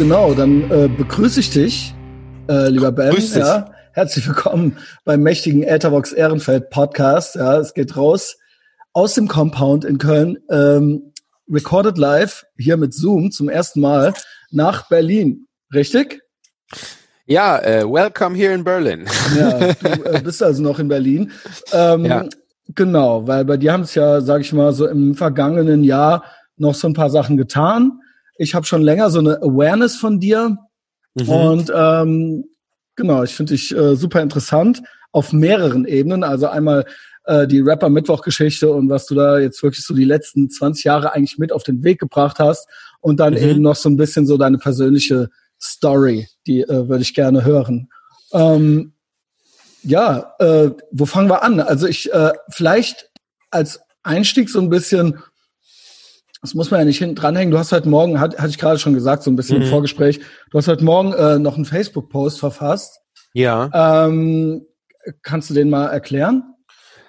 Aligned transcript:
genau, 0.00 0.32
dann 0.32 0.70
äh, 0.70 0.88
begrüße 0.88 1.40
ich 1.40 1.50
dich, 1.50 1.94
äh, 2.48 2.70
lieber 2.70 2.90
Ben. 2.90 3.10
Grüß 3.10 3.34
dich. 3.34 3.44
Ja, 3.44 3.70
herzlich 3.92 4.26
willkommen 4.26 4.78
beim 5.04 5.22
mächtigen 5.22 5.62
Etherbox 5.62 6.12
Ehrenfeld 6.14 6.70
Podcast. 6.70 7.34
Ja, 7.34 7.58
es 7.58 7.74
geht 7.74 7.98
raus 7.98 8.38
aus 8.94 9.14
dem 9.14 9.28
Compound 9.28 9.84
in 9.84 9.98
Köln, 9.98 10.38
ähm, 10.48 11.12
recorded 11.50 11.98
live 11.98 12.46
hier 12.56 12.78
mit 12.78 12.94
Zoom 12.94 13.30
zum 13.30 13.50
ersten 13.50 13.82
Mal 13.82 14.14
nach 14.50 14.88
Berlin. 14.88 15.46
Richtig? 15.74 16.22
Ja, 17.26 17.58
äh, 17.58 17.84
welcome 17.84 18.34
here 18.34 18.54
in 18.54 18.64
Berlin. 18.64 19.04
Ja, 19.38 19.74
du 19.74 20.04
äh, 20.04 20.22
bist 20.24 20.42
also 20.42 20.62
noch 20.62 20.78
in 20.78 20.88
Berlin. 20.88 21.30
Ähm, 21.74 22.06
Ja. 22.06 22.24
Genau, 22.74 23.26
weil 23.28 23.44
bei 23.44 23.58
dir 23.58 23.74
haben 23.74 23.82
es 23.82 23.94
ja, 23.94 24.22
sag 24.22 24.40
ich 24.40 24.54
mal, 24.54 24.72
so 24.72 24.86
im 24.86 25.14
vergangenen 25.14 25.84
Jahr 25.84 26.24
noch 26.56 26.74
so 26.74 26.88
ein 26.88 26.94
paar 26.94 27.10
Sachen 27.10 27.36
getan. 27.36 28.00
Ich 28.40 28.54
habe 28.54 28.64
schon 28.64 28.80
länger 28.80 29.10
so 29.10 29.18
eine 29.18 29.42
Awareness 29.42 29.96
von 29.96 30.18
dir 30.18 30.56
Mhm. 31.14 31.28
und 31.28 31.72
ähm, 31.74 32.44
genau, 32.94 33.24
ich 33.24 33.34
finde 33.34 33.52
dich 33.52 33.76
äh, 33.76 33.96
super 33.96 34.22
interessant 34.22 34.80
auf 35.12 35.32
mehreren 35.32 35.84
Ebenen. 35.84 36.22
Also 36.22 36.46
einmal 36.46 36.86
äh, 37.24 37.46
die 37.48 37.58
Rapper-Mittwoch-Geschichte 37.60 38.70
und 38.70 38.88
was 38.88 39.06
du 39.06 39.14
da 39.16 39.38
jetzt 39.40 39.60
wirklich 39.62 39.84
so 39.84 39.92
die 39.92 40.04
letzten 40.04 40.48
20 40.48 40.84
Jahre 40.84 41.12
eigentlich 41.12 41.36
mit 41.36 41.52
auf 41.52 41.64
den 41.64 41.82
Weg 41.82 41.98
gebracht 41.98 42.38
hast 42.38 42.66
und 43.00 43.18
dann 43.20 43.34
Mhm. 43.34 43.40
eben 43.40 43.60
noch 43.62 43.74
so 43.76 43.90
ein 43.90 43.96
bisschen 43.96 44.24
so 44.26 44.38
deine 44.38 44.56
persönliche 44.58 45.28
Story, 45.60 46.28
die 46.46 46.62
äh, 46.62 46.88
würde 46.88 47.02
ich 47.02 47.12
gerne 47.12 47.44
hören. 47.44 47.88
Ähm, 48.32 48.92
ja, 49.82 50.34
äh, 50.38 50.70
wo 50.92 51.04
fangen 51.06 51.28
wir 51.28 51.42
an? 51.42 51.60
Also 51.60 51.86
ich 51.88 52.10
äh, 52.12 52.32
vielleicht 52.50 53.10
als 53.50 53.80
Einstieg 54.02 54.48
so 54.48 54.60
ein 54.60 54.70
bisschen, 54.70 55.18
das 56.42 56.54
muss 56.54 56.70
man 56.70 56.80
ja 56.80 56.86
nicht 56.86 56.98
hinten 56.98 57.14
dranhängen. 57.16 57.50
Du 57.50 57.58
hast 57.58 57.72
heute 57.72 57.88
Morgen, 57.88 58.18
hat, 58.20 58.38
hatte 58.38 58.48
ich 58.50 58.58
gerade 58.58 58.78
schon 58.78 58.94
gesagt, 58.94 59.22
so 59.22 59.30
ein 59.30 59.36
bisschen 59.36 59.56
im 59.58 59.64
Mhm. 59.64 59.70
Vorgespräch, 59.70 60.20
du 60.50 60.58
hast 60.58 60.68
heute 60.68 60.84
Morgen 60.84 61.12
äh, 61.12 61.38
noch 61.38 61.56
einen 61.56 61.64
Facebook-Post 61.66 62.40
verfasst. 62.40 63.00
Ja. 63.34 64.06
Ähm, 64.06 64.66
kannst 65.22 65.50
du 65.50 65.54
den 65.54 65.70
mal 65.70 65.86
erklären? 65.86 66.54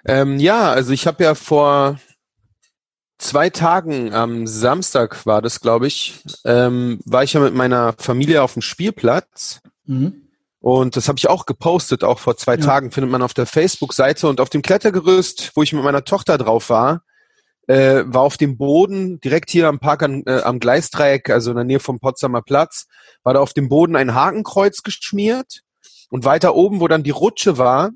Ähm, 0.06 0.38
ja, 0.40 0.72
also 0.72 0.92
ich 0.92 1.08
habe 1.08 1.24
ja 1.24 1.36
vor 1.36 2.00
zwei 3.20 3.50
Tagen, 3.50 4.14
am 4.14 4.48
Samstag 4.48 5.26
war 5.26 5.42
das, 5.42 5.62
glaube 5.62 5.88
ich, 5.88 6.22
ähm, 6.44 7.00
war 7.06 7.24
ich 7.24 7.34
ja 7.34 7.40
mit 7.40 7.54
meiner 7.54 7.94
Familie 7.98 8.42
auf 8.42 8.54
dem 8.54 8.62
Spielplatz. 8.62 9.62
Mhm. 9.86 10.28
Und 10.60 10.96
das 10.96 11.08
habe 11.08 11.18
ich 11.18 11.28
auch 11.30 11.46
gepostet, 11.46 12.04
auch 12.04 12.20
vor 12.20 12.38
zwei 12.38 12.56
Ja. 12.56 12.62
Tagen, 12.66 12.92
findet 12.92 13.12
man 13.12 13.22
auf 13.24 13.34
der 13.34 13.46
Facebook-Seite. 13.48 14.28
Und 14.28 14.40
auf 14.42 14.50
dem 14.50 14.62
Klettergerüst, 14.62 15.52
wo 15.56 15.64
ich 15.64 15.74
mit 15.74 15.84
meiner 15.84 16.04
Tochter 16.04 16.38
drauf 16.38 16.70
war, 16.70 17.02
äh, 17.68 18.04
war 18.06 18.22
auf 18.22 18.38
dem 18.38 18.58
Boden, 18.58 19.20
direkt 19.22 19.50
hier 19.52 19.68
am 19.68 19.80
Park 19.80 20.04
an, 20.04 20.24
äh, 20.26 20.42
am 20.42 20.60
Gleisdreieck, 20.60 21.30
also 21.30 21.52
in 21.52 21.58
der 21.58 21.66
Nähe 21.66 21.80
vom 21.80 22.00
Potsdamer 22.00 22.42
Platz, 22.42 22.88
war 23.24 23.34
da 23.34 23.40
auf 23.40 23.54
dem 23.54 23.70
Boden 23.70 23.96
ein 23.96 24.14
Hakenkreuz 24.14 24.84
geschmiert. 24.84 25.62
Und 26.10 26.26
weiter 26.26 26.56
oben, 26.56 26.82
wo 26.82 26.90
dann 26.90 27.04
die 27.04 27.12
Rutsche 27.12 27.58
war, 27.58 27.92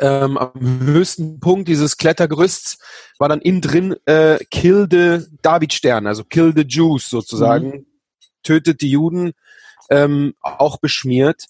ähm, 0.00 0.38
am 0.38 0.80
höchsten 0.80 1.40
Punkt 1.40 1.68
dieses 1.68 1.96
Klettergerüsts, 1.96 2.78
war 3.18 3.28
dann 3.28 3.40
innen 3.40 3.60
drin 3.60 3.96
äh, 4.06 4.38
Kill 4.50 4.86
the 4.90 5.26
Davidstern, 5.42 6.06
also 6.06 6.24
Kill 6.24 6.52
the 6.56 6.64
Jews 6.66 7.10
sozusagen, 7.10 7.86
tötet 8.42 8.80
die 8.80 8.90
Juden, 8.90 9.32
ähm, 9.90 10.34
auch 10.40 10.78
beschmiert. 10.78 11.44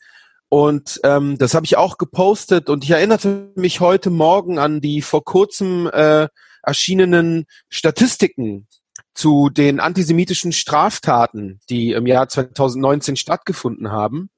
Und 0.49 1.01
ähm, 1.03 1.39
das 1.39 1.55
habe 1.55 1.67
ich 1.67 1.77
auch 1.77 1.99
gepostet 1.99 2.69
und 2.71 2.85
ich 2.85 2.91
erinnerte 2.91 3.53
mich 3.57 3.81
heute 3.81 4.11
Morgen 4.11 4.59
an 4.59 4.81
die 4.81 5.03
vor 5.03 5.25
kurzem 5.25 5.89
äh, 5.93 6.29
erschienenen 6.67 7.47
Statistiken 7.71 8.67
zu 9.15 9.49
den 9.49 9.81
antisemitischen 9.81 10.53
Straftaten, 10.53 11.61
die 11.71 11.93
im 11.93 12.07
Jahr 12.07 12.29
2019 12.29 13.17
stattgefunden 13.17 13.91
haben. 13.91 14.29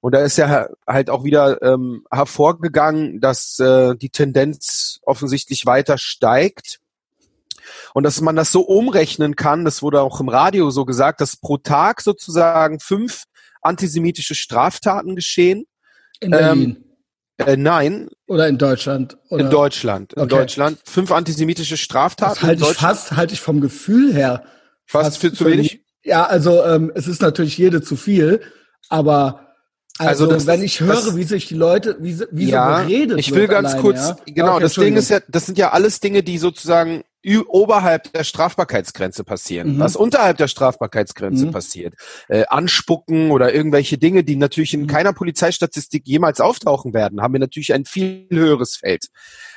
Und 0.00 0.14
da 0.14 0.20
ist 0.20 0.38
ja 0.38 0.68
halt 0.86 1.10
auch 1.10 1.22
wieder 1.22 1.62
ähm, 1.62 2.04
hervorgegangen, 2.10 3.20
dass 3.20 3.58
äh, 3.58 3.94
die 3.94 4.08
Tendenz 4.08 5.00
offensichtlich 5.02 5.66
weiter 5.66 5.98
steigt. 5.98 6.80
Und 7.94 8.04
dass 8.04 8.20
man 8.20 8.34
das 8.34 8.50
so 8.50 8.62
umrechnen 8.62 9.36
kann, 9.36 9.64
das 9.64 9.82
wurde 9.82 10.00
auch 10.00 10.20
im 10.20 10.28
Radio 10.28 10.70
so 10.70 10.84
gesagt, 10.84 11.20
dass 11.20 11.36
pro 11.36 11.58
Tag 11.58 12.00
sozusagen 12.00 12.80
fünf 12.80 13.24
antisemitische 13.60 14.34
Straftaten 14.34 15.14
geschehen. 15.14 15.66
In 16.20 16.30
Berlin 16.30 16.81
Äh, 17.46 17.56
nein, 17.56 18.08
oder 18.26 18.48
in 18.48 18.58
Deutschland? 18.58 19.16
Oder? 19.30 19.44
in 19.44 19.50
Deutschland. 19.50 20.12
In 20.14 20.22
Okay. 20.22 20.28
Deutschland. 20.36 20.78
Fünf 20.84 21.10
antisemitische 21.12 21.76
Straftaten. 21.76 22.34
Das 22.34 22.42
halte 22.42 22.62
ich 22.64 22.76
fast, 22.76 23.12
halte 23.16 23.34
ich 23.34 23.40
vom 23.40 23.60
Gefühl 23.60 24.12
her. 24.14 24.44
Fast 24.86 25.18
für 25.18 25.32
zu 25.32 25.46
wenig? 25.46 25.84
Ja, 26.04 26.24
also 26.24 26.62
ähm, 26.64 26.90
es 26.94 27.06
ist 27.06 27.22
natürlich 27.22 27.56
jede 27.58 27.80
zu 27.82 27.96
viel, 27.96 28.40
aber 28.88 29.48
also, 29.98 30.28
Also 30.30 30.46
wenn 30.46 30.62
ich 30.62 30.80
höre, 30.80 30.94
das- 30.94 31.16
wie 31.16 31.22
sich 31.24 31.46
die 31.48 31.54
Leute, 31.54 31.96
wie, 32.00 32.12
sie- 32.14 32.26
wie 32.32 32.48
ja, 32.48 32.80
so 32.80 32.86
geredet 32.88 33.18
ich 33.18 33.34
will 33.34 33.46
ganz 33.46 33.68
alleine, 33.68 33.82
kurz, 33.82 34.08
ja? 34.08 34.16
genau, 34.26 34.52
Okay, 34.54 34.62
das 34.62 34.74
Ding 34.74 34.96
ist 34.96 35.10
ja, 35.10 35.20
das 35.28 35.46
sind 35.46 35.58
ja 35.58 35.70
alles 35.70 36.00
Dinge, 36.00 36.22
die 36.22 36.38
sozusagen 36.38 37.02
oberhalb 37.46 38.12
der 38.12 38.24
Strafbarkeitsgrenze 38.24 39.24
passieren. 39.24 39.76
Mhm. 39.76 39.78
Was 39.80 39.96
unterhalb 39.96 40.38
der 40.38 40.48
Strafbarkeitsgrenze 40.48 41.46
Mhm. 41.46 41.50
passiert, 41.52 41.94
äh, 42.28 42.44
Anspucken 42.48 43.30
oder 43.30 43.54
irgendwelche 43.54 43.98
Dinge, 43.98 44.24
die 44.24 44.36
natürlich 44.36 44.74
in 44.74 44.82
Mhm. 44.82 44.86
keiner 44.88 45.12
Polizeistatistik 45.12 46.02
jemals 46.06 46.40
auftauchen 46.40 46.94
werden, 46.94 47.22
haben 47.22 47.32
wir 47.32 47.40
natürlich 47.40 47.72
ein 47.72 47.84
viel 47.84 48.26
höheres 48.30 48.76
Feld. 48.76 49.06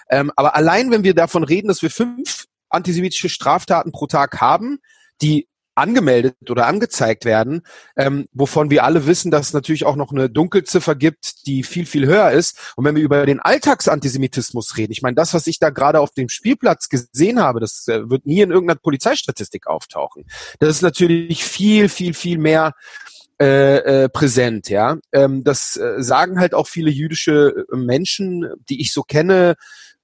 Ähm, 0.09 0.31
aber 0.35 0.55
allein, 0.55 0.91
wenn 0.91 1.03
wir 1.03 1.15
davon 1.15 1.43
reden, 1.43 1.67
dass 1.67 1.81
wir 1.81 1.89
fünf 1.89 2.45
antisemitische 2.69 3.29
Straftaten 3.29 3.91
pro 3.91 4.07
Tag 4.07 4.41
haben, 4.41 4.79
die 5.21 5.47
angemeldet 5.75 6.49
oder 6.49 6.67
angezeigt 6.67 7.25
werden, 7.25 7.61
ähm, 7.97 8.27
wovon 8.33 8.69
wir 8.69 8.83
alle 8.83 9.05
wissen, 9.05 9.31
dass 9.31 9.47
es 9.47 9.53
natürlich 9.53 9.85
auch 9.85 9.95
noch 9.95 10.11
eine 10.11 10.29
Dunkelziffer 10.29 10.95
gibt, 10.95 11.45
die 11.45 11.63
viel, 11.63 11.85
viel 11.85 12.07
höher 12.07 12.31
ist. 12.31 12.73
Und 12.75 12.85
wenn 12.85 12.95
wir 12.95 13.03
über 13.03 13.25
den 13.25 13.39
Alltagsantisemitismus 13.39 14.77
reden, 14.77 14.93
ich 14.93 15.01
meine, 15.01 15.15
das, 15.15 15.33
was 15.33 15.47
ich 15.47 15.59
da 15.59 15.69
gerade 15.69 15.99
auf 15.99 16.11
dem 16.11 16.29
Spielplatz 16.29 16.89
gesehen 16.89 17.41
habe, 17.41 17.59
das 17.59 17.87
äh, 17.87 18.09
wird 18.09 18.25
nie 18.25 18.41
in 18.41 18.51
irgendeiner 18.51 18.79
Polizeistatistik 18.79 19.67
auftauchen. 19.67 20.25
Das 20.59 20.69
ist 20.69 20.81
natürlich 20.81 21.43
viel, 21.43 21.89
viel, 21.89 22.13
viel 22.13 22.37
mehr 22.37 22.73
äh, 23.41 24.03
äh, 24.03 24.09
präsent, 24.09 24.69
ja. 24.69 24.97
Ähm, 25.11 25.43
das 25.43 25.75
äh, 25.75 25.95
sagen 25.97 26.39
halt 26.39 26.53
auch 26.53 26.67
viele 26.67 26.89
jüdische 26.89 27.65
äh, 27.69 27.75
Menschen, 27.75 28.47
die 28.69 28.79
ich 28.79 28.93
so 28.93 29.03
kenne, 29.03 29.55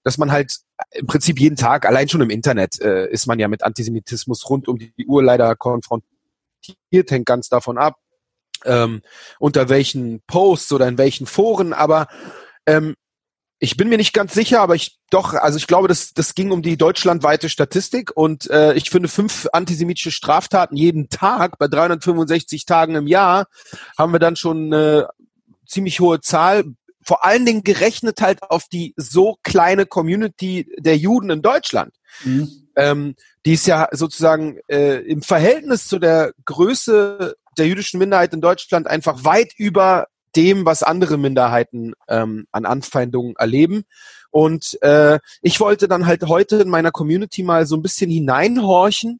dass 0.03 0.17
man 0.17 0.33
halt 0.33 0.57
im 0.91 1.07
Prinzip 1.07 1.39
jeden 1.39 1.55
Tag, 1.55 1.85
allein 1.85 2.09
schon 2.09 2.21
im 2.21 2.29
Internet, 2.29 2.81
äh, 2.81 3.09
ist 3.09 3.27
man 3.27 3.39
ja 3.39 3.47
mit 3.47 3.63
Antisemitismus 3.63 4.49
rund 4.49 4.67
um 4.67 4.77
die 4.77 5.05
Uhr 5.05 5.23
leider 5.23 5.55
konfrontiert, 5.55 6.05
hängt 7.09 7.25
ganz 7.25 7.49
davon 7.49 7.77
ab, 7.77 7.95
ähm, 8.65 9.01
unter 9.39 9.69
welchen 9.69 10.21
Posts 10.27 10.73
oder 10.73 10.87
in 10.87 10.97
welchen 10.97 11.25
Foren, 11.25 11.73
aber 11.73 12.07
ähm, 12.65 12.95
ich 13.63 13.77
bin 13.77 13.89
mir 13.89 13.97
nicht 13.97 14.13
ganz 14.13 14.33
sicher, 14.33 14.59
aber 14.59 14.73
ich 14.73 14.97
doch, 15.11 15.35
also 15.35 15.57
ich 15.57 15.67
glaube, 15.67 15.87
das, 15.87 16.13
das 16.13 16.33
ging 16.33 16.51
um 16.51 16.63
die 16.63 16.77
deutschlandweite 16.77 17.47
Statistik 17.47 18.11
und 18.15 18.49
äh, 18.49 18.73
ich 18.73 18.89
finde 18.89 19.07
fünf 19.07 19.47
antisemitische 19.53 20.09
Straftaten 20.09 20.75
jeden 20.75 21.09
Tag 21.09 21.59
bei 21.59 21.67
365 21.67 22.65
Tagen 22.65 22.95
im 22.95 23.05
Jahr 23.05 23.45
haben 23.99 24.13
wir 24.13 24.19
dann 24.19 24.35
schon 24.35 24.73
eine 24.73 25.09
ziemlich 25.67 25.99
hohe 25.99 26.21
Zahl. 26.21 26.63
Vor 27.03 27.25
allen 27.25 27.45
Dingen 27.45 27.63
gerechnet 27.63 28.21
halt 28.21 28.43
auf 28.43 28.67
die 28.67 28.93
so 28.97 29.37
kleine 29.43 29.85
Community 29.85 30.71
der 30.77 30.97
Juden 30.97 31.29
in 31.29 31.41
Deutschland. 31.41 31.93
Mhm. 32.23 32.49
Ähm, 32.75 33.15
die 33.45 33.53
ist 33.53 33.67
ja 33.67 33.89
sozusagen 33.91 34.59
äh, 34.67 34.97
im 34.99 35.21
Verhältnis 35.21 35.87
zu 35.87 35.99
der 35.99 36.33
Größe 36.45 37.35
der 37.57 37.67
jüdischen 37.67 37.99
Minderheit 37.99 38.33
in 38.33 38.41
Deutschland 38.41 38.87
einfach 38.87 39.23
weit 39.25 39.53
über 39.57 40.07
dem, 40.35 40.65
was 40.65 40.83
andere 40.83 41.17
Minderheiten 41.17 41.93
ähm, 42.07 42.47
an 42.51 42.65
Anfeindungen 42.65 43.35
erleben. 43.35 43.83
Und 44.29 44.81
äh, 44.81 45.19
ich 45.41 45.59
wollte 45.59 45.87
dann 45.87 46.05
halt 46.05 46.23
heute 46.23 46.57
in 46.57 46.69
meiner 46.69 46.91
Community 46.91 47.43
mal 47.43 47.65
so 47.65 47.75
ein 47.75 47.81
bisschen 47.81 48.09
hineinhorchen, 48.09 49.19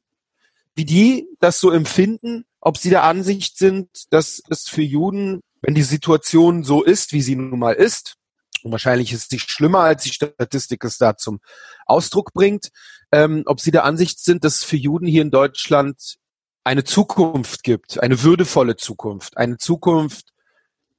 wie 0.76 0.86
die 0.86 1.28
das 1.40 1.60
so 1.60 1.72
empfinden, 1.72 2.46
ob 2.62 2.78
sie 2.78 2.90
der 2.90 3.04
Ansicht 3.04 3.58
sind, 3.58 3.90
dass 4.12 4.42
es 4.50 4.70
für 4.70 4.84
Juden, 4.84 5.42
wenn 5.62 5.76
die 5.76 5.84
Situation 5.84 6.64
so 6.64 6.84
ist, 6.84 7.14
wie 7.14 7.22
sie 7.22 7.36
nun 7.36 7.60
mal 7.60 7.74
ist, 7.74 8.16
und 8.64 8.72
wahrscheinlich 8.72 9.12
ist 9.12 9.30
sie 9.30 9.40
schlimmer, 9.40 9.80
als 9.80 10.04
die 10.04 10.14
Statistik 10.14 10.84
es 10.84 10.98
da 10.98 11.18
zum 11.18 11.40
Ausdruck 11.86 12.34
bringt, 12.34 12.70
ähm, 13.12 13.44
ob 13.46 13.60
sie 13.60 13.72
der 13.72 13.86
Ansicht 13.86 14.24
sind, 14.24 14.44
dass 14.44 14.58
es 14.58 14.64
für 14.64 14.78
Juden 14.78 15.08
hier 15.08 15.22
in 15.22 15.32
Deutschland 15.32 16.18
eine 16.64 16.84
Zukunft 16.84 17.64
gibt, 17.64 18.02
eine 18.02 18.22
würdevolle 18.22 18.76
Zukunft, 18.76 19.38
eine 19.38 19.58
Zukunft 19.58 20.28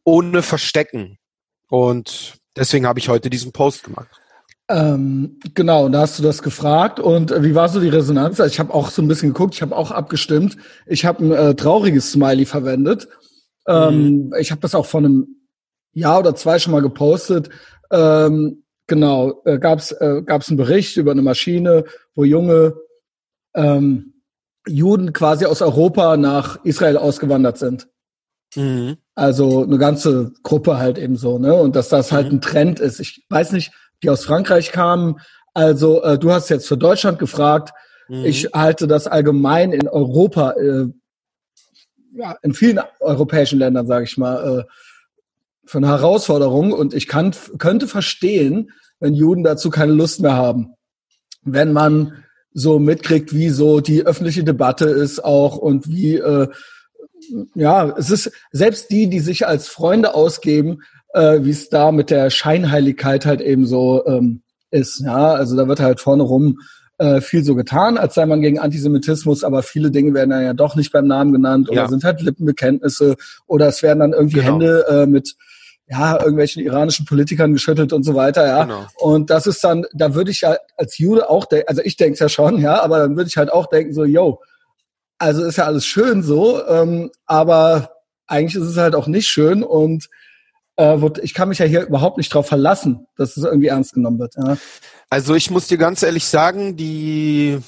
ohne 0.05 0.43
Verstecken. 0.43 1.19
Und 1.69 2.38
deswegen 2.56 2.87
habe 2.87 2.99
ich 2.99 3.08
heute 3.08 3.31
diesen 3.31 3.53
Post 3.53 3.85
gemacht. 3.85 4.11
Ähm, 4.69 5.38
genau, 5.55 5.88
da 5.88 6.00
hast 6.00 6.19
du 6.19 6.23
das 6.23 6.43
gefragt. 6.43 6.99
Und 6.99 7.31
äh, 7.31 7.43
wie 7.44 7.55
war 7.55 7.69
so 7.69 7.81
die 7.81 7.88
Resonanz? 7.88 8.41
Also 8.41 8.53
ich 8.53 8.58
habe 8.58 8.75
auch 8.75 8.91
so 8.91 9.03
ein 9.03 9.08
bisschen 9.08 9.32
geguckt, 9.32 9.55
ich 9.55 9.62
habe 9.62 9.76
auch 9.76 9.91
abgestimmt. 9.91 10.56
Ich 10.87 11.05
habe 11.05 11.25
ein 11.25 11.32
äh, 11.32 11.55
trauriges 11.55 12.12
Smiley 12.12 12.44
verwendet. 12.47 13.08
Ähm, 13.67 14.32
Ich 14.38 14.50
habe 14.50 14.61
das 14.61 14.75
auch 14.75 14.87
vor 14.87 15.00
einem 15.00 15.26
Jahr 15.93 16.20
oder 16.20 16.35
zwei 16.35 16.59
schon 16.59 16.73
mal 16.73 16.82
gepostet. 16.82 17.50
Ähm, 17.91 18.64
genau, 18.87 19.43
äh, 19.44 19.59
gab 19.59 19.79
es 19.79 19.93
äh, 19.93 20.23
gab's 20.25 20.49
einen 20.49 20.56
Bericht 20.56 20.97
über 20.97 21.12
eine 21.12 21.23
Maschine, 21.23 21.85
wo 22.14 22.25
junge 22.25 22.75
ähm, 23.55 24.14
Juden 24.67 25.12
quasi 25.12 25.44
aus 25.44 25.61
Europa 25.61 26.17
nach 26.17 26.64
Israel 26.64 26.97
ausgewandert 26.97 27.59
sind. 27.59 27.88
Mhm. 28.55 28.97
Also 29.14 29.62
eine 29.62 29.79
ganze 29.79 30.32
Gruppe 30.43 30.79
halt 30.79 30.99
eben 30.99 31.17
so, 31.17 31.38
ne? 31.38 31.55
Und 31.55 31.76
dass 31.76 31.88
das 31.88 32.12
halt 32.12 32.29
mhm. 32.29 32.38
ein 32.38 32.41
Trend 32.41 32.81
ist. 32.81 33.00
Ich 33.00 33.25
weiß 33.29 33.53
nicht, 33.53 33.73
die 34.03 34.11
aus 34.11 34.25
Frankreich 34.25 34.73
kamen. 34.73 35.20
Also 35.55 36.03
äh, 36.03 36.19
du 36.19 36.32
hast 36.32 36.49
jetzt 36.49 36.69
für 36.69 36.76
Deutschland 36.76 37.19
gefragt. 37.19 37.73
Mhm. 38.08 38.25
Ich 38.25 38.50
halte 38.55 38.87
das 38.87 39.06
allgemein 39.06 39.73
in 39.73 39.88
Europa, 39.88 40.53
äh, 40.53 40.87
ja, 42.14 42.37
in 42.43 42.55
vielen 42.55 42.81
europäischen 43.00 43.59
Ländern, 43.59 43.87
sage 43.87 44.05
ich 44.05 44.17
mal, 44.19 44.61
äh, 44.61 44.64
für 45.64 45.79
eine 45.79 45.88
Herausforderung. 45.88 46.73
Und 46.73 46.94
ich 46.94 47.09
kann, 47.09 47.35
könnte 47.59 47.87
verstehen, 47.87 48.73
wenn 49.00 49.14
Juden 49.14 49.43
dazu 49.43 49.70
keine 49.70 49.93
Lust 49.93 50.20
mehr 50.20 50.37
haben. 50.37 50.75
Wenn 51.43 51.73
man 51.73 52.25
so 52.53 52.79
mitkriegt, 52.79 53.35
wie 53.35 53.49
so 53.49 53.81
die 53.81 54.05
öffentliche 54.05 54.44
Debatte 54.44 54.87
ist 54.87 55.25
auch 55.25 55.56
und 55.56 55.88
wie 55.88 56.17
äh, 56.17 56.49
ja, 57.55 57.94
es 57.97 58.11
ist 58.11 58.32
selbst 58.50 58.91
die, 58.91 59.08
die 59.08 59.20
sich 59.20 59.47
als 59.47 59.69
Freunde 59.69 60.15
ausgeben, 60.15 60.82
äh, 61.15 61.41
wie 61.43 61.50
es 61.50 61.69
da 61.69 61.93
mit 61.93 62.11
der 62.11 62.31
Scheinheiligkeit 62.31 63.26
halt 63.26 63.41
eben 63.41 63.67
so 63.67 64.05
ähm, 64.06 64.43
ist. 64.70 65.00
Ja, 65.00 65.35
also 65.35 65.56
da 65.56 65.69
wird 65.69 65.81
halt 65.81 66.00
vorne 66.00 66.25
rum 66.25 66.58
äh, 67.03 67.21
viel 67.21 67.43
so 67.43 67.57
getan, 67.57 67.99
als 67.99 68.15
sei 68.15 68.27
man 68.27 68.41
gegen 68.41 68.61
Antisemitismus, 68.61 69.43
aber 69.43 69.65
viele 69.65 69.91
Dinge 69.91 70.15
werden 70.15 70.31
dann 70.31 70.45
ja 70.45 70.55
doch 70.55 70.77
nicht 70.77 70.93
beim 70.93 71.09
Namen 71.09 71.33
genannt 71.33 71.69
oder 71.69 71.83
ja. 71.83 71.89
sind 71.89 72.05
halt 72.05 72.21
Lippenbekenntnisse 72.21 73.17
oder 73.49 73.67
es 73.67 73.83
werden 73.83 73.99
dann 73.99 74.13
irgendwie 74.13 74.37
genau. 74.37 74.53
Hände 74.53 74.87
äh, 74.89 75.07
mit 75.07 75.35
ja, 75.89 76.19
irgendwelchen 76.21 76.63
iranischen 76.63 77.05
Politikern 77.05 77.53
geschüttelt 77.53 77.93
und 77.93 78.05
so 78.05 78.15
weiter, 78.15 78.47
ja. 78.47 78.63
Genau. 78.63 78.87
Und 78.99 79.31
das 79.31 79.49
ist 79.49 79.65
dann, 79.65 79.85
da 79.93 80.15
würde 80.15 80.31
ich 80.31 80.43
ja 80.43 80.57
als 80.77 80.97
Jude 80.97 81.29
auch 81.29 81.45
denken, 81.45 81.69
also 81.69 81.83
ich 81.83 81.97
denke 81.97 82.15
es 82.15 82.21
ja 82.21 82.29
schon, 82.29 82.59
ja, 82.59 82.81
aber 82.81 83.01
dann 83.01 83.17
würde 83.17 83.29
ich 83.29 83.37
halt 83.37 83.53
auch 83.53 83.67
denken, 83.67 83.93
so, 83.93 84.05
yo, 84.05 84.41
also 85.19 85.45
ist 85.45 85.57
ja 85.57 85.65
alles 85.65 85.85
schön 85.85 86.23
so, 86.23 86.65
ähm, 86.69 87.11
aber 87.27 87.91
eigentlich 88.29 88.55
ist 88.55 88.69
es 88.69 88.77
halt 88.77 88.95
auch 88.95 89.09
nicht 89.09 89.27
schön 89.27 89.65
und 89.65 90.09
äh, 90.77 90.97
ich 91.23 91.35
kann 91.35 91.49
mich 91.49 91.59
ja 91.59 91.67
hier 91.67 91.87
überhaupt 91.87 92.19
nicht 92.19 92.33
drauf 92.33 92.47
verlassen, 92.47 93.07
dass 93.17 93.37
es 93.37 93.45
irgendwie 93.45 93.69
ernst 93.69 93.95
genommen 93.95 94.19
wird. 94.19 94.35
Ja. 94.37 94.57
Also 95.11 95.35
ich 95.35 95.51
muss 95.51 95.69
dir 95.69 95.79
ganz 95.79 96.03
ehrlich 96.03 96.27
sagen, 96.27 96.77
die 96.77 97.59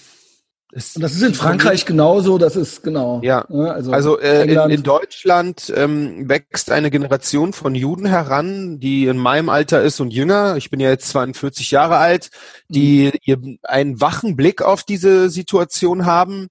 und 0.74 1.02
das 1.02 1.12
ist 1.14 1.22
in 1.22 1.34
Frankreich 1.34 1.86
genauso, 1.86 2.36
das 2.36 2.56
ist 2.56 2.82
genau. 2.82 3.20
Ja, 3.22 3.44
ne, 3.48 3.72
also, 3.72 3.92
also 3.92 4.18
äh, 4.18 4.42
in, 4.42 4.70
in, 4.70 4.82
Deutschland 4.82 5.72
ähm, 5.76 6.28
wächst 6.28 6.68
eine 6.72 6.90
Generation 6.90 7.52
von 7.52 7.76
Juden 7.76 8.06
heran, 8.06 8.80
die 8.80 9.06
in 9.06 9.16
meinem 9.16 9.50
Alter 9.50 9.82
ist 9.82 10.00
und 10.00 10.10
jünger. 10.10 10.56
Ich 10.56 10.70
bin 10.70 10.80
ja 10.80 10.88
jetzt 10.88 11.10
42 11.10 11.70
Jahre 11.70 11.98
alt, 11.98 12.30
die 12.68 13.12
mhm. 13.24 13.58
einen 13.62 14.00
wachen 14.00 14.34
Blick 14.34 14.62
auf 14.62 14.82
diese 14.82 15.30
Situation 15.30 16.06
haben, 16.06 16.48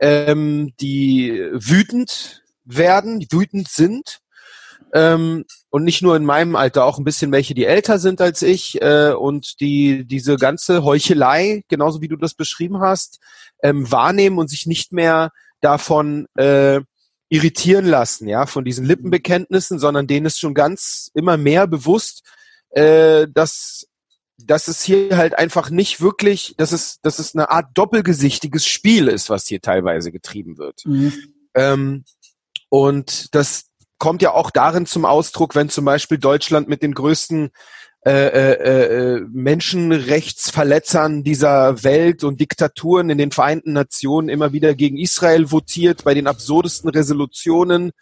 ähm, 0.00 0.72
die 0.80 1.40
wütend 1.52 2.42
werden, 2.64 3.24
wütend 3.30 3.68
sind. 3.68 4.18
Ähm, 4.92 5.44
und 5.72 5.84
nicht 5.84 6.02
nur 6.02 6.14
in 6.16 6.24
meinem 6.26 6.54
Alter, 6.54 6.84
auch 6.84 6.98
ein 6.98 7.04
bisschen 7.04 7.32
welche, 7.32 7.54
die 7.54 7.64
älter 7.64 7.98
sind 7.98 8.20
als 8.20 8.42
ich 8.42 8.82
äh, 8.82 9.12
und 9.12 9.58
die 9.60 10.04
diese 10.04 10.36
ganze 10.36 10.84
Heuchelei, 10.84 11.62
genauso 11.68 12.02
wie 12.02 12.08
du 12.08 12.16
das 12.16 12.34
beschrieben 12.34 12.80
hast, 12.80 13.20
ähm, 13.62 13.90
wahrnehmen 13.90 14.36
und 14.36 14.50
sich 14.50 14.66
nicht 14.66 14.92
mehr 14.92 15.30
davon 15.62 16.26
äh, 16.36 16.80
irritieren 17.30 17.86
lassen, 17.86 18.28
ja, 18.28 18.44
von 18.44 18.66
diesen 18.66 18.84
Lippenbekenntnissen, 18.84 19.78
sondern 19.78 20.06
denen 20.06 20.26
ist 20.26 20.38
schon 20.38 20.52
ganz 20.52 21.10
immer 21.14 21.38
mehr 21.38 21.66
bewusst, 21.66 22.22
äh, 22.72 23.26
dass 23.32 23.86
dass 24.36 24.68
es 24.68 24.82
hier 24.82 25.16
halt 25.16 25.38
einfach 25.38 25.70
nicht 25.70 26.02
wirklich, 26.02 26.54
dass 26.58 26.72
es, 26.72 27.00
dass 27.00 27.18
es 27.18 27.34
eine 27.34 27.50
Art 27.50 27.70
doppelgesichtiges 27.74 28.66
Spiel 28.66 29.08
ist, 29.08 29.30
was 29.30 29.46
hier 29.46 29.62
teilweise 29.62 30.12
getrieben 30.12 30.58
wird. 30.58 30.84
Mhm. 30.84 31.12
Ähm, 31.54 32.04
und 32.68 33.34
das 33.34 33.71
kommt 34.02 34.20
ja 34.20 34.32
auch 34.32 34.50
darin 34.50 34.84
zum 34.84 35.04
Ausdruck, 35.04 35.54
wenn 35.54 35.68
zum 35.68 35.84
Beispiel 35.84 36.18
Deutschland 36.18 36.68
mit 36.68 36.82
den 36.82 36.92
größten 36.92 37.52
äh, 38.04 38.10
äh, 38.10 39.14
äh, 39.14 39.20
Menschenrechtsverletzern 39.30 41.22
dieser 41.22 41.84
Welt 41.84 42.24
und 42.24 42.40
Diktaturen 42.40 43.10
in 43.10 43.18
den 43.18 43.30
Vereinten 43.30 43.74
Nationen 43.74 44.28
immer 44.28 44.52
wieder 44.52 44.74
gegen 44.74 44.98
Israel 44.98 45.52
votiert 45.52 46.02
bei 46.02 46.14
den 46.14 46.26
absurdesten 46.26 46.90
Resolutionen. 46.90 47.92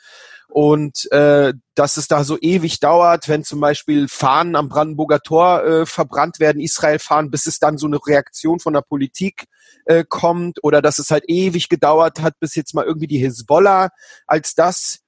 Und 0.48 1.06
äh, 1.12 1.52
dass 1.74 1.98
es 1.98 2.08
da 2.08 2.24
so 2.24 2.38
ewig 2.40 2.80
dauert, 2.80 3.28
wenn 3.28 3.44
zum 3.44 3.60
Beispiel 3.60 4.08
Fahnen 4.08 4.56
am 4.56 4.70
Brandenburger 4.70 5.20
Tor 5.20 5.62
äh, 5.66 5.84
verbrannt 5.84 6.40
werden, 6.40 6.62
Israel 6.62 6.98
fahren, 6.98 7.30
bis 7.30 7.44
es 7.44 7.58
dann 7.58 7.76
so 7.76 7.86
eine 7.86 7.98
Reaktion 7.98 8.58
von 8.58 8.72
der 8.72 8.80
Politik 8.80 9.44
äh, 9.84 10.02
kommt 10.08 10.64
oder 10.64 10.80
dass 10.80 10.98
es 10.98 11.10
halt 11.10 11.24
ewig 11.28 11.68
gedauert 11.68 12.22
hat, 12.22 12.40
bis 12.40 12.54
jetzt 12.54 12.74
mal 12.74 12.86
irgendwie 12.86 13.06
die 13.06 13.18
Hisbollah 13.18 13.90
als 14.26 14.54
das 14.54 15.00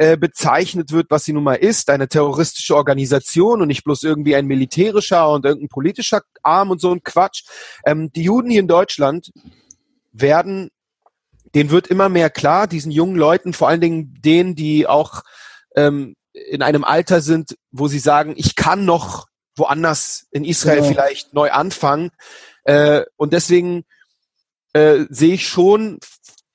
äh, 0.00 0.16
bezeichnet 0.16 0.92
wird, 0.92 1.10
was 1.10 1.24
sie 1.26 1.34
nun 1.34 1.44
mal 1.44 1.56
ist, 1.56 1.90
eine 1.90 2.08
terroristische 2.08 2.74
Organisation 2.74 3.60
und 3.60 3.68
nicht 3.68 3.84
bloß 3.84 4.02
irgendwie 4.02 4.34
ein 4.34 4.46
militärischer 4.46 5.28
und 5.28 5.44
irgendein 5.44 5.68
politischer 5.68 6.22
Arm 6.42 6.70
und 6.70 6.80
so 6.80 6.90
ein 6.90 7.02
Quatsch. 7.02 7.42
Ähm, 7.84 8.10
die 8.10 8.22
Juden 8.22 8.48
hier 8.48 8.60
in 8.60 8.66
Deutschland 8.66 9.30
werden, 10.10 10.70
denen 11.54 11.68
wird 11.68 11.88
immer 11.88 12.08
mehr 12.08 12.30
klar, 12.30 12.66
diesen 12.66 12.90
jungen 12.90 13.16
Leuten, 13.16 13.52
vor 13.52 13.68
allen 13.68 13.82
Dingen 13.82 14.14
denen, 14.24 14.54
die 14.54 14.86
auch 14.86 15.20
ähm, 15.76 16.16
in 16.32 16.62
einem 16.62 16.84
Alter 16.84 17.20
sind, 17.20 17.58
wo 17.70 17.86
sie 17.86 17.98
sagen, 17.98 18.32
ich 18.38 18.56
kann 18.56 18.86
noch 18.86 19.26
woanders 19.54 20.28
in 20.30 20.46
Israel 20.46 20.76
genau. 20.76 20.88
vielleicht 20.88 21.34
neu 21.34 21.50
anfangen. 21.50 22.08
Äh, 22.64 23.02
und 23.16 23.34
deswegen 23.34 23.84
äh, 24.72 25.04
sehe 25.10 25.34
ich 25.34 25.46
schon, 25.46 25.98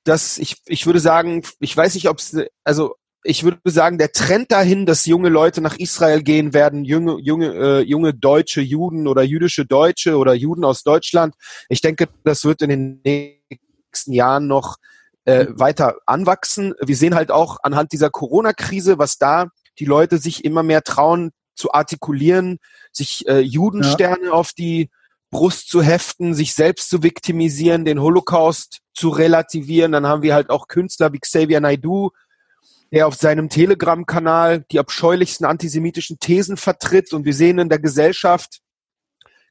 dass 0.02 0.36
ich, 0.36 0.56
ich 0.66 0.84
würde 0.84 0.98
sagen, 0.98 1.44
ich 1.60 1.76
weiß 1.76 1.94
nicht, 1.94 2.08
ob 2.08 2.18
es, 2.18 2.36
also 2.64 2.96
ich 3.26 3.44
würde 3.44 3.58
sagen, 3.64 3.98
der 3.98 4.12
Trend 4.12 4.52
dahin, 4.52 4.86
dass 4.86 5.06
junge 5.06 5.28
Leute 5.28 5.60
nach 5.60 5.76
Israel 5.76 6.22
gehen 6.22 6.54
werden, 6.54 6.84
junge, 6.84 7.18
junge, 7.20 7.54
äh, 7.54 7.80
junge 7.80 8.14
deutsche 8.14 8.60
Juden 8.60 9.06
oder 9.06 9.22
jüdische 9.22 9.66
Deutsche 9.66 10.16
oder 10.16 10.34
Juden 10.34 10.64
aus 10.64 10.82
Deutschland, 10.82 11.34
ich 11.68 11.80
denke, 11.80 12.08
das 12.24 12.44
wird 12.44 12.62
in 12.62 12.70
den 12.70 13.00
nächsten 13.04 14.12
Jahren 14.12 14.46
noch 14.46 14.76
äh, 15.24 15.46
weiter 15.50 15.96
anwachsen. 16.06 16.74
Wir 16.80 16.96
sehen 16.96 17.14
halt 17.14 17.30
auch 17.30 17.58
anhand 17.62 17.92
dieser 17.92 18.10
Corona-Krise, 18.10 18.98
was 18.98 19.18
da 19.18 19.48
die 19.78 19.84
Leute 19.84 20.18
sich 20.18 20.44
immer 20.44 20.62
mehr 20.62 20.82
trauen 20.82 21.32
zu 21.54 21.72
artikulieren, 21.72 22.58
sich 22.92 23.26
äh, 23.28 23.40
Judensterne 23.40 24.26
ja. 24.26 24.32
auf 24.32 24.52
die 24.52 24.90
Brust 25.30 25.68
zu 25.68 25.82
heften, 25.82 26.34
sich 26.34 26.54
selbst 26.54 26.88
zu 26.88 27.02
viktimisieren, 27.02 27.84
den 27.84 28.00
Holocaust 28.00 28.80
zu 28.94 29.08
relativieren. 29.08 29.92
Dann 29.92 30.06
haben 30.06 30.22
wir 30.22 30.34
halt 30.34 30.50
auch 30.50 30.68
Künstler 30.68 31.12
wie 31.12 31.18
Xavier 31.18 31.60
Naidoo, 31.60 32.10
der 32.92 33.06
auf 33.06 33.14
seinem 33.14 33.48
Telegram-Kanal 33.48 34.64
die 34.70 34.78
abscheulichsten 34.78 35.46
antisemitischen 35.46 36.18
Thesen 36.18 36.56
vertritt 36.56 37.12
und 37.12 37.24
wir 37.24 37.34
sehen 37.34 37.58
in 37.58 37.68
der 37.68 37.78
Gesellschaft 37.78 38.60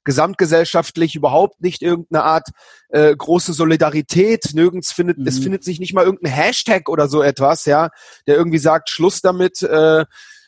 gesamtgesellschaftlich 0.06 1.16
überhaupt 1.16 1.62
nicht 1.62 1.82
irgendeine 1.82 2.24
Art 2.24 2.50
äh, 2.90 3.14
große 3.16 3.54
Solidarität. 3.54 4.52
Nirgends 4.54 4.94
findet 4.94 5.18
mhm. 5.18 5.28
es 5.28 5.40
findet 5.40 5.64
sich 5.64 5.80
nicht 5.80 5.94
mal 5.94 6.06
irgendein 6.06 6.32
Hashtag 6.32 6.88
oder 6.88 7.10
so 7.10 7.22
etwas, 7.22 7.66
ja, 7.66 7.90
der 8.28 8.36
irgendwie 8.36 8.60
sagt 8.60 8.90
Schluss 8.90 9.22
damit. 9.22 9.64
Äh, 9.64 10.06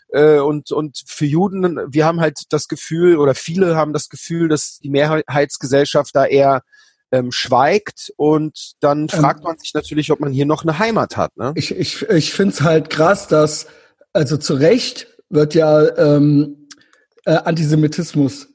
äh, 0.10 0.40
und 0.40 0.72
und 0.72 1.02
für 1.06 1.26
Juden, 1.26 1.80
wir 1.90 2.06
haben 2.06 2.22
halt 2.22 2.44
das 2.50 2.68
Gefühl 2.68 3.18
oder 3.18 3.36
viele 3.36 3.76
haben 3.76 3.94
das 3.94 4.10
Gefühl, 4.10 4.48
dass 4.48 4.78
die 4.78 4.90
Mehrheitsgesellschaft 4.90 6.16
da 6.16 6.26
eher 6.26 6.62
ähm, 7.12 7.32
schweigt 7.32 8.12
und 8.18 8.74
dann 8.80 9.02
ähm, 9.02 9.10
fragt 9.10 9.44
man 9.44 9.58
sich 9.58 9.74
natürlich, 9.74 10.12
ob 10.12 10.20
man 10.20 10.32
hier 10.32 10.46
noch 10.46 10.64
eine 10.64 10.80
Heimat 10.80 11.18
hat. 11.18 11.36
Ne? 11.38 11.54
Ich, 11.56 11.72
ich, 11.72 12.04
ich 12.10 12.34
finde 12.34 12.54
es 12.54 12.62
halt 12.62 12.90
krass, 12.90 13.28
dass, 13.28 13.68
also 14.14 14.38
zu 14.38 14.56
Recht 14.56 15.08
wird 15.30 15.56
ja 15.56 15.88
ähm, 15.98 16.68
äh, 17.26 17.32
Antisemitismus 17.36 18.50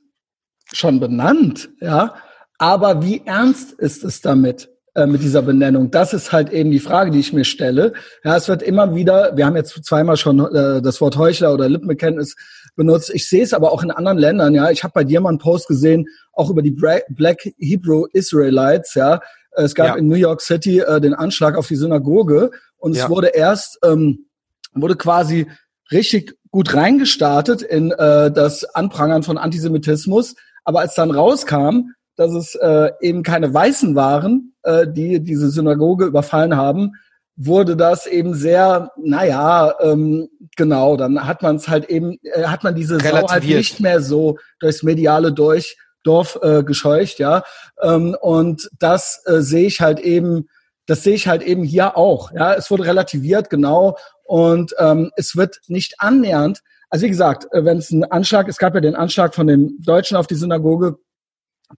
schon 0.72 1.00
benannt, 1.00 1.70
ja, 1.80 2.14
aber 2.58 3.02
wie 3.02 3.22
ernst 3.26 3.72
ist 3.72 4.04
es 4.04 4.20
damit? 4.20 4.72
Äh, 4.94 5.06
mit 5.06 5.22
dieser 5.22 5.40
Benennung. 5.40 5.90
Das 5.90 6.12
ist 6.12 6.32
halt 6.32 6.52
eben 6.52 6.70
die 6.70 6.78
Frage, 6.78 7.10
die 7.10 7.18
ich 7.18 7.32
mir 7.32 7.44
stelle. 7.44 7.94
Ja, 8.24 8.36
es 8.36 8.46
wird 8.48 8.60
immer 8.60 8.94
wieder, 8.94 9.34
wir 9.34 9.46
haben 9.46 9.56
jetzt 9.56 9.82
zweimal 9.86 10.18
schon 10.18 10.38
äh, 10.54 10.82
das 10.82 11.00
Wort 11.00 11.16
Heuchler 11.16 11.54
oder 11.54 11.66
Lippenbekenntnis 11.66 12.36
benutzt. 12.76 13.10
Ich 13.14 13.28
sehe 13.28 13.42
es 13.42 13.52
aber 13.52 13.72
auch 13.72 13.82
in 13.82 13.90
anderen 13.90 14.18
Ländern. 14.18 14.54
Ja, 14.54 14.70
ich 14.70 14.82
habe 14.84 14.92
bei 14.94 15.04
dir 15.04 15.20
mal 15.20 15.28
einen 15.28 15.38
Post 15.38 15.68
gesehen, 15.68 16.06
auch 16.32 16.50
über 16.50 16.62
die 16.62 16.70
Black 16.70 17.52
Hebrew 17.58 18.06
Israelites. 18.12 18.94
Ja, 18.94 19.20
es 19.52 19.74
gab 19.74 19.88
ja. 19.88 19.94
in 19.96 20.08
New 20.08 20.16
York 20.16 20.40
City 20.40 20.80
äh, 20.80 21.00
den 21.00 21.14
Anschlag 21.14 21.56
auf 21.56 21.68
die 21.68 21.76
Synagoge 21.76 22.50
und 22.78 22.96
ja. 22.96 23.04
es 23.04 23.10
wurde 23.10 23.28
erst 23.28 23.78
ähm, 23.84 24.26
wurde 24.74 24.96
quasi 24.96 25.46
richtig 25.90 26.34
gut 26.50 26.74
reingestartet 26.74 27.62
in 27.62 27.90
äh, 27.92 28.30
das 28.30 28.64
Anprangern 28.64 29.22
von 29.22 29.38
Antisemitismus. 29.38 30.34
Aber 30.64 30.80
als 30.80 30.94
dann 30.94 31.10
rauskam, 31.10 31.92
dass 32.16 32.32
es 32.32 32.54
äh, 32.54 32.90
eben 33.00 33.22
keine 33.22 33.52
Weißen 33.52 33.94
waren, 33.94 34.54
äh, 34.62 34.86
die 34.86 35.20
diese 35.20 35.50
Synagoge 35.50 36.04
überfallen 36.04 36.56
haben, 36.56 36.92
wurde 37.36 37.76
das 37.76 38.06
eben 38.06 38.34
sehr, 38.34 38.90
naja, 38.96 39.74
ähm, 39.80 40.28
genau, 40.56 40.96
dann 40.96 41.26
hat 41.26 41.42
man 41.42 41.56
es 41.56 41.68
halt 41.68 41.88
eben, 41.88 42.18
äh, 42.22 42.44
hat 42.44 42.62
man 42.64 42.74
diese 42.74 42.98
Sau 43.00 43.28
halt 43.28 43.44
nicht 43.44 43.80
mehr 43.80 44.00
so 44.00 44.38
durchs 44.60 44.82
mediale 44.82 45.32
durch 45.32 45.76
Dorf 46.04 46.38
äh, 46.42 46.62
gescheucht, 46.62 47.18
ja. 47.18 47.42
Ähm, 47.80 48.16
und 48.20 48.68
das 48.78 49.22
äh, 49.26 49.40
sehe 49.40 49.66
ich 49.66 49.80
halt 49.80 50.00
eben, 50.00 50.48
das 50.86 51.02
sehe 51.04 51.14
ich 51.14 51.28
halt 51.28 51.42
eben 51.42 51.62
hier 51.62 51.96
auch. 51.96 52.32
Ja, 52.32 52.54
es 52.54 52.70
wurde 52.70 52.84
relativiert, 52.84 53.50
genau. 53.50 53.96
Und 54.24 54.74
ähm, 54.78 55.10
es 55.16 55.36
wird 55.36 55.60
nicht 55.68 55.94
annähernd, 55.98 56.60
also 56.92 57.06
wie 57.06 57.10
gesagt, 57.10 57.46
äh, 57.52 57.64
wenn 57.64 57.78
es 57.78 57.90
einen 57.90 58.04
Anschlag, 58.04 58.48
es 58.48 58.58
gab 58.58 58.74
ja 58.74 58.80
den 58.82 58.94
Anschlag 58.94 59.34
von 59.34 59.46
den 59.46 59.80
Deutschen 59.80 60.16
auf 60.18 60.26
die 60.26 60.34
Synagoge, 60.34 60.98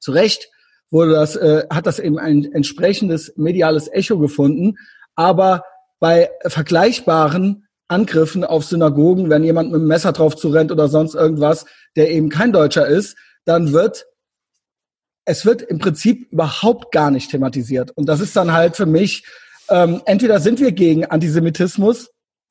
zu 0.01 0.11
Recht 0.11 0.49
wurde 0.91 1.13
das, 1.13 1.37
äh, 1.37 1.65
hat 1.71 1.87
das 1.87 2.01
eben 2.01 2.19
ein 2.19 2.53
entsprechendes 2.53 3.33
mediales 3.37 3.89
Echo 3.93 4.19
gefunden. 4.19 4.75
Aber 5.17 5.65
bei 6.01 6.31
vergleichbaren 6.47 7.67
Angriffen 7.89 8.45
auf 8.45 8.65
Synagogen, 8.65 9.31
wenn 9.31 9.45
jemand 9.45 9.71
mit 9.71 9.81
einem 9.81 9.89
Messer 9.89 10.13
drauf 10.13 10.37
zurennt 10.37 10.73
oder 10.73 10.89
sonst 10.89 11.15
irgendwas, 11.15 11.67
der 11.97 12.11
eben 12.11 12.29
kein 12.29 12.53
Deutscher 12.53 12.87
ist, 12.87 13.17
dann 13.45 13.73
wird 13.73 14.07
es 15.25 15.47
wird 15.47 15.63
im 15.63 15.79
Prinzip 15.79 16.31
überhaupt 16.31 16.93
gar 16.93 17.11
nicht 17.11 17.31
thematisiert. 17.31 17.91
Und 17.93 18.07
das 18.07 18.21
ist 18.21 18.37
dann 18.37 18.53
halt 18.53 18.77
für 18.77 18.87
mich, 18.87 19.25
ähm, 19.71 20.03
entweder 20.05 20.39
sind 20.41 20.61
wir 20.61 20.73
gegen 20.73 21.07
Antisemitismus 21.07 22.11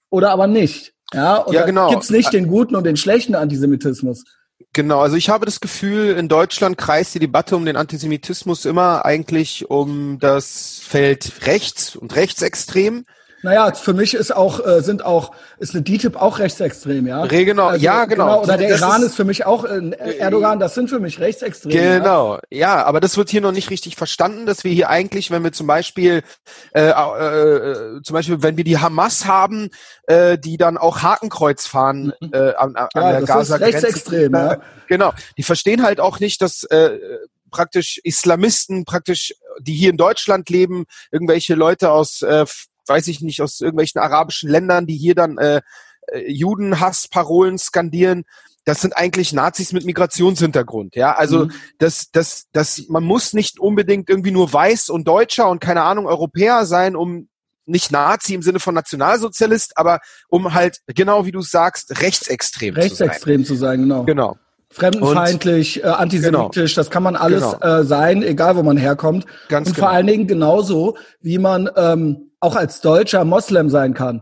oder 0.09 0.31
aber 0.31 0.47
nicht. 0.47 0.93
Ja, 1.13 1.45
oder 1.45 1.59
ja, 1.59 1.65
genau. 1.65 1.89
gibt's 1.89 2.09
nicht 2.09 2.33
den 2.33 2.47
guten 2.47 2.75
und 2.75 2.85
den 2.85 2.97
schlechten 2.97 3.35
Antisemitismus. 3.35 4.23
Genau, 4.71 5.01
also 5.01 5.17
ich 5.17 5.29
habe 5.29 5.45
das 5.45 5.59
Gefühl, 5.59 6.15
in 6.15 6.29
Deutschland 6.29 6.77
kreist 6.77 7.13
die 7.13 7.19
Debatte 7.19 7.55
um 7.55 7.65
den 7.65 7.75
Antisemitismus 7.75 8.65
immer 8.65 9.05
eigentlich 9.05 9.69
um 9.69 10.19
das 10.19 10.79
Feld 10.83 11.45
rechts 11.45 11.95
und 11.95 12.15
rechtsextrem. 12.15 13.05
Naja, 13.43 13.73
für 13.73 13.93
mich 13.93 14.13
ist 14.13 14.33
auch, 14.33 14.65
äh, 14.65 14.81
sind 14.81 15.03
auch, 15.03 15.35
ist 15.59 15.75
eine 15.75 15.83
DTIP 15.83 16.15
auch 16.15 16.39
rechtsextrem, 16.39 17.05
ja. 17.05 17.25
Genau, 17.25 17.67
also, 17.67 17.83
ja, 17.83 18.05
genau. 18.05 18.25
genau. 18.25 18.43
Oder 18.43 18.57
der 18.57 18.69
das 18.69 18.79
Iran 18.79 19.01
ist, 19.01 19.07
ist, 19.09 19.15
für 19.15 19.25
mich 19.25 19.45
auch, 19.45 19.65
äh, 19.65 19.91
Erdogan, 20.17 20.59
das 20.59 20.73
sind 20.75 20.89
für 20.89 20.99
mich 20.99 21.19
rechtsextrem. 21.19 21.71
Genau, 21.71 22.35
ja? 22.35 22.41
ja, 22.49 22.85
aber 22.85 23.01
das 23.01 23.17
wird 23.17 23.29
hier 23.29 23.41
noch 23.41 23.51
nicht 23.51 23.69
richtig 23.69 23.97
verstanden, 23.97 24.45
dass 24.45 24.63
wir 24.63 24.71
hier 24.71 24.89
eigentlich, 24.89 25.29
wenn 25.29 25.43
wir 25.43 25.51
zum 25.51 25.67
Beispiel, 25.67 26.23
äh, 26.73 26.89
äh, 26.89 28.01
zum 28.01 28.13
Beispiel, 28.13 28.41
wenn 28.41 28.55
wir 28.55 28.63
die 28.63 28.79
Hamas 28.79 29.25
haben, 29.25 29.69
äh, 30.07 30.37
die 30.37 30.55
dann 30.55 30.77
auch 30.77 31.01
Hakenkreuz 31.01 31.67
fahren 31.67 32.13
mhm. 32.21 32.31
äh, 32.31 32.53
an, 32.55 32.77
an 32.77 32.89
ja, 32.95 33.11
der 33.11 33.21
Gaza-Grenze. 33.23 33.75
Rechtsextrem, 33.75 34.33
ja. 34.33 34.57
Genau, 34.87 35.11
die 35.37 35.43
verstehen 35.43 35.83
halt 35.83 35.99
auch 35.99 36.21
nicht, 36.21 36.41
dass 36.41 36.63
äh, 36.63 36.97
praktisch 37.51 37.99
Islamisten, 38.03 38.85
praktisch, 38.85 39.33
die 39.59 39.73
hier 39.73 39.91
in 39.91 39.97
Deutschland 39.97 40.49
leben, 40.49 40.85
irgendwelche 41.11 41.55
Leute 41.55 41.91
aus 41.91 42.21
äh, 42.21 42.45
weiß 42.87 43.07
ich 43.07 43.21
nicht, 43.21 43.41
aus 43.41 43.59
irgendwelchen 43.61 44.01
arabischen 44.01 44.49
Ländern, 44.49 44.85
die 44.85 44.97
hier 44.97 45.15
dann 45.15 45.37
äh, 45.37 45.61
äh, 46.07 46.31
Judenhassparolen 46.31 47.57
skandieren. 47.57 48.23
Das 48.65 48.81
sind 48.81 48.95
eigentlich 48.95 49.33
Nazis 49.33 49.73
mit 49.73 49.85
Migrationshintergrund, 49.85 50.95
ja. 50.95 51.15
Also 51.15 51.45
mhm. 51.45 51.51
das, 51.79 52.11
das, 52.11 52.45
das, 52.53 52.83
man 52.87 53.03
muss 53.03 53.33
nicht 53.33 53.59
unbedingt 53.59 54.09
irgendwie 54.09 54.31
nur 54.31 54.51
weiß 54.51 54.89
und 54.89 55.07
Deutscher 55.07 55.49
und 55.49 55.59
keine 55.59 55.83
Ahnung 55.83 56.05
Europäer 56.05 56.65
sein, 56.65 56.95
um 56.95 57.27
nicht 57.65 57.91
Nazi 57.91 58.33
im 58.33 58.41
Sinne 58.41 58.59
von 58.59 58.75
Nationalsozialist, 58.75 59.77
aber 59.77 59.99
um 60.27 60.53
halt 60.53 60.79
genau 60.87 61.25
wie 61.25 61.31
du 61.31 61.41
sagst 61.41 62.01
rechtsextrem, 62.01 62.75
rechtsextrem 62.75 62.85
zu 62.85 62.95
sein. 62.95 63.09
Rechtsextrem 63.09 63.45
zu 63.45 63.55
sein, 63.55 63.81
genau. 63.81 64.03
Genau. 64.05 64.37
Fremdenfeindlich, 64.69 65.83
und, 65.83 65.89
äh, 65.89 65.93
antisemitisch, 65.93 66.73
genau. 66.73 66.81
das 66.81 66.89
kann 66.89 67.03
man 67.03 67.15
alles 67.15 67.43
genau. 67.43 67.79
äh, 67.79 67.83
sein, 67.83 68.23
egal 68.23 68.55
wo 68.55 68.63
man 68.63 68.75
herkommt. 68.75 69.25
Ganz 69.47 69.67
und 69.67 69.75
genau. 69.75 69.87
vor 69.87 69.95
allen 69.95 70.07
Dingen 70.07 70.25
genauso, 70.25 70.97
wie 71.21 71.37
man 71.37 71.69
ähm, 71.75 72.31
auch 72.43 72.55
als 72.57 72.81
Deutscher 72.81 73.23
Moslem 73.23 73.69
sein 73.69 73.93
kann. 73.93 74.21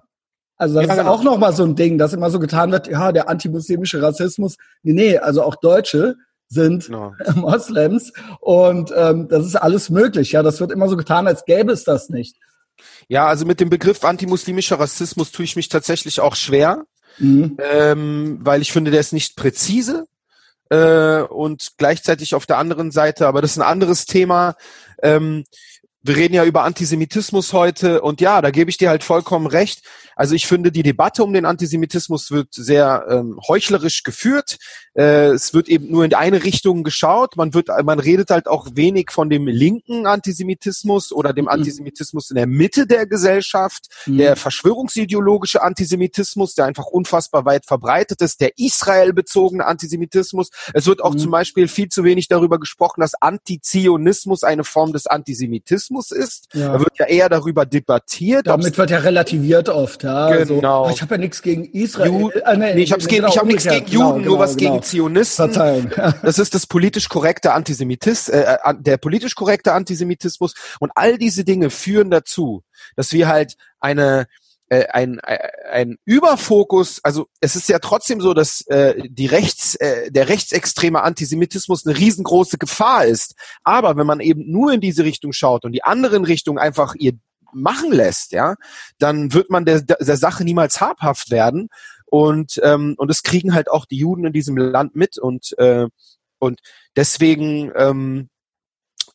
Also 0.55 0.75
das 0.75 0.85
ja, 0.85 0.93
ist 0.93 0.99
genau. 0.99 1.11
auch 1.11 1.23
nochmal 1.23 1.53
so 1.53 1.63
ein 1.63 1.75
Ding, 1.75 1.97
dass 1.97 2.13
immer 2.13 2.29
so 2.29 2.39
getan 2.39 2.71
wird, 2.71 2.87
ja, 2.87 3.11
der 3.11 3.27
antimuslimische 3.27 4.01
Rassismus. 4.01 4.57
Nee, 4.83 4.93
nee, 4.93 5.17
also 5.17 5.41
auch 5.41 5.55
Deutsche 5.55 6.15
sind 6.47 6.85
genau. 6.85 7.15
Moslems 7.35 8.13
und 8.39 8.93
ähm, 8.95 9.27
das 9.27 9.47
ist 9.47 9.55
alles 9.55 9.89
möglich. 9.89 10.33
Ja, 10.33 10.43
das 10.43 10.59
wird 10.59 10.71
immer 10.71 10.87
so 10.87 10.97
getan, 10.97 11.25
als 11.25 11.45
gäbe 11.45 11.71
es 11.71 11.83
das 11.83 12.09
nicht. 12.09 12.37
Ja, 13.07 13.25
also 13.25 13.45
mit 13.45 13.59
dem 13.59 13.71
Begriff 13.71 14.03
antimuslimischer 14.03 14.79
Rassismus 14.79 15.31
tue 15.31 15.45
ich 15.45 15.55
mich 15.55 15.69
tatsächlich 15.69 16.19
auch 16.19 16.35
schwer, 16.35 16.83
mhm. 17.17 17.57
ähm, 17.59 18.39
weil 18.41 18.61
ich 18.61 18.71
finde, 18.71 18.91
der 18.91 18.99
ist 18.99 19.13
nicht 19.13 19.35
präzise 19.35 20.05
äh, 20.69 21.21
und 21.21 21.71
gleichzeitig 21.77 22.35
auf 22.35 22.45
der 22.45 22.59
anderen 22.59 22.91
Seite, 22.91 23.27
aber 23.27 23.41
das 23.41 23.51
ist 23.51 23.57
ein 23.57 23.67
anderes 23.67 24.05
Thema. 24.05 24.55
Ähm, 25.01 25.43
wir 26.03 26.15
reden 26.15 26.33
ja 26.33 26.43
über 26.45 26.63
Antisemitismus 26.63 27.53
heute 27.53 28.01
und 28.01 28.21
ja, 28.21 28.41
da 28.41 28.51
gebe 28.51 28.69
ich 28.69 28.77
dir 28.77 28.89
halt 28.89 29.03
vollkommen 29.03 29.47
recht. 29.47 29.83
Also 30.21 30.35
ich 30.35 30.45
finde, 30.45 30.71
die 30.71 30.83
Debatte 30.83 31.23
um 31.23 31.33
den 31.33 31.45
Antisemitismus 31.45 32.29
wird 32.29 32.53
sehr 32.53 33.07
ähm, 33.09 33.39
heuchlerisch 33.47 34.03
geführt. 34.03 34.59
Äh, 34.93 35.31
es 35.31 35.55
wird 35.55 35.67
eben 35.67 35.89
nur 35.89 36.05
in 36.05 36.13
eine 36.13 36.43
Richtung 36.43 36.83
geschaut. 36.83 37.37
Man 37.37 37.55
wird, 37.55 37.69
man 37.83 37.97
redet 37.97 38.29
halt 38.29 38.47
auch 38.47 38.67
wenig 38.75 39.09
von 39.09 39.31
dem 39.31 39.47
linken 39.47 40.05
Antisemitismus 40.05 41.11
oder 41.11 41.33
dem 41.33 41.45
mhm. 41.45 41.49
Antisemitismus 41.49 42.29
in 42.29 42.35
der 42.35 42.45
Mitte 42.45 42.85
der 42.85 43.07
Gesellschaft, 43.07 43.87
mhm. 44.05 44.19
der 44.19 44.35
verschwörungsideologische 44.35 45.63
Antisemitismus, 45.63 46.53
der 46.53 46.65
einfach 46.65 46.85
unfassbar 46.85 47.45
weit 47.45 47.65
verbreitet 47.65 48.21
ist, 48.21 48.41
der 48.41 48.51
Israel-bezogene 48.59 49.65
Antisemitismus. 49.65 50.51
Es 50.75 50.85
wird 50.85 51.01
auch 51.01 51.15
mhm. 51.15 51.17
zum 51.17 51.31
Beispiel 51.31 51.67
viel 51.67 51.89
zu 51.89 52.03
wenig 52.03 52.27
darüber 52.27 52.59
gesprochen, 52.59 53.01
dass 53.01 53.15
Antizionismus 53.15 54.43
eine 54.43 54.65
Form 54.65 54.93
des 54.93 55.07
Antisemitismus 55.07 56.11
ist. 56.11 56.49
Ja. 56.53 56.73
Da 56.73 56.79
wird 56.79 56.99
ja 56.99 57.07
eher 57.07 57.27
darüber 57.27 57.65
debattiert. 57.65 58.45
Damit 58.45 58.77
wird 58.77 58.91
ja 58.91 58.99
relativiert 58.99 59.67
oft. 59.67 60.03
Ja, 60.03 60.10
genau. 60.45 60.83
Also, 60.83 60.95
ich 60.95 61.01
habe 61.01 61.15
ja 61.15 61.17
nichts 61.19 61.41
gegen 61.41 61.65
Israel. 61.65 62.11
Ju 62.11 62.29
äh, 62.29 62.57
nee, 62.57 62.73
nee, 62.75 62.81
ich 62.83 62.91
habe 62.91 63.03
genau, 63.03 63.35
hab 63.35 63.45
nichts 63.45 63.63
gegen 63.65 63.87
Juden, 63.87 64.19
genau, 64.19 64.29
nur 64.29 64.39
was 64.39 64.55
genau. 64.55 64.73
gegen 64.73 64.83
Zionisten. 64.83 65.51
Verzeihung. 65.51 65.91
das 66.21 66.39
ist 66.39 66.55
das 66.55 66.67
politisch 66.67 67.09
korrekte 67.09 67.53
Antisemitis, 67.53 68.29
äh, 68.29 68.57
äh, 68.63 68.73
der 68.79 68.97
politisch 68.97 69.35
korrekte 69.35 69.73
Antisemitismus. 69.73 70.53
Und 70.79 70.91
all 70.95 71.17
diese 71.17 71.43
Dinge 71.43 71.69
führen 71.69 72.11
dazu, 72.11 72.63
dass 72.95 73.11
wir 73.13 73.27
halt 73.27 73.55
eine 73.79 74.27
äh, 74.71 74.87
ein, 74.87 75.19
äh, 75.19 75.37
ein 75.69 75.97
Überfokus, 76.05 77.01
also 77.03 77.27
es 77.41 77.57
ist 77.57 77.67
ja 77.67 77.79
trotzdem 77.79 78.21
so, 78.21 78.33
dass 78.33 78.61
äh, 78.67 78.95
die 79.05 79.25
rechts, 79.25 79.75
äh, 79.75 80.09
der 80.09 80.29
rechtsextreme 80.29 81.03
Antisemitismus 81.03 81.85
eine 81.85 81.97
riesengroße 81.97 82.57
Gefahr 82.57 83.05
ist. 83.05 83.35
Aber 83.65 83.97
wenn 83.97 84.07
man 84.07 84.21
eben 84.21 84.49
nur 84.49 84.71
in 84.71 84.79
diese 84.79 85.03
Richtung 85.03 85.33
schaut 85.33 85.65
und 85.65 85.73
die 85.73 85.83
anderen 85.83 86.23
Richtungen 86.23 86.57
einfach 86.57 86.95
ihr 86.95 87.13
machen 87.53 87.91
lässt, 87.91 88.31
ja, 88.31 88.55
dann 88.99 89.33
wird 89.33 89.49
man 89.49 89.65
der, 89.65 89.81
der 89.81 90.17
Sache 90.17 90.43
niemals 90.43 90.81
habhaft 90.81 91.31
werden. 91.31 91.69
Und, 92.05 92.59
ähm, 92.63 92.95
und 92.97 93.09
es 93.09 93.23
kriegen 93.23 93.53
halt 93.53 93.71
auch 93.71 93.85
die 93.85 93.97
Juden 93.97 94.25
in 94.25 94.33
diesem 94.33 94.57
Land 94.57 94.95
mit 94.95 95.17
und, 95.17 95.57
äh, 95.57 95.87
und 96.39 96.59
deswegen, 96.95 97.71
ähm, 97.75 98.29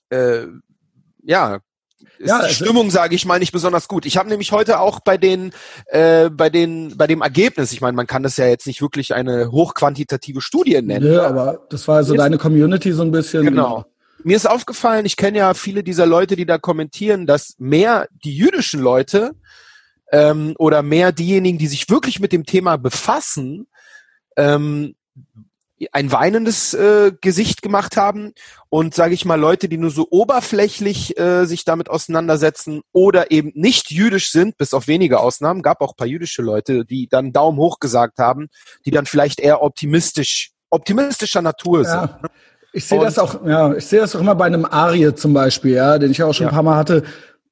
äh, 0.08 0.46
ja, 1.22 1.60
ist 2.18 2.28
ja, 2.28 2.38
die 2.38 2.44
also 2.44 2.64
Stimmung, 2.64 2.90
sage 2.90 3.14
ich 3.14 3.26
mal, 3.26 3.38
nicht 3.38 3.52
besonders 3.52 3.88
gut. 3.88 4.06
Ich 4.06 4.16
habe 4.16 4.30
nämlich 4.30 4.52
heute 4.52 4.80
auch 4.80 5.00
bei 5.00 5.18
den, 5.18 5.52
äh, 5.86 6.30
bei 6.30 6.48
den, 6.48 6.96
bei 6.96 7.06
dem 7.06 7.20
Ergebnis, 7.20 7.72
ich 7.72 7.82
meine, 7.82 7.94
man 7.94 8.06
kann 8.06 8.22
das 8.22 8.38
ja 8.38 8.46
jetzt 8.46 8.66
nicht 8.66 8.80
wirklich 8.80 9.14
eine 9.14 9.50
hochquantitative 9.50 10.40
Studie 10.40 10.80
nennen. 10.80 11.04
Nö, 11.04 11.20
aber 11.20 11.66
das 11.68 11.86
war 11.88 12.02
so 12.04 12.14
deine 12.14 12.38
Community 12.38 12.92
so 12.92 13.02
ein 13.02 13.10
bisschen. 13.10 13.44
Genau 13.44 13.84
mir 14.24 14.36
ist 14.36 14.48
aufgefallen, 14.48 15.06
ich 15.06 15.16
kenne 15.16 15.38
ja 15.38 15.54
viele 15.54 15.82
dieser 15.82 16.06
Leute, 16.06 16.36
die 16.36 16.46
da 16.46 16.58
kommentieren, 16.58 17.26
dass 17.26 17.54
mehr 17.58 18.08
die 18.24 18.36
jüdischen 18.36 18.80
Leute 18.80 19.32
ähm, 20.12 20.54
oder 20.58 20.82
mehr 20.82 21.12
diejenigen, 21.12 21.58
die 21.58 21.66
sich 21.66 21.88
wirklich 21.88 22.20
mit 22.20 22.32
dem 22.32 22.46
Thema 22.46 22.76
befassen, 22.76 23.66
ähm, 24.36 24.94
ein 25.92 26.10
weinendes 26.10 26.72
äh, 26.72 27.12
Gesicht 27.20 27.60
gemacht 27.60 27.98
haben 27.98 28.32
und 28.70 28.94
sage 28.94 29.12
ich 29.12 29.26
mal 29.26 29.38
Leute, 29.38 29.68
die 29.68 29.76
nur 29.76 29.90
so 29.90 30.06
oberflächlich 30.10 31.18
äh, 31.18 31.44
sich 31.44 31.64
damit 31.64 31.90
auseinandersetzen 31.90 32.80
oder 32.92 33.30
eben 33.30 33.52
nicht 33.54 33.90
jüdisch 33.90 34.30
sind, 34.30 34.56
bis 34.56 34.72
auf 34.72 34.86
wenige 34.86 35.20
Ausnahmen, 35.20 35.60
gab 35.60 35.82
auch 35.82 35.94
paar 35.94 36.06
jüdische 36.06 36.40
Leute, 36.40 36.86
die 36.86 37.08
dann 37.08 37.32
Daumen 37.32 37.58
hoch 37.58 37.78
gesagt 37.78 38.18
haben, 38.18 38.48
die 38.86 38.90
dann 38.90 39.04
vielleicht 39.04 39.38
eher 39.38 39.62
optimistisch 39.62 40.52
optimistischer 40.70 41.42
Natur 41.42 41.82
ja. 41.82 41.90
sind. 42.00 42.30
Ich 42.76 42.84
sehe 42.84 43.00
das 43.00 43.18
auch, 43.18 43.46
ja, 43.46 43.72
ich 43.72 43.86
sehe 43.86 44.00
das 44.00 44.14
auch 44.14 44.20
immer 44.20 44.34
bei 44.34 44.44
einem 44.44 44.66
Arie 44.66 45.14
zum 45.14 45.32
Beispiel, 45.32 45.72
ja, 45.72 45.98
den 45.98 46.10
ich 46.10 46.22
auch 46.22 46.34
schon 46.34 46.44
ja. 46.44 46.50
ein 46.50 46.54
paar 46.54 46.62
Mal 46.62 46.76
hatte. 46.76 47.04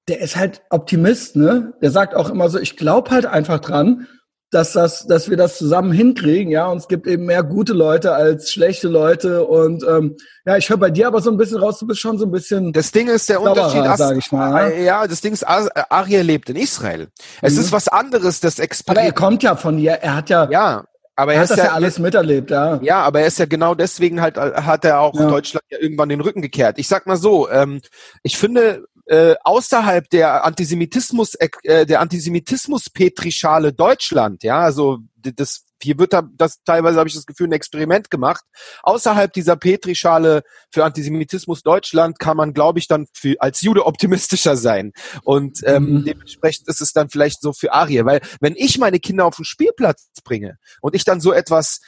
Der 0.07 0.21
ist 0.21 0.37
halt 0.37 0.61
Optimist, 0.69 1.35
ne? 1.35 1.73
Der 1.81 1.91
sagt 1.91 2.15
auch 2.15 2.29
immer 2.29 2.51
so, 2.51 2.59
ich 2.59 2.77
glaube 2.77 3.11
halt 3.11 3.25
einfach 3.25 3.59
dran, 3.61 4.07
dass 4.51 4.73
das, 4.73 5.07
dass 5.07 5.31
wir 5.31 5.39
das 5.39 5.57
zusammen 5.57 5.93
hinkriegen, 5.93 6.53
ja. 6.53 6.67
Und 6.67 6.77
es 6.77 6.89
gibt 6.89 7.07
eben 7.07 7.25
mehr 7.25 7.43
gute 7.43 7.73
Leute 7.73 8.13
als 8.13 8.53
schlechte 8.53 8.89
Leute. 8.89 9.47
Und 9.47 9.83
ähm, 9.89 10.19
ja, 10.45 10.59
ich 10.59 10.69
höre 10.69 10.77
bei 10.77 10.91
dir 10.91 11.07
aber 11.07 11.23
so 11.23 11.31
ein 11.31 11.39
bisschen 11.39 11.57
raus, 11.57 11.79
du 11.79 11.87
bist 11.87 12.01
schon 12.01 12.19
so 12.19 12.27
ein 12.27 12.31
bisschen. 12.31 12.75
Das 12.75 12.93
Ding 12.93 13.09
ist 13.09 13.31
der 13.31 13.41
Unterschied, 13.41 13.83
sag 13.97 14.19
ich 14.19 14.31
mal. 14.31 14.73
Ja? 14.73 14.77
ja, 14.77 15.07
das 15.07 15.23
Ding 15.23 15.33
ist, 15.33 15.43
Arie 15.49 16.21
lebt 16.21 16.51
in 16.51 16.57
Israel. 16.57 17.09
Es 17.41 17.55
mhm. 17.55 17.61
ist 17.61 17.73
was 17.73 17.89
anderes, 17.89 18.41
das 18.41 18.59
Experiment. 18.59 18.99
Aber 18.99 19.07
er 19.07 19.29
kommt 19.29 19.43
ja 19.43 19.57
von 19.57 19.79
dir, 19.79 19.93
er 19.93 20.17
hat 20.17 20.29
ja. 20.29 20.51
Ja, 20.51 20.85
aber 21.17 21.33
er, 21.33 21.37
er 21.37 21.43
hat 21.43 21.51
das 21.51 21.59
ja, 21.59 21.65
ja, 21.65 21.73
alles 21.73 21.99
miterlebt, 21.99 22.51
ja. 22.51 22.81
Ja, 22.83 23.03
aber 23.03 23.21
er 23.21 23.27
ist 23.27 23.39
ja 23.39 23.47
genau 23.47 23.75
deswegen 23.75 24.21
halt, 24.21 24.37
äh, 24.37 24.63
hat 24.63 24.85
er 24.85 25.01
auch 25.01 25.15
ja. 25.15 25.29
Deutschland 25.29 25.65
ja 25.71 25.79
irgendwann 25.79 26.09
den 26.09 26.21
Rücken 26.21 26.43
gekehrt. 26.43 26.79
Ich 26.79 26.89
sag 26.89 27.07
mal 27.07 27.17
so, 27.17 27.49
ähm, 27.51 27.81
ich 28.23 28.37
finde, 28.37 28.85
äh, 29.07 29.35
außerhalb 29.45 30.09
der 30.11 30.45
Antisemitismus, 30.45 31.35
äh, 31.35 31.87
der 31.87 32.01
Antisemitismus-Petrischale 32.01 33.73
Deutschland, 33.73 34.43
ja, 34.43 34.61
also 34.61 34.99
das 35.17 35.64
hier 35.83 35.99
wird 35.99 36.13
da 36.13 36.23
das 36.37 36.63
teilweise 36.65 36.99
habe 36.99 37.09
ich 37.09 37.15
das 37.15 37.27
Gefühl 37.27 37.49
ein 37.49 37.53
Experiment 37.53 38.11
gemacht. 38.11 38.45
Außerhalb 38.83 39.33
dieser 39.33 39.57
Petrischale 39.57 40.43
für 40.71 40.85
Antisemitismus 40.85 41.63
Deutschland 41.63 42.19
kann 42.19 42.37
man, 42.37 42.55
glaube 42.55 42.79
ich, 42.79 42.89
dann 42.89 43.07
für, 43.13 43.37
als 43.41 43.61
Jude 43.61 43.87
optimistischer 43.87 44.57
sein. 44.57 44.93
Und 45.23 45.61
ähm, 45.65 46.01
mhm. 46.01 46.05
dementsprechend 46.05 46.69
ist 46.69 46.81
es 46.81 46.93
dann 46.93 47.09
vielleicht 47.11 47.41
so 47.41 47.53
für 47.53 47.73
Arie, 47.73 48.05
weil 48.05 48.21
wenn 48.41 48.55
ich 48.57 48.79
meine 48.79 49.01
Kinder 49.01 49.27
auf 49.27 49.37
den 49.37 49.45
Spielplatz 49.45 50.09
bringe 50.25 50.59
und 50.81 50.95
ich 50.95 51.05
dann 51.05 51.21
so 51.21 51.33
etwas 51.33 51.81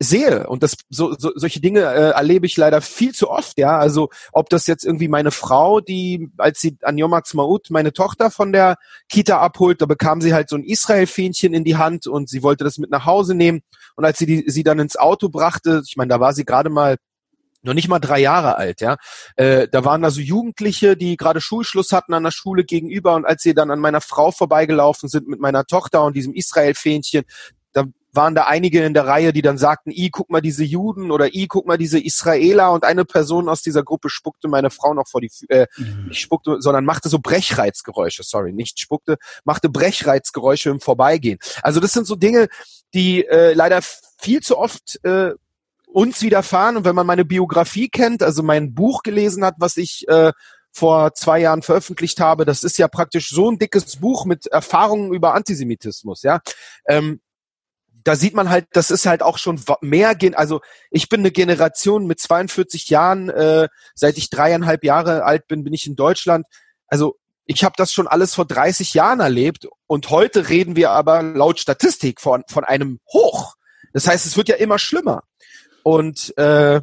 sehe. 0.00 0.46
Und 0.46 0.62
das 0.62 0.76
so, 0.88 1.14
so 1.16 1.30
solche 1.34 1.60
Dinge 1.60 1.80
äh, 1.80 2.10
erlebe 2.10 2.46
ich 2.46 2.56
leider 2.56 2.80
viel 2.80 3.14
zu 3.14 3.30
oft 3.30 3.58
ja. 3.58 3.78
Also 3.78 4.10
ob 4.32 4.48
das 4.48 4.66
jetzt 4.66 4.84
irgendwie 4.84 5.08
meine 5.08 5.30
Frau 5.30 5.80
die 5.80 6.30
als 6.36 6.60
sie 6.60 6.76
an 6.82 6.98
Yom 6.98 7.14
Ha'atzmaut 7.14 7.66
meine 7.70 7.92
Tochter 7.92 8.30
von 8.30 8.52
der 8.52 8.76
Kita 9.08 9.38
abholt 9.38 9.80
da 9.80 9.86
bekam 9.86 10.20
sie 10.20 10.34
halt 10.34 10.48
so 10.48 10.56
ein 10.56 10.64
Israel 10.64 11.06
Fähnchen 11.06 11.54
in 11.54 11.64
die 11.64 11.76
Hand 11.76 12.06
und 12.06 12.28
sie 12.28 12.42
wollte 12.42 12.64
das 12.64 12.78
mit 12.78 12.90
nach 12.90 13.06
Hause 13.06 13.34
nehmen. 13.34 13.62
Und 13.96 14.04
als 14.04 14.18
sie 14.18 14.26
die, 14.26 14.44
sie 14.48 14.64
dann 14.64 14.78
ins 14.78 14.96
Auto 14.96 15.28
brachte 15.28 15.82
ich 15.86 15.96
meine 15.96 16.08
da 16.08 16.20
war 16.20 16.32
sie 16.32 16.44
gerade 16.44 16.70
mal 16.70 16.96
noch 17.62 17.74
nicht 17.74 17.88
mal 17.88 17.98
drei 17.98 18.20
Jahre 18.20 18.58
alt, 18.58 18.82
ja. 18.82 18.96
Äh, 19.36 19.68
da 19.68 19.86
waren 19.86 20.04
also 20.04 20.20
Jugendliche, 20.20 20.98
die 20.98 21.16
gerade 21.16 21.40
Schulschluss 21.40 21.92
hatten 21.92 22.12
an 22.12 22.22
der 22.22 22.30
Schule 22.30 22.62
gegenüber. 22.62 23.14
Und 23.14 23.24
als 23.24 23.42
sie 23.42 23.54
dann 23.54 23.70
an 23.70 23.78
meiner 23.78 24.02
Frau 24.02 24.30
vorbeigelaufen 24.30 25.08
sind 25.08 25.28
mit 25.28 25.40
meiner 25.40 25.64
Tochter 25.64 26.04
und 26.04 26.14
diesem 26.14 26.34
Israel-Fähnchen, 26.34 27.24
waren 28.14 28.34
da 28.34 28.44
einige 28.44 28.84
in 28.84 28.94
der 28.94 29.06
Reihe, 29.06 29.32
die 29.32 29.42
dann 29.42 29.58
sagten, 29.58 29.90
i, 29.90 30.10
guck 30.10 30.30
mal 30.30 30.40
diese 30.40 30.64
Juden 30.64 31.10
oder 31.10 31.34
i, 31.34 31.46
guck 31.46 31.66
mal 31.66 31.78
diese 31.78 31.98
Israeler 31.98 32.72
und 32.72 32.84
eine 32.84 33.04
Person 33.04 33.48
aus 33.48 33.62
dieser 33.62 33.82
Gruppe 33.82 34.10
spuckte 34.10 34.48
meine 34.48 34.70
Frau 34.70 34.94
noch 34.94 35.08
vor 35.08 35.20
die, 35.20 35.30
äh, 35.48 35.66
mhm. 35.76 36.06
nicht 36.08 36.20
spuckte, 36.20 36.56
sondern 36.60 36.84
machte 36.84 37.08
so 37.08 37.18
Brechreizgeräusche, 37.18 38.22
sorry, 38.22 38.52
nicht 38.52 38.80
spuckte, 38.80 39.16
machte 39.44 39.68
Brechreizgeräusche 39.68 40.70
im 40.70 40.80
Vorbeigehen. 40.80 41.38
Also 41.62 41.80
das 41.80 41.92
sind 41.92 42.06
so 42.06 42.16
Dinge, 42.16 42.48
die 42.94 43.24
äh, 43.26 43.52
leider 43.52 43.80
viel 44.18 44.40
zu 44.40 44.58
oft 44.58 45.04
äh, 45.04 45.32
uns 45.86 46.22
widerfahren 46.22 46.76
und 46.76 46.84
wenn 46.84 46.96
man 46.96 47.06
meine 47.06 47.24
Biografie 47.24 47.88
kennt, 47.88 48.22
also 48.22 48.42
mein 48.42 48.74
Buch 48.74 49.02
gelesen 49.02 49.44
hat, 49.44 49.54
was 49.58 49.76
ich 49.76 50.06
äh, 50.08 50.32
vor 50.72 51.14
zwei 51.14 51.38
Jahren 51.38 51.62
veröffentlicht 51.62 52.18
habe. 52.18 52.44
Das 52.44 52.64
ist 52.64 52.78
ja 52.78 52.88
praktisch 52.88 53.30
so 53.30 53.48
ein 53.48 53.58
dickes 53.58 53.96
Buch 53.96 54.24
mit 54.24 54.48
Erfahrungen 54.48 55.14
über 55.14 55.34
Antisemitismus, 55.34 56.22
ja. 56.22 56.40
Ähm, 56.88 57.20
da 58.04 58.16
sieht 58.16 58.34
man 58.34 58.50
halt, 58.50 58.66
das 58.72 58.90
ist 58.90 59.06
halt 59.06 59.22
auch 59.22 59.38
schon 59.38 59.60
mehr, 59.80 60.14
also 60.34 60.60
ich 60.90 61.08
bin 61.08 61.20
eine 61.20 61.32
Generation 61.32 62.06
mit 62.06 62.20
42 62.20 62.90
Jahren, 62.90 63.30
äh, 63.30 63.68
seit 63.94 64.18
ich 64.18 64.30
dreieinhalb 64.30 64.84
Jahre 64.84 65.24
alt 65.24 65.48
bin, 65.48 65.64
bin 65.64 65.72
ich 65.72 65.86
in 65.86 65.96
Deutschland. 65.96 66.46
Also 66.86 67.16
ich 67.46 67.64
habe 67.64 67.74
das 67.76 67.92
schon 67.92 68.06
alles 68.06 68.34
vor 68.34 68.44
30 68.44 68.94
Jahren 68.94 69.20
erlebt 69.20 69.66
und 69.86 70.10
heute 70.10 70.48
reden 70.50 70.76
wir 70.76 70.90
aber 70.90 71.22
laut 71.22 71.58
Statistik 71.58 72.20
von, 72.20 72.44
von 72.48 72.64
einem 72.64 73.00
Hoch. 73.12 73.54
Das 73.92 74.06
heißt, 74.06 74.26
es 74.26 74.36
wird 74.36 74.48
ja 74.48 74.56
immer 74.56 74.78
schlimmer. 74.78 75.22
Und 75.82 76.36
äh, 76.38 76.80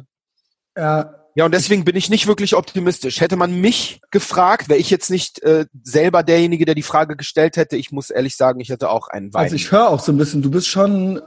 ja, 0.76 1.14
ja, 1.34 1.44
und 1.44 1.54
deswegen 1.54 1.84
bin 1.84 1.96
ich 1.96 2.10
nicht 2.10 2.26
wirklich 2.26 2.54
optimistisch. 2.54 3.20
Hätte 3.20 3.36
man 3.36 3.60
mich 3.60 4.00
gefragt, 4.10 4.68
wäre 4.68 4.78
ich 4.78 4.90
jetzt 4.90 5.10
nicht 5.10 5.42
äh, 5.42 5.66
selber 5.82 6.22
derjenige, 6.22 6.64
der 6.64 6.74
die 6.74 6.82
Frage 6.82 7.16
gestellt 7.16 7.56
hätte. 7.56 7.76
Ich 7.76 7.90
muss 7.90 8.10
ehrlich 8.10 8.36
sagen, 8.36 8.60
ich 8.60 8.68
hätte 8.68 8.90
auch 8.90 9.08
einen 9.08 9.32
Wein. 9.32 9.44
Also 9.44 9.56
ich 9.56 9.72
höre 9.72 9.88
auch 9.88 10.00
so 10.00 10.12
ein 10.12 10.18
bisschen, 10.18 10.42
du 10.42 10.50
bist 10.50 10.68
schon 10.68 11.22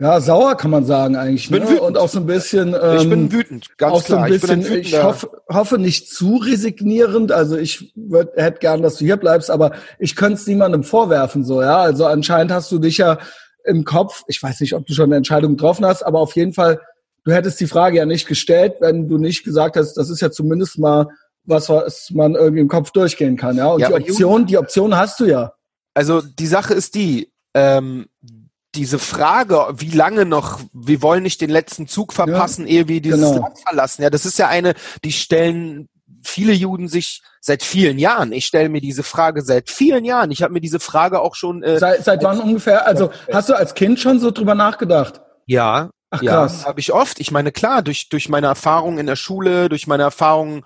ja, 0.00 0.20
sauer 0.20 0.56
kann 0.56 0.72
man 0.72 0.84
sagen 0.84 1.14
eigentlich. 1.14 1.50
Ne? 1.50 1.60
Bin 1.60 1.78
Und 1.78 1.96
auch 1.96 2.08
so 2.08 2.18
ein 2.18 2.26
bisschen. 2.26 2.74
Ähm, 2.80 2.96
ich 2.96 3.08
bin 3.08 3.30
wütend, 3.30 3.78
ganz 3.78 3.92
auch 3.92 4.04
klar. 4.04 4.18
So 4.18 4.24
ein 4.24 4.30
bisschen, 4.30 4.60
ich, 4.60 4.92
ich 4.92 5.02
hoffe, 5.02 5.30
hoffe 5.48 5.78
nicht 5.78 6.10
zu 6.10 6.36
resignierend. 6.36 7.30
Also 7.30 7.56
ich 7.56 7.94
hätte 8.34 8.58
gern, 8.58 8.82
dass 8.82 8.96
du 8.96 9.04
hier 9.04 9.16
bleibst, 9.16 9.52
aber 9.52 9.70
ich 10.00 10.16
könnte 10.16 10.34
es 10.34 10.46
niemandem 10.48 10.82
vorwerfen, 10.82 11.44
so, 11.44 11.62
ja. 11.62 11.78
Also 11.78 12.06
anscheinend 12.06 12.50
hast 12.50 12.72
du 12.72 12.80
dich 12.80 12.98
ja 12.98 13.18
im 13.64 13.84
Kopf, 13.84 14.24
ich 14.26 14.42
weiß 14.42 14.60
nicht, 14.60 14.74
ob 14.74 14.84
du 14.84 14.94
schon 14.94 15.06
eine 15.06 15.16
Entscheidung 15.16 15.52
getroffen 15.52 15.86
hast, 15.86 16.02
aber 16.02 16.18
auf 16.18 16.34
jeden 16.34 16.54
Fall 16.54 16.80
du 17.24 17.32
hättest 17.32 17.60
die 17.60 17.66
Frage 17.66 17.98
ja 17.98 18.06
nicht 18.06 18.26
gestellt, 18.26 18.74
wenn 18.80 19.08
du 19.08 19.18
nicht 19.18 19.44
gesagt 19.44 19.76
hast, 19.76 19.94
das 19.94 20.10
ist 20.10 20.20
ja 20.20 20.30
zumindest 20.30 20.78
mal 20.78 21.08
was, 21.44 21.68
was 21.68 22.10
man 22.10 22.34
irgendwie 22.34 22.60
im 22.60 22.68
Kopf 22.68 22.90
durchgehen 22.90 23.36
kann, 23.36 23.56
ja. 23.56 23.66
Und 23.66 23.80
ja, 23.80 23.88
die 23.88 24.10
Option, 24.10 24.46
die 24.46 24.58
Option 24.58 24.96
hast 24.96 25.20
du 25.20 25.26
ja. 25.26 25.52
Also 25.94 26.22
die 26.22 26.46
Sache 26.46 26.74
ist 26.74 26.94
die, 26.94 27.30
ähm, 27.54 28.06
diese 28.74 28.98
Frage, 28.98 29.66
wie 29.76 29.90
lange 29.90 30.24
noch, 30.24 30.60
wir 30.72 31.02
wollen 31.02 31.22
nicht 31.22 31.40
den 31.40 31.50
letzten 31.50 31.86
Zug 31.86 32.12
verpassen, 32.12 32.66
ja, 32.66 32.74
ehe 32.74 32.88
wir 32.88 33.00
dieses 33.00 33.20
genau. 33.20 33.42
Land 33.42 33.58
verlassen. 33.60 34.02
Ja, 34.02 34.10
das 34.10 34.26
ist 34.26 34.38
ja 34.38 34.48
eine, 34.48 34.74
die 35.04 35.12
stellen 35.12 35.88
viele 36.24 36.52
Juden 36.52 36.88
sich 36.88 37.22
seit 37.40 37.62
vielen 37.62 37.98
Jahren. 37.98 38.32
Ich 38.32 38.46
stelle 38.46 38.68
mir 38.68 38.80
diese 38.80 39.02
Frage 39.02 39.42
seit 39.42 39.70
vielen 39.70 40.04
Jahren. 40.04 40.30
Ich 40.30 40.42
habe 40.42 40.52
mir 40.52 40.60
diese 40.60 40.80
Frage 40.80 41.20
auch 41.20 41.34
schon. 41.34 41.62
Äh, 41.62 41.78
seit, 41.78 42.04
seit 42.04 42.22
wann 42.24 42.40
ungefähr? 42.40 42.86
Also 42.86 43.10
hast 43.32 43.50
du 43.50 43.54
als 43.54 43.74
Kind 43.74 44.00
schon 44.00 44.18
so 44.18 44.30
drüber 44.30 44.54
nachgedacht? 44.54 45.20
Ja, 45.46 45.90
Ach, 46.14 46.20
krass. 46.20 46.62
Ja, 46.62 46.68
habe 46.68 46.80
ich 46.80 46.92
oft. 46.92 47.20
Ich 47.20 47.30
meine, 47.30 47.52
klar, 47.52 47.82
durch, 47.82 48.08
durch 48.08 48.28
meine 48.28 48.46
Erfahrungen 48.46 48.98
in 48.98 49.06
der 49.06 49.16
Schule, 49.16 49.68
durch 49.68 49.86
meine 49.86 50.02
Erfahrungen 50.02 50.64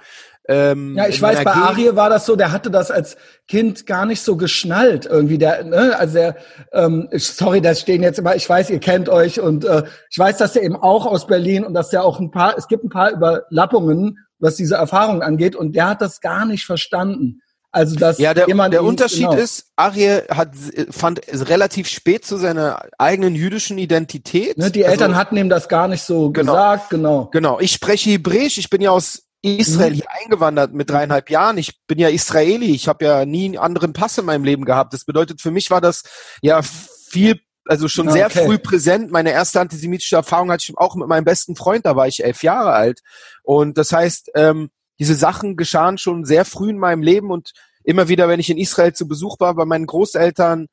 ähm, 0.51 0.97
ja, 0.97 1.07
ich 1.07 1.21
weiß, 1.21 1.45
bei 1.45 1.53
Gegend. 1.53 1.69
Arie 1.69 1.95
war 1.95 2.09
das 2.09 2.25
so, 2.25 2.35
der 2.35 2.53
hatte 2.53 2.71
das 2.71 2.91
als 2.91 3.19
Kind 3.49 3.85
gar 3.85 4.07
nicht 4.07 4.23
so 4.23 4.39
geschnallt 4.39 5.05
irgendwie. 5.05 5.37
Der, 5.37 5.63
ne? 5.63 5.95
Also 5.99 6.15
der, 6.15 6.37
ähm, 6.73 7.07
sorry, 7.13 7.61
das 7.61 7.81
stehen 7.81 8.03
jetzt 8.03 8.19
immer, 8.19 8.35
ich 8.35 8.49
weiß, 8.49 8.71
ihr 8.71 8.81
kennt 8.81 9.11
euch 9.11 9.41
und 9.41 9.67
äh, 9.67 9.83
ich 10.11 10.19
weiß, 10.19 10.39
dass 10.39 10.55
der 10.55 10.63
eben 10.63 10.77
auch 10.77 11.05
aus 11.05 11.27
Berlin 11.27 11.65
und 11.65 11.75
dass 11.75 11.91
der 11.91 12.03
auch 12.03 12.19
ein 12.19 12.31
paar, 12.31 12.57
es 12.57 12.67
gibt 12.67 12.83
ein 12.83 12.89
paar 12.89 13.13
Überlappungen, 13.13 14.19
was 14.39 14.57
diese 14.57 14.77
Erfahrung 14.77 15.21
angeht 15.21 15.55
und 15.55 15.77
der 15.77 15.89
hat 15.89 16.01
das 16.01 16.23
gar 16.23 16.47
nicht 16.47 16.65
verstanden. 16.65 17.43
Also 17.71 17.97
dass 17.97 18.19
ja, 18.19 18.33
der, 18.33 18.47
der 18.47 18.83
Unterschied 18.83 19.29
genau. 19.29 19.35
ist, 19.35 19.67
Ariel 19.77 20.27
hat 20.31 20.53
fand 20.91 21.21
relativ 21.29 21.87
spät 21.89 22.25
zu 22.25 22.39
seiner 22.39 22.81
eigenen 22.97 23.35
jüdischen 23.35 23.77
Identität. 23.77 24.57
Ne, 24.57 24.71
die 24.71 24.83
Eltern 24.83 25.11
also, 25.11 25.21
hatten 25.21 25.37
ihm 25.37 25.51
das 25.51 25.69
gar 25.69 25.87
nicht 25.87 26.03
so 26.03 26.31
genau, 26.31 26.53
gesagt, 26.53 26.91
genau. 26.91 27.29
Genau. 27.31 27.61
Ich 27.61 27.73
spreche 27.73 28.11
Hebräisch. 28.11 28.57
Ich 28.57 28.71
bin 28.71 28.81
ja 28.81 28.91
aus 28.91 29.25
Israel 29.43 29.91
mhm. 29.91 29.95
hier 29.95 30.07
eingewandert 30.23 30.73
mit 30.73 30.89
dreieinhalb 30.89 31.29
Jahren. 31.29 31.59
Ich 31.59 31.79
bin 31.87 31.99
ja 31.99 32.09
Israeli. 32.09 32.75
Ich 32.75 32.89
habe 32.89 33.05
ja 33.05 33.27
nie 33.27 33.45
einen 33.45 33.59
anderen 33.59 33.93
Pass 33.93 34.17
in 34.17 34.25
meinem 34.25 34.45
Leben 34.45 34.65
gehabt. 34.65 34.95
Das 34.95 35.05
bedeutet 35.05 35.43
für 35.43 35.51
mich 35.51 35.71
war 35.71 35.83
das 35.83 36.05
ja 36.41 36.63
viel 36.63 37.39
also 37.69 37.87
schon 37.87 38.09
okay. 38.09 38.19
sehr 38.19 38.31
früh 38.31 38.57
präsent. 38.59 39.11
Meine 39.11 39.31
erste 39.31 39.61
antisemitische 39.61 40.17
Erfahrung 40.17 40.51
hatte 40.51 40.65
ich 40.67 40.79
auch 40.79 40.97
mit 40.97 41.07
meinem 41.07 41.25
besten 41.25 41.55
Freund, 41.55 41.85
da 41.85 41.97
war 41.97 42.09
ich 42.09 42.25
elf 42.25 42.43
Jahre 42.43 42.73
alt. 42.73 43.01
Und 43.43 43.77
das 43.77 43.93
heißt, 43.93 44.31
ähm, 44.35 44.71
diese 44.99 45.15
Sachen 45.15 45.57
geschahen 45.57 45.99
schon 45.99 46.25
sehr 46.25 46.45
früh 46.45 46.71
in 46.71 46.79
meinem 46.79 47.03
Leben 47.03 47.31
und 47.31 47.53
immer 47.85 48.09
wieder, 48.09 48.29
wenn 48.29 48.41
ich 48.41 48.51
in 48.51 48.59
Israel 48.59 48.93
zu 48.93 49.09
Besuch 49.09 49.41
war 49.41 49.55
bei 49.55 49.65
meinen 49.65 49.87
Großeltern, 49.87 50.69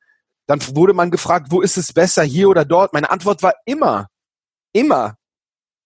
dann 0.46 0.60
wurde 0.76 0.94
man 0.94 1.10
gefragt, 1.10 1.48
wo 1.50 1.60
ist 1.60 1.76
es 1.76 1.92
besser, 1.92 2.22
hier 2.22 2.48
oder 2.48 2.64
dort? 2.64 2.92
Meine 2.92 3.10
Antwort 3.10 3.42
war 3.42 3.54
immer, 3.64 4.08
immer 4.72 5.16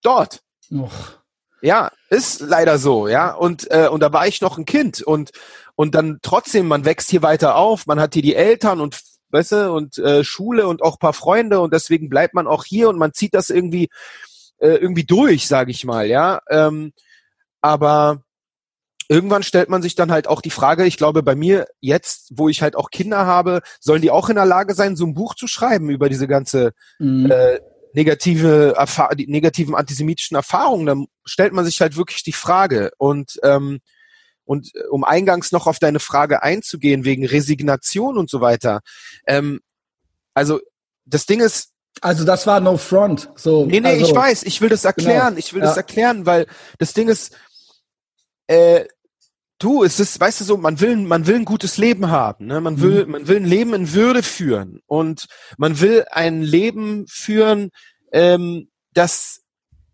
dort. 0.02 0.40
Och. 0.72 1.20
Ja, 1.62 1.90
ist 2.08 2.40
leider 2.40 2.78
so, 2.78 3.06
ja. 3.06 3.32
Und 3.32 3.70
äh, 3.70 3.88
und 3.88 4.00
da 4.00 4.12
war 4.12 4.26
ich 4.26 4.40
noch 4.40 4.56
ein 4.56 4.64
Kind 4.64 5.02
und 5.02 5.30
und 5.74 5.94
dann 5.94 6.18
trotzdem, 6.22 6.68
man 6.68 6.84
wächst 6.84 7.10
hier 7.10 7.22
weiter 7.22 7.56
auf, 7.56 7.86
man 7.86 8.00
hat 8.00 8.14
hier 8.14 8.22
die 8.22 8.34
Eltern 8.34 8.80
und 8.80 9.00
weißt 9.30 9.52
du, 9.52 9.72
und 9.72 9.98
äh, 9.98 10.24
Schule 10.24 10.66
und 10.66 10.82
auch 10.82 10.98
paar 10.98 11.12
Freunde 11.12 11.60
und 11.60 11.72
deswegen 11.72 12.08
bleibt 12.08 12.34
man 12.34 12.46
auch 12.46 12.64
hier 12.64 12.88
und 12.88 12.98
man 12.98 13.12
zieht 13.12 13.34
das 13.34 13.50
irgendwie 13.50 13.88
äh, 14.58 14.76
irgendwie 14.76 15.04
durch, 15.04 15.46
sage 15.46 15.70
ich 15.70 15.84
mal, 15.84 16.06
ja. 16.06 16.40
Ähm, 16.48 16.92
aber 17.60 18.22
irgendwann 19.10 19.42
stellt 19.42 19.68
man 19.68 19.82
sich 19.82 19.96
dann 19.96 20.12
halt 20.12 20.28
auch 20.28 20.40
die 20.40 20.50
Frage, 20.50 20.86
ich 20.86 20.96
glaube 20.96 21.24
bei 21.24 21.34
mir 21.34 21.66
jetzt, 21.80 22.30
wo 22.36 22.48
ich 22.48 22.62
halt 22.62 22.76
auch 22.76 22.90
Kinder 22.90 23.26
habe, 23.26 23.60
sollen 23.80 24.02
die 24.02 24.12
auch 24.12 24.28
in 24.28 24.36
der 24.36 24.46
Lage 24.46 24.72
sein, 24.74 24.94
so 24.94 25.04
ein 25.04 25.14
Buch 25.14 25.34
zu 25.34 25.48
schreiben 25.48 25.90
über 25.90 26.08
diese 26.08 26.28
ganze 26.28 26.72
mhm. 27.00 27.28
äh, 27.28 27.58
negative 27.92 28.74
Erfahr 28.76 29.16
die 29.16 29.26
negativen 29.26 29.74
antisemitischen 29.74 30.36
Erfahrungen. 30.36 30.86
Dann 30.86 31.06
stellt 31.24 31.52
man 31.52 31.64
sich 31.64 31.80
halt 31.80 31.96
wirklich 31.96 32.22
die 32.22 32.32
Frage 32.32 32.92
und 32.98 33.40
ähm, 33.42 33.80
und 34.44 34.70
äh, 34.76 34.86
um 34.90 35.02
eingangs 35.02 35.50
noch 35.50 35.66
auf 35.66 35.80
deine 35.80 35.98
Frage 35.98 36.44
einzugehen 36.44 37.04
wegen 37.04 37.26
Resignation 37.26 38.16
und 38.16 38.30
so 38.30 38.40
weiter. 38.40 38.80
Ähm, 39.26 39.58
also 40.34 40.60
das 41.04 41.26
Ding 41.26 41.40
ist, 41.40 41.72
also 42.00 42.24
das 42.24 42.46
war 42.46 42.60
no 42.60 42.76
front. 42.76 43.28
So, 43.34 43.66
nee, 43.66 43.80
nee, 43.80 43.88
also, 43.88 44.06
ich 44.06 44.14
weiß, 44.14 44.44
ich 44.44 44.60
will 44.60 44.68
das 44.68 44.84
erklären. 44.84 45.30
Genau. 45.30 45.38
Ich 45.38 45.52
will 45.52 45.62
ja. 45.62 45.66
das 45.66 45.76
erklären, 45.76 46.26
weil 46.26 46.46
das 46.78 46.94
Ding 46.94 47.08
ist, 47.08 47.36
äh, 48.46 48.84
du, 49.60 49.84
es 49.84 50.00
ist, 50.00 50.18
weißt 50.18 50.40
du 50.40 50.44
so, 50.44 50.56
man 50.56 50.80
will, 50.80 50.96
man 50.96 51.26
will 51.26 51.36
ein 51.36 51.44
gutes 51.44 51.76
Leben 51.76 52.10
haben, 52.10 52.46
ne? 52.46 52.60
Man 52.60 52.80
will, 52.80 53.04
mhm. 53.06 53.12
man 53.12 53.28
will 53.28 53.36
ein 53.36 53.44
Leben 53.44 53.74
in 53.74 53.92
Würde 53.92 54.24
führen 54.24 54.80
und 54.86 55.26
man 55.56 55.80
will 55.80 56.04
ein 56.10 56.42
Leben 56.42 57.06
führen, 57.06 57.70
ähm, 58.12 58.68
das, 58.92 59.42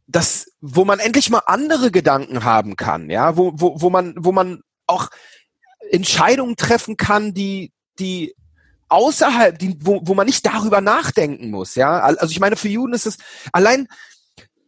das, 0.06 0.46
wo 0.60 0.84
man 0.84 1.00
endlich 1.00 1.28
mal 1.28 1.42
andere 1.46 1.90
Gedanken 1.90 2.44
haben 2.44 2.76
kann, 2.76 3.10
ja, 3.10 3.36
wo, 3.36 3.52
wo, 3.56 3.80
wo 3.80 3.90
man, 3.90 4.14
wo 4.16 4.32
man 4.32 4.62
auch 4.86 5.10
Entscheidungen 5.90 6.56
treffen 6.56 6.96
kann, 6.96 7.34
die, 7.34 7.72
die 7.98 8.34
außerhalb, 8.88 9.58
die, 9.58 9.76
wo, 9.80 10.00
wo 10.04 10.14
man 10.14 10.26
nicht 10.26 10.46
darüber 10.46 10.80
nachdenken 10.80 11.50
muss, 11.50 11.74
ja. 11.74 12.00
Also 12.00 12.30
ich 12.30 12.40
meine, 12.40 12.56
für 12.56 12.68
Juden 12.68 12.94
ist 12.94 13.06
es 13.06 13.18
allein, 13.52 13.88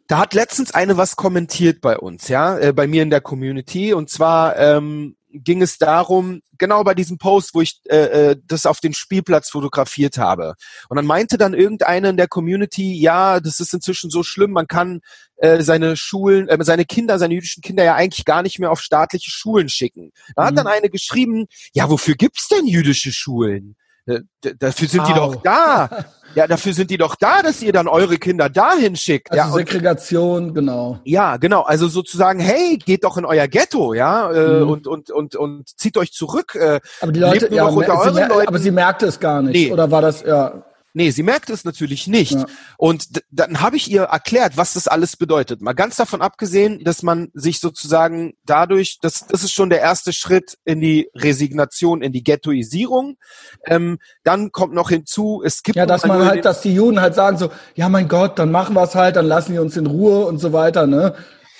da 0.09 0.19
hat 0.19 0.35
letztens 0.35 0.73
eine 0.73 0.97
was 0.97 1.17
kommentiert 1.17 1.81
bei 1.81 1.97
uns, 1.99 2.29
ja, 2.29 2.59
äh, 2.59 2.73
bei 2.73 2.87
mir 2.87 3.03
in 3.03 3.11
der 3.11 3.21
Community. 3.21 3.93
Und 3.95 4.11
zwar, 4.11 4.57
ähm, 4.59 5.15
ging 5.31 5.63
es 5.63 5.79
darum, 5.79 6.41
genau 6.57 6.83
bei 6.85 6.95
diesem 6.95 7.19
Post, 7.19 7.55
wo 7.55 7.61
ich 7.61 7.81
äh, 7.89 8.31
äh, 8.31 8.37
das 8.47 8.67
auf 8.67 8.81
dem 8.81 8.93
Spielplatz 8.93 9.51
fotografiert 9.51 10.19
habe. 10.19 10.55
Und 10.89 10.97
dann 10.97 11.07
meinte 11.07 11.37
dann 11.37 11.55
irgendeiner 11.55 12.09
in 12.09 12.17
der 12.17 12.29
Community, 12.29 12.99
ja, 12.99 13.41
das 13.41 13.61
ist 13.61 13.75
inzwischen 13.75 14.11
so 14.11 14.23
schlimm, 14.23 14.53
man 14.53 14.67
kann 14.67 15.01
äh, 15.37 15.63
seine 15.63 15.97
Schulen, 15.97 16.49
äh, 16.49 16.57
seine 16.65 16.85
Kinder, 16.85 17.19
seine 17.19 17.35
jüdischen 17.35 17.63
Kinder 17.63 17.85
ja 17.85 17.95
eigentlich 17.95 18.25
gar 18.25 18.43
nicht 18.43 18.59
mehr 18.59 18.71
auf 18.71 18.81
staatliche 18.81 19.31
Schulen 19.31 19.69
schicken. 19.69 20.13
Da 20.35 20.43
mhm. 20.43 20.47
hat 20.47 20.59
dann 20.59 20.67
eine 20.67 20.89
geschrieben, 20.89 21.47
ja, 21.75 21.91
wofür 21.91 22.15
gibt's 22.15 22.49
denn 22.49 22.67
jüdische 22.67 23.13
Schulen? 23.13 23.77
Äh, 24.09 24.21
dafür 24.59 24.89
sind 24.89 25.01
Au. 25.01 25.07
die 25.07 25.13
doch 25.13 25.37
da. 25.43 25.89
Ja, 26.35 26.47
dafür 26.47 26.73
sind 26.73 26.91
die 26.91 26.99
doch 26.99 27.15
da, 27.17 27.43
dass 27.43 27.63
ihr 27.63 27.73
dann 27.73 27.89
eure 27.89 28.17
Kinder 28.17 28.49
dahin 28.49 28.97
schickt. 28.97 29.33
Also 29.33 29.45
ja, 29.45 29.53
Segregation, 29.53 30.55
genau. 30.55 30.99
Ja, 31.05 31.37
genau. 31.37 31.63
Also 31.63 31.89
sozusagen, 31.89 32.39
hey, 32.39 32.77
geht 32.77 33.05
doch 33.05 33.17
in 33.17 33.25
euer 33.25 33.49
Ghetto, 33.49 33.95
ja, 33.95 34.31
äh, 34.31 34.61
mhm. 34.61 34.71
und, 34.71 34.87
und, 34.87 35.11
und, 35.11 35.37
und 35.37 35.69
zieht 35.79 35.97
euch 35.97 36.13
zurück. 36.13 36.55
Äh, 36.55 36.81
aber 37.01 37.13
die 37.13 37.21
Leute, 37.21 37.53
ja, 37.53 37.71
sie, 37.71 38.23
aber 38.47 38.59
sie 38.59 38.71
merkte 38.71 39.07
es 39.07 39.19
gar 39.19 39.43
nicht. 39.43 39.55
Nee. 39.55 39.73
Oder 39.73 39.91
war 39.91 40.03
das, 40.03 40.23
ja. 40.23 40.63
Nee, 40.95 41.11
sie 41.11 41.23
merkt 41.23 41.51
es 41.51 41.65
natürlich 41.65 42.07
nicht. 42.07 42.33
Ja. 42.33 42.47
Und 42.77 43.21
dann 43.31 43.61
habe 43.61 43.77
ich 43.77 43.91
ihr 43.91 44.05
erklärt, 44.05 44.57
was 44.57 44.73
das 44.73 44.89
alles 44.89 45.17
bedeutet. 45.17 45.61
Mal 45.61 45.75
ganz 45.75 45.97
davon 45.97 46.23
abgesehen, 46.23 46.83
dass 46.83 47.03
man 47.03 47.29
sich 47.35 47.61
sozusagen 47.61 48.35
dadurch, 48.47 48.99
das, 49.01 49.27
das 49.27 49.45
ist 49.45 49.53
schon 49.53 49.71
der 49.71 49.81
erste 49.81 50.13
Schritt 50.13 50.59
in 50.65 50.81
die 50.81 51.11
Resignation, 51.15 52.03
in 52.03 52.13
die 52.13 52.25
Ghettoisierung. 52.25 53.17
Ähm, 53.67 53.99
dann 54.25 54.51
kommt 54.51 54.75
noch 54.75 54.89
hinzu, 54.89 55.43
es 55.45 55.63
gibt 55.63 55.77
ja, 55.77 55.87
dass 55.87 56.07
man 56.07 56.25
halt, 56.25 56.45
dass 56.45 56.63
die 56.63 56.75
Juden 56.75 57.01
halt 57.01 57.15
sagen 57.15 57.37
so, 57.37 57.51
ja, 57.75 57.89
mein 57.89 58.09
Gott, 58.09 58.39
dann 58.39 58.51
machen 58.51 58.75
wir 58.75 58.83
es 58.83 58.95
halt, 58.95 59.17
dann 59.17 59.27
lassen 59.27 59.53
die 59.53 59.59
uns 59.59 59.77
in 59.77 59.87
Ruhe 59.87 60.27
und 60.27 60.39
so 60.39 60.53
weiter, 60.53 60.87
ne? 60.87 61.15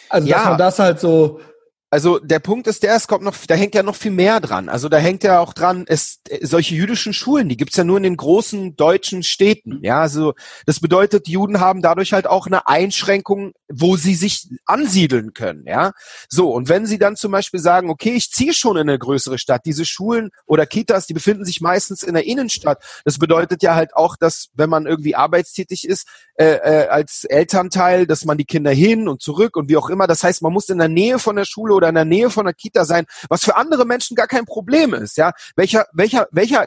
Also 0.09 0.27
ja. 0.27 0.39
dass 0.39 0.45
man 0.47 0.59
das 0.59 0.79
halt 0.79 1.01
so 1.01 1.41
also 1.91 2.19
der 2.19 2.39
Punkt 2.39 2.67
ist 2.67 2.83
der, 2.83 2.95
es 2.95 3.09
kommt 3.09 3.25
noch, 3.25 3.35
da 3.47 3.55
hängt 3.55 3.75
ja 3.75 3.83
noch 3.83 3.97
viel 3.97 4.11
mehr 4.11 4.41
dran. 4.41 4.69
Also 4.69 4.91
da 4.91 4.99
hängt 4.99 5.25
ja 5.25 5.41
auch 5.41 5.55
dran, 5.55 5.85
es, 5.89 6.21
solche 6.43 6.75
jüdischen 6.75 7.15
Schulen, 7.15 7.49
die 7.49 7.57
gibt's 7.57 7.77
ja 7.77 7.85
nur 7.85 7.97
in 7.97 8.03
den 8.03 8.17
großen 8.17 8.77
deutschen 8.77 9.23
Städten. 9.23 9.81
Ja, 9.83 10.03
also 10.03 10.35
das 10.67 10.81
bedeutet, 10.81 11.29
Juden 11.29 11.61
haben 11.61 11.81
dadurch 11.81 12.13
halt 12.13 12.27
auch 12.27 12.47
eine 12.47 12.69
Einschränkung, 12.69 13.53
wo 13.69 13.97
sie 13.97 14.15
sich 14.15 14.49
ansiedeln 14.67 15.33
können. 15.33 15.65
Ja, 15.67 15.93
so 16.29 16.53
und 16.53 16.69
wenn 16.69 16.85
sie 16.85 16.99
dann 16.99 17.17
zum 17.17 17.33
Beispiel 17.33 17.61
sagen, 17.61 17.89
okay, 17.89 18.13
ich 18.13 18.31
ziehe 18.31 18.53
schon 18.53 18.77
in 18.77 18.89
eine 18.89 18.99
größere 18.99 19.39
Stadt, 19.39 19.63
diese 19.65 19.87
Schulen 19.87 20.31
oder 20.45 20.67
Kitas, 20.67 21.07
die 21.07 21.15
befinden 21.15 21.47
sich 21.47 21.63
meistens 21.63 22.03
in 22.03 22.13
der 22.13 22.27
Innenstadt. 22.27 22.83
Das 23.05 23.19
bedeutet 23.19 23.63
ja 23.63 23.75
halt 23.75 23.97
auch, 23.97 24.17
dass 24.17 24.49
wenn 24.53 24.69
man 24.69 24.87
irgendwie 24.87 25.15
arbeitstätig 25.15 25.89
ist 25.89 26.07
äh, 26.35 26.57
äh, 26.57 26.89
als 26.89 27.25
Elternteil, 27.25 28.07
dass 28.07 28.25
man 28.25 28.37
die 28.37 28.45
Kinder 28.45 28.71
hin 28.71 29.09
und 29.09 29.23
zurück 29.23 29.57
und 29.57 29.69
wie 29.69 29.77
auch 29.77 29.89
immer. 29.89 30.07
Das 30.07 30.23
heißt, 30.23 30.43
man 30.43 30.53
muss 30.53 30.69
in 30.69 30.79
der 30.79 30.89
Nähe 30.89 31.19
von 31.19 31.35
der 31.35 31.45
Schule 31.45 31.78
oder 31.79 31.89
in 31.89 31.95
der 31.95 32.05
Nähe 32.05 32.29
von 32.29 32.45
der 32.45 32.55
Kita 32.55 32.85
sein, 32.85 33.07
was 33.29 33.45
für 33.45 33.57
andere 33.57 33.87
Menschen 33.87 34.15
gar 34.15 34.27
kein 34.27 34.45
Problem 34.45 34.93
ist. 34.93 35.17
Ja, 35.17 35.33
welcher, 35.57 35.87
welcher, 35.93 36.29
welcher, 36.31 36.67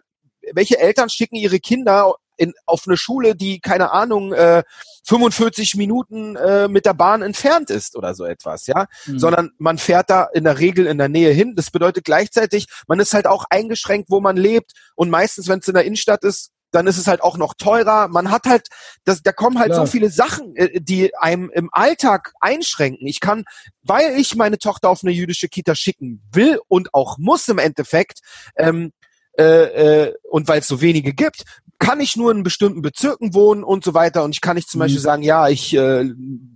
welche 0.53 0.79
Eltern 0.79 1.09
schicken 1.09 1.35
ihre 1.35 1.59
Kinder 1.59 2.15
in, 2.37 2.53
auf 2.65 2.87
eine 2.87 2.97
Schule, 2.97 3.35
die 3.35 3.59
keine 3.59 3.91
Ahnung 3.91 4.33
äh, 4.33 4.63
45 5.05 5.75
Minuten 5.75 6.35
äh, 6.35 6.67
mit 6.67 6.87
der 6.87 6.95
Bahn 6.95 7.21
entfernt 7.21 7.69
ist 7.69 7.95
oder 7.95 8.15
so 8.15 8.25
etwas, 8.25 8.65
ja, 8.65 8.87
mhm. 9.05 9.19
sondern 9.19 9.51
man 9.59 9.77
fährt 9.77 10.09
da 10.09 10.27
in 10.33 10.45
der 10.45 10.57
Regel 10.57 10.87
in 10.87 10.97
der 10.97 11.09
Nähe 11.09 11.31
hin. 11.31 11.53
Das 11.55 11.69
bedeutet 11.69 12.03
gleichzeitig, 12.03 12.65
man 12.87 12.99
ist 12.99 13.13
halt 13.13 13.27
auch 13.27 13.45
eingeschränkt, 13.49 14.09
wo 14.09 14.21
man 14.21 14.37
lebt 14.37 14.71
und 14.95 15.11
meistens, 15.11 15.47
wenn 15.49 15.59
es 15.59 15.67
in 15.67 15.75
der 15.75 15.85
Innenstadt 15.85 16.23
ist, 16.23 16.51
dann 16.71 16.87
ist 16.87 16.97
es 16.97 17.07
halt 17.07 17.21
auch 17.21 17.37
noch 17.37 17.53
teurer. 17.53 18.07
Man 18.07 18.31
hat 18.31 18.45
halt, 18.45 18.67
das, 19.03 19.21
da 19.21 19.31
kommen 19.31 19.59
halt 19.59 19.71
Klar. 19.71 19.85
so 19.85 19.91
viele 19.91 20.09
Sachen, 20.09 20.55
äh, 20.55 20.81
die 20.81 21.15
einem 21.15 21.49
im 21.53 21.69
Alltag 21.71 22.33
einschränken. 22.39 23.07
Ich 23.07 23.19
kann, 23.19 23.45
weil 23.83 24.19
ich 24.19 24.35
meine 24.35 24.57
Tochter 24.57 24.89
auf 24.89 25.03
eine 25.03 25.11
jüdische 25.11 25.47
Kita 25.47 25.75
schicken 25.75 26.21
will 26.31 26.59
und 26.67 26.93
auch 26.93 27.17
muss 27.17 27.47
im 27.49 27.57
Endeffekt, 27.57 28.21
ähm, 28.55 28.93
äh, 29.37 29.43
äh, 29.43 30.13
und 30.29 30.47
weil 30.47 30.59
es 30.59 30.67
so 30.67 30.81
wenige 30.81 31.13
gibt, 31.13 31.43
kann 31.81 31.99
ich 31.99 32.15
nur 32.15 32.31
in 32.31 32.43
bestimmten 32.43 32.83
Bezirken 32.83 33.33
wohnen 33.33 33.63
und 33.63 33.83
so 33.83 33.95
weiter 33.95 34.23
und 34.23 34.35
ich 34.35 34.41
kann 34.41 34.55
nicht 34.55 34.69
zum 34.69 34.77
mhm. 34.77 34.83
Beispiel 34.83 35.01
sagen, 35.01 35.23
ja, 35.23 35.49
ich 35.49 35.73
äh, 35.73 36.11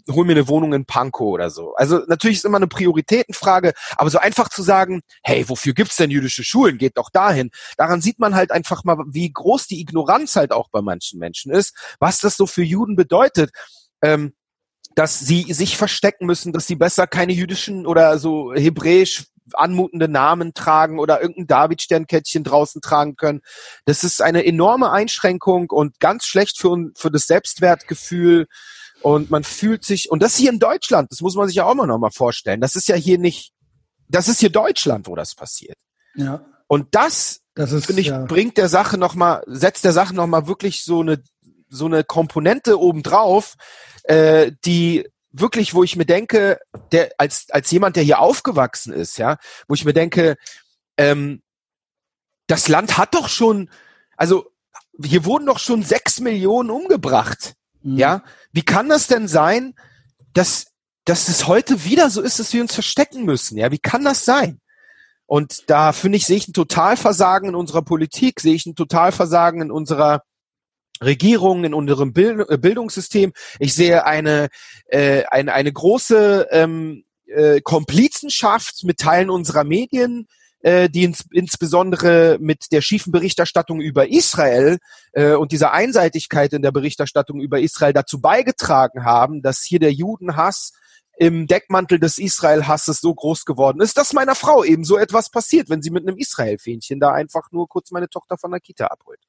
hole 0.09 0.27
mir 0.27 0.33
eine 0.33 0.47
Wohnung 0.47 0.71
in 0.73 0.85
Pankow 0.85 1.33
oder 1.33 1.49
so. 1.49 1.73
Also 1.75 2.01
natürlich 2.07 2.38
ist 2.38 2.45
immer 2.45 2.57
eine 2.57 2.67
Prioritätenfrage, 2.67 3.73
aber 3.97 4.09
so 4.11 4.19
einfach 4.19 4.49
zu 4.49 4.61
sagen, 4.61 5.01
hey, 5.23 5.49
wofür 5.49 5.73
gibt's 5.73 5.95
denn 5.95 6.11
jüdische 6.11 6.43
Schulen? 6.43 6.77
Geht 6.77 6.97
doch 6.97 7.09
dahin. 7.09 7.49
Daran 7.75 8.01
sieht 8.01 8.19
man 8.19 8.35
halt 8.35 8.51
einfach 8.51 8.83
mal, 8.83 8.97
wie 9.07 9.31
groß 9.31 9.65
die 9.65 9.81
Ignoranz 9.81 10.35
halt 10.35 10.51
auch 10.51 10.69
bei 10.69 10.83
manchen 10.83 11.19
Menschen 11.19 11.51
ist, 11.51 11.75
was 11.99 12.19
das 12.19 12.38
so 12.38 12.45
für 12.45 12.63
Juden 12.63 12.95
bedeutet. 12.95 13.49
Ähm, 14.03 14.33
dass 14.93 15.19
sie 15.19 15.51
sich 15.51 15.75
verstecken 15.75 16.25
müssen, 16.25 16.53
dass 16.53 16.67
sie 16.67 16.75
besser 16.75 17.05
keine 17.05 17.33
jüdischen 17.33 17.85
oder 17.85 18.17
so 18.17 18.53
hebräisch 18.53 19.25
anmutende 19.53 20.08
Namen 20.08 20.53
tragen 20.53 20.99
oder 20.99 21.21
irgendein 21.21 21.47
David-Sternkettchen 21.47 22.43
draußen 22.43 22.81
tragen 22.81 23.15
können. 23.15 23.41
Das 23.86 24.03
ist 24.03 24.21
eine 24.21 24.45
enorme 24.45 24.91
Einschränkung 24.91 25.69
und 25.69 25.99
ganz 25.99 26.25
schlecht 26.25 26.58
für, 26.58 26.91
für 26.95 27.12
das 27.12 27.27
Selbstwertgefühl. 27.27 28.47
Und 29.01 29.29
man 29.29 29.43
fühlt 29.43 29.86
sich, 29.86 30.10
und 30.10 30.23
das 30.23 30.36
hier 30.36 30.51
in 30.51 30.60
Deutschland, 30.60 31.12
das 31.12 31.21
muss 31.21 31.36
man 31.36 31.47
sich 31.47 31.58
ja 31.58 31.65
auch 31.65 31.75
mal 31.75 31.86
noch 31.86 31.99
mal 31.99 32.12
vorstellen. 32.12 32.62
Das 32.62 32.75
ist 32.75 32.88
ja 32.88 32.95
hier 32.95 33.19
nicht, 33.19 33.51
das 34.08 34.27
ist 34.27 34.39
hier 34.39 34.49
Deutschland, 34.49 35.08
wo 35.08 35.15
das 35.15 35.36
passiert. 35.36 35.77
Ja. 36.15 36.43
Und 36.67 36.95
das, 36.95 37.41
das 37.53 37.71
ist, 37.71 37.86
finde 37.86 38.01
ich, 38.01 38.08
ja. 38.08 38.25
bringt 38.25 38.58
der 38.58 38.69
Sache 38.69 38.97
noch 38.97 39.15
mal, 39.15 39.43
setzt 39.45 39.86
der 39.86 39.93
Sache 39.93 40.15
noch 40.15 40.27
mal 40.27 40.47
wirklich 40.47 40.84
so 40.84 41.01
eine, 41.01 41.21
so 41.69 41.86
eine 41.86 42.03
Komponente 42.03 42.79
obendrauf, 42.79 43.55
äh, 44.03 44.51
die 44.65 45.08
wirklich, 45.39 45.74
wo 45.74 45.84
ich 45.84 45.95
mir 45.95 46.06
denke, 46.06 46.60
der 46.91 47.12
als 47.17 47.48
als 47.50 47.69
jemand, 47.71 47.95
der 47.95 48.04
hier 48.04 48.19
aufgewachsen 48.19 48.93
ist, 48.93 49.17
ja, 49.17 49.38
wo 49.67 49.74
ich 49.74 49.86
mir 49.86 49.93
denke, 49.93 50.38
ähm, 50.98 51.41
das 52.48 52.67
Land 52.67 52.98
hat 52.98 53.15
doch 53.15 53.30
schon, 53.30 53.69
also 54.17 54.52
hier 55.04 55.26
wurden 55.26 55.48
doch 55.48 55.60
schon 55.60 55.84
sechs 55.84 56.19
Millionen 56.19 56.69
umgebracht, 56.69 57.56
mhm. 57.82 57.98
ja. 57.98 58.24
Wie 58.52 58.63
kann 58.63 58.89
das 58.89 59.08
denn 59.08 59.28
sein, 59.28 59.76
dass 60.34 60.67
dass 61.06 61.28
es 61.28 61.45
heute 61.45 61.84
wieder 61.84 62.10
so 62.10 62.21
ist, 62.21 62.39
dass 62.39 62.54
wir 62.54 62.62
uns 62.62 62.74
verstecken 62.74 63.26
müssen, 63.26 63.58
ja? 63.58 63.71
Wie 63.71 63.80
kann 63.80 64.04
das 64.04 64.26
sein? 64.26 64.60
Und 65.28 65.69
da 65.69 65.91
finde 65.91 66.17
ich, 66.17 66.26
sehe 66.26 66.38
ich 66.38 66.48
ein 66.48 66.54
Totalversagen 66.54 67.50
in 67.50 67.56
unserer 67.56 67.82
Politik, 67.82 68.39
sehe 68.39 68.54
ich 68.54 68.65
ein 68.65 68.76
Totalversagen 68.76 69.62
in 69.62 69.71
unserer 69.71 70.24
Regierungen, 71.03 71.65
in 71.65 71.73
unserem 71.73 72.13
äh, 72.15 72.58
Bildungssystem. 72.58 73.34
Ich 73.60 73.73
sehe 73.73 74.05
eine, 74.05 74.49
äh, 74.88 75.23
eine, 75.29 75.53
eine 75.53 75.71
große 75.71 76.47
ähm, 76.51 77.03
äh, 77.27 77.62
Komplizenschaft 77.62 78.84
mit 78.84 78.99
Teilen 78.99 79.29
unserer 79.29 79.63
Medien, 79.63 80.27
äh, 80.62 80.89
die 80.89 81.03
ins, 81.03 81.25
insbesondere 81.31 82.38
mit 82.39 82.71
der 82.71 82.81
schiefen 82.81 83.12
Berichterstattung 83.12 83.81
über 83.81 84.10
Israel 84.10 84.79
äh, 85.13 85.34
und 85.34 85.51
dieser 85.51 85.73
Einseitigkeit 85.73 86.53
in 86.53 86.62
der 86.62 86.71
Berichterstattung 86.71 87.39
über 87.39 87.60
Israel 87.60 87.93
dazu 87.93 88.19
beigetragen 88.19 89.05
haben, 89.05 89.41
dass 89.41 89.62
hier 89.62 89.79
der 89.79 89.93
Judenhass 89.93 90.73
im 91.17 91.47
Deckmantel 91.47 91.99
des 91.99 92.17
Israel-Hasses 92.17 92.99
so 92.99 93.13
groß 93.13 93.45
geworden 93.45 93.79
ist, 93.81 93.97
dass 93.97 94.13
meiner 94.13 94.36
Frau 94.36 94.63
eben 94.63 94.84
so 94.84 94.97
etwas 94.97 95.29
passiert, 95.29 95.69
wenn 95.69 95.81
sie 95.81 95.91
mit 95.91 96.08
einem 96.08 96.17
Israel-Fähnchen 96.17 96.99
da 96.99 97.12
einfach 97.12 97.51
nur 97.51 97.67
kurz 97.67 97.91
meine 97.91 98.10
Tochter 98.10 98.38
von 98.38 98.51
der 98.51 98.60
Kita 98.60 98.88
abholt. 98.88 99.19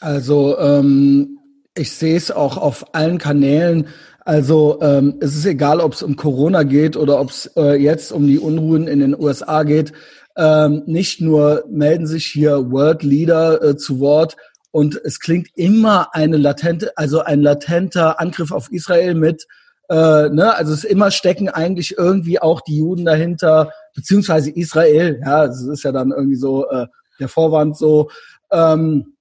Also 0.00 0.58
ähm, 0.58 1.38
ich 1.74 1.92
sehe 1.92 2.16
es 2.16 2.30
auch 2.30 2.56
auf 2.56 2.94
allen 2.94 3.18
Kanälen. 3.18 3.88
Also 4.24 4.80
ähm, 4.82 5.18
es 5.20 5.36
ist 5.36 5.46
egal, 5.46 5.80
ob 5.80 5.92
es 5.92 6.02
um 6.02 6.16
Corona 6.16 6.64
geht 6.64 6.96
oder 6.96 7.20
ob 7.20 7.30
es 7.30 7.50
äh, 7.56 7.76
jetzt 7.76 8.12
um 8.12 8.26
die 8.26 8.38
Unruhen 8.38 8.88
in 8.88 9.00
den 9.00 9.18
USA 9.18 9.62
geht. 9.62 9.92
Ähm, 10.36 10.82
nicht 10.86 11.20
nur 11.20 11.64
melden 11.70 12.06
sich 12.06 12.26
hier 12.26 12.70
World 12.70 13.02
Leader 13.02 13.62
äh, 13.62 13.76
zu 13.76 14.00
Wort 14.00 14.36
und 14.76 15.00
es 15.04 15.20
klingt 15.20 15.48
immer 15.54 16.14
eine 16.14 16.36
latente, 16.36 16.92
also 16.96 17.20
ein 17.20 17.40
latenter 17.40 18.20
Angriff 18.20 18.52
auf 18.52 18.70
Israel 18.70 19.14
mit. 19.14 19.46
Äh, 19.88 20.28
ne? 20.28 20.54
Also 20.54 20.74
es 20.74 20.84
immer 20.84 21.10
stecken 21.10 21.48
eigentlich 21.48 21.96
irgendwie 21.96 22.40
auch 22.42 22.60
die 22.60 22.76
Juden 22.76 23.06
dahinter, 23.06 23.72
beziehungsweise 23.94 24.50
Israel. 24.50 25.18
Ja, 25.24 25.46
es 25.46 25.62
ist 25.62 25.84
ja 25.84 25.92
dann 25.92 26.10
irgendwie 26.10 26.36
so 26.36 26.68
äh, 26.68 26.86
der 27.18 27.28
Vorwand 27.28 27.78
so. 27.78 28.10
Ähm, 28.50 29.15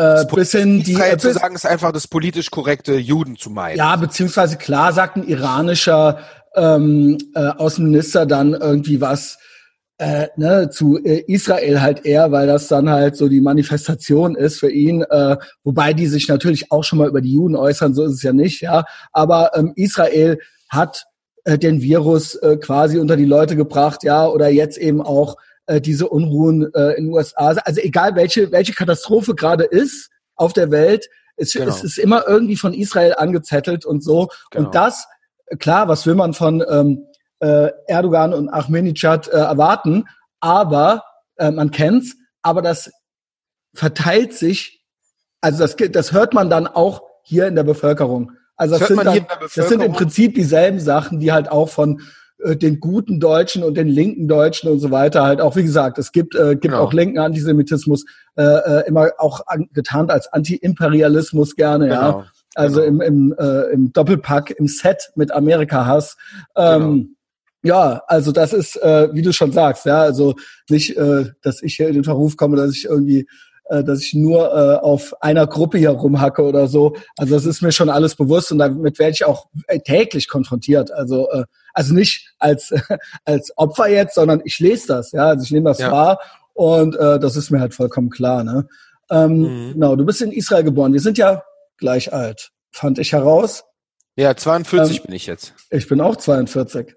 äh, 0.00 0.24
bis 0.34 0.52
hin 0.52 0.82
die 0.82 0.92
Israel 0.92 1.18
zu 1.18 1.32
sagen 1.32 1.54
ist 1.54 1.66
einfach 1.66 1.92
das 1.92 2.08
politisch 2.08 2.50
korrekte 2.50 2.96
Juden 2.96 3.36
zu 3.36 3.50
meinen. 3.50 3.76
Ja, 3.76 3.96
beziehungsweise 3.96 4.56
klar 4.56 4.92
sagt 4.92 5.16
ein 5.16 5.28
iranischer 5.28 6.18
ähm, 6.54 7.18
äh, 7.34 7.48
Außenminister 7.48 8.26
dann 8.26 8.54
irgendwie 8.54 9.00
was 9.00 9.38
äh, 9.98 10.28
ne, 10.36 10.70
zu 10.70 10.98
äh, 11.04 11.22
Israel 11.26 11.82
halt 11.82 12.06
eher, 12.06 12.32
weil 12.32 12.46
das 12.46 12.68
dann 12.68 12.88
halt 12.88 13.16
so 13.16 13.28
die 13.28 13.42
Manifestation 13.42 14.34
ist 14.34 14.58
für 14.58 14.70
ihn, 14.70 15.02
äh, 15.02 15.36
wobei 15.62 15.92
die 15.92 16.06
sich 16.06 16.26
natürlich 16.28 16.72
auch 16.72 16.82
schon 16.82 16.98
mal 16.98 17.08
über 17.08 17.20
die 17.20 17.34
Juden 17.34 17.54
äußern, 17.54 17.92
so 17.92 18.04
ist 18.04 18.14
es 18.14 18.22
ja 18.22 18.32
nicht, 18.32 18.62
ja. 18.62 18.84
Aber 19.12 19.50
ähm, 19.54 19.74
Israel 19.76 20.38
hat 20.70 21.04
äh, 21.44 21.58
den 21.58 21.82
Virus 21.82 22.34
äh, 22.36 22.56
quasi 22.56 22.98
unter 22.98 23.16
die 23.16 23.26
Leute 23.26 23.56
gebracht, 23.56 24.02
ja, 24.02 24.26
oder 24.26 24.48
jetzt 24.48 24.78
eben 24.78 25.02
auch 25.02 25.36
äh, 25.70 25.80
diese 25.80 26.08
Unruhen 26.08 26.72
äh, 26.74 26.92
in 26.92 27.06
den 27.06 27.14
USA. 27.14 27.54
Also 27.64 27.80
egal 27.80 28.14
welche, 28.14 28.50
welche 28.52 28.72
Katastrophe 28.72 29.34
gerade 29.34 29.64
ist 29.64 30.10
auf 30.36 30.52
der 30.52 30.70
Welt, 30.70 31.08
es, 31.36 31.52
genau. 31.52 31.68
es 31.68 31.82
ist 31.82 31.98
immer 31.98 32.26
irgendwie 32.26 32.56
von 32.56 32.74
Israel 32.74 33.14
angezettelt 33.16 33.86
und 33.86 34.04
so. 34.04 34.28
Genau. 34.50 34.66
Und 34.66 34.74
das, 34.74 35.06
klar, 35.58 35.88
was 35.88 36.06
will 36.06 36.14
man 36.14 36.34
von 36.34 36.62
ähm, 36.68 37.06
äh, 37.40 37.70
Erdogan 37.86 38.34
und 38.34 38.48
Ahmadinejad 38.50 39.28
äh, 39.28 39.32
erwarten? 39.32 40.04
aber 40.40 41.04
äh, 41.36 41.50
man 41.50 41.70
kennt's, 41.70 42.16
aber 42.42 42.62
das 42.62 42.90
verteilt 43.74 44.34
sich, 44.34 44.84
also 45.40 45.60
das, 45.60 45.76
das 45.76 46.12
hört 46.12 46.34
man 46.34 46.50
dann 46.50 46.66
auch 46.66 47.02
hier 47.22 47.46
in 47.46 47.54
der 47.54 47.62
Bevölkerung. 47.62 48.32
Also 48.56 48.78
das, 48.78 48.88
das 48.88 48.88
sind, 48.88 49.04
dann, 49.04 49.26
das 49.54 49.68
sind 49.68 49.82
im 49.82 49.92
Prinzip 49.92 50.34
dieselben 50.34 50.80
Sachen, 50.80 51.20
die 51.20 51.32
halt 51.32 51.50
auch 51.50 51.68
von 51.68 52.02
äh, 52.44 52.56
den 52.56 52.80
guten 52.80 53.20
Deutschen 53.20 53.62
und 53.62 53.76
den 53.76 53.88
linken 53.88 54.28
Deutschen 54.28 54.70
und 54.70 54.80
so 54.80 54.90
weiter 54.90 55.22
halt 55.22 55.40
auch, 55.40 55.56
wie 55.56 55.62
gesagt, 55.62 55.98
es 55.98 56.12
gibt, 56.12 56.34
äh, 56.34 56.50
gibt 56.50 56.62
genau. 56.62 56.80
auch 56.80 56.92
linken 56.92 57.18
Antisemitismus, 57.18 58.04
äh, 58.36 58.42
äh, 58.42 58.88
immer 58.88 59.10
auch 59.18 59.46
an, 59.46 59.68
getarnt 59.72 60.10
als 60.10 60.32
Anti-Imperialismus 60.32 61.56
gerne, 61.56 61.88
genau. 61.88 62.00
ja. 62.00 62.26
Also 62.54 62.80
genau. 62.80 62.88
im, 62.88 63.00
im, 63.00 63.34
äh, 63.38 63.72
im 63.72 63.92
Doppelpack, 63.92 64.50
im 64.50 64.66
Set 64.66 65.12
mit 65.14 65.30
Amerika-Hass. 65.30 66.16
Ähm, 66.56 66.80
genau. 66.80 67.06
Ja, 67.62 68.02
also 68.06 68.32
das 68.32 68.52
ist, 68.52 68.76
äh, 68.76 69.08
wie 69.12 69.22
du 69.22 69.32
schon 69.32 69.52
sagst, 69.52 69.84
ja, 69.84 70.00
also 70.00 70.34
nicht, 70.70 70.96
äh, 70.96 71.26
dass 71.42 71.62
ich 71.62 71.76
hier 71.76 71.88
in 71.88 71.94
den 71.94 72.04
Verruf 72.04 72.36
komme, 72.36 72.56
dass 72.56 72.72
ich 72.74 72.86
irgendwie 72.86 73.26
äh, 73.70 73.84
dass 73.84 74.02
ich 74.02 74.14
nur 74.14 74.52
äh, 74.52 74.76
auf 74.78 75.14
einer 75.22 75.46
Gruppe 75.46 75.78
hier 75.78 75.90
rumhacke 75.90 76.42
oder 76.42 76.66
so. 76.66 76.94
Also 77.16 77.34
das 77.34 77.46
ist 77.46 77.62
mir 77.62 77.72
schon 77.72 77.88
alles 77.88 78.16
bewusst 78.16 78.50
und 78.52 78.58
damit 78.58 78.98
werde 78.98 79.12
ich 79.12 79.24
auch 79.24 79.46
äh, 79.68 79.78
täglich 79.78 80.28
konfrontiert. 80.28 80.90
Also 80.90 81.30
äh, 81.30 81.44
also 81.72 81.94
nicht 81.94 82.34
als 82.38 82.74
als 83.24 83.52
Opfer 83.56 83.88
jetzt, 83.88 84.16
sondern 84.16 84.42
ich 84.44 84.58
lese 84.58 84.88
das, 84.88 85.12
ja, 85.12 85.28
also 85.28 85.44
ich 85.44 85.50
nehme 85.52 85.70
das 85.70 85.78
ja. 85.78 85.92
wahr 85.92 86.18
und 86.52 86.96
äh, 86.96 87.18
das 87.18 87.36
ist 87.36 87.50
mir 87.50 87.60
halt 87.60 87.74
vollkommen 87.74 88.10
klar. 88.10 88.44
Ne? 88.44 88.68
Ähm, 89.10 89.68
mhm. 89.68 89.72
Genau, 89.74 89.96
du 89.96 90.04
bist 90.04 90.20
in 90.20 90.32
Israel 90.32 90.64
geboren. 90.64 90.92
Wir 90.92 91.00
sind 91.00 91.16
ja 91.16 91.42
gleich 91.78 92.12
alt, 92.12 92.50
fand 92.72 92.98
ich 92.98 93.12
heraus. 93.12 93.64
Ja, 94.16 94.36
42 94.36 94.96
ähm, 94.96 95.02
bin 95.06 95.14
ich 95.14 95.26
jetzt. 95.26 95.54
Ich 95.70 95.88
bin 95.88 96.00
auch 96.00 96.16
42. 96.16 96.94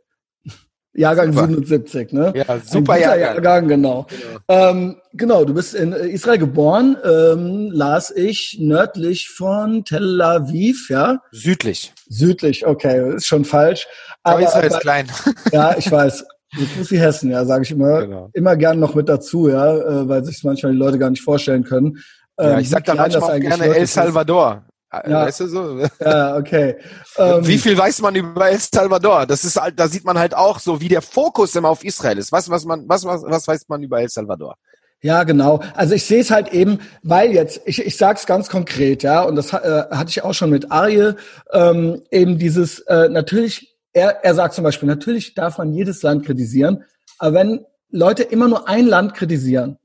Jahrgang 0.95 1.33
super. 1.33 1.47
77, 1.47 2.13
ne? 2.13 2.33
Ja, 2.35 2.59
super 2.59 2.99
Jahrgang. 2.99 3.19
Jahrgang. 3.19 3.67
genau. 3.67 4.05
Genau. 4.09 4.69
Ähm, 4.69 4.95
genau, 5.13 5.43
du 5.43 5.53
bist 5.53 5.73
in 5.73 5.91
Israel 5.91 6.37
geboren, 6.37 6.97
ähm, 7.03 7.71
las 7.71 8.11
ich 8.11 8.57
nördlich 8.59 9.29
von 9.29 9.83
Tel 9.85 10.21
Aviv, 10.21 10.89
ja? 10.89 11.21
Südlich. 11.31 11.93
Südlich, 12.07 12.65
okay, 12.67 13.15
ist 13.15 13.25
schon 13.25 13.43
falsch. 13.43 13.87
Aber, 14.23 14.37
aber 14.37 14.47
Israel 14.47 14.67
ist 14.67 14.79
klein. 14.81 15.07
Ja, 15.51 15.75
ich 15.77 15.91
weiß. 15.91 16.25
So 16.55 16.65
groß 16.75 16.91
wie 16.91 16.99
Hessen, 16.99 17.31
ja, 17.31 17.43
sage 17.45 17.63
ich 17.63 17.71
immer, 17.71 18.01
genau. 18.01 18.29
immer 18.33 18.55
gern 18.55 18.79
noch 18.79 18.93
mit 18.93 19.09
dazu, 19.09 19.49
ja, 19.49 19.75
äh, 19.75 20.07
weil 20.07 20.23
sich 20.23 20.43
manchmal 20.43 20.73
die 20.73 20.77
Leute 20.77 20.99
gar 20.99 21.09
nicht 21.09 21.23
vorstellen 21.23 21.63
können. 21.63 21.97
ja, 22.39 22.59
ich 22.59 22.67
ähm, 22.67 22.71
sag 22.71 22.85
dann 22.85 22.97
manchmal 22.97 23.31
auch 23.31 23.39
gerne 23.39 23.75
El 23.75 23.87
Salvador. 23.87 24.63
Ja. 25.07 25.25
Weißt 25.25 25.39
du 25.39 25.47
so? 25.47 25.79
Ja, 25.99 26.37
okay. 26.37 26.75
wie 27.17 27.53
ähm, 27.53 27.59
viel 27.59 27.77
weiß 27.77 28.01
man 28.01 28.15
über 28.15 28.49
El 28.49 28.59
Salvador? 28.59 29.25
Das 29.25 29.43
ist 29.43 29.59
halt, 29.59 29.79
da 29.79 29.87
sieht 29.87 30.05
man 30.05 30.19
halt 30.19 30.35
auch 30.35 30.59
so, 30.59 30.81
wie 30.81 30.87
der 30.87 31.01
Fokus 31.01 31.55
immer 31.55 31.69
auf 31.69 31.83
Israel 31.83 32.19
ist. 32.19 32.31
Was, 32.31 32.49
was 32.49 32.65
man, 32.65 32.87
was, 32.87 33.03
was, 33.03 33.23
was 33.23 33.47
weiß 33.47 33.67
man 33.69 33.81
über 33.81 34.01
El 34.01 34.09
Salvador? 34.09 34.55
Ja, 35.01 35.23
genau. 35.23 35.61
Also 35.73 35.95
ich 35.95 36.05
sehe 36.05 36.21
es 36.21 36.31
halt 36.31 36.53
eben, 36.53 36.79
weil 37.01 37.31
jetzt, 37.31 37.61
ich, 37.65 37.85
ich 37.85 37.97
sage 37.97 38.19
es 38.19 38.25
ganz 38.25 38.49
konkret, 38.49 39.03
ja, 39.03 39.23
und 39.23 39.35
das 39.35 39.51
äh, 39.51 39.83
hatte 39.91 40.09
ich 40.09 40.23
auch 40.23 40.33
schon 40.33 40.49
mit 40.49 40.71
Arje, 40.71 41.17
ähm, 41.51 42.03
eben 42.09 42.37
dieses, 42.37 42.79
äh, 42.79 43.09
natürlich, 43.09 43.75
er, 43.91 44.23
er 44.23 44.33
sagt 44.33 44.53
zum 44.53 44.63
Beispiel, 44.63 44.87
natürlich 44.87 45.33
darf 45.33 45.57
man 45.57 45.73
jedes 45.73 46.03
Land 46.03 46.25
kritisieren, 46.25 46.85
aber 47.17 47.33
wenn 47.33 47.65
Leute 47.89 48.23
immer 48.23 48.47
nur 48.47 48.69
ein 48.69 48.87
Land 48.87 49.13
kritisieren, 49.13 49.77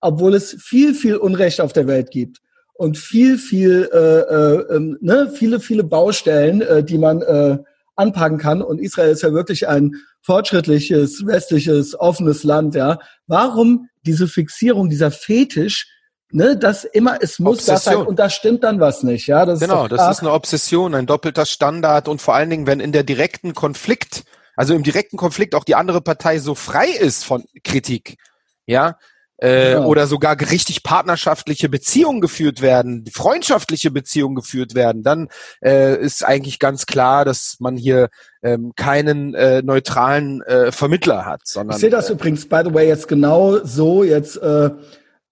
obwohl 0.00 0.34
es 0.34 0.56
viel, 0.60 0.92
viel 0.94 1.16
Unrecht 1.16 1.60
auf 1.60 1.72
der 1.72 1.86
Welt 1.86 2.10
gibt, 2.10 2.38
und 2.78 2.96
viel, 2.96 3.38
viel, 3.38 3.90
äh, 3.92 3.98
äh, 3.98 4.76
ähm, 4.76 4.98
ne, 5.00 5.32
viele, 5.34 5.58
viele 5.58 5.82
Baustellen, 5.82 6.60
äh, 6.62 6.84
die 6.84 6.96
man 6.96 7.22
äh, 7.22 7.58
anpacken 7.96 8.38
kann. 8.38 8.62
Und 8.62 8.80
Israel 8.80 9.10
ist 9.10 9.22
ja 9.22 9.32
wirklich 9.32 9.66
ein 9.66 9.96
fortschrittliches, 10.22 11.26
westliches, 11.26 11.98
offenes 11.98 12.44
Land. 12.44 12.76
Ja, 12.76 13.00
warum 13.26 13.88
diese 14.06 14.28
Fixierung, 14.28 14.88
dieser 14.88 15.10
Fetisch? 15.10 15.92
Ne, 16.30 16.56
das 16.56 16.84
immer, 16.84 17.18
es 17.20 17.40
muss 17.40 17.58
Obsession. 17.58 17.74
das 17.74 17.84
sein 17.84 17.96
und 18.06 18.18
da 18.20 18.30
stimmt 18.30 18.62
dann 18.62 18.78
was 18.78 19.02
nicht, 19.02 19.26
ja. 19.26 19.44
Das 19.44 19.58
genau, 19.58 19.86
ist 19.86 19.92
das 19.92 20.18
ist 20.18 20.22
eine 20.22 20.32
Obsession, 20.32 20.94
ein 20.94 21.06
doppelter 21.06 21.46
Standard 21.46 22.06
und 22.06 22.22
vor 22.22 22.34
allen 22.34 22.50
Dingen, 22.50 22.66
wenn 22.68 22.80
in 22.80 22.92
der 22.92 23.02
direkten 23.02 23.54
Konflikt, 23.54 24.24
also 24.54 24.74
im 24.74 24.84
direkten 24.84 25.16
Konflikt 25.16 25.54
auch 25.54 25.64
die 25.64 25.74
andere 25.74 26.00
Partei 26.00 26.38
so 26.38 26.54
frei 26.54 26.88
ist 26.90 27.24
von 27.24 27.44
Kritik, 27.64 28.18
ja, 28.66 28.98
äh, 29.42 29.72
ja. 29.72 29.84
oder 29.84 30.06
sogar 30.06 30.38
richtig 30.40 30.82
partnerschaftliche 30.82 31.68
Beziehungen 31.68 32.20
geführt 32.20 32.60
werden, 32.60 33.04
freundschaftliche 33.12 33.90
Beziehungen 33.90 34.34
geführt 34.34 34.74
werden, 34.74 35.02
dann 35.02 35.28
äh, 35.64 35.96
ist 35.96 36.24
eigentlich 36.24 36.58
ganz 36.58 36.86
klar, 36.86 37.24
dass 37.24 37.56
man 37.60 37.76
hier 37.76 38.08
ähm, 38.42 38.72
keinen 38.76 39.34
äh, 39.34 39.62
neutralen 39.62 40.42
äh, 40.42 40.72
Vermittler 40.72 41.24
hat. 41.24 41.42
Sondern, 41.44 41.76
ich 41.76 41.80
sehe 41.80 41.90
das 41.90 42.10
äh, 42.10 42.14
übrigens, 42.14 42.48
by 42.48 42.62
the 42.64 42.74
way, 42.74 42.88
jetzt 42.88 43.08
genau 43.08 43.64
so. 43.64 44.04
Jetzt 44.04 44.36
äh, 44.36 44.70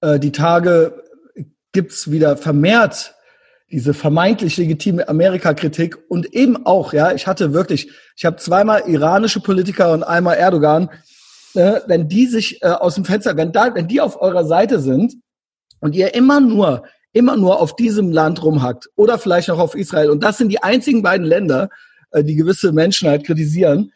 äh, 0.00 0.18
die 0.18 0.32
Tage 0.32 1.02
gibt's 1.72 2.10
wieder 2.10 2.36
vermehrt 2.36 3.12
diese 3.70 3.94
vermeintlich 3.94 4.56
legitime 4.58 5.08
Amerika-Kritik 5.08 5.98
und 6.08 6.32
eben 6.32 6.66
auch, 6.66 6.92
ja, 6.92 7.12
ich 7.12 7.26
hatte 7.26 7.52
wirklich, 7.52 7.90
ich 8.16 8.24
habe 8.24 8.36
zweimal 8.36 8.84
iranische 8.86 9.40
Politiker 9.40 9.92
und 9.92 10.04
einmal 10.04 10.36
Erdogan 10.36 10.88
ne, 11.56 11.82
wenn 11.86 12.08
die 12.08 12.26
sich 12.26 12.62
äh, 12.62 12.68
aus 12.68 12.94
dem 12.94 13.04
Fenster, 13.04 13.36
wenn 13.36 13.52
da, 13.52 13.74
wenn 13.74 13.88
die 13.88 14.00
auf 14.00 14.20
eurer 14.20 14.44
Seite 14.44 14.78
sind 14.78 15.14
und 15.80 15.94
ihr 15.94 16.14
immer 16.14 16.40
nur, 16.40 16.84
immer 17.12 17.36
nur 17.36 17.60
auf 17.60 17.74
diesem 17.74 18.12
Land 18.12 18.42
rumhackt 18.42 18.88
oder 18.94 19.18
vielleicht 19.18 19.48
noch 19.48 19.58
auf 19.58 19.74
Israel 19.74 20.10
und 20.10 20.22
das 20.22 20.38
sind 20.38 20.50
die 20.50 20.62
einzigen 20.62 21.02
beiden 21.02 21.26
Länder, 21.26 21.70
äh, 22.12 22.22
die 22.22 22.36
gewisse 22.36 22.72
Menschen 22.72 23.08
halt 23.08 23.24
kritisieren, 23.24 23.92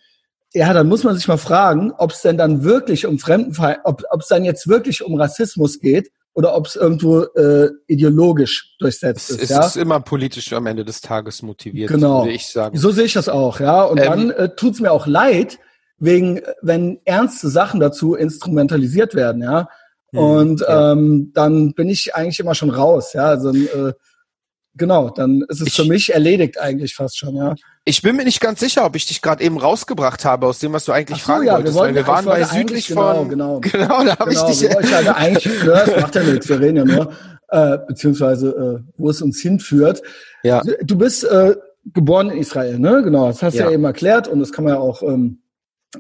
ja, 0.53 0.73
dann 0.73 0.89
muss 0.89 1.05
man 1.05 1.15
sich 1.15 1.29
mal 1.29 1.37
fragen, 1.37 1.93
ob 1.97 2.11
es 2.11 2.23
denn 2.23 2.37
dann 2.37 2.65
wirklich 2.65 3.07
um 3.07 3.21
Fremdenfeind, 3.21 3.79
ob 3.85 4.03
es 4.19 4.27
dann 4.27 4.45
jetzt 4.45 4.67
wirklich 4.67 5.05
um 5.05 5.15
Rassismus 5.15 5.79
geht 5.79 6.11
oder 6.35 6.57
ob 6.57 6.67
es 6.67 6.77
irgendwo 6.77 7.23
äh, 7.23 7.71
ideologisch 7.87 8.75
durchsetzt 8.79 9.31
ist. 9.31 9.43
Es 9.43 9.51
ja? 9.51 9.65
ist 9.65 9.77
immer 9.77 10.01
politisch 10.01 10.53
am 10.53 10.67
Ende 10.67 10.85
des 10.85 11.01
Tages 11.01 11.43
motiviert, 11.43 11.91
genau. 11.91 12.23
würde 12.23 12.33
ich 12.33 12.47
sagen. 12.49 12.77
So 12.77 12.91
sehe 12.91 13.05
ich 13.05 13.13
das 13.13 13.29
auch, 13.29 13.61
ja. 13.61 13.83
Und 13.85 13.99
ähm, 13.99 14.05
dann 14.05 14.31
äh, 14.31 14.55
tut 14.55 14.75
es 14.75 14.81
mir 14.81 14.93
auch 14.93 15.07
leid, 15.07 15.59
wegen, 16.01 16.41
wenn 16.63 16.99
ernste 17.05 17.49
Sachen 17.49 17.79
dazu 17.79 18.15
instrumentalisiert 18.15 19.15
werden, 19.15 19.43
ja. 19.43 19.69
Hm, 20.13 20.19
und 20.19 20.61
ja. 20.61 20.93
Ähm, 20.93 21.31
dann 21.35 21.75
bin 21.75 21.89
ich 21.89 22.15
eigentlich 22.15 22.41
immer 22.41 22.55
schon 22.55 22.71
raus, 22.71 23.13
ja. 23.13 23.27
Also 23.27 23.51
äh, 23.55 23.93
genau, 24.75 25.11
dann 25.11 25.45
ist 25.49 25.61
es 25.61 25.69
ich, 25.69 25.75
für 25.75 25.85
mich 25.85 26.13
erledigt 26.13 26.59
eigentlich 26.59 26.95
fast 26.95 27.19
schon, 27.19 27.37
ja. 27.37 27.55
Ich 27.85 28.03
bin 28.03 28.17
mir 28.17 28.25
nicht 28.25 28.41
ganz 28.41 28.61
sicher, 28.61 28.85
ob 28.85 28.97
ich 28.97 29.07
dich 29.07 29.21
gerade 29.23 29.45
eben 29.45 29.59
rausgebracht 29.59 30.25
habe 30.25 30.47
aus 30.47 30.59
dem, 30.59 30.73
was 30.73 30.87
du 30.87 30.93
eigentlich 30.93 31.23
so, 31.23 31.27
fragen 31.27 31.47
ja, 31.47 31.55
wolltest, 31.55 31.75
wir 31.75 31.81
wollten, 31.81 31.95
weil 31.95 32.03
wir 32.03 32.09
waren 32.09 32.25
bei 32.25 32.45
südlich 32.45 32.89
genau, 32.89 33.15
von 33.15 33.29
genau, 33.29 33.61
genau, 33.61 34.05
da 34.05 34.19
habe 34.19 34.31
genau, 34.31 34.49
ich 34.49 34.59
dich. 34.59 34.71
Ich 34.71 34.95
hatte 34.95 35.15
eigentlich, 35.15 35.45
ja, 35.67 35.85
das 35.85 36.01
macht 36.01 36.15
ja 36.15 36.23
nichts, 36.23 36.49
wir 36.49 36.61
reden 36.61 36.77
ja 36.77 36.85
nur, 36.85 37.13
äh, 37.49 37.79
beziehungsweise 37.87 38.81
äh, 38.81 38.93
wo 38.97 39.11
es 39.11 39.21
uns 39.21 39.41
hinführt. 39.41 40.03
Ja. 40.43 40.63
Du 40.83 40.97
bist 40.97 41.25
äh, 41.25 41.57
geboren 41.93 42.31
in 42.31 42.39
Israel, 42.39 42.79
ne? 42.79 43.03
Genau, 43.03 43.27
das 43.27 43.43
hast 43.43 43.55
du 43.55 43.59
ja. 43.61 43.67
ja 43.67 43.73
eben 43.73 43.85
erklärt 43.85 44.29
und 44.29 44.41
das 44.41 44.53
kann 44.53 44.65
man 44.65 44.75
ja 44.75 44.81
auch 44.81 45.03
ähm, 45.03 45.43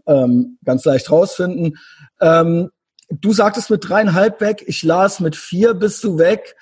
ähm, 0.07 0.59
ganz 0.65 0.85
leicht 0.85 1.11
rausfinden. 1.11 1.79
Ähm, 2.21 2.71
du 3.11 3.33
sagtest 3.33 3.71
mit 3.71 3.89
dreieinhalb 3.89 4.41
weg, 4.41 4.65
ich 4.67 4.83
las 4.83 5.21
mit 5.21 5.37
vier 5.37 5.75
bist 5.75 6.03
du 6.05 6.19
weg. 6.19 6.57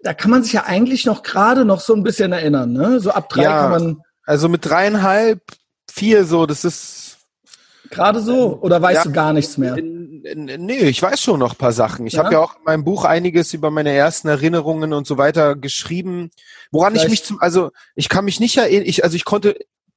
Da 0.00 0.14
kann 0.14 0.30
man 0.30 0.42
sich 0.42 0.52
ja 0.52 0.64
eigentlich 0.64 1.06
noch 1.06 1.22
gerade 1.22 1.64
noch 1.64 1.80
so 1.80 1.94
ein 1.94 2.02
bisschen 2.02 2.32
erinnern, 2.32 2.72
ne? 2.72 3.00
So 3.00 3.10
ab 3.10 3.28
drei 3.28 3.44
ja, 3.44 3.60
kann 3.60 3.70
man. 3.70 4.02
Also 4.24 4.48
mit 4.48 4.64
dreieinhalb, 4.64 5.40
vier 5.90 6.24
so, 6.24 6.46
das 6.46 6.64
ist 6.64 7.06
Gerade 7.90 8.20
so? 8.20 8.58
Oder 8.60 8.80
weißt 8.82 8.96
ja, 8.96 9.04
du 9.04 9.12
gar 9.12 9.32
nichts 9.32 9.58
mehr? 9.58 9.76
Nee, 9.76 10.78
ich 10.78 11.00
weiß 11.00 11.20
schon 11.20 11.38
noch 11.38 11.56
paar 11.56 11.72
Sachen. 11.72 12.06
Ich 12.06 12.14
ja? 12.14 12.24
habe 12.24 12.34
ja 12.34 12.40
auch 12.40 12.56
in 12.56 12.64
meinem 12.64 12.84
Buch 12.84 13.04
einiges 13.04 13.54
über 13.54 13.70
meine 13.70 13.92
ersten 13.92 14.28
Erinnerungen 14.28 14.92
und 14.92 15.06
so 15.06 15.18
weiter 15.18 15.54
geschrieben, 15.56 16.30
woran 16.72 16.92
Vielleicht. 16.92 17.06
ich 17.06 17.10
mich 17.10 17.24
zum, 17.24 17.40
also 17.40 17.70
ich 17.94 18.08
kann 18.08 18.24
mich 18.24 18.40
nicht 18.40 18.56
erinnern, 18.56 18.86
ich, 18.86 19.04
also 19.04 19.16
ich 19.16 19.24
konnte 19.24 19.56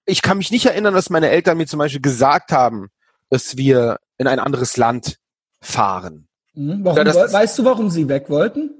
ich 0.09 0.21
kann 0.21 0.37
mich 0.37 0.51
nicht 0.51 0.65
erinnern, 0.65 0.93
dass 0.93 1.09
meine 1.09 1.29
Eltern 1.29 1.57
mir 1.57 1.67
zum 1.67 1.79
Beispiel 1.79 2.01
gesagt 2.01 2.51
haben, 2.51 2.89
dass 3.29 3.57
wir 3.57 3.97
in 4.17 4.27
ein 4.27 4.39
anderes 4.39 4.77
Land 4.77 5.17
fahren. 5.61 6.27
Mhm. 6.53 6.83
Warum, 6.83 7.05
weißt 7.05 7.59
du, 7.59 7.65
warum 7.65 7.89
sie 7.89 8.07
weg 8.07 8.29
wollten? 8.29 8.71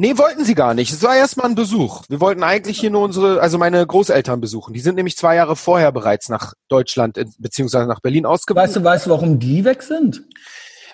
Nee, 0.00 0.16
wollten 0.16 0.44
sie 0.44 0.54
gar 0.54 0.74
nicht. 0.74 0.92
Es 0.92 1.02
war 1.02 1.16
erstmal 1.16 1.46
ein 1.46 1.56
Besuch. 1.56 2.04
Wir 2.08 2.20
wollten 2.20 2.44
eigentlich 2.44 2.78
hier 2.78 2.90
nur 2.90 3.02
unsere, 3.02 3.40
also 3.40 3.58
meine 3.58 3.84
Großeltern 3.84 4.40
besuchen. 4.40 4.72
Die 4.72 4.78
sind 4.78 4.94
nämlich 4.94 5.16
zwei 5.16 5.34
Jahre 5.34 5.56
vorher 5.56 5.90
bereits 5.90 6.28
nach 6.28 6.54
Deutschland 6.68 7.20
beziehungsweise 7.38 7.88
nach 7.88 7.98
Berlin 7.98 8.24
ausgewandert. 8.24 8.68
Weißt 8.68 8.76
du, 8.76 8.84
weißt 8.84 9.06
du, 9.06 9.10
warum 9.10 9.40
die 9.40 9.64
weg 9.64 9.82
sind? 9.82 10.22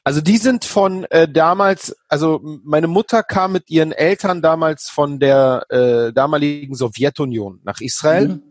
Also 0.04 0.22
die 0.22 0.38
sind 0.38 0.64
von 0.64 1.04
äh, 1.10 1.28
damals, 1.28 1.94
also 2.08 2.40
meine 2.64 2.86
Mutter 2.86 3.22
kam 3.22 3.52
mit 3.52 3.68
ihren 3.70 3.92
Eltern 3.92 4.40
damals 4.40 4.88
von 4.88 5.18
der 5.18 5.66
äh, 5.68 6.12
damaligen 6.14 6.74
Sowjetunion 6.74 7.60
nach 7.62 7.82
Israel. 7.82 8.28
Mhm. 8.28 8.42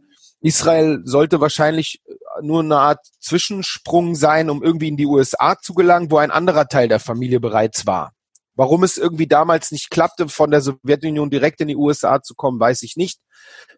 Israel 0.43 1.01
sollte 1.05 1.39
wahrscheinlich 1.39 2.01
äh, 2.05 2.13
nur 2.41 2.59
eine 2.59 2.77
Art 2.77 2.99
Zwischensprung 3.19 4.13
sein, 4.13 4.49
um 4.49 4.61
irgendwie 4.61 4.89
in 4.89 4.97
die 4.97 5.05
USA 5.05 5.57
zu 5.59 5.73
gelangen, 5.73 6.11
wo 6.11 6.17
ein 6.17 6.31
anderer 6.31 6.67
Teil 6.67 6.89
der 6.89 6.99
Familie 6.99 7.39
bereits 7.39 7.87
war. 7.87 8.11
Warum 8.55 8.83
es 8.83 8.97
irgendwie 8.97 9.25
damals 9.25 9.71
nicht 9.71 9.89
klappte, 9.89 10.27
von 10.27 10.51
der 10.51 10.61
Sowjetunion 10.61 11.31
direkt 11.31 11.61
in 11.61 11.69
die 11.69 11.77
USA 11.77 12.21
zu 12.21 12.35
kommen, 12.35 12.59
weiß 12.59 12.83
ich 12.83 12.97
nicht. 12.97 13.19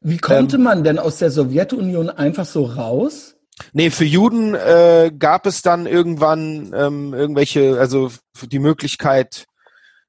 Wie 0.02 0.18
konnte 0.18 0.58
ähm, 0.58 0.64
man 0.64 0.84
denn 0.84 1.00
aus 1.00 1.20
der 1.20 1.32
Sowjetunion 1.32 2.10
einfach 2.10 2.46
so 2.46 2.66
raus? 2.66 3.36
Nee, 3.72 3.90
für 3.90 4.04
Juden 4.04 4.54
äh, 4.54 5.12
gab 5.18 5.46
es 5.46 5.62
dann 5.62 5.86
irgendwann 5.86 6.74
ähm, 6.76 7.14
irgendwelche, 7.14 7.80
also 7.80 8.12
die 8.42 8.60
Möglichkeit, 8.60 9.46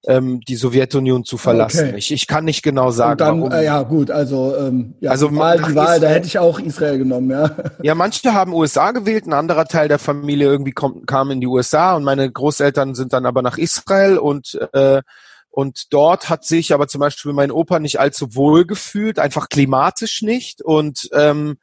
ähm, 0.06 0.40
die 0.40 0.56
Sowjetunion 0.56 1.24
zu 1.24 1.36
verlassen. 1.36 1.88
Okay. 1.88 1.98
Ich, 1.98 2.12
ich 2.12 2.26
kann 2.26 2.44
nicht 2.44 2.62
genau 2.62 2.90
sagen. 2.90 3.12
Und 3.12 3.20
dann, 3.20 3.40
warum. 3.40 3.52
Äh, 3.52 3.64
ja 3.64 3.82
gut, 3.82 4.10
also 4.10 4.56
ähm, 4.56 4.94
ja, 5.00 5.10
also 5.10 5.30
mal 5.30 5.58
die 5.58 5.74
Wahl, 5.74 6.00
da 6.00 6.08
hätte 6.08 6.26
ich 6.26 6.38
auch 6.38 6.58
Israel 6.58 6.98
genommen, 6.98 7.30
ja. 7.30 7.50
Ja, 7.82 7.94
manche 7.94 8.32
haben 8.32 8.52
USA 8.52 8.92
gewählt, 8.92 9.26
ein 9.26 9.32
anderer 9.32 9.66
Teil 9.66 9.88
der 9.88 9.98
Familie 9.98 10.48
irgendwie 10.48 10.72
kommt, 10.72 11.06
kam 11.06 11.30
in 11.30 11.40
die 11.40 11.46
USA 11.46 11.94
und 11.96 12.04
meine 12.04 12.30
Großeltern 12.30 12.94
sind 12.94 13.12
dann 13.12 13.26
aber 13.26 13.42
nach 13.42 13.58
Israel 13.58 14.18
und 14.18 14.58
äh, 14.72 15.02
und 15.50 15.94
dort 15.94 16.28
hat 16.28 16.44
sich 16.44 16.74
aber 16.74 16.86
zum 16.86 17.00
Beispiel 17.00 17.32
mein 17.32 17.50
Opa 17.50 17.78
nicht 17.78 17.98
allzu 17.98 18.34
wohl 18.34 18.66
gefühlt, 18.66 19.18
einfach 19.18 19.48
klimatisch 19.48 20.20
nicht 20.22 20.62
und 20.62 21.08
ähm, 21.12 21.56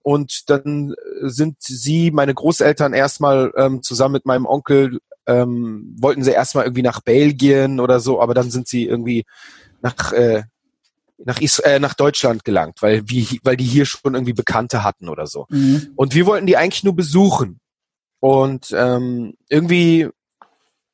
und 0.00 0.50
dann 0.50 0.94
sind 1.22 1.56
sie, 1.60 2.10
meine 2.10 2.34
Großeltern, 2.34 2.92
erstmal 2.92 3.52
ähm, 3.56 3.82
zusammen 3.82 4.12
mit 4.12 4.26
meinem 4.26 4.44
Onkel, 4.44 4.98
ähm, 5.26 5.94
wollten 5.98 6.22
sie 6.22 6.32
erstmal 6.32 6.64
irgendwie 6.64 6.82
nach 6.82 7.00
Belgien 7.00 7.80
oder 7.80 8.00
so, 8.00 8.20
aber 8.20 8.34
dann 8.34 8.50
sind 8.50 8.68
sie 8.68 8.84
irgendwie 8.84 9.24
nach, 9.80 10.12
äh, 10.12 10.44
nach, 11.18 11.40
Is 11.40 11.58
äh, 11.60 11.78
nach 11.78 11.94
Deutschland 11.94 12.44
gelangt, 12.44 12.82
weil, 12.82 13.08
wie, 13.08 13.40
weil 13.42 13.56
die 13.56 13.64
hier 13.64 13.86
schon 13.86 14.14
irgendwie 14.14 14.32
Bekannte 14.32 14.82
hatten 14.82 15.08
oder 15.08 15.26
so. 15.26 15.46
Mhm. 15.50 15.92
Und 15.96 16.14
wir 16.14 16.26
wollten 16.26 16.46
die 16.46 16.56
eigentlich 16.56 16.84
nur 16.84 16.96
besuchen. 16.96 17.60
Und 18.20 18.72
ähm, 18.76 19.34
irgendwie, 19.48 20.08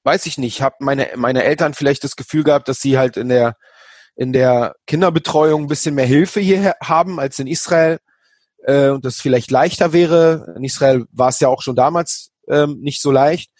weiß 0.02 0.26
ich 0.26 0.38
nicht, 0.38 0.62
haben 0.62 0.76
meine, 0.80 1.10
meine 1.16 1.44
Eltern 1.44 1.74
vielleicht 1.74 2.02
das 2.04 2.16
Gefühl 2.16 2.42
gehabt, 2.42 2.68
dass 2.68 2.80
sie 2.80 2.98
halt 2.98 3.16
in 3.16 3.28
der, 3.28 3.56
in 4.16 4.32
der 4.32 4.74
Kinderbetreuung 4.86 5.62
ein 5.62 5.68
bisschen 5.68 5.94
mehr 5.94 6.06
Hilfe 6.06 6.40
hier 6.40 6.74
haben 6.82 7.20
als 7.20 7.38
in 7.38 7.46
Israel 7.46 8.00
äh, 8.64 8.88
und 8.88 9.04
das 9.04 9.20
vielleicht 9.20 9.50
leichter 9.50 9.92
wäre. 9.92 10.54
In 10.56 10.64
Israel 10.64 11.06
war 11.12 11.28
es 11.28 11.40
ja 11.40 11.48
auch 11.48 11.62
schon 11.62 11.76
damals 11.76 12.30
ähm, 12.48 12.80
nicht 12.80 13.00
so 13.00 13.12
leicht. 13.12 13.50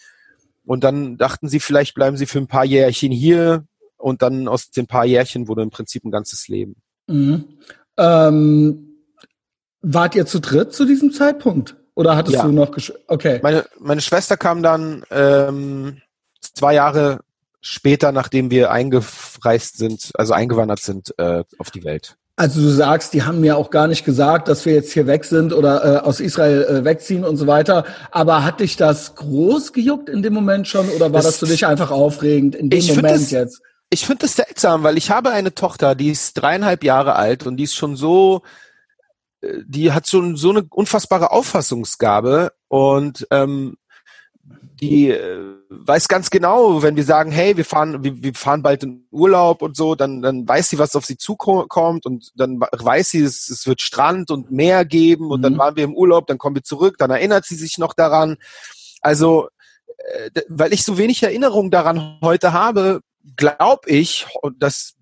Und 0.65 0.83
dann 0.83 1.17
dachten 1.17 1.49
sie, 1.49 1.59
vielleicht 1.59 1.95
bleiben 1.95 2.17
sie 2.17 2.25
für 2.25 2.39
ein 2.39 2.47
paar 2.47 2.65
Jährchen 2.65 3.11
hier 3.11 3.65
und 3.97 4.21
dann 4.21 4.47
aus 4.47 4.69
den 4.69 4.87
paar 4.87 5.05
Jährchen 5.05 5.47
wurde 5.47 5.61
im 5.61 5.69
Prinzip 5.69 6.03
ein 6.03 6.11
ganzes 6.11 6.47
Leben. 6.47 6.75
Mhm. 7.07 7.45
Ähm, 7.97 8.87
wart 9.81 10.15
ihr 10.15 10.25
zu 10.25 10.39
dritt 10.39 10.73
zu 10.73 10.85
diesem 10.85 11.11
Zeitpunkt? 11.11 11.75
Oder 11.93 12.15
hattest 12.15 12.37
ja. 12.37 12.43
du 12.43 12.51
noch 12.51 12.75
Okay. 13.07 13.39
Meine, 13.43 13.65
meine 13.79 14.01
Schwester 14.01 14.37
kam 14.37 14.63
dann 14.63 15.03
ähm, 15.11 16.01
zwei 16.39 16.73
Jahre 16.73 17.19
später, 17.59 18.11
nachdem 18.11 18.49
wir 18.49 18.71
eingereist 18.71 19.77
sind, 19.77 20.11
also 20.15 20.33
eingewandert 20.33 20.79
sind, 20.79 21.13
äh, 21.17 21.43
auf 21.57 21.69
die 21.69 21.83
Welt. 21.83 22.17
Also 22.35 22.61
du 22.61 22.69
sagst, 22.69 23.13
die 23.13 23.23
haben 23.23 23.41
mir 23.41 23.57
auch 23.57 23.69
gar 23.69 23.87
nicht 23.87 24.05
gesagt, 24.05 24.47
dass 24.47 24.65
wir 24.65 24.73
jetzt 24.73 24.93
hier 24.93 25.05
weg 25.05 25.25
sind 25.25 25.53
oder 25.53 25.83
äh, 25.83 25.97
aus 25.99 26.19
Israel 26.19 26.63
äh, 26.63 26.85
wegziehen 26.85 27.23
und 27.23 27.37
so 27.37 27.45
weiter. 27.45 27.85
Aber 28.09 28.43
hat 28.43 28.61
dich 28.61 28.77
das 28.77 29.15
groß 29.15 29.73
gejuckt 29.73 30.09
in 30.09 30.23
dem 30.23 30.33
Moment 30.33 30.67
schon 30.67 30.89
oder 30.89 31.13
war 31.13 31.21
das, 31.21 31.25
das 31.25 31.37
für 31.37 31.45
dich 31.45 31.65
einfach 31.65 31.91
aufregend 31.91 32.55
in 32.55 32.69
dem 32.69 32.85
Moment 32.87 33.15
das, 33.15 33.31
jetzt? 33.31 33.61
Ich 33.89 34.05
finde 34.05 34.21
das 34.21 34.37
seltsam, 34.37 34.83
weil 34.83 34.97
ich 34.97 35.11
habe 35.11 35.31
eine 35.31 35.53
Tochter, 35.53 35.95
die 35.95 36.09
ist 36.09 36.33
dreieinhalb 36.35 36.83
Jahre 36.83 37.15
alt 37.15 37.45
und 37.45 37.57
die 37.57 37.65
ist 37.65 37.75
schon 37.75 37.97
so, 37.97 38.41
äh, 39.41 39.59
die 39.67 39.91
hat 39.91 40.07
schon 40.07 40.37
so 40.37 40.51
eine 40.51 40.63
unfassbare 40.69 41.31
Auffassungsgabe 41.31 42.53
und 42.69 43.27
ähm, 43.31 43.75
die 44.81 45.09
äh, 45.09 45.55
weiß 45.69 46.07
ganz 46.07 46.29
genau, 46.29 46.81
wenn 46.81 46.95
wir 46.95 47.03
sagen, 47.03 47.31
hey, 47.31 47.55
wir 47.55 47.65
fahren, 47.65 48.03
wir, 48.03 48.21
wir 48.23 48.33
fahren 48.33 48.63
bald 48.63 48.83
in 48.83 49.05
Urlaub 49.11 49.61
und 49.61 49.77
so, 49.77 49.95
dann, 49.95 50.21
dann 50.21 50.47
weiß 50.47 50.69
sie, 50.69 50.79
was 50.79 50.95
auf 50.95 51.05
sie 51.05 51.17
zukommt 51.17 52.05
und 52.05 52.31
dann 52.35 52.59
weiß 52.59 53.11
sie, 53.11 53.21
es, 53.21 53.49
es 53.49 53.67
wird 53.67 53.81
Strand 53.81 54.31
und 54.31 54.51
Meer 54.51 54.83
geben 54.85 55.29
und 55.29 55.39
mhm. 55.39 55.43
dann 55.43 55.57
waren 55.57 55.75
wir 55.75 55.83
im 55.83 55.95
Urlaub, 55.95 56.27
dann 56.27 56.39
kommen 56.39 56.55
wir 56.55 56.63
zurück, 56.63 56.95
dann 56.97 57.11
erinnert 57.11 57.45
sie 57.45 57.55
sich 57.55 57.77
noch 57.77 57.93
daran. 57.93 58.37
Also, 59.01 59.49
äh, 59.97 60.31
weil 60.49 60.73
ich 60.73 60.83
so 60.83 60.97
wenig 60.97 61.21
Erinnerung 61.21 61.69
daran 61.69 62.17
heute 62.21 62.53
habe, 62.53 63.01
glaube 63.35 63.87
ich, 63.87 64.25
dass 64.57 64.95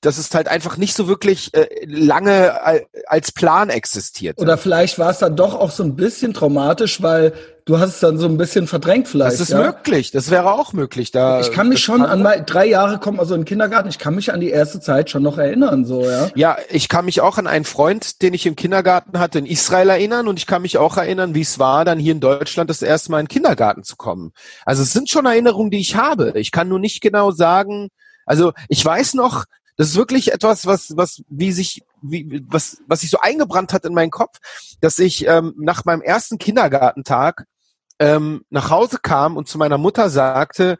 dass 0.00 0.18
es 0.18 0.34
halt 0.34 0.48
einfach 0.48 0.76
nicht 0.76 0.94
so 0.94 1.08
wirklich 1.08 1.52
äh, 1.54 1.66
lange 1.84 2.86
als 3.06 3.32
Plan 3.32 3.68
existiert. 3.68 4.38
Oder 4.38 4.56
vielleicht 4.56 4.98
war 4.98 5.10
es 5.10 5.18
dann 5.18 5.36
doch 5.36 5.54
auch 5.54 5.70
so 5.70 5.82
ein 5.82 5.94
bisschen 5.94 6.32
traumatisch, 6.32 7.02
weil 7.02 7.34
du 7.66 7.78
hast 7.78 7.94
es 7.94 8.00
dann 8.00 8.18
so 8.18 8.26
ein 8.26 8.36
bisschen 8.36 8.66
verdrängt 8.66 9.08
vielleicht. 9.08 9.34
Das 9.34 9.40
ist 9.40 9.50
ja? 9.50 9.62
möglich, 9.62 10.10
das 10.10 10.30
wäre 10.30 10.52
auch 10.52 10.72
möglich. 10.72 11.10
Da, 11.10 11.40
ich 11.40 11.52
kann 11.52 11.68
mich 11.68 11.80
schon 11.80 12.02
an 12.02 12.22
mal, 12.22 12.42
drei 12.44 12.66
Jahre 12.66 12.98
kommen 12.98 13.20
also 13.20 13.34
in 13.34 13.42
den 13.42 13.46
Kindergarten, 13.46 13.88
ich 13.88 13.98
kann 13.98 14.14
mich 14.14 14.32
an 14.32 14.40
die 14.40 14.50
erste 14.50 14.80
Zeit 14.80 15.10
schon 15.10 15.22
noch 15.22 15.38
erinnern, 15.38 15.84
so, 15.84 16.04
ja. 16.04 16.30
Ja, 16.34 16.56
ich 16.70 16.88
kann 16.88 17.04
mich 17.04 17.20
auch 17.20 17.38
an 17.38 17.46
einen 17.46 17.64
Freund, 17.64 18.22
den 18.22 18.34
ich 18.34 18.46
im 18.46 18.56
Kindergarten 18.56 19.18
hatte, 19.18 19.38
in 19.38 19.46
Israel 19.46 19.90
erinnern 19.90 20.28
und 20.28 20.38
ich 20.38 20.46
kann 20.46 20.62
mich 20.62 20.78
auch 20.78 20.96
erinnern, 20.96 21.34
wie 21.34 21.42
es 21.42 21.58
war, 21.58 21.84
dann 21.84 21.98
hier 21.98 22.12
in 22.12 22.20
Deutschland 22.20 22.70
das 22.70 22.82
erste 22.82 23.10
Mal 23.12 23.20
in 23.20 23.26
den 23.26 23.32
Kindergarten 23.32 23.82
zu 23.82 23.96
kommen. 23.96 24.32
Also 24.64 24.82
es 24.82 24.92
sind 24.92 25.10
schon 25.10 25.26
Erinnerungen, 25.26 25.70
die 25.70 25.80
ich 25.80 25.94
habe. 25.94 26.32
Ich 26.36 26.52
kann 26.52 26.68
nur 26.68 26.78
nicht 26.78 27.00
genau 27.02 27.30
sagen, 27.30 27.90
also 28.26 28.52
ich 28.68 28.84
weiß 28.84 29.14
noch, 29.14 29.44
das 29.80 29.88
ist 29.88 29.96
wirklich 29.96 30.30
etwas, 30.30 30.66
was, 30.66 30.94
was, 30.98 31.22
wie 31.30 31.52
sich, 31.52 31.80
wie, 32.02 32.44
was, 32.46 32.82
was 32.86 33.00
sich 33.00 33.08
so 33.08 33.18
eingebrannt 33.18 33.72
hat 33.72 33.86
in 33.86 33.94
meinen 33.94 34.10
Kopf, 34.10 34.36
dass 34.82 34.98
ich 34.98 35.26
ähm, 35.26 35.54
nach 35.56 35.86
meinem 35.86 36.02
ersten 36.02 36.36
Kindergartentag 36.36 37.46
ähm, 37.98 38.42
nach 38.50 38.68
Hause 38.68 38.98
kam 39.00 39.38
und 39.38 39.48
zu 39.48 39.56
meiner 39.56 39.78
Mutter 39.78 40.10
sagte, 40.10 40.76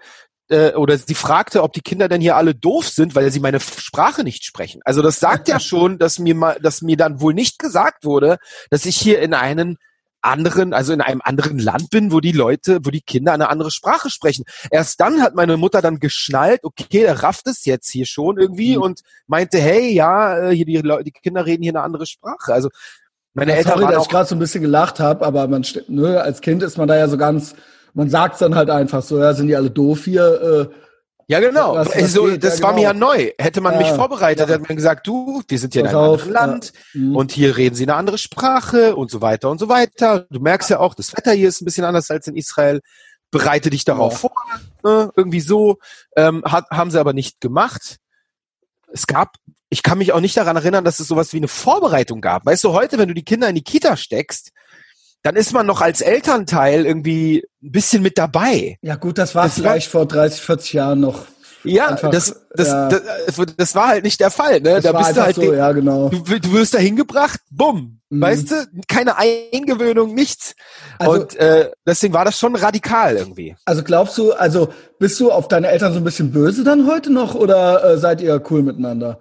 äh, 0.51 0.75
oder 0.75 0.99
sie 0.99 1.15
fragte, 1.15 1.63
ob 1.63 1.73
die 1.73 1.81
Kinder 1.81 2.11
denn 2.11 2.21
hier 2.21 2.37
alle 2.37 2.55
doof 2.55 2.91
sind, 2.91 3.15
weil 3.15 3.31
sie 3.31 3.41
meine 3.41 3.61
Sprache 3.61 4.23
nicht 4.23 4.45
sprechen. 4.45 4.83
Also 4.85 5.01
das 5.01 5.19
sagt 5.19 5.49
ja 5.49 5.59
schon, 5.61 5.99
dass 5.99 6.19
mir 6.19 6.35
mal, 6.35 6.59
dass 6.61 6.83
mir 6.83 6.99
dann 6.99 7.23
wohl 7.23 7.33
nicht 7.33 7.59
gesagt 7.59 8.05
wurde, 8.05 8.37
dass 8.69 8.85
ich 8.85 8.99
hier 8.99 9.23
in 9.23 9.33
einen 9.33 9.79
anderen, 10.23 10.75
also 10.75 10.93
in 10.93 11.01
einem 11.01 11.21
anderen 11.25 11.59
Land 11.59 11.91
bin, 11.91 12.13
wo 12.13 12.21
die 12.21 12.33
Leute, 12.33 12.79
wo 12.83 12.91
die 12.91 13.01
Kinder 13.01 13.33
eine 13.33 13.49
andere 13.49 13.71
Sprache 13.71 14.11
sprechen. 14.11 14.45
Erst 14.71 15.01
dann 15.01 15.23
hat 15.23 15.35
meine 15.35 15.57
Mutter 15.57 15.83
dann 15.83 15.99
geschnallt, 15.99 16.61
okay, 16.63 17.01
der 17.03 17.23
rafft 17.23 17.47
es 17.47 17.65
jetzt 17.65 17.91
hier 17.91 18.07
schon 18.07 18.39
irgendwie 18.39 18.77
mhm. 18.77 18.83
und 18.83 19.01
meinte, 19.27 19.59
hey, 19.59 19.93
ja, 19.93 20.51
äh, 20.51 20.55
hier 20.55 20.67
die, 20.67 20.77
Leute, 20.79 21.05
die 21.05 21.13
Kinder 21.13 21.47
reden 21.47 21.63
hier 21.63 21.73
eine 21.73 21.83
andere 21.83 22.07
Sprache. 22.07 22.53
Also 22.53 22.69
meine 23.35 23.53
ja, 23.53 23.59
Eltern 23.59 23.73
sorry, 23.75 23.85
waren 23.85 23.95
dass 23.95 24.05
ich 24.05 24.11
gerade 24.11 24.29
so 24.29 24.35
ein 24.35 24.41
bisschen 24.41 24.63
gelacht 24.63 25.01
habe, 25.01 25.25
aber 25.25 25.47
man, 25.47 25.65
ne, 25.89 26.21
als 26.21 26.41
Kind 26.41 26.63
ist 26.63 26.79
man 26.79 26.89
da 26.89 26.97
ja 26.97 27.09
so 27.09 27.17
ganz, 27.17 27.55
man 27.95 28.11
sagt 28.11 28.41
dann 28.41 28.55
halt 28.55 28.71
einfach 28.71 29.03
so, 29.03 29.19
ja, 29.19 29.35
sind 29.35 29.47
die 29.47 29.57
alle 29.57 29.71
doof 29.71 30.05
hier, 30.05 30.69
äh, 30.71 30.75
ja, 31.31 31.39
genau. 31.39 31.77
Was, 31.77 31.87
was 31.87 31.95
also, 31.95 32.25
geht, 32.25 32.43
das 32.43 32.59
ja, 32.59 32.65
war 32.65 32.71
genau. 32.75 32.81
mir 32.81 32.87
ja 32.89 32.93
neu. 32.93 33.31
Hätte 33.39 33.61
man 33.61 33.75
ja, 33.75 33.79
mich 33.79 33.91
vorbereitet, 33.91 34.49
ja. 34.49 34.55
hätte 34.55 34.67
man 34.67 34.77
gesagt, 34.77 35.07
du, 35.07 35.43
wir 35.47 35.59
sind 35.61 35.75
hier 35.75 35.83
in 35.83 35.87
einem 35.87 35.97
auf, 35.97 36.23
anderen 36.23 36.33
Land 36.33 36.73
mhm. 36.93 37.15
und 37.15 37.31
hier 37.31 37.57
reden 37.57 37.77
sie 37.77 37.85
eine 37.85 37.95
andere 37.95 38.19
Sprache 38.19 38.97
und 38.97 39.13
so 39.13 39.21
weiter 39.21 39.49
und 39.49 39.61
so 39.61 39.69
weiter. 39.69 40.27
Du 40.31 40.41
merkst 40.41 40.71
ja 40.71 40.81
auch, 40.81 40.93
das 40.93 41.17
Wetter 41.17 41.31
hier 41.31 41.49
ist 41.49 41.63
ein 41.63 41.67
bisschen 41.67 41.85
anders 41.85 42.11
als 42.11 42.27
in 42.27 42.35
Israel. 42.37 42.81
Bereite 43.31 43.71
dich 43.71 43.85
darauf 43.85 44.19
vor. 44.19 44.33
Ne? 44.83 45.13
Irgendwie 45.15 45.39
so. 45.39 45.79
Ähm, 46.17 46.43
hat, 46.45 46.69
haben 46.71 46.91
sie 46.91 46.99
aber 46.99 47.13
nicht 47.13 47.41
gemacht. 47.41 47.99
Es 48.93 49.07
gab, 49.07 49.37
ich 49.69 49.85
kann 49.85 49.99
mich 49.99 50.13
auch 50.13 50.21
nicht 50.21 50.37
daran 50.37 50.57
erinnern, 50.57 50.85
dass 50.85 50.99
es 50.99 51.07
sowas 51.07 51.33
wie 51.33 51.37
eine 51.37 51.47
Vorbereitung 51.47 52.21
gab. 52.21 52.45
Weißt 52.45 52.65
du, 52.65 52.73
heute, 52.73 52.99
wenn 52.99 53.07
du 53.07 53.15
die 53.15 53.25
Kinder 53.25 53.49
in 53.49 53.55
die 53.55 53.63
Kita 53.63 53.97
steckst, 53.97 54.51
dann 55.23 55.37
ist 55.37 55.53
man 55.53 55.67
noch 55.67 55.81
als 55.81 56.01
Elternteil 56.01 56.87
irgendwie 56.87 57.45
ein 57.63 57.73
bisschen 57.73 58.03
mit 58.03 58.19
dabei. 58.19 58.79
Ja 58.83 58.97
gut, 58.97 59.19
das 59.19 59.35
war 59.35 59.45
das 59.45 59.55
vielleicht 59.55 59.93
war, 59.93 60.03
vor 60.03 60.09
30, 60.09 60.41
40 60.41 60.73
Jahren 60.73 61.01
noch. 61.01 61.27
Ja, 61.63 61.89
einfach, 61.89 62.11
das, 62.11 62.47
das, 62.55 62.69
ja. 62.69 62.89
Das, 62.89 63.37
das, 63.57 63.75
war 63.75 63.89
halt 63.89 64.05
nicht 64.05 64.19
der 64.21 64.31
Fall. 64.31 64.61
Ne? 64.61 64.81
da 64.81 64.93
bist 64.93 65.17
du 65.17 65.23
halt, 65.23 65.37
so, 65.37 65.53
ja, 65.53 65.73
genau. 65.73 66.09
du, 66.09 66.23
du 66.23 66.53
wirst 66.53 66.73
da 66.73 66.79
hingebracht, 66.79 67.41
bumm, 67.51 68.01
mhm. 68.09 68.21
weißt 68.21 68.51
du, 68.51 68.67
keine 68.89 69.17
Eingewöhnung, 69.19 70.15
nichts. 70.15 70.55
Also, 70.99 71.13
Und 71.13 71.37
äh, 71.37 71.71
deswegen 71.87 72.15
war 72.15 72.25
das 72.25 72.39
schon 72.39 72.57
radikal 72.57 73.17
irgendwie. 73.17 73.57
Also 73.67 73.83
glaubst 73.83 74.17
du, 74.17 74.33
also 74.33 74.73
bist 74.99 75.21
du 75.21 75.31
auf 75.31 75.49
deine 75.49 75.69
Eltern 75.69 75.93
so 75.93 75.99
ein 75.99 76.05
bisschen 76.05 76.33
böse 76.33 76.65
dann 76.65 76.87
heute 76.87 77.13
noch 77.13 77.35
oder 77.35 77.85
äh, 77.85 77.99
seid 77.99 78.23
ihr 78.23 78.43
cool 78.51 78.63
miteinander? 78.63 79.21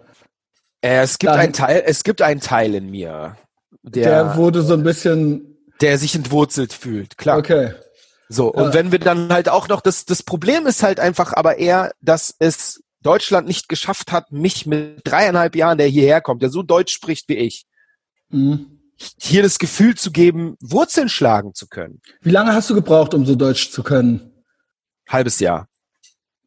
Äh, 0.81 1.01
es 1.01 1.19
gibt 1.19 1.33
einen 1.33 1.51
Teil, 1.51 1.83
es 1.85 2.03
gibt 2.03 2.21
einen 2.21 2.39
Teil 2.39 2.73
in 2.73 2.89
mir, 2.89 3.35
der, 3.83 4.23
der 4.23 4.35
wurde 4.37 4.61
so 4.61 4.75
ein 4.75 4.83
bisschen 4.83 5.48
der 5.81 5.97
sich 5.97 6.15
entwurzelt 6.15 6.73
fühlt, 6.73 7.17
klar. 7.17 7.37
Okay. 7.37 7.73
So, 8.31 8.53
und 8.53 8.75
wenn 8.75 8.91
wir 8.91 8.99
dann 8.99 9.33
halt 9.33 9.49
auch 9.49 9.67
noch, 9.67 9.81
das, 9.81 10.05
das 10.05 10.21
Problem 10.21 10.67
ist 10.67 10.83
halt 10.83 10.99
einfach 10.99 11.33
aber 11.33 11.57
eher, 11.57 11.93
dass 11.99 12.35
es 12.37 12.83
Deutschland 13.01 13.47
nicht 13.47 13.69
geschafft 13.69 14.11
hat, 14.11 14.31
mich 14.31 14.67
mit 14.67 15.01
dreieinhalb 15.03 15.55
Jahren, 15.55 15.79
der 15.79 15.87
hierher 15.87 16.21
kommt, 16.21 16.43
der 16.43 16.49
so 16.49 16.61
Deutsch 16.61 16.93
spricht 16.93 17.27
wie 17.27 17.37
ich, 17.37 17.65
mhm. 18.29 18.81
hier 19.19 19.41
das 19.41 19.57
Gefühl 19.57 19.95
zu 19.95 20.11
geben, 20.11 20.57
Wurzeln 20.61 21.09
schlagen 21.09 21.55
zu 21.55 21.67
können. 21.67 22.01
Wie 22.21 22.29
lange 22.29 22.53
hast 22.53 22.69
du 22.69 22.75
gebraucht, 22.75 23.15
um 23.15 23.25
so 23.25 23.35
Deutsch 23.35 23.71
zu 23.71 23.81
können? 23.81 24.43
Halbes 25.07 25.39
Jahr. 25.39 25.67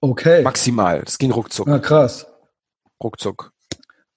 Okay. 0.01 0.43
Maximal. 0.43 1.03
Das 1.03 1.19
ging 1.19 1.33
ruckzuck. 1.33 1.67
Na 1.67 1.81
krass. 1.81 2.27
Ruckzuck. 3.03 3.53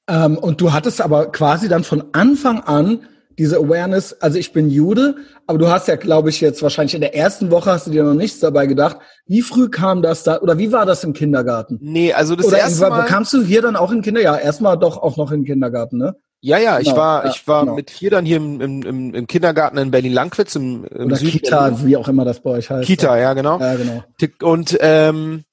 Ähm, 0.08 0.38
und 0.38 0.62
du 0.62 0.72
hattest 0.74 1.02
aber 1.02 1.32
quasi 1.32 1.68
dann 1.68 1.84
von 1.84 2.14
Anfang 2.14 2.62
an 2.62 3.08
diese 3.38 3.58
Awareness, 3.58 4.14
also 4.22 4.38
ich 4.38 4.54
bin 4.54 4.70
Jude, 4.70 5.16
aber 5.48 5.58
du 5.58 5.68
hast 5.70 5.88
ja, 5.88 5.96
glaube 5.96 6.30
ich, 6.30 6.42
jetzt 6.42 6.62
wahrscheinlich 6.64 6.96
in 6.96 7.02
der 7.02 7.16
ersten 7.16 7.52
Woche 7.52 7.72
hast 7.72 7.88
du 7.88 7.92
dir 7.92 8.04
noch 8.04 8.14
nichts 8.14 8.40
dabei 8.40 8.66
gedacht. 8.66 8.98
Wie 9.26 9.42
früh 9.42 9.70
kam 9.70 10.02
das 10.02 10.24
da, 10.24 10.40
oder 10.40 10.58
wie 10.58 10.72
war 10.72 10.86
das 10.86 11.04
im 11.04 11.14
Kindergarten? 11.14 11.78
Nee, 11.82 12.14
also 12.14 12.36
das 12.36 12.46
oder 12.48 12.60
erste 12.60 12.90
Mal... 12.90 13.06
Kamst 13.06 13.34
du 13.34 13.42
hier 13.44 13.62
dann 13.62 13.76
auch 13.76 13.92
in 13.92 14.02
Kinder? 14.02 14.22
Ja, 14.22 14.38
erstmal 14.38 14.78
doch 14.80 14.98
auch 14.98 15.18
noch 15.18 15.32
in 15.32 15.44
Kindergarten, 15.44 15.98
ne? 15.98 16.16
Ja, 16.42 16.60
ja, 16.60 16.80
ich 16.80 16.86
Genau, 16.86 16.98
war, 16.98 17.26
ich 17.26 17.48
war 17.48 17.62
genau. 17.64 17.76
mit 17.76 17.90
vier 17.90 18.12
dann 18.12 18.24
hier 18.24 18.38
im, 18.38 18.62
im, 18.62 18.82
im, 18.84 19.14
im 19.16 19.26
Kindergarten 19.28 19.78
in 19.80 19.90
Berlin-Langwitz 19.90 20.56
im, 20.56 20.86
im 20.86 21.08
Oder 21.08 21.16
Süden- 21.16 21.32
Kita, 21.32 21.84
wie 21.84 21.98
auch 21.98 22.08
immer 22.08 22.24
das 22.24 22.40
bei 22.42 22.52
euch 22.52 22.70
heißt. 22.70 22.86
Kita, 22.86 23.18
ja, 23.18 23.34
genau. 23.34 23.60
Ja, 23.60 23.76
genau. 23.76 24.04
Und 24.44 24.78
ähm, 24.80 25.44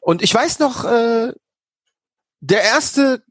und 0.00 0.22
ich 0.22 0.32
weiß 0.32 0.60
noch, 0.60 0.84
äh, 0.84 1.32
der 2.40 2.62
erste, 2.62 3.22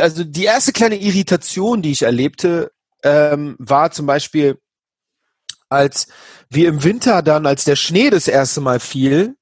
also 0.00 0.24
die 0.24 0.44
erste 0.44 0.72
kleine 0.72 0.96
Irritation, 1.00 1.82
die 1.82 1.92
ich 1.92 2.02
erlebte, 2.02 2.71
ähm, 3.02 3.56
war 3.58 3.90
zum 3.90 4.06
Beispiel, 4.06 4.58
als 5.68 6.08
wir 6.50 6.68
im 6.68 6.84
Winter 6.84 7.22
dann, 7.22 7.46
als 7.46 7.64
der 7.64 7.76
Schnee 7.76 8.10
das 8.10 8.28
erste 8.28 8.60
Mal 8.60 8.80
fiel, 8.80 9.36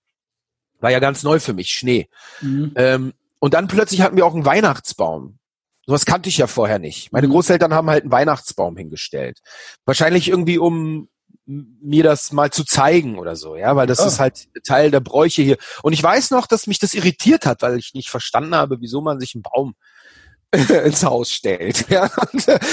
war 0.81 0.91
ja 0.91 0.99
ganz 1.01 1.23
neu 1.23 1.41
für 1.41 1.53
mich, 1.53 1.71
Schnee. 1.71 2.09
Mhm. 2.41 2.73
Ähm, 2.77 3.13
und 3.39 3.55
dann 3.55 3.69
plötzlich 3.69 4.01
hatten 4.03 4.17
wir 4.17 4.25
auch 4.27 4.35
einen 4.35 4.45
Weihnachtsbaum. 4.47 5.39
Sowas 5.87 6.07
kannte 6.07 6.29
ich 6.29 6.39
ja 6.39 6.47
vorher 6.47 6.79
nicht. 6.79 7.11
Meine 7.13 7.27
Mhm. 7.27 7.33
Großeltern 7.33 7.75
haben 7.75 7.91
halt 7.91 8.05
einen 8.05 8.13
Weihnachtsbaum 8.13 8.77
hingestellt. 8.77 9.41
Wahrscheinlich 9.85 10.29
irgendwie, 10.29 10.59
um 10.59 11.09
mir 11.47 12.05
das 12.05 12.31
mal 12.33 12.51
zu 12.51 12.65
zeigen 12.65 13.19
oder 13.19 13.35
so, 13.35 13.57
ja, 13.57 13.75
weil 13.75 13.89
das 13.89 13.99
Ah. 14.01 14.07
ist 14.07 14.21
halt 14.21 14.49
Teil 14.65 14.91
der 14.93 15.01
Bräuche 15.01 15.43
hier. 15.43 15.57
Und 15.83 15.93
ich 15.93 16.03
weiß 16.03 16.31
noch, 16.31 16.47
dass 16.47 16.69
mich 16.69 16.79
das 16.79 16.95
irritiert 16.95 17.45
hat, 17.45 17.63
weil 17.63 17.77
ich 17.79 17.93
nicht 17.93 18.09
verstanden 18.09 18.55
habe, 18.55 18.81
wieso 18.81 19.01
man 19.01 19.19
sich 19.19 19.35
einen 19.35 19.43
Baum 19.43 19.75
ins 20.85 21.05
Haus 21.05 21.31
stellt. 21.31 21.87
Ja, 21.91 22.09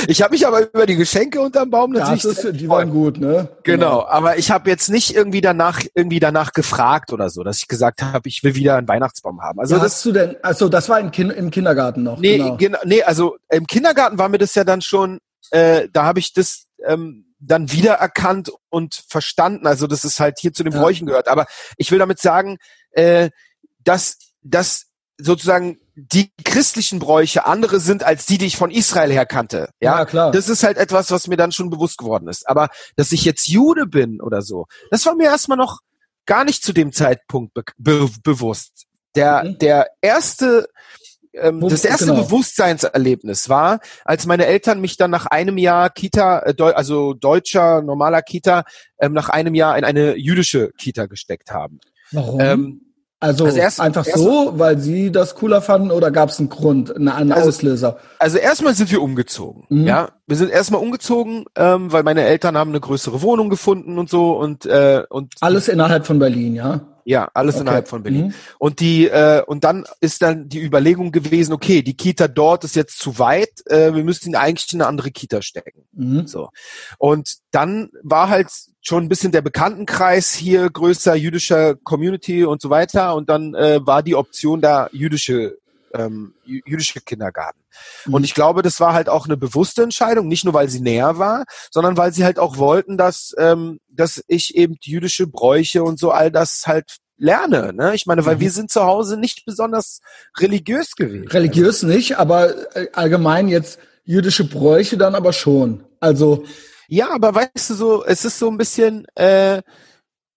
ich 0.08 0.22
habe 0.22 0.34
mich 0.34 0.46
aber 0.46 0.62
über 0.62 0.86
die 0.86 0.96
Geschenke 0.96 1.42
unterm 1.42 1.70
Baum 1.70 1.92
natürlich 1.92 2.22
sehr 2.22 2.32
ist, 2.52 2.60
die 2.60 2.70
waren 2.70 2.92
gut, 2.92 3.20
ne? 3.20 3.50
Genau, 3.64 4.06
aber 4.06 4.38
ich 4.38 4.52
habe 4.52 4.70
jetzt 4.70 4.90
nicht 4.90 5.16
irgendwie 5.16 5.42
danach 5.42 5.82
irgendwie 5.96 6.20
danach 6.20 6.54
gefragt 6.54 7.14
oder 7.14 7.30
so, 7.30 7.44
dass 7.44 7.58
ich 7.58 7.68
gesagt 7.68 8.02
habe, 8.02 8.28
ich 8.30 8.44
will 8.44 8.56
wieder 8.56 8.76
einen 8.76 8.88
Weihnachtsbaum 8.88 9.42
haben. 9.42 9.60
Also 9.60 9.76
Also 9.76 9.86
das 9.86 9.94
hast 9.94 10.06
du 10.06 10.12
denn, 10.12 10.36
also 10.44 10.70
das 10.70 10.90
war 10.90 11.00
im, 11.00 11.12
kind, 11.12 11.32
im 11.34 11.52
Kindergarten 11.52 12.04
noch. 12.04 12.20
nee, 12.20 12.38
genau. 12.38 12.58
genau. 12.58 12.80
nee, 12.84 13.04
also 13.04 13.38
im 13.50 13.66
Kindergarten 13.68 14.18
war 14.18 14.30
mir 14.30 14.38
das 14.40 14.56
ja 14.56 14.64
dann 14.64 14.82
schon, 14.82 15.20
äh, 15.52 15.88
da 15.92 16.04
habe 16.04 16.20
ich 16.20 16.34
das 16.34 16.66
ähm, 16.86 17.26
dann 17.40 17.72
wiedererkannt 17.72 18.52
und 18.70 19.04
verstanden. 19.08 19.68
Also 19.68 19.88
das 19.88 20.04
ist 20.04 20.20
halt 20.20 20.40
hier 20.40 20.54
zu 20.54 20.64
den 20.64 20.74
Ja. 20.74 20.82
Bräuchen 20.82 21.06
gehört. 21.06 21.28
Aber 21.28 21.46
ich 21.78 21.92
will 21.92 22.00
damit 22.00 22.20
sagen, 22.20 22.58
äh, 22.92 23.30
dass 23.84 24.18
dass 24.42 24.86
sozusagen 25.18 25.80
die 25.96 26.32
christlichen 26.44 27.00
Bräuche 27.00 27.46
andere 27.46 27.80
sind 27.80 28.04
als 28.04 28.26
die, 28.28 28.38
die 28.38 28.46
ich 28.46 28.58
von 28.58 28.70
Israel 28.70 29.12
her 29.12 29.26
kannte. 29.26 29.70
Ja, 29.82 30.00
Ja, 30.00 30.06
klar. 30.06 30.32
Das 30.32 30.48
ist 30.48 30.64
halt 30.64 30.78
etwas, 30.78 31.10
was 31.10 31.28
mir 31.28 31.38
dann 31.38 31.52
schon 31.52 31.70
bewusst 31.70 31.98
geworden 31.98 32.28
ist. 32.28 32.48
Aber 32.48 32.70
dass 32.96 33.12
ich 33.12 33.26
jetzt 33.26 33.48
Jude 33.48 33.88
bin 33.88 34.22
oder 34.22 34.42
so, 34.42 34.66
das 34.92 35.06
war 35.06 35.16
mir 35.16 35.26
erstmal 35.26 35.58
noch 35.58 35.80
gar 36.28 36.44
nicht 36.44 36.64
zu 36.64 36.74
dem 36.74 36.92
Zeitpunkt 36.92 37.54
be 37.54 37.64
be 37.78 38.10
bewusst. 38.24 38.86
Der, 39.16 39.44
Mhm. 39.44 39.58
der 39.58 39.88
erste, 40.02 40.68
ähm, 41.34 41.62
das 41.68 41.84
erste 41.84 42.06
genau. 42.08 42.24
Bewusstseinserlebnis 42.24 43.50
war, 43.50 43.80
als 44.06 44.26
meine 44.28 44.46
Eltern 44.46 44.80
mich 44.80 44.98
dann 44.98 45.10
nach 45.10 45.26
einem 45.26 45.58
Jahr 45.58 45.90
Kita, 45.90 46.40
äh, 46.40 46.54
Deu 46.54 46.74
also 46.74 47.14
deutscher, 47.14 47.82
normaler 47.82 48.22
Kita, 48.22 48.66
ähm, 49.00 49.14
nach 49.14 49.30
einem 49.30 49.56
Jahr 49.56 49.78
in 49.78 49.84
eine 49.84 50.16
jüdische 50.16 50.72
Kita 50.78 51.08
gesteckt 51.08 51.52
haben. 51.52 51.80
Warum? 52.12 52.40
Ähm, 52.40 52.82
also 53.20 53.46
also 53.46 53.58
erst- 53.58 53.82
einfach 53.82 54.06
erst- 54.06 54.20
so, 54.20 54.54
weil 54.58 54.78
sie 54.80 55.12
das 55.12 55.36
cooler 55.36 55.62
fanden 55.62 55.92
oder 55.92 56.12
gab 56.12 56.30
es 56.30 56.40
einen 56.40 56.50
Grund, 56.50 56.96
einen, 56.96 57.08
einen 57.10 57.32
Also- 57.32 57.50
Auslöser? 57.50 57.98
Also 58.20 58.38
erstmal 58.38 58.74
sind 58.76 58.92
wir 58.92 59.02
umgezogen. 59.02 59.64
Mhm. 59.70 59.86
Ja, 59.88 60.10
wir 60.28 60.38
sind 60.38 60.52
erstmal 60.52 60.82
umgezogen, 60.82 61.46
ähm, 61.56 61.92
weil 61.92 62.04
meine 62.04 62.24
Eltern 62.24 62.58
haben 62.58 62.70
eine 62.72 62.80
größere 62.80 63.22
Wohnung 63.22 63.50
gefunden 63.50 63.98
und 63.98 64.10
so 64.10 64.34
und 64.38 64.66
äh, 64.66 65.04
und 65.10 65.34
Alles 65.42 65.68
innerhalb 65.68 66.06
von 66.06 66.20
Berlin, 66.20 66.56
ja? 66.56 66.82
Ja 67.08 67.30
alles 67.34 67.56
Okay. 67.56 67.62
innerhalb 67.62 67.88
von 67.88 68.04
Berlin. 68.04 68.28
Mhm. 68.28 68.34
Und 68.60 68.80
die 68.82 69.08
äh, 69.08 69.42
und 69.46 69.64
dann 69.64 69.86
ist 70.02 70.22
dann 70.22 70.50
die 70.50 70.62
Überlegung 70.62 71.12
gewesen, 71.12 71.54
okay, 71.54 71.82
die 71.82 71.96
Kita 71.96 72.28
dort 72.28 72.64
ist 72.66 72.76
jetzt 72.76 73.00
zu 73.00 73.18
weit, 73.18 73.66
äh, 73.68 73.94
wir 73.96 74.04
müssen 74.04 74.30
ihn 74.30 74.36
eigentlich 74.36 74.74
in 74.74 74.82
eine 74.82 74.90
andere 74.90 75.12
Kita 75.12 75.42
stecken. 75.42 75.84
Mhm. 75.94 76.28
So. 76.28 76.50
Und 76.98 77.38
dann 77.52 77.90
war 78.04 78.30
halt 78.30 78.50
schon 78.82 79.06
ein 79.06 79.10
bisschen 79.10 79.32
der 79.32 79.42
Bekanntenkreis 79.42 80.34
hier 80.34 80.70
größer 80.70 81.16
jüdischer 81.16 81.76
Community 81.76 82.44
und 82.44 82.62
so 82.62 82.70
weiter. 82.70 83.16
Und 83.16 83.30
dann 83.30 83.56
äh, 83.56 83.80
war 83.86 84.04
die 84.04 84.16
Option 84.16 84.62
da 84.62 84.90
jüdische, 84.92 85.58
ähm, 85.94 86.34
jü- 86.46 86.62
jüdische 86.66 87.00
Kindergarten. 87.02 87.60
Mhm. 88.06 88.14
Und 88.16 88.24
ich 88.24 88.34
glaube, 88.34 88.62
das 88.62 88.80
war 88.80 88.94
halt 88.94 89.10
auch 89.10 89.26
eine 89.26 89.38
bewusste 89.38 89.84
Entscheidung, 89.84 90.28
nicht 90.28 90.44
nur 90.46 90.54
weil 90.54 90.70
sie 90.70 90.82
näher 90.82 91.18
war, 91.18 91.46
sondern 91.72 91.98
weil 91.98 92.12
sie 92.14 92.24
halt 92.26 92.40
auch 92.40 92.58
wollten, 92.58 92.98
dass, 92.98 93.34
ähm, 93.38 93.80
dass 93.90 94.24
ich 94.28 94.56
eben 94.56 94.76
jüdische 94.82 95.28
Bräuche 95.28 95.84
und 95.84 96.00
so 96.00 96.12
all 96.12 96.32
das 96.32 96.64
halt 96.66 96.98
lerne. 97.18 97.74
Ne? 97.74 97.96
Ich 97.96 98.06
meine, 98.06 98.26
weil 98.26 98.36
Mhm. 98.36 98.42
wir 98.42 98.52
sind 98.52 98.72
zu 98.72 98.84
Hause 98.84 99.18
nicht 99.18 99.44
besonders 99.46 100.02
religiös 100.40 100.96
gewesen. 100.96 101.28
Religiös 101.28 101.84
nicht, 101.84 102.18
aber 102.18 102.76
äh, 102.76 102.88
allgemein 102.94 103.48
jetzt 103.48 103.80
jüdische 104.04 104.48
Bräuche 104.48 104.98
dann 104.98 105.16
aber 105.16 105.34
schon. 105.34 105.84
Also, 106.00 106.46
Ja, 106.90 107.10
aber 107.12 107.36
weißt 107.36 107.70
du 107.72 107.74
so, 107.74 108.06
es 108.06 108.24
ist 108.24 108.40
so 108.40 108.50
ein 108.50 108.58
bisschen, 108.58 109.06
äh, 109.16 109.62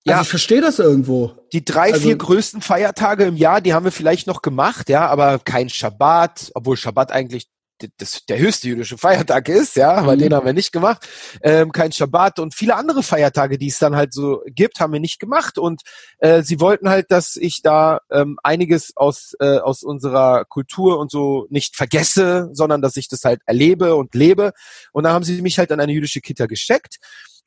Ja. 0.05 0.14
also 0.14 0.22
ich 0.22 0.28
verstehe 0.30 0.61
das 0.61 0.78
irgendwo. 0.78 1.32
Die 1.53 1.64
drei, 1.64 1.92
Also- 1.92 2.01
vier 2.01 2.16
größten 2.16 2.62
Feiertage 2.62 3.24
im 3.24 3.36
Jahr, 3.36 3.61
die 3.61 3.74
haben 3.74 3.84
wir 3.84 3.92
vielleicht 3.92 4.26
noch 4.26 4.40
gemacht, 4.42 4.88
ja, 4.88 5.07
aber 5.07 5.38
kein 5.38 5.68
Schabbat, 5.68 6.53
obwohl 6.55 6.76
Schabbat 6.76 7.12
eigentlich 7.12 7.48
das, 7.96 8.26
der 8.26 8.38
höchste 8.38 8.68
jüdische 8.68 8.98
Feiertag 8.98 9.48
ist, 9.48 9.74
ja, 9.76 9.92
aber 9.94 10.14
Mhm. 10.14 10.18
den 10.18 10.34
haben 10.34 10.44
wir 10.44 10.53
nicht 10.53 10.70
gemacht. 10.70 11.09
Ähm, 11.42 11.72
kein 11.72 11.92
Schabbat 11.92 12.38
und 12.38 12.55
viele 12.55 12.76
andere 12.76 13.03
Feiertage, 13.03 13.57
die 13.57 13.68
es 13.68 13.78
dann 13.78 13.96
halt 13.96 14.12
so 14.12 14.42
gibt, 14.46 14.80
haben 14.80 14.92
wir 14.92 15.01
nicht 15.01 15.18
gemacht. 15.18 15.57
Und 15.57 15.80
äh, 16.18 16.42
sie 16.42 16.61
wollten 16.61 16.90
halt, 16.90 17.11
dass 17.11 17.36
ich 17.36 17.62
da 17.62 18.01
ähm, 18.11 18.38
einiges 18.42 18.94
aus, 18.98 19.32
äh, 19.40 19.57
aus 19.61 19.82
unserer 19.82 20.44
Kultur 20.44 20.98
und 20.98 21.11
so 21.11 21.46
nicht 21.48 21.74
vergesse, 21.74 22.51
sondern 22.53 22.82
dass 22.82 22.98
ich 22.98 23.09
das 23.09 23.24
halt 23.24 23.40
erlebe 23.46 23.94
und 23.96 24.14
lebe. 24.14 24.53
Und 24.92 25.05
da 25.05 25.12
haben 25.14 25.24
sie 25.24 25.40
mich 25.40 25.59
halt 25.59 25.72
an 25.72 25.80
eine 25.80 25.92
jüdische 25.92 26.20
Kita 26.20 26.44
gesteckt. 26.44 26.96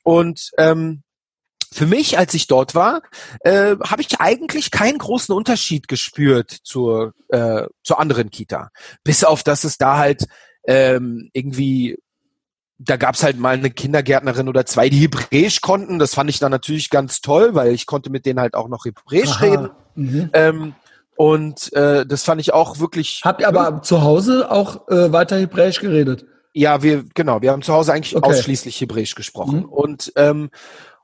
Und 0.04 0.50
ähm, 0.58 1.04
für 1.74 1.86
mich, 1.88 2.18
als 2.18 2.34
ich 2.34 2.48
dort 2.48 2.76
war, 2.76 3.02
äh, 3.42 3.76
habe 3.84 4.02
ich 4.02 4.20
eigentlich 4.20 4.72
keinen 4.72 4.98
großen 4.98 5.34
Unterschied 5.36 5.88
gespürt 5.88 6.52
zur, 6.64 7.14
äh, 7.30 7.64
zur 7.84 8.00
anderen 8.00 8.30
Kita. 8.30 8.70
Bis 9.04 9.24
auf, 9.24 9.44
dass 9.44 9.64
es 9.64 9.78
da 9.78 9.98
halt 9.98 10.26
ähm, 10.68 11.30
irgendwie, 11.34 11.98
da 12.78 12.98
gab's 12.98 13.24
halt 13.24 13.38
mal 13.40 13.56
eine 13.56 13.72
Kindergärtnerin 13.72 14.48
oder 14.48 14.66
zwei, 14.66 14.90
die 14.90 15.00
Hebräisch 15.00 15.62
konnten. 15.62 16.00
Das 16.00 16.14
fand 16.14 16.30
ich 16.30 16.40
dann 16.40 16.52
natürlich 16.52 16.90
ganz 16.90 17.22
toll, 17.22 17.56
weil 17.56 17.74
ich 17.74 17.86
konnte 17.86 18.10
mit 18.10 18.26
denen 18.26 18.40
halt 18.40 18.54
auch 18.54 18.68
noch 18.68 18.86
Hebräisch 18.86 19.32
Aha. 19.32 19.46
reden. 19.46 19.70
Mhm. 19.96 20.30
Ähm, 20.34 20.76
und 21.16 21.72
äh, 21.74 22.06
das 22.06 22.24
fand 22.24 22.42
ich 22.42 22.54
auch 22.54 22.80
wirklich. 22.80 23.22
Habt 23.24 23.42
ihr 23.42 23.48
aber 23.48 23.82
zu 23.84 24.02
Hause 24.02 24.50
auch 24.50 24.88
äh, 24.90 25.12
weiter 25.12 25.38
Hebräisch 25.38 25.80
geredet? 25.80 26.26
Ja, 26.54 26.84
wir 26.84 27.04
genau, 27.14 27.42
wir 27.42 27.52
haben 27.52 27.62
zu 27.64 27.74
Hause 27.74 27.94
eigentlich 27.94 28.16
Okay. 28.16 28.30
ausschließlich 28.30 28.80
Hebräisch 28.80 29.16
gesprochen 29.16 29.62
Mhm. 29.62 29.66
und 29.66 30.14
ähm, 30.16 30.50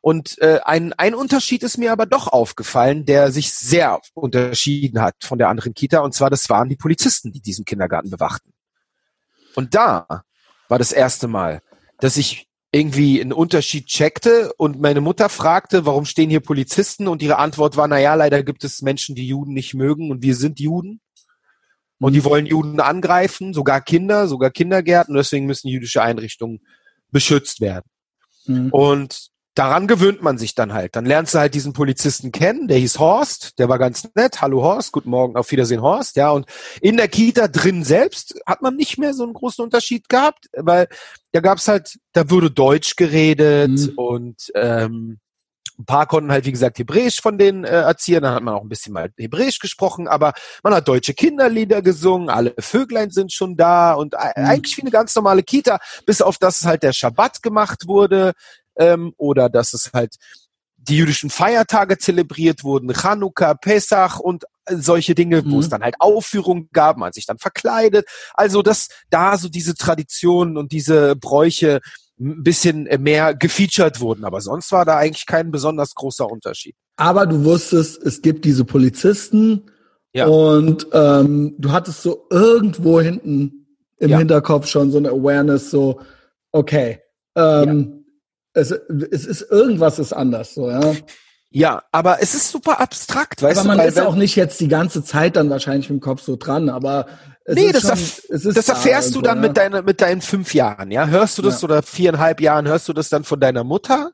und 0.02 0.40
äh, 0.42 0.60
ein 0.64 0.94
ein 0.94 1.14
Unterschied 1.14 1.64
ist 1.64 1.78
mir 1.78 1.92
aber 1.92 2.06
doch 2.06 2.28
aufgefallen, 2.28 3.06
der 3.06 3.32
sich 3.32 3.54
sehr 3.54 4.00
unterschieden 4.14 5.02
hat 5.02 5.16
von 5.22 5.38
der 5.38 5.50
anderen 5.50 5.74
Kita 5.74 6.00
und 6.00 6.14
zwar 6.14 6.30
das 6.30 6.50
waren 6.50 6.70
die 6.70 6.76
Polizisten, 6.76 7.32
die 7.32 7.42
diesen 7.42 7.66
Kindergarten 7.66 8.10
bewachten. 8.10 8.54
Und 9.56 9.76
da 9.76 10.24
war 10.68 10.78
das 10.78 10.92
erste 10.92 11.28
Mal, 11.28 11.62
dass 12.00 12.18
ich 12.18 12.48
irgendwie 12.72 13.20
einen 13.20 13.34
Unterschied 13.34 13.88
checkte 13.88 14.54
und 14.58 14.80
meine 14.80 15.02
Mutter 15.02 15.28
fragte, 15.28 15.86
warum 15.86 16.06
stehen 16.06 16.30
hier 16.30 16.40
Polizisten 16.40 17.08
und 17.08 17.24
ihre 17.24 17.38
Antwort 17.38 17.78
war, 17.78 17.88
na 17.88 17.98
ja, 17.98 18.14
leider 18.14 18.44
gibt 18.44 18.64
es 18.64 18.82
Menschen, 18.82 19.16
die 19.16 19.28
Juden 19.28 19.54
nicht 19.54 19.74
mögen 19.74 20.12
und 20.12 20.22
wir 20.22 20.36
sind 20.36 20.60
Juden. 20.60 21.02
Und 22.02 22.14
die 22.14 22.24
wollen 22.24 22.46
Juden 22.46 22.80
angreifen, 22.80 23.54
sogar 23.54 23.82
Kinder, 23.82 24.28
sogar 24.28 24.52
Kindergärten. 24.52 25.16
Deswegen 25.16 25.46
müssen 25.48 25.68
jüdische 25.68 26.02
Einrichtungen 26.02 26.62
beschützt 27.12 27.60
werden. 27.60 27.90
Mhm. 28.46 28.70
Und 28.72 29.30
daran 29.60 29.88
gewöhnt 29.88 30.22
man 30.22 30.38
sich 30.38 30.56
dann 30.56 30.72
halt. 30.72 30.96
Dann 30.96 31.06
lernst 31.06 31.36
du 31.36 31.40
halt 31.40 31.54
diesen 31.54 31.74
Polizisten 31.74 32.32
kennen, 32.32 32.70
der 32.70 32.78
hieß 32.78 32.98
Horst, 32.98 33.60
der 33.60 33.68
war 33.68 33.78
ganz 33.78 34.08
nett. 34.16 34.42
Hallo 34.42 34.64
Horst, 34.64 34.94
guten 34.94 35.10
Morgen, 35.10 35.36
auf 35.36 35.52
Wiedersehen 35.52 35.82
Horst. 35.82 36.16
Ja, 36.16 36.30
und 36.32 36.46
in 36.80 36.96
der 36.96 37.10
Kita 37.10 37.50
drin 37.50 37.84
selbst 37.84 38.40
hat 38.46 38.62
man 38.62 38.78
nicht 38.78 38.98
mehr 38.98 39.14
so 39.14 39.24
einen 39.24 39.34
großen 39.34 39.62
Unterschied 39.62 40.08
gehabt, 40.08 40.46
weil 40.56 40.88
da 41.34 41.42
gab's 41.42 41.68
halt, 41.68 42.00
da 42.14 42.30
wurde 42.30 42.50
Deutsch 42.50 42.96
geredet 42.96 43.72
Mhm. 43.72 43.94
und 43.98 44.52
ähm, 44.56 45.20
ein 45.78 45.86
paar 45.86 46.08
konnten 46.08 46.32
halt, 46.32 46.46
wie 46.46 46.52
gesagt, 46.52 46.78
Hebräisch 46.80 47.22
von 47.22 47.38
den 47.38 47.64
äh, 47.64 47.70
Erziehern, 47.70 48.24
dann 48.24 48.36
hat 48.36 48.44
man 48.44 48.54
auch 48.54 48.64
ein 48.64 48.70
bisschen 48.70 48.92
mal 48.92 49.10
Hebräisch 49.18 49.60
gesprochen, 49.60 50.10
aber 50.10 50.34
man 50.62 50.74
hat 50.74 50.88
deutsche 50.90 51.14
Kinderlieder 51.14 51.82
gesungen, 51.82 52.30
alle 52.30 52.54
Vöglein 52.60 53.12
sind 53.12 53.32
schon 53.32 53.56
da 53.56 53.94
und 53.94 54.14
e- 54.14 54.18
Mhm. 54.18 54.46
eigentlich 54.46 54.76
wie 54.78 54.82
eine 54.82 54.92
ganz 54.92 55.16
normale 55.16 55.42
Kita, 55.42 55.80
bis 56.06 56.22
auf 56.22 56.38
das 56.38 56.66
halt 56.66 56.84
der 56.84 56.92
Schabbat 56.92 57.42
gemacht 57.42 57.88
wurde 57.88 58.34
ähm, 58.80 59.14
oder 59.18 59.50
dass 59.50 59.74
es 59.74 59.92
halt 59.94 60.16
die 60.78 60.98
jüdischen 60.98 61.30
Feiertage 61.30 61.98
zelebriert 61.98 62.64
wurden, 62.64 62.92
Chanukka, 62.94 63.54
Pesach 63.54 64.20
und 64.20 64.46
solche 64.72 65.14
Dinge, 65.14 65.44
wo 65.46 65.56
Mhm. 65.56 65.60
es 65.60 65.70
dann 65.70 65.84
halt 65.84 65.96
Aufführungen 66.00 66.70
gab, 66.74 66.98
man 66.98 67.12
sich 67.12 67.26
dann 67.26 67.38
verkleidet. 67.38 68.08
Also 68.34 68.62
dass 68.62 68.88
da 69.10 69.38
so 69.38 69.50
diese 69.50 69.76
Traditionen 69.76 70.58
und 70.58 70.72
diese 70.72 71.16
Bräuche 71.16 71.82
ein 72.20 72.44
bisschen 72.44 72.84
mehr 73.02 73.34
gefeatured 73.36 74.00
wurden. 74.00 74.26
Aber 74.26 74.42
sonst 74.42 74.72
war 74.72 74.86
da 74.86 74.98
eigentlich 74.98 75.26
kein 75.26 75.52
besonders 75.52 75.96
großer 75.96 76.30
Unterschied. 76.30 76.76
Aber 76.98 77.26
du 77.26 77.44
wusstest, 77.46 78.02
es 78.04 78.22
gibt 78.22 78.46
diese 78.46 78.66
Polizisten 78.66 79.70
Ja. 80.14 80.28
und 80.28 80.88
ähm, 80.94 81.56
du 81.58 81.72
hattest 81.72 82.02
so 82.04 82.26
irgendwo 82.30 83.00
hinten 83.02 83.68
im 84.00 84.10
Ja. 84.12 84.18
Hinterkopf 84.18 84.68
schon 84.68 84.92
so 84.92 84.98
eine 84.98 85.10
Awareness, 85.10 85.72
so, 85.72 86.02
okay, 86.52 87.00
ähm, 87.36 87.99
es, 88.54 88.72
es 88.72 89.26
ist 89.26 89.42
irgendwas 89.50 90.00
ist 90.00 90.14
anders, 90.14 90.54
so, 90.54 90.70
ja. 90.70 90.94
Ja, 91.52 91.82
aber 91.92 92.22
es 92.22 92.36
ist 92.36 92.52
super 92.52 92.80
abstrakt, 92.80 93.42
weißt 93.42 93.60
aber 93.60 93.64
du? 93.64 93.68
man 93.70 93.78
weil 93.80 93.90
ist 93.90 94.00
auch 94.00 94.16
nicht 94.16 94.36
jetzt 94.36 94.60
die 94.60 94.68
ganze 94.68 95.04
Zeit 95.04 95.36
dann 95.36 95.50
wahrscheinlich 95.50 95.90
mit 95.90 96.00
dem 96.00 96.04
Kopf 96.04 96.22
so 96.22 96.36
dran, 96.36 96.70
aber 96.70 97.08
es 97.44 97.56
Nee, 97.56 97.66
ist 97.66 97.76
das, 97.76 97.82
schon, 97.82 97.90
erf 97.92 98.22
es 98.30 98.46
ist 98.46 98.58
das 98.58 98.66
da 98.68 98.74
erfährst 98.74 99.16
du 99.16 99.22
dann 99.22 99.42
ja. 99.42 99.48
mit, 99.48 99.58
deiner, 99.58 99.82
mit 99.82 100.00
deinen 100.00 100.22
fünf 100.22 100.54
Jahren, 100.54 100.92
ja? 100.92 101.08
Hörst 101.08 101.40
du 101.40 101.42
das 101.42 101.62
Ja. 101.62 101.66
oder 101.66 101.82
viereinhalb 101.82 102.40
Jahren, 102.40 102.68
hörst 102.68 102.88
du 102.88 102.94
das 102.94 103.10
dann 103.10 103.24
von 103.24 103.40
deiner 103.40 103.64
Mutter? 103.64 104.12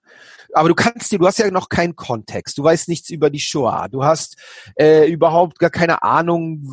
Aber 0.56 0.70
du 0.70 0.76
kannst 0.76 1.12
dir, 1.12 1.20
du 1.20 1.28
hast 1.28 1.38
ja 1.38 1.52
noch 1.52 1.68
keinen 1.68 1.98
Kontext, 1.98 2.58
du 2.58 2.64
weißt 2.64 2.88
nichts 2.88 3.10
über 3.10 3.30
die 3.30 3.42
Shoah, 3.42 3.90
du 3.90 4.06
hast 4.06 4.38
äh, 4.80 5.06
überhaupt 5.06 5.60
gar 5.60 5.70
keine 5.70 6.02
Ahnung, 6.02 6.64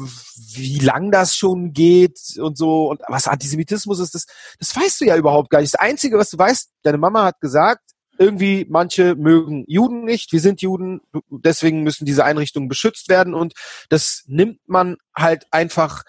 wie 0.54 0.78
lang 0.78 1.10
das 1.10 1.34
schon 1.34 1.72
geht 1.72 2.18
und 2.38 2.56
so. 2.56 2.90
Und 2.90 3.00
was 3.08 3.26
Antisemitismus 3.26 3.98
ist, 3.98 4.14
das, 4.14 4.26
das 4.60 4.76
weißt 4.76 5.00
du 5.00 5.06
ja 5.06 5.16
überhaupt 5.16 5.50
gar 5.50 5.60
nicht. 5.60 5.74
Das 5.74 5.80
Einzige, 5.80 6.16
was 6.16 6.30
du 6.30 6.38
weißt, 6.38 6.70
deine 6.84 6.98
Mama 6.98 7.24
hat 7.24 7.40
gesagt, 7.40 7.82
irgendwie 8.18 8.66
manche 8.70 9.16
mögen 9.16 9.64
Juden 9.66 10.04
nicht, 10.04 10.32
wir 10.32 10.40
sind 10.40 10.62
Juden, 10.62 11.00
deswegen 11.28 11.82
müssen 11.82 12.04
diese 12.04 12.24
Einrichtungen 12.24 12.68
beschützt 12.68 13.08
werden. 13.08 13.34
Und 13.34 13.54
das 13.88 14.22
nimmt 14.26 14.60
man 14.68 14.96
halt 15.16 15.46
einfach 15.50 16.04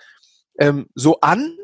ähm, 0.60 0.90
so 0.94 1.20
an 1.22 1.58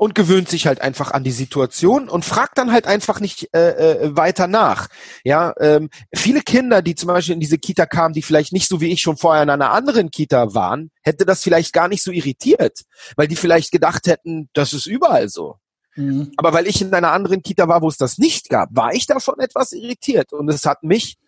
und 0.00 0.14
gewöhnt 0.14 0.48
sich 0.48 0.66
halt 0.66 0.80
einfach 0.80 1.10
an 1.10 1.24
die 1.24 1.30
Situation 1.30 2.08
und 2.08 2.24
fragt 2.24 2.56
dann 2.56 2.72
halt 2.72 2.86
einfach 2.86 3.20
nicht 3.20 3.54
äh, 3.54 4.06
äh, 4.06 4.16
weiter 4.16 4.46
nach. 4.46 4.88
Ja, 5.24 5.52
ähm, 5.60 5.90
viele 6.14 6.40
Kinder, 6.40 6.80
die 6.80 6.94
zum 6.94 7.08
Beispiel 7.08 7.34
in 7.34 7.40
diese 7.40 7.58
Kita 7.58 7.84
kamen, 7.84 8.14
die 8.14 8.22
vielleicht 8.22 8.54
nicht 8.54 8.66
so 8.66 8.80
wie 8.80 8.90
ich 8.90 9.02
schon 9.02 9.18
vorher 9.18 9.42
in 9.42 9.50
einer 9.50 9.72
anderen 9.72 10.10
Kita 10.10 10.54
waren, 10.54 10.90
hätte 11.02 11.26
das 11.26 11.42
vielleicht 11.42 11.74
gar 11.74 11.86
nicht 11.86 12.02
so 12.02 12.12
irritiert, 12.12 12.80
weil 13.16 13.28
die 13.28 13.36
vielleicht 13.36 13.72
gedacht 13.72 14.06
hätten, 14.06 14.48
das 14.54 14.72
ist 14.72 14.86
überall 14.86 15.28
so. 15.28 15.56
Mhm. 15.96 16.32
Aber 16.38 16.54
weil 16.54 16.66
ich 16.66 16.80
in 16.80 16.94
einer 16.94 17.12
anderen 17.12 17.42
Kita 17.42 17.68
war, 17.68 17.82
wo 17.82 17.88
es 17.88 17.98
das 17.98 18.16
nicht 18.16 18.48
gab, 18.48 18.70
war 18.72 18.94
ich 18.94 19.06
davon 19.06 19.38
etwas 19.38 19.72
irritiert. 19.72 20.32
Und 20.32 20.48
es 20.48 20.64
hat 20.64 20.82
mich 20.82 21.18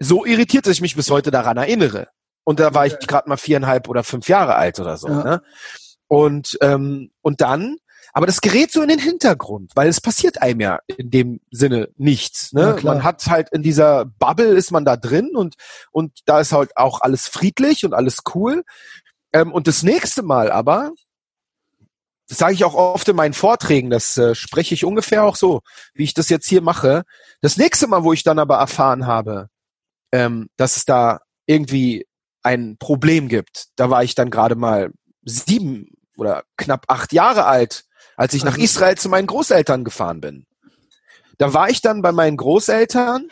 so 0.00 0.24
irritiert, 0.24 0.66
dass 0.66 0.72
ich 0.72 0.80
mich 0.80 0.96
bis 0.96 1.12
heute 1.12 1.30
daran 1.30 1.58
erinnere. 1.58 2.08
Und 2.42 2.58
da 2.58 2.74
war 2.74 2.86
ich 2.86 2.98
gerade 2.98 3.28
mal 3.28 3.36
viereinhalb 3.36 3.88
oder 3.88 4.02
fünf 4.02 4.28
Jahre 4.28 4.56
alt 4.56 4.80
oder 4.80 4.96
so. 4.96 5.06
Ja. 5.06 5.22
Ne? 5.22 5.42
Und, 6.08 6.58
ähm, 6.60 7.10
und 7.22 7.40
dann, 7.40 7.76
aber 8.16 8.26
das 8.26 8.40
gerät 8.40 8.70
so 8.70 8.80
in 8.80 8.88
den 8.88 9.00
Hintergrund, 9.00 9.72
weil 9.74 9.88
es 9.88 10.00
passiert 10.00 10.40
einem 10.40 10.60
ja 10.60 10.78
in 10.86 11.10
dem 11.10 11.40
Sinne 11.50 11.88
nichts. 11.96 12.52
Ja, 12.52 12.70
Ne? 12.70 12.76
klar. 12.76 12.94
man 12.94 13.04
hat 13.04 13.26
halt 13.26 13.48
in 13.52 13.64
dieser 13.64 14.04
Bubble 14.04 14.54
ist 14.54 14.70
man 14.70 14.84
da 14.84 14.96
drin 14.96 15.32
und, 15.34 15.56
und 15.90 16.20
da 16.24 16.38
ist 16.38 16.52
halt 16.52 16.76
auch 16.76 17.00
alles 17.00 17.26
friedlich 17.26 17.84
und 17.84 17.92
alles 17.92 18.18
cool. 18.34 18.62
Ähm, 19.32 19.52
und 19.52 19.66
das 19.66 19.82
nächste 19.82 20.22
Mal 20.22 20.52
aber, 20.52 20.92
das 22.28 22.38
sage 22.38 22.54
ich 22.54 22.64
auch 22.64 22.74
oft 22.74 23.08
in 23.08 23.16
meinen 23.16 23.34
Vorträgen, 23.34 23.90
das 23.90 24.16
äh, 24.16 24.36
spreche 24.36 24.74
ich 24.74 24.84
ungefähr 24.84 25.24
auch 25.24 25.34
so, 25.34 25.62
wie 25.92 26.04
ich 26.04 26.14
das 26.14 26.28
jetzt 26.28 26.46
hier 26.46 26.62
mache. 26.62 27.02
Das 27.40 27.56
nächste 27.56 27.88
Mal, 27.88 28.04
wo 28.04 28.12
ich 28.12 28.22
dann 28.22 28.38
aber 28.38 28.58
erfahren 28.58 29.06
habe, 29.08 29.48
ähm, 30.12 30.48
dass 30.56 30.76
es 30.76 30.84
da 30.84 31.20
irgendwie 31.46 32.06
ein 32.44 32.76
Problem 32.78 33.26
gibt, 33.26 33.66
da 33.74 33.90
war 33.90 34.04
ich 34.04 34.14
dann 34.14 34.30
gerade 34.30 34.54
mal 34.54 34.92
sieben 35.24 35.88
oder 36.16 36.44
knapp 36.56 36.84
acht 36.86 37.12
Jahre 37.12 37.46
alt, 37.46 37.84
als 38.16 38.34
ich 38.34 38.44
nach 38.44 38.52
Also- 38.54 38.64
Israel 38.64 38.96
zu 38.96 39.08
meinen 39.08 39.26
Großeltern 39.26 39.84
gefahren 39.84 40.20
bin. 40.20 40.46
Da 41.38 41.52
war 41.52 41.68
ich 41.68 41.80
dann 41.82 42.02
bei 42.02 42.12
meinen 42.12 42.36
Großeltern 42.36 43.28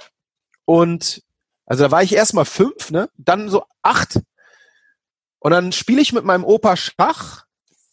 und 0.64 1.22
also 1.66 1.84
da 1.84 1.90
war 1.90 2.02
ich 2.02 2.14
erst 2.14 2.34
mal 2.34 2.44
fünf, 2.44 2.90
ne? 2.90 3.08
Dann 3.16 3.48
so 3.48 3.64
acht. 3.82 4.20
Und 5.38 5.52
dann 5.52 5.72
spiele 5.72 6.00
ich 6.00 6.12
mit 6.12 6.24
meinem 6.24 6.44
Opa 6.44 6.76
Schach 6.76 7.44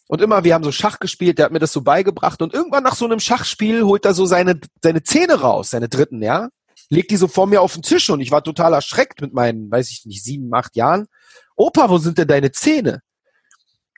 und 0.08 0.20
immer, 0.20 0.44
wir 0.44 0.54
haben 0.54 0.64
so 0.64 0.72
Schach 0.72 0.98
gespielt, 0.98 1.38
der 1.38 1.46
hat 1.46 1.52
mir 1.52 1.60
das 1.60 1.72
so 1.72 1.82
beigebracht 1.82 2.42
und 2.42 2.52
irgendwann 2.52 2.82
nach 2.82 2.96
so 2.96 3.04
einem 3.04 3.20
Schachspiel 3.20 3.84
holt 3.84 4.04
er 4.04 4.14
so 4.14 4.26
seine, 4.26 4.60
seine 4.82 5.02
Zähne 5.02 5.40
raus, 5.40 5.70
seine 5.70 5.88
dritten, 5.88 6.22
ja? 6.22 6.48
Legt 6.88 7.12
die 7.12 7.16
so 7.16 7.28
vor 7.28 7.46
mir 7.46 7.60
auf 7.62 7.74
den 7.74 7.82
Tisch 7.82 8.10
und 8.10 8.20
ich 8.20 8.32
war 8.32 8.42
total 8.42 8.72
erschreckt 8.72 9.20
mit 9.20 9.32
meinen, 9.32 9.70
weiß 9.70 9.90
ich 9.90 10.04
nicht, 10.06 10.24
sieben, 10.24 10.52
acht 10.52 10.74
Jahren. 10.74 11.06
Opa, 11.54 11.88
wo 11.88 11.98
sind 11.98 12.18
denn 12.18 12.26
deine 12.26 12.50
Zähne? 12.50 13.00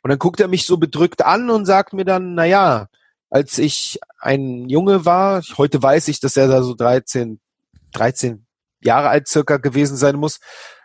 Und 0.02 0.10
dann 0.10 0.18
guckt 0.18 0.40
er 0.40 0.48
mich 0.48 0.66
so 0.66 0.76
bedrückt 0.76 1.24
an 1.24 1.50
und 1.50 1.64
sagt 1.64 1.92
mir 1.92 2.04
dann, 2.04 2.34
na 2.34 2.44
ja, 2.44 2.88
als 3.30 3.58
ich 3.58 3.98
ein 4.18 4.68
Junge 4.68 5.04
war, 5.04 5.42
heute 5.56 5.82
weiß 5.82 6.08
ich, 6.08 6.20
dass 6.20 6.36
er 6.36 6.48
da 6.48 6.62
so 6.62 6.74
13, 6.74 7.40
13 7.92 8.46
Jahre 8.80 9.08
alt 9.08 9.28
circa 9.28 9.56
gewesen 9.56 9.96
sein 9.96 10.16
muss, 10.16 10.40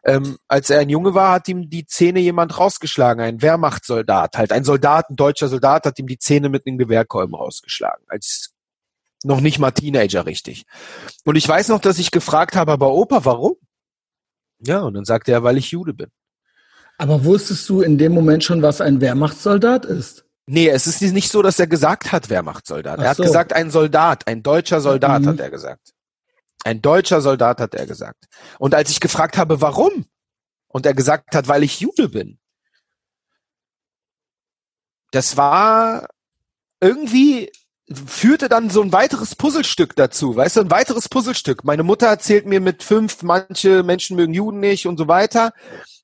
ähm, 0.05 0.37
als 0.47 0.69
er 0.69 0.79
ein 0.79 0.89
Junge 0.89 1.13
war, 1.13 1.33
hat 1.33 1.47
ihm 1.49 1.69
die 1.69 1.85
Zähne 1.85 2.19
jemand 2.19 2.57
rausgeschlagen, 2.57 3.23
ein 3.23 3.41
Wehrmachtssoldat, 3.41 4.37
halt 4.37 4.51
ein 4.51 4.63
Soldat, 4.63 5.09
ein 5.09 5.15
deutscher 5.15 5.49
Soldat 5.49 5.85
hat 5.85 5.99
ihm 5.99 6.07
die 6.07 6.19
Zähne 6.19 6.49
mit 6.49 6.65
einem 6.65 6.77
Gewehrkolben 6.77 7.35
rausgeschlagen, 7.35 8.05
als 8.07 8.53
noch 9.23 9.41
nicht 9.41 9.59
mal 9.59 9.71
Teenager 9.71 10.25
richtig. 10.25 10.65
Und 11.25 11.35
ich 11.35 11.47
weiß 11.47 11.69
noch, 11.69 11.79
dass 11.79 11.99
ich 11.99 12.11
gefragt 12.11 12.55
habe, 12.55 12.71
aber 12.71 12.93
Opa, 12.93 13.25
warum? 13.25 13.55
Ja, 14.59 14.81
und 14.81 14.93
dann 14.93 15.05
sagte 15.05 15.31
er, 15.31 15.43
weil 15.43 15.57
ich 15.57 15.71
Jude 15.71 15.93
bin. 15.93 16.11
Aber 16.97 17.23
wusstest 17.25 17.67
du 17.69 17.81
in 17.81 17.97
dem 17.97 18.11
Moment 18.13 18.43
schon, 18.43 18.61
was 18.61 18.81
ein 18.81 19.01
Wehrmachtssoldat 19.01 19.85
ist? 19.85 20.25
Nee, 20.47 20.69
es 20.69 20.87
ist 20.87 21.01
nicht 21.01 21.29
so, 21.31 21.41
dass 21.41 21.59
er 21.59 21.67
gesagt 21.67 22.11
hat, 22.11 22.29
Wehrmachtssoldat. 22.29 22.99
Ach 22.99 23.03
Er 23.03 23.09
hat 23.11 23.17
so. 23.17 23.23
gesagt, 23.23 23.53
ein 23.53 23.69
Soldat, 23.69 24.27
ein 24.27 24.41
deutscher 24.43 24.81
Soldat, 24.81 25.21
Mhm. 25.21 25.27
hat 25.27 25.39
er 25.39 25.49
gesagt. 25.49 25.93
Ein 26.63 26.81
deutscher 26.81 27.21
Soldat, 27.21 27.59
hat 27.59 27.75
er 27.75 27.85
gesagt. 27.85 28.25
Und 28.57 28.73
als 28.73 28.89
ich 28.89 28.99
gefragt 28.99 29.37
habe, 29.37 29.61
warum? 29.61 30.05
Und 30.69 30.85
er 30.85 30.93
gesagt 30.93 31.35
hat, 31.35 31.47
weil 31.47 31.63
ich 31.63 31.79
Jude 31.81 32.09
bin. 32.09 32.39
Das 35.11 35.37
war 35.37 36.07
irgendwie 36.81 37.51
führte 37.89 38.49
dann 38.49 38.69
so 38.69 38.81
ein 38.81 38.91
weiteres 38.91 39.35
Puzzlestück 39.35 39.95
dazu, 39.95 40.35
weißt 40.35 40.57
du, 40.57 40.61
ein 40.61 40.71
weiteres 40.71 41.07
Puzzlestück. 41.07 41.63
Meine 41.63 41.83
Mutter 41.83 42.07
erzählt 42.07 42.45
mir 42.45 42.59
mit 42.59 42.83
fünf, 42.83 43.23
manche 43.23 43.81
Menschen 43.83 44.17
mögen 44.17 44.33
Juden 44.33 44.59
nicht 44.59 44.87
und 44.87 44.97
so 44.97 45.07
weiter. 45.07 45.53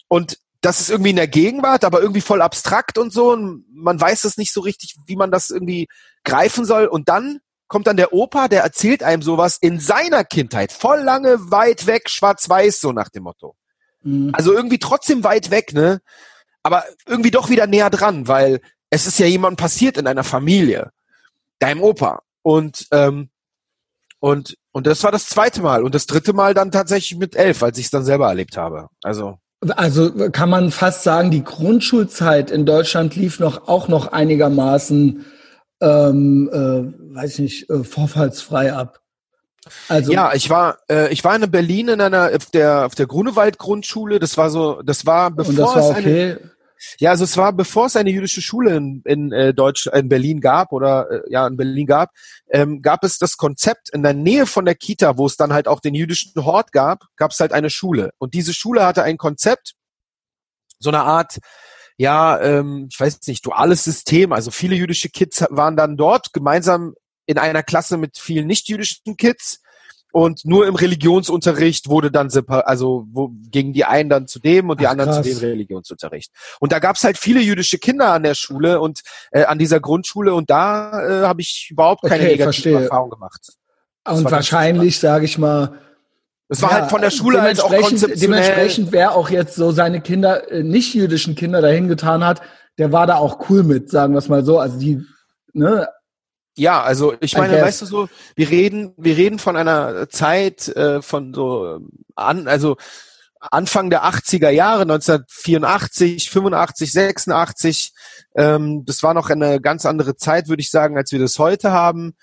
Und 0.08 0.38
das 0.64 0.80
ist 0.80 0.90
irgendwie 0.90 1.10
in 1.10 1.18
der 1.18 1.28
Gegenwart, 1.28 1.84
aber 1.84 2.02
irgendwie 2.02 2.22
voll 2.22 2.42
abstrakt 2.42 2.98
und 2.98 3.12
so. 3.12 3.34
Und 3.34 3.66
man 3.70 4.00
weiß 4.00 4.24
es 4.24 4.38
nicht 4.38 4.54
so 4.54 4.62
richtig, 4.62 4.96
wie 5.06 5.18
man 5.18 5.30
das 5.30 5.50
irgendwie 5.50 5.90
greifen 6.24 6.64
soll. 6.64 6.86
Und 6.86 7.10
dann 7.10 7.40
kommt 7.68 7.86
dann 7.86 7.98
der 7.98 8.14
Opa, 8.14 8.48
der 8.48 8.64
erzählt 8.64 9.04
einem 9.04 9.22
sowas 9.22 9.58
in 9.60 9.82
seiner 9.82 10.24
Kindheit, 10.24 10.72
voll 10.72 11.00
lange, 11.00 11.52
weit 11.52 11.86
weg, 11.86 12.10
schwarz-weiß, 12.10 12.80
so 12.80 12.94
nach 12.94 13.10
dem 13.10 13.24
Motto. 13.24 13.56
Mhm. 14.04 14.30
Also 14.32 14.54
irgendwie 14.54 14.80
trotzdem 14.80 15.26
weit 15.26 15.52
weg, 15.52 15.74
ne? 15.74 16.02
Aber 16.64 16.86
irgendwie 17.06 17.32
doch 17.32 17.50
wieder 17.50 17.68
näher 17.68 17.90
dran, 17.90 18.30
weil 18.30 18.62
es 18.90 19.06
ist 19.06 19.20
ja 19.20 19.26
jemandem 19.26 19.58
passiert 19.58 19.98
in 19.98 20.08
einer 20.08 20.24
Familie, 20.24 20.92
deinem 21.60 21.82
Opa. 21.82 22.22
Und 22.42 22.88
ähm, 22.92 23.30
und 24.20 24.58
und 24.72 24.88
das 24.88 25.04
war 25.04 25.12
das 25.12 25.28
zweite 25.28 25.62
Mal 25.62 25.84
und 25.84 25.94
das 25.94 26.06
dritte 26.06 26.32
Mal 26.32 26.54
dann 26.54 26.72
tatsächlich 26.72 27.20
mit 27.20 27.36
elf, 27.36 27.64
als 27.64 27.78
ich 27.78 27.86
es 27.86 27.92
dann 27.92 28.06
selber 28.06 28.30
erlebt 28.30 28.56
habe. 28.56 28.88
Also 29.02 29.40
Also 29.76 30.12
kann 30.32 30.50
man 30.50 30.72
fast 30.72 31.04
sagen, 31.04 31.32
die 31.32 31.44
Grundschulzeit 31.44 32.52
in 32.52 32.66
Deutschland 32.66 33.16
lief 33.16 33.40
noch 33.40 33.68
auch 33.68 33.88
noch 33.88 34.12
einigermaßen, 34.12 35.26
ähm, 35.82 36.50
äh, 36.52 37.16
weiß 37.16 37.34
ich 37.34 37.40
nicht, 37.40 37.70
äh, 37.70 37.84
vorfallsfrei 37.84 38.74
ab. 38.74 39.00
Also 39.88 40.12
ja, 40.12 40.34
ich 40.34 40.50
war 40.50 40.78
äh, 40.90 41.12
ich 41.14 41.24
war 41.24 41.36
in 41.36 41.50
Berlin 41.50 41.88
in 41.88 42.02
einer 42.02 42.32
auf 42.36 42.48
der 42.48 42.86
auf 42.86 42.96
der 42.96 43.08
Grunewald 43.08 43.58
Grundschule. 43.58 44.20
Das 44.20 44.38
war 44.38 44.50
so, 44.50 44.82
das 44.82 45.06
war 45.06 45.32
bevor 45.32 45.50
und 45.50 45.60
das 45.60 45.76
war 45.76 45.90
es 45.90 45.96
eine 45.96 46.00
okay. 46.00 46.38
Ja, 47.00 47.12
also 47.12 47.24
es 47.24 47.38
war, 47.38 47.54
bevor 47.54 47.88
es 47.88 47.96
eine 47.96 48.10
jüdische 48.10 48.42
Schule 48.42 48.76
in, 48.76 49.02
in 49.06 49.32
äh, 49.32 49.54
Deutsch, 49.54 49.88
in 49.88 50.10
Berlin 50.10 50.42
gab 50.42 50.72
oder 50.72 51.10
äh, 51.10 51.32
ja 51.32 51.48
in 51.48 51.58
Berlin 51.58 51.88
gab, 51.88 52.12
ähm, 52.50 52.82
gab 52.82 53.04
es 53.04 53.18
das 53.18 53.38
Konzept 53.38 53.90
in 53.90 54.04
der 54.04 54.14
Nähe 54.14 54.46
von 54.46 54.66
der 54.66 54.76
Kita, 54.76 55.18
wo 55.18 55.26
es 55.26 55.38
dann 55.38 55.54
halt 55.54 55.68
auch 55.68 55.80
den 55.80 55.96
jüdischen 55.96 56.34
Hort 56.44 56.72
gab, 56.72 57.06
gab 57.16 57.32
es 57.32 57.40
halt 57.40 57.54
eine 57.54 57.70
Schule. 57.70 58.12
Und 58.18 58.34
diese 58.34 58.54
Schule 58.54 58.86
hatte 58.86 59.04
ein 59.04 59.18
Konzept, 59.18 59.74
so 60.80 60.90
eine 60.90 61.02
Art, 61.02 61.40
ja, 61.98 62.40
ähm, 62.42 62.88
ich 62.92 63.00
weiß 63.00 63.20
nicht, 63.28 63.46
duales 63.46 63.84
System. 63.84 64.34
Also 64.34 64.52
viele 64.52 64.76
jüdische 64.76 65.10
Kids 65.10 65.46
waren 65.50 65.78
dann 65.78 65.98
dort 65.98 66.34
gemeinsam 66.34 66.94
in 67.26 67.38
einer 67.38 67.64
Klasse 67.64 67.98
mit 67.98 68.18
vielen 68.18 68.48
nicht-jüdischen 68.48 69.16
Kids. 69.18 69.62
Und 70.16 70.46
nur 70.46 70.68
im 70.68 70.76
Religionsunterricht 70.76 71.90
wurde 71.90 72.12
dann 72.12 72.30
also 72.48 73.08
wo 73.12 73.32
gingen 73.50 73.74
die 73.74 73.84
einen 73.84 74.10
dann 74.10 74.28
zu 74.28 74.38
dem 74.40 74.70
und 74.70 74.80
die 74.80 74.86
Ach, 74.86 74.92
anderen 74.92 75.10
krass. 75.10 75.24
zu 75.26 75.40
dem 75.40 75.40
Religionsunterricht. 75.40 76.32
Und 76.60 76.72
da 76.72 76.78
gab 76.78 76.98
es 76.98 77.04
halt 77.04 77.18
viele 77.18 77.40
jüdische 77.42 77.80
Kinder 77.80 78.14
an 78.14 78.22
der 78.22 78.36
Schule 78.36 78.80
und 78.80 79.02
äh, 79.32 79.46
an 79.46 79.58
dieser 79.58 79.80
Grundschule 79.80 80.36
und 80.36 80.52
da 80.52 81.24
äh, 81.24 81.26
habe 81.26 81.42
ich 81.42 81.70
überhaupt 81.72 82.04
keine 82.04 82.26
Okay, 82.26 82.38
negative. 82.38 82.84
Erfahrung 82.84 83.10
gemacht. 83.10 83.42
Das 84.04 84.20
Und 84.20 84.30
wahrscheinlich, 84.30 85.00
sage 85.00 85.26
ich 85.26 85.40
mal, 85.40 85.80
Es 86.48 86.62
war 86.62 86.70
ja, 86.70 86.82
halt 86.82 86.92
von 86.92 87.02
der 87.02 87.10
Schule 87.10 87.42
als 87.42 87.60
auch 87.60 87.72
dementsprechend- 87.72 88.02
konzeptionell. 88.02 88.42
Dementsprechend, 88.44 88.92
wer 88.92 89.16
auch 89.16 89.32
jetzt 89.32 89.56
so 89.56 89.72
seine 89.72 90.00
Kinder, 90.02 90.52
äh, 90.52 90.62
nicht 90.62 90.94
jüdischen 90.94 91.34
Kinder 91.34 91.60
dahin 91.60 91.88
getan 91.88 92.24
hat, 92.24 92.40
der 92.78 92.92
war 92.92 93.08
da 93.08 93.16
auch 93.16 93.50
cool 93.50 93.64
mit, 93.64 93.90
sagen 93.90 94.14
wir 94.14 94.20
es 94.20 94.30
mal 94.30 94.46
so. 94.46 94.60
Also 94.60 94.78
die, 94.78 95.02
ne, 95.54 95.88
Ja, 96.56 96.84
also 96.84 97.16
ich 97.20 97.36
meine, 97.36 97.60
weißt 97.60 97.82
du 97.82 97.86
so, 97.86 98.10
wir 98.36 98.50
reden, 98.50 98.94
wir 98.98 99.18
reden 99.18 99.40
von 99.40 99.58
einer 99.58 100.08
Zeit 100.10 100.68
äh, 100.68 101.02
von 101.02 101.34
so 101.34 101.80
an, 102.16 102.48
also 102.48 102.78
Anfang 103.40 103.90
der 103.90 104.06
80er 104.06 104.50
Jahre, 104.50 104.84
1984, 104.84 106.30
85, 106.30 106.92
86. 106.92 107.94
Ähm, 108.36 108.86
das 108.86 109.04
war 109.04 109.14
noch 109.14 109.30
eine 109.30 109.60
ganz 109.60 109.86
andere 109.86 110.16
Zeit, 110.16 110.48
würde 110.48 110.62
ich 110.62 110.72
sagen, 110.72 110.98
als 110.98 111.12
wir 111.12 111.20
das 111.20 111.40
heute 111.40 111.72
haben. 111.72 112.16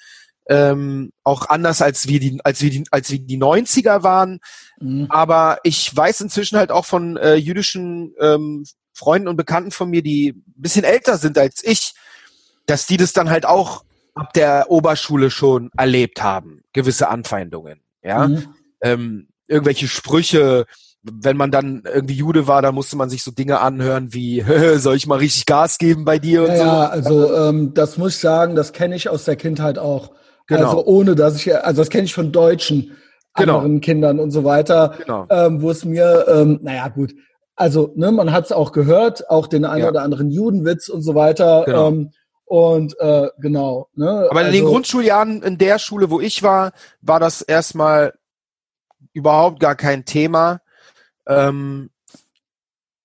Ähm, 0.49 1.12
auch 1.22 1.49
anders 1.49 1.83
als 1.83 2.09
wir 2.09 2.18
die, 2.18 2.41
als 2.43 2.62
wir 2.62 2.70
die, 2.70 2.85
als 2.91 3.11
wir 3.11 3.18
die 3.18 3.39
90er 3.39 4.03
waren. 4.03 4.41
Mhm. 4.81 5.07
Aber 5.11 5.59
ich 5.62 5.95
weiß 5.95 6.22
inzwischen 6.22 6.59
halt 6.59 6.72
auch 6.72 6.87
von 6.87 7.16
äh, 7.16 7.35
jüdischen 7.35 8.14
ähm, 8.18 8.64
Freunden 8.95 9.28
und 9.28 9.37
Bekannten 9.37 9.70
von 9.70 9.91
mir, 9.91 10.03
die 10.03 10.31
ein 10.31 10.45
bisschen 10.57 10.85
älter 10.85 11.18
sind 11.18 11.37
als 11.37 11.62
ich, 11.62 11.95
dass 12.66 12.87
die 12.87 12.97
das 12.97 13.12
dann 13.12 13.31
halt 13.31 13.47
auch 13.47 13.85
ab 14.14 14.32
der 14.32 14.70
Oberschule 14.70 15.30
schon 15.30 15.70
erlebt 15.76 16.22
haben, 16.22 16.62
gewisse 16.72 17.08
Anfeindungen. 17.08 17.80
Ja, 18.02 18.28
mhm. 18.28 18.54
ähm, 18.82 19.28
irgendwelche 19.46 19.88
Sprüche, 19.88 20.66
wenn 21.02 21.36
man 21.36 21.50
dann 21.50 21.82
irgendwie 21.84 22.14
Jude 22.14 22.46
war, 22.46 22.62
dann 22.62 22.74
musste 22.74 22.96
man 22.96 23.11
sich 23.11 23.22
so 23.22 23.30
Dinge 23.30 23.61
anhören 23.61 24.12
wie, 24.12 24.44
soll 24.76 24.96
ich 24.96 25.06
mal 25.06 25.18
richtig 25.18 25.46
Gas 25.46 25.78
geben 25.78 26.04
bei 26.04 26.18
dir 26.18 26.42
und 26.42 26.48
ja, 26.48 26.56
so. 26.56 26.62
Ja, 26.62 26.86
also 26.86 27.34
ähm, 27.34 27.74
das 27.74 27.98
muss 27.98 28.14
ich 28.14 28.20
sagen, 28.20 28.54
das 28.54 28.72
kenne 28.72 28.96
ich 28.96 29.08
aus 29.08 29.24
der 29.24 29.36
Kindheit 29.36 29.78
auch. 29.78 30.12
Genau. 30.46 30.64
Also 30.64 30.84
ohne, 30.84 31.14
dass 31.14 31.36
ich, 31.36 31.54
also 31.54 31.82
das 31.82 31.90
kenne 31.90 32.04
ich 32.04 32.14
von 32.14 32.32
Deutschen 32.32 32.96
genau. 33.34 33.58
anderen 33.58 33.80
Kindern 33.80 34.18
und 34.18 34.30
so 34.30 34.44
weiter, 34.44 34.94
genau. 34.98 35.26
ähm, 35.30 35.62
wo 35.62 35.70
es 35.70 35.84
mir, 35.84 36.26
ähm, 36.28 36.58
naja 36.62 36.88
gut, 36.88 37.14
also 37.56 37.92
ne, 37.94 38.11
man 38.11 38.32
hat 38.32 38.46
es 38.46 38.52
auch 38.52 38.72
gehört, 38.72 39.28
auch 39.30 39.46
den 39.46 39.64
einen 39.64 39.84
ja. 39.84 39.90
oder 39.90 40.02
anderen 40.02 40.30
Judenwitz 40.30 40.88
und 40.88 41.02
so 41.02 41.14
weiter. 41.14 41.64
Genau. 41.66 41.88
Ähm, 41.88 42.11
und 42.51 42.98
äh, 42.98 43.28
genau. 43.38 43.88
Ne, 43.94 44.26
Aber 44.28 44.40
in 44.40 44.46
also, 44.48 44.59
den 44.59 44.64
Grundschuljahren 44.64 45.42
in 45.44 45.57
der 45.57 45.78
Schule, 45.78 46.11
wo 46.11 46.20
ich 46.20 46.42
war, 46.42 46.72
war 47.01 47.20
das 47.20 47.42
erstmal 47.42 48.14
überhaupt 49.12 49.61
gar 49.61 49.76
kein 49.76 50.05
Thema. 50.05 50.61
Ähm, 51.28 51.90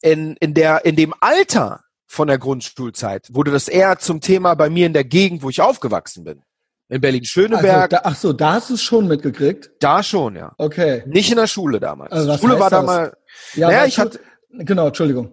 in, 0.01 0.35
in, 0.37 0.55
der, 0.55 0.83
in 0.85 0.95
dem 0.95 1.13
Alter 1.19 1.81
von 2.07 2.27
der 2.27 2.39
Grundschulzeit 2.39 3.35
wurde 3.35 3.51
das 3.51 3.67
eher 3.67 3.99
zum 3.99 4.19
Thema 4.19 4.55
bei 4.55 4.71
mir 4.71 4.87
in 4.87 4.93
der 4.93 5.03
Gegend, 5.03 5.43
wo 5.43 5.51
ich 5.51 5.61
aufgewachsen 5.61 6.23
bin. 6.23 6.41
In 6.89 7.01
Berlin-Schöneberg. 7.01 7.93
Also, 7.93 8.03
ach 8.03 8.15
so, 8.15 8.33
da 8.33 8.53
hast 8.53 8.71
du 8.71 8.73
es 8.73 8.81
schon 8.81 9.07
mitgekriegt? 9.07 9.69
Da 9.79 10.01
schon, 10.01 10.35
ja. 10.35 10.55
Okay. 10.57 11.03
Nicht 11.05 11.29
in 11.29 11.37
der 11.37 11.45
Schule 11.45 11.79
damals. 11.79 12.11
Also, 12.11 12.35
Schule 12.39 12.59
war 12.59 12.71
damals. 12.71 13.13
Ja, 13.53 13.67
naja, 13.67 13.85
ich 13.85 13.99
hatte. 13.99 14.19
Genau, 14.49 14.87
Entschuldigung. 14.87 15.31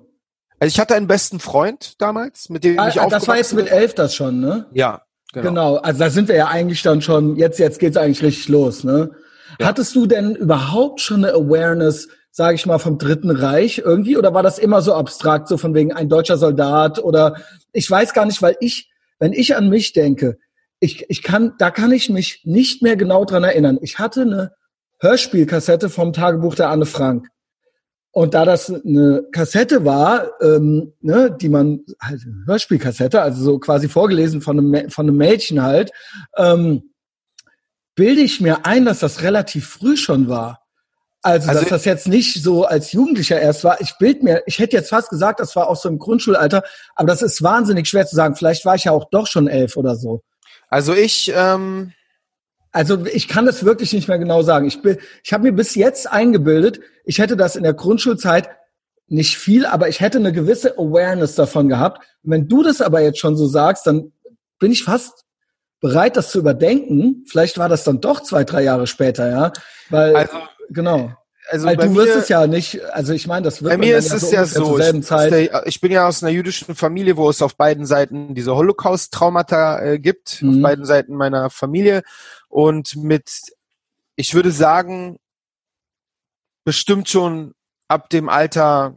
Also 0.63 0.75
ich 0.77 0.79
hatte 0.79 0.95
einen 0.95 1.09
besten 1.09 1.41
Freund 1.41 2.01
damals, 2.01 2.49
mit 2.49 2.63
dem 2.63 2.79
ah, 2.79 2.87
ich 2.87 3.01
auch. 3.01 3.09
Das 3.09 3.27
war 3.27 3.37
jetzt 3.37 3.53
mit 3.53 3.69
elf 3.69 3.95
das 3.95 4.15
schon, 4.15 4.39
ne? 4.39 4.67
Ja, 4.73 5.03
genau. 5.33 5.49
Genau, 5.49 5.77
also 5.79 5.99
da 5.99 6.09
sind 6.09 6.29
wir 6.29 6.37
ja 6.37 6.47
eigentlich 6.47 6.83
dann 6.83 7.03
schon, 7.03 7.35
jetzt, 7.35 7.59
jetzt 7.59 7.81
geht's 7.81 7.97
eigentlich 7.97 8.23
richtig 8.23 8.49
los, 8.49 8.85
ne? 8.85 9.11
Ja. 9.59 9.67
Hattest 9.67 9.97
du 9.97 10.07
denn 10.07 10.37
überhaupt 10.37 11.01
schon 11.01 11.25
eine 11.25 11.35
Awareness, 11.35 12.11
sage 12.31 12.55
ich 12.55 12.65
mal, 12.65 12.79
vom 12.79 12.97
Dritten 12.97 13.33
Reich 13.33 13.79
irgendwie? 13.79 14.17
Oder 14.17 14.35
war 14.35 14.45
das 14.45 14.61
immer 14.61 14.83
so 14.83 14.95
abstrakt, 14.95 15.49
so 15.49 15.57
von 15.57 15.75
wegen 15.75 15.93
ein 15.93 16.09
deutscher 16.09 16.37
Soldat? 16.37 17.01
Oder 17.01 17.35
ich 17.73 17.91
weiß 17.91 18.15
gar 18.15 18.25
nicht, 18.25 18.41
weil 18.41 18.55
ich, 18.61 18.89
wenn 19.19 19.33
ich 19.33 19.57
an 19.57 19.69
mich 19.69 19.93
denke, 19.95 20.39
ich, 20.79 21.11
ich 21.11 21.25
kann, 21.25 21.55
da 21.59 21.73
kann 21.73 21.91
ich 21.91 22.09
mich 22.09 22.43
nicht 22.45 22.83
mehr 22.83 22.95
genau 22.95 23.25
dran 23.25 23.43
erinnern. 23.43 23.81
Ich 23.83 23.99
hatte 23.99 24.21
eine 24.21 24.53
Hörspielkassette 25.01 25.91
vom 25.91 26.13
Tagebuch 26.13 26.55
der 26.55 26.69
Anne 26.69 26.87
Frank. 26.87 27.27
Und 28.13 28.35
da 28.35 28.45
das 28.45 28.71
eine 28.71 29.25
Kassette 29.33 29.87
war, 29.87 30.31
ähm, 30.43 30.93
ne, 31.01 31.35
die 31.41 31.49
man, 31.49 31.81
halt 31.99 32.21
Hörspielkassette, 32.47 33.23
also 33.23 33.43
so 33.43 33.59
quasi 33.59 33.89
vorgelesen 33.89 34.43
von 34.43 34.59
einem, 34.59 34.91
von 34.91 35.09
einem 35.09 35.17
Mädchen 35.17 35.63
halt, 35.63 35.91
ähm, 36.37 36.93
bilde 37.95 38.21
ich 38.21 38.41
mir 38.41 38.67
ein, 38.67 38.85
dass 38.85 39.01
das 39.01 39.23
relativ 39.23 39.67
früh 39.67 39.97
schon 39.97 40.29
war. 40.29 40.61
Also, 41.23 41.49
also 41.49 41.61
dass 41.61 41.71
das 41.71 41.85
jetzt 41.87 42.09
nicht 42.09 42.43
so 42.43 42.65
als 42.65 42.93
Jugendlicher 42.93 43.41
erst 43.41 43.65
war. 43.65 43.81
Ich 43.81 43.97
bild 43.97 44.23
mir, 44.23 44.43
ich 44.47 44.59
hätte 44.59 44.77
jetzt 44.77 44.91
fast 44.91 45.09
gesagt, 45.09 45.41
das 45.41 45.57
war 45.57 45.69
auch 45.69 45.77
so 45.77 45.89
im 45.89 45.99
Grundschulalter, 45.99 46.65
aber 46.97 47.07
das 47.07 47.23
ist 47.23 47.43
wahnsinnig 47.43 47.89
schwer 47.89 48.07
zu 48.07 48.17
sagen. 48.17 48.35
Vielleicht 48.35 48.65
war 48.67 48.75
ich 48.75 48.85
ja 48.85 48.93
auch 48.93 49.09
doch 49.11 49.27
schon 49.27 49.47
elf 49.47 49.77
oder 49.77 49.97
so. 49.97 50.23
Also 50.69 50.95
ich, 50.95 51.33
ähm, 51.35 51.93
also 52.73 53.05
ich 53.07 53.29
kann 53.29 53.47
das 53.47 53.65
wirklich 53.65 53.93
nicht 53.93 54.09
mehr 54.09 54.19
genau 54.19 54.43
sagen. 54.43 54.67
Ich, 54.67 54.81
bin, 54.83 54.97
ich 55.23 55.33
habe 55.33 55.45
mir 55.45 55.53
bis 55.53 55.75
jetzt 55.75 56.11
eingebildet, 56.11 56.81
ich 57.05 57.19
hätte 57.19 57.37
das 57.37 57.55
in 57.55 57.63
der 57.63 57.75
Grundschulzeit 57.75 58.49
nicht 59.09 59.37
viel, 59.37 59.67
aber 59.67 59.89
ich 59.89 60.01
hätte 60.01 60.19
eine 60.19 60.33
gewisse 60.33 60.79
Awareness 60.79 61.35
davon 61.35 61.69
gehabt. 61.69 61.99
Und 62.23 62.31
wenn 62.31 62.49
du 62.49 62.63
das 62.63 62.81
aber 62.81 63.01
jetzt 63.01 63.19
schon 63.19 63.37
so 63.37 63.47
sagst, 63.47 63.87
dann 63.87 64.13
bin 64.59 64.73
ich 64.73 64.85
fast 64.85 65.25
bereit, 65.81 66.17
das 66.17 66.31
zu 66.31 66.39
überdenken. 66.39 67.25
Vielleicht 67.29 67.59
war 67.59 67.69
das 67.69 67.85
dann 67.85 68.01
doch 68.01 68.21
zwei, 68.21 68.45
drei 68.45 68.63
Jahre 68.63 68.87
später, 68.87 69.29
ja. 69.29 69.53
Weil, 69.91 70.17
also, 70.17 70.37
genau. 70.71 71.13
Also 71.51 71.67
Weil 71.67 71.77
du 71.77 71.95
wirst 71.97 72.17
es 72.17 72.29
ja 72.29 72.47
nicht, 72.47 72.81
also 72.93 73.13
ich 73.13 73.27
meine, 73.27 73.43
das 73.43 73.63
wird 73.63 73.73
bei 73.73 73.77
mir 73.77 73.99
ist 73.99 74.13
es 74.13 74.31
ja 74.31 74.47
so, 74.47 74.79
ich, 74.79 75.09
der, 75.09 75.67
ich, 75.67 75.81
bin 75.81 75.91
ja 75.91 76.07
aus 76.07 76.23
einer 76.23 76.33
jüdischen 76.33 76.75
Familie, 76.77 77.17
wo 77.17 77.29
es 77.29 77.43
auf 77.43 77.57
beiden 77.57 77.85
Seiten 77.85 78.35
diese 78.35 78.55
Holocaust-Traumata 78.55 79.83
äh, 79.83 79.99
gibt, 79.99 80.41
mhm. 80.41 80.49
auf 80.49 80.63
beiden 80.63 80.85
Seiten 80.85 81.15
meiner 81.15 81.51
Familie 81.51 82.05
und 82.53 82.97
mit, 82.97 83.31
ich 84.15 84.35
würde 84.35 84.51
sagen, 84.53 85.19
bestimmt 86.65 87.09
schon 87.09 87.55
ab 87.89 88.11
dem 88.11 88.29
Alter 88.29 88.95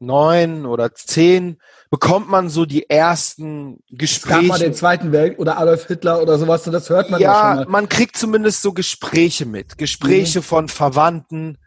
neun 0.00 0.66
oder 0.66 0.92
zehn 0.92 1.58
bekommt 1.88 2.28
man 2.28 2.48
so 2.48 2.66
die 2.66 2.90
ersten 2.90 3.78
Gespräche. 3.88 4.40
Gab 4.40 4.48
mal 4.48 4.58
den 4.58 4.74
Zweiten 4.74 5.12
Welt 5.12 5.38
oder 5.38 5.56
Adolf 5.56 5.86
Hitler 5.86 6.20
oder 6.20 6.36
sowas, 6.36 6.64
das 6.64 6.90
hört 6.90 7.08
man 7.08 7.20
ja, 7.20 7.32
ja 7.32 7.48
schon 7.48 7.64
mal. 7.64 7.70
man 7.70 7.88
kriegt 7.88 8.16
zumindest 8.16 8.60
so 8.60 8.72
Gespräche 8.72 9.46
mit. 9.46 9.78
Gespräche 9.78 10.40
mhm. 10.40 10.44
von 10.44 10.68
Verwandten 10.68 11.58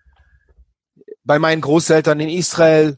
bei 1.24 1.40
meinen 1.40 1.62
Großeltern 1.62 2.20
in 2.20 2.30
Israel, 2.30 2.98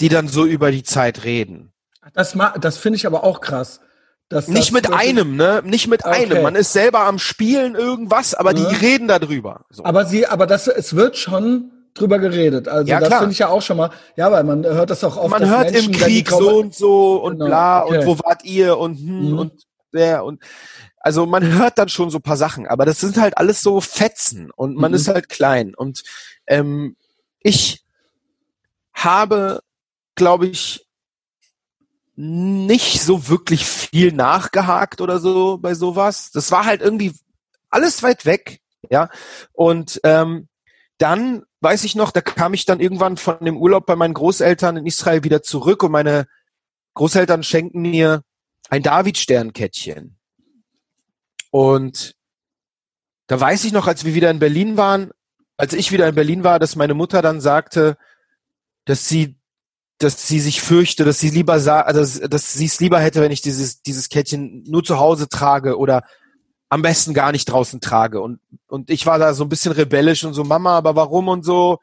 die 0.00 0.08
dann 0.08 0.26
so 0.26 0.44
über 0.44 0.72
die 0.72 0.82
Zeit 0.82 1.22
reden. 1.22 1.72
Das, 2.14 2.36
das 2.60 2.78
finde 2.78 2.96
ich 2.96 3.06
aber 3.06 3.22
auch 3.22 3.40
krass. 3.40 3.80
Das, 4.28 4.48
nicht 4.48 4.72
mit 4.72 4.92
einem, 4.92 5.36
ne? 5.36 5.62
Nicht 5.64 5.86
mit 5.86 6.04
okay. 6.04 6.24
einem. 6.24 6.42
Man 6.42 6.56
ist 6.56 6.72
selber 6.72 7.00
am 7.00 7.18
Spielen 7.18 7.76
irgendwas, 7.76 8.34
aber 8.34 8.56
ja. 8.56 8.68
die 8.68 8.74
reden 8.74 9.06
darüber. 9.06 9.66
So. 9.70 9.84
Aber 9.84 10.04
sie, 10.04 10.26
aber 10.26 10.46
das, 10.46 10.66
es 10.66 10.96
wird 10.96 11.16
schon 11.16 11.70
drüber 11.94 12.18
geredet. 12.18 12.68
Also 12.68 12.88
ja, 12.90 13.00
das 13.00 13.18
finde 13.18 13.32
ich 13.32 13.38
ja 13.38 13.48
auch 13.48 13.62
schon 13.62 13.76
mal. 13.76 13.90
Ja, 14.16 14.30
weil 14.32 14.44
man 14.44 14.64
hört 14.64 14.90
das 14.90 15.04
auch 15.04 15.16
oft. 15.16 15.30
Man 15.30 15.48
hört 15.48 15.70
Menschen, 15.70 15.94
im 15.94 16.00
Krieg 16.00 16.28
so 16.28 16.58
und 16.58 16.74
so 16.74 17.22
und 17.22 17.34
genau. 17.34 17.46
bla 17.46 17.84
okay. 17.84 17.98
und 17.98 18.06
wo 18.06 18.18
wart 18.24 18.44
ihr 18.44 18.78
und 18.78 18.96
hm 18.98 19.30
mhm. 19.30 19.38
und 19.38 19.52
der 19.92 20.24
und 20.24 20.42
also 20.98 21.24
man 21.24 21.46
hört 21.52 21.78
dann 21.78 21.88
schon 21.88 22.10
so 22.10 22.18
paar 22.18 22.36
Sachen, 22.36 22.66
aber 22.66 22.84
das 22.84 23.00
sind 23.00 23.16
halt 23.16 23.38
alles 23.38 23.62
so 23.62 23.80
Fetzen 23.80 24.50
und 24.50 24.76
man 24.76 24.90
mhm. 24.90 24.96
ist 24.96 25.08
halt 25.08 25.28
klein 25.28 25.74
und 25.74 26.02
ähm, 26.48 26.96
ich 27.40 27.84
habe, 28.92 29.62
glaube 30.16 30.46
ich, 30.48 30.85
nicht 32.16 33.02
so 33.02 33.28
wirklich 33.28 33.66
viel 33.66 34.12
nachgehakt 34.12 35.00
oder 35.00 35.20
so 35.20 35.58
bei 35.58 35.74
sowas. 35.74 36.30
Das 36.30 36.50
war 36.50 36.64
halt 36.64 36.80
irgendwie 36.80 37.12
alles 37.68 38.02
weit 38.02 38.24
weg, 38.24 38.60
ja. 38.90 39.10
Und 39.52 40.00
ähm, 40.02 40.48
dann 40.98 41.44
weiß 41.60 41.84
ich 41.84 41.94
noch, 41.94 42.10
da 42.10 42.22
kam 42.22 42.54
ich 42.54 42.64
dann 42.64 42.80
irgendwann 42.80 43.18
von 43.18 43.38
dem 43.44 43.58
Urlaub 43.58 43.84
bei 43.84 43.96
meinen 43.96 44.14
Großeltern 44.14 44.78
in 44.78 44.86
Israel 44.86 45.24
wieder 45.24 45.42
zurück 45.42 45.82
und 45.82 45.92
meine 45.92 46.26
Großeltern 46.94 47.42
schenken 47.42 47.82
mir 47.82 48.22
ein 48.70 48.82
David-Sternkettchen. 48.82 50.16
Und 51.50 52.14
da 53.26 53.38
weiß 53.38 53.64
ich 53.64 53.72
noch, 53.72 53.86
als 53.86 54.04
wir 54.04 54.14
wieder 54.14 54.30
in 54.30 54.38
Berlin 54.38 54.76
waren, 54.76 55.10
als 55.58 55.74
ich 55.74 55.92
wieder 55.92 56.08
in 56.08 56.14
Berlin 56.14 56.44
war, 56.44 56.58
dass 56.58 56.76
meine 56.76 56.94
Mutter 56.94 57.20
dann 57.20 57.40
sagte, 57.40 57.98
dass 58.86 59.08
sie 59.08 59.38
dass 59.98 60.28
sie 60.28 60.40
sich 60.40 60.60
fürchte, 60.60 61.04
dass 61.04 61.18
sie 61.18 61.30
lieber 61.30 61.58
sah, 61.58 61.80
also 61.80 62.26
dass 62.26 62.52
sie 62.52 62.66
es 62.66 62.80
lieber 62.80 63.00
hätte, 63.00 63.20
wenn 63.20 63.32
ich 63.32 63.42
dieses 63.42 63.82
dieses 63.82 64.08
Kettchen 64.08 64.62
nur 64.66 64.84
zu 64.84 64.98
Hause 64.98 65.28
trage 65.28 65.78
oder 65.78 66.02
am 66.68 66.82
besten 66.82 67.14
gar 67.14 67.32
nicht 67.32 67.46
draußen 67.46 67.80
trage 67.80 68.20
und 68.20 68.40
und 68.68 68.90
ich 68.90 69.06
war 69.06 69.18
da 69.18 69.34
so 69.34 69.44
ein 69.44 69.48
bisschen 69.48 69.72
rebellisch 69.72 70.24
und 70.24 70.34
so 70.34 70.44
Mama, 70.44 70.76
aber 70.76 70.96
warum 70.96 71.28
und 71.28 71.44
so 71.44 71.78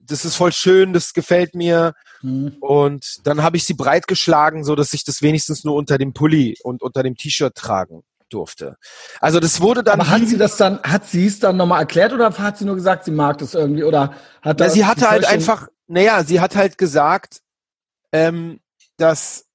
das 0.00 0.24
ist 0.24 0.36
voll 0.36 0.52
schön, 0.52 0.92
das 0.92 1.12
gefällt 1.12 1.54
mir 1.54 1.92
mhm. 2.22 2.56
und 2.60 3.26
dann 3.26 3.42
habe 3.42 3.56
ich 3.56 3.64
sie 3.64 3.74
breit 3.74 4.06
geschlagen, 4.06 4.64
so 4.64 4.74
dass 4.74 4.92
ich 4.94 5.04
das 5.04 5.20
wenigstens 5.20 5.64
nur 5.64 5.74
unter 5.74 5.98
dem 5.98 6.12
Pulli 6.12 6.56
und 6.62 6.82
unter 6.82 7.02
dem 7.02 7.16
T-Shirt 7.16 7.54
tragen 7.54 8.02
durfte. 8.28 8.76
Also 9.20 9.40
das 9.40 9.60
wurde 9.60 9.82
dann. 9.82 10.00
Aber 10.00 10.10
hat 10.10 10.26
sie 10.26 10.36
das 10.36 10.56
dann, 10.56 10.80
hat 10.82 11.06
sie 11.06 11.26
es 11.26 11.38
dann 11.38 11.56
nochmal 11.56 11.80
erklärt 11.80 12.12
oder 12.12 12.36
hat 12.36 12.58
sie 12.58 12.64
nur 12.64 12.74
gesagt, 12.74 13.04
sie 13.04 13.10
mag 13.10 13.38
das 13.38 13.54
irgendwie 13.54 13.84
oder 13.84 14.14
hat 14.42 14.60
das? 14.60 14.68
Ja, 14.68 14.74
sie 14.74 14.84
hatte 14.84 15.10
halt 15.10 15.26
einfach, 15.26 15.68
naja, 15.86 16.24
sie 16.24 16.40
hat 16.40 16.56
halt 16.56 16.78
gesagt, 16.78 17.42
ähm, 18.12 18.60
dass 18.96 19.46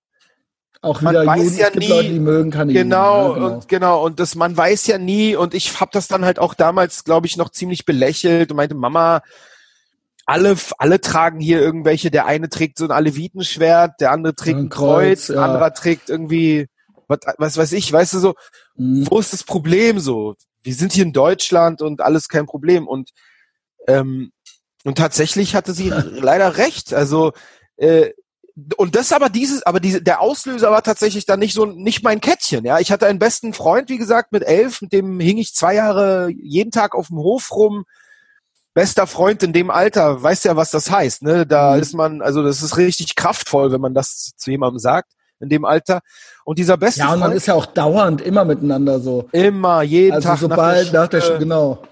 auch 0.82 1.02
wieder 1.02 1.24
man 1.26 1.38
Juden, 1.38 1.46
weiß 1.46 1.58
ja 1.58 1.70
nie, 1.70 1.88
Leute, 1.88 2.10
die 2.10 2.20
mögen 2.20 2.52
keine 2.52 2.74
genau, 2.74 3.30
Juden, 3.30 3.42
ja, 3.42 3.48
genau. 3.48 3.56
und 3.56 3.68
genau 3.68 4.06
und 4.06 4.20
das 4.20 4.36
man 4.36 4.58
weiß 4.58 4.88
ja 4.88 4.98
nie 4.98 5.36
und 5.36 5.54
ich 5.54 5.80
habe 5.80 5.92
das 5.94 6.08
dann 6.08 6.26
halt 6.26 6.40
auch 6.40 6.54
damals, 6.54 7.04
glaube 7.04 7.28
ich, 7.28 7.38
noch 7.38 7.50
ziemlich 7.50 7.86
belächelt 7.86 8.52
und 8.52 8.58
meinte 8.58 8.76
Mama, 8.76 9.22
alle 10.26 10.56
alle 10.80 11.00
tragen 11.00 11.40
hier 11.40 11.62
irgendwelche, 11.62 12.10
der 12.10 12.26
eine 12.26 12.50
trägt 12.50 12.78
so 12.80 12.86
ein 12.86 12.92
Alevitenschwert, 12.92 14.00
der 14.00 14.12
andere 14.12 14.34
trägt 14.34 14.58
ein, 14.58 14.66
ein 14.66 14.70
Kreuz, 14.70 15.28
Kreuz 15.28 15.36
ja. 15.36 15.46
anderer 15.46 15.74
trägt 15.74 16.10
irgendwie 16.10 16.68
was, 17.08 17.20
was 17.38 17.58
weiß 17.58 17.72
ich, 17.74 17.92
weißt 17.92 18.14
du 18.16 18.20
so, 18.20 18.36
mhm. 18.76 19.08
wo 19.10 19.20
ist 19.20 19.34
das 19.34 19.44
Problem 19.44 20.00
so? 20.00 20.36
Wir 20.64 20.74
sind 20.74 20.94
hier 20.94 21.04
in 21.04 21.14
Deutschland 21.14 21.82
und 21.82 22.02
alles 22.02 22.28
kein 22.28 22.46
Problem 22.46 22.88
und 22.88 23.12
ähm, 23.88 24.32
Und 24.84 24.98
tatsächlich 24.98 25.56
hatte 25.56 25.74
sie 25.74 25.90
leider 25.90 26.58
recht. 26.58 26.94
Also 26.94 27.34
äh, 27.78 28.12
und 28.78 28.96
das 28.96 29.12
aber 29.12 29.30
dieses, 29.30 29.64
aber 29.64 29.80
diese, 29.80 30.02
der 30.02 30.22
Auslöser 30.22 30.72
war 30.72 30.84
tatsächlich 30.84 31.26
dann 31.26 31.40
nicht 31.40 31.54
so, 31.54 31.66
nicht 31.66 32.04
mein 32.04 32.22
Kettchen. 32.22 32.66
Ja, 32.66 32.80
ich 32.80 32.92
hatte 32.92 33.08
einen 33.08 33.20
besten 33.20 33.54
Freund, 33.54 33.90
wie 33.90 33.98
gesagt, 33.98 34.32
mit 34.32 34.44
elf, 34.44 34.82
mit 34.82 34.94
dem 34.94 35.20
hing 35.20 35.38
ich 35.38 35.54
zwei 35.54 35.76
Jahre 35.76 36.30
jeden 36.30 36.72
Tag 36.72 36.96
auf 36.96 37.08
dem 37.08 37.18
Hof 37.18 37.52
rum. 37.52 37.86
Bester 38.74 39.06
Freund 39.06 39.44
in 39.44 39.52
dem 39.52 39.70
Alter, 39.70 40.24
weiß 40.24 40.46
ja, 40.46 40.56
was 40.56 40.72
das 40.72 40.90
heißt. 40.90 41.24
Ne? 41.24 41.46
Da 41.46 41.76
mhm. 41.76 41.82
ist 41.82 41.94
man, 41.94 42.22
also 42.22 42.42
das 42.44 42.62
ist 42.62 42.78
richtig 42.78 43.16
kraftvoll, 43.16 43.72
wenn 43.72 43.82
man 43.82 43.94
das 43.94 44.32
zu 44.38 44.52
jemandem 44.52 44.80
sagt 44.80 45.12
in 45.42 45.50
dem 45.50 45.66
Alter. 45.66 46.02
Und 46.46 46.60
dieser 46.60 46.78
beste 46.78 47.02
Ja, 47.02 47.14
und 47.14 47.20
man 47.20 47.30
Freund, 47.30 47.38
ist 47.38 47.48
ja 47.48 47.56
auch 47.56 47.66
dauernd 47.66 48.22
immer 48.22 48.46
miteinander 48.46 49.00
so. 49.00 49.28
immer 49.32 49.82
jeden 49.82 50.14
Also 50.14 50.30
Tag 50.30 50.40
sobald 50.40 50.94
nach 50.94 51.08
der, 51.08 51.22
Schule. 51.22 51.40
genau. 51.40 51.84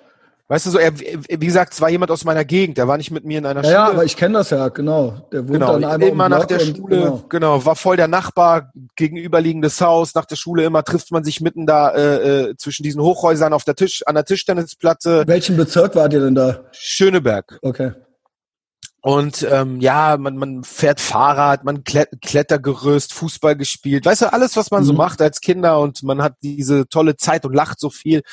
Weißt 0.52 0.66
du 0.66 0.72
so, 0.72 0.80
er, 0.80 0.98
wie 0.98 1.46
gesagt, 1.46 1.74
es 1.74 1.80
war 1.82 1.90
jemand 1.92 2.10
aus 2.10 2.26
meiner 2.26 2.44
Gegend, 2.44 2.80
der 2.80 2.88
war 2.88 2.98
nicht 2.98 3.12
mit 3.12 3.24
mir 3.24 3.38
in 3.38 3.46
einer 3.46 3.64
Ja, 3.64 3.70
ja, 3.72 3.86
Schule. 3.86 3.94
aber 3.98 4.06
ich 4.06 4.18
kenne 4.18 4.40
das 4.40 4.50
ja, 4.50 4.68
genau. 4.70 5.28
Der 5.32 5.42
wohnt 5.48 5.54
Genau, 5.54 5.74
dann 5.74 5.84
einmal 5.84 6.10
immer 6.10 6.26
im 6.26 6.32
nach 6.32 6.46
der 6.46 6.60
und- 6.60 6.76
Schule, 6.76 6.98
Genau. 6.98 7.24
genau. 7.30 7.66
war 7.66 7.76
voll 7.76 7.98
der 7.98 8.08
Nachbar, 8.08 8.72
gegenüberliegendes 8.96 9.80
Haus, 9.80 10.16
nach 10.16 10.26
der 10.26 10.38
Schule 10.38 10.64
immer 10.64 10.84
trifft 10.84 11.12
man 11.12 11.24
sich 11.24 11.40
mitten 11.40 11.68
da 11.68 11.92
äh, 11.92 12.50
äh, 12.50 12.56
zwischen 12.58 12.82
diesen 12.82 13.00
Hochhäusern 13.02 13.54
auf 13.54 13.64
der 13.64 13.76
Tisch, 13.76 14.02
an 14.08 14.16
der 14.16 14.26
Tischtennisplatte, 14.26 15.22
In 15.22 15.28
welchem 15.28 15.56
Bezirk 15.56 15.94
wart 15.96 16.14
ihr 16.14 16.20
denn 16.22 16.34
da? 16.34 16.62
Schöneberg. 16.72 17.60
Okay. 17.62 17.92
Und 19.02 19.48
ähm, 19.50 19.80
ja, 19.80 20.18
man, 20.18 20.36
man 20.36 20.64
fährt 20.66 21.00
Fahrrad, 21.00 21.64
man 21.64 21.86
klett, 21.86 22.10
Klettergerüst, 22.22 23.14
Fußball 23.14 23.56
gespielt, 23.56 24.06
weißt 24.06 24.24
du, 24.24 24.34
alles, 24.34 24.58
was 24.58 24.72
man 24.72 24.84
so 24.84 24.92
Mhm. 24.92 24.98
macht 24.98 25.22
als 25.22 25.40
Kinder 25.40 25.80
und 25.80 26.04
man 26.04 26.22
hat 26.22 26.34
diese 26.44 26.86
tolle 26.90 27.16
Zeit 27.16 27.46
und 27.46 27.54
lacht 27.54 27.80
so 27.80 27.90
viel. 27.90 28.24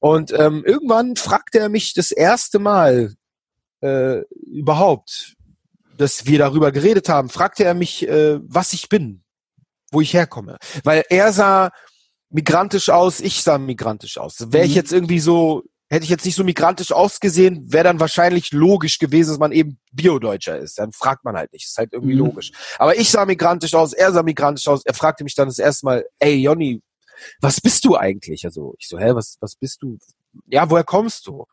Und 0.00 0.32
ähm, 0.32 0.64
irgendwann 0.64 1.16
fragte 1.16 1.58
er 1.58 1.68
mich 1.68 1.94
das 1.94 2.10
erste 2.12 2.58
Mal 2.58 3.14
äh, 3.80 4.20
überhaupt, 4.46 5.34
dass 5.96 6.26
wir 6.26 6.38
darüber 6.38 6.70
geredet 6.72 7.08
haben, 7.08 7.28
fragte 7.28 7.64
er 7.64 7.74
mich, 7.74 8.06
äh, 8.08 8.38
was 8.42 8.72
ich 8.72 8.88
bin, 8.88 9.22
wo 9.90 10.00
ich 10.00 10.14
herkomme. 10.14 10.56
Weil 10.84 11.04
er 11.10 11.32
sah 11.32 11.70
migrantisch 12.30 12.90
aus, 12.90 13.20
ich 13.20 13.42
sah 13.42 13.58
migrantisch 13.58 14.18
aus. 14.18 14.52
Wäre 14.52 14.64
ich 14.64 14.72
Mhm. 14.72 14.76
jetzt 14.76 14.92
irgendwie 14.92 15.18
so, 15.18 15.64
hätte 15.90 16.04
ich 16.04 16.10
jetzt 16.10 16.24
nicht 16.26 16.34
so 16.36 16.44
migrantisch 16.44 16.92
ausgesehen, 16.92 17.72
wäre 17.72 17.84
dann 17.84 17.98
wahrscheinlich 17.98 18.52
logisch 18.52 18.98
gewesen, 18.98 19.30
dass 19.30 19.38
man 19.38 19.50
eben 19.52 19.78
Biodeutscher 19.92 20.58
ist. 20.58 20.78
Dann 20.78 20.92
fragt 20.92 21.24
man 21.24 21.36
halt 21.36 21.52
nicht. 21.52 21.64
ist 21.66 21.78
halt 21.78 21.92
irgendwie 21.92 22.12
Mhm. 22.14 22.20
logisch. 22.20 22.52
Aber 22.78 22.96
ich 22.96 23.10
sah 23.10 23.24
migrantisch 23.24 23.74
aus, 23.74 23.92
er 23.94 24.12
sah 24.12 24.22
migrantisch 24.22 24.68
aus. 24.68 24.84
Er 24.84 24.94
fragte 24.94 25.24
mich 25.24 25.34
dann 25.34 25.48
das 25.48 25.58
erste 25.58 25.86
Mal, 25.86 26.04
ey 26.18 26.34
Jonny, 26.36 26.82
was 27.40 27.60
bist 27.60 27.84
du 27.84 27.96
eigentlich? 27.96 28.44
Also 28.44 28.74
ich 28.78 28.88
so, 28.88 28.98
hä, 28.98 29.10
was, 29.14 29.36
was 29.40 29.56
bist 29.56 29.82
du? 29.82 29.98
Ja, 30.46 30.70
woher 30.70 30.84
kommst 30.84 31.26
du? 31.26 31.46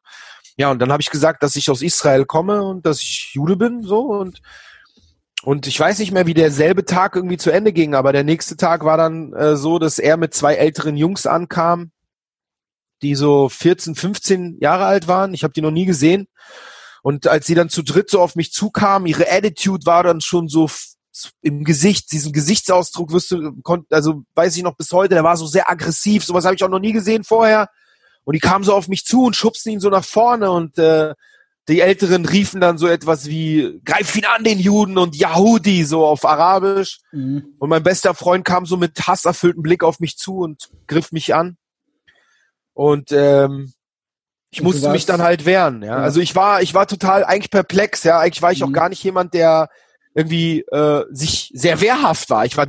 Ja, 0.58 0.72
und 0.72 0.80
dann 0.80 0.92
habe 0.92 1.02
ich 1.02 1.10
gesagt, 1.10 1.44
dass 1.44 1.56
ich 1.56 1.70
aus 1.70 1.82
Israel 1.82 2.26
komme 2.26 2.64
und 2.64 2.86
dass 2.86 3.02
ich 3.02 3.32
Jude 3.34 3.58
bin, 3.58 3.84
so 3.84 4.02
und 4.02 4.42
und 5.44 5.68
ich 5.68 5.80
weiß 5.80 6.00
nicht 6.00 6.12
mehr, 6.12 6.26
wie 6.26 6.34
derselbe 6.34 6.86
Tag 6.86 7.16
irgendwie 7.16 7.38
zu 7.38 7.52
Ende 7.52 7.72
ging, 7.72 7.94
aber 7.94 8.12
der 8.12 8.24
nächste 8.24 8.58
Tag 8.58 8.84
war 8.84 8.98
dann 8.98 9.32
äh, 9.34 9.56
so, 9.56 9.78
dass 9.78 10.00
er 10.00 10.18
mit 10.18 10.34
zwei 10.34 10.56
älteren 10.56 10.98
Jungs 10.98 11.28
ankam, 11.28 11.92
die 13.04 13.14
so 13.14 13.48
14, 13.48 13.94
15 13.94 14.58
Jahre 14.60 14.86
alt 14.86 15.08
waren. 15.08 15.36
Ich 15.36 15.44
habe 15.44 15.54
die 15.54 15.62
noch 15.62 15.70
nie 15.70 15.86
gesehen. 15.86 16.28
Und 17.04 17.28
als 17.28 17.46
sie 17.46 17.54
dann 17.54 17.70
zu 17.70 17.84
dritt 17.84 18.10
so 18.10 18.22
auf 18.22 18.36
mich 18.36 18.52
zukamen, 18.52 19.08
ihre 19.08 19.32
Attitude 19.32 19.86
war 19.86 20.02
dann 20.02 20.20
schon 20.20 20.48
so 20.48 20.68
im 21.42 21.64
Gesicht, 21.64 22.12
diesen 22.12 22.34
Gesichtsausdruck 22.34 23.12
wirst 23.12 23.32
du, 23.32 23.54
also 23.90 24.24
weiß 24.36 24.58
ich 24.58 24.64
noch 24.64 24.76
bis 24.76 24.92
heute, 24.92 25.16
der 25.16 25.24
war 25.24 25.38
so 25.38 25.46
sehr 25.46 25.70
aggressiv, 25.70 26.26
sowas 26.26 26.46
habe 26.46 26.56
ich 26.56 26.64
auch 26.64 26.70
noch 26.70 26.80
nie 26.80 26.94
gesehen 26.94 27.24
vorher. 27.24 27.70
Und 28.24 28.34
die 28.34 28.40
kamen 28.40 28.64
so 28.64 28.74
auf 28.74 28.88
mich 28.88 29.06
zu 29.06 29.24
und 29.24 29.36
schubsten 29.36 29.74
ihn 29.74 29.80
so 29.80 29.90
nach 29.90 30.04
vorne 30.04 30.52
und 30.52 30.78
äh, 30.78 31.14
die 31.68 31.82
Älteren 31.82 32.26
riefen 32.26 32.62
dann 32.62 32.78
so 32.78 32.88
etwas 32.88 33.28
wie, 33.28 33.82
greif 33.86 34.16
ihn 34.16 34.26
an, 34.26 34.44
den 34.44 34.60
Juden 34.60 34.98
und 34.98 35.16
Yahudi, 35.16 35.84
so 35.84 36.06
auf 36.06 36.26
Arabisch. 36.26 37.00
Mhm. 37.12 37.56
Und 37.58 37.70
mein 37.70 37.84
bester 37.84 38.14
Freund 38.14 38.46
kam 38.46 38.66
so 38.66 38.78
mit 38.78 39.08
hasserfülltem 39.08 39.64
Blick 39.64 39.84
auf 39.84 40.00
mich 40.00 40.18
zu 40.18 40.40
und 40.40 40.70
griff 40.88 41.12
mich 41.12 41.34
an. 41.34 41.58
Und 42.74 43.12
ähm, 43.12 43.74
ich 44.52 44.60
Und 44.62 44.66
musste 44.66 44.90
mich 44.90 45.06
dann 45.06 45.22
halt 45.22 45.46
wehren. 45.46 45.82
Ja? 45.82 45.88
Ja. 45.88 45.98
Also 45.98 46.20
ich 46.20 46.36
war, 46.36 46.62
ich 46.62 46.74
war 46.74 46.88
total 46.88 47.24
eigentlich 47.24 47.52
perplex. 47.52 48.04
Ja, 48.04 48.20
eigentlich 48.20 48.42
war 48.42 48.52
ich 48.52 48.64
auch 48.64 48.70
Mhm. 48.70 48.74
gar 48.74 48.90
nicht 48.90 49.04
jemand, 49.04 49.34
der 49.34 49.70
irgendwie 50.16 50.62
äh, 50.62 51.04
sich 51.12 51.52
sehr 51.54 51.82
wehrhaft 51.82 52.30
war. 52.30 52.46
Ich 52.46 52.58
war 52.58 52.68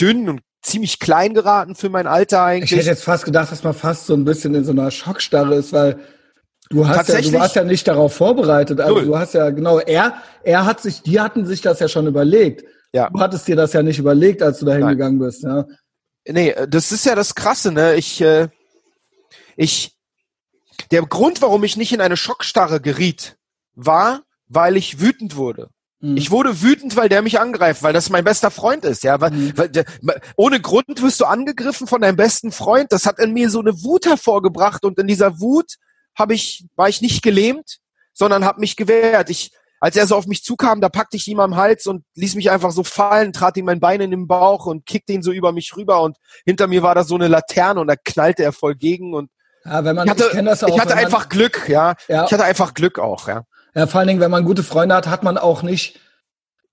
dünn 0.00 0.28
und 0.28 0.40
ziemlich 0.62 0.98
klein 0.98 1.34
geraten 1.34 1.74
für 1.74 1.90
mein 1.90 2.06
Alter 2.06 2.38
Ich 2.38 2.62
eigentlich. 2.62 2.72
hätte 2.72 2.88
jetzt 2.88 3.04
fast 3.04 3.24
gedacht, 3.24 3.52
dass 3.52 3.62
man 3.62 3.74
fast 3.74 4.06
so 4.06 4.14
ein 4.14 4.24
bisschen 4.24 4.54
in 4.54 4.64
so 4.64 4.72
einer 4.72 4.90
Schockstarre 4.90 5.54
ist, 5.54 5.72
weil 5.72 6.00
du 6.70 6.88
hast 6.88 7.08
ja, 7.08 7.20
du 7.20 7.32
warst 7.34 7.56
ja 7.56 7.64
nicht 7.64 7.86
darauf 7.86 8.14
vorbereitet. 8.14 8.80
Also 8.80 8.94
Null. 8.96 9.04
du 9.04 9.18
hast 9.18 9.34
ja 9.34 9.50
genau, 9.50 9.78
er, 9.78 10.14
er 10.42 10.64
hat 10.64 10.80
sich, 10.80 11.02
die 11.02 11.20
hatten 11.20 11.46
sich 11.46 11.60
das 11.60 11.78
ja 11.78 11.88
schon 11.88 12.06
überlegt. 12.06 12.64
Ja. 12.92 13.10
Du 13.10 13.20
hattest 13.20 13.46
dir 13.46 13.56
das 13.56 13.74
ja 13.74 13.82
nicht 13.82 13.98
überlegt, 13.98 14.42
als 14.42 14.58
du 14.58 14.66
da 14.66 14.74
hingegangen 14.74 15.18
bist. 15.18 15.42
Ja. 15.42 15.66
Nee, 16.26 16.50
äh, 16.50 16.66
das 16.66 16.90
ist 16.90 17.04
ja 17.04 17.14
das 17.14 17.34
Krasse, 17.34 17.70
ne? 17.70 17.96
Ich, 17.96 18.20
äh, 18.20 18.48
ich, 19.56 19.94
der 20.90 21.02
Grund, 21.02 21.42
warum 21.42 21.64
ich 21.64 21.76
nicht 21.76 21.92
in 21.92 22.00
eine 22.00 22.16
Schockstarre 22.16 22.80
geriet, 22.80 23.36
war, 23.74 24.22
weil 24.46 24.76
ich 24.76 25.00
wütend 25.00 25.36
wurde. 25.36 25.68
Mhm. 26.00 26.16
Ich 26.16 26.30
wurde 26.30 26.62
wütend, 26.62 26.96
weil 26.96 27.08
der 27.08 27.22
mich 27.22 27.40
angreift, 27.40 27.82
weil 27.82 27.92
das 27.92 28.08
mein 28.10 28.24
bester 28.24 28.50
Freund 28.50 28.84
ist, 28.84 29.02
ja. 29.02 29.20
Weil, 29.20 29.30
Mhm. 29.32 29.52
weil, 29.56 29.68
der- 29.68 29.84
ohne 30.36 30.60
Grund 30.60 31.02
wirst 31.02 31.20
du 31.20 31.24
angegriffen 31.24 31.86
von 31.86 32.00
deinem 32.00 32.16
besten 32.16 32.52
Freund. 32.52 32.92
Das 32.92 33.04
hat 33.06 33.18
in 33.18 33.32
mir 33.32 33.50
so 33.50 33.60
eine 33.60 33.82
Wut 33.82 34.06
hervorgebracht 34.06 34.84
und 34.84 34.98
in 34.98 35.06
dieser 35.08 35.40
Wut 35.40 35.74
habe 36.16 36.34
ich, 36.34 36.66
war 36.76 36.88
ich 36.88 37.00
nicht 37.02 37.22
gelähmt, 37.22 37.78
sondern 38.12 38.44
habe 38.44 38.60
mich 38.60 38.76
gewehrt. 38.76 39.30
Ich, 39.30 39.50
als 39.80 39.96
er 39.96 40.06
so 40.08 40.16
auf 40.16 40.26
mich 40.26 40.42
zukam, 40.42 40.80
da 40.80 40.88
packte 40.88 41.16
ich 41.16 41.28
ihm 41.28 41.38
am 41.40 41.54
Hals 41.56 41.86
und 41.86 42.04
ließ 42.16 42.34
mich 42.34 42.50
einfach 42.50 42.72
so 42.72 42.82
fallen, 42.82 43.32
trat 43.32 43.56
ihm 43.56 43.64
mein 43.64 43.78
Bein 43.80 44.00
in 44.00 44.10
den 44.10 44.26
Bauch 44.26 44.66
und 44.66 44.86
kickte 44.86 45.12
ihn 45.12 45.22
so 45.22 45.30
über 45.32 45.52
mich 45.52 45.76
rüber 45.76 46.02
und 46.02 46.16
hinter 46.44 46.66
mir 46.66 46.82
war 46.82 46.94
da 46.96 47.04
so 47.04 47.14
eine 47.14 47.28
Laterne 47.28 47.80
und 47.80 47.86
da 47.86 47.94
knallte 47.96 48.42
er 48.42 48.52
voll 48.52 48.74
gegen 48.74 49.14
und 49.14 49.30
ja, 49.64 49.84
wenn 49.84 49.96
man, 49.96 50.06
ich 50.06 50.10
hatte, 50.10 50.30
auch, 50.30 50.68
ich 50.68 50.80
hatte 50.80 50.96
einfach 50.96 51.28
Glück, 51.28 51.68
ja. 51.68 51.94
Ja. 52.08 52.24
Ich 52.24 52.32
hatte 52.32 52.44
einfach 52.44 52.74
Glück 52.74 52.98
auch, 52.98 53.28
ja. 53.28 53.42
Ja, 53.78 53.86
vor 53.86 54.00
allen 54.00 54.08
Dingen, 54.08 54.20
wenn 54.20 54.30
man 54.30 54.44
gute 54.44 54.62
Freunde 54.62 54.94
hat, 54.94 55.06
hat 55.06 55.22
man 55.22 55.38
auch 55.38 55.62
nicht 55.62 56.00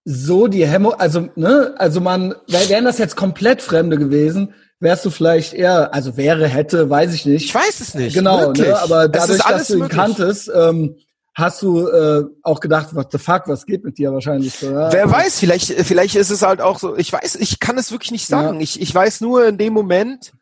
so 0.03 0.47
die 0.47 0.66
Hemmung, 0.68 0.93
also, 0.95 1.30
ne, 1.36 1.74
also 1.78 2.01
man, 2.01 2.36
wär- 2.47 2.70
wären 2.70 2.86
das 2.86 2.97
jetzt 2.97 3.16
komplett 3.16 3.62
Fremde 3.62 3.97
gewesen, 3.97 4.53
wärst 4.80 5.06
du 5.06 5.10
vielleicht 5.10 5.53
eher, 5.53 5.93
also 5.93 6.18
wäre, 6.18 6.47
hätte, 6.47 6.89
weiß 6.89 7.14
ich 7.14 7.26
nicht. 7.26 7.45
Ich 7.45 7.56
weiß 7.56 7.80
es 7.80 7.95
nicht. 7.95 8.14
genau, 8.14 8.51
ne, 8.51 8.78
aber 8.80 9.08
dadurch, 9.08 9.41
dass 9.41 9.68
du 9.68 9.74
ihn 9.74 9.80
möglich. 9.80 9.97
kanntest, 9.97 10.51
ähm, 10.53 10.95
hast 11.34 11.62
du 11.62 11.88
äh, 11.88 12.24
auch 12.43 12.60
gedacht, 12.60 12.95
what 12.95 13.12
the 13.12 13.18
fuck, 13.18 13.43
was 13.47 13.66
geht 13.66 13.84
mit 13.84 13.97
dir 13.97 14.14
wahrscheinlich 14.14 14.53
so, 14.53 14.72
ja? 14.72 14.91
Wer 14.91 15.12
weiß, 15.12 15.39
vielleicht, 15.39 15.72
vielleicht 15.86 16.16
ist 16.16 16.30
es 16.30 16.41
halt 16.43 16.62
auch 16.62 16.80
so, 16.80 16.95
ich 16.95 17.12
weiß, 17.12 17.36
ich 17.36 17.60
kann 17.60 17.78
es 17.78 17.91
wirklich 17.91 18.12
nicht 18.12 18.28
sagen. 18.28 18.58
Ja. 18.58 18.62
Ich, 18.62 18.80
ich 18.82 18.93
weiß 18.93 19.22
nur, 19.22 19.47
in 19.47 19.58
dem 19.58 19.74
Moment 19.74 20.34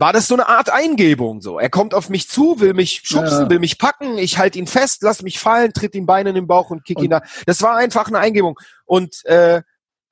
war 0.00 0.12
das 0.14 0.26
so 0.26 0.34
eine 0.34 0.48
Art 0.48 0.70
Eingebung, 0.70 1.42
so. 1.42 1.58
Er 1.58 1.68
kommt 1.68 1.92
auf 1.94 2.08
mich 2.08 2.26
zu, 2.28 2.58
will 2.58 2.72
mich 2.72 3.02
schubsen, 3.04 3.42
Ja. 3.44 3.50
will 3.50 3.58
mich 3.58 3.76
packen, 3.78 4.16
ich 4.16 4.38
halte 4.38 4.58
ihn 4.58 4.66
fest, 4.66 5.02
lass 5.02 5.22
mich 5.22 5.38
fallen, 5.38 5.74
tritt 5.74 5.94
ihm 5.94 6.06
Bein 6.06 6.26
in 6.26 6.34
den 6.34 6.46
Bauch 6.46 6.70
und 6.70 6.84
kick 6.84 6.96
Und- 6.98 7.04
ihn 7.04 7.10
da. 7.10 7.22
Das 7.46 7.60
war 7.60 7.76
einfach 7.76 8.08
eine 8.08 8.18
Eingebung. 8.18 8.58
Und, 8.86 9.24
äh, 9.26 9.62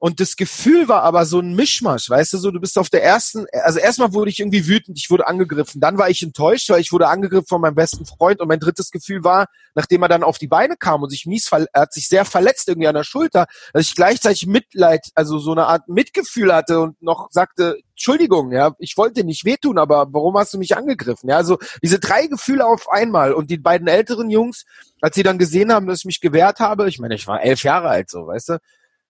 und 0.00 0.20
das 0.20 0.36
Gefühl 0.36 0.88
war 0.88 1.02
aber 1.02 1.26
so 1.26 1.40
ein 1.40 1.54
Mischmasch, 1.54 2.08
weißt 2.08 2.32
du, 2.32 2.38
so, 2.38 2.52
du 2.52 2.60
bist 2.60 2.78
auf 2.78 2.88
der 2.88 3.02
ersten, 3.02 3.46
also 3.64 3.80
erstmal 3.80 4.12
wurde 4.12 4.30
ich 4.30 4.38
irgendwie 4.38 4.68
wütend, 4.68 4.96
ich 4.96 5.10
wurde 5.10 5.26
angegriffen, 5.26 5.80
dann 5.80 5.98
war 5.98 6.08
ich 6.08 6.22
enttäuscht, 6.22 6.70
weil 6.70 6.80
ich 6.80 6.92
wurde 6.92 7.08
angegriffen 7.08 7.48
von 7.48 7.60
meinem 7.60 7.74
besten 7.74 8.06
Freund 8.06 8.40
und 8.40 8.46
mein 8.46 8.60
drittes 8.60 8.92
Gefühl 8.92 9.24
war, 9.24 9.46
nachdem 9.74 10.02
er 10.02 10.08
dann 10.08 10.22
auf 10.22 10.38
die 10.38 10.46
Beine 10.46 10.76
kam 10.76 11.02
und 11.02 11.10
sich 11.10 11.26
mies, 11.26 11.50
er 11.50 11.66
hat 11.74 11.92
sich 11.92 12.08
sehr 12.08 12.24
verletzt 12.24 12.68
irgendwie 12.68 12.86
an 12.86 12.94
der 12.94 13.02
Schulter, 13.02 13.46
dass 13.72 13.86
ich 13.88 13.96
gleichzeitig 13.96 14.46
Mitleid, 14.46 15.08
also 15.16 15.40
so 15.40 15.50
eine 15.50 15.66
Art 15.66 15.88
Mitgefühl 15.88 16.54
hatte 16.54 16.80
und 16.80 17.02
noch 17.02 17.28
sagte, 17.32 17.78
Entschuldigung, 17.90 18.52
ja, 18.52 18.76
ich 18.78 18.96
wollte 18.96 19.24
nicht 19.24 19.44
wehtun, 19.44 19.78
aber 19.78 20.06
warum 20.12 20.36
hast 20.38 20.54
du 20.54 20.58
mich 20.58 20.76
angegriffen? 20.76 21.28
Ja, 21.28 21.38
also 21.38 21.58
diese 21.82 21.98
drei 21.98 22.28
Gefühle 22.28 22.64
auf 22.64 22.88
einmal 22.88 23.32
und 23.32 23.50
die 23.50 23.58
beiden 23.58 23.88
älteren 23.88 24.30
Jungs, 24.30 24.64
als 25.00 25.16
sie 25.16 25.24
dann 25.24 25.38
gesehen 25.38 25.72
haben, 25.72 25.88
dass 25.88 26.00
ich 26.00 26.04
mich 26.04 26.20
gewehrt 26.20 26.60
habe, 26.60 26.88
ich 26.88 27.00
meine, 27.00 27.16
ich 27.16 27.26
war 27.26 27.42
elf 27.42 27.64
Jahre 27.64 27.88
alt, 27.88 28.10
so, 28.10 28.28
weißt 28.28 28.50
du, 28.50 28.58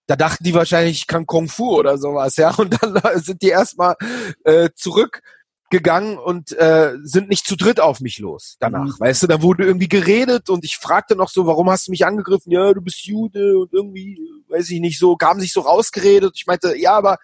da 0.08 0.16
dachten 0.16 0.42
die 0.42 0.54
wahrscheinlich, 0.54 1.00
ich 1.00 1.06
kann 1.06 1.26
Kung 1.26 1.48
Fu 1.48 1.76
oder 1.76 1.98
sowas, 1.98 2.36
ja. 2.36 2.52
Und 2.56 2.82
dann 2.82 2.98
sind 3.22 3.42
die 3.42 3.50
erstmal 3.50 3.94
äh, 4.42 4.70
zurückgegangen 4.74 6.18
und 6.18 6.52
äh, 6.52 6.94
sind 7.02 7.28
nicht 7.28 7.46
zu 7.46 7.56
dritt 7.56 7.78
auf 7.78 8.00
mich 8.00 8.18
los 8.18 8.56
danach. 8.58 8.86
Mhm. 8.86 9.00
Weißt 9.00 9.22
du, 9.22 9.26
da 9.26 9.42
wurde 9.42 9.66
irgendwie 9.66 9.88
geredet 9.88 10.48
und 10.48 10.64
ich 10.64 10.78
fragte 10.78 11.14
noch 11.14 11.28
so, 11.28 11.46
warum 11.46 11.68
hast 11.68 11.86
du 11.86 11.90
mich 11.90 12.06
angegriffen? 12.06 12.50
Ja, 12.50 12.72
du 12.72 12.80
bist 12.80 13.04
Jude 13.04 13.58
und 13.58 13.74
irgendwie, 13.74 14.18
weiß 14.48 14.70
ich 14.70 14.80
nicht, 14.80 14.98
so, 14.98 15.14
haben 15.22 15.40
sich 15.40 15.52
so 15.52 15.60
rausgeredet. 15.60 16.32
Ich 16.36 16.46
meinte, 16.46 16.74
ja, 16.74 16.94
aber 16.94 17.18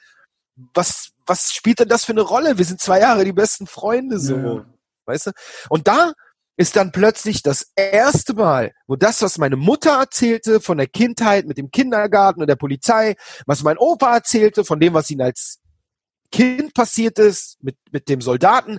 was, 0.75 1.13
was 1.25 1.53
spielt 1.53 1.81
denn 1.81 1.89
das 1.89 2.05
für 2.05 2.13
eine 2.13 2.21
Rolle? 2.21 2.59
Wir 2.59 2.67
sind 2.67 2.83
zwei 2.83 3.01
Jahre 3.01 3.25
die 3.25 3.33
besten 3.33 3.67
Freunde, 3.67 4.19
so. 4.19 4.37
Ja. 4.37 4.67
Weißt 5.07 5.29
du? 5.29 5.31
Und 5.71 5.89
da 5.89 6.13
ist 6.57 6.77
dann 6.77 6.93
plötzlich 6.93 7.43
das 7.43 7.73
erste 7.75 8.35
Mal, 8.35 8.73
wo 8.87 8.97
das, 8.97 9.23
was 9.23 9.39
meine 9.39 9.57
Mutter 9.57 9.99
erzählte 9.99 10.61
von 10.61 10.79
der 10.79 10.87
Kindheit 10.87 11.47
mit 11.47 11.59
dem 11.59 11.71
Kindergarten 11.71 12.41
und 12.41 12.47
der 12.47 12.57
Polizei, 12.57 13.17
was 13.47 13.63
mein 13.63 13.79
Opa 13.79 14.15
erzählte 14.15 14.65
von 14.65 14.79
dem, 14.79 14.95
was 14.95 15.11
ihm 15.11 15.21
als 15.21 15.59
Kind 16.31 16.75
passiert 16.75 17.19
ist, 17.19 17.59
mit, 17.63 17.77
mit 17.91 18.09
dem 18.09 18.21
Soldaten, 18.21 18.79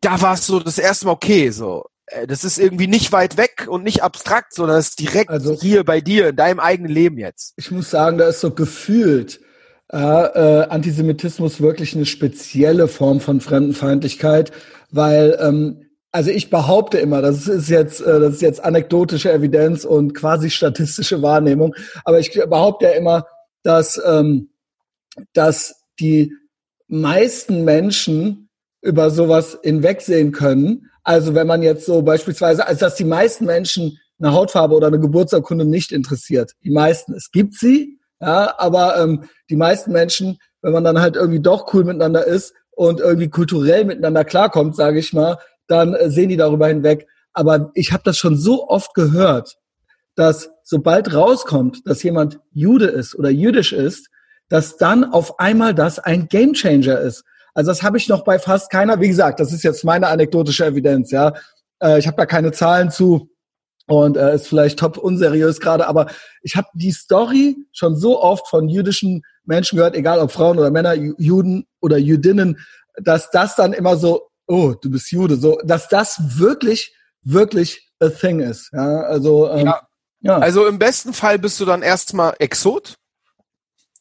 da 0.00 0.20
war 0.20 0.34
es 0.34 0.46
so 0.46 0.60
das 0.60 0.78
erste 0.78 1.06
Mal 1.06 1.12
okay, 1.12 1.50
so. 1.50 1.86
äh, 2.06 2.26
das 2.26 2.44
ist 2.44 2.58
irgendwie 2.58 2.86
nicht 2.86 3.12
weit 3.12 3.36
weg 3.36 3.66
und 3.68 3.82
nicht 3.82 4.02
abstrakt, 4.02 4.54
sondern 4.54 4.78
es 4.78 4.88
ist 4.90 5.00
direkt 5.00 5.30
also, 5.30 5.58
hier 5.58 5.84
bei 5.84 6.00
dir, 6.00 6.28
in 6.28 6.36
deinem 6.36 6.60
eigenen 6.60 6.92
Leben 6.92 7.18
jetzt. 7.18 7.54
Ich 7.56 7.70
muss 7.70 7.90
sagen, 7.90 8.18
da 8.18 8.28
ist 8.28 8.40
so 8.40 8.52
gefühlt 8.52 9.40
äh, 9.92 9.96
äh, 9.98 10.68
Antisemitismus 10.68 11.60
wirklich 11.60 11.94
eine 11.94 12.06
spezielle 12.06 12.88
Form 12.88 13.20
von 13.20 13.40
Fremdenfeindlichkeit, 13.40 14.52
weil 14.90 15.38
ähm, 15.40 15.85
also 16.16 16.30
ich 16.30 16.48
behaupte 16.48 16.96
immer, 16.96 17.20
das 17.20 17.46
ist 17.46 17.68
jetzt 17.68 18.00
äh, 18.00 18.20
das 18.20 18.36
ist 18.36 18.40
jetzt 18.40 18.64
anekdotische 18.64 19.30
Evidenz 19.30 19.84
und 19.84 20.14
quasi 20.14 20.48
statistische 20.48 21.20
Wahrnehmung, 21.20 21.74
aber 22.06 22.18
ich 22.18 22.32
behaupte 22.32 22.86
ja 22.86 22.92
immer, 22.92 23.26
dass 23.62 24.00
ähm, 24.02 24.48
dass 25.34 25.82
die 26.00 26.32
meisten 26.88 27.64
Menschen 27.64 28.48
über 28.80 29.10
sowas 29.10 29.58
hinwegsehen 29.62 30.32
können. 30.32 30.90
Also 31.04 31.34
wenn 31.34 31.46
man 31.46 31.62
jetzt 31.62 31.84
so 31.84 32.00
beispielsweise, 32.00 32.66
also 32.66 32.80
dass 32.80 32.94
die 32.94 33.04
meisten 33.04 33.44
Menschen 33.44 33.98
eine 34.18 34.32
Hautfarbe 34.32 34.74
oder 34.74 34.86
eine 34.86 35.00
Geburtsurkunde 35.00 35.66
nicht 35.66 35.92
interessiert. 35.92 36.52
Die 36.64 36.70
meisten, 36.70 37.12
es 37.12 37.30
gibt 37.30 37.52
sie, 37.52 37.98
ja, 38.20 38.54
aber 38.56 38.98
ähm, 38.98 39.24
die 39.50 39.56
meisten 39.56 39.92
Menschen, 39.92 40.38
wenn 40.62 40.72
man 40.72 40.84
dann 40.84 40.98
halt 40.98 41.16
irgendwie 41.16 41.42
doch 41.42 41.74
cool 41.74 41.84
miteinander 41.84 42.26
ist 42.26 42.54
und 42.70 43.00
irgendwie 43.00 43.28
kulturell 43.28 43.84
miteinander 43.84 44.24
klarkommt, 44.24 44.76
sage 44.76 44.98
ich 44.98 45.12
mal, 45.12 45.36
dann 45.68 45.94
äh, 45.94 46.10
sehen 46.10 46.28
die 46.28 46.36
darüber 46.36 46.68
hinweg. 46.68 47.06
Aber 47.32 47.70
ich 47.74 47.92
habe 47.92 48.02
das 48.04 48.18
schon 48.18 48.36
so 48.36 48.68
oft 48.68 48.94
gehört, 48.94 49.58
dass 50.14 50.50
sobald 50.62 51.12
rauskommt, 51.14 51.86
dass 51.86 52.02
jemand 52.02 52.40
Jude 52.52 52.86
ist 52.86 53.14
oder 53.14 53.30
jüdisch 53.30 53.72
ist, 53.72 54.08
dass 54.48 54.76
dann 54.76 55.04
auf 55.04 55.38
einmal 55.38 55.74
das 55.74 55.98
ein 55.98 56.28
Gamechanger 56.28 57.00
ist. 57.00 57.24
Also 57.54 57.70
das 57.70 57.82
habe 57.82 57.98
ich 57.98 58.08
noch 58.08 58.24
bei 58.24 58.38
fast 58.38 58.70
keiner. 58.70 59.00
Wie 59.00 59.08
gesagt, 59.08 59.40
das 59.40 59.52
ist 59.52 59.64
jetzt 59.64 59.84
meine 59.84 60.08
anekdotische 60.08 60.66
Evidenz. 60.66 61.10
Ja, 61.10 61.34
äh, 61.82 61.98
ich 61.98 62.06
habe 62.06 62.16
da 62.16 62.26
keine 62.26 62.52
Zahlen 62.52 62.90
zu 62.90 63.30
und 63.86 64.16
äh, 64.16 64.34
ist 64.34 64.48
vielleicht 64.48 64.78
top 64.78 64.98
unseriös 64.98 65.60
gerade, 65.60 65.86
aber 65.86 66.06
ich 66.42 66.56
habe 66.56 66.68
die 66.74 66.90
Story 66.90 67.56
schon 67.72 67.96
so 67.96 68.20
oft 68.20 68.48
von 68.48 68.68
jüdischen 68.68 69.22
Menschen 69.44 69.76
gehört, 69.76 69.94
egal 69.94 70.18
ob 70.18 70.32
Frauen 70.32 70.58
oder 70.58 70.70
Männer, 70.70 70.94
Juden 70.94 71.66
oder 71.80 71.96
Jüdinnen, 71.96 72.58
dass 73.00 73.30
das 73.30 73.54
dann 73.54 73.72
immer 73.72 73.96
so, 73.96 74.22
oh, 74.46 74.74
du 74.74 74.90
bist 74.90 75.10
Jude, 75.10 75.36
so, 75.36 75.58
dass 75.64 75.88
das 75.88 76.20
wirklich, 76.38 76.94
wirklich 77.22 77.90
a 78.00 78.08
thing 78.08 78.40
ist. 78.40 78.70
Ja, 78.72 79.00
also 79.02 79.50
ähm, 79.50 79.66
ja. 79.66 79.80
ja. 80.20 80.38
Also 80.38 80.66
im 80.66 80.78
besten 80.78 81.12
Fall 81.12 81.38
bist 81.38 81.58
du 81.60 81.64
dann 81.64 81.82
erstmal 81.82 82.34
Exot 82.38 82.96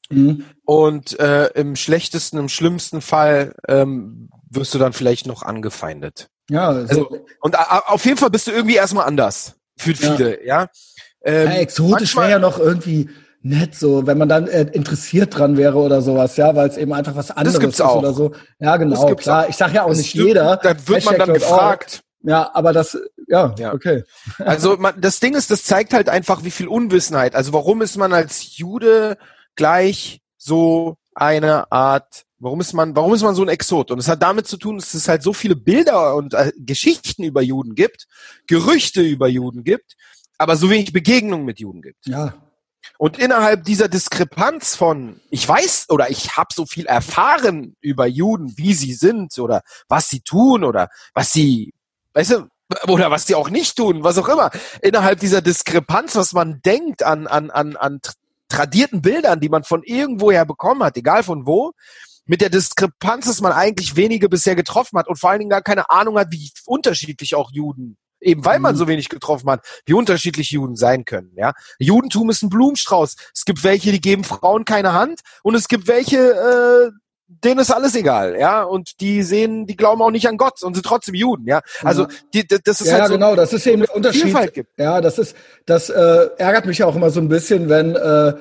Mhm. 0.09 0.45
Und 0.65 1.19
äh, 1.19 1.47
im 1.53 1.75
schlechtesten, 1.75 2.37
im 2.37 2.49
schlimmsten 2.49 3.01
Fall 3.01 3.55
ähm, 3.67 4.29
wirst 4.49 4.73
du 4.73 4.79
dann 4.79 4.93
vielleicht 4.93 5.27
noch 5.27 5.43
angefeindet. 5.43 6.27
Ja. 6.49 6.69
Also, 6.69 7.09
also 7.09 7.25
und 7.41 7.57
auf 7.57 8.05
jeden 8.05 8.17
Fall 8.17 8.29
bist 8.29 8.47
du 8.47 8.51
irgendwie 8.51 8.75
erstmal 8.75 9.07
anders 9.07 9.55
für 9.77 9.95
viele, 9.95 10.43
ja. 10.45 10.63
ja? 10.63 10.69
Ähm, 11.23 11.47
ja 11.47 11.57
exotisch 11.57 12.15
wäre 12.15 12.29
ja 12.29 12.39
noch 12.39 12.59
irgendwie 12.59 13.09
nett, 13.45 13.75
so, 13.75 14.07
wenn 14.07 14.17
man 14.17 14.27
dann 14.27 14.47
äh, 14.47 14.63
interessiert 14.73 15.37
dran 15.37 15.55
wäre 15.55 15.77
oder 15.77 16.01
sowas, 16.01 16.35
ja, 16.35 16.55
weil 16.55 16.67
es 16.67 16.77
eben 16.77 16.91
einfach 16.93 17.15
was 17.15 17.29
anderes 17.29 17.63
ist 17.63 17.81
auch. 17.81 17.97
oder 17.97 18.11
so. 18.11 18.31
Ja, 18.59 18.75
genau, 18.77 19.13
klar. 19.15 19.45
Auch. 19.45 19.49
Ich 19.49 19.55
sag 19.55 19.71
ja 19.71 19.83
auch 19.83 19.89
das 19.89 19.99
nicht 19.99 20.15
jeder. 20.15 20.57
Da 20.57 20.69
wird 20.69 20.97
Hashtag 20.97 21.19
man 21.19 21.27
dann 21.27 21.33
gefragt. 21.35 22.01
All. 22.23 22.31
Ja, 22.31 22.51
aber 22.55 22.73
das, 22.73 22.97
ja, 23.27 23.53
ja. 23.59 23.73
okay. 23.73 24.03
Also 24.39 24.77
man, 24.77 24.99
das 24.99 25.19
Ding 25.19 25.35
ist, 25.35 25.51
das 25.51 25.63
zeigt 25.63 25.93
halt 25.93 26.09
einfach, 26.09 26.43
wie 26.43 26.49
viel 26.49 26.67
Unwissenheit. 26.67 27.35
Also 27.35 27.53
warum 27.53 27.83
ist 27.83 27.97
man 27.97 28.13
als 28.13 28.57
Jude 28.57 29.15
gleich 29.55 30.21
so 30.37 30.95
eine 31.13 31.71
Art, 31.71 32.23
warum 32.39 32.61
ist 32.61 32.73
man, 32.73 32.95
warum 32.95 33.13
ist 33.13 33.21
man 33.21 33.35
so 33.35 33.43
ein 33.43 33.49
Exot? 33.49 33.91
Und 33.91 33.99
es 33.99 34.07
hat 34.07 34.23
damit 34.23 34.47
zu 34.47 34.57
tun, 34.57 34.79
dass 34.79 34.95
es 34.95 35.07
halt 35.07 35.21
so 35.21 35.33
viele 35.33 35.55
Bilder 35.55 36.15
und 36.15 36.33
äh, 36.33 36.51
Geschichten 36.57 37.23
über 37.23 37.43
Juden 37.43 37.75
gibt, 37.75 38.07
Gerüchte 38.47 39.03
über 39.03 39.27
Juden 39.27 39.63
gibt, 39.63 39.95
aber 40.39 40.55
so 40.55 40.71
wenig 40.71 40.93
Begegnungen 40.93 41.45
mit 41.45 41.59
Juden 41.59 41.83
gibt. 41.83 42.07
Ja. 42.07 42.33
Und 42.97 43.17
innerhalb 43.17 43.63
dieser 43.63 43.87
Diskrepanz 43.87 44.75
von, 44.75 45.19
ich 45.29 45.47
weiß 45.47 45.87
oder 45.89 46.09
ich 46.09 46.37
habe 46.37 46.53
so 46.53 46.65
viel 46.65 46.85
erfahren 46.85 47.75
über 47.81 48.05
Juden, 48.05 48.57
wie 48.57 48.73
sie 48.73 48.93
sind 48.93 49.37
oder 49.39 49.61
was 49.87 50.09
sie 50.09 50.21
tun 50.21 50.63
oder 50.63 50.89
was 51.13 51.33
sie, 51.33 51.73
weißt 52.13 52.31
du, 52.31 52.49
oder 52.87 53.11
was 53.11 53.27
sie 53.27 53.35
auch 53.35 53.49
nicht 53.49 53.75
tun, 53.75 54.03
was 54.03 54.17
auch 54.17 54.27
immer. 54.27 54.49
Innerhalb 54.81 55.19
dieser 55.19 55.41
Diskrepanz, 55.41 56.15
was 56.15 56.33
man 56.33 56.61
denkt 56.63 57.03
an, 57.03 57.27
an, 57.27 57.51
an, 57.51 57.75
an 57.75 57.99
tradierten 58.47 59.01
Bildern, 59.01 59.39
die 59.39 59.49
man 59.49 59.63
von 59.63 59.83
irgendwoher 59.83 60.45
bekommen 60.45 60.83
hat, 60.83 60.97
egal 60.97 61.23
von 61.23 61.45
wo, 61.45 61.73
mit 62.25 62.41
der 62.41 62.49
Diskrepanz, 62.49 63.25
dass 63.27 63.41
man 63.41 63.51
eigentlich 63.51 63.95
wenige 63.95 64.29
bisher 64.29 64.55
getroffen 64.55 64.97
hat 64.97 65.07
und 65.07 65.19
vor 65.19 65.29
allen 65.29 65.39
Dingen 65.39 65.49
gar 65.49 65.61
keine 65.61 65.89
Ahnung 65.89 66.17
hat, 66.17 66.31
wie 66.31 66.51
unterschiedlich 66.65 67.35
auch 67.35 67.51
Juden 67.51 67.97
eben 68.25 68.43
weil 68.43 68.59
man 68.59 68.75
mhm. 68.75 68.79
so 68.79 68.87
wenig 68.87 69.09
getroffen 69.09 69.49
hat, 69.49 69.65
wie 69.85 69.93
unterschiedlich 69.93 70.51
Juden 70.51 70.75
sein 70.75 71.05
können. 71.05 71.31
Ja, 71.35 71.53
Judentum 71.79 72.29
ist 72.29 72.43
ein 72.43 72.49
Blumenstrauß. 72.49 73.15
Es 73.33 73.45
gibt 73.45 73.63
welche, 73.63 73.91
die 73.91 74.01
geben 74.01 74.23
Frauen 74.23 74.65
keine 74.65 74.93
Hand, 74.93 75.21
und 75.43 75.55
es 75.55 75.67
gibt 75.67 75.87
welche, 75.87 76.17
äh, 76.17 76.91
denen 77.27 77.59
ist 77.59 77.71
alles 77.71 77.95
egal, 77.95 78.37
ja, 78.39 78.63
und 78.63 78.99
die 79.01 79.23
sehen, 79.23 79.65
die 79.65 79.75
glauben 79.75 80.01
auch 80.01 80.11
nicht 80.11 80.27
an 80.27 80.37
Gott 80.37 80.61
und 80.63 80.73
sind 80.73 80.85
trotzdem 80.85 81.15
Juden, 81.15 81.47
ja. 81.47 81.61
Also 81.83 82.07
die, 82.33 82.45
das 82.47 82.81
ist 82.81 82.87
ja, 82.87 82.99
halt 82.99 83.07
so 83.07 83.13
genau, 83.13 83.35
das 83.35 83.53
ist 83.53 83.65
eben 83.67 83.81
der 83.81 83.95
Unterschied. 83.95 84.35
Ja, 84.77 85.01
das 85.01 85.17
ist, 85.17 85.35
das 85.65 85.89
äh, 85.89 86.29
ärgert 86.37 86.65
mich 86.65 86.83
auch 86.83 86.95
immer 86.95 87.09
so 87.09 87.19
ein 87.19 87.29
bisschen, 87.29 87.69
wenn 87.69 87.95
äh, 87.95 88.33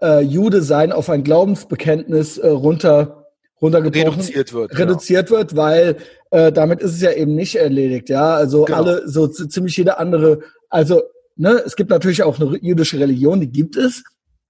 äh, 0.00 0.20
Jude 0.20 0.62
sein 0.62 0.92
auf 0.92 1.08
ein 1.08 1.24
Glaubensbekenntnis 1.24 2.38
äh, 2.38 2.48
runter 2.48 3.21
runtergebrochen 3.62 4.20
reduziert 4.20 4.52
wird, 4.52 4.78
reduziert 4.78 5.28
genau. 5.28 5.38
wird, 5.38 5.56
weil 5.56 5.96
äh, 6.30 6.52
damit 6.52 6.80
ist 6.80 6.94
es 6.94 7.00
ja 7.00 7.12
eben 7.12 7.34
nicht 7.34 7.54
erledigt, 7.54 8.08
ja. 8.08 8.34
Also 8.34 8.64
genau. 8.64 8.78
alle, 8.78 9.08
so 9.08 9.28
ziemlich 9.28 9.76
jede 9.76 9.98
andere, 9.98 10.40
also 10.68 11.02
ne, 11.36 11.62
es 11.64 11.76
gibt 11.76 11.90
natürlich 11.90 12.24
auch 12.24 12.40
eine 12.40 12.58
jüdische 12.58 12.98
Religion, 12.98 13.40
die 13.40 13.50
gibt 13.50 13.76
es. 13.76 14.02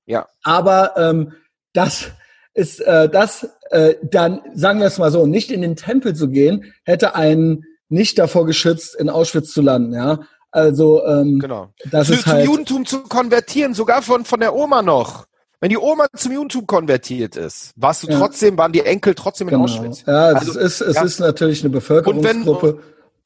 Ja. 0.06 0.26
Aber 0.42 0.96
ähm, 0.96 1.32
das 1.74 2.10
ist 2.54 2.80
äh, 2.80 3.08
das 3.08 3.48
äh, 3.70 3.94
dann, 4.02 4.40
sagen 4.54 4.80
wir 4.80 4.86
es 4.86 4.98
mal 4.98 5.10
so, 5.10 5.26
nicht 5.26 5.50
in 5.50 5.62
den 5.62 5.76
Tempel 5.76 6.14
zu 6.14 6.28
gehen, 6.28 6.72
hätte 6.84 7.14
einen 7.14 7.64
nicht 7.88 8.18
davor 8.18 8.46
geschützt, 8.46 8.94
in 8.94 9.10
Auschwitz 9.10 9.52
zu 9.52 9.60
landen, 9.60 9.94
ja. 9.94 10.20
Also 10.50 11.04
ähm, 11.06 11.38
genau. 11.38 11.72
das 11.90 12.08
zu, 12.08 12.14
ist 12.14 12.26
halt, 12.26 12.44
zum 12.44 12.52
Judentum 12.52 12.86
zu 12.86 13.02
konvertieren, 13.04 13.74
sogar 13.74 14.02
von 14.02 14.24
von 14.24 14.40
der 14.40 14.54
Oma 14.54 14.82
noch. 14.82 15.26
Wenn 15.62 15.70
die 15.70 15.78
Oma 15.78 16.06
zum 16.16 16.32
Judentum 16.32 16.66
konvertiert 16.66 17.36
ist, 17.36 17.70
warst 17.76 18.02
du 18.02 18.08
ja. 18.08 18.18
trotzdem, 18.18 18.58
waren 18.58 18.72
die 18.72 18.80
Enkel 18.80 19.14
trotzdem 19.14 19.46
in 19.46 19.52
genau. 19.52 19.64
Auschwitz. 19.64 20.02
Ja, 20.04 20.24
also, 20.32 20.58
es 20.58 20.80
ist 20.80 20.88
es 20.88 20.96
ja. 20.96 21.04
ist 21.04 21.20
natürlich 21.20 21.62
eine 21.62 21.70
Bevölkerungsgruppe. 21.70 22.80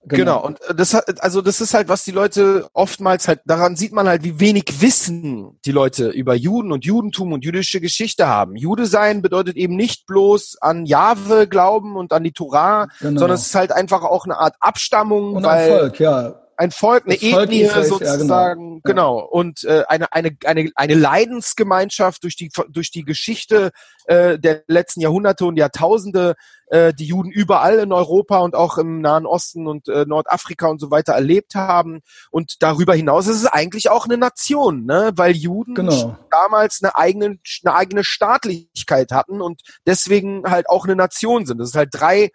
Genau. 0.05 0.43
genau. 0.43 0.45
Und 0.45 0.59
das 0.77 0.93
hat, 0.93 1.23
also 1.23 1.41
das 1.41 1.63
ist 1.63 1.73
halt, 1.73 1.89
was 1.89 2.05
die 2.05 2.11
Leute 2.11 2.69
oftmals 2.75 3.27
halt, 3.27 3.41
daran 3.47 3.75
sieht 3.75 3.93
man 3.93 4.07
halt, 4.07 4.23
wie 4.23 4.39
wenig 4.39 4.83
Wissen 4.83 5.59
die 5.65 5.73
Leute 5.73 6.11
über 6.11 6.35
Juden 6.35 6.73
und 6.73 6.85
Judentum 6.85 7.33
und 7.33 7.43
jüdische 7.43 7.81
Geschichte 7.81 8.27
haben. 8.27 8.55
Jude 8.55 8.85
sein 8.85 9.23
bedeutet 9.23 9.57
eben 9.57 9.75
nicht 9.75 10.05
bloß 10.05 10.59
an 10.61 10.85
Jahwe 10.85 11.49
glauben 11.49 11.97
und 11.97 12.13
an 12.13 12.23
die 12.23 12.33
Torah, 12.33 12.89
genau. 13.01 13.19
sondern 13.19 13.37
es 13.37 13.47
ist 13.47 13.55
halt 13.55 13.73
einfach 13.73 14.03
auch 14.03 14.27
eine 14.27 14.37
Art 14.37 14.57
Abstammung. 14.61 15.37
Und 15.37 15.45
weil, 15.45 15.71
Volk, 15.71 16.01
ja 16.01 16.46
ein 16.57 16.71
Volk, 16.71 17.05
eine 17.05 17.15
Ethnie 17.15 17.63
Israels, 17.63 17.89
sozusagen, 17.89 18.77
ja, 18.77 18.81
genau, 18.85 19.17
genau. 19.17 19.19
und 19.19 19.65
äh, 19.65 19.85
eine 19.89 20.13
eine 20.13 20.37
eine 20.45 20.71
eine 20.75 20.95
Leidensgemeinschaft 20.95 22.25
durch 22.25 22.37
die 22.37 22.51
durch 22.71 22.91
die 22.91 23.05
Geschichte 23.05 23.73
äh, 24.07 24.39
der 24.39 24.63
letzten 24.67 25.01
Jahrhunderte 25.01 25.45
und 25.45 25.57
Jahrtausende, 25.57 26.35
äh, 26.69 26.95
die 26.95 27.07
Juden 27.07 27.31
überall 27.31 27.79
in 27.79 27.93
Europa 27.93 28.39
und 28.39 28.55
auch 28.55 28.79
im 28.79 29.01
Nahen 29.03 29.27
Osten 29.27 29.67
und 29.67 29.89
äh, 29.89 30.07
Nordafrika 30.07 30.69
und 30.69 30.81
so 30.81 30.91
weiter 30.91 31.13
erlebt 31.13 31.55
haben 31.55 32.01
und 32.31 32.63
darüber 32.63 32.95
hinaus 32.95 33.27
ist 33.27 33.43
es 33.43 33.47
eigentlich 33.47 33.91
auch 33.91 34.07
eine 34.07 34.17
Nation, 34.17 34.87
ne, 34.87 35.13
weil 35.15 35.37
Juden 35.37 35.75
genau. 35.75 36.17
damals 36.31 36.81
eine 36.83 36.97
eigene 36.97 37.39
eine 37.65 37.75
eigene 37.75 38.03
Staatlichkeit 38.03 39.13
hatten 39.13 39.43
und 39.43 39.61
deswegen 39.87 40.45
halt 40.51 40.71
auch 40.71 40.85
eine 40.85 40.97
Nation 40.97 41.45
sind. 41.45 41.59
Das 41.59 41.69
ist 41.71 41.77
halt 41.77 41.91
drei 41.93 42.31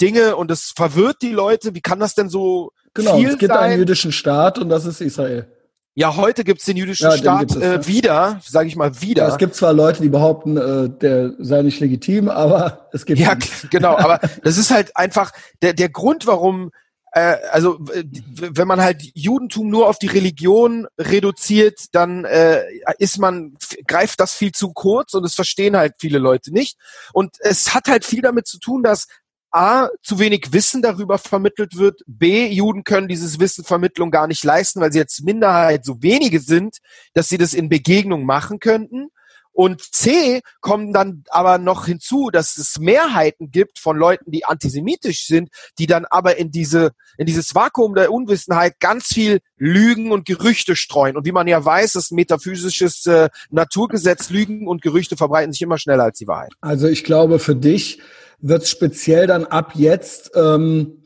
Dinge 0.00 0.36
und 0.36 0.50
es 0.50 0.72
verwirrt 0.74 1.22
die 1.22 1.32
Leute. 1.32 1.74
Wie 1.74 1.80
kann 1.80 2.00
das 2.00 2.14
denn 2.14 2.28
so 2.28 2.70
Genau, 2.94 3.16
viel 3.16 3.28
es 3.28 3.38
gibt 3.38 3.52
sein? 3.52 3.62
einen 3.62 3.78
jüdischen 3.78 4.12
Staat 4.12 4.58
und 4.58 4.68
das 4.68 4.86
ist 4.86 5.00
Israel. 5.00 5.48
Ja, 5.96 6.16
heute 6.16 6.42
gibt's 6.42 6.64
den 6.64 6.76
jüdischen 6.76 7.08
ja, 7.08 7.16
Staat 7.16 7.52
es, 7.52 7.56
äh, 7.56 7.86
wieder, 7.86 8.40
sage 8.44 8.66
ich 8.66 8.74
mal 8.74 9.00
wieder. 9.00 9.24
Ja, 9.24 9.28
es 9.28 9.38
gibt 9.38 9.54
zwar 9.54 9.72
Leute, 9.72 10.02
die 10.02 10.08
behaupten, 10.08 10.56
äh, 10.56 10.88
der 10.90 11.34
sei 11.38 11.62
nicht 11.62 11.78
legitim, 11.78 12.28
aber 12.28 12.88
es 12.92 13.04
gibt. 13.06 13.20
Ja, 13.20 13.34
ihn. 13.34 13.40
genau, 13.70 13.96
aber 13.96 14.18
das 14.42 14.58
ist 14.58 14.72
halt 14.72 14.96
einfach 14.96 15.32
der, 15.62 15.72
der 15.72 15.88
Grund, 15.88 16.26
warum 16.26 16.70
äh, 17.12 17.36
also 17.52 17.78
wenn 17.80 18.66
man 18.66 18.80
halt 18.80 19.02
Judentum 19.14 19.68
nur 19.70 19.88
auf 19.88 20.00
die 20.00 20.08
Religion 20.08 20.88
reduziert, 20.98 21.78
dann 21.92 22.24
äh, 22.24 22.64
ist 22.98 23.18
man 23.18 23.56
greift 23.86 24.18
das 24.18 24.34
viel 24.34 24.50
zu 24.50 24.72
kurz 24.72 25.14
und 25.14 25.24
es 25.24 25.34
verstehen 25.34 25.76
halt 25.76 25.94
viele 26.00 26.18
Leute 26.18 26.52
nicht. 26.52 26.76
Und 27.12 27.36
es 27.38 27.72
hat 27.72 27.86
halt 27.86 28.04
viel 28.04 28.20
damit 28.20 28.48
zu 28.48 28.58
tun, 28.58 28.82
dass 28.82 29.06
A, 29.54 29.88
zu 30.02 30.18
wenig 30.18 30.52
Wissen 30.52 30.82
darüber 30.82 31.16
vermittelt 31.16 31.78
wird, 31.78 32.02
B, 32.06 32.48
Juden 32.48 32.82
können 32.82 33.06
dieses 33.06 33.38
Wissenvermittlung 33.38 34.10
gar 34.10 34.26
nicht 34.26 34.42
leisten, 34.42 34.80
weil 34.80 34.92
sie 34.92 34.98
jetzt 34.98 35.22
Minderheit 35.24 35.84
so 35.84 36.02
wenige 36.02 36.40
sind, 36.40 36.78
dass 37.12 37.28
sie 37.28 37.38
das 37.38 37.54
in 37.54 37.68
Begegnung 37.68 38.26
machen 38.26 38.58
könnten. 38.58 39.10
Und 39.52 39.80
C 39.94 40.40
kommen 40.60 40.92
dann 40.92 41.22
aber 41.28 41.58
noch 41.58 41.86
hinzu, 41.86 42.30
dass 42.32 42.58
es 42.58 42.80
Mehrheiten 42.80 43.52
gibt 43.52 43.78
von 43.78 43.96
Leuten, 43.96 44.32
die 44.32 44.44
antisemitisch 44.44 45.26
sind, 45.26 45.50
die 45.78 45.86
dann 45.86 46.04
aber 46.06 46.36
in 46.38 46.50
diese, 46.50 46.90
in 47.16 47.26
dieses 47.26 47.54
Vakuum 47.54 47.94
der 47.94 48.10
Unwissenheit 48.10 48.80
ganz 48.80 49.06
viel 49.06 49.38
Lügen 49.56 50.10
und 50.10 50.26
Gerüchte 50.26 50.74
streuen. 50.74 51.16
Und 51.16 51.24
wie 51.24 51.30
man 51.30 51.46
ja 51.46 51.64
weiß, 51.64 51.94
ein 51.94 52.16
metaphysisches 52.16 53.06
äh, 53.06 53.28
Naturgesetz, 53.50 54.30
Lügen 54.30 54.66
und 54.66 54.82
Gerüchte 54.82 55.16
verbreiten 55.16 55.52
sich 55.52 55.62
immer 55.62 55.78
schneller 55.78 56.02
als 56.02 56.18
die 56.18 56.26
Wahrheit. 56.26 56.52
Also 56.60 56.88
ich 56.88 57.04
glaube, 57.04 57.38
für 57.38 57.54
dich 57.54 58.00
wird 58.46 58.66
speziell 58.66 59.26
dann 59.26 59.46
ab 59.46 59.72
jetzt, 59.74 60.32
ähm, 60.34 61.02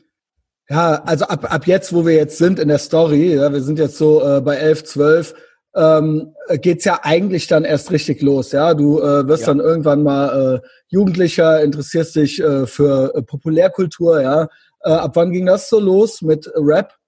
ja, 0.69 1.01
also 1.05 1.25
ab, 1.25 1.51
ab 1.51 1.67
jetzt, 1.67 1.93
wo 1.93 2.05
wir 2.05 2.13
jetzt 2.13 2.37
sind 2.37 2.59
in 2.59 2.67
der 2.67 2.79
Story, 2.79 3.33
ja, 3.35 3.51
wir 3.51 3.61
sind 3.61 3.79
jetzt 3.79 3.97
so 3.97 4.21
äh, 4.21 4.41
bei 4.41 4.57
11, 4.57 4.83
12, 4.83 5.33
ähm, 5.73 6.35
geht's 6.61 6.83
ja 6.83 6.99
eigentlich 7.03 7.47
dann 7.47 7.63
erst 7.63 7.91
richtig 7.91 8.21
los. 8.21 8.51
Ja, 8.51 8.73
du 8.73 8.99
äh, 8.99 9.25
wirst 9.27 9.43
ja. 9.43 9.47
dann 9.47 9.61
irgendwann 9.61 10.03
mal 10.03 10.61
äh, 10.61 10.67
Jugendlicher, 10.89 11.63
interessierst 11.63 12.15
dich 12.17 12.41
äh, 12.41 12.65
für 12.67 13.15
äh, 13.15 13.21
Populärkultur. 13.21 14.21
Ja, 14.21 14.49
äh, 14.81 14.91
ab 14.91 15.11
wann 15.15 15.31
ging 15.31 15.45
das 15.45 15.69
so 15.69 15.79
los 15.79 16.21
mit 16.21 16.51
Rap? 16.55 16.98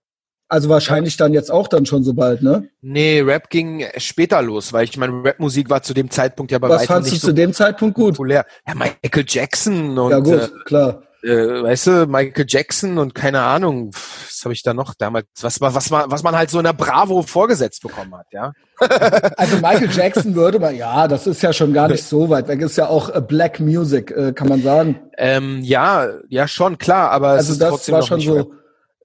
Also 0.51 0.67
wahrscheinlich 0.67 1.15
dann 1.15 1.31
jetzt 1.31 1.49
auch 1.49 1.69
dann 1.69 1.85
schon 1.85 2.03
so 2.03 2.13
bald, 2.13 2.41
ne? 2.41 2.67
Nee, 2.81 3.21
Rap 3.21 3.49
ging 3.49 3.85
später 3.95 4.41
los, 4.41 4.73
weil 4.73 4.83
ich 4.83 4.97
meine, 4.97 5.23
Rapmusik 5.23 5.69
war 5.69 5.81
zu 5.81 5.93
dem 5.93 6.09
Zeitpunkt 6.09 6.51
ja 6.51 6.59
bei 6.59 6.67
Was 6.67 6.87
fandst 6.87 7.09
du 7.09 7.15
so 7.15 7.27
zu 7.27 7.33
dem 7.33 7.53
Zeitpunkt 7.53 7.95
gut? 7.95 8.15
Populär. 8.15 8.45
Ja, 8.67 8.75
Michael 8.75 9.23
Jackson 9.25 9.97
und 9.97 10.11
Ja 10.11 10.19
gut, 10.19 10.33
äh, 10.33 10.49
klar 10.65 11.03
äh, 11.23 11.63
weißt 11.63 11.87
du, 11.87 12.05
Michael 12.07 12.45
Jackson 12.47 12.97
und 12.97 13.13
keine 13.15 13.41
Ahnung, 13.41 13.91
was 13.93 14.41
habe 14.43 14.53
ich 14.53 14.63
da 14.63 14.73
noch 14.73 14.93
damals, 14.95 15.27
was, 15.41 15.61
was, 15.61 15.89
man, 15.89 16.09
was 16.09 16.23
man 16.23 16.35
halt 16.35 16.49
so 16.49 16.57
in 16.57 16.65
der 16.65 16.73
Bravo 16.73 17.21
vorgesetzt 17.21 17.81
bekommen 17.81 18.15
hat, 18.15 18.25
ja. 18.31 18.53
also 19.37 19.57
Michael 19.57 19.89
Jackson 19.91 20.33
würde 20.35 20.59
man, 20.59 20.75
ja, 20.75 21.07
das 21.07 21.27
ist 21.27 21.43
ja 21.43 21.53
schon 21.53 21.73
gar 21.73 21.87
nicht 21.87 22.03
so 22.03 22.29
weit 22.29 22.47
weg, 22.47 22.61
ist 22.61 22.77
ja 22.77 22.87
auch 22.87 23.09
äh, 23.09 23.21
Black 23.21 23.59
Music, 23.59 24.11
äh, 24.11 24.33
kann 24.33 24.49
man 24.49 24.63
sagen. 24.63 24.99
Ähm, 25.17 25.59
ja, 25.61 26.09
ja 26.27 26.47
schon, 26.47 26.77
klar, 26.77 27.11
aber 27.11 27.29
also 27.29 27.43
es 27.43 27.49
ist 27.51 27.61
das 27.61 27.69
trotzdem 27.69 27.93
war 27.93 27.99
noch 28.01 28.07
schon 28.07 28.17
nicht 28.17 28.27
so, 28.27 28.35
Rap. 28.35 28.47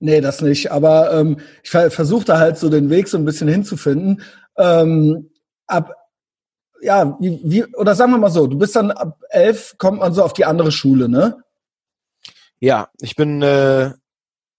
Nee, 0.00 0.20
das 0.20 0.40
nicht, 0.40 0.70
aber 0.72 1.12
ähm, 1.12 1.38
ich 1.62 1.70
ver 1.70 1.90
versuchte 1.90 2.38
halt 2.38 2.58
so 2.58 2.68
den 2.68 2.90
Weg 2.90 3.08
so 3.08 3.18
ein 3.18 3.24
bisschen 3.24 3.48
hinzufinden. 3.48 4.22
Ähm, 4.56 5.30
ab, 5.66 5.92
ja, 6.80 7.16
wie, 7.20 7.40
wie, 7.44 7.64
oder 7.74 7.94
sagen 7.94 8.12
wir 8.12 8.18
mal 8.18 8.30
so, 8.30 8.46
du 8.46 8.58
bist 8.58 8.76
dann 8.76 8.90
ab 8.90 9.20
elf, 9.30 9.76
kommt 9.78 10.00
man 10.00 10.12
so 10.12 10.22
auf 10.22 10.32
die 10.32 10.44
andere 10.44 10.72
Schule, 10.72 11.08
ne? 11.08 11.42
Ja, 12.58 12.88
ich 13.00 13.16
bin. 13.16 13.42
Äh, 13.42 13.92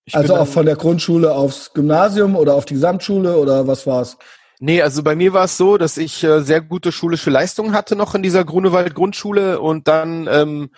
ich 0.06 0.16
also 0.16 0.34
bin 0.34 0.42
auch 0.42 0.48
von 0.48 0.66
der 0.66 0.78
Grundschule 0.78 1.34
aufs 1.34 1.74
Gymnasium 1.74 2.38
oder 2.38 2.56
auf 2.56 2.64
die 2.64 2.76
Gesamtschule 2.76 3.38
oder 3.38 3.68
was 3.68 3.86
war's? 3.86 4.18
Nee, 4.60 4.82
also 4.82 5.04
bei 5.04 5.16
mir 5.16 5.34
war 5.34 5.46
es 5.46 5.58
so, 5.58 5.78
dass 5.78 5.98
ich 5.98 6.24
äh, 6.24 6.42
sehr 6.42 6.62
gute 6.62 6.92
schulische 6.92 7.30
Leistungen 7.30 7.74
hatte 7.74 7.96
noch 7.96 8.16
in 8.16 8.24
dieser 8.24 8.46
Grunewald 8.46 8.96
Grundschule 8.96 9.60
und 9.60 9.88
dann 9.88 10.28
ähm, 10.32 10.70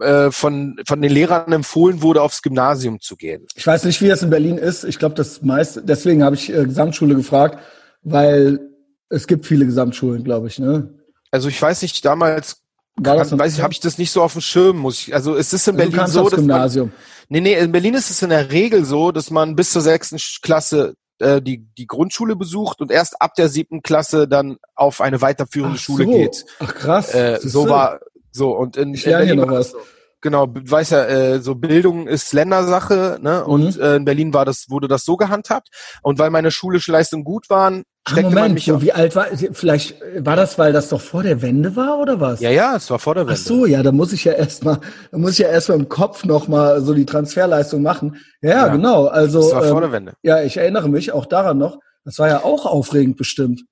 äh, 0.00 0.30
von, 0.30 0.76
von 0.86 1.00
den 1.00 1.12
Lehrern 1.12 1.52
empfohlen 1.52 2.02
wurde, 2.02 2.22
aufs 2.22 2.42
Gymnasium 2.42 3.00
zu 3.00 3.16
gehen. 3.16 3.46
Ich 3.54 3.66
weiß 3.66 3.84
nicht, 3.84 4.00
wie 4.02 4.08
das 4.08 4.22
in 4.22 4.30
Berlin 4.30 4.58
ist. 4.58 4.84
Ich 4.84 4.98
glaube, 4.98 5.14
das 5.14 5.42
meiste, 5.42 5.82
deswegen 5.82 6.22
habe 6.22 6.36
ich 6.36 6.52
äh, 6.52 6.64
Gesamtschule 6.64 7.14
gefragt, 7.14 7.58
weil 8.02 8.60
es 9.08 9.26
gibt 9.26 9.46
viele 9.46 9.66
Gesamtschulen, 9.66 10.24
glaube 10.24 10.48
ich, 10.48 10.58
ne? 10.58 10.94
Also 11.30 11.48
ich 11.48 11.60
weiß 11.60 11.82
nicht, 11.82 12.04
damals 12.04 12.62
War 12.96 13.16
das 13.16 13.30
kann, 13.30 13.38
weiß 13.38 13.54
ich, 13.54 13.62
habe 13.62 13.72
ich 13.72 13.80
das 13.80 13.98
nicht 13.98 14.10
so 14.10 14.22
auf 14.22 14.32
dem 14.32 14.40
Schirm, 14.40 14.78
muss 14.78 14.98
ich. 14.98 15.14
Also 15.14 15.36
es 15.36 15.52
ist 15.52 15.68
in 15.68 15.78
Also 15.78 15.90
Berlin 15.90 16.06
so, 16.08 16.24
dass 16.24 16.32
man, 16.32 16.40
Gymnasium. 16.40 16.92
Nee, 17.28 17.40
nee, 17.40 17.54
in 17.54 17.70
Berlin 17.72 17.94
ist 17.94 18.10
es 18.10 18.22
in 18.22 18.30
der 18.30 18.50
Regel 18.50 18.84
so, 18.84 19.12
dass 19.12 19.30
man 19.30 19.54
bis 19.54 19.70
zur 19.70 19.82
sechsten 19.82 20.18
Klasse 20.42 20.94
äh, 21.20 21.40
die, 21.40 21.64
die 21.78 21.86
Grundschule 21.86 22.34
besucht 22.34 22.80
und 22.80 22.90
erst 22.90 23.20
ab 23.22 23.34
der 23.34 23.48
siebten 23.48 23.82
Klasse 23.82 24.26
dann 24.26 24.56
auf 24.74 25.00
eine 25.00 25.20
weiterführende 25.20 25.76
Ach 25.76 25.82
Schule 25.82 26.04
so. 26.04 26.10
geht. 26.10 26.46
Ach 26.58 26.74
krass. 26.74 27.14
Äh, 27.14 27.38
so 27.42 27.68
war 27.68 28.00
so 28.32 28.50
und 28.56 28.76
in, 28.76 28.94
Ich 28.94 29.04
lerne 29.04 29.24
hier 29.24 29.34
noch 29.36 29.48
war 29.48 29.58
was. 29.60 29.70
so. 29.72 29.78
Genau, 30.22 30.44
du 30.46 30.60
weißt 30.70 30.92
ja, 30.92 31.04
äh, 31.06 31.40
so 31.40 31.54
Bildung 31.54 32.06
ist 32.06 32.32
Ländersache, 32.34 33.18
ne? 33.22 33.42
Und 33.44 33.76
Mhm. 33.76 33.82
äh, 33.82 33.96
in 33.96 34.04
Berlin 34.04 34.34
war 34.34 34.44
das, 34.44 34.66
wurde 34.68 34.86
das 34.86 35.04
so 35.06 35.16
gehandhabt. 35.16 35.68
Und 36.02 36.18
weil 36.18 36.28
meine 36.30 36.50
schulische 36.50 36.92
Leistungen 36.92 37.24
gut 37.24 37.48
waren, 37.48 37.84
steckte 38.06 38.24
man 38.24 38.34
Moment, 38.34 38.54
mich 38.56 38.64
so, 38.66 38.82
wie 38.82 38.92
alt 38.92 39.16
war, 39.16 39.28
vielleicht 39.52 39.96
war 40.18 40.36
das, 40.36 40.58
weil 40.58 40.74
das 40.74 40.90
doch 40.90 41.00
vor 41.00 41.22
der 41.22 41.40
Wende 41.40 41.74
war 41.74 41.98
oder 41.98 42.20
was? 42.20 42.40
Ja, 42.40 42.50
ja, 42.50 42.76
es 42.76 42.90
war 42.90 42.98
vor 42.98 43.14
der 43.14 43.24
Ach 43.24 43.28
Wende. 43.28 43.40
so, 43.40 43.64
ja, 43.64 43.82
da 43.82 43.92
muss 43.92 44.12
ich 44.12 44.24
ja 44.24 44.32
erstmal, 44.32 44.80
da 45.10 45.16
muss 45.16 45.32
ich 45.32 45.38
ja 45.38 45.48
erstmal 45.48 45.78
im 45.78 45.88
Kopf 45.88 46.24
nochmal 46.26 46.82
so 46.82 46.92
die 46.92 47.06
Transferleistung 47.06 47.80
machen. 47.82 48.16
Ja, 48.42 48.50
ja, 48.50 48.66
Ja. 48.66 48.68
genau. 48.68 49.06
Also, 49.06 49.40
Das 49.40 49.52
war 49.52 49.62
vor 49.64 49.76
ähm, 49.76 49.80
der 49.84 49.92
Wende. 49.92 50.12
ja, 50.22 50.42
ich 50.42 50.58
erinnere 50.58 50.90
mich 50.90 51.12
auch 51.12 51.24
daran 51.24 51.56
noch. 51.56 51.78
Das 52.04 52.18
war 52.18 52.28
ja 52.28 52.44
auch 52.44 52.66
aufregend 52.66 53.16
bestimmt. 53.16 53.62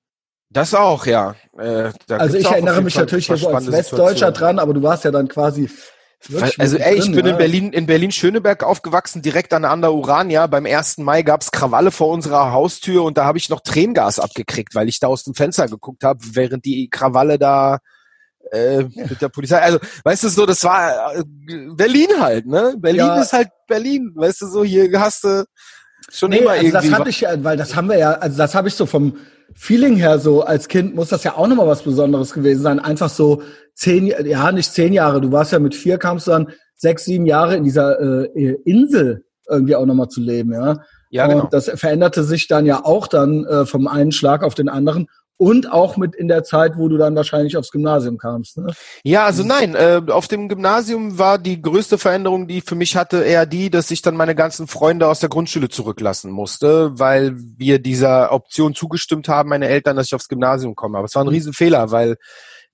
Das 0.51 0.73
auch, 0.73 1.05
ja. 1.05 1.35
Äh, 1.57 1.91
da 2.07 2.17
Also 2.17 2.37
ich 2.37 2.45
erinnere 2.45 2.81
mich 2.81 2.95
natürlich 2.95 3.27
hier 3.27 3.37
so 3.37 3.49
als 3.49 3.71
Westdeutscher 3.71 4.07
Situationen. 4.09 4.33
dran, 4.33 4.59
aber 4.59 4.73
du 4.73 4.81
warst 4.81 5.03
ja 5.03 5.11
dann 5.11 5.27
quasi 5.27 5.69
also 6.57 6.77
ey, 6.77 6.95
ich 6.97 7.05
bin 7.05 7.19
in 7.19 7.27
ja. 7.27 7.35
Berlin, 7.37 7.71
in 7.71 7.85
Berlin 7.85 8.11
Schöneberg 8.11 8.63
aufgewachsen, 8.63 9.21
direkt 9.21 9.53
an 9.53 9.61
der 9.61 9.71
Ander 9.71 9.93
Urania. 9.93 10.47
Beim 10.47 10.65
1. 10.65 10.97
Mai 10.97 11.21
gab's 11.21 11.49
Krawalle 11.51 11.91
vor 11.91 12.09
unserer 12.09 12.51
Haustür 12.51 13.03
und 13.03 13.17
da 13.17 13.23
habe 13.23 13.37
ich 13.37 13.49
noch 13.49 13.61
Tränengas 13.61 14.19
abgekriegt, 14.19 14.75
weil 14.75 14.89
ich 14.89 14.99
da 14.99 15.07
aus 15.07 15.23
dem 15.23 15.33
Fenster 15.33 15.67
geguckt 15.67 16.03
habe, 16.03 16.19
während 16.33 16.65
die 16.65 16.89
Krawalle 16.89 17.39
da 17.39 17.79
äh, 18.51 18.83
mit 18.95 19.21
der 19.21 19.29
Polizei. 19.29 19.59
Also, 19.61 19.79
weißt 20.03 20.23
du 20.25 20.29
so, 20.29 20.45
das 20.45 20.61
war 20.65 21.15
äh, 21.15 21.23
Berlin 21.75 22.09
halt, 22.19 22.47
ne? 22.47 22.73
Berlin 22.77 22.99
Ja. 23.05 23.21
ist 23.21 23.31
halt 23.31 23.47
Berlin, 23.67 24.11
weißt 24.15 24.41
du 24.41 24.47
so, 24.47 24.63
hier 24.65 24.99
hast 24.99 25.23
du 25.23 25.45
schon 26.11 26.31
Nee, 26.31 26.39
immer 26.39 26.51
also 26.51 26.65
irgendwie. 26.65 26.89
das 26.89 26.99
hatte 26.99 27.09
ich 27.11 27.21
ja, 27.21 27.43
weil 27.43 27.55
das 27.55 27.75
haben 27.77 27.87
wir 27.87 27.97
ja, 27.97 28.11
also 28.13 28.37
das 28.37 28.55
habe 28.55 28.67
ich 28.67 28.75
so 28.75 28.85
vom 28.85 29.17
Feeling 29.55 29.95
her 29.95 30.19
so 30.19 30.41
als 30.41 30.67
Kind 30.67 30.95
muss 30.95 31.09
das 31.09 31.23
ja 31.23 31.35
auch 31.35 31.47
nochmal 31.47 31.67
was 31.67 31.83
Besonderes 31.83 32.33
gewesen 32.33 32.61
sein. 32.61 32.79
Einfach 32.79 33.09
so 33.09 33.41
zehn, 33.73 34.07
ja 34.07 34.51
nicht 34.51 34.71
zehn 34.71 34.93
Jahre, 34.93 35.21
du 35.21 35.31
warst 35.31 35.51
ja 35.51 35.59
mit 35.59 35.75
vier, 35.75 35.97
kamst 35.97 36.27
du 36.27 36.31
dann 36.31 36.49
sechs, 36.75 37.05
sieben 37.05 37.25
Jahre 37.25 37.55
in 37.55 37.63
dieser 37.63 37.99
äh, 37.99 38.55
Insel 38.65 39.25
irgendwie 39.49 39.75
auch 39.75 39.85
nochmal 39.85 40.09
zu 40.09 40.21
leben, 40.21 40.53
ja. 40.53 40.77
ja, 41.09 41.27
genau. 41.27 41.43
Und 41.43 41.53
das 41.53 41.69
veränderte 41.73 42.23
sich 42.23 42.47
dann 42.47 42.65
ja 42.65 42.85
auch 42.85 43.07
dann 43.07 43.45
äh, 43.45 43.65
vom 43.65 43.87
einen 43.87 44.11
Schlag 44.11 44.43
auf 44.43 44.53
den 44.53 44.69
anderen 44.69 45.07
und 45.39 45.71
auch 45.71 45.95
mit 45.95 46.15
in 46.15 46.27
der 46.27 46.43
Zeit, 46.43 46.73
wo 46.75 46.89
du 46.89 46.97
dann 46.97 47.15
wahrscheinlich 47.15 47.55
aufs 47.55 47.71
Gymnasium 47.71 48.17
kamst. 48.17 48.57
Ne? 48.57 48.73
Ja, 49.05 49.23
also 49.23 49.43
nein, 49.43 49.73
äh, 49.73 50.01
auf 50.09 50.27
dem 50.27 50.49
Gymnasium 50.49 51.17
war 51.17 51.37
die 51.37 51.61
größte 51.61 51.97
Veränderung, 51.97 52.49
die 52.49 52.57
ich 52.57 52.65
für 52.65 52.75
mich 52.75 52.97
hatte, 52.97 53.23
eher 53.23 53.45
die, 53.45 53.69
dass 53.69 53.89
ich 53.89 54.01
dann 54.01 54.17
meine 54.17 54.35
ganzen 54.35 54.67
Freunde 54.67 55.07
aus 55.07 55.21
der 55.21 55.29
Grundschule 55.29 55.69
zurücklassen 55.69 56.29
musste, 56.29 56.99
weil 56.99 57.37
wir 57.37 57.79
dieser 57.79 58.33
Option 58.33 58.75
zugestimmt 58.75 59.29
haben, 59.29 59.47
meine 59.47 59.69
Eltern, 59.69 59.95
dass 59.95 60.07
ich 60.07 60.15
aufs 60.15 60.27
Gymnasium 60.27 60.75
komme. 60.75 60.97
Aber 60.97 61.05
es 61.05 61.15
war 61.15 61.23
ein 61.23 61.29
Riesenfehler, 61.29 61.89
weil 61.89 62.17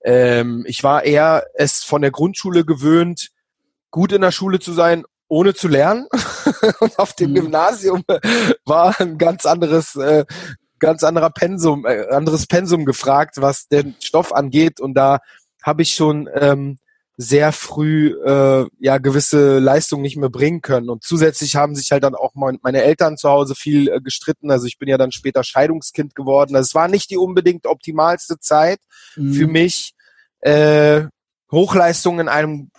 ähm, 0.02 0.64
ich 0.66 0.82
war 0.82 1.04
eher 1.04 1.44
es 1.54 1.84
von 1.84 2.02
der 2.02 2.10
Grundschule 2.10 2.64
gewöhnt, 2.64 3.28
gut 3.92 4.10
in 4.10 4.22
der 4.22 4.32
Schule 4.32 4.58
zu 4.58 4.72
sein, 4.72 5.04
ohne 5.28 5.54
zu 5.54 5.68
lernen. 5.68 6.08
Und 6.80 6.98
auf 6.98 7.12
dem 7.12 7.30
Mhm. 7.30 7.34
Gymnasium 7.34 8.02
war 8.64 9.00
ein 9.00 9.18
ganz 9.18 9.46
anderes 9.46 9.94
äh, 9.94 10.24
ganz 10.78 11.02
anderer 11.02 11.30
Pensum, 11.30 11.86
äh, 11.86 12.06
anderes 12.10 12.46
Pensum 12.46 12.84
gefragt, 12.84 13.36
was 13.38 13.68
den 13.68 13.94
Stoff 14.00 14.32
angeht. 14.34 14.80
Und 14.80 14.94
da 14.94 15.18
habe 15.62 15.82
ich 15.82 15.94
schon 15.94 16.28
ähm, 16.34 16.78
sehr 17.16 17.52
früh 17.52 18.14
äh, 18.24 18.66
ja 18.78 18.98
gewisse 18.98 19.58
Leistungen 19.58 20.02
nicht 20.02 20.16
mehr 20.16 20.28
bringen 20.28 20.60
können. 20.60 20.90
Und 20.90 21.02
zusätzlich 21.02 21.56
haben 21.56 21.74
sich 21.74 21.90
halt 21.90 22.04
dann 22.04 22.14
auch 22.14 22.32
mein, 22.34 22.58
meine 22.62 22.82
Eltern 22.82 23.16
zu 23.16 23.28
Hause 23.30 23.54
viel 23.54 23.88
äh, 23.88 24.00
gestritten. 24.00 24.50
Also 24.50 24.66
ich 24.66 24.78
bin 24.78 24.88
ja 24.88 24.98
dann 24.98 25.12
später 25.12 25.42
Scheidungskind 25.42 26.14
geworden. 26.14 26.54
Also 26.54 26.66
es 26.66 26.74
war 26.74 26.88
nicht 26.88 27.10
die 27.10 27.16
unbedingt 27.16 27.66
optimalste 27.66 28.38
Zeit 28.38 28.78
Mhm. 29.16 29.32
für 29.32 29.46
mich. 29.46 29.94
Äh, 30.40 31.04
Hochleistung 31.50 32.20
in 32.20 32.28
einem 32.28 32.70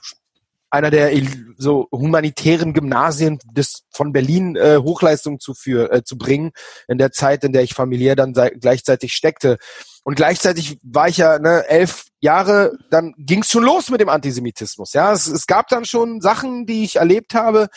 einer 0.69 0.91
der 0.91 1.11
so 1.57 1.87
humanitären 1.91 2.73
Gymnasien 2.73 3.39
des 3.51 3.83
von 3.91 4.11
Berlin 4.11 4.55
äh, 4.55 4.77
Hochleistung 4.77 5.39
zu 5.39 5.53
für 5.53 5.91
äh, 5.91 6.03
zu 6.03 6.17
bringen 6.17 6.51
in 6.87 6.97
der 6.97 7.11
Zeit, 7.11 7.43
in 7.43 7.53
der 7.53 7.63
ich 7.63 7.73
familiär 7.73 8.15
dann 8.15 8.33
gleichzeitig 8.33 9.13
steckte. 9.13 9.57
Und 10.03 10.15
gleichzeitig 10.15 10.79
war 10.83 11.07
ich 11.07 11.17
ja 11.17 11.39
ne, 11.39 11.67
elf 11.67 12.05
Jahre, 12.19 12.77
dann 12.89 13.13
ging 13.17 13.41
es 13.41 13.49
schon 13.49 13.63
los 13.63 13.89
mit 13.89 14.01
dem 14.01 14.09
Antisemitismus. 14.09 14.93
Ja, 14.93 15.11
es, 15.13 15.27
es 15.27 15.47
gab 15.47 15.67
dann 15.69 15.85
schon 15.85 16.21
Sachen, 16.21 16.65
die 16.65 16.83
ich 16.83 16.97
erlebt 16.97 17.33
habe, 17.33 17.67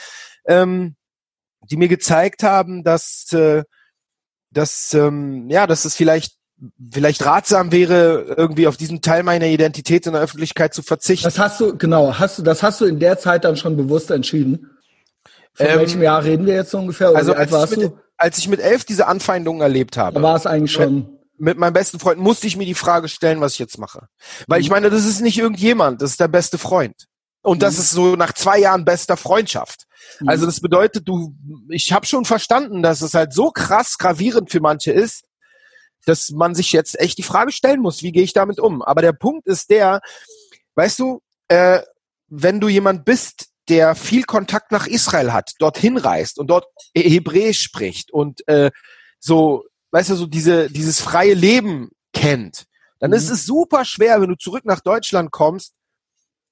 ähm, 0.47 0.97
die 1.63 1.77
mir 1.77 1.89
gezeigt 1.89 2.43
haben, 2.43 2.83
dass 2.85 3.33
äh, 3.33 3.65
dass 4.51 4.95
ähm, 4.95 5.49
ja, 5.49 5.67
dass 5.67 5.85
es 5.85 5.95
vielleicht 5.95 6.40
vielleicht 6.93 7.25
ratsam 7.25 7.73
wäre, 7.73 8.35
irgendwie 8.37 8.67
auf 8.67 8.77
diesen 8.77 9.01
Teil 9.01 9.23
meiner 9.23 9.47
Identität 9.47 10.07
in 10.07 10.13
der 10.13 10.23
Öffentlichkeit 10.23 10.75
zu 10.75 10.83
verzichten. 10.83 11.25
Das 11.25 11.39
hast 11.39 11.61
du, 11.61 11.77
genau, 11.77 12.19
hast 12.19 12.39
du, 12.39 12.43
das 12.43 12.63
hast 12.63 12.81
du 12.81 12.85
in 12.87 12.99
der 12.99 13.19
Zeit 13.19 13.45
dann 13.45 13.57
schon 13.57 13.77
bewusst 13.77 14.11
entschieden? 14.11 14.71
Von 15.55 15.67
Ähm, 15.67 15.79
welchem 15.79 16.03
Jahr 16.03 16.23
reden 16.25 16.47
wir 16.47 16.55
jetzt 16.55 16.71
so 16.71 16.79
ungefähr? 16.79 17.11
Oder 17.11 17.19
also 17.19 17.35
als 17.35 17.51
ich, 17.51 17.53
warst 17.57 17.77
mit, 17.77 17.83
du? 17.91 17.99
als 18.17 18.39
ich 18.39 18.49
mit 18.49 18.61
elf 18.61 18.85
diese 18.85 19.07
Anfeindungen 19.07 19.63
erlebt 19.63 19.97
Da 19.97 20.03
habe, 20.07 20.23
war 20.23 20.37
es 20.37 20.47
eigentlich 20.47 20.73
schon. 20.73 21.09
mit 21.39 21.59
meinem 21.59 21.73
besten 21.73 21.99
Freund, 21.99 22.21
musste 22.21 22.47
ich 22.47 22.57
mir 22.57 22.67
die 22.67 22.75
Frage 22.75 23.09
stellen, 23.09 23.41
was 23.41 23.55
ich 23.55 23.59
jetzt 23.59 23.79
mache. 23.79 24.07
Weil 24.47 24.61
ich 24.61 24.69
Mhm. 24.69 24.73
meine, 24.75 24.91
das 24.91 25.05
ist 25.07 25.21
nicht 25.23 25.39
irgendjemand, 25.39 26.03
das 26.03 26.11
ist 26.13 26.21
der 26.21 26.29
beste 26.29 26.59
Freund. 26.59 26.95
Und 27.43 27.63
das 27.63 27.75
Mhm. 27.77 27.81
ist 27.81 27.91
so 27.93 28.17
nach 28.17 28.35
zwei 28.35 28.59
Jahren 28.59 28.85
bester 28.85 29.17
Freundschaft. 29.17 29.85
Mhm. 30.21 30.29
Also 30.29 30.45
das 30.47 30.61
bedeutet, 30.61 31.09
du, 31.09 31.35
ich 31.71 31.91
habe 31.93 32.05
schon 32.07 32.27
verstanden, 32.27 32.83
dass 32.83 33.01
es 33.01 33.15
halt 33.15 33.33
so 33.33 33.51
krass 33.51 33.97
gravierend 33.97 34.51
für 34.51 34.61
manche 34.61 34.93
ist, 34.93 35.23
dass 36.07 36.31
man 36.31 36.55
sich 36.55 36.73
jetzt 36.73 36.99
echt 36.99 37.19
die 37.19 37.23
Frage 37.23 37.53
stellen 37.53 37.81
muss, 37.81 38.03
wie 38.03 38.13
gehe 38.13 38.23
ich 38.23 38.33
damit 38.33 38.59
um? 38.59 38.83
Aber 38.83 39.03
der 39.03 39.13
Punkt 39.13 39.47
ist 39.47 39.71
der, 39.71 40.01
weißt 40.75 40.99
du, 40.99 41.21
äh, 41.49 41.81
wenn 42.29 42.61
du 42.61 42.69
jemand 42.69 43.05
bist, 43.05 43.49
der 43.69 43.95
viel 43.95 44.25
Kontakt 44.25 44.73
nach 44.73 44.87
Israel 44.87 45.33
hat, 45.33 45.53
dorthin 45.59 45.97
reist 45.97 46.39
und 46.39 46.49
dort 46.49 46.67
Hebräisch 46.95 47.61
spricht 47.61 48.13
und 48.13 48.47
äh, 48.49 48.71
so, 49.19 49.65
weißt 49.93 50.11
du, 50.11 50.15
so 50.17 50.27
diese, 50.27 50.71
dieses 50.71 51.01
freie 51.01 51.35
Leben 51.35 51.91
kennt, 52.13 52.67
dann 52.99 53.11
mhm. 53.11 53.17
ist 53.17 53.31
es 53.31 53.47
super 53.47 53.85
schwer, 53.85 54.21
wenn 54.21 54.31
du 54.31 54.37
zurück 54.37 54.65
nach 54.65 54.81
Deutschland 54.81 55.31
kommst, 55.31 55.75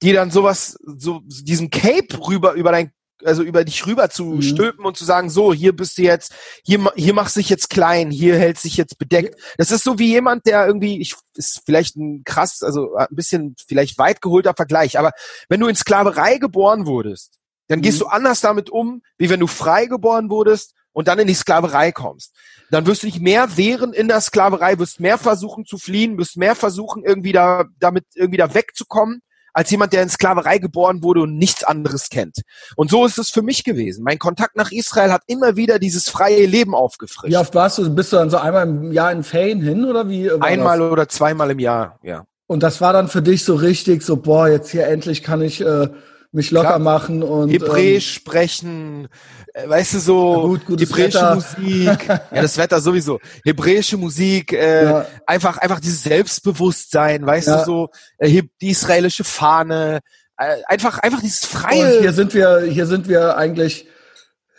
dir 0.03 0.15
dann 0.15 0.31
sowas, 0.31 0.79
so 0.83 1.21
diesen 1.25 1.71
Cape 1.71 2.27
rüber 2.27 2.53
über 2.53 2.73
dein 2.73 2.93
also 3.25 3.43
über 3.43 3.65
dich 3.65 3.87
rüber 3.87 4.11
zu 4.11 4.25
mhm. 4.25 4.43
stülpen 4.43 4.85
und 4.85 4.97
zu 4.97 5.05
sagen, 5.05 5.31
so, 5.31 5.53
hier 5.53 5.75
bist 5.75 5.99
du 5.99 6.03
jetzt, 6.03 6.35
hier, 6.65 6.93
hier 6.97 7.15
machst 7.15 7.37
du 7.37 7.41
dich 7.41 7.49
jetzt 7.49 7.71
klein, 7.71 8.11
hier 8.11 8.39
hält 8.39 8.59
sich 8.59 8.77
jetzt 8.77 8.99
bedeckt. 8.99 9.41
Das 9.57 9.71
ist 9.71 9.85
so 9.85 9.99
wie 9.99 10.09
jemand, 10.09 10.47
der 10.47 10.67
irgendwie, 10.67 11.01
ich, 11.01 11.15
ist 11.35 11.63
vielleicht 11.65 11.97
ein 11.97 12.23
krass, 12.25 12.63
also 12.63 12.95
ein 12.95 13.07
bisschen 13.11 13.57
vielleicht 13.67 13.99
weit 13.99 14.21
geholter 14.21 14.55
Vergleich, 14.55 14.99
aber 14.99 15.13
wenn 15.49 15.61
du 15.61 15.67
in 15.67 15.77
Sklaverei 15.77 16.39
geboren 16.39 16.87
wurdest, 16.87 17.39
dann 17.69 17.81
mhm. 17.81 17.83
gehst 17.83 18.01
du 18.01 18.07
anders 18.07 18.41
damit 18.41 18.71
um, 18.71 19.03
wie 19.17 19.31
wenn 19.31 19.41
du 19.41 19.47
frei 19.47 19.87
geboren 19.87 20.31
wurdest 20.31 20.75
und 20.93 21.09
dann 21.09 21.19
in 21.19 21.27
die 21.27 21.35
Sklaverei 21.35 21.93
kommst. 21.93 22.35
Dann 22.71 22.87
wirst 22.87 23.03
du 23.03 23.07
dich 23.07 23.21
mehr 23.21 23.57
wehren 23.57 23.93
in 23.93 24.09
der 24.09 24.21
Sklaverei, 24.21 24.79
wirst 24.79 25.01
mehr 25.01 25.17
versuchen 25.17 25.65
zu 25.65 25.79
fliehen, 25.79 26.19
wirst 26.19 26.37
mehr 26.37 26.55
versuchen, 26.55 27.05
irgendwie 27.05 27.33
da, 27.33 27.65
damit 27.79 28.05
irgendwie 28.15 28.37
da 28.37 28.53
wegzukommen 28.53 29.23
als 29.59 29.73
jemand, 29.73 29.93
der 29.93 30.05
in 30.05 30.09
Sklaverei 30.09 30.59
geboren 30.59 31.03
wurde 31.03 31.23
und 31.23 31.37
nichts 31.37 31.65
anderes 31.65 32.11
kennt. 32.11 32.43
Und 32.77 32.91
so 32.91 33.05
ist 33.05 33.19
es 33.19 33.31
für 33.31 33.43
mich 33.43 33.65
gewesen. 33.65 34.05
Mein 34.05 34.21
Kontakt 34.21 34.55
nach 34.55 34.71
Israel 34.71 35.11
hat 35.11 35.23
immer 35.27 35.57
wieder 35.57 35.81
dieses 35.81 36.09
freie 36.09 36.47
Leben 36.47 36.77
aufgefrischt. 36.77 37.33
Wie 37.33 37.37
oft 37.37 37.57
warst 37.57 37.79
du? 37.79 37.93
Bist 37.93 38.13
du 38.13 38.19
dann 38.19 38.31
so 38.31 38.37
einmal 38.37 38.69
im 38.69 38.93
Jahr 38.93 39.11
in 39.11 39.25
Ferien 39.25 39.61
hin 39.61 39.85
oder 39.85 40.09
wie? 40.09 40.31
Einmal 40.31 40.79
das? 40.79 40.93
oder 40.93 41.09
zweimal 41.09 41.51
im 41.51 41.59
Jahr, 41.59 41.99
ja. 42.05 42.25
Und 42.47 42.63
das 42.63 42.81
war 42.81 42.93
dann 42.93 43.09
für 43.09 43.21
dich 43.21 43.45
so 43.45 43.57
richtig 43.57 44.05
so, 44.05 44.19
boah, 44.19 44.49
jetzt 44.49 44.71
hier 44.71 44.87
endlich 44.87 45.25
kann 45.25 45.43
ich 45.43 45.61
äh, 45.61 45.89
mich 46.33 46.51
locker 46.51 46.67
Klar. 46.67 46.79
machen 46.79 47.23
und 47.23 47.51
Hebräisch 47.51 48.17
ähm, 48.17 48.21
sprechen, 48.21 49.09
äh, 49.55 49.69
weißt 49.69 49.95
du 49.95 49.99
so 49.99 50.59
gut, 50.67 50.81
hebräische 50.81 51.19
Wetter. 51.19 51.35
Musik, 51.35 52.09
ja 52.09 52.43
das 52.43 52.59
Wetter 52.59 52.81
sowieso, 52.81 53.19
hebräische 53.45 53.97
Musik, 53.97 54.53
äh, 54.53 54.85
ja. 54.85 55.07
einfach 55.27 55.59
einfach 55.59 55.81
dieses 55.81 56.03
Selbstbewusstsein, 56.03 57.25
weißt 57.25 57.49
ja. 57.49 57.59
du 57.59 57.65
so 57.65 57.89
äh, 58.19 58.43
die 58.61 58.71
israelische 58.71 59.25
Fahne, 59.25 60.01
äh, 60.37 60.57
einfach 60.67 60.99
einfach 60.99 61.21
dieses 61.21 61.47
freie. 61.47 61.97
Und 61.97 62.01
hier 62.03 62.13
sind 62.13 62.35
wir 62.35 62.61
hier 62.63 62.87
sind 62.87 63.09
wir 63.09 63.37
eigentlich 63.37 63.87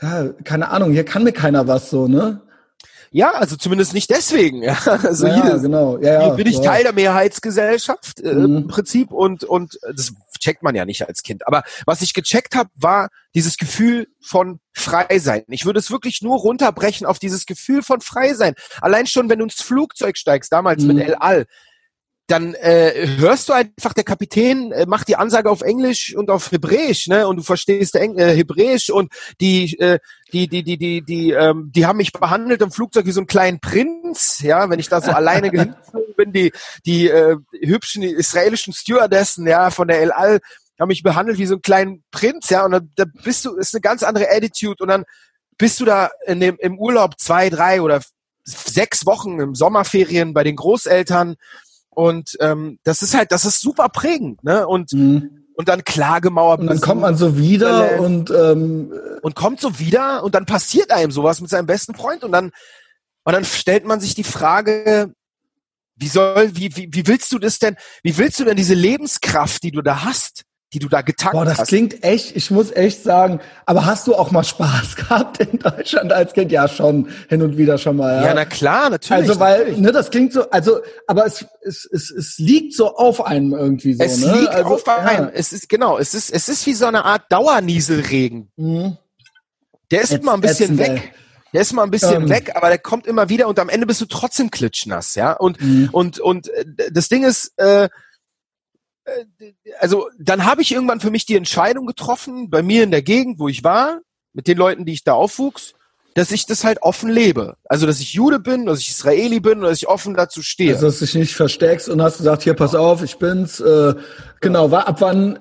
ja, 0.02 0.30
keine 0.44 0.70
Ahnung, 0.70 0.92
hier 0.92 1.04
kann 1.06 1.24
mir 1.24 1.34
keiner 1.34 1.68
was 1.68 1.90
so, 1.90 2.08
ne? 2.08 2.42
Ja, 3.12 3.32
also 3.32 3.56
zumindest 3.56 3.94
nicht 3.94 4.10
deswegen. 4.10 4.62
Ja, 4.64 4.78
also 4.86 5.28
ja, 5.28 5.44
hier, 5.44 5.60
genau. 5.60 5.98
ja, 5.98 6.14
ja, 6.14 6.26
hier 6.26 6.34
bin 6.36 6.48
ich 6.48 6.62
Teil 6.62 6.84
der 6.84 6.94
Mehrheitsgesellschaft 6.94 8.22
äh, 8.22 8.34
mhm. 8.34 8.58
im 8.58 8.68
Prinzip 8.68 9.12
und 9.12 9.44
und 9.44 9.80
das 9.96 10.14
checkt 10.40 10.64
man 10.64 10.76
ja 10.76 10.86
nicht 10.86 11.08
als 11.08 11.24
Kind. 11.24 11.48
Aber 11.48 11.64
was 11.86 12.02
ich 12.02 12.14
gecheckt 12.14 12.56
habe, 12.56 12.70
war 12.76 13.10
dieses 13.36 13.58
Gefühl 13.58 14.08
von 14.22 14.60
frei 14.74 15.20
sein. 15.20 15.44
Ich 15.48 15.66
würde 15.66 15.80
es 15.80 15.92
wirklich 15.92 16.22
nur 16.22 16.38
runterbrechen 16.38 17.06
auf 17.06 17.20
dieses 17.20 17.46
Gefühl 17.46 17.84
von 17.84 18.02
frei 18.02 18.34
sein. 18.34 18.56
Allein 18.82 19.06
schon, 19.06 19.30
wenn 19.30 19.40
du 19.40 19.46
ins 19.46 19.62
Flugzeug 19.62 20.18
steigst, 20.18 20.52
damals 20.52 20.84
mhm. 20.84 20.96
mit 20.96 21.08
El 21.08 21.16
Al, 21.16 21.46
dann 22.30 22.54
äh, 22.54 23.08
hörst 23.18 23.50
du 23.50 23.54
einfach, 23.54 23.94
der 23.94 24.04
Kapitän 24.04 24.72
äh, 24.72 24.86
macht 24.86 25.08
die 25.08 25.16
Ansage 25.16 25.50
auf 25.50 25.62
Englisch 25.62 26.16
und 26.16 26.30
auf 26.30 26.52
Hebräisch, 26.52 27.08
ne? 27.08 27.28
Und 27.28 27.38
du 27.38 27.44
verstehst 27.44 27.96
Eng 27.96 28.18
äh, 28.18 28.36
Hebräisch 28.36 28.92
und 28.92 29.12
die, 29.42 29.78
äh, 29.80 30.00
die, 30.32 30.48
die, 30.48 30.64
die, 30.64 30.78
die, 30.78 31.02
die, 31.02 31.32
ähm, 31.32 31.72
die 31.74 31.88
haben 31.88 31.98
mich 31.98 32.12
behandelt 32.12 32.62
im 32.62 32.72
Flugzeug 32.72 33.08
wie 33.08 33.12
so 33.12 33.22
einen 33.22 33.28
kleinen 33.28 33.60
Prinz, 33.60 34.42
ja, 34.42 34.70
wenn 34.70 34.80
ich 34.80 34.90
da 34.90 35.02
so 35.02 35.12
alleine 35.12 35.50
hingeflogen 35.52 36.16
bin, 36.16 36.32
die, 36.32 36.52
die 36.86 37.10
äh, 37.10 37.38
hübschen 37.62 38.04
israelischen 38.04 38.74
Stewardessen, 38.74 39.48
ja, 39.48 39.72
von 39.72 39.88
der 39.88 40.00
El 40.00 40.12
Al, 40.12 40.40
haben 40.80 40.90
mich 40.90 41.04
behandelt 41.04 41.40
wie 41.40 41.48
so 41.48 41.56
einen 41.56 41.64
kleinen 41.64 42.04
Prinz, 42.12 42.50
ja, 42.50 42.64
und 42.64 42.72
da, 42.72 42.80
da 42.96 43.06
bist 43.24 43.44
du, 43.44 43.56
ist 43.56 43.74
eine 43.74 43.82
ganz 43.82 44.04
andere 44.04 44.30
Attitude 44.30 44.84
und 44.84 44.90
dann 44.90 45.04
bist 45.58 45.80
du 45.80 45.86
da 45.86 46.12
in 46.28 46.40
dem, 46.40 46.58
im 46.60 46.78
Urlaub 46.78 47.20
zwei, 47.20 47.50
drei 47.50 47.82
oder 47.82 48.02
sechs 48.44 49.06
Wochen 49.06 49.40
im 49.40 49.56
Sommerferien 49.56 50.34
bei 50.34 50.44
den 50.44 50.56
Großeltern 50.56 51.36
und 52.00 52.38
ähm, 52.40 52.80
das 52.84 53.02
ist 53.02 53.14
halt, 53.14 53.34
das 53.34 53.44
ist 53.44 53.60
super 53.60 53.90
prägend, 53.90 54.42
ne? 54.42 54.66
Und 54.66 54.94
mhm. 54.94 55.46
und 55.56 55.68
dann 55.68 55.84
Klagemauer. 55.84 56.58
Und 56.58 56.68
dann 56.68 56.80
kommt 56.80 57.02
man 57.02 57.18
so 57.18 57.38
wieder 57.38 58.00
und 58.00 58.32
ähm, 58.32 58.94
und 59.22 59.36
kommt 59.36 59.60
so 59.60 59.80
wieder 59.80 60.24
und 60.24 60.34
dann 60.34 60.46
passiert 60.46 60.92
einem 60.92 61.12
sowas 61.12 61.42
mit 61.42 61.50
seinem 61.50 61.66
besten 61.66 61.94
Freund 61.96 62.24
und 62.24 62.32
dann 62.32 62.52
und 63.26 63.34
dann 63.34 63.44
stellt 63.44 63.84
man 63.84 64.00
sich 64.00 64.16
die 64.16 64.24
Frage, 64.24 65.14
wie 65.98 66.08
soll, 66.08 66.56
wie, 66.56 66.74
wie, 66.78 66.88
wie 66.90 67.06
willst 67.06 67.34
du 67.34 67.38
das 67.38 67.60
denn, 67.60 67.76
wie 68.02 68.18
willst 68.18 68.40
du 68.40 68.46
denn 68.46 68.56
diese 68.56 68.76
Lebenskraft, 68.76 69.62
die 69.62 69.72
du 69.72 69.82
da 69.82 70.06
hast, 70.06 70.46
die 70.74 70.80
du 70.80 70.88
da 70.88 71.02
getankt 71.02 71.36
hast. 71.36 71.40
Boah, 71.40 71.46
das 71.46 71.60
hast. 71.60 71.68
klingt 71.68 72.04
echt, 72.04 72.36
ich 72.36 72.52
muss 72.52 72.72
echt 72.72 73.04
sagen, 73.04 73.40
aber 73.66 73.86
hast 73.86 74.08
du 74.08 74.16
auch 74.16 74.30
mal 74.32 74.44
Spaß 74.44 74.96
gehabt 74.96 75.40
in 75.40 75.58
Deutschland 75.58 76.14
als 76.14 76.34
Kind? 76.34 76.52
Ja, 76.52 76.68
schon, 76.68 77.10
hin 77.28 77.42
und 77.42 77.58
wieder 77.58 77.78
schon 77.78 77.98
mal. 77.98 78.18
Ja, 78.18 78.28
ja 78.28 78.34
na 78.36 78.46
klar, 78.46 78.90
natürlich. 78.90 79.30
Also, 79.30 79.40
weil, 79.40 79.74
ne, 79.78 79.92
das 79.92 80.12
klingt 80.12 80.32
so, 80.32 80.50
also, 80.52 80.80
aber 81.08 81.26
es, 81.26 81.46
es, 81.62 81.90
es, 81.92 82.12
es 82.12 82.38
liegt 82.38 82.74
so 82.74 82.96
auf 82.96 83.26
einem 83.26 83.54
irgendwie 83.54 83.94
so, 83.94 84.04
es 84.04 84.20
ne? 84.20 84.40
liegt 84.40 84.50
also, 84.50 84.76
auf 84.76 84.88
einem. 84.88 85.26
Ja. 85.26 85.32
Es 85.34 85.54
ist, 85.54 85.70
genau, 85.70 85.98
es 85.98 86.14
ist, 86.14 86.32
es 86.32 86.50
ist 86.50 86.66
wie 86.68 86.74
so 86.74 86.86
eine 86.86 87.04
Art 87.04 87.24
Dauernieselregen. 87.30 88.52
Mhm. 88.56 88.98
Der 89.92 90.02
ist 90.02 90.14
immer 90.14 90.34
ein 90.34 90.42
bisschen 90.42 90.78
weg. 90.78 90.90
Ey. 90.90 91.02
Der 91.52 91.62
ist 91.62 91.74
mal 91.74 91.84
ein 91.84 91.90
bisschen 91.90 92.24
ähm. 92.24 92.30
weg, 92.30 92.52
aber 92.56 92.68
der 92.68 92.78
kommt 92.78 93.08
immer 93.08 93.30
wieder 93.30 93.48
und 93.48 93.58
am 93.58 93.70
Ende 93.70 93.88
bist 93.88 94.02
du 94.02 94.06
trotzdem 94.06 94.52
klitschnass, 94.52 95.16
ja. 95.16 95.34
Und 95.34 95.60
mhm. 95.60 95.90
und 95.92 96.20
und 96.20 96.50
äh, 96.50 96.92
das 96.92 97.10
Ding 97.10 97.24
ist, 97.24 97.58
äh, 97.58 97.90
also 99.80 100.10
dann 100.20 100.46
habe 100.46 100.62
ich 100.62 100.72
irgendwann 100.72 101.00
für 101.00 101.12
mich 101.12 101.26
die 101.26 101.36
Entscheidung 101.36 101.86
getroffen, 101.86 102.50
bei 102.50 102.62
mir 102.62 102.84
in 102.84 102.92
der 102.92 103.02
Gegend, 103.02 103.40
wo 103.40 103.48
ich 103.48 103.64
war, 103.64 104.02
mit 104.34 104.48
den 104.48 104.58
Leuten, 104.58 104.86
die 104.86 104.94
ich 104.94 105.04
da 105.04 105.14
aufwuchs, 105.14 105.74
dass 106.16 106.32
ich 106.32 106.46
das 106.46 106.64
halt 106.64 106.82
offen 106.82 107.10
lebe. 107.10 107.56
Also, 107.66 107.86
dass 107.86 108.00
ich 108.00 108.14
Jude 108.14 108.40
bin, 108.40 108.66
dass 108.66 108.80
ich 108.80 108.90
Israeli 108.90 109.40
bin 109.40 109.60
und 109.60 109.64
dass 109.64 109.78
ich 109.78 109.88
offen 109.88 110.16
dazu 110.16 110.42
stehe. 110.42 110.74
Also, 110.74 110.88
dass 110.88 111.00
du 111.00 111.06
dich 111.06 111.16
nicht 111.16 111.36
versteckst 111.36 111.90
und 111.90 112.02
hast 112.02 112.18
gesagt, 112.18 112.44
hier, 112.44 112.54
pass 112.56 112.76
auf, 112.76 113.04
ich 113.04 113.18
bin's. 113.18 113.60
Äh, 113.60 113.94
genau, 114.42 114.72
war, 114.72 114.88
ab 114.88 115.02
wann 115.02 115.40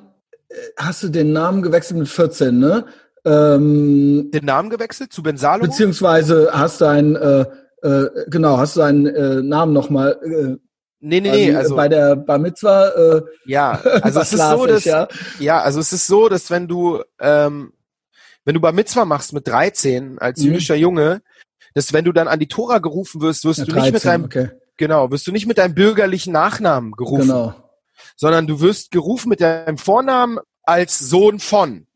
äh, 0.48 0.54
hast 0.76 1.02
du 1.02 1.08
den 1.08 1.32
Namen 1.32 1.62
gewechselt 1.62 1.98
mit 1.98 2.08
14, 2.08 2.58
ne? 2.58 2.84
Ähm, 3.24 4.30
den 4.32 4.44
Namen 4.44 4.70
gewechselt 4.70 5.12
zu 5.12 5.22
Ben 5.22 5.36
Salomo? 5.36 5.66
Beziehungsweise 5.66 6.50
hast 6.52 6.80
deinen, 6.80 7.16
äh, 7.16 7.44
äh, 7.82 8.08
genau, 8.28 8.58
hast 8.58 8.76
deinen 8.76 9.06
äh, 9.06 9.42
Namen 9.42 9.72
nochmal 9.72 10.18
äh, 10.22 10.67
Nee, 11.00 11.20
nee, 11.20 11.30
nee, 11.30 11.54
also 11.54 11.76
bei 11.76 11.88
der 11.88 12.16
Bar 12.16 12.38
Mitzwa 12.38 12.88
äh, 12.88 13.22
Ja, 13.44 13.80
also 14.02 14.20
es 14.20 14.32
ist 14.32 14.50
so, 14.50 14.66
dass 14.66 14.84
ja? 14.84 15.06
ja, 15.38 15.60
also 15.60 15.78
es 15.78 15.92
ist 15.92 16.06
so, 16.06 16.28
dass 16.28 16.50
wenn 16.50 16.66
du 16.66 17.02
ähm, 17.20 17.72
wenn 18.44 18.54
du 18.54 18.60
Bar 18.60 18.72
Mitzwa 18.72 19.04
machst 19.04 19.32
mit 19.32 19.46
13 19.46 20.18
als 20.18 20.40
mhm. 20.40 20.46
jüdischer 20.46 20.74
Junge, 20.74 21.22
dass 21.74 21.92
wenn 21.92 22.04
du 22.04 22.12
dann 22.12 22.26
an 22.26 22.40
die 22.40 22.48
Tora 22.48 22.78
gerufen 22.78 23.20
wirst, 23.20 23.44
wirst 23.44 23.60
ja, 23.60 23.64
du 23.64 23.72
13, 23.72 23.84
nicht 23.84 23.92
mit 23.92 24.04
deinem 24.04 24.24
okay. 24.24 24.50
genau, 24.76 25.10
wirst 25.10 25.26
du 25.26 25.32
nicht 25.32 25.46
mit 25.46 25.58
deinem 25.58 25.74
bürgerlichen 25.74 26.32
Nachnamen 26.32 26.92
gerufen, 26.92 27.28
genau. 27.28 27.54
sondern 28.16 28.46
du 28.48 28.60
wirst 28.60 28.90
gerufen 28.90 29.28
mit 29.28 29.40
deinem 29.40 29.78
Vornamen 29.78 30.38
als 30.64 30.98
Sohn 30.98 31.38
von. 31.38 31.86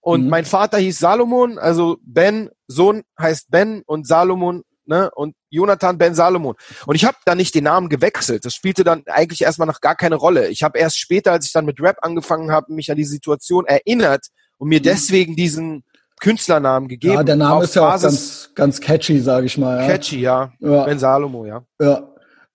Und 0.00 0.24
mhm. 0.24 0.30
mein 0.30 0.44
Vater 0.44 0.78
hieß 0.78 0.98
Salomon, 0.98 1.58
also 1.58 1.96
Ben, 2.02 2.50
Sohn 2.66 3.04
heißt 3.18 3.50
Ben 3.50 3.82
und 3.86 4.06
Salomon 4.06 4.64
ne? 4.92 5.10
Und 5.14 5.34
Jonathan 5.50 5.98
Ben 5.98 6.14
Salomon. 6.14 6.54
Und 6.86 6.94
ich 6.94 7.04
habe 7.04 7.16
da 7.24 7.34
nicht 7.34 7.54
den 7.54 7.64
Namen 7.64 7.88
gewechselt. 7.88 8.44
Das 8.44 8.54
spielte 8.54 8.84
dann 8.84 9.02
eigentlich 9.06 9.42
erstmal 9.42 9.66
noch 9.66 9.80
gar 9.80 9.96
keine 9.96 10.16
Rolle. 10.16 10.48
Ich 10.48 10.62
habe 10.62 10.78
erst 10.78 10.98
später, 10.98 11.32
als 11.32 11.46
ich 11.46 11.52
dann 11.52 11.64
mit 11.64 11.80
Rap 11.80 11.96
angefangen 12.02 12.52
habe, 12.52 12.72
mich 12.72 12.90
an 12.90 12.96
die 12.96 13.04
Situation 13.04 13.64
erinnert 13.66 14.26
und 14.58 14.68
mir 14.68 14.80
mhm. 14.80 14.84
deswegen 14.84 15.34
diesen 15.34 15.84
Künstlernamen 16.20 16.88
gegeben. 16.88 17.14
Ja, 17.14 17.22
der 17.24 17.36
Name 17.36 17.64
ist 17.64 17.74
ja 17.74 17.94
auch 17.94 18.00
ganz, 18.00 18.50
ganz 18.54 18.80
catchy, 18.80 19.18
sage 19.20 19.46
ich 19.46 19.58
mal. 19.58 19.80
Ja. 19.80 19.86
Catchy, 19.88 20.20
ja. 20.20 20.52
ja. 20.60 20.84
Ben 20.84 20.98
Salomo, 20.98 21.46
ja. 21.46 21.64
Ja. 21.80 22.08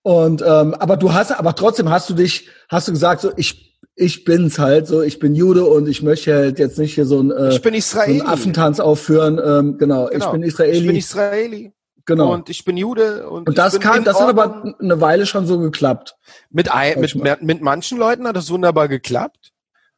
Und 0.04 0.42
ähm, 0.42 0.74
aber 0.76 0.96
du 0.96 1.14
hast, 1.14 1.38
aber 1.38 1.54
trotzdem 1.54 1.90
hast 1.90 2.10
du 2.10 2.14
dich, 2.14 2.48
hast 2.70 2.88
du 2.88 2.94
gesagt, 2.94 3.22
so 3.22 3.32
ich 3.36 3.68
ich 3.98 4.24
bin's 4.24 4.60
halt 4.60 4.88
so, 4.88 5.02
ich 5.02 5.20
bin 5.20 5.36
Jude 5.36 5.66
und 5.66 5.90
ich 5.90 6.04
möchte 6.04 6.34
halt 6.34 6.60
jetzt 6.60 6.78
nicht 6.78 6.94
hier 6.94 7.06
so 7.06 7.20
ein, 7.20 7.32
äh, 7.32 7.50
ich 7.50 7.62
bin 7.62 7.74
Israeli. 7.74 8.20
So 8.20 8.24
einen 8.24 8.32
Affentanz 8.32 8.80
aufführen. 8.80 9.40
Ähm, 9.44 9.78
genau, 9.78 10.08
genau, 10.08 10.10
ich 10.12 10.26
bin 10.32 10.44
Israeli. 10.44 10.78
Ich 10.78 10.88
bin 10.88 10.96
Israeli. 10.96 11.74
Genau. 12.08 12.34
Und 12.34 12.50
ich 12.50 12.66
bin 12.66 12.78
Jude. 12.78 13.30
Und, 13.30 13.50
und 13.50 13.58
das 13.58 13.80
kann, 13.80 14.04
das 14.04 14.20
hat 14.20 14.30
aber 14.30 14.76
eine 14.80 15.00
Weile 15.00 15.28
schon 15.28 15.46
so 15.46 15.60
geklappt. 15.60 16.16
Mit, 16.50 16.72
ein, 16.72 17.00
mit, 17.00 17.14
mit, 17.16 17.42
mit 17.44 17.62
manchen 17.62 18.00
Leuten 18.00 18.26
hat 18.28 18.36
das 18.36 18.50
wunderbar 18.50 18.88
geklappt. 18.88 19.52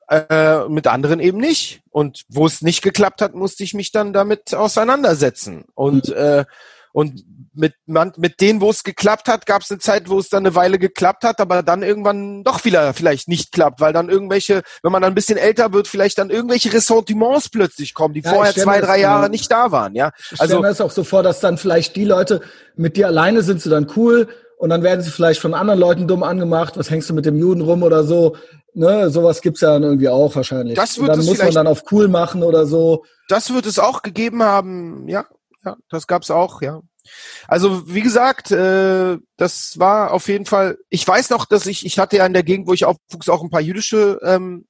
Äh, 0.10 0.68
mit 0.68 0.88
anderen 0.88 1.19
eben 1.19 1.38
nicht. 1.38 1.81
Und 1.91 2.26
wo 2.27 2.48
es 2.48 2.64
nicht 2.64 2.81
geklappt 2.81 3.22
hat, 3.22 3.36
musste 3.36 3.64
ich 3.64 3.76
mich 3.76 3.91
dann 3.91 4.11
damit 4.11 4.56
auseinandersetzen. 4.56 5.65
Und, 5.76 6.10
mhm. 6.10 6.15
äh, 6.15 6.45
Und 6.91 7.23
mit, 7.54 7.74
man, 7.86 8.14
mit 8.18 8.42
denen, 8.42 8.62
wo 8.62 8.70
es 8.70 8.84
geklappt 8.84 9.28
hat, 9.28 9.46
gab 9.46 9.62
es 9.62 9.72
eine 9.72 9.80
Zeit, 9.80 10.10
wo 10.10 10.20
es 10.20 10.30
dann 10.30 10.46
eine 10.46 10.56
Weile 10.56 10.80
geklappt 10.80 11.24
hat, 11.24 11.40
aber 11.40 11.64
dann 11.64 11.84
irgendwann 11.84 12.44
doch 12.44 12.66
wieder 12.66 12.94
vielleicht 12.94 13.28
nicht 13.28 13.52
klappt, 13.52 13.82
weil 13.82 13.94
dann 13.94 14.10
irgendwelche, 14.10 14.62
wenn 14.84 14.92
man 14.92 15.02
dann 15.02 15.12
ein 15.12 15.16
bisschen 15.16 15.38
älter 15.38 15.74
wird, 15.74 15.88
vielleicht 15.88 16.18
dann 16.18 16.30
irgendwelche 16.30 16.72
Ressentiments 16.72 17.50
plötzlich 17.50 17.94
kommen, 17.94 18.14
die 18.14 18.22
ja, 18.22 18.32
vorher 18.32 18.54
zwei, 18.54 18.82
drei 18.82 19.00
Jahre 19.00 19.28
äh, 19.28 19.30
nicht 19.30 19.52
da 19.52 19.72
waren. 19.72 19.96
Ja, 19.96 20.12
ich 20.32 20.40
also 20.40 20.60
mir 20.60 20.68
das 20.68 20.82
auch 20.82 20.92
so 20.92 21.04
vor, 21.04 21.24
dass 21.24 21.40
dann 21.40 21.58
vielleicht 21.58 21.96
die 21.96 22.06
Leute 22.06 22.42
mit 22.76 22.98
dir 22.98 23.08
alleine 23.08 23.42
sind, 23.42 23.62
sie 23.62 23.70
dann 23.70 23.92
cool 23.96 24.28
und 24.58 24.70
dann 24.70 24.84
werden 24.84 25.02
sie 25.02 25.12
vielleicht 25.12 25.40
von 25.40 25.54
anderen 25.54 25.80
Leuten 25.80 26.08
dumm 26.08 26.24
angemacht. 26.24 26.78
Was 26.78 26.90
hängst 26.90 27.10
du 27.10 27.14
mit 27.14 27.26
dem 27.26 27.38
Juden 27.38 27.62
rum 27.62 27.82
oder 27.84 28.04
so? 28.04 28.36
Ne, 28.74 29.10
sowas 29.10 29.42
gibt's 29.42 29.62
ja 29.62 29.72
dann 29.74 29.84
irgendwie 29.84 30.10
auch 30.10 30.36
wahrscheinlich. 30.36 30.76
Das 30.76 30.98
wird 30.98 31.10
und 31.10 31.18
dann 31.18 31.26
muss 31.26 31.38
man 31.38 31.54
dann 31.54 31.68
auf 31.68 31.84
cool 31.92 32.08
machen 32.08 32.44
oder 32.44 32.66
so. 32.66 33.04
Das 33.30 33.54
wird 33.54 33.66
es 33.66 33.80
auch 33.80 34.02
gegeben 34.02 34.44
haben, 34.44 35.08
ja, 35.08 35.26
ja, 35.66 35.76
das 35.90 36.08
gab's 36.08 36.30
auch, 36.30 36.62
ja. 36.62 36.82
Also 37.48 37.94
wie 37.94 38.02
gesagt, 38.02 38.52
äh, 38.52 39.18
das 39.38 39.80
war 39.80 40.11
auf 40.11 40.27
jeden 40.27 40.45
Fall. 40.45 40.77
Ich 40.90 41.07
weiß 41.07 41.30
noch, 41.30 41.45
dass 41.45 41.65
ich, 41.65 41.86
ich 41.86 41.99
hatte 41.99 42.18
ja 42.18 42.26
in 42.26 42.34
der 42.34 42.44
Gegend, 42.44 42.68
wo 42.68 42.73
ich 42.73 42.86
aufwuchs, 42.86 43.30
auch 43.30 43.44
ein 43.44 43.49
paar 43.49 43.61
jüdische 43.61 44.19
ähm, 44.23 44.65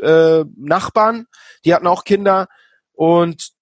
äh, 0.00 0.44
Nachbarn. 0.56 1.26
Die 1.64 1.74
hatten 1.74 1.86
auch 1.86 2.04
Kinder 2.04 2.48
und 2.92 3.54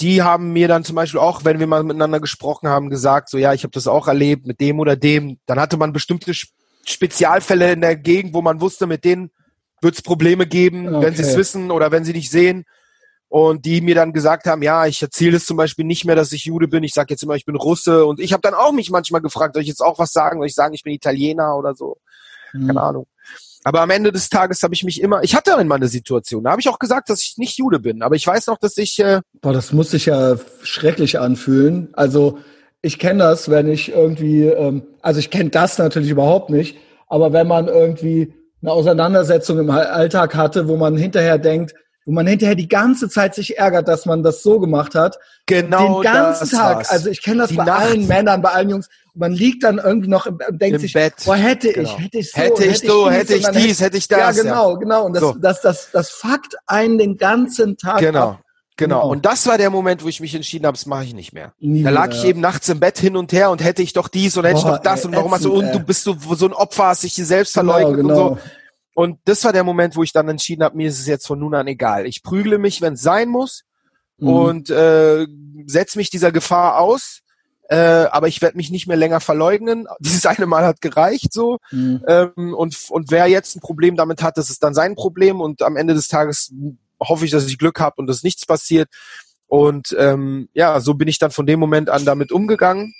die 0.00 0.22
haben 0.22 0.52
mir 0.52 0.68
dann 0.68 0.84
zum 0.84 0.94
Beispiel 0.94 1.20
auch, 1.20 1.44
wenn 1.44 1.58
wir 1.58 1.66
mal 1.66 1.82
miteinander 1.82 2.20
gesprochen 2.20 2.68
haben, 2.68 2.90
gesagt, 2.90 3.30
so 3.30 3.38
ja, 3.38 3.54
ich 3.54 3.62
habe 3.62 3.72
das 3.72 3.86
auch 3.86 4.08
erlebt 4.08 4.46
mit 4.46 4.60
dem 4.60 4.78
oder 4.78 4.94
dem. 4.94 5.38
Dann 5.46 5.58
hatte 5.58 5.78
man 5.78 5.92
bestimmte 5.92 6.32
Spezialfälle 6.84 7.72
in 7.72 7.80
der 7.80 7.96
Gegend, 7.96 8.34
wo 8.34 8.42
man 8.42 8.60
wusste, 8.60 8.86
mit 8.86 9.04
denen 9.04 9.30
wird 9.80 9.94
es 9.94 10.02
Probleme 10.02 10.46
geben, 10.46 10.88
okay. 10.88 11.06
wenn 11.06 11.14
sie 11.14 11.22
es 11.22 11.36
wissen 11.36 11.70
oder 11.70 11.90
wenn 11.92 12.04
sie 12.04 12.12
nicht 12.12 12.30
sehen. 12.30 12.64
Und 13.36 13.66
die 13.66 13.82
mir 13.82 13.94
dann 13.94 14.14
gesagt 14.14 14.46
haben, 14.46 14.62
ja, 14.62 14.86
ich 14.86 15.02
erzähle 15.02 15.36
es 15.36 15.44
zum 15.44 15.58
Beispiel 15.58 15.84
nicht 15.84 16.06
mehr, 16.06 16.16
dass 16.16 16.32
ich 16.32 16.46
Jude 16.46 16.68
bin. 16.68 16.82
Ich 16.84 16.94
sage 16.94 17.08
jetzt 17.10 17.22
immer, 17.22 17.34
ich 17.34 17.44
bin 17.44 17.54
Russe. 17.54 18.06
Und 18.06 18.18
ich 18.18 18.32
habe 18.32 18.40
dann 18.40 18.54
auch 18.54 18.72
mich 18.72 18.88
manchmal 18.88 19.20
gefragt, 19.20 19.52
soll 19.52 19.62
ich 19.62 19.68
jetzt 19.68 19.82
auch 19.82 19.98
was 19.98 20.10
sagen? 20.10 20.38
Soll 20.38 20.46
ich 20.46 20.54
sagen, 20.54 20.72
ich 20.72 20.82
bin 20.82 20.94
Italiener 20.94 21.54
oder 21.54 21.74
so? 21.74 21.98
Mhm. 22.54 22.68
Keine 22.68 22.80
Ahnung. 22.80 23.06
Aber 23.62 23.82
am 23.82 23.90
Ende 23.90 24.10
des 24.10 24.30
Tages 24.30 24.62
habe 24.62 24.72
ich 24.72 24.84
mich 24.84 25.02
immer, 25.02 25.22
ich 25.22 25.34
hatte 25.34 25.54
einmal 25.54 25.76
eine 25.76 25.88
Situation, 25.88 26.44
da 26.44 26.52
habe 26.52 26.62
ich 26.62 26.68
auch 26.70 26.78
gesagt, 26.78 27.10
dass 27.10 27.20
ich 27.20 27.36
nicht 27.36 27.58
Jude 27.58 27.78
bin. 27.78 28.00
Aber 28.00 28.14
ich 28.14 28.26
weiß 28.26 28.46
noch, 28.46 28.56
dass 28.56 28.78
ich. 28.78 28.98
Äh 29.00 29.20
Boah, 29.42 29.52
das 29.52 29.70
muss 29.70 29.90
sich 29.90 30.06
ja 30.06 30.36
schrecklich 30.62 31.18
anfühlen. 31.20 31.90
Also 31.92 32.38
ich 32.80 32.98
kenne 32.98 33.18
das, 33.18 33.50
wenn 33.50 33.68
ich 33.68 33.90
irgendwie, 33.90 34.44
ähm, 34.44 34.86
also 35.02 35.20
ich 35.20 35.28
kenne 35.28 35.50
das 35.50 35.76
natürlich 35.76 36.08
überhaupt 36.08 36.48
nicht, 36.48 36.78
aber 37.06 37.34
wenn 37.34 37.48
man 37.48 37.68
irgendwie 37.68 38.32
eine 38.62 38.72
Auseinandersetzung 38.72 39.58
im 39.58 39.68
Alltag 39.68 40.34
hatte, 40.34 40.68
wo 40.68 40.78
man 40.78 40.96
hinterher 40.96 41.36
denkt, 41.36 41.74
wo 42.06 42.12
man 42.12 42.26
hinterher 42.26 42.54
die 42.54 42.68
ganze 42.68 43.08
Zeit 43.08 43.34
sich 43.34 43.58
ärgert, 43.58 43.88
dass 43.88 44.06
man 44.06 44.22
das 44.22 44.42
so 44.42 44.60
gemacht 44.60 44.94
hat. 44.94 45.18
Genau. 45.44 46.02
Den 46.02 46.12
ganzen 46.12 46.48
Tag. 46.48 46.76
War's. 46.76 46.90
Also 46.90 47.10
ich 47.10 47.20
kenne 47.20 47.38
das 47.38 47.50
die 47.50 47.56
bei 47.56 47.64
Nacht. 47.64 47.80
allen 47.80 48.06
Männern, 48.06 48.40
bei 48.40 48.50
allen 48.50 48.70
Jungs. 48.70 48.88
Man 49.14 49.32
liegt 49.32 49.64
dann 49.64 49.78
irgendwie 49.78 50.08
noch 50.08 50.26
und 50.26 50.40
denkt 50.50 50.76
Im 50.76 50.80
sich, 50.80 50.92
Bett. 50.92 51.14
boah, 51.24 51.34
hätte 51.34 51.72
genau. 51.72 51.90
ich, 51.90 51.98
hätte 51.98 52.18
ich 52.18 52.30
so, 52.30 52.40
hätte 52.40 52.64
ich 52.64 52.78
so, 52.78 53.10
hätte 53.10 53.34
ich, 53.34 53.46
hätte 53.46 53.58
ich 53.58 53.64
dies, 53.66 53.80
hätte 53.80 53.96
ich 53.96 54.08
das. 54.08 54.36
Ja, 54.36 54.42
genau, 54.42 54.72
ja. 54.72 54.78
genau. 54.78 55.04
Und 55.04 55.14
das, 55.14 55.20
so. 55.20 55.32
das, 55.32 55.60
das, 55.62 55.88
das 55.92 56.10
fuckt 56.10 56.54
einen 56.66 56.96
den 56.96 57.16
ganzen 57.16 57.76
Tag 57.76 57.98
genau. 57.98 58.30
ab. 58.30 58.40
Genau. 58.76 59.00
genau. 59.00 59.10
Und 59.10 59.26
das 59.26 59.46
war 59.48 59.58
der 59.58 59.70
Moment, 59.70 60.04
wo 60.04 60.08
ich 60.08 60.20
mich 60.20 60.34
entschieden 60.34 60.66
habe, 60.66 60.76
das 60.76 60.86
mache 60.86 61.04
ich 61.04 61.14
nicht 61.14 61.32
mehr. 61.32 61.54
Nie 61.58 61.82
da 61.82 61.90
lag 61.90 62.08
mehr. 62.08 62.18
ich 62.18 62.24
eben 62.24 62.40
nachts 62.40 62.68
im 62.68 62.78
Bett 62.78 62.98
hin 62.98 63.16
und 63.16 63.32
her 63.32 63.50
und 63.50 63.64
hätte 63.64 63.82
ich 63.82 63.94
doch 63.94 64.06
dies 64.06 64.36
und 64.36 64.44
hätte 64.44 64.60
Boah, 64.60 64.74
ich 64.74 64.76
doch 64.76 64.82
das 64.82 65.00
ey, 65.00 65.06
und 65.06 65.16
warum 65.16 65.36
so 65.38 65.54
und 65.54 65.72
du 65.72 65.80
bist 65.80 66.04
so, 66.04 66.16
so 66.34 66.46
ein 66.46 66.52
Opfer, 66.52 66.86
hast 66.86 67.02
dich 67.02 67.14
selbst 67.14 67.54
genau, 67.54 67.72
verleugnet 67.72 68.06
genau. 68.06 68.28
und 68.28 68.38
so. 68.38 68.42
Und 68.96 69.18
das 69.26 69.44
war 69.44 69.52
der 69.52 69.62
Moment, 69.62 69.94
wo 69.94 70.02
ich 70.02 70.14
dann 70.14 70.26
entschieden 70.26 70.62
habe, 70.62 70.74
mir 70.74 70.88
ist 70.88 70.98
es 70.98 71.06
jetzt 71.06 71.26
von 71.26 71.38
nun 71.38 71.54
an 71.54 71.66
egal. 71.66 72.06
Ich 72.06 72.22
prügle 72.22 72.56
mich, 72.56 72.80
wenn 72.80 72.94
es 72.94 73.02
sein 73.02 73.28
muss 73.28 73.64
mhm. 74.16 74.28
und 74.28 74.70
äh, 74.70 75.26
setze 75.66 75.98
mich 75.98 76.08
dieser 76.08 76.32
Gefahr 76.32 76.80
aus. 76.80 77.20
Äh, 77.68 77.76
aber 77.76 78.26
ich 78.28 78.40
werde 78.40 78.56
mich 78.56 78.70
nicht 78.70 78.86
mehr 78.86 78.96
länger 78.96 79.20
verleugnen. 79.20 79.86
Dieses 80.00 80.24
eine 80.24 80.46
Mal 80.46 80.64
hat 80.64 80.80
gereicht 80.80 81.34
so. 81.34 81.58
Mhm. 81.70 82.04
Ähm, 82.08 82.54
und, 82.54 82.74
und 82.88 83.10
wer 83.10 83.26
jetzt 83.26 83.54
ein 83.54 83.60
Problem 83.60 83.96
damit 83.96 84.22
hat, 84.22 84.38
das 84.38 84.48
ist 84.48 84.62
dann 84.62 84.72
sein 84.72 84.94
Problem. 84.94 85.42
Und 85.42 85.60
am 85.60 85.76
Ende 85.76 85.92
des 85.92 86.08
Tages 86.08 86.54
hoffe 86.98 87.26
ich, 87.26 87.30
dass 87.30 87.46
ich 87.46 87.58
Glück 87.58 87.78
habe 87.78 87.96
und 87.98 88.06
dass 88.06 88.22
nichts 88.22 88.46
passiert. 88.46 88.88
Und 89.46 89.94
ähm, 89.98 90.48
ja, 90.54 90.80
so 90.80 90.94
bin 90.94 91.06
ich 91.06 91.18
dann 91.18 91.32
von 91.32 91.44
dem 91.44 91.60
Moment 91.60 91.90
an 91.90 92.06
damit 92.06 92.32
umgegangen. 92.32 92.94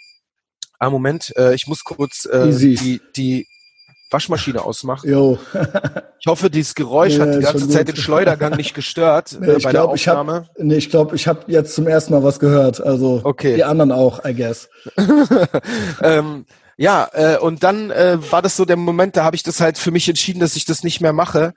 Ah, 0.79 0.91
Moment, 0.91 1.35
äh, 1.39 1.55
ich 1.55 1.67
muss 1.67 1.85
kurz 1.85 2.27
äh, 2.27 2.51
die, 2.51 3.01
die 3.17 3.47
Waschmaschine 4.11 4.63
ausmachen. 4.63 5.11
Jo. 5.11 5.39
ich 6.21 6.27
hoffe, 6.27 6.51
dieses 6.51 6.75
Geräusch 6.75 7.15
ja, 7.15 7.27
hat 7.27 7.35
die 7.35 7.41
ganze 7.41 7.69
Zeit 7.69 7.89
den 7.89 7.97
Schleudergang 7.97 8.57
nicht 8.57 8.75
gestört 8.75 9.37
nee, 9.41 9.47
äh, 9.47 9.53
bei 9.55 9.71
glaub, 9.71 9.73
der 9.73 9.85
Aufnahme. 9.85 10.43
Ich 10.45 10.59
hab, 10.59 10.65
nee, 10.65 10.77
ich 10.77 10.91
glaube, 10.91 11.17
ich 11.17 11.27
habe 11.27 11.41
jetzt 11.49 11.75
zum 11.75 11.87
ersten 11.87 12.13
Mal 12.13 12.23
was 12.23 12.39
gehört. 12.39 12.81
Also 12.81 13.21
okay. 13.25 13.57
die 13.57 13.65
anderen 13.65 13.93
auch, 13.93 14.25
I 14.25 14.35
guess. 14.35 14.69
ähm, 16.03 16.47
ja, 16.77 17.09
äh, 17.13 17.39
und 17.39 17.63
dann 17.63 17.91
äh, 17.91 18.19
war 18.31 18.43
das 18.43 18.57
so 18.57 18.65
der 18.65 18.77
Moment, 18.77 19.17
da 19.17 19.25
habe 19.25 19.37
ich 19.37 19.43
das 19.43 19.61
halt 19.61 19.79
für 19.79 19.91
mich 19.91 20.09
entschieden, 20.09 20.41
dass 20.41 20.57
ich 20.57 20.67
das 20.67 20.85
nicht 20.85 21.01
mehr 21.01 21.13
mache. 21.13 21.55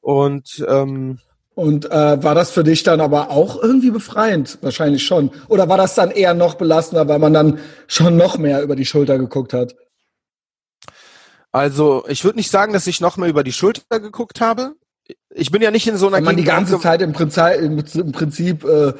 Und 0.00 0.64
ähm, 0.68 1.18
und 1.54 1.88
äh, 1.88 2.22
war 2.22 2.34
das 2.34 2.50
für 2.50 2.64
dich 2.64 2.82
dann 2.82 3.00
aber 3.00 3.30
auch 3.30 3.62
irgendwie 3.62 3.92
befreiend? 3.92 4.58
Wahrscheinlich 4.60 5.04
schon. 5.04 5.30
Oder 5.48 5.68
war 5.68 5.76
das 5.76 5.94
dann 5.94 6.10
eher 6.10 6.34
noch 6.34 6.56
belastender, 6.56 7.06
weil 7.06 7.20
man 7.20 7.32
dann 7.32 7.60
schon 7.86 8.16
noch 8.16 8.38
mehr 8.38 8.60
über 8.62 8.74
die 8.74 8.84
Schulter 8.84 9.18
geguckt 9.18 9.52
hat? 9.52 9.76
Also 11.54 12.04
ich 12.08 12.24
würde 12.24 12.36
nicht 12.36 12.50
sagen, 12.50 12.72
dass 12.72 12.88
ich 12.88 13.00
noch 13.00 13.16
mal 13.16 13.28
über 13.28 13.44
die 13.44 13.52
Schulter 13.52 14.00
geguckt 14.00 14.40
habe. 14.40 14.74
Ich 15.30 15.52
bin 15.52 15.62
ja 15.62 15.70
nicht 15.70 15.86
in 15.86 15.96
so 15.96 16.08
einer. 16.08 16.16
Wenn 16.16 16.24
man 16.24 16.36
die 16.36 16.42
ganze 16.42 16.80
Zeit 16.80 17.00
im 17.00 17.12
Prinzip, 17.12 17.94
im 17.94 18.10
Prinzip 18.10 18.64
äh, 18.64 18.92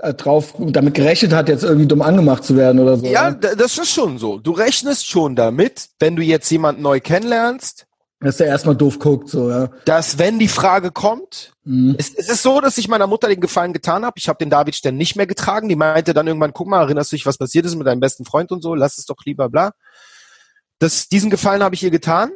äh, 0.00 0.14
drauf 0.14 0.54
damit 0.58 0.94
gerechnet 0.94 1.32
hat, 1.32 1.48
jetzt 1.48 1.62
irgendwie 1.62 1.86
dumm 1.86 2.02
angemacht 2.02 2.42
zu 2.42 2.56
werden 2.56 2.80
oder 2.80 2.96
so. 2.96 3.06
Ja, 3.06 3.30
ne? 3.30 3.38
das 3.38 3.78
ist 3.78 3.92
schon 3.92 4.18
so. 4.18 4.38
Du 4.40 4.50
rechnest 4.50 5.06
schon 5.06 5.36
damit, 5.36 5.90
wenn 6.00 6.16
du 6.16 6.22
jetzt 6.22 6.50
jemanden 6.50 6.82
neu 6.82 6.98
kennenlernst, 6.98 7.86
dass 8.18 8.38
der 8.38 8.48
erstmal 8.48 8.76
doof 8.76 8.98
guckt, 8.98 9.28
so, 9.30 9.48
ja. 9.48 9.70
Dass, 9.84 10.18
wenn 10.18 10.38
die 10.38 10.48
Frage 10.48 10.90
kommt, 10.90 11.52
mhm. 11.64 11.94
es, 11.96 12.12
es, 12.14 12.28
ist 12.28 12.42
so, 12.42 12.60
dass 12.60 12.76
ich 12.76 12.86
meiner 12.88 13.06
Mutter 13.06 13.28
den 13.28 13.40
Gefallen 13.40 13.72
getan 13.72 14.04
habe. 14.04 14.18
Ich 14.18 14.28
habe 14.28 14.38
den 14.38 14.50
David 14.50 14.74
Stern 14.74 14.96
nicht 14.96 15.16
mehr 15.16 15.26
getragen. 15.26 15.68
Die 15.68 15.76
meinte 15.76 16.12
dann 16.12 16.26
irgendwann, 16.26 16.52
guck 16.52 16.66
mal, 16.66 16.82
erinnerst 16.82 17.12
du 17.12 17.16
dich, 17.16 17.24
was 17.24 17.38
passiert 17.38 17.64
ist 17.64 17.76
mit 17.76 17.86
deinem 17.86 18.00
besten 18.00 18.24
Freund 18.26 18.52
und 18.52 18.62
so, 18.62 18.74
lass 18.74 18.98
es 18.98 19.06
doch 19.06 19.16
lieber, 19.24 19.48
bla. 19.48 19.70
Das, 20.80 21.08
diesen 21.08 21.30
Gefallen 21.30 21.62
habe 21.62 21.74
ich 21.74 21.82
ihr 21.82 21.90
getan, 21.90 22.32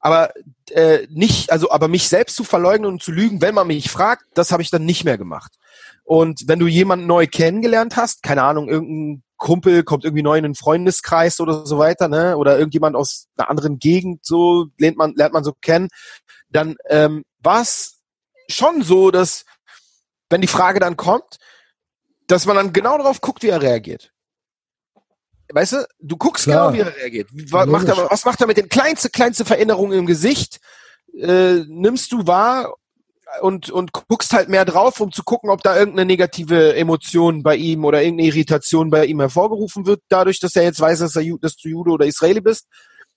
aber 0.00 0.32
äh, 0.70 1.06
nicht, 1.08 1.50
also 1.50 1.70
aber 1.70 1.88
mich 1.88 2.08
selbst 2.08 2.36
zu 2.36 2.44
verleugnen 2.44 2.90
und 2.90 3.02
zu 3.02 3.10
lügen, 3.10 3.40
wenn 3.40 3.54
man 3.54 3.68
mich 3.68 3.90
fragt, 3.90 4.24
das 4.34 4.52
habe 4.52 4.62
ich 4.62 4.68
dann 4.68 4.84
nicht 4.84 5.04
mehr 5.04 5.16
gemacht. 5.16 5.54
Und 6.02 6.46
wenn 6.46 6.58
du 6.58 6.66
jemanden 6.66 7.06
neu 7.06 7.26
kennengelernt 7.26 7.96
hast, 7.96 8.22
keine 8.22 8.42
Ahnung, 8.42 8.68
irgendein 8.68 9.22
Kumpel 9.38 9.82
kommt 9.82 10.04
irgendwie 10.04 10.22
neu 10.22 10.36
in 10.36 10.42
den 10.42 10.54
Freundeskreis 10.54 11.40
oder 11.40 11.64
so 11.64 11.78
weiter, 11.78 12.08
ne? 12.08 12.36
Oder 12.36 12.58
irgendjemand 12.58 12.96
aus 12.96 13.28
einer 13.36 13.48
anderen 13.48 13.78
Gegend, 13.78 14.26
so 14.26 14.66
lernt 14.76 14.98
man, 14.98 15.14
lernt 15.14 15.32
man 15.32 15.44
so 15.44 15.52
kennen, 15.60 15.88
dann 16.50 16.76
ähm, 16.88 17.24
war 17.38 17.62
es 17.62 18.00
schon 18.48 18.82
so, 18.82 19.10
dass 19.10 19.44
wenn 20.28 20.40
die 20.40 20.48
Frage 20.48 20.80
dann 20.80 20.96
kommt, 20.96 21.38
dass 22.26 22.44
man 22.44 22.56
dann 22.56 22.72
genau 22.72 22.98
darauf 22.98 23.20
guckt, 23.20 23.42
wie 23.42 23.48
er 23.48 23.62
reagiert 23.62 24.13
weißt 25.54 25.72
du, 25.72 25.86
du 26.00 26.16
guckst 26.16 26.44
Klar. 26.44 26.72
genau, 26.72 26.84
wie 26.84 26.88
er 26.88 26.96
reagiert. 26.96 27.28
Was 27.50 27.66
macht, 27.66 27.88
er, 27.88 28.10
was 28.10 28.24
macht 28.24 28.40
er 28.40 28.46
mit 28.46 28.56
den 28.56 28.68
kleinsten, 28.68 29.12
kleinsten 29.12 29.46
Veränderungen 29.46 29.98
im 29.98 30.06
Gesicht? 30.06 30.60
Äh, 31.16 31.64
nimmst 31.68 32.12
du 32.12 32.26
wahr 32.26 32.74
und, 33.40 33.70
und 33.70 33.92
guckst 33.92 34.32
halt 34.32 34.48
mehr 34.48 34.64
drauf, 34.64 35.00
um 35.00 35.12
zu 35.12 35.22
gucken, 35.22 35.50
ob 35.50 35.62
da 35.62 35.76
irgendeine 35.76 36.06
negative 36.06 36.74
Emotion 36.74 37.42
bei 37.42 37.56
ihm 37.56 37.84
oder 37.84 38.02
irgendeine 38.02 38.28
Irritation 38.28 38.90
bei 38.90 39.06
ihm 39.06 39.20
hervorgerufen 39.20 39.86
wird, 39.86 40.02
dadurch, 40.08 40.40
dass 40.40 40.56
er 40.56 40.64
jetzt 40.64 40.80
weiß, 40.80 40.98
dass, 40.98 41.16
er, 41.16 41.24
dass 41.40 41.56
du 41.56 41.68
Jude 41.68 41.90
oder 41.90 42.06
Israeli 42.06 42.40
bist. 42.40 42.66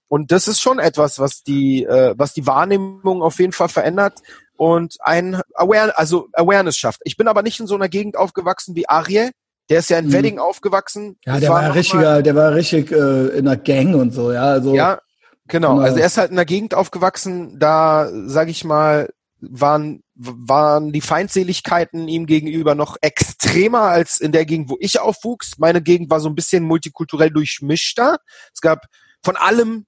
Und 0.07 0.31
das 0.31 0.47
ist 0.47 0.61
schon 0.61 0.79
etwas, 0.79 1.19
was 1.19 1.43
die, 1.43 1.83
äh, 1.83 2.13
was 2.17 2.33
die 2.33 2.47
Wahrnehmung 2.47 3.21
auf 3.21 3.39
jeden 3.39 3.51
Fall 3.51 3.67
verändert 3.67 4.19
und 4.55 4.95
ein 5.01 5.41
Aware, 5.53 5.97
also 5.97 6.29
Awareness 6.33 6.77
schafft. 6.77 7.01
Ich 7.03 7.17
bin 7.17 7.27
aber 7.27 7.41
nicht 7.41 7.59
in 7.59 7.67
so 7.67 7.75
einer 7.75 7.89
Gegend 7.89 8.15
aufgewachsen 8.15 8.75
wie 8.75 8.87
Ariel, 8.87 9.31
der 9.69 9.79
ist 9.79 9.89
ja 9.89 9.99
in 9.99 10.07
mhm. 10.07 10.13
Wedding 10.13 10.39
aufgewachsen. 10.39 11.17
Ja, 11.25 11.39
der 11.39 11.49
war, 11.49 11.63
war 11.63 11.75
richtiger, 11.75 12.21
der 12.21 12.35
war 12.35 12.55
richtig 12.55 12.91
äh, 12.91 13.27
in 13.37 13.45
der 13.45 13.57
Gang 13.57 13.95
und 13.95 14.11
so, 14.13 14.31
ja. 14.31 14.43
Also, 14.43 14.75
ja, 14.75 14.99
genau. 15.47 15.79
Also 15.79 15.97
er 15.97 16.05
ist 16.05 16.17
halt 16.17 16.29
in 16.29 16.35
der 16.35 16.45
Gegend 16.45 16.73
aufgewachsen, 16.73 17.59
da, 17.59 18.09
sag 18.27 18.49
ich 18.49 18.63
mal, 18.63 19.09
waren, 19.39 20.03
waren 20.15 20.91
die 20.91 21.01
Feindseligkeiten 21.01 22.07
ihm 22.07 22.25
gegenüber 22.25 22.75
noch 22.75 22.97
extremer 23.01 23.81
als 23.81 24.19
in 24.19 24.31
der 24.31 24.45
Gegend, 24.45 24.69
wo 24.69 24.77
ich 24.79 24.99
aufwuchs. 24.99 25.57
Meine 25.59 25.81
Gegend 25.81 26.09
war 26.09 26.19
so 26.19 26.29
ein 26.29 26.35
bisschen 26.35 26.63
multikulturell 26.63 27.29
durchmischter. 27.29 28.17
Es 28.53 28.61
gab 28.61 28.85
von 29.23 29.35
allem 29.35 29.85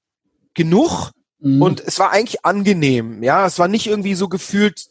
genug 0.53 1.11
mhm. 1.39 1.61
und 1.61 1.81
es 1.81 1.99
war 1.99 2.11
eigentlich 2.11 2.45
angenehm. 2.45 3.23
Ja, 3.23 3.45
es 3.45 3.57
war 3.57 3.67
nicht 3.67 3.87
irgendwie 3.87 4.15
so 4.15 4.27
gefühlt 4.29 4.87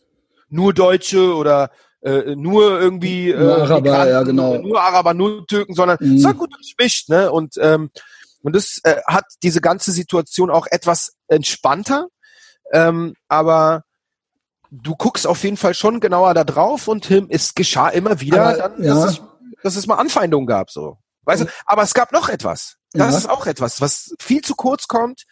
nur 0.48 0.72
Deutsche 0.72 1.34
oder 1.34 1.70
äh, 2.08 2.36
nur 2.36 2.80
irgendwie 2.80 3.32
nur 3.32 3.58
äh, 3.58 3.60
Araber, 3.62 4.08
ja, 4.08 4.22
genau. 4.22 4.54
nur, 4.54 4.62
nur 4.62 4.82
Araber, 4.82 5.14
nur 5.14 5.46
Türken, 5.46 5.74
sondern 5.74 5.98
mhm. 6.00 6.16
es 6.16 6.24
war 6.24 6.34
gut 6.34 6.52
durchmischt, 6.54 7.08
ne? 7.08 7.30
Und 7.30 7.54
ähm, 7.60 7.90
und 8.42 8.54
das 8.54 8.80
äh, 8.84 9.00
hat 9.06 9.24
diese 9.42 9.60
ganze 9.60 9.92
Situation 9.92 10.50
auch 10.50 10.66
etwas 10.70 11.16
entspannter, 11.26 12.06
ähm, 12.72 13.14
aber 13.28 13.84
du 14.70 14.94
guckst 14.96 15.26
auf 15.26 15.42
jeden 15.42 15.56
Fall 15.56 15.74
schon 15.74 16.00
genauer 16.00 16.34
da 16.34 16.44
drauf 16.44 16.88
und 16.88 17.10
es 17.30 17.54
geschah 17.54 17.88
immer 17.88 18.20
wieder, 18.20 18.46
aber, 18.46 18.56
dann, 18.56 18.84
ja. 18.84 18.94
dass, 18.94 19.12
es, 19.12 19.22
dass 19.62 19.76
es 19.76 19.86
mal 19.86 19.96
Anfeindungen 19.96 20.46
gab, 20.46 20.70
so. 20.70 20.98
Weißt 21.24 21.42
du, 21.42 21.46
aber 21.66 21.82
es 21.82 21.94
gab 21.94 22.12
noch 22.12 22.28
etwas. 22.28 22.76
Das 22.92 23.12
Ja. 23.12 23.18
ist 23.18 23.28
auch 23.28 23.46
etwas, 23.46 23.80
was 23.80 24.14
viel 24.18 24.42
zu 24.42 24.54
kurz 24.54 24.88
kommt, 24.88 25.24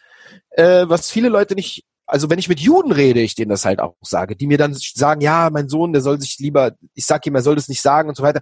äh, 0.51 0.85
was 0.87 1.09
viele 1.09 1.29
Leute 1.29 1.55
nicht, 1.55 1.85
also 2.07 2.29
wenn 2.29 2.39
ich 2.39 2.49
mit 2.49 2.59
Juden 2.59 2.91
rede, 2.91 3.19
ich 3.19 3.35
denen 3.35 3.49
das 3.49 3.65
halt 3.65 3.79
auch 3.79 3.95
sage, 4.01 4.35
die 4.35 4.47
mir 4.47 4.57
dann 4.57 4.73
sagen, 4.73 5.21
ja, 5.21 5.49
mein 5.51 5.69
Sohn, 5.69 5.93
der 5.93 6.01
soll 6.01 6.19
sich 6.19 6.39
lieber, 6.39 6.71
ich 6.93 7.05
sag 7.05 7.25
ihm, 7.27 7.35
er 7.35 7.41
soll 7.41 7.55
das 7.55 7.67
nicht 7.67 7.81
sagen 7.81 8.09
und 8.09 8.15
so 8.15 8.23
weiter. 8.23 8.41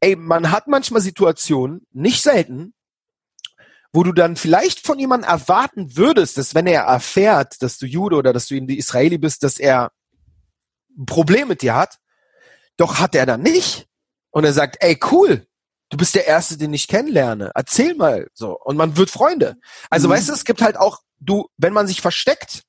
Ey, 0.00 0.16
man 0.16 0.50
hat 0.50 0.66
manchmal 0.66 1.00
Situationen, 1.00 1.86
nicht 1.92 2.22
selten, 2.22 2.74
wo 3.92 4.02
du 4.02 4.12
dann 4.12 4.36
vielleicht 4.36 4.84
von 4.84 4.98
jemandem 4.98 5.30
erwarten 5.30 5.96
würdest, 5.96 6.38
dass 6.38 6.54
wenn 6.54 6.66
er 6.66 6.82
erfährt, 6.82 7.62
dass 7.62 7.78
du 7.78 7.86
Jude 7.86 8.16
oder 8.16 8.32
dass 8.32 8.46
du 8.46 8.56
in 8.56 8.66
die 8.66 8.78
Israeli 8.78 9.18
bist, 9.18 9.42
dass 9.44 9.58
er 9.58 9.92
ein 10.98 11.06
Problem 11.06 11.48
mit 11.48 11.62
dir 11.62 11.74
hat. 11.74 11.98
Doch 12.76 12.98
hat 12.98 13.14
er 13.14 13.26
dann 13.26 13.42
nicht. 13.42 13.86
Und 14.30 14.44
er 14.44 14.52
sagt, 14.52 14.78
ey, 14.80 14.98
cool, 15.10 15.46
du 15.90 15.96
bist 15.98 16.14
der 16.14 16.26
Erste, 16.26 16.56
den 16.56 16.72
ich 16.72 16.88
kennenlerne. 16.88 17.52
Erzähl 17.54 17.94
mal 17.94 18.28
so. 18.32 18.58
Und 18.58 18.76
man 18.76 18.96
wird 18.96 19.10
Freunde. 19.10 19.56
Also 19.90 20.08
Mhm. 20.08 20.12
weißt 20.12 20.28
du, 20.30 20.32
es 20.32 20.44
gibt 20.44 20.62
halt 20.62 20.78
auch, 20.78 21.00
du, 21.20 21.48
wenn 21.58 21.74
man 21.74 21.86
sich 21.86 22.00
versteckt, 22.00 22.64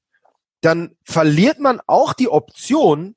dann 0.63 0.95
verliert 1.03 1.59
man 1.59 1.81
auch 1.87 2.13
die 2.13 2.29
Option, 2.29 3.15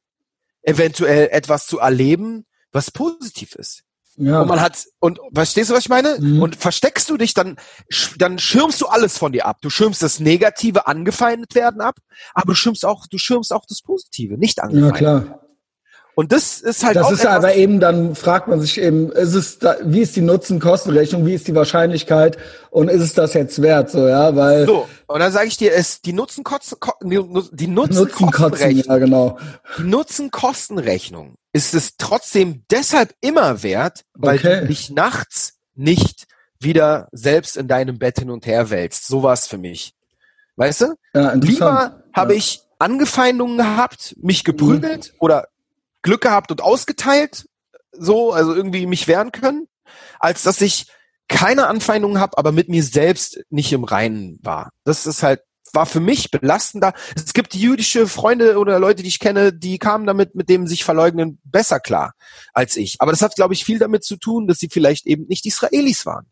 eventuell 0.62 1.28
etwas 1.30 1.66
zu 1.66 1.78
erleben, 1.78 2.44
was 2.72 2.90
positiv 2.90 3.54
ist. 3.54 3.84
Ja. 4.16 4.40
Und 4.40 4.48
man 4.48 4.60
hat, 4.60 4.84
und 4.98 5.20
verstehst 5.32 5.70
du, 5.70 5.74
was 5.74 5.84
ich 5.84 5.88
meine? 5.88 6.18
Mhm. 6.18 6.42
Und 6.42 6.56
versteckst 6.56 7.08
du 7.08 7.16
dich, 7.16 7.34
dann, 7.34 7.56
dann 8.18 8.38
schirmst 8.38 8.80
du 8.80 8.86
alles 8.86 9.18
von 9.18 9.32
dir 9.32 9.46
ab. 9.46 9.58
Du 9.60 9.70
schirmst 9.70 10.02
das 10.02 10.20
Negative, 10.20 10.86
angefeindet 10.86 11.54
werden 11.54 11.80
ab, 11.80 11.96
aber 12.34 12.52
du 12.52 12.54
schirmst 12.54 12.84
auch, 12.84 13.06
du 13.06 13.18
schirmst 13.18 13.52
auch 13.52 13.64
das 13.68 13.82
Positive, 13.82 14.38
nicht 14.38 14.58
ja, 14.58 14.64
angefeindet. 14.64 14.96
klar. 14.96 15.45
Und 16.18 16.32
das 16.32 16.62
ist 16.62 16.82
halt 16.82 16.96
Das 16.96 17.04
auch 17.08 17.12
ist 17.12 17.26
aber 17.26 17.54
eben, 17.56 17.78
dann 17.78 18.14
fragt 18.14 18.48
man 18.48 18.58
sich 18.58 18.80
eben, 18.80 19.12
ist 19.12 19.34
es 19.34 19.58
da, 19.58 19.76
wie 19.84 20.00
ist 20.00 20.16
die 20.16 20.22
Nutzen-Kosten-Rechnung, 20.22 21.26
wie 21.26 21.34
ist 21.34 21.46
die 21.46 21.54
Wahrscheinlichkeit 21.54 22.38
und 22.70 22.88
ist 22.88 23.02
es 23.02 23.12
das 23.12 23.34
jetzt 23.34 23.60
wert, 23.60 23.90
so, 23.90 24.08
ja, 24.08 24.34
weil 24.34 24.64
so. 24.64 24.88
Und 25.08 25.20
dann 25.20 25.30
sage 25.30 25.48
ich 25.48 25.58
dir, 25.58 25.74
es, 25.74 26.00
die 26.00 26.14
Nutzen, 26.14 26.42
Kosten, 26.42 26.80
Ko- 26.80 26.94
die 27.52 27.66
Nutzen-Kostenrechnung, 27.66 28.84
ja, 28.86 28.96
genau. 28.96 29.38
die 29.78 29.82
Nutzen-Kostenrechnung 29.84 31.34
ist 31.52 31.74
es 31.74 31.96
trotzdem 31.98 32.62
deshalb 32.70 33.12
immer 33.20 33.62
wert, 33.62 34.04
weil 34.14 34.36
Okay. 34.38 34.60
du 34.62 34.66
dich 34.68 34.88
nachts 34.90 35.58
nicht 35.74 36.26
wieder 36.60 37.08
selbst 37.12 37.58
in 37.58 37.68
deinem 37.68 37.98
Bett 37.98 38.18
hin 38.20 38.30
und 38.30 38.46
her 38.46 38.70
wälzt. 38.70 39.06
So 39.06 39.22
war's 39.22 39.46
für 39.46 39.58
mich. 39.58 39.92
Weißt 40.56 40.80
du? 40.80 40.94
Ja. 41.14 41.34
Lieber 41.34 42.02
habe 42.14 42.32
ja. 42.32 42.38
ich 42.38 42.62
Angefeindungen 42.78 43.58
gehabt, 43.58 44.16
mich 44.22 44.44
geprügelt 44.44 45.12
oder 45.18 45.48
Glück 46.06 46.22
gehabt 46.22 46.50
und 46.50 46.62
ausgeteilt, 46.62 47.46
so, 47.92 48.32
also 48.32 48.54
irgendwie 48.54 48.86
mich 48.86 49.08
wehren 49.08 49.32
können, 49.32 49.66
als 50.18 50.42
dass 50.42 50.60
ich 50.60 50.86
keine 51.28 51.66
Anfeindungen 51.66 52.20
habe, 52.20 52.38
aber 52.38 52.52
mit 52.52 52.68
mir 52.68 52.82
selbst 52.84 53.40
nicht 53.50 53.72
im 53.72 53.84
Reinen 53.84 54.38
war. 54.42 54.70
Das 54.84 55.06
ist 55.06 55.22
halt, 55.24 55.40
war 55.72 55.84
für 55.84 55.98
mich 55.98 56.30
belastender. 56.30 56.94
Es 57.16 57.32
gibt 57.32 57.54
jüdische 57.54 58.06
Freunde 58.06 58.58
oder 58.58 58.78
Leute, 58.78 59.02
die 59.02 59.08
ich 59.08 59.18
kenne, 59.18 59.52
die 59.52 59.78
kamen 59.78 60.06
damit 60.06 60.36
mit 60.36 60.48
dem 60.48 60.68
sich 60.68 60.84
verleugnen 60.84 61.40
besser 61.44 61.80
klar 61.80 62.12
als 62.54 62.76
ich. 62.76 62.96
Aber 63.00 63.10
das 63.10 63.22
hat, 63.22 63.34
glaube 63.34 63.54
ich, 63.54 63.64
viel 63.64 63.80
damit 63.80 64.04
zu 64.04 64.16
tun, 64.16 64.46
dass 64.46 64.58
sie 64.58 64.68
vielleicht 64.70 65.06
eben 65.06 65.26
nicht 65.26 65.44
Israelis 65.44 66.06
waren. 66.06 66.26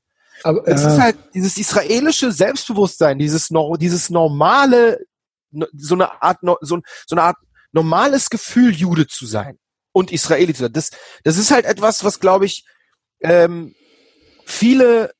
Aber, 0.44 0.66
Es 0.68 0.82
ja, 0.82 0.88
ist 0.88 1.00
halt 1.00 1.16
dieses 1.34 1.56
israelische 1.56 2.30
Selbstbewusstsein, 2.30 3.18
dieses, 3.18 3.50
dieses 3.78 4.10
normale, 4.10 5.04
no- 5.50 5.66
so 5.76 5.94
eine 5.94 6.22
Art, 6.22 6.38
so, 6.60 6.80
so 7.06 7.16
eine 7.16 7.22
Art 7.22 7.36
normales 7.72 8.30
Gefühl, 8.30 8.72
Jude 8.72 9.08
zu 9.08 9.26
sein 9.26 9.58
und 9.94 10.12
Israeli 10.12 10.52
zu 10.52 10.64
sein. 10.64 10.72
Das, 10.72 10.90
das 11.22 11.38
ist 11.38 11.50
halt 11.50 11.64
etwas, 11.64 12.04
was, 12.04 12.20
glaube 12.20 12.44
ich, 12.44 12.66
ähm, 13.22 13.74
viele, 14.44 15.12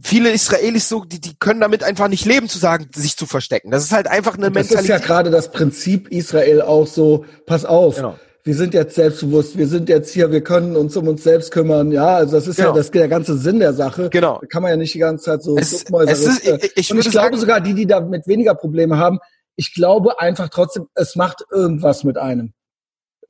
viele 0.00 0.30
Israelis 0.30 0.88
so, 0.88 1.04
die, 1.04 1.20
die 1.20 1.36
können 1.38 1.60
damit 1.60 1.82
einfach 1.82 2.08
nicht 2.08 2.24
leben, 2.24 2.48
zu 2.48 2.58
sagen, 2.58 2.88
sich 2.94 3.16
zu 3.16 3.26
verstecken. 3.26 3.70
Das 3.70 3.84
ist 3.84 3.92
halt 3.92 4.06
einfach 4.06 4.36
eine 4.36 4.50
das 4.50 4.66
ist 4.66 4.70
ja 4.70 4.76
Mentalität. 4.80 5.06
gerade 5.06 5.30
das 5.30 5.50
Prinzip 5.50 6.08
Israel 6.10 6.62
auch 6.62 6.86
so, 6.86 7.24
pass 7.46 7.64
auf, 7.64 7.96
Genau. 7.96 8.18
wir 8.44 8.54
sind 8.54 8.74
jetzt 8.74 8.94
selbstbewusst, 8.94 9.58
wir 9.58 9.66
sind 9.66 9.88
jetzt 9.88 10.12
hier, 10.14 10.30
wir 10.30 10.42
können 10.42 10.76
uns 10.76 10.96
um 10.96 11.08
uns 11.08 11.24
selbst 11.24 11.50
kümmern, 11.50 11.90
ja, 11.90 12.16
also 12.16 12.36
das 12.36 12.46
ist 12.46 12.56
Genau. 12.56 12.68
ja 12.70 12.74
das, 12.76 12.90
der 12.92 13.08
ganze 13.08 13.36
Sinn 13.36 13.58
der 13.58 13.74
Sache. 13.74 14.08
Genau. 14.10 14.38
Da 14.40 14.46
kann 14.46 14.62
man 14.62 14.70
ja 14.70 14.76
nicht 14.76 14.94
die 14.94 15.00
ganze 15.00 15.24
Zeit 15.24 15.42
so 15.42 15.58
Es- 15.58 15.72
es 16.06 16.26
ist- 16.26 16.46
äh, 16.46 16.58
ich- 16.62 16.72
ich 16.76 16.90
Und 16.92 17.00
ich 17.00 17.10
glaube 17.10 17.36
sogar, 17.36 17.60
die, 17.60 17.74
die 17.74 17.86
damit 17.86 18.26
weniger 18.28 18.54
Probleme 18.54 18.98
haben, 18.98 19.18
ich 19.56 19.74
glaube 19.74 20.20
einfach 20.20 20.48
trotzdem, 20.48 20.86
es 20.94 21.16
macht 21.16 21.44
irgendwas 21.50 22.04
mit 22.04 22.16
einem. 22.16 22.52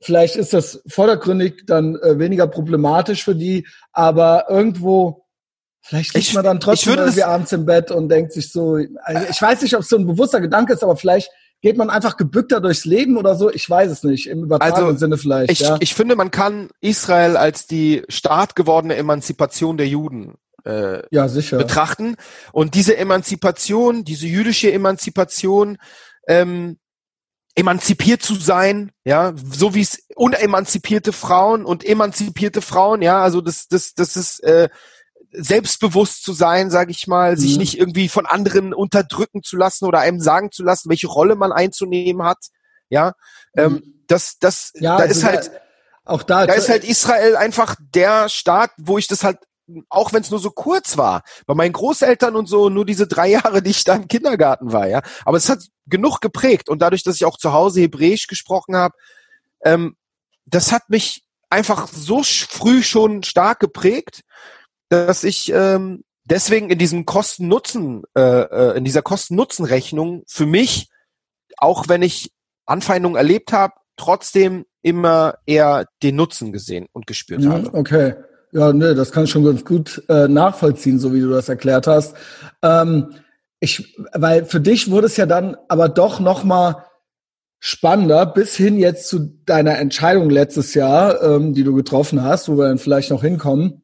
Vielleicht 0.01 0.35
ist 0.37 0.53
das 0.53 0.81
vordergründig 0.87 1.63
dann 1.67 1.95
äh, 1.97 2.17
weniger 2.19 2.47
problematisch 2.47 3.23
für 3.23 3.35
die, 3.35 3.67
aber 3.91 4.45
irgendwo, 4.49 5.25
vielleicht 5.81 6.13
liegt 6.13 6.27
Ich- 6.27 6.33
man 6.33 6.43
dann 6.45 6.59
trotzdem 6.59 6.93
irgendwie 6.95 7.23
abends 7.23 7.51
im 7.51 7.65
Bett 7.65 7.91
und 7.91 8.09
denkt 8.09 8.31
sich 8.31 8.51
so, 8.51 8.77
also 9.03 9.25
ich 9.29 9.41
weiß 9.41 9.61
nicht, 9.61 9.75
ob 9.75 9.81
es 9.81 9.89
so 9.89 9.97
ein 9.97 10.07
bewusster 10.07 10.39
Gedanke 10.39 10.73
ist, 10.73 10.83
aber 10.83 10.95
vielleicht 10.95 11.29
geht 11.61 11.75
man 11.75 11.89
einfach 11.89 12.15
gebückter 12.15 12.61
durchs 12.61 12.85
Leben 12.85 13.17
oder 13.17 13.35
so, 13.35 13.51
ich 13.51 13.69
weiß 13.69 13.91
es 13.91 14.03
nicht, 14.03 14.27
im 14.27 14.43
übertragenen 14.43 14.85
Also, 14.87 14.97
Sinne 14.99 15.17
vielleicht. 15.17 15.51
Ich, 15.51 15.59
ja. 15.59 15.75
ich 15.81 15.93
finde, 15.93 16.15
man 16.15 16.31
kann 16.31 16.69
Israel 16.79 17.35
als 17.35 17.67
die 17.67 18.03
Staat 18.07 18.55
gewordene 18.55 18.95
Emanzipation 18.95 19.75
der 19.75 19.87
Juden 19.89 20.35
äh, 20.63 21.01
ja, 21.11 21.27
sicher. 21.27 21.57
betrachten. 21.57 22.15
Und 22.53 22.75
diese 22.75 22.95
Emanzipation, 22.95 24.05
diese 24.05 24.27
jüdische 24.27 24.71
Emanzipation, 24.71 25.77
ähm, 26.27 26.77
emanzipiert 27.59 28.21
zu 28.21 28.35
sein, 28.35 28.91
ja, 29.03 29.33
so 29.35 29.73
wie 29.73 29.81
es 29.81 30.03
unemanzipierte 30.15 31.11
Frauen 31.13 31.65
und 31.65 31.85
emanzipierte 31.85 32.61
Frauen, 32.61 33.01
ja, 33.01 33.21
also 33.21 33.41
das, 33.41 33.67
das, 33.67 33.93
das 33.93 34.15
ist 34.15 34.39
äh, 34.43 34.69
selbstbewusst 35.31 36.23
zu 36.23 36.33
sein, 36.33 36.71
sage 36.71 36.91
ich 36.91 37.05
mal, 37.07 37.37
sich 37.37 37.53
Mhm. 37.53 37.57
nicht 37.59 37.77
irgendwie 37.77 38.09
von 38.09 38.25
anderen 38.25 38.73
unterdrücken 38.73 39.43
zu 39.43 39.57
lassen 39.57 39.85
oder 39.85 39.99
einem 39.99 40.19
sagen 40.19 40.51
zu 40.51 40.63
lassen, 40.63 40.89
welche 40.89 41.07
Rolle 41.07 41.35
man 41.35 41.51
einzunehmen 41.51 42.25
hat, 42.25 42.37
ja, 42.89 43.13
ähm, 43.55 43.83
das, 44.07 44.39
das, 44.39 44.71
ja, 44.75 44.97
da 44.97 45.03
also 45.03 45.19
ist 45.19 45.23
halt, 45.23 45.51
auch 46.05 46.23
da, 46.23 46.47
da 46.47 46.53
ist 46.53 46.69
halt 46.69 46.83
Israel 46.83 47.35
einfach 47.35 47.75
der 47.93 48.29
Staat, 48.29 48.71
wo 48.77 48.97
ich 48.97 49.07
das 49.07 49.23
halt, 49.23 49.37
auch 49.89 50.13
wenn 50.13 50.21
es 50.21 50.31
nur 50.31 50.39
so 50.39 50.51
kurz 50.51 50.97
war, 50.97 51.23
bei 51.45 51.53
meinen 51.53 51.73
Großeltern 51.73 52.35
und 52.35 52.47
so, 52.47 52.69
nur 52.69 52.85
diese 52.85 53.07
drei 53.07 53.27
Jahre, 53.29 53.61
die 53.61 53.71
ich 53.71 53.83
da 53.83 53.95
im 53.95 54.07
Kindergarten 54.07 54.71
war, 54.71 54.87
ja. 54.87 55.01
Aber 55.25 55.37
es 55.37 55.49
hat 55.49 55.59
genug 55.87 56.21
geprägt 56.21 56.69
und 56.69 56.81
dadurch, 56.81 57.03
dass 57.03 57.15
ich 57.15 57.25
auch 57.25 57.37
zu 57.37 57.53
Hause 57.53 57.81
Hebräisch 57.81 58.27
gesprochen 58.27 58.75
habe, 58.75 58.95
ähm, 59.63 59.95
das 60.45 60.71
hat 60.71 60.89
mich 60.89 61.23
einfach 61.49 61.87
so 61.87 62.21
früh 62.23 62.83
schon 62.83 63.23
stark 63.23 63.59
geprägt, 63.59 64.21
dass 64.89 65.23
ich 65.23 65.51
ähm, 65.53 66.03
deswegen 66.23 66.69
in 66.69 66.77
diesem 66.77 67.05
Kosten-Nutzen, 67.05 68.03
äh, 68.15 68.21
äh, 68.21 68.77
in 68.77 68.85
dieser 68.85 69.01
Kosten-Nutzen-Rechnung 69.01 70.23
für 70.27 70.45
mich, 70.45 70.89
auch 71.57 71.87
wenn 71.87 72.01
ich 72.01 72.31
Anfeindungen 72.65 73.17
erlebt 73.17 73.51
habe, 73.51 73.73
trotzdem 73.97 74.65
immer 74.81 75.35
eher 75.45 75.87
den 76.03 76.15
Nutzen 76.15 76.51
gesehen 76.53 76.87
und 76.93 77.07
gespürt 77.07 77.41
Mhm, 77.41 77.51
habe. 77.51 77.73
Okay. 77.73 78.15
Ja, 78.51 78.73
ne, 78.73 78.95
das 78.95 79.11
kann 79.11 79.25
ich 79.25 79.29
schon 79.29 79.45
ganz 79.45 79.63
gut 79.63 80.03
äh, 80.09 80.27
nachvollziehen, 80.27 80.99
so 80.99 81.13
wie 81.13 81.21
du 81.21 81.29
das 81.29 81.49
erklärt 81.49 81.85
hast. 81.85 82.15
Ähm, 82.63 83.13
ich, 83.59 83.95
weil 84.13 84.45
für 84.45 84.59
dich 84.59 84.89
wurde 84.89 85.07
es 85.07 85.17
ja 85.17 85.25
dann 85.25 85.55
aber 85.67 85.89
doch 85.89 86.19
noch 86.19 86.43
mal 86.43 86.85
spannender 87.59 88.25
bis 88.25 88.55
hin 88.55 88.79
jetzt 88.79 89.07
zu 89.07 89.19
deiner 89.45 89.77
Entscheidung 89.77 90.29
letztes 90.29 90.73
Jahr, 90.73 91.21
ähm, 91.21 91.53
die 91.53 91.63
du 91.63 91.75
getroffen 91.75 92.23
hast, 92.23 92.49
wo 92.49 92.57
wir 92.57 92.67
dann 92.67 92.77
vielleicht 92.77 93.11
noch 93.11 93.21
hinkommen. 93.21 93.83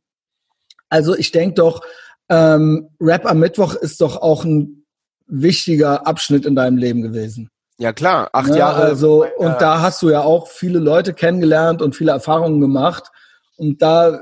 Also 0.90 1.16
ich 1.16 1.32
denke 1.32 1.56
doch, 1.56 1.82
ähm, 2.30 2.90
Rap 3.00 3.26
am 3.26 3.40
Mittwoch 3.40 3.76
ist 3.76 4.02
doch 4.02 4.18
auch 4.18 4.46
ein 4.46 4.86
wichtiger 5.28 6.08
Abschnitt 6.08 6.46
in 6.46 6.56
deinem 6.56 6.78
Leben 6.78 7.02
gewesen. 7.02 7.50
Ja 7.78 7.92
klar, 7.92 8.30
acht 8.32 8.50
Ja, 8.50 8.56
Jahre. 8.56 8.84
Also, 8.84 9.26
und 9.38 9.60
da 9.60 9.82
hast 9.82 10.02
du 10.02 10.10
ja 10.10 10.22
auch 10.22 10.48
viele 10.48 10.80
Leute 10.80 11.14
kennengelernt 11.14 11.82
und 11.82 11.96
viele 11.96 12.12
Erfahrungen 12.12 12.62
gemacht. 12.62 13.12
Und 13.58 13.82
da 13.82 14.18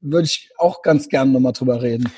würde 0.00 0.26
ich 0.26 0.50
auch 0.58 0.82
ganz 0.82 1.08
gerne 1.08 1.30
nochmal 1.32 1.52
drüber 1.52 1.80
reden. 1.82 2.10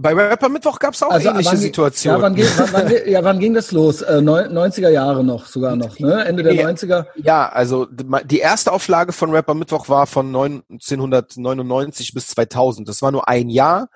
bei 0.00 0.12
Rapper 0.14 0.48
Mittwoch 0.48 0.78
gab 0.78 0.94
es 0.94 1.02
auch 1.02 1.10
Also, 1.10 1.30
ähnliche 1.30 1.50
wann, 1.50 1.56
Situationen. 1.58 2.18
Ja 2.18 2.22
wann, 2.22 2.34
ging, 2.36 2.46
wann, 2.56 2.72
wann, 2.72 2.92
ja, 3.06 3.24
wann 3.24 3.38
ging 3.40 3.54
das 3.54 3.72
los? 3.72 4.00
Äh, 4.02 4.20
neun- 4.20 4.52
90er 4.52 4.90
Jahre 4.90 5.24
noch, 5.24 5.46
sogar 5.46 5.74
noch, 5.74 5.98
ne? 5.98 6.24
Ende 6.24 6.42
der 6.44 6.52
Nee. 6.54 6.62
90er? 6.64 7.06
Ja, 7.16 7.48
also 7.48 7.86
die 8.24 8.38
erste 8.38 8.70
Auflage 8.72 9.12
von 9.12 9.30
Rapper 9.32 9.54
Mittwoch 9.54 9.88
war 9.88 10.06
von 10.06 10.26
1999 10.28 12.14
bis 12.14 12.28
2000. 12.28 12.88
Das 12.88 13.02
war 13.02 13.10
nur 13.12 13.28
ein 13.28 13.48
Jahr 13.50 13.88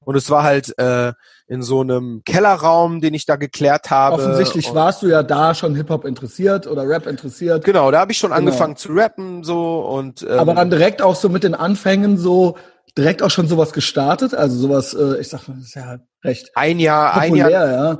und 0.00 0.16
es 0.16 0.30
war 0.30 0.42
halt 0.42 0.78
äh, 0.78 1.12
in 1.48 1.62
so 1.62 1.80
einem 1.80 2.22
Kellerraum, 2.26 3.00
den 3.00 3.14
ich 3.14 3.24
da 3.24 3.36
geklärt 3.36 3.90
habe. 3.90 4.14
Offensichtlich 4.16 4.74
warst 4.74 5.02
du 5.02 5.06
ja 5.08 5.22
da 5.22 5.54
schon 5.54 5.74
Hip-Hop 5.74 6.04
interessiert 6.04 6.66
oder 6.66 6.86
Rap 6.86 7.06
interessiert. 7.06 7.64
Genau, 7.64 7.90
da 7.90 8.00
habe 8.00 8.12
ich 8.12 8.18
schon 8.18 8.30
Genau. 8.30 8.38
angefangen 8.38 8.76
zu 8.76 8.92
rappen 8.92 9.42
so 9.44 9.80
und 9.80 10.22
ähm, 10.28 10.38
Aber 10.38 10.54
dann 10.54 10.68
direkt 10.70 11.00
auch 11.00 11.16
so 11.16 11.28
mit 11.30 11.44
den 11.44 11.54
Anfängen 11.54 12.18
so, 12.18 12.56
direkt 12.98 13.22
auch 13.22 13.30
schon 13.30 13.48
sowas 13.48 13.72
gestartet. 13.72 14.34
Also 14.34 14.56
sowas, 14.58 14.92
äh, 14.92 15.18
ich 15.20 15.28
sag 15.28 15.48
mal, 15.48 15.54
das 15.56 15.68
ist 15.68 15.74
ja 15.74 15.98
recht 16.22 16.50
ein 16.54 16.78
Jahr, 16.78 17.14
ein 17.14 17.30
populär, 17.30 17.50
Jahr. 17.50 17.70
ja. 17.72 17.98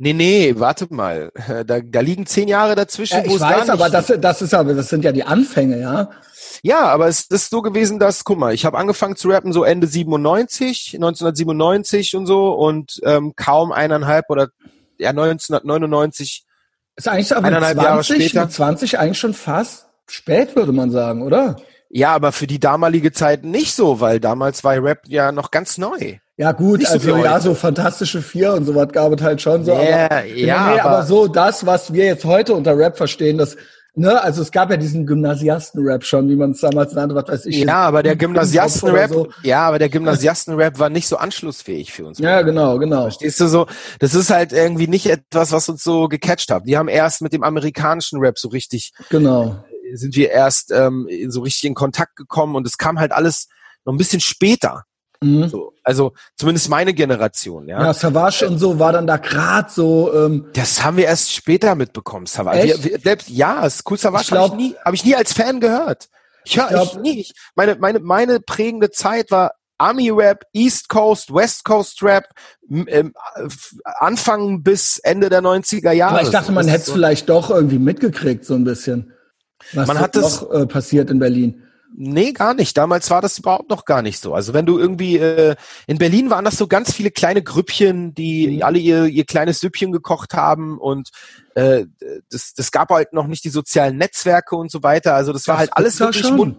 Nee, 0.00 0.12
nee, 0.12 0.54
warte 0.56 0.86
mal. 0.90 1.30
Da, 1.66 1.80
da 1.80 2.00
liegen 2.00 2.26
zehn 2.26 2.48
Jahre 2.48 2.74
dazwischen, 2.74 3.18
Ja, 3.24 3.30
wo 3.30 3.34
ich 3.36 3.40
weiß, 3.40 3.68
aber 3.70 3.90
das, 3.90 4.12
das 4.20 4.42
ist 4.42 4.54
aber, 4.54 4.74
das 4.74 4.88
sind 4.88 5.04
ja 5.04 5.12
die 5.12 5.24
Anfänge, 5.24 5.80
ja. 5.80 6.10
Ja, 6.62 6.86
aber 6.88 7.08
es 7.08 7.22
ist 7.22 7.50
so 7.50 7.62
gewesen, 7.62 7.98
dass, 7.98 8.24
guck 8.24 8.38
mal, 8.38 8.52
ich 8.54 8.64
habe 8.64 8.78
angefangen 8.78 9.16
zu 9.16 9.28
rappen 9.28 9.52
so 9.52 9.64
Ende 9.64 9.86
97, 9.86 10.94
1997 10.94 12.16
und 12.16 12.26
so 12.26 12.52
und 12.52 13.00
ähm, 13.04 13.34
kaum 13.36 13.72
eineinhalb 13.72 14.30
oder 14.30 14.48
ja 14.98 15.10
1999 15.10 16.44
ist 16.96 17.06
eigentlich 17.06 17.34
aber 17.34 17.46
eineinhalb 17.46 17.78
20, 17.78 17.84
Jahre 17.84 18.04
später. 18.04 18.40
mit 18.42 18.52
20 18.52 18.98
eigentlich 18.98 19.18
schon 19.18 19.34
fast 19.34 19.86
spät, 20.08 20.56
würde 20.56 20.72
man 20.72 20.90
sagen, 20.90 21.22
oder? 21.22 21.56
Ja, 21.90 22.14
aber 22.14 22.32
für 22.32 22.46
die 22.46 22.58
damalige 22.58 23.12
Zeit 23.12 23.44
nicht 23.44 23.74
so, 23.74 24.00
weil 24.00 24.20
damals 24.20 24.64
war 24.64 24.82
Rap 24.82 25.02
ja 25.06 25.32
noch 25.32 25.50
ganz 25.50 25.78
neu. 25.78 26.18
Ja 26.36 26.52
gut, 26.52 26.80
Nicht 26.80 26.88
so 26.88 26.94
also 26.94 27.16
wie 27.16 27.22
ja, 27.22 27.40
so 27.40 27.54
Fantastische 27.54 28.22
Vier 28.22 28.52
und 28.52 28.64
sowas 28.64 28.88
gab 28.92 29.12
es 29.12 29.22
halt 29.22 29.40
schon 29.40 29.64
so. 29.64 29.72
Ja, 29.72 30.04
aber, 30.06 30.24
ja, 30.24 30.72
nee, 30.74 30.80
aber, 30.80 30.90
aber- 30.90 31.02
so 31.04 31.26
das, 31.26 31.66
was 31.66 31.92
wir 31.92 32.04
jetzt 32.04 32.24
heute 32.24 32.54
unter 32.54 32.76
Rap 32.76 32.96
verstehen, 32.96 33.38
das, 33.38 33.56
ne, 33.98 34.22
also 34.22 34.42
es 34.42 34.50
gab 34.52 34.70
ja 34.70 34.76
diesen 34.76 35.06
Gymnasiasten-Rap 35.06 36.04
schon, 36.04 36.28
wie 36.28 36.36
man 36.36 36.52
es 36.52 36.60
damals 36.60 36.92
nannte, 36.94 37.14
was 37.14 37.28
weiß 37.28 37.46
ich. 37.46 37.56
Ja, 37.58 37.76
aber 37.86 38.02
der 38.02 38.16
Gymnasiasten-Rap, 38.16 39.10
so. 39.10 39.28
ja, 39.42 39.66
aber 39.66 39.78
der 39.78 39.88
Gymnasiasten-Rap 39.88 40.78
war 40.78 40.88
nicht 40.90 41.08
so 41.08 41.16
anschlussfähig 41.16 41.92
für 41.92 42.06
uns. 42.06 42.18
Ja, 42.18 42.42
genau, 42.42 42.78
genau. 42.78 43.02
Verstehst 43.02 43.40
du 43.40 43.48
so? 43.48 43.66
Das 43.98 44.14
ist 44.14 44.30
halt 44.30 44.52
irgendwie 44.52 44.86
nicht 44.88 45.06
etwas, 45.06 45.52
was 45.52 45.68
uns 45.68 45.82
so 45.82 46.08
gecatcht 46.08 46.50
hat. 46.50 46.64
Wir 46.66 46.78
haben 46.78 46.88
erst 46.88 47.20
mit 47.22 47.32
dem 47.32 47.42
amerikanischen 47.42 48.20
Rap 48.20 48.38
so 48.38 48.48
richtig, 48.48 48.92
Genau. 49.10 49.56
sind 49.94 50.16
wir 50.16 50.30
erst 50.30 50.70
ähm, 50.72 51.08
so 51.28 51.40
richtig 51.42 51.64
in 51.64 51.74
Kontakt 51.74 52.16
gekommen 52.16 52.54
und 52.56 52.66
es 52.66 52.78
kam 52.78 52.98
halt 52.98 53.12
alles 53.12 53.48
noch 53.84 53.92
ein 53.92 53.98
bisschen 53.98 54.20
später. 54.20 54.84
Mhm. 55.22 55.48
So. 55.48 55.72
Also 55.82 56.12
zumindest 56.36 56.68
meine 56.68 56.94
Generation, 56.94 57.66
ja. 57.66 57.80
Ja, 57.82 57.94
Savage 57.94 58.46
und 58.48 58.58
so 58.58 58.78
war 58.78 58.92
dann 58.92 59.06
da 59.06 59.16
grad 59.16 59.70
so, 59.70 60.12
ähm, 60.14 60.46
Das 60.52 60.84
haben 60.84 60.96
wir 60.96 61.06
erst 61.06 61.32
später 61.32 61.74
mitbekommen, 61.74 62.26
Savage. 62.26 62.62
Wir, 62.64 62.84
wir, 62.84 62.98
selbst, 63.00 63.28
ja, 63.28 63.66
es 63.66 63.76
ist 63.76 63.90
cool 63.90 63.98
Savage 63.98 64.30
habe 64.30 64.46
ich 64.46 64.52
nie, 64.54 64.74
habe 64.84 64.94
ich 64.94 65.04
nie 65.04 65.16
als 65.16 65.32
Fan 65.32 65.60
gehört. 65.60 66.08
Ich 66.44 66.56
höre 66.58 66.82
Ich 66.82 66.94
nie. 66.98 67.20
Ich, 67.20 67.32
meine, 67.56 67.74
meine, 67.76 67.98
meine 67.98 68.40
prägende 68.40 68.90
Zeit 68.90 69.30
war 69.30 69.52
Army 69.76 70.10
Rap, 70.10 70.44
East 70.52 70.88
Coast, 70.88 71.32
West 71.34 71.64
Coast 71.64 72.02
Rap, 72.02 72.24
ähm, 72.70 73.12
f- 73.36 73.74
Anfang 73.84 74.62
bis 74.62 74.98
Ende 74.98 75.28
der 75.28 75.40
90er 75.42 75.92
Jahre. 75.92 76.14
aber 76.14 76.22
ich 76.22 76.30
dachte, 76.30 76.52
man 76.52 76.66
hätte 76.66 76.80
es 76.80 76.86
so. 76.86 76.92
vielleicht 76.94 77.28
doch 77.28 77.50
irgendwie 77.50 77.78
mitgekriegt, 77.78 78.44
so 78.44 78.54
ein 78.54 78.64
bisschen. 78.64 79.12
Was 79.72 79.86
Man 79.88 79.98
hat 80.00 80.16
es- 80.16 80.22
noch 80.42 80.52
äh, 80.52 80.66
passiert 80.66 81.10
in 81.10 81.18
Berlin. 81.18 81.62
Nee, 82.00 82.30
gar 82.32 82.54
nicht. 82.54 82.76
Damals 82.78 83.10
war 83.10 83.20
das 83.20 83.40
überhaupt 83.40 83.70
noch 83.70 83.84
gar 83.84 84.02
nicht 84.02 84.20
so. 84.20 84.32
Also 84.32 84.54
wenn 84.54 84.66
du 84.66 84.78
irgendwie, 84.78 85.16
äh, 85.18 85.56
in 85.88 85.98
Berlin 85.98 86.30
waren 86.30 86.44
das 86.44 86.56
so 86.56 86.68
ganz 86.68 86.92
viele 86.92 87.10
kleine 87.10 87.42
Grüppchen, 87.42 88.14
die 88.14 88.46
Mhm. 88.58 88.62
alle 88.62 88.78
ihr, 88.78 89.06
ihr 89.06 89.24
kleines 89.24 89.58
Süppchen 89.58 89.90
gekocht 89.90 90.32
haben 90.34 90.78
und 90.78 91.08
äh, 91.56 91.86
das, 92.30 92.54
das 92.54 92.70
gab 92.70 92.90
halt 92.90 93.12
noch 93.14 93.26
nicht 93.26 93.42
die 93.42 93.48
sozialen 93.48 93.96
Netzwerke 93.96 94.54
und 94.54 94.70
so 94.70 94.84
weiter. 94.84 95.14
Also 95.16 95.32
das 95.32 95.48
war 95.48 95.58
halt 95.58 95.70
alles 95.72 95.98
wirklich 95.98 96.24
schon. 96.24 96.58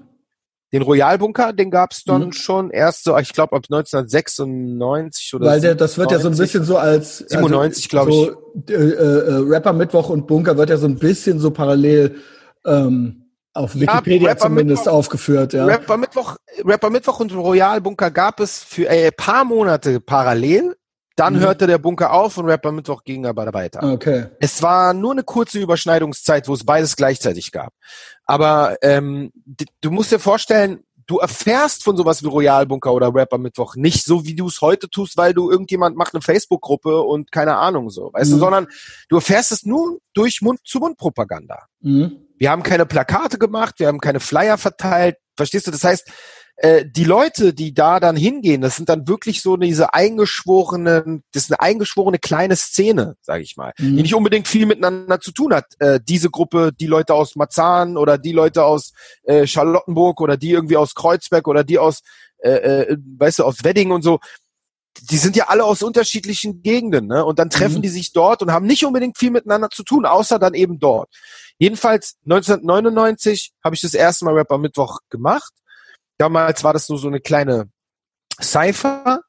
Den 0.74 0.82
Royalbunker, 0.82 1.54
den 1.54 1.72
gab's 1.72 2.04
dann 2.04 2.26
Mhm. 2.26 2.32
schon 2.34 2.70
erst 2.70 3.06
so, 3.06 3.18
ich 3.18 3.32
glaube 3.32 3.56
ab 3.56 3.64
1996 3.70 5.34
oder 5.36 5.46
Weil 5.48 5.62
der, 5.62 5.76
das 5.76 5.98
wird 5.98 6.12
ja 6.12 6.20
so 6.20 6.28
ein 6.28 6.34
97. 6.34 6.52
bisschen 6.52 6.66
so 6.66 6.78
als 6.78 7.18
97, 7.20 7.88
glaub 7.90 8.12
so, 8.12 8.30
äh, 8.68 8.74
äh, 8.74 9.38
Rapper 9.48 9.72
Mittwoch 9.74 10.10
und 10.10 10.28
Bunker 10.28 10.58
wird 10.58 10.70
ja 10.70 10.78
so 10.78 10.86
ein 10.86 11.00
bisschen 11.00 11.40
so 11.40 11.52
parallel 11.52 12.18
ähm, 12.66 13.29
auf 13.54 13.76
Ja, 13.76 13.82
Wikipedia 13.82 14.30
Rapper 14.30 14.42
zumindest 14.42 14.86
Mittwoch- 14.86 14.92
aufgeführt, 14.94 15.54
ja. 15.54 15.66
Rapper 15.66 15.98
Mittwoch, 15.98 16.36
Rapper 16.64 16.90
Mittwoch 16.90 17.20
und 17.20 17.34
Royalbunker 17.36 18.12
gab 18.12 18.40
es 18.40 18.64
für 18.64 18.90
ein 18.90 19.12
paar 19.18 19.44
Monate 19.46 20.00
parallel. 20.00 20.76
Dann 21.16 21.34
Mhm. 21.34 21.40
hörte 21.42 21.68
der 21.68 21.80
Bunker 21.80 22.14
auf 22.14 22.38
und 22.38 22.46
Rapper 22.46 22.72
Mittwoch 22.72 23.04
ging 23.04 23.26
aber 23.26 23.54
weiter. 23.54 23.84
Okay. 23.84 24.28
Es 24.40 24.62
war 24.64 24.94
nur 24.94 25.12
eine 25.12 25.24
kurze 25.24 25.60
Überschneidungszeit, 25.60 26.48
wo 26.48 26.54
es 26.54 26.64
beides 26.66 26.96
gleichzeitig 26.96 27.52
gab. 27.52 27.74
Aber 28.26 28.78
ähm, 28.84 29.32
du 29.82 29.92
musst 29.92 30.12
dir 30.14 30.20
vorstellen, 30.20 30.84
du 31.10 31.18
erfährst 31.18 31.84
von 31.84 31.98
sowas 31.98 32.22
wie 32.24 32.28
Royalbunker 32.28 32.94
oder 32.94 33.14
Rapper 33.14 33.40
Mittwoch 33.40 33.76
nicht 33.76 34.06
so, 34.06 34.26
wie 34.26 34.36
du 34.36 34.48
es 34.48 34.62
heute 34.62 34.90
tust, 34.90 35.18
weil 35.18 35.34
du 35.34 35.50
irgendjemand 35.50 35.98
macht 35.98 36.14
eine 36.14 36.22
Facebook-Gruppe 36.22 37.02
und 37.02 37.32
keine 37.32 37.58
Ahnung 37.58 37.90
so, 37.90 38.12
weißt 38.14 38.32
du, 38.32 38.36
Mhm. 38.36 38.40
sondern 38.40 38.68
du 39.10 39.16
erfährst 39.16 39.52
es 39.52 39.66
nur 39.66 40.00
durch 40.14 40.42
Mund-zu-Mund-Propaganda. 40.42 41.64
Mhm. 41.82 42.28
Wir 42.38 42.52
haben 42.52 42.62
keine 42.62 42.86
Plakate 42.86 43.40
gemacht, 43.40 43.76
wir 43.80 43.88
haben 43.88 44.00
keine 44.00 44.20
Flyer 44.20 44.60
verteilt, 44.60 45.18
verstehst 45.36 45.66
du? 45.66 45.72
Das 45.72 45.84
heißt, 45.84 46.12
äh, 46.62 46.84
die 46.86 47.06
Leute, 47.06 47.54
die 47.54 47.74
da 47.74 48.00
dann 48.02 48.18
hingehen, 48.18 48.60
das 48.62 48.76
sind 48.76 48.90
dann 48.90 49.08
wirklich 49.08 49.42
so 49.42 49.56
diese 49.56 49.94
eingeschworenen, 49.94 51.24
das 51.32 51.44
ist 51.44 51.52
eine 51.52 51.62
eingeschworene 51.62 52.20
kleine 52.20 52.56
Szene, 52.58 53.16
sage 53.22 53.44
ich 53.44 53.56
mal, 53.56 53.72
Mhm. 53.80 53.96
die 53.96 54.02
nicht 54.04 54.16
unbedingt 54.16 54.48
viel 54.48 54.66
miteinander 54.66 55.22
zu 55.22 55.32
tun 55.32 55.54
hat. 55.54 55.66
Äh, 55.80 56.00
diese 56.06 56.30
Gruppe, 56.30 56.72
die 56.78 56.88
Leute 56.88 57.14
aus 57.14 57.36
Marzahn 57.38 57.96
oder 57.98 58.18
die 58.18 58.34
Leute 58.34 58.66
aus 58.66 58.92
äh, 59.24 59.48
Charlottenburg 59.48 60.20
oder 60.20 60.36
die 60.36 60.52
irgendwie 60.52 60.76
aus 60.78 60.96
Kreuzberg 60.96 61.48
oder 61.48 61.64
die 61.64 61.80
aus, 61.80 62.02
äh, 62.40 62.50
äh, 62.52 62.98
weißt 63.18 63.40
du, 63.40 63.46
aus 63.46 63.64
Wedding 63.64 63.92
und 63.92 64.02
so. 64.02 64.20
Die 65.10 65.18
sind 65.18 65.38
ja 65.38 65.46
alle 65.48 65.64
aus 65.64 65.82
unterschiedlichen 65.82 66.62
Gegenden, 66.62 67.08
ne? 67.08 67.24
Und 67.24 67.40
dann 67.40 67.50
treffen 67.50 67.78
Mhm. 67.78 67.82
die 67.84 67.90
sich 67.90 68.12
dort 68.12 68.42
und 68.42 68.52
haben 68.52 68.66
nicht 68.66 68.84
unbedingt 68.84 69.18
viel 69.18 69.32
miteinander 69.32 69.70
zu 69.70 69.84
tun, 69.84 70.06
außer 70.06 70.40
dann 70.40 70.56
eben 70.56 70.78
dort. 70.78 71.10
Jedenfalls 71.58 72.18
1999 72.26 73.54
habe 73.64 73.76
ich 73.76 73.82
das 73.82 73.94
erste 73.94 74.26
Mal 74.26 74.34
Rapper 74.34 74.58
Mittwoch 74.58 75.00
gemacht. 75.10 75.54
Damals 76.20 76.64
war 76.64 76.74
das 76.74 76.88
nur 76.90 77.00
so 77.00 77.08
eine 77.08 77.22
kleine 77.22 77.70
Cypher. 78.42 79.22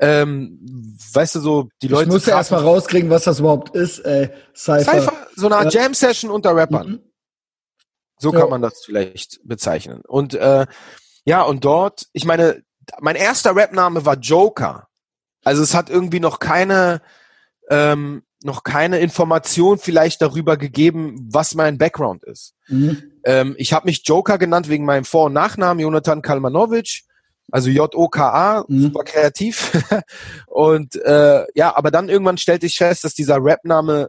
Ähm, 0.00 0.96
weißt 1.12 1.36
du, 1.36 1.40
so 1.40 1.68
die 1.80 1.88
Leute. 1.88 2.04
ich 2.04 2.10
musste 2.12 2.30
trafen- 2.30 2.38
erst 2.38 2.50
mal 2.52 2.60
rauskriegen, 2.62 3.10
was 3.10 3.24
das 3.24 3.38
überhaupt 3.40 3.74
ist, 3.76 4.00
ey. 4.00 4.28
Cypher. 4.54 4.84
Cypher, 4.92 5.12
so 5.36 5.46
eine 5.46 5.56
Art 5.56 5.72
Ja. 5.72 5.82
Jam-Session 5.82 6.30
unter 6.30 6.54
Rappern. 6.54 6.88
Mhm. 6.88 7.00
So 8.18 8.32
Ja. 8.32 8.40
kann 8.40 8.50
man 8.50 8.62
das 8.62 8.84
vielleicht 8.84 9.40
bezeichnen. 9.44 10.02
Und 10.06 10.34
äh, 10.34 10.66
ja, 11.24 11.42
und 11.42 11.64
dort, 11.64 12.06
ich 12.12 12.24
meine, 12.24 12.62
mein 13.00 13.16
erster 13.16 13.54
Rap-Name 13.56 14.04
war 14.04 14.16
Joker. 14.16 14.88
Also 15.44 15.62
es 15.62 15.74
hat 15.74 15.90
irgendwie 15.90 16.20
noch 16.20 16.38
keine, 16.40 17.00
ähm, 17.70 18.22
noch 18.44 18.62
keine 18.62 18.98
Information 18.98 19.78
vielleicht 19.78 20.20
darüber 20.22 20.56
gegeben, 20.56 21.28
was 21.32 21.54
mein 21.54 21.78
Background 21.78 22.22
ist. 22.24 22.54
Mhm. 22.68 23.02
Ähm, 23.24 23.54
ich 23.58 23.72
habe 23.72 23.86
mich 23.86 24.02
Joker 24.06 24.38
genannt 24.38 24.68
wegen 24.68 24.84
meinem 24.84 25.04
Vor- 25.04 25.26
und 25.26 25.32
Nachnamen, 25.32 25.80
Jonathan 25.80 26.22
Kalmanovic, 26.22 27.02
also 27.50 27.70
J-O-K-A, 27.70 28.64
Mhm. 28.68 28.82
super 28.82 29.04
kreativ. 29.04 29.72
und 30.46 30.94
äh, 30.96 31.44
ja, 31.54 31.76
aber 31.76 31.90
dann 31.90 32.08
irgendwann 32.08 32.38
stellte 32.38 32.66
ich 32.66 32.76
fest, 32.76 33.04
dass 33.04 33.14
dieser 33.14 33.42
Rap-Name 33.42 34.08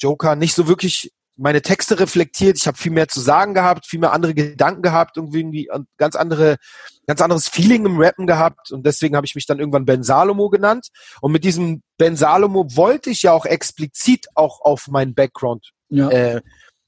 Joker 0.00 0.34
nicht 0.34 0.54
so 0.54 0.66
wirklich 0.66 1.12
meine 1.36 1.62
Texte 1.62 1.98
reflektiert. 1.98 2.56
Ich 2.58 2.66
habe 2.66 2.78
viel 2.78 2.92
mehr 2.92 3.08
zu 3.08 3.20
sagen 3.20 3.54
gehabt, 3.54 3.86
viel 3.86 4.00
mehr 4.00 4.12
andere 4.12 4.34
Gedanken 4.34 4.82
gehabt, 4.82 5.16
irgendwie, 5.16 5.70
und 5.70 5.88
ganz 5.96 6.16
andere, 6.16 6.56
ganz 7.06 7.20
anderes 7.20 7.48
Feeling 7.48 7.84
im 7.86 7.98
Rappen 7.98 8.26
gehabt 8.26 8.70
und 8.70 8.86
deswegen 8.86 9.16
habe 9.16 9.26
ich 9.26 9.34
mich 9.34 9.46
dann 9.46 9.58
irgendwann 9.58 9.84
Ben 9.84 10.02
Salomo 10.02 10.48
genannt. 10.50 10.88
Und 11.20 11.32
mit 11.32 11.44
diesem 11.44 11.82
Ben 11.98 12.16
Salomo 12.16 12.66
wollte 12.76 13.10
ich 13.10 13.22
ja 13.22 13.32
auch 13.32 13.46
explizit 13.46 14.26
auch 14.34 14.60
auf 14.60 14.88
meinen 14.88 15.14
Background 15.14 15.70
Ja. 15.88 16.08
äh, 16.10 16.40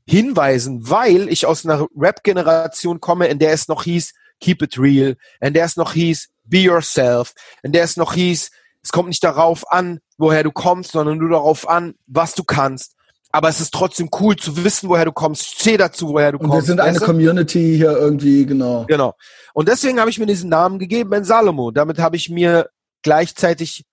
hinweisen, 0.08 0.88
weil 0.88 1.28
ich 1.28 1.46
aus 1.46 1.64
einer 1.66 1.86
Rap-Generation 1.96 3.00
komme, 3.00 3.26
in 3.26 3.38
der 3.38 3.52
es 3.52 3.66
noch 3.68 3.82
hieß, 3.84 4.12
keep 4.40 4.62
it 4.62 4.78
real, 4.78 5.16
in 5.40 5.54
der 5.54 5.64
es 5.64 5.76
noch 5.76 5.94
hieß, 5.94 6.28
be 6.44 6.58
yourself, 6.58 7.32
in 7.62 7.72
der 7.72 7.82
es 7.82 7.96
noch 7.96 8.14
hieß, 8.14 8.50
es 8.82 8.92
kommt 8.92 9.08
nicht 9.08 9.24
darauf 9.24 9.70
an, 9.70 9.98
woher 10.16 10.44
du 10.44 10.52
kommst, 10.52 10.92
sondern 10.92 11.18
nur 11.18 11.30
darauf 11.30 11.68
an, 11.68 11.94
was 12.06 12.34
du 12.34 12.44
kannst. 12.44 12.95
Aber 13.36 13.50
es 13.50 13.60
ist 13.60 13.74
trotzdem 13.74 14.08
cool 14.18 14.34
zu 14.34 14.64
wissen, 14.64 14.88
woher 14.88 15.04
du 15.04 15.12
kommst. 15.12 15.60
Steh 15.60 15.76
dazu, 15.76 16.08
woher 16.08 16.32
du 16.32 16.38
Und 16.38 16.46
wir 16.46 16.52
kommst. 16.52 16.68
sind 16.68 16.80
eine? 16.80 16.98
Community 16.98 17.76
hier 17.76 17.90
irgendwie, 17.90 18.46
genau. 18.46 18.86
Genau. 18.88 19.14
Und 19.52 19.68
deswegen 19.68 20.00
habe 20.00 20.08
ich 20.08 20.18
mir 20.18 20.24
diesen 20.24 20.48
Namen 20.48 20.78
gegeben, 20.78 21.10
Ben 21.10 21.22
Salomo. 21.22 21.70
Damit 21.70 21.98
habe 21.98 22.16
ich 22.16 22.30
mir 22.30 22.70
gleichzeitig 23.02 23.84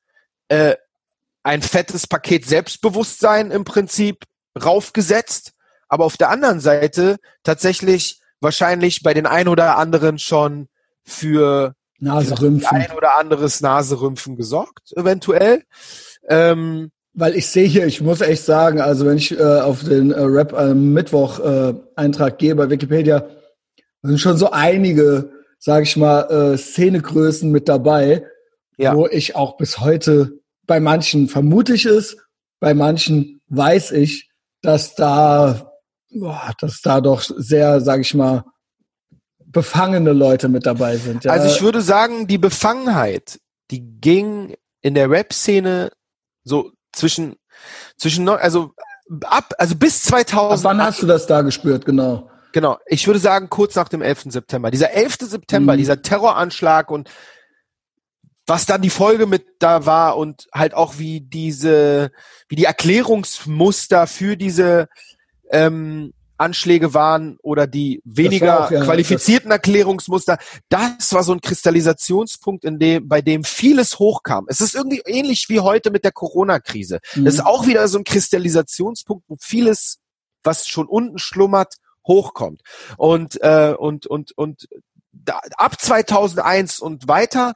äh, 0.47 0.75
ein 1.43 1.61
fettes 1.61 2.07
Paket 2.07 2.45
Selbstbewusstsein 2.45 3.51
im 3.51 3.65
Prinzip 3.65 4.23
raufgesetzt, 4.63 5.51
aber 5.89 6.05
auf 6.05 6.15
der 6.15 6.29
anderen 6.29 6.61
Seite 6.61 7.17
tatsächlich 7.43 8.21
wahrscheinlich 8.39 9.03
bei 9.03 9.13
den 9.13 9.25
ein 9.25 9.49
oder 9.49 9.75
anderen 9.77 10.19
schon 10.19 10.69
für 11.03 11.75
Naserümpfen. 11.99 12.77
ein 12.77 12.93
oder 12.93 13.17
anderes 13.17 13.59
Naserümpfen 13.59 14.37
gesorgt, 14.37 14.93
eventuell. 14.95 15.63
Ähm, 16.29 16.91
Weil 17.15 17.35
ich 17.35 17.47
sehe 17.47 17.67
hier, 17.67 17.85
ich 17.85 18.01
muss 18.01 18.21
echt 18.21 18.43
sagen, 18.43 18.81
also 18.81 19.05
wenn 19.05 19.17
ich 19.17 19.37
äh, 19.37 19.43
auf 19.43 19.83
den 19.83 20.11
äh, 20.11 20.19
Rap 20.19 20.53
am 20.53 20.93
Mittwoch 20.93 21.39
äh, 21.39 21.73
Eintrag 21.95 22.39
gehe 22.39 22.55
bei 22.55 22.69
Wikipedia, 22.69 23.27
sind 24.01 24.19
schon 24.19 24.37
so 24.37 24.49
einige, 24.51 25.31
sage 25.59 25.83
ich 25.83 25.95
mal, 25.95 26.21
äh, 26.53 26.57
Szenegrößen 26.57 27.51
mit 27.51 27.69
dabei, 27.69 28.25
Ja. 28.77 28.95
wo 28.95 29.05
ich 29.07 29.35
auch 29.35 29.57
bis 29.57 29.79
heute 29.79 30.39
bei 30.65 30.79
manchen 30.79 31.27
vermute 31.27 31.75
ich 31.75 31.85
es, 31.85 32.17
bei 32.59 32.73
manchen 32.73 33.41
weiß 33.49 33.91
ich, 33.91 34.31
dass 34.61 34.95
da, 34.95 35.71
boah, 36.09 36.53
dass 36.59 36.81
da 36.81 36.99
doch 36.99 37.21
sehr, 37.21 37.81
sage 37.81 38.01
ich 38.01 38.13
mal, 38.15 38.43
befangene 39.45 40.13
Leute 40.13 40.49
mit 40.49 40.65
dabei 40.65 40.97
sind. 40.97 41.25
Ja. 41.25 41.31
Also 41.33 41.47
ich 41.47 41.61
würde 41.61 41.81
sagen, 41.81 42.25
die 42.27 42.39
Befangenheit, 42.39 43.39
die 43.69 43.81
ging 44.01 44.55
in 44.81 44.95
der 44.95 45.09
Rap-Szene 45.09 45.91
so 46.43 46.71
zwischen, 46.93 47.35
zwischen, 47.97 48.27
also 48.29 48.71
ab, 49.21 49.53
also 49.57 49.75
bis 49.75 50.05
Ab 50.05 50.27
2000. 50.27 50.63
wann 50.63 50.81
hast 50.81 51.01
du 51.01 51.07
das 51.07 51.27
da 51.27 51.41
gespürt, 51.41 51.85
genau? 51.85 52.29
Genau. 52.53 52.77
Ich 52.85 53.07
würde 53.07 53.19
sagen, 53.19 53.49
kurz 53.49 53.75
nach 53.75 53.89
dem 53.89 54.01
11. 54.01 54.25
September. 54.27 54.69
Dieser 54.71 54.91
11. 54.91 55.17
September, 55.21 55.73
mhm. 55.73 55.77
dieser 55.77 56.01
Terroranschlag 56.01 56.91
und 56.91 57.09
was 58.45 58.65
dann 58.65 58.81
die 58.81 58.89
Folge 58.89 59.25
mit 59.25 59.45
da 59.59 59.85
war 59.85 60.17
und 60.17 60.47
halt 60.53 60.73
auch 60.73 60.99
wie 60.99 61.21
diese, 61.21 62.11
wie 62.49 62.55
die 62.55 62.65
Erklärungsmuster 62.65 64.05
für 64.05 64.35
diese 64.35 64.87
ähm, 65.49 66.13
Anschläge 66.37 66.93
waren 66.93 67.37
oder 67.41 67.67
die 67.67 68.01
weniger 68.03 68.65
auch, 68.65 68.71
ja, 68.71 68.83
qualifizierten 68.83 69.51
Erklärungsmuster, 69.51 70.37
das 70.69 71.13
war 71.13 71.23
so 71.23 71.33
ein 71.33 71.41
Kristallisationspunkt, 71.41 72.65
in 72.65 72.79
dem, 72.79 73.07
bei 73.07 73.21
dem 73.21 73.43
vieles 73.43 73.99
hochkam. 73.99 74.45
Es 74.47 74.59
ist 74.59 74.75
irgendwie 74.75 75.01
ähnlich 75.05 75.47
wie 75.49 75.59
heute 75.59 75.91
mit 75.91 76.03
der 76.03 76.11
Corona-Krise. 76.11 76.99
Mhm. 77.15 77.25
Das 77.25 77.35
ist 77.35 77.45
auch 77.45 77.67
wieder 77.67 77.87
so 77.87 77.99
ein 77.99 78.03
Kristallisationspunkt, 78.03 79.25
wo 79.27 79.37
vieles, 79.39 79.99
was 80.43 80.67
schon 80.67 80.87
unten 80.87 81.19
schlummert, 81.19 81.75
hochkommt. 82.05 82.61
Und, 82.97 83.41
äh, 83.41 83.73
und, 83.77 84.07
und, 84.07 84.37
und 84.37 84.67
da, 85.11 85.39
ab 85.57 85.79
2001 85.79 86.79
und 86.79 87.07
weiter 87.07 87.53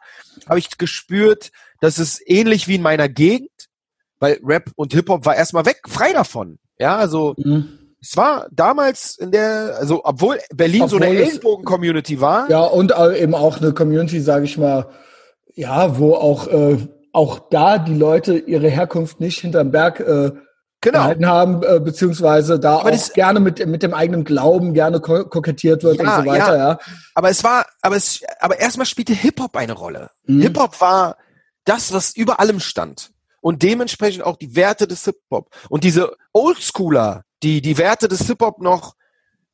habe 0.48 0.60
ich 0.60 0.78
gespürt, 0.78 1.52
dass 1.82 1.98
es 1.98 2.22
ähnlich 2.26 2.68
wie 2.68 2.76
in 2.76 2.82
meiner 2.82 3.10
Gegend, 3.10 3.50
weil 4.20 4.40
Rap 4.44 4.72
und 4.76 4.94
Hip-Hop 4.94 5.26
war 5.26 5.36
erstmal 5.36 5.66
weg, 5.66 5.82
frei 5.88 6.14
davon. 6.14 6.60
Ja, 6.80 6.98
also 6.98 7.36
mhm. 7.38 7.87
Es 8.10 8.16
war 8.16 8.48
damals 8.52 9.18
in 9.18 9.32
der, 9.32 9.76
also 9.80 10.02
obwohl 10.06 10.40
Berlin 10.54 10.84
obwohl 10.84 11.00
so 11.00 11.06
eine 11.06 11.18
Ellenbogen-Community 11.18 12.22
war. 12.22 12.50
Ja, 12.50 12.62
und 12.62 12.94
eben 13.18 13.36
auch 13.36 13.60
eine 13.60 13.74
Community, 13.74 14.22
sage 14.22 14.46
ich 14.46 14.58
mal, 14.58 14.88
ja, 15.56 16.00
wo 16.00 16.16
auch, 16.16 16.48
äh, 16.48 16.78
auch 17.12 17.50
da 17.50 17.78
die 17.78 17.96
Leute 17.96 18.38
ihre 18.38 18.70
Herkunft 18.70 19.20
nicht 19.20 19.40
hinterm 19.40 19.72
Berg 19.72 20.00
äh, 20.00 20.32
genau. 20.82 21.00
gehalten 21.00 21.26
haben, 21.26 21.64
äh, 21.64 21.82
beziehungsweise 21.82 22.60
da 22.60 22.78
aber 22.78 22.92
auch 22.92 23.14
gerne 23.14 23.42
mit, 23.42 23.66
mit 23.66 23.84
dem 23.84 23.94
eigenen 23.94 24.24
Glauben 24.24 24.74
gerne 24.74 25.02
ko 25.02 25.26
kokettiert 25.26 25.84
wird 25.84 26.00
ja, 26.00 26.04
und 26.04 26.24
so 26.24 26.30
weiter, 26.30 26.58
ja. 26.58 26.70
ja. 26.70 26.80
Aber 27.14 27.30
es 27.30 27.44
war, 27.44 27.66
aber 27.82 27.98
es, 27.98 28.22
aber 28.40 28.60
erstmal 28.60 28.86
spielte 28.86 29.14
Hip-Hop 29.14 29.58
eine 29.58 29.74
Rolle. 29.74 30.12
Mhm. 30.26 30.44
Hip-Hop 30.44 30.80
war 30.80 31.18
das, 31.66 31.92
was 31.92 32.16
über 32.16 32.40
allem 32.40 32.62
stand. 32.62 33.12
Und 33.42 33.64
dementsprechend 33.64 34.24
auch 34.24 34.38
die 34.38 34.56
Werte 34.56 34.88
des 34.88 35.04
Hip-Hop. 35.06 35.50
Und 35.70 35.84
diese 35.84 36.16
Oldschooler, 36.32 37.24
die 37.44 37.62
die 37.62 37.78
Werte 37.78 38.08
des 38.08 38.26
Hip-Hop 38.28 38.60
noch 38.62 38.96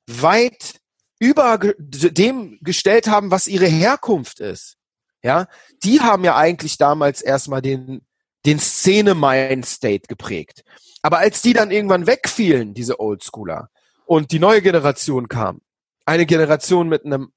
weit 0.08 0.80
über 1.20 1.58
dem 1.78 2.60
gestellt 2.62 3.08
haben, 3.08 3.32
was 3.32 3.48
ihre 3.48 3.66
Herkunft 3.66 4.40
ist. 4.40 4.78
Ja, 5.22 5.48
die 5.84 6.02
haben 6.02 6.26
ja 6.26 6.36
eigentlich 6.36 6.78
damals 6.78 7.22
erstmal 7.22 7.62
den, 7.62 8.06
den 8.46 8.60
Szene-Mind-State 8.60 10.08
geprägt. 10.10 10.64
Aber 11.02 11.20
als 11.20 11.42
die 11.42 11.54
dann 11.54 11.72
irgendwann 11.72 12.08
wegfielen, 12.08 12.74
diese 12.74 13.00
Oldschooler, 13.00 13.70
und 14.06 14.32
die 14.32 14.40
neue 14.40 14.62
Generation 14.62 15.30
kam, 15.30 15.62
eine 16.06 16.26
Generation 16.26 16.90
mit 16.90 17.06
einem 17.06 17.32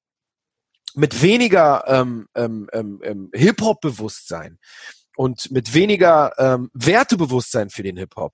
mit 0.95 1.21
weniger 1.21 1.85
ähm, 1.87 2.27
ähm, 2.35 2.69
ähm, 2.73 3.01
ähm, 3.05 3.31
Hip-Hop-Bewusstsein 3.35 4.59
und 5.17 5.51
mit 5.51 5.75
weniger 5.75 6.33
ähm, 6.39 6.71
Wertebewusstsein 6.75 7.71
für 7.71 7.83
den 7.83 7.97
Hip-Hop, 7.97 8.33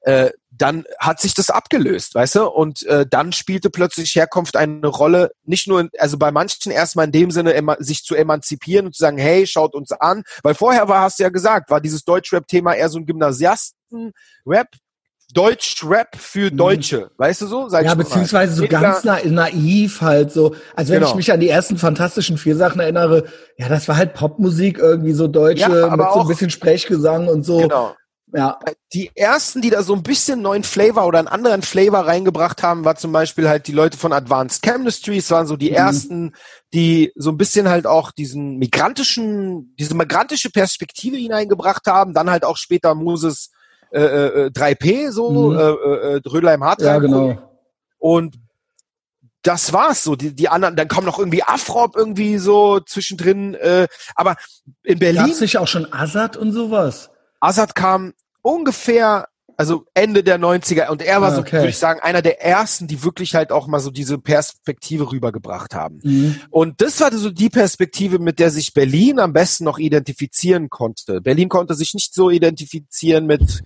äh, 0.00 0.30
dann 0.50 0.84
hat 0.98 1.20
sich 1.20 1.34
das 1.34 1.50
abgelöst, 1.50 2.14
weißt 2.14 2.36
du? 2.36 2.46
Und 2.48 2.84
äh, 2.86 3.06
dann 3.08 3.32
spielte 3.32 3.70
plötzlich 3.70 4.14
Herkunft 4.14 4.56
eine 4.56 4.86
Rolle, 4.86 5.32
nicht 5.44 5.66
nur, 5.66 5.80
in, 5.80 5.90
also 5.98 6.18
bei 6.18 6.30
manchen 6.30 6.70
erstmal 6.70 7.06
in 7.06 7.12
dem 7.12 7.30
Sinne, 7.30 7.76
sich 7.78 8.04
zu 8.04 8.14
emanzipieren 8.14 8.86
und 8.86 8.94
zu 8.94 9.00
sagen, 9.00 9.18
hey, 9.18 9.46
schaut 9.46 9.74
uns 9.74 9.92
an, 9.92 10.22
weil 10.42 10.54
vorher 10.54 10.88
war, 10.88 11.02
hast 11.02 11.18
du 11.18 11.22
ja 11.24 11.30
gesagt, 11.30 11.70
war 11.70 11.80
dieses 11.80 12.04
Deutschrap-Thema 12.04 12.74
eher 12.74 12.88
so 12.88 12.98
ein 12.98 13.06
Gymnasiasten-Rap, 13.06 14.68
Deutsch-Rap 15.32 16.16
für 16.16 16.50
mhm. 16.50 16.56
Deutsche, 16.56 17.10
weißt 17.16 17.42
du 17.42 17.46
so? 17.46 17.68
Sag 17.68 17.84
ja, 17.84 17.94
beziehungsweise 17.94 18.54
so 18.54 18.66
ganz 18.66 19.04
na 19.04 19.18
naiv 19.24 20.00
halt 20.00 20.32
so. 20.32 20.54
Also 20.76 20.92
wenn 20.92 21.00
genau. 21.00 21.10
ich 21.10 21.16
mich 21.16 21.32
an 21.32 21.40
die 21.40 21.48
ersten 21.48 21.78
fantastischen 21.78 22.38
vier 22.38 22.56
Sachen 22.56 22.80
erinnere, 22.80 23.24
ja, 23.56 23.68
das 23.68 23.88
war 23.88 23.96
halt 23.96 24.14
Popmusik 24.14 24.78
irgendwie 24.78 25.12
so 25.12 25.26
Deutsche 25.26 25.62
ja, 25.62 25.96
mit 25.96 26.06
so 26.12 26.20
ein 26.20 26.28
bisschen 26.28 26.50
Sprechgesang 26.50 27.28
und 27.28 27.44
so. 27.44 27.58
Genau. 27.58 27.94
Ja. 28.34 28.58
Die 28.92 29.12
ersten, 29.14 29.62
die 29.62 29.70
da 29.70 29.84
so 29.84 29.94
ein 29.94 30.02
bisschen 30.02 30.42
neuen 30.42 30.64
Flavor 30.64 31.06
oder 31.06 31.20
einen 31.20 31.28
anderen 31.28 31.62
Flavor 31.62 32.00
reingebracht 32.00 32.64
haben, 32.64 32.84
war 32.84 32.96
zum 32.96 33.12
Beispiel 33.12 33.48
halt 33.48 33.68
die 33.68 33.72
Leute 33.72 33.96
von 33.96 34.12
Advanced 34.12 34.62
Chemistry. 34.64 35.18
Es 35.18 35.30
waren 35.30 35.46
so 35.46 35.56
die 35.56 35.70
mhm. 35.70 35.76
ersten, 35.76 36.32
die 36.72 37.12
so 37.14 37.30
ein 37.30 37.36
bisschen 37.36 37.68
halt 37.68 37.86
auch 37.86 38.10
diesen 38.10 38.58
migrantischen, 38.58 39.74
diese 39.78 39.94
migrantische 39.94 40.50
Perspektive 40.50 41.16
hineingebracht 41.16 41.86
haben. 41.86 42.12
Dann 42.12 42.28
halt 42.28 42.44
auch 42.44 42.56
später 42.56 42.96
Moses 42.96 43.50
äh, 43.98 44.50
3P, 44.50 44.84
äh, 44.86 45.10
so, 45.10 45.50
mhm. 45.50 45.58
äh, 45.58 45.62
äh, 45.62 46.20
Rödelheim 46.26 46.64
Hardtime. 46.64 46.90
Ja, 46.90 46.98
genau. 46.98 47.38
Und 47.98 48.36
das 49.44 49.72
war's 49.72 50.02
so. 50.02 50.16
Die, 50.16 50.34
die 50.34 50.48
anderen, 50.48 50.74
dann 50.74 50.88
kommen 50.88 51.06
noch 51.06 51.18
irgendwie 51.18 51.42
Afrop 51.42 51.96
irgendwie 51.96 52.38
so 52.38 52.80
zwischendrin. 52.80 53.54
Äh, 53.54 53.86
aber 54.14 54.36
in 54.82 54.98
Berlin. 54.98 55.26
Gab's 55.26 55.40
nicht 55.40 55.58
auch 55.58 55.68
schon 55.68 55.92
Azad 55.92 56.36
und 56.36 56.52
sowas? 56.52 57.10
Azad 57.40 57.74
kam 57.74 58.14
ungefähr, 58.42 59.28
also 59.56 59.84
Ende 59.94 60.24
der 60.24 60.40
90er 60.40 60.88
und 60.88 61.02
er 61.02 61.20
war 61.20 61.32
ah, 61.32 61.38
okay. 61.38 61.50
so, 61.50 61.56
würde 61.58 61.68
ich 61.68 61.78
sagen, 61.78 62.00
einer 62.00 62.22
der 62.22 62.42
ersten, 62.42 62.88
die 62.88 63.04
wirklich 63.04 63.34
halt 63.34 63.52
auch 63.52 63.66
mal 63.66 63.80
so 63.80 63.90
diese 63.90 64.18
Perspektive 64.18 65.12
rübergebracht 65.12 65.74
haben. 65.74 66.00
Mhm. 66.02 66.40
Und 66.50 66.80
das 66.80 67.00
war 67.00 67.12
so 67.12 67.30
die 67.30 67.50
Perspektive, 67.50 68.18
mit 68.18 68.38
der 68.38 68.50
sich 68.50 68.72
Berlin 68.72 69.20
am 69.20 69.34
besten 69.34 69.64
noch 69.64 69.78
identifizieren 69.78 70.70
konnte. 70.70 71.20
Berlin 71.20 71.50
konnte 71.50 71.74
sich 71.74 71.92
nicht 71.94 72.14
so 72.14 72.30
identifizieren 72.30 73.26
mit 73.26 73.62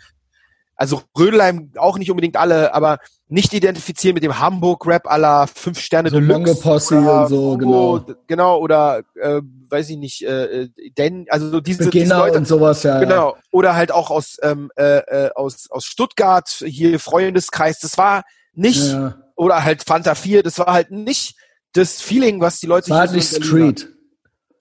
also 0.78 1.02
Rödelheim 1.18 1.72
auch 1.76 1.98
nicht 1.98 2.10
unbedingt 2.10 2.36
alle, 2.36 2.72
aber 2.72 2.98
nicht 3.26 3.52
identifizieren 3.52 4.14
mit 4.14 4.22
dem 4.22 4.38
Hamburg-Rap 4.38 5.10
aller 5.10 5.48
fünf 5.48 5.80
Sterne 5.80 6.08
so 6.08 6.20
Deluxe. 6.20 6.60
Posse 6.60 6.98
und 7.00 7.28
so, 7.28 7.56
genau. 7.58 8.06
Genau, 8.28 8.58
oder 8.58 9.02
äh, 9.20 9.42
weiß 9.68 9.90
ich 9.90 9.96
nicht, 9.98 10.22
äh, 10.22 10.68
denn, 10.96 11.26
also 11.28 11.50
so 11.50 11.60
diese, 11.60 11.90
diese 11.90 12.14
Leute. 12.14 12.38
und 12.38 12.46
sowas, 12.46 12.84
ja. 12.84 13.00
Genau. 13.00 13.36
Oder 13.50 13.74
halt 13.74 13.90
auch 13.90 14.10
aus, 14.10 14.38
ähm, 14.42 14.70
äh, 14.76 14.98
äh, 14.98 15.30
aus, 15.34 15.68
aus 15.68 15.84
Stuttgart, 15.84 16.48
hier 16.64 17.00
Freundeskreis, 17.00 17.80
das 17.80 17.98
war 17.98 18.22
nicht, 18.54 18.92
ja. 18.92 19.16
oder 19.34 19.64
halt 19.64 19.82
Fanta 19.82 20.14
4, 20.14 20.44
das 20.44 20.60
war 20.60 20.72
halt 20.72 20.92
nicht 20.92 21.36
das 21.72 22.00
Feeling, 22.00 22.40
was 22.40 22.60
die 22.60 22.66
Leute 22.66 22.90
war 22.90 23.02
hier 23.02 23.08
halt 23.08 23.16
nicht 23.16 23.44
Street. 23.44 23.88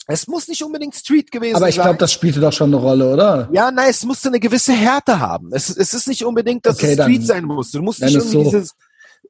Es 0.10 0.28
muss 0.28 0.48
nicht 0.48 0.64
unbedingt 0.64 0.96
Street 0.96 1.32
gewesen 1.32 1.54
sein. 1.54 1.62
Aber 1.64 1.70
ich 1.70 1.76
glaube, 1.76 1.98
das 1.98 2.14
spielte 2.14 2.40
doch 2.40 2.54
schon 2.54 2.74
eine 2.74 2.82
Rolle, 2.82 3.14
oder? 3.14 3.50
Ja, 3.52 3.72
nein, 3.72 3.90
es 3.90 4.04
musste 4.06 4.30
eine 4.30 4.40
gewisse 4.40 4.72
Härte 4.72 5.20
haben. 5.20 5.50
Es, 5.52 5.70
es 5.70 5.94
ist 5.94 6.08
nicht 6.08 6.24
unbedingt, 6.24 6.66
dass 6.66 6.78
okay, 6.78 6.94
es 6.94 6.94
Street 6.94 7.20
dann, 7.20 7.26
sein 7.26 7.44
muss. 7.44 7.72
Du 7.72 7.82
musst 7.82 8.02
nicht 8.02 8.16
irgendwie 8.16 8.32
so. 8.32 8.44
dieses, 8.44 8.74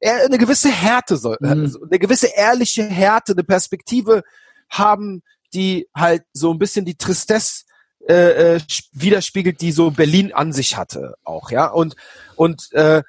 eine 0.00 0.38
gewisse 0.38 0.70
Härte 0.70 1.16
soll, 1.16 1.36
mhm. 1.40 1.48
Also 1.48 1.82
eine 1.82 1.98
gewisse 1.98 2.28
ehrliche 2.28 2.84
Härte, 2.84 3.32
eine 3.32 3.44
Perspektive 3.44 4.22
haben, 4.70 5.22
die 5.52 5.88
halt 5.94 6.22
so 6.32 6.52
ein 6.52 6.58
bisschen 6.58 6.84
die 6.84 6.96
Tristesse 6.96 7.64
äh, 8.08 8.54
äh 8.54 8.60
widerspiegelt, 8.92 9.60
die 9.60 9.72
so 9.72 9.90
Berlin 9.90 10.32
an 10.32 10.52
sich 10.52 10.76
hatte 10.76 11.14
auch, 11.24 11.50
ja. 11.50 11.66
Und 11.66 11.96
und 12.36 12.72
äh, 12.72 13.02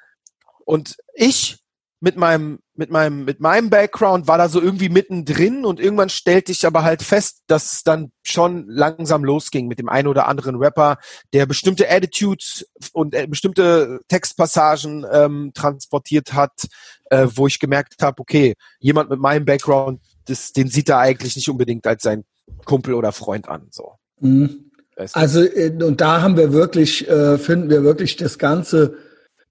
und 0.64 0.96
ich 1.14 1.58
mit 2.00 2.16
meinem 2.16 2.60
mit 2.74 2.90
meinem 2.90 3.26
mit 3.26 3.40
meinem 3.40 3.68
Background 3.68 4.26
war 4.26 4.38
da 4.38 4.48
so 4.48 4.60
irgendwie 4.60 4.88
mittendrin 4.88 5.66
und 5.66 5.78
irgendwann 5.78 6.08
stellte 6.08 6.50
ich 6.50 6.66
aber 6.66 6.82
halt 6.82 7.02
fest, 7.02 7.42
dass 7.46 7.74
es 7.74 7.82
dann 7.82 8.10
schon 8.22 8.66
langsam 8.68 9.22
losging 9.22 9.68
mit 9.68 9.78
dem 9.78 9.90
einen 9.90 10.08
oder 10.08 10.26
anderen 10.26 10.56
Rapper, 10.56 10.96
der 11.34 11.44
bestimmte 11.44 11.90
Attitudes 11.90 12.66
und 12.94 13.14
äh, 13.14 13.26
bestimmte 13.26 14.00
Textpassagen 14.08 15.06
ähm, 15.12 15.52
transportiert 15.54 16.32
hat, 16.32 16.68
äh, 17.10 17.26
wo 17.34 17.46
ich 17.46 17.60
gemerkt 17.60 18.02
habe, 18.02 18.20
okay, 18.20 18.54
jemand 18.78 19.10
mit 19.10 19.20
meinem 19.20 19.44
Background, 19.44 20.00
das, 20.24 20.52
den 20.52 20.68
sieht 20.68 20.88
er 20.88 20.98
eigentlich 20.98 21.36
nicht 21.36 21.50
unbedingt 21.50 21.86
als 21.86 22.02
sein 22.02 22.24
Kumpel 22.64 22.94
oder 22.94 23.12
Freund 23.12 23.46
an. 23.46 23.68
So. 23.70 23.92
Mhm. 24.20 24.70
Also 25.12 25.42
äh, 25.42 25.70
und 25.82 26.00
da 26.00 26.22
haben 26.22 26.38
wir 26.38 26.54
wirklich, 26.54 27.06
äh, 27.08 27.36
finden 27.36 27.68
wir 27.68 27.82
wirklich 27.82 28.16
das 28.16 28.38
ganze, 28.38 28.96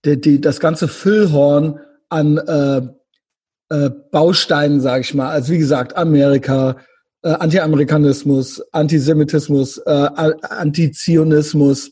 die, 0.04 0.20
die, 0.20 0.42
das 0.42 0.60
ganze 0.60 0.88
Füllhorn 0.88 1.80
an 2.10 2.38
äh, 2.38 2.82
äh, 3.70 3.90
Bausteinen, 4.12 4.82
sage 4.82 5.02
ich 5.02 5.14
mal. 5.14 5.30
Also 5.30 5.54
wie 5.54 5.60
gesagt, 5.60 5.96
Amerika, 5.96 6.78
äh, 7.24 7.30
Anti-Amerikanismus, 7.30 8.62
Antisemitismus, 8.72 9.78
äh, 9.78 10.10
Antizionismus, 10.50 11.92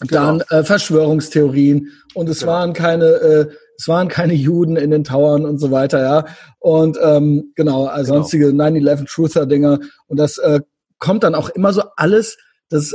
genau. 0.00 0.38
dann 0.38 0.40
äh, 0.50 0.64
Verschwörungstheorien 0.64 1.88
und 2.14 2.28
es 2.28 2.40
genau. 2.40 2.52
waren 2.52 2.72
keine 2.72 3.06
äh, 3.06 3.48
es 3.80 3.88
waren 3.88 4.08
keine 4.08 4.34
Juden 4.34 4.76
in 4.76 4.90
den 4.90 5.04
Towern 5.04 5.46
und 5.46 5.58
so 5.58 5.70
weiter, 5.70 6.02
ja. 6.02 6.26
Und 6.58 6.98
ähm, 7.02 7.52
genau, 7.56 7.86
also 7.86 8.12
genau. 8.12 8.22
sonstige 8.22 8.48
9-11 8.48 9.06
Truther-Dinger. 9.06 9.78
Und 10.06 10.18
das 10.18 10.36
äh, 10.36 10.60
kommt 10.98 11.22
dann 11.22 11.34
auch 11.34 11.48
immer 11.48 11.72
so 11.72 11.84
alles, 11.96 12.36
das, 12.68 12.94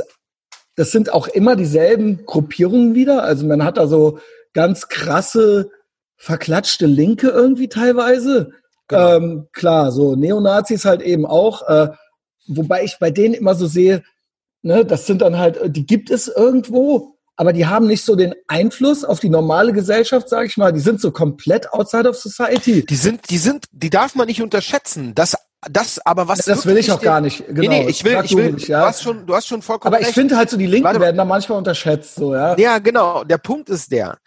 das 0.76 0.92
sind 0.92 1.12
auch 1.12 1.26
immer 1.26 1.56
dieselben 1.56 2.24
Gruppierungen 2.24 2.94
wieder. 2.94 3.24
Also 3.24 3.46
man 3.46 3.64
hat 3.64 3.78
da 3.78 3.88
so 3.88 4.20
ganz 4.54 4.86
krasse 4.86 5.70
verklatschte 6.16 6.86
Linke 6.86 7.28
irgendwie 7.28 7.68
teilweise. 7.68 8.52
Genau. 8.88 9.16
Ähm, 9.16 9.48
klar, 9.52 9.92
so 9.92 10.16
Neonazis 10.16 10.84
halt 10.84 11.02
eben 11.02 11.26
auch. 11.26 11.68
Äh, 11.68 11.88
wobei 12.46 12.84
ich 12.84 12.98
bei 12.98 13.10
denen 13.10 13.34
immer 13.34 13.54
so 13.54 13.66
sehe, 13.66 14.02
ne, 14.62 14.84
das 14.84 15.06
sind 15.06 15.22
dann 15.22 15.38
halt, 15.38 15.58
die 15.76 15.86
gibt 15.86 16.10
es 16.10 16.28
irgendwo, 16.28 17.16
aber 17.36 17.52
die 17.52 17.66
haben 17.66 17.86
nicht 17.86 18.04
so 18.04 18.16
den 18.16 18.34
Einfluss 18.48 19.04
auf 19.04 19.20
die 19.20 19.28
normale 19.28 19.72
Gesellschaft, 19.72 20.28
sage 20.28 20.46
ich 20.46 20.56
mal. 20.56 20.72
Die 20.72 20.80
sind 20.80 21.00
so 21.00 21.10
komplett 21.10 21.72
outside 21.72 22.08
of 22.08 22.16
society. 22.16 22.84
Die 22.86 22.96
sind, 22.96 23.28
die 23.30 23.38
sind, 23.38 23.66
die 23.72 23.90
darf 23.90 24.14
man 24.14 24.26
nicht 24.26 24.40
unterschätzen. 24.40 25.14
Das 25.14 25.36
das 25.68 25.98
aber 26.04 26.28
was 26.28 26.46
ja, 26.46 26.54
das 26.54 26.66
will 26.66 26.76
ich 26.76 26.92
auch 26.92 27.00
gar 27.00 27.20
nicht 27.20 27.44
genau 27.48 27.60
nee, 27.60 27.84
nee, 27.84 27.88
ich 27.88 28.04
will 28.04 28.20
ich 28.22 28.36
will 28.36 28.52
nicht, 28.52 28.68
ja. 28.68 28.80
du 28.80 28.86
hast 28.86 29.02
schon 29.02 29.26
du 29.26 29.34
hast 29.34 29.48
schon 29.48 29.62
vollkommen 29.62 29.94
aber 29.94 30.06
ich 30.06 30.14
finde 30.14 30.36
halt 30.36 30.48
so 30.50 30.56
die 30.56 30.66
Linken 30.66 30.84
Warte, 30.84 31.00
werden 31.00 31.16
da 31.16 31.24
manchmal 31.24 31.58
unterschätzt 31.58 32.16
so 32.16 32.34
ja 32.34 32.56
ja 32.56 32.78
genau 32.78 33.24
der 33.24 33.38
Punkt 33.38 33.68
ist 33.68 33.90
der 33.90 34.18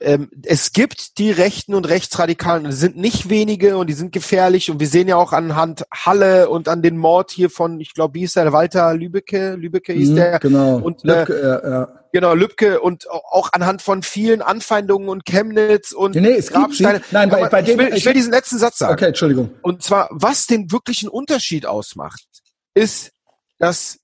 ähm, 0.00 0.30
es 0.44 0.72
gibt 0.72 1.18
die 1.18 1.30
Rechten 1.30 1.74
und 1.74 1.88
Rechtsradikalen, 1.88 2.66
es 2.66 2.78
sind 2.78 2.96
nicht 2.96 3.30
wenige 3.30 3.78
und 3.78 3.88
die 3.88 3.94
sind 3.94 4.12
gefährlich 4.12 4.70
und 4.70 4.80
wir 4.80 4.86
sehen 4.86 5.08
ja 5.08 5.16
auch 5.16 5.32
anhand 5.32 5.84
Halle 5.92 6.50
und 6.50 6.68
an 6.68 6.82
den 6.82 6.98
Mord 6.98 7.30
hier 7.30 7.48
von, 7.48 7.80
ich 7.80 7.94
glaube, 7.94 8.14
wie 8.14 8.24
ist 8.24 8.36
der, 8.36 8.52
Walter 8.52 8.94
Lübecke, 8.94 9.54
Lübecke 9.54 9.92
hieß 9.92 10.10
mhm, 10.10 10.16
der. 10.16 10.38
Genau, 10.40 10.76
und, 10.76 11.04
äh, 11.04 11.08
Lübcke, 11.08 11.40
ja, 11.40 11.70
ja. 11.70 11.88
Genau, 12.12 12.34
Lübcke 12.34 12.80
und 12.80 13.08
auch 13.10 13.52
anhand 13.52 13.82
von 13.82 14.02
vielen 14.02 14.42
Anfeindungen 14.42 15.08
und 15.08 15.24
Chemnitz 15.24 15.92
und 15.92 16.14
nee, 16.14 16.22
nee, 16.22 16.32
es 16.32 16.50
Grabsteine. 16.50 17.02
Nein, 17.10 17.28
bei, 17.28 17.48
bei 17.48 17.60
ich, 17.60 17.66
dem, 17.66 17.78
will, 17.78 17.94
ich 17.94 18.04
will 18.04 18.14
diesen 18.14 18.32
letzten 18.32 18.58
Satz 18.58 18.78
sagen. 18.78 18.94
Okay, 18.94 19.06
Entschuldigung. 19.06 19.50
Und 19.62 19.82
zwar, 19.82 20.08
was 20.10 20.46
den 20.46 20.72
wirklichen 20.72 21.08
Unterschied 21.08 21.66
ausmacht, 21.66 22.26
ist, 22.74 23.12
dass 23.58 23.98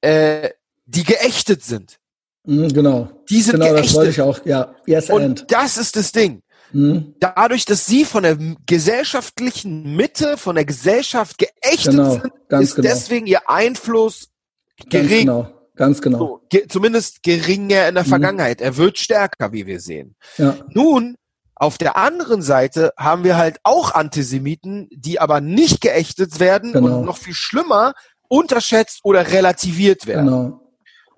äh, 0.00 0.50
die 0.86 1.04
geächtet 1.04 1.62
sind. 1.62 1.98
Mhm, 2.44 2.68
genau. 2.68 3.08
Die 3.28 3.40
sind 3.40 3.54
genau, 3.54 3.66
geächtet. 3.66 3.86
das 3.86 3.94
wollte 3.94 4.10
ich 4.10 4.20
auch, 4.20 4.44
ja. 4.44 4.74
Yes, 4.86 5.10
und 5.10 5.22
and. 5.22 5.44
das 5.48 5.76
ist 5.76 5.96
das 5.96 6.12
Ding. 6.12 6.42
Mhm. 6.72 7.14
Dadurch, 7.20 7.64
dass 7.64 7.86
sie 7.86 8.04
von 8.04 8.22
der 8.22 8.36
gesellschaftlichen 8.66 9.94
Mitte, 9.94 10.36
von 10.36 10.54
der 10.56 10.64
Gesellschaft 10.64 11.36
geächtet 11.38 11.92
genau, 11.92 12.12
sind, 12.12 12.32
ist 12.60 12.76
genau. 12.76 12.88
deswegen 12.88 13.26
ihr 13.26 13.48
Einfluss 13.48 14.28
gering. 14.88 15.08
Ganz 15.08 15.20
genau. 15.20 15.58
Ganz 15.74 16.02
genau. 16.02 16.18
So, 16.18 16.40
ge 16.50 16.66
zumindest 16.68 17.22
geringer 17.22 17.88
in 17.88 17.94
der 17.94 18.04
mhm. 18.04 18.08
Vergangenheit. 18.08 18.60
Er 18.60 18.76
wird 18.76 18.98
stärker, 18.98 19.52
wie 19.52 19.66
wir 19.66 19.80
sehen. 19.80 20.16
Ja. 20.36 20.56
Nun, 20.68 21.16
auf 21.54 21.78
der 21.78 21.96
anderen 21.96 22.42
Seite 22.42 22.92
haben 22.98 23.24
wir 23.24 23.36
halt 23.36 23.58
auch 23.62 23.94
Antisemiten, 23.94 24.88
die 24.90 25.20
aber 25.20 25.40
nicht 25.40 25.80
geächtet 25.80 26.40
werden 26.40 26.72
genau. 26.72 26.98
und 26.98 27.04
noch 27.04 27.16
viel 27.16 27.34
schlimmer 27.34 27.94
unterschätzt 28.28 29.00
oder 29.04 29.30
relativiert 29.30 30.06
werden. 30.06 30.26
Genau. 30.26 30.61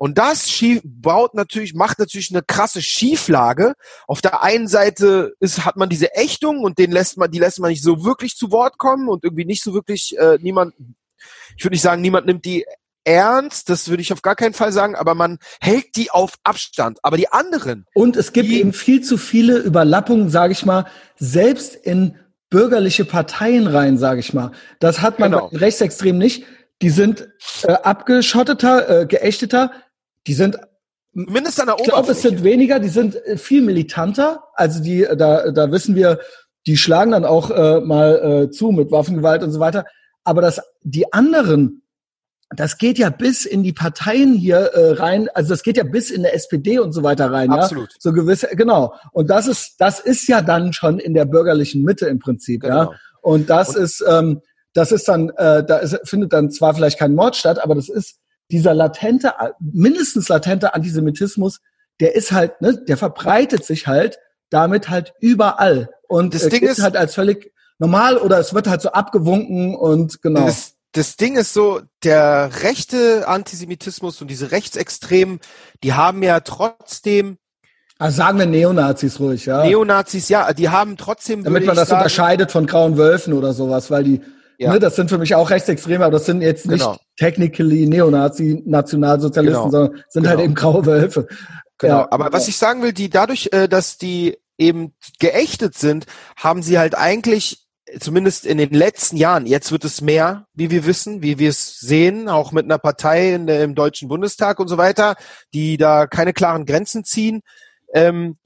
Und 0.05 0.18
das 0.18 0.51
schief, 0.51 0.82
baut 0.85 1.32
natürlich, 1.32 1.72
macht 1.72 1.98
natürlich 1.98 2.31
eine 2.31 2.43
krasse 2.43 2.82
Schieflage. 2.82 3.72
Auf 4.06 4.20
der 4.20 4.43
einen 4.43 4.68
Seite 4.68 5.32
ist, 5.40 5.64
hat 5.64 5.78
man 5.78 5.89
diese 5.89 6.14
Ächtung 6.14 6.60
und 6.60 6.78
den 6.78 6.93
lässt 6.93 7.16
man, 7.16 7.31
die 7.31 7.39
lässt 7.39 7.59
man 7.59 7.70
nicht 7.70 7.82
so 7.82 8.05
wirklich 8.05 8.36
zu 8.36 8.52
Wort 8.52 8.76
kommen 8.76 9.09
und 9.09 9.24
irgendwie 9.24 9.47
nicht 9.47 9.62
so 9.62 9.72
wirklich, 9.72 10.14
äh, 10.18 10.36
niemand, 10.43 10.74
ich 11.56 11.64
würde 11.64 11.72
nicht 11.72 11.81
sagen, 11.81 12.02
niemand 12.02 12.26
nimmt 12.26 12.44
die 12.44 12.66
ernst, 13.05 13.70
das 13.70 13.89
würde 13.89 14.02
ich 14.02 14.12
auf 14.12 14.20
gar 14.20 14.36
keinen 14.36 14.52
Fall 14.52 14.72
sagen, 14.72 14.94
aber 14.94 15.14
man 15.14 15.39
hält 15.59 15.97
die 15.97 16.10
auf 16.10 16.35
Abstand. 16.44 16.98
Aber 17.02 17.16
die 17.16 17.32
anderen. 17.32 17.86
Und 17.94 18.16
es 18.16 18.35
gibt 18.35 18.51
eben 18.51 18.74
viel 18.74 19.01
zu 19.01 19.16
viele 19.16 19.56
Überlappungen, 19.56 20.28
sage 20.28 20.52
ich 20.52 20.66
mal, 20.66 20.85
selbst 21.16 21.76
in 21.76 22.18
bürgerliche 22.51 23.06
Parteien 23.06 23.66
rein, 23.66 23.97
sage 23.97 24.20
ich 24.20 24.35
mal. 24.35 24.52
Das 24.81 25.01
hat 25.01 25.18
man 25.18 25.32
genau. 25.32 25.48
bei 25.48 25.60
Rechtsextremen 25.60 26.18
nicht. 26.18 26.44
Die 26.82 26.90
sind 26.90 27.28
äh, 27.62 27.72
abgeschotteter, 27.72 29.02
äh, 29.02 29.06
geächteter, 29.06 29.70
die 30.27 30.35
sind 30.35 30.59
mindestens 31.13 31.61
an 31.61 31.67
der 31.69 31.77
Ich 31.79 31.85
glaube, 31.85 32.13
es 32.13 32.23
sind 32.23 32.43
weniger, 32.43 32.81
die 32.81 32.89
sind 32.89 33.17
äh, 33.27 33.37
viel 33.37 33.63
militanter. 33.63 34.45
Also 34.55 34.83
die, 34.83 35.05
äh, 35.05 35.17
da, 35.17 35.51
da 35.51 35.71
wissen 35.71 35.95
wir, 35.95 36.21
die 36.67 36.77
schlagen 36.77 37.13
dann 37.13 37.25
auch 37.25 37.51
äh, 37.51 37.81
mal 37.81 38.45
äh, 38.45 38.51
zu 38.51 38.71
mit 38.71 38.91
Waffengewalt 38.91 39.43
und 39.43 39.51
so 39.51 39.61
weiter. 39.61 39.85
Aber 40.25 40.41
das, 40.41 40.61
die 40.83 41.13
anderen, 41.13 41.83
das 42.57 42.79
geht 42.79 42.99
ja 42.99 43.11
bis 43.11 43.45
in 43.45 43.63
die 43.63 43.73
Parteien 43.73 44.35
hier 44.35 44.57
äh, 44.57 44.93
rein, 44.93 45.29
also 45.35 45.51
das 45.51 45.63
geht 45.63 45.77
ja 45.77 45.85
bis 45.85 46.11
in 46.11 46.23
der 46.23 46.35
SPD 46.35 46.79
und 46.79 46.93
so 46.93 47.03
weiter 47.03 47.31
rein, 47.31 47.51
Absolut. 47.51 47.91
ja. 47.93 47.97
So 47.99 48.13
gewisse, 48.13 48.49
genau. 48.53 48.95
Und 49.13 49.29
das 49.29 49.47
ist, 49.47 49.75
das 49.79 50.01
ist 50.01 50.27
ja 50.29 50.41
dann 50.41 50.73
schon 50.73 50.99
in 50.99 51.15
der 51.15 51.27
bürgerlichen 51.27 51.83
Mitte 51.83 52.07
im 52.07 52.19
Prinzip, 52.19 52.63
genau. 52.63 52.93
ja. 52.93 52.93
Und 53.21 53.51
das 53.51 53.77
und 53.77 53.83
ist, 53.83 54.05
ähm, 54.09 54.41
das 54.73 54.93
ist 54.93 55.09
dann, 55.09 55.31
äh, 55.31 55.65
da 55.65 55.79
ist, 55.79 55.99
findet 56.05 56.33
dann 56.33 56.51
zwar 56.51 56.75
vielleicht 56.75 56.99
kein 56.99 57.15
Mord 57.15 57.37
statt, 57.37 57.63
aber 57.63 57.75
das 57.75 57.89
ist 57.89 58.19
dieser 58.55 58.72
latente, 58.72 59.35
mindestens 59.59 60.28
latente 60.28 60.74
Antisemitismus, 60.74 61.60
der 61.98 62.14
ist 62.14 62.31
halt, 62.31 62.60
ne, 62.60 62.76
der 62.76 62.97
verbreitet 62.97 63.64
sich 63.64 63.89
halt 63.89 64.18
damit 64.48 64.90
halt 64.90 65.12
überall 65.20 65.90
und 66.06 66.35
das 66.35 66.48
Ding 66.48 66.62
ist 66.62 66.81
halt 66.81 66.97
als 66.97 67.14
völlig 67.14 67.52
normal 67.78 68.16
oder 68.16 68.39
es 68.39 68.55
wird 68.55 68.68
halt 68.68 68.81
so 68.81 68.90
abgewunken 68.93 69.74
und 69.74 70.22
genau. 70.22 70.47
Das, 70.47 70.74
das 70.93 71.16
Ding 71.16 71.36
ist 71.36 71.52
so, 71.52 71.81
der 72.05 72.62
rechte 72.62 73.26
Antisemitismus 73.26 74.20
und 74.22 74.28
diese 74.28 74.52
Rechtsextremen, 74.52 75.40
die 75.82 75.94
haben 75.94 76.22
ja 76.22 76.39
trotzdem 76.40 77.39
also 77.98 78.16
sagen 78.16 78.39
wir 78.39 78.47
Neonazis 78.47 79.18
ruhig, 79.20 79.47
ja. 79.47 79.64
Neonazis, 79.64 80.28
ja, 80.28 80.52
die 80.52 80.68
haben 80.68 80.97
trotzdem. 80.97 81.44
Damit 81.44 81.64
man 81.64 81.76
das 81.76 81.89
sagen, 81.89 82.01
unterscheidet 82.01 82.51
von 82.51 82.66
grauen 82.66 82.97
Wölfen 82.97 83.32
oder 83.32 83.52
sowas, 83.52 83.89
weil 83.90 84.02
die 84.02 84.20
ja. 84.59 84.72
Ne, 84.72 84.78
das 84.78 84.97
sind 84.97 85.09
für 85.09 85.18
mich 85.18 85.35
auch 85.35 85.51
Rechtsextreme, 85.51 86.05
aber 86.05 86.12
das 86.12 86.26
sind 86.26 86.40
jetzt 86.40 86.66
nicht 86.66 86.81
genau. 86.81 86.97
technically 87.16 87.86
Neonazi, 87.86 88.62
Nationalsozialisten, 88.64 89.70
genau. 89.70 89.70
sondern 89.70 90.05
sind 90.09 90.26
halt 90.26 90.39
genau. 90.39 90.39
halt 90.39 90.40
eben 90.40 90.55
graue 90.55 90.86
Wölfe. 90.86 91.26
Genau, 91.78 92.01
ja. 92.01 92.09
aber 92.10 92.32
was 92.32 92.48
ich 92.48 92.56
sagen 92.56 92.82
will, 92.82 92.93
die 92.93 93.10
dadurch, 93.10 93.48
äh, 93.52 93.68
dass 93.68 93.98
die 93.98 94.39
eben 94.59 94.94
geächtet 95.18 95.76
sind, 95.76 96.06
haben 96.36 96.62
sie 96.62 96.78
halt 96.78 96.97
eigentlich 96.97 97.64
zumindest 98.01 98.47
in 98.47 98.59
den 98.59 98.70
letzten 98.70 99.16
Jahren, 99.16 99.47
jetzt 99.47 99.72
wird 99.72 99.85
es 99.85 100.01
mehr, 100.01 100.47
wie 100.55 100.70
wir 100.70 100.86
wissen, 100.86 101.22
wie 101.22 101.39
wir 101.39 101.51
es 101.51 101.81
sehen, 101.81 102.28
auch 102.28 102.52
mit 102.52 102.64
einer 102.64 102.78
Partei 102.78 103.35
in 103.35 103.48
im 103.48 103.74
Deutschen 103.74 104.09
Bundestag 104.09 104.59
und 104.59 104.68
so 104.68 104.78
weiter, 104.78 105.16
die 105.52 105.76
da 105.76 106.06
keine 106.06 106.32
klaren 106.32 106.64
Grenzen 106.64 107.05
ziehen. 107.05 107.43
Ähm, 107.93 108.39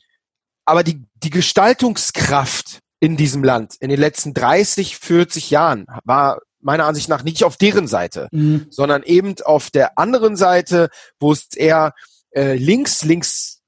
aber 0.64 0.82
die, 0.82 1.02
die 1.14 1.30
Gestaltungskraft 1.30 2.80
in 3.00 3.16
diesem 3.16 3.44
Land 3.44 3.76
in 3.80 3.90
den 3.90 4.00
letzten 4.00 4.34
30, 4.34 4.96
40 4.96 5.50
Jahren 5.50 5.86
war 6.04 6.40
meiner 6.60 6.86
Ansicht 6.86 7.08
nach 7.08 7.22
nicht 7.22 7.44
auf 7.44 7.56
deren 7.56 7.86
Seite, 7.86 8.28
mhm. 8.32 8.66
sondern 8.70 9.02
eben 9.04 9.34
auf 9.44 9.70
der 9.70 9.98
anderen 9.98 10.36
Seite, 10.36 10.88
wo 11.20 11.32
es 11.32 11.54
eher 11.54 11.94
äh, 12.30 12.54
links, 12.54 13.04
links, 13.04 13.62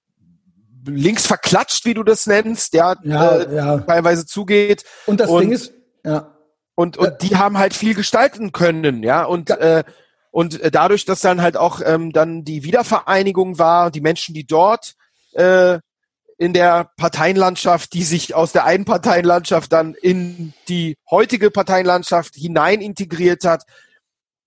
links 0.86 1.26
verklatscht, 1.26 1.84
wie 1.84 1.94
du 1.94 2.02
das 2.02 2.26
nennst, 2.26 2.74
ja, 2.74 2.96
ja, 3.04 3.36
äh, 3.36 3.54
ja. 3.54 3.78
teilweise 3.78 4.26
zugeht. 4.26 4.84
Und 5.06 5.20
das 5.20 5.30
und, 5.30 5.42
Ding 5.42 5.52
ist, 5.52 5.72
ja. 6.04 6.34
Und, 6.74 6.96
und 6.96 7.06
ja. 7.06 7.10
die 7.10 7.36
haben 7.36 7.58
halt 7.58 7.74
viel 7.74 7.94
gestalten 7.94 8.52
können, 8.52 9.02
ja, 9.02 9.24
und, 9.24 9.50
äh, 9.50 9.84
und 10.30 10.60
dadurch, 10.72 11.04
dass 11.04 11.20
dann 11.20 11.42
halt 11.42 11.56
auch 11.56 11.80
ähm, 11.84 12.12
dann 12.12 12.44
die 12.44 12.64
Wiedervereinigung 12.64 13.58
war, 13.58 13.90
die 13.90 14.00
Menschen, 14.00 14.34
die 14.34 14.46
dort 14.46 14.94
äh, 15.32 15.78
in 16.40 16.54
der 16.54 16.90
Parteienlandschaft, 16.96 17.92
die 17.92 18.02
sich 18.02 18.34
aus 18.34 18.52
der 18.52 18.64
einen 18.64 18.86
Parteienlandschaft 18.86 19.70
dann 19.70 19.92
in 19.92 20.54
die 20.68 20.96
heutige 21.10 21.50
Parteienlandschaft 21.50 22.34
hinein 22.34 22.80
integriert 22.80 23.44
hat, 23.44 23.64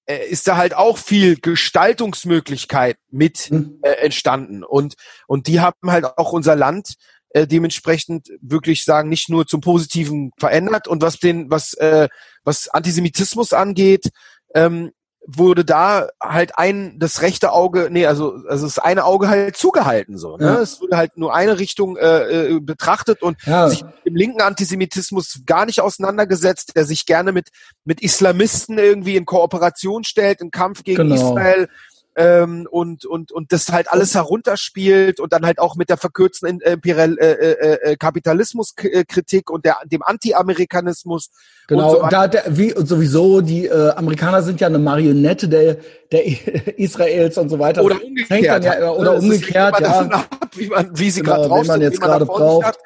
äh, 0.07 0.25
ist 0.27 0.47
da 0.47 0.57
halt 0.57 0.73
auch 0.73 0.97
viel 0.97 1.35
Gestaltungsmöglichkeit 1.39 2.97
mit 3.11 3.51
mhm. 3.51 3.77
äh, 3.83 3.91
entstanden. 3.91 4.63
Und, 4.63 4.95
und 5.27 5.45
die 5.45 5.59
haben 5.59 5.91
halt 5.91 6.05
auch 6.17 6.31
unser 6.31 6.55
Land 6.55 6.95
äh, 7.29 7.45
dementsprechend 7.45 8.27
wirklich 8.41 8.85
sagen, 8.85 9.09
nicht 9.09 9.29
nur 9.29 9.45
zum 9.45 9.61
Positiven 9.61 10.31
verändert. 10.39 10.87
Und 10.87 11.03
was 11.03 11.19
den, 11.19 11.51
was, 11.51 11.75
äh, 11.75 12.09
was 12.43 12.69
Antisemitismus 12.69 13.53
angeht, 13.53 14.09
ähm, 14.55 14.93
wurde 15.25 15.63
da 15.63 16.09
halt 16.21 16.57
ein 16.57 16.99
das 16.99 17.21
rechte 17.21 17.51
Auge, 17.51 17.87
nee, 17.89 18.05
also 18.05 18.43
also 18.47 18.65
das 18.65 18.79
eine 18.79 19.05
Auge 19.05 19.29
halt 19.29 19.55
zugehalten 19.55 20.17
so. 20.17 20.37
Ne? 20.37 20.45
Ja. 20.45 20.61
Es 20.61 20.81
wurde 20.81 20.97
halt 20.97 21.17
nur 21.17 21.33
eine 21.33 21.59
Richtung 21.59 21.97
äh, 21.97 22.55
äh, 22.55 22.59
betrachtet 22.59 23.21
und 23.21 23.37
ja. 23.45 23.69
sich 23.69 23.83
im 24.03 24.15
linken 24.15 24.41
Antisemitismus 24.41 25.41
gar 25.45 25.65
nicht 25.65 25.79
auseinandergesetzt, 25.79 26.75
der 26.75 26.85
sich 26.85 27.05
gerne 27.05 27.31
mit 27.31 27.49
mit 27.85 28.01
Islamisten 28.01 28.77
irgendwie 28.77 29.15
in 29.15 29.25
Kooperation 29.25 30.03
stellt, 30.03 30.41
im 30.41 30.51
Kampf 30.51 30.83
gegen 30.83 31.09
genau. 31.09 31.15
Israel 31.15 31.69
ähm, 32.15 32.68
und 32.69 33.06
und 33.06 33.31
und 33.31 33.52
das 33.52 33.69
halt 33.69 33.91
alles 33.91 34.15
herunterspielt 34.15 35.19
und 35.19 35.34
dann 35.34 35.45
halt 35.45 35.60
auch 35.60 35.76
mit 35.76 35.90
der 35.90 35.98
verkürzten 35.98 36.60
Imperial 36.61 37.18
äh, 37.18 37.31
äh, 37.31 37.91
äh, 37.91 37.95
Kapitalismuskritik 37.98 39.49
und 39.49 39.65
der 39.65 39.77
dem 39.85 40.03
Anti-Amerikanismus 40.03 41.30
genau 41.68 41.95
und 41.95 42.02
so 42.03 42.07
da 42.10 42.27
der, 42.27 42.44
wie 42.49 42.73
und 42.73 42.85
sowieso 42.85 43.41
die 43.41 43.65
äh, 43.65 43.90
Amerikaner 43.91 44.44
sind 44.44 44.61
ja 44.61 44.68
eine 44.68 44.80
Marionette 44.80 45.48
der 45.48 45.77
der 46.11 46.26
Israels 46.77 47.38
und 47.38 47.49
so 47.49 47.60
weiter. 47.60 47.84
Oder 47.84 48.03
umgekehrt. 48.03 48.64
ja, 48.64 48.91
oder 48.91 49.18
umgekehrt 49.18 49.80
ja. 49.80 50.02
ab, 50.02 50.30
wie 50.56 50.68
man 50.68 50.90
wie 50.98 51.10
sie 51.10 51.22
genau, 51.22 51.35
gerade 51.35 51.48
drauf 51.48 51.68
man 51.68 51.80
sind, 51.80 51.81
jetzt 51.81 52.02
gerade 52.02 52.26
braucht. 52.26 52.65
hat. 52.65 52.77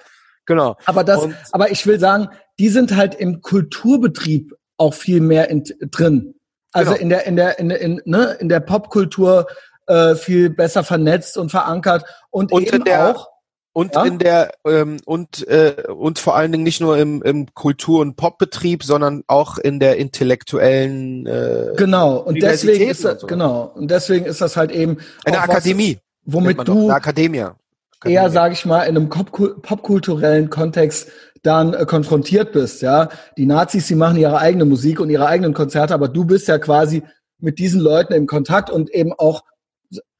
genau. 0.45 0.77
Aber 0.85 1.03
das 1.03 1.23
und, 1.23 1.35
aber 1.51 1.71
ich 1.71 1.85
will 1.85 1.99
sagen 1.99 2.29
die 2.59 2.69
sind 2.69 2.95
halt 2.95 3.15
im 3.15 3.41
Kulturbetrieb 3.41 4.53
auch 4.77 4.93
viel 4.93 5.21
mehr 5.21 5.49
in, 5.49 5.63
drin 5.91 6.33
also 6.77 6.93
genau. 6.93 7.01
in 7.01 7.09
der 7.09 7.25
in 7.27 7.35
der 7.35 7.59
in, 7.59 7.69
in, 7.71 8.01
ne, 8.05 8.37
in 8.39 8.49
der 8.49 8.59
Popkultur 8.59 9.47
äh, 9.87 10.15
viel 10.15 10.49
besser 10.49 10.83
vernetzt 10.83 11.37
und 11.37 11.49
verankert 11.49 12.05
und, 12.29 12.51
und 12.51 12.67
eben 12.67 12.83
der, 12.83 13.15
auch 13.15 13.27
und 13.73 13.95
ja? 13.95 14.05
in 14.05 14.19
der 14.19 14.51
ähm, 14.65 14.97
und 15.05 15.47
äh, 15.47 15.83
und 15.87 16.19
vor 16.19 16.35
allen 16.35 16.51
Dingen 16.51 16.63
nicht 16.63 16.81
nur 16.81 16.97
im, 16.97 17.21
im 17.23 17.53
Kultur- 17.53 18.01
und 18.01 18.15
Popbetrieb, 18.15 18.83
sondern 18.83 19.23
auch 19.27 19.57
in 19.57 19.79
der 19.79 19.97
intellektuellen 19.97 21.25
äh, 21.25 21.73
genau 21.75 22.17
und 22.17 22.41
deswegen 22.41 22.89
ist 22.89 23.03
das, 23.03 23.13
und 23.13 23.19
so. 23.21 23.27
genau 23.27 23.71
und 23.75 23.89
deswegen 23.89 24.25
ist 24.25 24.41
das 24.41 24.57
halt 24.57 24.71
eben 24.71 24.97
eine 25.25 25.39
Akademie 25.39 25.99
womit 26.27 26.67
du 26.67 26.91
Akademie. 26.91 27.39
Akademie. 27.39 28.13
eher, 28.13 28.29
sage 28.29 28.53
ich 28.53 28.65
mal, 28.65 28.83
in 28.83 28.95
einem 28.95 29.09
popkulturellen 29.09 30.49
Kontext 30.49 31.09
dann 31.43 31.73
äh, 31.73 31.85
konfrontiert 31.85 32.51
bist. 32.51 32.81
Ja, 32.81 33.09
die 33.37 33.45
Nazis, 33.45 33.87
die 33.87 33.95
machen 33.95 34.17
ihre 34.17 34.37
eigene 34.37 34.65
Musik 34.65 34.99
und 34.99 35.09
ihre 35.09 35.27
eigenen 35.27 35.53
Konzerte, 35.53 35.93
aber 35.93 36.07
du 36.07 36.25
bist 36.25 36.47
ja 36.47 36.57
quasi 36.57 37.03
mit 37.39 37.59
diesen 37.59 37.81
Leuten 37.81 38.13
im 38.13 38.27
Kontakt 38.27 38.69
und 38.69 38.89
eben 38.93 39.13
auch, 39.13 39.43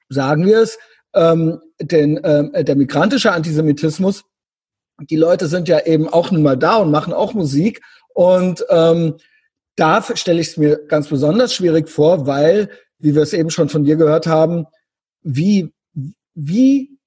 sagen 0.10 0.46
wir 0.46 0.62
es, 0.62 0.78
ähm, 1.14 1.60
den, 1.82 2.20
ähm, 2.24 2.52
der 2.54 2.76
migrantische 2.76 3.32
Antisemitismus. 3.32 4.24
Die 5.00 5.16
Leute 5.16 5.48
sind 5.48 5.68
ja 5.68 5.86
eben 5.86 6.08
auch 6.08 6.32
nun 6.32 6.44
mal 6.44 6.58
da 6.58 6.78
und 6.78 6.92
machen 6.92 7.14
auch 7.14 7.34
Musik 7.34 7.82
und 8.14 8.66
ähm, 8.70 9.16
da 9.76 10.02
stelle 10.16 10.42
ich 10.42 10.50
es 10.50 10.58
mir 10.58 10.88
ganz 10.88 11.08
besonders 11.08 11.54
schwierig 11.54 11.88
vor, 11.90 12.26
weil, 12.26 12.70
wie 12.98 13.14
wir 13.14 13.22
es 13.22 13.34
eben 13.34 13.52
schon 13.52 13.70
von 13.70 13.84
dir 13.84 13.96
gehört 13.96 14.26
haben, 14.26 14.66
wie, 15.22 15.72
wie 16.34 16.98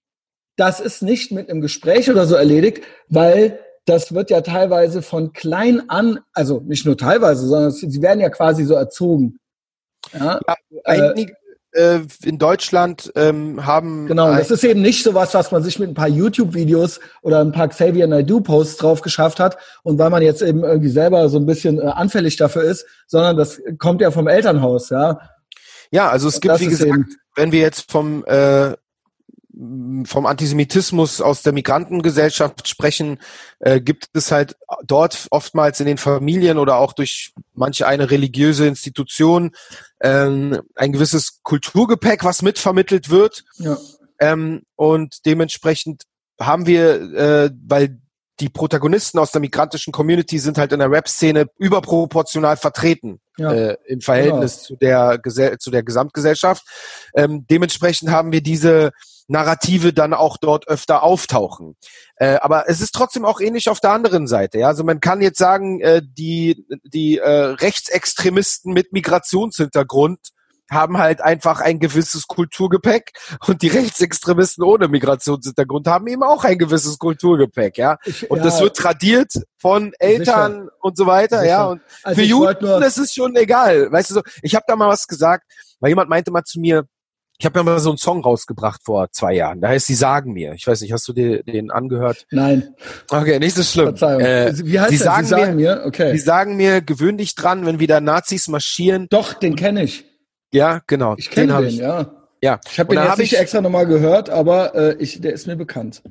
das 0.57 0.79
ist 0.79 1.03
nicht 1.03 1.33
mit 1.33 1.51
einem 1.51 1.61
Gespräch 1.61 2.11
oder 2.11 2.27
so 2.27 2.37
erledigt, 2.37 2.85
weil 3.09 3.59
das 3.91 4.15
wird 4.15 4.31
ja 4.31 4.41
teilweise 4.41 5.03
von 5.03 5.33
klein 5.33 5.89
an, 5.89 6.21
also 6.33 6.63
nicht 6.65 6.87
nur 6.87 6.97
teilweise, 6.97 7.47
sondern 7.47 7.73
sie 7.73 8.03
werden 8.03 8.21
ja 8.21 8.31
quasi 8.31 8.65
so 8.65 8.75
erzogen. 8.75 9.39
Ja, 10.13 10.41
ja 10.47 10.55
einige 10.85 11.35
äh, 11.73 12.01
in 12.25 12.39
Deutschland 12.39 13.13
ähm, 13.17 13.67
haben. 13.67 14.07
Genau, 14.07 14.33
das 14.35 14.51
ist 14.51 14.65
eben 14.65 14.81
nicht 14.81 15.03
so 15.03 15.15
was, 15.15 15.35
was 15.35 15.51
man 15.51 15.63
sich 15.63 15.79
mit 15.79 15.91
ein 15.91 15.95
paar 15.95 16.09
YouTube-Videos 16.09 17.01
oder 17.23 17.41
ein 17.41 17.53
paar 17.53 17.69
Xavier 17.69 18.07
Naidoo-Posts 18.07 18.77
drauf 18.77 19.01
geschafft 19.03 19.41
hat 19.41 19.59
und 19.83 19.99
weil 19.99 20.11
man 20.11 20.23
jetzt 20.23 20.43
eben 20.43 20.63
irgendwie 20.63 20.89
selber 20.89 21.29
so 21.29 21.39
ein 21.39 21.47
bisschen 21.47 21.81
äh, 21.81 21.87
anfällig 21.87 22.37
dafür 22.37 22.63
ist, 22.63 22.87
sondern 23.09 23.37
das 23.37 23.61
kommt 23.79 24.01
ja 24.01 24.11
vom 24.11 24.29
Elternhaus, 24.29 24.91
ja. 24.91 25.21
Ja, 25.91 26.09
also 26.09 26.29
es 26.29 26.41
gibt, 26.41 26.61
wie 26.61 26.67
gesagt, 26.67 26.95
wenn 27.35 27.51
wir 27.51 27.61
jetzt 27.61 27.91
vom 27.91 28.25
äh, 28.27 28.75
vom 30.05 30.27
Antisemitismus 30.27 31.21
aus 31.21 31.43
der 31.43 31.53
Migrantengesellschaft 31.53 32.69
sprechen, 32.69 33.19
äh, 33.59 33.81
gibt 33.81 34.09
es 34.15 34.33
halt 34.33 34.57
dort 34.85 35.27
oftmals 35.31 35.81
in 35.81 35.87
den 35.87 35.99
Familien 35.99 36.59
oder 36.59 36.77
auch 36.77 36.93
durch 36.93 37.33
manche 37.55 37.87
eine 37.87 38.11
religiöse 38.11 38.67
Institution 38.67 39.53
ähm, 40.01 40.61
ein 40.75 40.93
gewisses 40.93 41.41
Kulturgepäck, 41.43 42.25
was 42.25 42.43
mitvermittelt 42.43 43.11
wird. 43.11 43.45
Ja. 43.59 43.77
Ähm, 44.19 44.63
und 44.77 45.27
dementsprechend 45.27 46.05
haben 46.41 46.67
wir, 46.67 46.95
äh, 47.15 47.51
weil 47.67 48.00
die 48.41 48.49
Protagonisten 48.49 49.19
aus 49.19 49.33
der 49.33 49.41
migrantischen 49.41 49.93
Community 49.93 50.39
sind 50.39 50.59
halt 50.59 50.73
in 50.73 50.81
der 50.81 50.91
Rap-Szene 50.91 51.47
überproportional 51.59 52.57
vertreten 52.57 53.21
ja. 53.37 53.53
äh, 53.53 53.77
im 53.87 54.01
Verhältnis 54.01 54.57
genau. 54.57 54.67
zu 54.67 54.77
der 54.77 55.59
zu 55.59 55.71
der 55.71 55.83
Gesamtgesellschaft. 55.83 56.65
Ähm, 57.15 57.47
dementsprechend 57.49 58.11
haben 58.11 58.33
wir 58.33 58.43
diese 58.43 58.93
Narrative 59.29 59.93
dann 59.93 60.13
auch 60.13 60.37
dort 60.37 60.67
öfter 60.69 61.03
auftauchen. 61.03 61.77
Äh, 62.17 62.37
aber 62.41 62.69
es 62.69 62.81
ist 62.81 62.93
trotzdem 62.93 63.25
auch 63.25 63.41
ähnlich 63.41 63.69
auf 63.69 63.81
der 63.81 63.93
anderen 63.93 64.27
Seite. 64.27 64.59
Ja? 64.59 64.67
Also 64.69 64.83
man 64.83 65.01
kann 65.01 65.23
jetzt 65.23 65.39
sagen, 65.39 65.81
äh, 65.81 66.03
die, 66.03 66.67
die 66.83 67.19
äh, 67.19 67.31
Rechtsextremisten 67.31 68.73
mit 68.73 68.93
Migrationshintergrund 68.93 70.19
haben 70.71 70.99
halt 70.99 71.21
einfach 71.21 71.61
ein 71.61 71.81
gewisses 71.81 72.27
Kulturgepäck 72.27 73.13
und 73.47 73.63
die 73.63 73.69
Rechtsextremisten 73.69 74.65
ohne 74.65 74.89
Migrationshintergrund 74.89 75.87
haben 75.89 76.07
eben 76.07 76.23
auch 76.23 76.45
ein 76.45 76.59
gewisses 76.59 76.99
Kulturgepäck, 76.99 77.77
ja. 77.77 77.99
Ich, 78.05 78.31
und 78.31 78.39
ja, 78.39 78.45
das 78.45 78.61
wird 78.61 78.77
tradiert 78.77 79.33
von 79.59 79.93
Eltern 79.99 80.53
sicher. 80.53 80.73
und 80.81 80.97
so 80.97 81.07
weiter, 81.07 81.41
sicher. 81.41 81.51
ja. 81.51 81.67
Und 81.67 81.81
also 82.03 82.21
für 82.21 82.27
Juden 82.27 82.83
ist 82.83 82.99
es 82.99 83.13
schon 83.13 83.37
egal. 83.37 83.91
Weißt 83.91 84.11
du 84.11 84.15
so, 84.15 84.23
ich 84.43 84.55
habe 84.55 84.65
da 84.69 84.77
mal 84.77 84.89
was 84.89 85.07
gesagt, 85.07 85.45
weil 85.81 85.91
jemand 85.91 86.09
meinte 86.09 86.31
mal 86.31 86.45
zu 86.45 86.61
mir, 86.61 86.87
ich 87.41 87.47
habe 87.47 87.59
ja 87.59 87.63
mal 87.63 87.79
so 87.81 87.89
einen 87.89 87.97
Song 87.97 88.23
rausgebracht 88.23 88.83
vor 88.85 89.11
zwei 89.13 89.33
Jahren. 89.33 89.63
Da 89.63 89.69
heißt 89.69 89.87
Sie 89.87 89.95
sagen 89.95 90.35
mir. 90.35 90.53
Ich 90.53 90.67
weiß 90.67 90.83
nicht, 90.83 90.93
hast 90.93 91.09
du 91.09 91.15
dir 91.15 91.43
den 91.43 91.71
angehört? 91.71 92.27
Nein. 92.31 92.75
Okay, 93.09 93.39
nicht 93.39 93.57
so 93.57 93.63
schlimm. 93.63 93.87
Verzeihung. 93.97 94.21
Äh, 94.21 94.53
Wie 94.63 94.79
heißt 94.79 94.91
Sie 94.91 94.99
der? 94.99 95.07
Sagen, 95.07 95.25
Sie 95.25 95.31
sagen 95.31 95.57
mir, 95.57 95.77
mir, 95.77 95.87
okay. 95.87 96.13
Sie 96.13 96.19
sagen 96.19 96.57
mir, 96.57 96.83
gewöhn 96.83 97.17
dich 97.17 97.35
dran, 97.35 97.65
wenn 97.65 97.81
wieder 97.81 98.03
Nazis 98.03 98.47
marschieren. 98.49 99.07
Doch, 99.09 99.33
den 99.33 99.57
kenne 99.57 99.85
ich. 99.85 100.05
Ja, 100.53 100.81
genau. 100.87 101.15
Ich 101.17 101.31
kenne 101.31 101.53
den, 101.55 101.63
den 101.63 101.69
ich. 101.69 101.77
ja. 101.79 102.11
Ja. 102.43 102.59
Ich 102.71 102.79
habe 102.81 102.95
den 102.95 103.03
jetzt 103.03 103.11
hab 103.11 103.19
nicht 103.19 103.39
extra 103.39 103.61
nochmal 103.61 103.87
gehört, 103.87 104.31
aber 104.31 104.75
äh, 104.75 104.97
ich, 104.99 105.21
der 105.21 105.33
ist 105.33 105.47
mir 105.47 105.57
bekannt. 105.57 106.03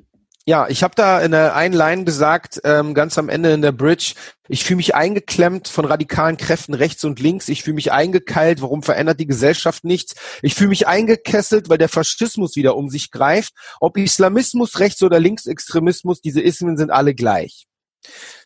Ja, 0.46 0.68
ich 0.68 0.82
habe 0.82 0.96
da 0.96 1.20
in 1.22 1.32
der 1.32 1.56
einen 1.56 1.76
Line 1.76 2.06
gesagt, 2.06 2.60
ähm, 2.64 2.96
ganz 2.96 3.20
am 3.20 3.30
Ende 3.30 3.52
in 3.52 3.62
der 3.62 3.72
Bridge, 3.72 4.14
ich 4.48 4.64
fühle 4.64 4.78
mich 4.78 4.96
eingeklemmt 4.96 5.68
von 5.68 5.86
radikalen 5.86 6.38
Kräften 6.38 6.74
rechts 6.74 7.04
und 7.04 7.20
links, 7.20 7.50
ich 7.50 7.62
fühle 7.62 7.76
mich 7.76 7.92
eingekeilt, 7.92 8.62
warum 8.62 8.82
verändert 8.82 9.20
die 9.20 9.28
Gesellschaft 9.28 9.84
nichts? 9.84 10.16
Ich 10.42 10.56
fühle 10.56 10.70
mich 10.70 10.88
eingekesselt, 10.88 11.70
weil 11.70 11.78
der 11.78 11.90
Faschismus 11.90 12.56
wieder 12.56 12.76
um 12.76 12.90
sich 12.90 13.12
greift. 13.12 13.54
Ob 13.80 13.98
Islamismus, 13.98 14.80
Rechts- 14.80 15.04
oder 15.04 15.20
Linksextremismus, 15.20 16.22
diese 16.22 16.42
Ismen 16.42 16.78
sind 16.78 16.90
alle 16.90 17.14
gleich. 17.14 17.68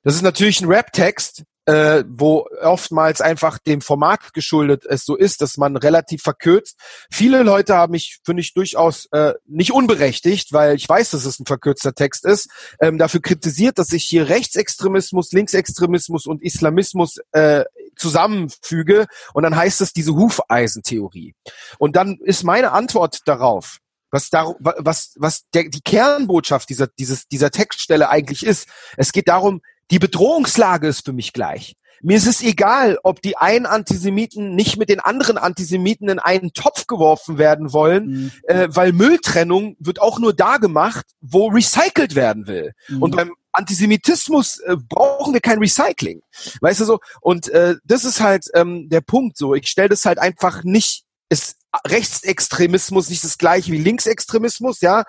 Das 0.04 0.16
ist 0.16 0.24
natürlich 0.24 0.60
ein 0.60 0.68
Rap-Text, 0.68 1.44
äh, 1.66 2.04
wo 2.08 2.48
oftmals 2.62 3.22
einfach 3.22 3.58
dem 3.58 3.82
Format 3.82 4.34
geschuldet 4.34 4.86
es 4.86 5.06
so 5.06 5.16
ist, 5.16 5.42
dass 5.42 5.58
man 5.58 5.78
relativ 5.78 6.22
verkürzt. 6.22 6.78
Viele 7.12 7.44
Leute 7.44 7.76
haben 7.76 7.92
mich, 7.92 8.20
finde 8.26 8.42
ich, 8.42 8.54
durchaus 8.54 9.08
äh, 9.12 9.34
nicht 9.46 9.72
unberechtigt, 9.72 10.52
weil 10.52 10.76
ich 10.76 10.88
weiß, 10.88 11.12
dass 11.12 11.26
es 11.26 11.40
ein 11.40 11.46
verkürzter 11.46 11.94
Text 11.94 12.26
ist, 12.26 12.50
ähm, 12.82 12.98
dafür 12.98 13.22
kritisiert, 13.22 13.78
dass 13.78 13.94
ich 13.94 14.04
hier 14.04 14.30
Rechtsextremismus, 14.30 15.32
Linksextremismus 15.32 16.26
und 16.26 16.42
Islamismus 16.42 17.18
äh, 17.32 17.64
zusammenfüge 17.96 19.06
und 19.34 19.44
dann 19.44 19.56
heißt 19.56 19.82
es 19.82 19.94
diese 19.94 20.16
Hufeisentheorie. 20.16 21.36
Und 21.78 21.96
dann 21.96 22.18
ist 22.24 22.44
meine 22.44 22.72
Antwort 22.72 23.20
darauf, 23.26 23.78
was 24.14 24.30
da, 24.30 24.54
was, 24.60 25.16
was 25.18 25.44
der, 25.54 25.70
die 25.70 25.82
Kernbotschaft 25.82 26.70
dieser, 26.70 26.88
dieses, 26.88 27.28
dieser 27.28 27.50
Textstelle 27.50 28.10
eigentlich 28.10 28.46
ist. 28.46 28.68
Es 28.96 29.12
geht 29.12 29.28
darum, 29.28 29.62
die 29.94 30.00
Bedrohungslage 30.00 30.88
ist 30.88 31.06
für 31.06 31.14
mich 31.14 31.34
gleich. 31.34 31.76
Mir 32.02 32.18
ist 32.18 32.26
es 32.26 32.42
egal, 32.42 32.98
ob 33.04 33.22
die 33.22 33.38
einen 33.38 33.68
Antisemiten 33.68 34.56
nicht 34.56 34.76
mit 34.78 34.90
den 34.90 35.00
anderen 35.00 35.38
Antisemiten 35.38 36.10
in 36.10 36.18
einen 36.18 36.52
Topf 36.52 36.88
geworfen 36.88 37.38
werden 37.38 37.74
wollen, 37.74 38.06
mhm. 38.08 38.32
äh, 38.48 38.68
weil 38.72 38.92
Mülltrennung 38.92 39.76
wird 39.78 40.02
auch 40.02 40.18
nur 40.18 40.34
da 40.34 40.58
gemacht, 40.58 41.06
wo 41.22 41.46
recycelt 41.48 42.16
werden 42.16 42.48
will. 42.48 42.74
Mhm. 42.88 43.04
Und 43.04 43.16
beim 43.16 43.34
Antisemitismus 43.52 44.58
äh, 44.62 44.78
brauchen 44.78 45.32
wir 45.32 45.42
kein 45.42 45.60
Recycling. 45.60 46.24
Weißt 46.60 46.80
du 46.80 46.86
so? 46.86 47.00
Und 47.22 47.50
äh, 47.50 47.76
das 47.84 48.04
ist 48.04 48.20
halt 48.20 48.48
ähm, 48.56 48.90
der 48.90 49.02
Punkt 49.02 49.38
so. 49.38 49.54
Ich 49.54 49.68
stelle 49.68 49.90
das 49.90 50.06
halt 50.06 50.18
einfach 50.18 50.64
nicht, 50.64 51.04
ist 51.30 51.58
Rechtsextremismus 51.86 53.12
nicht 53.12 53.24
das 53.24 53.38
gleiche 53.38 53.72
wie 53.72 53.78
Linksextremismus, 53.78 54.82
ja 54.82 55.04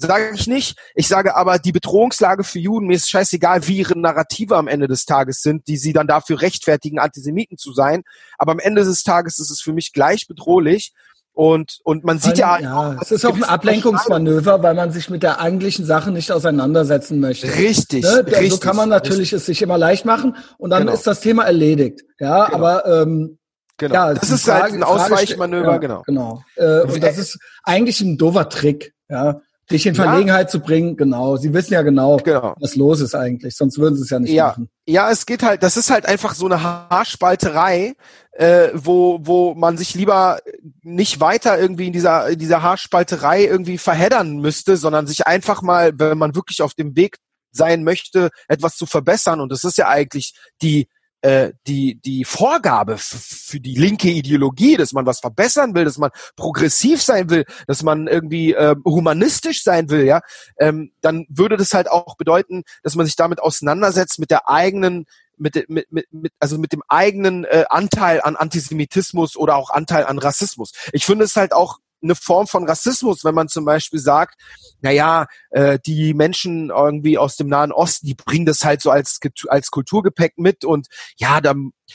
sage 0.00 0.30
ich 0.34 0.46
nicht. 0.46 0.78
Ich 0.94 1.08
sage 1.08 1.36
aber, 1.36 1.58
die 1.58 1.72
Bedrohungslage 1.72 2.44
für 2.44 2.58
Juden, 2.58 2.86
mir 2.86 2.96
ist 2.96 3.10
scheißegal, 3.10 3.66
wie 3.68 3.78
ihre 3.78 3.98
Narrative 3.98 4.56
am 4.56 4.68
Ende 4.68 4.88
des 4.88 5.04
Tages 5.04 5.42
sind, 5.42 5.68
die 5.68 5.76
sie 5.76 5.92
dann 5.92 6.06
dafür 6.06 6.40
rechtfertigen, 6.40 6.98
Antisemiten 6.98 7.58
zu 7.58 7.72
sein. 7.72 8.02
Aber 8.38 8.52
am 8.52 8.58
Ende 8.58 8.84
des 8.84 9.02
Tages 9.02 9.38
ist 9.38 9.50
es 9.50 9.60
für 9.60 9.72
mich 9.72 9.92
gleich 9.92 10.26
bedrohlich. 10.26 10.92
Und, 11.32 11.78
und 11.84 12.04
man 12.04 12.18
sieht 12.18 12.38
ja, 12.38 12.58
ja 12.58 12.96
es 13.00 13.12
ist 13.12 13.24
auch 13.24 13.34
ein 13.34 13.44
Ablenkungsmanöver, 13.44 14.62
weil 14.62 14.74
man 14.74 14.90
sich 14.90 15.08
mit 15.10 15.22
der 15.22 15.40
eigentlichen 15.40 15.86
Sache 15.86 16.10
nicht 16.10 16.32
auseinandersetzen 16.32 17.20
möchte. 17.20 17.46
Richtig, 17.56 18.02
ne? 18.02 18.26
richtig. 18.26 18.50
So 18.50 18.58
kann 18.58 18.76
man 18.76 18.88
natürlich 18.88 19.32
richtig. 19.32 19.36
es 19.38 19.46
sich 19.46 19.62
immer 19.62 19.78
leicht 19.78 20.04
machen 20.04 20.36
und 20.58 20.70
dann 20.70 20.82
genau. 20.82 20.92
ist 20.92 21.06
das 21.06 21.20
Thema 21.20 21.44
erledigt. 21.44 22.02
Ja, 22.18 22.46
genau. 22.46 22.56
aber 22.56 23.02
ähm, 23.02 23.38
Genau. 23.80 23.94
Ja, 23.94 24.12
das 24.12 24.28
ist 24.28 24.44
Frage, 24.44 24.62
halt 24.62 24.74
ein 24.74 24.82
Ausweichmanöver, 24.82 25.72
ja, 25.72 25.78
genau. 25.78 26.02
Genau. 26.04 26.42
Äh, 26.56 26.82
und 26.82 27.02
das 27.02 27.16
ist 27.16 27.38
eigentlich 27.64 28.02
ein 28.02 28.18
doofer 28.18 28.50
Trick. 28.50 28.92
Ja, 29.08 29.40
dich 29.70 29.86
in 29.86 29.94
Verlegenheit 29.94 30.46
ja. 30.46 30.48
zu 30.48 30.60
bringen, 30.60 30.96
genau. 30.96 31.36
Sie 31.36 31.52
wissen 31.52 31.74
ja 31.74 31.82
genau, 31.82 32.16
genau, 32.18 32.54
was 32.58 32.76
los 32.76 33.00
ist 33.00 33.14
eigentlich, 33.14 33.56
sonst 33.56 33.78
würden 33.78 33.96
sie 33.96 34.02
es 34.02 34.10
ja 34.10 34.18
nicht 34.18 34.32
ja. 34.32 34.48
machen. 34.48 34.70
Ja, 34.86 35.10
es 35.10 35.26
geht 35.26 35.42
halt, 35.42 35.62
das 35.62 35.76
ist 35.76 35.90
halt 35.90 36.06
einfach 36.06 36.34
so 36.34 36.46
eine 36.46 36.62
Haarspalterei, 36.62 37.94
äh, 38.32 38.68
wo, 38.74 39.18
wo 39.22 39.54
man 39.54 39.76
sich 39.76 39.94
lieber 39.94 40.38
nicht 40.82 41.20
weiter 41.20 41.58
irgendwie 41.58 41.86
in 41.86 41.92
dieser, 41.92 42.28
in 42.28 42.38
dieser 42.38 42.62
Haarspalterei 42.62 43.44
irgendwie 43.44 43.78
verheddern 43.78 44.38
müsste, 44.38 44.76
sondern 44.76 45.06
sich 45.06 45.26
einfach 45.26 45.62
mal, 45.62 45.92
wenn 45.98 46.18
man 46.18 46.34
wirklich 46.34 46.62
auf 46.62 46.74
dem 46.74 46.96
Weg 46.96 47.16
sein 47.52 47.84
möchte, 47.84 48.30
etwas 48.48 48.76
zu 48.76 48.86
verbessern. 48.86 49.40
Und 49.40 49.50
das 49.50 49.64
ist 49.64 49.78
ja 49.78 49.88
eigentlich 49.88 50.34
die, 50.62 50.88
äh, 51.22 51.52
die, 51.66 52.00
die 52.00 52.24
Vorgabe 52.24 52.96
für 52.98 53.60
die 53.60 53.74
linke 53.74 54.10
Ideologie, 54.10 54.76
dass 54.76 54.92
man 54.92 55.06
was 55.06 55.20
verbessern 55.20 55.74
will, 55.74 55.84
dass 55.84 55.98
man 55.98 56.10
progressiv 56.36 57.02
sein 57.02 57.30
will, 57.30 57.44
dass 57.66 57.82
man 57.82 58.06
irgendwie 58.06 58.54
äh, 58.54 58.74
humanistisch 58.84 59.62
sein 59.62 59.90
will, 59.90 60.04
ja, 60.04 60.20
ähm, 60.58 60.92
dann 61.00 61.26
würde 61.28 61.56
das 61.56 61.74
halt 61.74 61.90
auch 61.90 62.16
bedeuten, 62.16 62.62
dass 62.82 62.96
man 62.96 63.06
sich 63.06 63.16
damit 63.16 63.40
auseinandersetzt 63.40 64.18
mit 64.18 64.30
der 64.30 64.48
eigenen 64.48 65.06
mit, 65.36 65.68
mit, 65.68 65.90
mit, 65.90 66.06
mit, 66.12 66.32
also 66.38 66.58
mit 66.58 66.72
dem 66.72 66.82
eigenen 66.88 67.44
äh, 67.44 67.64
Anteil 67.70 68.20
an 68.20 68.36
Antisemitismus 68.36 69.36
oder 69.36 69.56
auch 69.56 69.70
Anteil 69.70 70.04
an 70.04 70.18
Rassismus. 70.18 70.72
Ich 70.92 71.06
finde 71.06 71.24
es 71.24 71.34
halt 71.34 71.54
auch 71.54 71.78
eine 72.02 72.14
Form 72.14 72.46
von 72.46 72.66
Rassismus, 72.66 73.24
wenn 73.24 73.34
man 73.34 73.48
zum 73.48 73.64
Beispiel 73.64 74.00
sagt, 74.00 74.40
naja, 74.80 75.26
äh, 75.50 75.78
die 75.84 76.14
Menschen 76.14 76.70
irgendwie 76.70 77.18
aus 77.18 77.36
dem 77.36 77.48
Nahen 77.48 77.72
Osten, 77.72 78.06
die 78.06 78.14
bringen 78.14 78.46
das 78.46 78.64
halt 78.64 78.82
so 78.82 78.90
als, 78.90 79.18
als 79.48 79.70
Kulturgepäck 79.70 80.38
mit 80.38 80.64
und 80.64 80.88
ja, 81.16 81.40
da, 81.40 81.54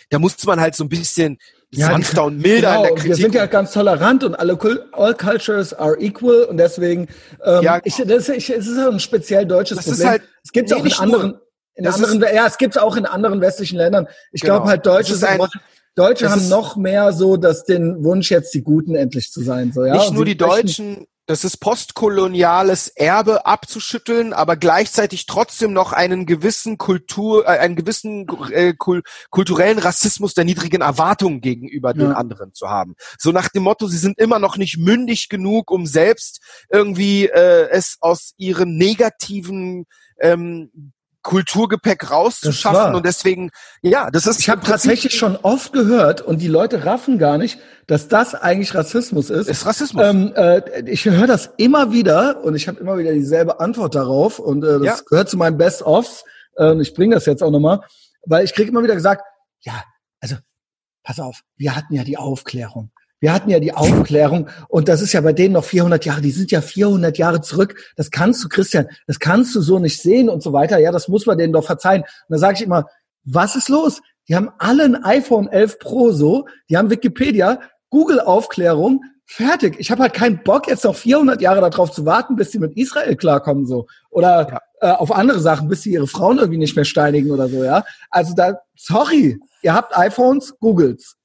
da 0.10 0.20
muss 0.20 0.44
man 0.46 0.60
halt 0.60 0.76
so 0.76 0.84
ein 0.84 0.90
bisschen 0.90 1.38
ja, 1.72 1.88
sanfter 1.88 2.26
und 2.26 2.38
milder 2.38 2.70
genau, 2.70 2.78
in 2.78 2.84
der 2.84 2.94
Kritik. 2.94 3.10
Wir 3.10 3.16
sind 3.16 3.36
ja 3.36 3.46
ganz 3.48 3.74
tolerant 3.74 4.24
und 4.24 4.36
alle 4.36 4.58
all 4.94 5.14
cultures 5.16 5.74
are 5.74 6.00
equal 6.00 6.44
und 6.44 6.58
deswegen 6.58 7.08
ähm, 7.44 7.64
ja, 7.64 7.82
ich, 7.84 7.98
das, 7.98 8.30
ich, 8.30 8.50
es 8.50 8.68
ist 8.68 8.78
ein 8.78 9.00
speziell 9.00 9.46
deutsches 9.46 9.78
das 9.78 9.86
Problem. 9.86 10.08
Halt, 10.08 10.22
es 10.44 10.52
gibt 10.52 10.70
nee, 10.70 10.76
auch 10.76 10.86
in 10.86 10.94
anderen 10.94 11.40
in 11.78 11.86
anderen, 11.88 12.24
ist, 12.24 12.34
ja, 12.34 12.48
es 12.48 12.58
gibt 12.58 12.80
auch 12.80 12.96
in 12.96 13.06
anderen 13.06 13.42
westlichen 13.42 13.78
Ländern. 13.78 14.08
Ich 14.32 14.42
genau. 14.42 14.56
glaube 14.56 14.70
halt 14.70 14.86
Deutsche 14.86 15.16
sind, 15.16 15.42
Deutsche 15.96 16.30
haben 16.30 16.50
noch 16.50 16.76
mehr 16.76 17.14
so 17.14 17.38
dass 17.38 17.64
den 17.64 18.04
Wunsch 18.04 18.30
jetzt 18.30 18.54
die 18.54 18.64
Guten 18.64 18.96
endlich 18.96 19.32
zu 19.32 19.42
sein. 19.42 19.72
So, 19.74 19.86
ja? 19.86 19.94
Nicht 19.94 20.14
nur 20.14 20.26
die 20.26 20.38
Deutschen, 20.38 21.08
das 21.28 21.44
ist 21.44 21.58
postkoloniales 21.58 22.88
Erbe 22.90 23.48
abzuschütteln, 23.48 24.32
aber 24.32 24.58
gleichzeitig 24.58 25.26
trotzdem 25.26 25.74
noch 25.74 25.92
einen 25.92 26.28
gewissen 26.28 26.78
Kultur, 26.78 27.46
äh, 27.46 27.58
einen 27.58 27.76
gewissen 27.76 28.28
äh, 28.52 28.74
kul 28.74 29.02
kulturellen 29.32 29.80
Rassismus 29.80 30.36
der 30.36 30.46
niedrigen 30.46 30.82
Erwartungen 30.82 31.42
gegenüber 31.42 31.90
ja. 31.90 31.94
den 31.96 32.12
anderen 32.12 32.54
zu 32.54 32.70
haben. 32.70 32.96
So 33.18 33.32
nach 33.32 33.50
dem 33.50 33.64
Motto, 33.64 33.88
sie 33.88 33.98
sind 33.98 34.20
immer 34.20 34.38
noch 34.38 34.58
nicht 34.58 34.78
mündig 34.78 35.30
genug, 35.30 35.72
um 35.72 35.88
selbst 35.88 36.42
irgendwie 36.70 37.26
äh, 37.26 37.70
es 37.72 37.98
aus 38.02 38.34
ihren 38.38 38.78
negativen 38.78 39.86
ähm, 40.20 40.94
Kulturgepäck 41.26 42.12
rauszuschaffen 42.12 42.94
und 42.94 43.04
deswegen 43.04 43.50
ja 43.82 44.12
das 44.12 44.28
ist 44.28 44.40
ich 44.40 44.50
habe 44.50 44.62
tatsächlich 44.62 45.18
schon 45.18 45.36
oft 45.38 45.74
gehört 45.74 46.22
und 46.22 46.40
die 46.40 46.48
Leute 46.48 46.86
raffen 46.86 47.18
gar 47.18 47.40
nicht 47.40 47.60
dass 47.88 48.08
das 48.08 48.34
eigentlich 48.34 48.74
Rassismus 48.74 49.30
ist. 49.30 49.48
Ist 49.48 49.66
Rassismus. 49.68 50.04
Ähm, 50.04 50.34
äh, 50.36 50.90
ich 50.90 51.06
höre 51.06 51.28
das 51.28 51.52
immer 51.58 51.92
wieder 51.92 52.44
und 52.44 52.56
ich 52.56 52.68
habe 52.68 52.80
immer 52.80 52.98
wieder 52.98 53.14
dieselbe 53.14 53.60
Antwort 53.60 53.94
darauf 53.94 54.40
und 54.40 54.64
äh, 54.64 54.80
das 54.80 55.00
ja. 55.00 55.06
gehört 55.08 55.30
zu 55.30 55.38
meinen 55.38 55.58
Best 55.58 55.82
ofs 55.82 56.24
äh, 56.58 56.80
ich 56.80 56.94
bringe 56.94 57.16
das 57.16 57.26
jetzt 57.26 57.42
auch 57.42 57.52
nochmal 57.52 57.82
weil 58.24 58.46
ich 58.46 58.54
kriege 58.54 58.70
immer 58.70 58.84
wieder 58.84 58.96
gesagt 58.96 59.24
ja 59.62 59.84
also 60.20 60.36
pass 61.04 61.20
auf 61.20 61.42
wir 61.58 61.76
hatten 61.76 61.96
ja 61.96 62.04
die 62.04 62.18
Aufklärung 62.18 62.92
wir 63.20 63.34
hatten 63.34 63.50
ja 63.50 63.60
die 63.60 63.74
Aufklärung 63.74 64.50
und 64.68 64.88
das 64.90 65.02
ist 65.02 65.14
ja 65.14 65.22
bei 65.22 65.34
denen 65.34 65.54
noch 65.54 65.64
400 65.64 66.06
Jahre. 66.06 66.22
Die 66.22 66.32
sind 66.32 66.52
ja 66.52 66.62
400 66.62 67.18
Jahre 67.18 67.42
zurück. 67.42 67.76
Das 67.96 68.12
kannst 68.12 68.44
du, 68.44 68.50
Christian, 68.50 68.88
das 69.08 69.20
kannst 69.20 69.56
du 69.56 69.62
so 69.62 69.80
nicht 69.80 70.02
sehen 70.02 70.30
und 70.30 70.44
so 70.44 70.54
weiter. 70.54 70.80
Ja, 70.80 70.92
das 70.92 71.08
muss 71.08 71.26
man 71.26 71.38
denen 71.38 71.54
doch 71.54 71.66
verzeihen. 71.66 72.02
Und 72.02 72.10
da 72.30 72.38
sage 72.38 72.56
ich 72.56 72.62
immer, 72.62 72.86
was 73.24 73.56
ist 73.56 73.70
los? 73.70 74.02
Die 74.28 74.36
haben 74.36 74.50
alle 74.58 74.84
ein 74.84 75.04
iPhone 75.04 75.48
11 75.48 75.80
Pro 75.80 76.12
so, 76.12 76.48
die 76.70 76.78
haben 76.78 76.90
Wikipedia, 76.90 77.60
Google 77.90 78.20
Aufklärung, 78.20 79.02
fertig. 79.26 79.76
Ich 79.80 79.92
habe 79.92 80.04
halt 80.04 80.14
keinen 80.14 80.44
Bock, 80.44 80.68
jetzt 80.68 80.84
noch 80.84 80.96
400 80.96 81.42
Jahre 81.42 81.62
darauf 81.62 81.92
zu 81.92 82.06
warten, 82.06 82.36
bis 82.36 82.52
sie 82.52 82.60
mit 82.60 82.76
Israel 82.78 83.16
klarkommen 83.16 83.66
so 83.66 83.88
oder 84.10 84.48
ja. 84.50 84.60
äh, 84.82 84.96
auf 84.96 85.12
andere 85.12 85.40
Sachen, 85.40 85.68
bis 85.68 85.82
sie 85.82 85.94
ihre 85.94 86.08
Frauen 86.08 86.38
irgendwie 86.38 86.60
nicht 86.60 86.76
mehr 86.76 86.86
steinigen 86.86 87.32
oder 87.32 87.48
so. 87.48 87.64
Ja, 87.64 87.84
also 88.10 88.34
da, 88.36 88.60
sorry, 88.76 89.40
ihr 89.62 89.74
habt 89.74 89.98
iPhones, 89.98 90.58
Googles. 90.60 91.16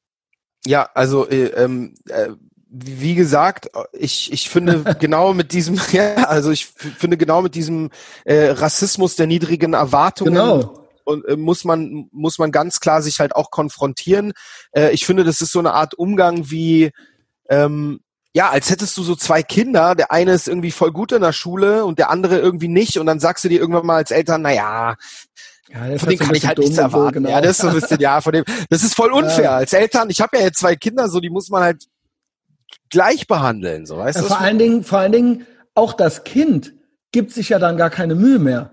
Ja, 0.66 0.90
also 0.94 1.28
äh, 1.28 1.46
ähm, 1.46 1.94
äh, 2.08 2.30
wie 2.70 3.14
gesagt, 3.14 3.68
ich, 3.92 4.32
ich 4.32 4.48
finde 4.48 4.84
genau 5.00 5.34
mit 5.34 5.52
diesem, 5.52 5.80
ja, 5.92 6.14
also 6.24 6.50
ich 6.50 6.66
finde 6.66 7.16
genau 7.16 7.42
mit 7.42 7.54
diesem 7.54 7.90
äh, 8.24 8.50
Rassismus 8.50 9.16
der 9.16 9.26
niedrigen 9.26 9.72
Erwartungen 9.72 10.34
genau. 10.34 10.86
und 11.04 11.26
äh, 11.26 11.36
muss 11.36 11.64
man 11.64 12.08
muss 12.12 12.38
man 12.38 12.52
ganz 12.52 12.80
klar 12.80 13.02
sich 13.02 13.20
halt 13.20 13.34
auch 13.34 13.50
konfrontieren. 13.50 14.32
Äh, 14.72 14.90
ich 14.92 15.06
finde, 15.06 15.24
das 15.24 15.40
ist 15.40 15.52
so 15.52 15.58
eine 15.58 15.72
Art 15.72 15.94
Umgang 15.94 16.50
wie 16.50 16.90
ähm, 17.48 18.00
ja, 18.32 18.50
als 18.50 18.70
hättest 18.70 18.96
du 18.96 19.02
so 19.02 19.16
zwei 19.16 19.42
Kinder, 19.42 19.96
der 19.96 20.12
eine 20.12 20.32
ist 20.32 20.46
irgendwie 20.46 20.70
voll 20.70 20.92
gut 20.92 21.10
in 21.10 21.20
der 21.20 21.32
Schule 21.32 21.84
und 21.84 21.98
der 21.98 22.10
andere 22.10 22.38
irgendwie 22.38 22.68
nicht 22.68 22.96
und 22.98 23.06
dann 23.06 23.18
sagst 23.18 23.44
du 23.44 23.48
dir 23.48 23.58
irgendwann 23.58 23.86
mal 23.86 23.96
als 23.96 24.12
Eltern, 24.12 24.42
na 24.42 24.52
ja, 24.52 24.94
ja, 25.72 25.98
von 25.98 26.08
dem 26.08 26.18
kann 26.18 26.34
ich 26.34 26.46
halt 26.46 26.58
nichts 26.58 26.78
erwarten. 26.78 27.06
So, 27.06 27.20
genau. 27.20 27.30
Ja, 27.30 27.40
das 27.40 27.52
ist 27.52 27.58
so 27.58 27.68
ein 27.68 27.74
bisschen, 27.74 28.00
ja, 28.00 28.20
von 28.20 28.32
dem, 28.32 28.44
das 28.68 28.82
ist 28.82 28.94
voll 28.94 29.12
unfair. 29.12 29.44
Ja. 29.44 29.56
Als 29.56 29.72
Eltern, 29.72 30.10
ich 30.10 30.20
habe 30.20 30.36
ja 30.36 30.44
jetzt 30.44 30.58
zwei 30.58 30.76
Kinder, 30.76 31.08
so 31.08 31.20
die 31.20 31.30
muss 31.30 31.48
man 31.48 31.62
halt 31.62 31.84
gleich 32.88 33.26
behandeln, 33.26 33.86
so 33.86 33.96
weißt 33.96 34.16
ja, 34.16 34.22
du? 34.22 34.28
Vor 34.28 34.40
allen 34.40 34.58
Dingen, 34.58 34.84
vor 34.84 34.98
allen 34.98 35.12
Dingen, 35.12 35.46
auch 35.74 35.92
das 35.92 36.24
Kind 36.24 36.74
gibt 37.12 37.32
sich 37.32 37.48
ja 37.48 37.58
dann 37.58 37.76
gar 37.76 37.90
keine 37.90 38.14
Mühe 38.14 38.38
mehr. 38.38 38.72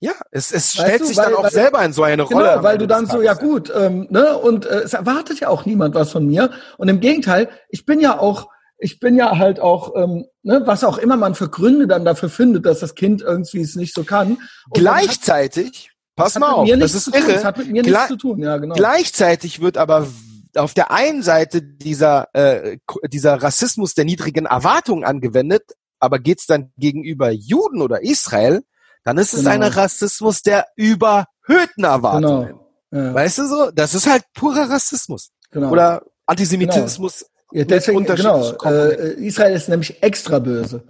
Ja, 0.00 0.12
es, 0.30 0.52
es 0.52 0.72
stellt 0.72 1.00
du, 1.00 1.06
sich 1.06 1.16
weil, 1.16 1.26
dann 1.26 1.34
auch 1.34 1.44
weil, 1.44 1.50
selber 1.50 1.82
in 1.84 1.92
so 1.92 2.02
eine 2.02 2.26
genau, 2.26 2.40
Rolle. 2.40 2.62
Weil 2.62 2.78
du 2.78 2.86
dann 2.86 3.06
so, 3.06 3.22
ja 3.22 3.34
gut, 3.34 3.72
ähm, 3.74 4.06
ne, 4.10 4.36
und 4.36 4.66
äh, 4.66 4.80
es 4.80 4.92
erwartet 4.92 5.40
ja 5.40 5.48
auch 5.48 5.64
niemand 5.64 5.94
was 5.94 6.12
von 6.12 6.26
mir. 6.26 6.50
Und 6.76 6.88
im 6.88 7.00
Gegenteil, 7.00 7.48
ich 7.70 7.86
bin 7.86 8.00
ja 8.00 8.18
auch, 8.18 8.48
ich 8.78 9.00
bin 9.00 9.16
ja 9.16 9.38
halt 9.38 9.58
auch, 9.58 9.96
ähm, 9.96 10.26
ne, 10.42 10.62
was 10.66 10.84
auch 10.84 10.98
immer 10.98 11.16
man 11.16 11.34
für 11.34 11.48
Gründe 11.48 11.86
dann 11.86 12.04
dafür 12.04 12.28
findet, 12.28 12.66
dass 12.66 12.80
das 12.80 12.94
Kind 12.94 13.22
irgendwie 13.22 13.62
es 13.62 13.74
nicht 13.74 13.94
so 13.94 14.04
kann. 14.04 14.32
Und 14.68 14.74
Gleichzeitig 14.74 15.90
Pass 16.16 16.38
mal 16.38 16.50
auf, 16.50 16.68
das 16.68 16.94
ist 16.94 17.08
irre. 17.08 17.34
Das 17.34 17.44
hat 17.44 17.58
mit 17.58 17.70
mir 17.70 17.82
Gle 17.82 17.92
nichts 17.92 18.08
zu 18.08 18.16
tun, 18.16 18.38
ja, 18.38 18.56
genau. 18.56 18.74
Gleichzeitig 18.74 19.60
wird 19.60 19.76
aber 19.76 20.08
auf 20.56 20.72
der 20.72 20.90
einen 20.90 21.22
Seite 21.22 21.62
dieser, 21.62 22.28
äh, 22.32 22.78
dieser 23.08 23.42
Rassismus 23.42 23.94
der 23.94 24.06
niedrigen 24.06 24.46
Erwartungen 24.46 25.04
angewendet, 25.04 25.72
aber 26.00 26.18
geht's 26.18 26.46
dann 26.46 26.72
gegenüber 26.78 27.30
Juden 27.30 27.82
oder 27.82 28.02
Israel, 28.02 28.62
dann 29.04 29.18
ist 29.18 29.34
es 29.34 29.40
genau. 29.40 29.50
ein 29.50 29.62
Rassismus 29.62 30.42
der 30.42 30.66
überhöhten 30.74 31.84
Erwartungen. 31.84 32.58
Genau. 32.90 33.06
Ja. 33.08 33.14
Weißt 33.14 33.38
du 33.38 33.46
so? 33.46 33.70
Das 33.70 33.94
ist 33.94 34.06
halt 34.06 34.24
purer 34.34 34.70
Rassismus. 34.70 35.30
Genau. 35.50 35.70
Oder 35.70 36.02
Antisemitismus. 36.26 37.20
Genau. 37.20 37.60
Ja, 37.60 37.64
deswegen, 37.64 38.04
genau. 38.04 38.52
Äh, 38.64 39.14
Israel 39.24 39.54
ist 39.54 39.68
nämlich 39.68 40.02
extra 40.02 40.38
böse. 40.38 40.82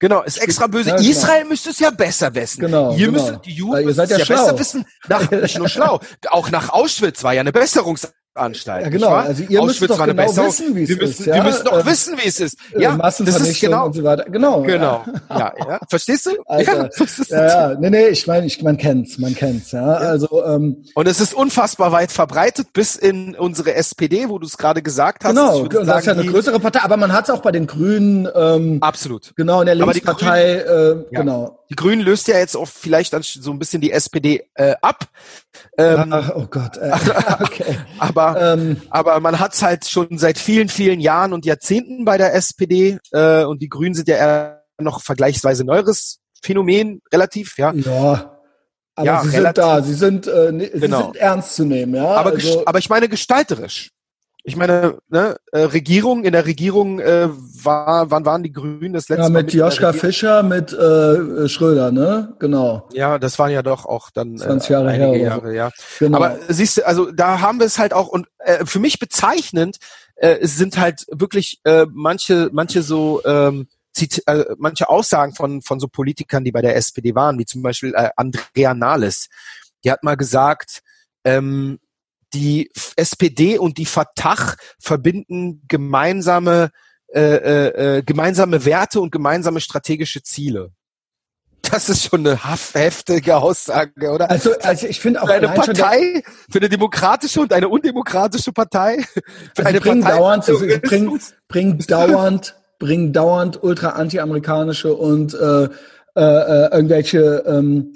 Genau, 0.00 0.22
ist 0.22 0.38
extra 0.38 0.66
böse. 0.66 0.90
Ja, 0.90 0.96
genau. 0.96 1.08
Israel 1.08 1.44
müsste 1.44 1.70
es 1.70 1.78
ja 1.78 1.90
besser 1.90 2.34
wissen. 2.34 2.60
Genau. 2.60 2.92
Ihr 2.92 3.06
genau. 3.06 3.12
müsstet, 3.12 3.44
die 3.44 3.52
Juden 3.52 3.84
müssen 3.84 4.00
es 4.00 4.10
ja, 4.10 4.16
ja 4.16 4.24
besser 4.24 4.58
wissen. 4.58 4.86
Nach, 5.08 5.30
nicht 5.30 5.58
nur 5.58 5.68
schlau. 5.68 6.00
Auch 6.30 6.50
nach 6.50 6.70
Auschwitz 6.70 7.22
war 7.22 7.34
ja 7.34 7.42
eine 7.42 7.52
Besserungs 7.52 8.10
Anstalt. 8.34 8.84
Ja, 8.84 8.90
genau. 8.90 9.10
Also 9.10 9.42
ihr 9.42 9.62
müsst 9.62 9.82
doch 9.82 10.06
genau 10.06 10.36
wissen, 10.36 10.76
wie 10.76 10.84
es 10.84 10.90
ist. 10.90 11.26
Ja? 11.26 11.34
Wir 11.34 11.42
müssen 11.42 11.64
doch 11.64 11.80
äh, 11.80 11.86
wissen, 11.86 12.16
wie 12.16 12.28
es 12.28 12.38
ist. 12.38 12.56
Ja, 12.78 12.96
das 12.96 13.20
ist 13.20 13.60
genau. 13.60 13.86
Und 13.86 13.94
so 13.94 14.04
weiter. 14.04 14.24
Genau. 14.24 14.62
Genau. 14.62 15.04
Ja, 15.30 15.52
ja. 15.58 15.78
Verstehst 15.88 16.26
du? 16.26 16.30
Alter. 16.46 16.90
Ja, 16.98 17.06
ja, 17.28 17.70
ja. 17.70 17.78
Nee, 17.78 17.90
nee, 17.90 18.08
ich 18.08 18.26
meine, 18.26 18.46
ich, 18.46 18.62
man 18.62 18.76
kennt's, 18.76 19.16
man 19.16 19.34
kennt's, 19.34 19.70
ja. 19.70 19.84
Also, 19.84 20.44
ähm, 20.44 20.84
Und 20.94 21.06
es 21.06 21.20
ist 21.20 21.34
unfassbar 21.34 21.92
weit 21.92 22.10
verbreitet 22.10 22.72
bis 22.72 22.96
in 22.96 23.36
unsere 23.36 23.74
SPD, 23.74 24.28
wo 24.28 24.38
du 24.38 24.46
es 24.46 24.58
gerade 24.58 24.82
gesagt 24.82 25.24
hast. 25.24 25.30
Genau, 25.30 25.60
und 25.60 25.72
das 25.72 26.00
ist 26.00 26.06
ja 26.06 26.12
eine 26.12 26.26
größere 26.26 26.58
Partei, 26.58 26.80
aber 26.82 26.96
man 26.96 27.12
hat 27.12 27.24
es 27.24 27.30
auch 27.30 27.42
bei 27.42 27.52
den 27.52 27.66
Grünen. 27.66 28.28
Ähm, 28.34 28.78
Absolut. 28.80 29.32
Genau, 29.36 29.60
in 29.60 29.66
der 29.66 29.76
Linkspartei, 29.76 30.54
äh, 30.54 30.96
genau. 31.12 31.59
Die 31.70 31.76
Grünen 31.76 32.02
löst 32.02 32.26
ja 32.28 32.36
jetzt 32.36 32.56
auch 32.56 32.66
vielleicht 32.66 33.12
dann 33.12 33.22
so 33.22 33.52
ein 33.52 33.58
bisschen 33.58 33.80
die 33.80 33.92
SPD 33.92 34.44
äh, 34.54 34.74
ab. 34.82 35.06
Ähm, 35.78 36.12
Ach, 36.12 36.32
oh 36.34 36.46
Gott. 36.50 36.76
Äh, 36.76 36.90
okay. 37.40 37.78
aber, 37.98 38.54
ähm, 38.54 38.82
aber 38.90 39.20
man 39.20 39.38
hat's 39.38 39.62
halt 39.62 39.86
schon 39.86 40.18
seit 40.18 40.38
vielen, 40.38 40.68
vielen 40.68 40.98
Jahren 40.98 41.32
und 41.32 41.46
Jahrzehnten 41.46 42.04
bei 42.04 42.18
der 42.18 42.34
SPD 42.34 42.98
äh, 43.12 43.44
und 43.44 43.62
die 43.62 43.68
Grünen 43.68 43.94
sind 43.94 44.08
ja 44.08 44.16
eher 44.16 44.64
noch 44.80 45.00
vergleichsweise 45.00 45.64
neueres 45.64 46.18
Phänomen, 46.42 47.02
relativ, 47.12 47.56
ja. 47.58 47.72
Ja. 47.72 48.36
Aber 48.96 49.06
ja, 49.06 49.22
sie 49.22 49.36
relativ. 49.36 49.44
sind 49.44 49.58
da, 49.58 49.82
sie 49.82 49.94
sind, 49.94 50.26
äh, 50.26 50.52
ne, 50.52 50.70
sie 50.72 50.80
genau. 50.80 51.04
sind 51.04 51.16
ernst 51.16 51.54
zu 51.54 51.64
nehmen, 51.64 51.94
ja. 51.94 52.08
Aber, 52.08 52.30
also, 52.30 52.64
aber 52.66 52.78
ich 52.78 52.88
meine 52.88 53.08
gestalterisch. 53.08 53.90
Ich 54.50 54.56
meine, 54.56 54.98
ne, 55.10 55.36
äh, 55.52 55.60
Regierung, 55.60 56.24
in 56.24 56.32
der 56.32 56.44
Regierung 56.44 56.98
äh, 56.98 57.28
war, 57.62 58.10
wann 58.10 58.24
waren 58.24 58.42
die 58.42 58.50
Grünen 58.50 58.92
das 58.92 59.08
letzte 59.08 59.22
ja, 59.22 59.28
mit 59.28 59.34
Mal? 59.34 59.42
Mit 59.44 59.54
Joschka 59.54 59.92
Fischer, 59.92 60.42
mit 60.42 60.72
äh, 60.72 61.48
Schröder, 61.48 61.92
ne? 61.92 62.34
Genau. 62.40 62.88
Ja, 62.92 63.20
das 63.20 63.38
waren 63.38 63.52
ja 63.52 63.62
doch 63.62 63.86
auch 63.86 64.10
dann 64.10 64.36
20 64.36 64.70
Jahre 64.70 64.92
äh, 64.92 64.96
her. 64.96 65.16
Jahre, 65.16 65.50
so. 65.50 65.54
ja. 65.54 65.70
Genau. 66.00 66.16
Aber 66.16 66.36
siehst 66.48 66.78
du, 66.78 66.84
also 66.84 67.12
da 67.12 67.40
haben 67.40 67.60
wir 67.60 67.66
es 67.66 67.78
halt 67.78 67.92
auch 67.92 68.08
und 68.08 68.26
äh, 68.38 68.66
für 68.66 68.80
mich 68.80 68.98
bezeichnend 68.98 69.76
äh, 70.16 70.44
sind 70.44 70.78
halt 70.78 71.06
wirklich 71.12 71.60
äh, 71.62 71.86
manche, 71.88 72.50
manche 72.52 72.82
so 72.82 73.22
ähm, 73.24 73.68
zieht, 73.92 74.20
äh, 74.26 74.46
manche 74.58 74.88
Aussagen 74.88 75.32
von 75.32 75.62
von 75.62 75.78
so 75.78 75.86
Politikern, 75.86 76.42
die 76.42 76.50
bei 76.50 76.60
der 76.60 76.74
SPD 76.74 77.14
waren, 77.14 77.38
wie 77.38 77.46
zum 77.46 77.62
Beispiel 77.62 77.94
äh, 77.94 78.10
Andrea 78.16 78.74
Nahles. 78.74 79.28
Die 79.84 79.92
hat 79.92 80.02
mal 80.02 80.16
gesagt, 80.16 80.80
ähm, 81.24 81.78
die 82.34 82.70
SPD 82.96 83.58
und 83.58 83.78
die 83.78 83.86
Fatah 83.86 84.54
verbinden 84.78 85.62
gemeinsame 85.68 86.70
äh, 87.12 87.20
äh, 87.20 87.96
äh, 87.98 88.02
gemeinsame 88.02 88.64
Werte 88.64 89.00
und 89.00 89.10
gemeinsame 89.10 89.60
strategische 89.60 90.22
Ziele. 90.22 90.70
Das 91.62 91.88
ist 91.88 92.04
schon 92.04 92.26
eine 92.26 92.38
heftige 92.74 93.36
Aussage, 93.36 94.10
oder? 94.10 94.30
Also, 94.30 94.52
also 94.60 94.86
ich 94.86 95.00
finde 95.00 95.20
auch 95.22 95.26
für 95.26 95.34
eine 95.34 95.48
Partei, 95.48 96.22
für 96.48 96.58
eine 96.58 96.68
demokratische 96.68 97.40
und 97.40 97.52
eine 97.52 97.68
undemokratische 97.68 98.52
Partei, 98.52 99.04
für 99.54 99.66
also 99.66 99.68
eine 99.68 99.80
bringen 99.80 100.02
Partei, 100.02 100.18
dauernd, 100.18 100.44
sie 100.44 100.78
bringen, 100.78 101.20
bringen 101.48 101.78
dauernd, 101.78 102.56
bringen 102.78 103.12
dauernd 103.12 103.62
ultra 103.62 103.90
anti-amerikanische 103.90 104.94
und 104.94 105.34
äh, 105.34 105.64
äh, 105.64 105.68
äh, 106.16 106.72
irgendwelche 106.72 107.44
ähm, 107.46 107.92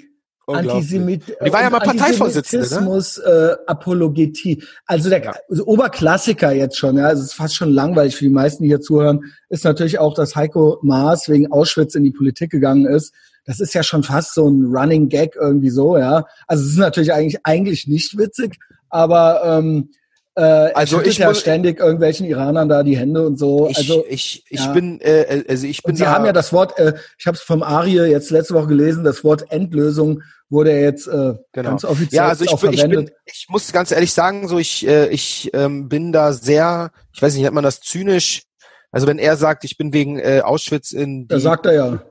Antisemit 0.47 1.23
die 1.43 1.51
war 1.51 1.61
ja 1.61 1.69
mal 1.69 1.79
Parteivorsitzende. 1.79 2.67
Ne? 2.67 2.75
Antisemitismus, 2.75 3.17
äh, 3.17 3.55
Apologetie. 3.65 4.63
Also 4.85 5.09
der 5.09 5.23
ja. 5.23 5.33
also 5.49 5.65
Oberklassiker 5.65 6.51
jetzt 6.51 6.77
schon, 6.77 6.97
ja, 6.97 7.05
also 7.07 7.21
es 7.21 7.29
ist 7.29 7.33
fast 7.33 7.55
schon 7.55 7.71
langweilig 7.71 8.15
für 8.15 8.25
die 8.25 8.29
meisten, 8.29 8.63
die 8.63 8.69
hier 8.69 8.81
zuhören, 8.81 9.21
ist 9.49 9.63
natürlich 9.63 9.99
auch, 9.99 10.13
dass 10.13 10.35
Heiko 10.35 10.79
Maas 10.81 11.29
wegen 11.29 11.51
Auschwitz 11.51 11.95
in 11.95 12.03
die 12.03 12.11
Politik 12.11 12.51
gegangen 12.51 12.85
ist. 12.85 13.13
Das 13.45 13.59
ist 13.59 13.73
ja 13.73 13.83
schon 13.83 14.03
fast 14.03 14.33
so 14.33 14.47
ein 14.47 14.65
Running 14.65 15.09
Gag 15.09 15.35
irgendwie 15.35 15.69
so, 15.69 15.97
ja. 15.97 16.25
Also 16.47 16.63
es 16.63 16.71
ist 16.71 16.77
natürlich 16.77 17.13
eigentlich 17.13 17.39
eigentlich 17.43 17.87
nicht 17.87 18.17
witzig, 18.17 18.57
aber 18.89 19.41
ähm, 19.45 19.89
äh, 20.35 20.41
also 20.41 21.01
ich 21.01 21.17
ja 21.17 21.33
ständig 21.33 21.79
irgendwelchen 21.79 22.25
Iranern 22.25 22.67
da 22.67 22.83
die 22.83 22.97
Hände 22.97 23.25
und 23.25 23.37
so. 23.37 23.69
Ich, 23.69 23.77
also 23.77 24.05
ich, 24.07 24.43
ich 24.49 24.59
ja. 24.59 24.73
bin, 24.73 24.99
äh, 25.01 25.43
also 25.47 25.65
ich 25.65 25.81
bin. 25.81 25.91
Und 25.91 25.97
Sie 25.97 26.07
haben 26.07 26.25
ja 26.25 26.33
das 26.33 26.51
Wort, 26.51 26.77
äh, 26.77 26.93
ich 27.17 27.25
habe 27.25 27.37
es 27.37 27.41
vom 27.41 27.63
Arie 27.63 28.01
jetzt 28.01 28.31
letzte 28.31 28.53
Woche 28.53 28.67
gelesen, 28.67 29.03
das 29.03 29.23
Wort 29.23 29.45
Endlösung 29.49 30.21
wurde 30.55 30.71
jetzt 30.71 31.07
äh, 31.07 31.35
genau. 31.51 31.69
ganz 31.69 31.85
offiziell 31.85 32.23
ja, 32.23 32.27
also 32.27 32.43
ich, 32.43 32.51
auch 32.51 32.61
bin, 32.61 32.73
verwendet. 32.73 33.09
Ich, 33.09 33.13
bin, 33.13 33.15
ich 33.25 33.45
muss 33.49 33.71
ganz 33.71 33.91
ehrlich 33.91 34.11
sagen, 34.11 34.47
so 34.47 34.57
ich, 34.57 34.87
äh, 34.87 35.09
ich 35.09 35.51
ähm, 35.53 35.87
bin 35.87 36.11
da 36.11 36.33
sehr, 36.33 36.91
ich 37.13 37.21
weiß 37.21 37.33
nicht, 37.35 37.43
nennt 37.43 37.53
man 37.53 37.63
das 37.63 37.81
zynisch. 37.81 38.43
Also 38.91 39.05
wenn 39.05 39.19
er 39.19 39.35
sagt, 39.37 39.63
ich 39.63 39.77
bin 39.77 39.93
wegen 39.93 40.17
äh, 40.17 40.41
Auschwitz 40.43 40.91
in 40.91 41.27
Da 41.27 41.39
sagt 41.39 41.65
er 41.67 41.73
ja. 41.73 42.03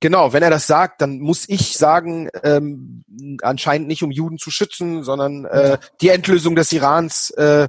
Genau, 0.00 0.34
wenn 0.34 0.42
er 0.42 0.50
das 0.50 0.66
sagt, 0.66 1.00
dann 1.00 1.20
muss 1.20 1.48
ich 1.48 1.78
sagen, 1.78 2.28
ähm, 2.42 3.04
anscheinend 3.40 3.88
nicht 3.88 4.02
um 4.02 4.10
Juden 4.10 4.36
zu 4.36 4.50
schützen, 4.50 5.02
sondern 5.02 5.46
äh, 5.46 5.78
die 6.02 6.10
Endlösung 6.10 6.56
des 6.56 6.72
Irans 6.72 7.30
äh, 7.30 7.68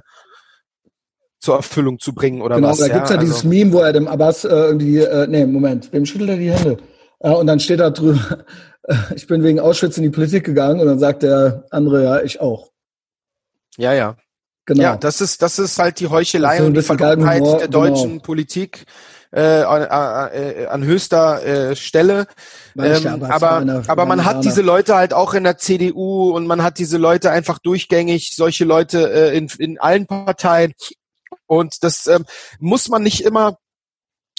zur 1.40 1.56
Erfüllung 1.56 1.98
zu 1.98 2.14
bringen 2.14 2.42
oder 2.42 2.56
genau, 2.56 2.68
was. 2.68 2.78
Genau, 2.78 2.88
da 2.88 2.94
gibt's 2.94 3.10
ja, 3.10 3.16
ja 3.16 3.20
dieses 3.22 3.36
also, 3.36 3.48
Meme, 3.48 3.72
wo 3.72 3.78
er 3.78 3.92
dem 3.92 4.08
Abbas 4.08 4.44
äh, 4.44 4.48
irgendwie, 4.48 4.98
äh, 4.98 5.26
nee, 5.28 5.46
Moment, 5.46 5.92
wem 5.92 6.04
schüttelt 6.04 6.30
er 6.30 6.36
die 6.36 6.52
Hände? 6.52 6.76
Äh, 7.20 7.30
und 7.30 7.46
dann 7.46 7.60
steht 7.60 7.80
da 7.80 7.90
drüber, 7.90 8.44
ich 9.14 9.26
bin 9.26 9.42
wegen 9.42 9.60
Auschwitz 9.60 9.96
in 9.96 10.02
die 10.02 10.10
Politik 10.10 10.44
gegangen 10.44 10.80
und 10.80 10.86
dann 10.86 10.98
sagt 10.98 11.22
der 11.22 11.64
andere, 11.70 12.04
ja, 12.04 12.22
ich 12.22 12.40
auch. 12.40 12.70
Ja, 13.76 13.92
ja. 13.92 14.16
Genau. 14.66 14.82
Ja, 14.82 14.96
das 14.96 15.20
ist, 15.20 15.42
das 15.42 15.60
ist 15.60 15.78
halt 15.78 16.00
die 16.00 16.08
Heuchelei 16.08 16.62
und 16.64 16.74
die 16.74 16.82
Vergangenheit 16.82 17.44
der 17.44 17.68
genau. 17.68 17.84
deutschen 17.84 18.10
genau. 18.10 18.22
Politik 18.22 18.84
äh, 19.30 19.62
an, 19.62 19.82
äh, 20.32 20.66
an 20.66 20.82
höchster 20.82 21.44
äh, 21.44 21.76
Stelle. 21.76 22.26
Ähm, 22.76 23.22
aber 23.22 23.84
aber 23.86 24.06
man 24.06 24.24
hat 24.24 24.44
diese 24.44 24.62
Leute 24.62 24.96
halt 24.96 25.14
auch 25.14 25.34
in 25.34 25.44
der 25.44 25.58
CDU 25.58 26.30
und 26.30 26.48
man 26.48 26.64
hat 26.64 26.78
diese 26.78 26.98
Leute 26.98 27.30
einfach 27.30 27.58
durchgängig, 27.58 28.34
solche 28.34 28.64
Leute 28.64 29.12
äh, 29.12 29.36
in, 29.36 29.48
in 29.58 29.78
allen 29.78 30.06
Parteien. 30.06 30.72
Und 31.46 31.84
das 31.84 32.08
ähm, 32.08 32.24
muss 32.58 32.88
man 32.88 33.04
nicht 33.04 33.24
immer 33.24 33.58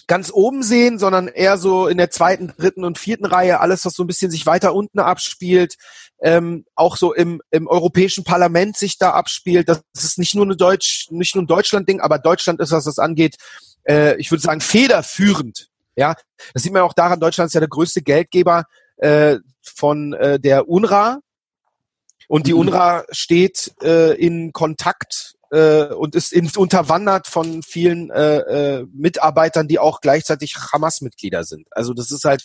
ganz 0.08 0.32
oben 0.32 0.64
sehen, 0.64 1.00
sondern 1.00 1.28
eher 1.28 1.58
so 1.58 1.88
in 1.88 1.98
der 1.98 2.10
zweiten, 2.10 2.54
dritten 2.58 2.86
und 2.86 2.98
vierten 2.98 3.26
Reihe, 3.26 3.60
alles, 3.60 3.86
was 3.86 3.94
so 3.94 4.04
ein 4.04 4.08
bisschen 4.08 4.32
sich 4.32 4.46
weiter 4.46 4.74
unten 4.74 5.00
abspielt, 5.00 5.76
ähm, 6.22 6.66
auch 6.76 6.98
so 6.98 7.14
im, 7.14 7.42
im 7.52 7.68
Europäischen 7.68 8.24
Parlament 8.24 8.78
sich 8.78 8.98
da 8.98 9.12
abspielt. 9.12 9.68
Das 9.68 9.82
ist 9.94 10.18
nicht 10.18 10.34
nur 10.34 10.46
eine 10.46 10.56
Deutsch, 10.56 11.08
nicht 11.12 11.36
nur 11.36 11.44
ein 11.44 11.48
Deutschland-Ding, 11.48 12.00
aber 12.00 12.20
Deutschland 12.20 12.62
ist, 12.62 12.72
was 12.72 12.86
das 12.86 13.00
angeht, 13.00 13.36
äh, 13.88 14.16
ich 14.16 14.32
würde 14.32 14.42
sagen, 14.42 14.62
federführend. 14.62 15.68
Ja, 15.96 16.16
das 16.54 16.64
sieht 16.64 16.74
man 16.74 16.84
auch 16.84 16.94
daran, 16.94 17.20
Deutschland 17.20 17.50
ist 17.50 17.54
ja 17.54 17.60
der 17.60 17.70
größte 17.70 18.02
Geldgeber 18.02 18.66
äh, 18.98 19.38
von 19.62 20.14
äh, 20.14 20.40
der 20.40 20.70
UNRWA. 20.70 21.20
Und 22.28 22.48
die 22.48 22.54
mhm. 22.54 22.60
UNRWA 22.60 23.06
steht 23.12 23.74
äh, 23.82 24.14
in 24.14 24.54
Kontakt 24.54 25.37
äh, 25.52 25.86
und 25.86 26.16
ist 26.16 26.34
in, 26.34 26.50
unterwandert 26.56 27.28
von 27.28 27.64
vielen 27.64 28.10
äh, 28.10 28.38
äh, 28.80 28.86
Mitarbeitern, 28.94 29.68
die 29.68 29.80
auch 29.80 30.02
gleichzeitig 30.02 30.56
Hamas-Mitglieder 30.74 31.44
sind. 31.44 31.68
Also 31.72 31.94
das 31.94 32.12
ist 32.12 32.26
halt 32.26 32.44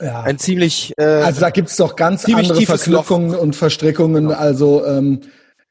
ja. 0.00 0.22
ein 0.22 0.38
ziemlich 0.38 0.92
äh, 0.98 1.04
Also 1.04 1.40
da 1.40 1.50
gibt's 1.50 1.76
doch 1.76 1.96
ganz 1.96 2.24
andere 2.24 2.60
Verknüpfungen 2.62 3.34
und 3.34 3.56
Verstrickungen. 3.56 4.28
Genau. 4.28 4.38
Also 4.38 4.86
ähm, 4.86 5.20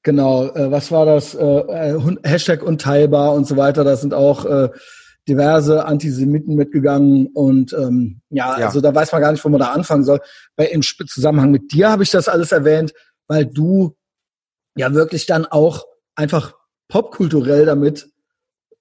genau, 0.03 0.45
äh, 0.47 0.71
was 0.71 0.91
war 0.91 1.05
das? 1.05 1.35
Äh, 1.35 1.43
äh 1.43 2.17
Hashtag 2.23 2.63
unteilbar 2.63 3.33
und 3.33 3.47
so 3.47 3.57
weiter. 3.57 3.83
Da 3.83 3.95
sind 3.95 4.13
auch 4.13 4.45
äh, 4.45 4.69
diverse 5.27 5.85
Antisemiten 5.85 6.55
mitgegangen 6.55 7.27
und 7.27 7.73
ähm, 7.73 8.21
ja, 8.29 8.59
ja, 8.59 8.65
also 8.65 8.81
da 8.81 8.93
weiß 8.93 9.11
man 9.11 9.21
gar 9.21 9.31
nicht, 9.31 9.45
wo 9.45 9.49
man 9.49 9.59
da 9.59 9.71
anfangen 9.71 10.03
soll. 10.03 10.19
Bei 10.55 10.65
im 10.65 10.81
Zusammenhang 10.81 11.51
mit 11.51 11.71
dir 11.71 11.89
habe 11.89 12.03
ich 12.03 12.09
das 12.09 12.27
alles 12.27 12.51
erwähnt, 12.51 12.91
weil 13.27 13.45
du 13.45 13.95
ja 14.75 14.93
wirklich 14.93 15.25
dann 15.25 15.45
auch 15.45 15.85
einfach 16.15 16.53
popkulturell 16.87 17.65
damit, 17.65 18.09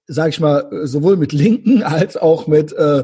sag 0.07 0.29
ich 0.29 0.39
mal, 0.39 0.69
sowohl 0.83 1.17
mit 1.17 1.33
Linken 1.33 1.83
als 1.83 2.17
auch 2.17 2.47
mit 2.47 2.73
äh, 2.73 3.03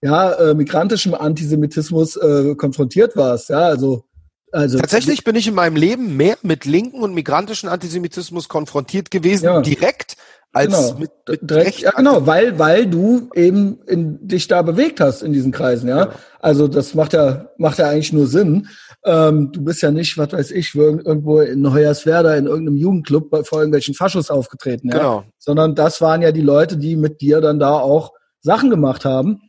ja, 0.00 0.32
äh, 0.32 0.54
migrantischem 0.54 1.14
Antisemitismus 1.14 2.16
äh, 2.16 2.54
konfrontiert 2.54 3.16
warst. 3.16 3.50
Ja, 3.50 3.60
also 3.60 4.04
also, 4.50 4.78
Tatsächlich 4.78 5.24
bin 5.24 5.36
ich 5.36 5.46
in 5.46 5.54
meinem 5.54 5.76
Leben 5.76 6.16
mehr 6.16 6.38
mit 6.42 6.64
linken 6.64 7.02
und 7.02 7.12
migrantischen 7.12 7.68
Antisemitismus 7.68 8.48
konfrontiert 8.48 9.10
gewesen, 9.10 9.44
ja. 9.44 9.60
direkt 9.60 10.16
als 10.52 10.74
genau. 10.74 10.98
mit, 10.98 11.10
mit 11.28 11.50
direkt, 11.50 11.80
ja 11.80 11.90
genau, 11.90 12.26
weil 12.26 12.58
weil 12.58 12.86
du 12.86 13.28
eben 13.34 13.80
in, 13.86 14.26
dich 14.26 14.48
da 14.48 14.62
bewegt 14.62 15.00
hast 15.00 15.22
in 15.22 15.32
diesen 15.32 15.52
Kreisen, 15.52 15.88
ja. 15.88 16.06
Genau. 16.06 16.16
Also 16.40 16.68
das 16.68 16.94
macht 16.94 17.12
ja 17.12 17.50
macht 17.58 17.78
ja 17.78 17.88
eigentlich 17.88 18.12
nur 18.12 18.26
Sinn. 18.26 18.68
Ähm, 19.04 19.52
du 19.52 19.64
bist 19.64 19.82
ja 19.82 19.90
nicht, 19.90 20.18
was 20.18 20.32
weiß 20.32 20.50
ich, 20.50 20.74
irgendwo 20.74 21.40
in 21.40 21.72
Hoyerswerda 21.72 22.34
in 22.34 22.46
irgendeinem 22.46 22.76
Jugendclub 22.76 23.30
bei, 23.30 23.44
vor 23.44 23.60
irgendwelchen 23.60 23.94
Faschos 23.94 24.30
aufgetreten, 24.30 24.88
ja? 24.88 24.98
genau. 24.98 25.24
sondern 25.38 25.74
das 25.74 26.00
waren 26.00 26.22
ja 26.22 26.32
die 26.32 26.42
Leute, 26.42 26.76
die 26.76 26.96
mit 26.96 27.20
dir 27.20 27.40
dann 27.40 27.58
da 27.58 27.78
auch 27.78 28.12
Sachen 28.40 28.70
gemacht 28.70 29.04
haben. 29.04 29.40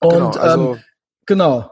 Und 0.00 0.12
genau, 0.12 0.30
also 0.30 0.72
ähm, 0.74 0.78
genau. 1.26 1.70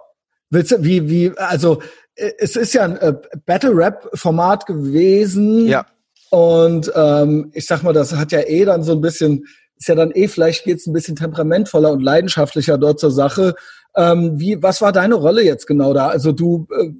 Willst 0.50 0.72
du, 0.72 0.82
wie, 0.82 1.08
wie, 1.10 1.32
also 1.36 1.80
äh, 2.14 2.32
es 2.38 2.56
ist 2.56 2.74
ja 2.74 2.84
ein 2.84 2.96
äh, 2.96 3.14
Battle 3.46 3.74
Rap 3.74 4.08
Format 4.14 4.66
gewesen. 4.66 5.66
Ja. 5.66 5.86
Und 6.30 6.90
ähm, 6.94 7.50
ich 7.54 7.66
sag 7.66 7.82
mal, 7.82 7.92
das 7.92 8.14
hat 8.14 8.32
ja 8.32 8.40
eh 8.40 8.64
dann 8.64 8.82
so 8.82 8.92
ein 8.92 9.00
bisschen, 9.00 9.46
ist 9.76 9.88
ja 9.88 9.94
dann 9.94 10.10
eh, 10.12 10.28
vielleicht 10.28 10.64
geht's 10.64 10.86
ein 10.86 10.92
bisschen 10.92 11.16
temperamentvoller 11.16 11.90
und 11.90 12.02
leidenschaftlicher 12.02 12.76
dort 12.76 13.00
zur 13.00 13.10
Sache. 13.10 13.54
Ähm, 13.96 14.38
wie, 14.38 14.62
was 14.62 14.82
war 14.82 14.92
deine 14.92 15.14
Rolle 15.14 15.42
jetzt 15.42 15.66
genau 15.66 15.94
da? 15.94 16.08
Also 16.08 16.32
du 16.32 16.66
äh, 16.78 16.90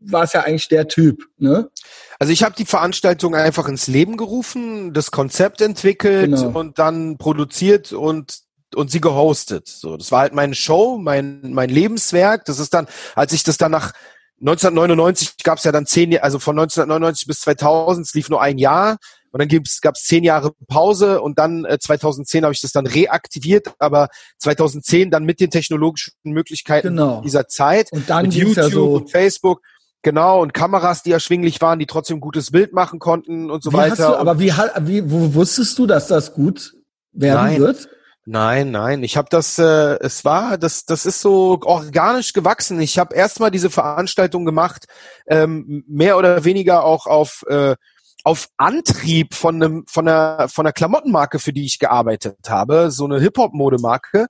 war 0.00 0.24
es 0.24 0.32
ja 0.32 0.42
eigentlich 0.42 0.68
der 0.68 0.88
Typ, 0.88 1.28
ne? 1.38 1.70
Also 2.18 2.32
ich 2.32 2.42
habe 2.42 2.54
die 2.54 2.66
Veranstaltung 2.66 3.34
einfach 3.34 3.68
ins 3.68 3.86
Leben 3.86 4.16
gerufen, 4.16 4.92
das 4.92 5.10
Konzept 5.10 5.60
entwickelt 5.60 6.34
genau. 6.34 6.58
und 6.58 6.78
dann 6.78 7.18
produziert 7.18 7.92
und 7.92 8.40
und 8.74 8.90
sie 8.90 9.00
gehostet. 9.00 9.68
So, 9.68 9.96
das 9.96 10.12
war 10.12 10.20
halt 10.20 10.34
meine 10.34 10.54
Show, 10.54 10.98
mein 10.98 11.52
mein 11.52 11.70
Lebenswerk. 11.70 12.44
Das 12.44 12.58
ist 12.58 12.72
dann, 12.72 12.86
als 13.14 13.32
ich 13.32 13.42
das 13.42 13.58
dann 13.58 13.72
nach 13.72 13.92
1999 14.40 15.42
gab 15.42 15.58
es 15.58 15.64
ja 15.64 15.72
dann 15.72 15.86
zehn, 15.86 16.16
also 16.18 16.38
von 16.38 16.58
1999 16.58 17.26
bis 17.26 17.40
2000, 17.40 18.06
es 18.06 18.14
lief 18.14 18.30
nur 18.30 18.40
ein 18.40 18.58
Jahr. 18.58 18.96
Und 19.32 19.38
dann 19.40 19.62
gab 19.82 19.94
es 19.94 20.02
zehn 20.04 20.24
Jahre 20.24 20.52
Pause 20.66 21.20
und 21.22 21.38
dann 21.38 21.64
äh, 21.64 21.78
2010 21.78 22.42
habe 22.42 22.52
ich 22.52 22.60
das 22.60 22.72
dann 22.72 22.86
reaktiviert, 22.86 23.72
aber 23.78 24.08
2010 24.38 25.10
dann 25.10 25.24
mit 25.24 25.38
den 25.38 25.50
technologischen 25.50 26.14
Möglichkeiten 26.24 26.88
genau. 26.88 27.20
dieser 27.20 27.46
Zeit, 27.46 27.92
und 27.92 28.10
dann 28.10 28.24
mit 28.24 28.34
YouTube 28.34 28.56
ja 28.56 28.70
so 28.70 28.94
und 28.94 29.10
Facebook, 29.10 29.62
Genau, 30.02 30.40
und 30.40 30.54
Kameras, 30.54 31.02
die 31.02 31.12
erschwinglich 31.12 31.60
waren, 31.60 31.78
die 31.78 31.86
trotzdem 31.86 32.20
gutes 32.20 32.50
Bild 32.50 32.72
machen 32.72 32.98
konnten 32.98 33.50
und 33.50 33.62
so 33.62 33.72
wie 33.72 33.76
weiter. 33.76 34.08
Du, 34.08 34.16
aber 34.16 34.38
wie, 34.38 34.52
wie 34.80 35.10
wo 35.10 35.34
wusstest 35.34 35.78
du, 35.78 35.86
dass 35.86 36.06
das 36.06 36.32
gut 36.32 36.74
werden 37.12 37.44
nein, 37.44 37.60
wird? 37.60 37.88
Nein, 38.24 38.70
nein, 38.70 39.02
ich 39.02 39.16
habe 39.16 39.28
das, 39.30 39.58
äh, 39.58 39.98
es 40.00 40.24
war, 40.24 40.56
das, 40.56 40.86
das 40.86 41.04
ist 41.04 41.20
so 41.20 41.58
organisch 41.64 42.32
gewachsen. 42.32 42.80
Ich 42.80 42.98
habe 42.98 43.14
erstmal 43.14 43.50
diese 43.50 43.70
Veranstaltung 43.70 44.44
gemacht, 44.44 44.86
ähm, 45.26 45.84
mehr 45.86 46.16
oder 46.16 46.44
weniger 46.44 46.84
auch 46.84 47.06
auf 47.06 47.44
äh, 47.48 47.76
auf 48.22 48.48
Antrieb 48.58 49.34
von 49.34 49.56
einem 49.56 49.84
von 49.86 50.06
einer 50.06 50.48
von 50.48 50.66
einer 50.66 50.72
Klamottenmarke, 50.72 51.38
für 51.38 51.52
die 51.52 51.64
ich 51.64 51.78
gearbeitet 51.78 52.48
habe, 52.48 52.90
so 52.90 53.04
eine 53.04 53.18
Hip 53.20 53.38
Hop 53.38 53.54
Modemarke, 53.54 54.26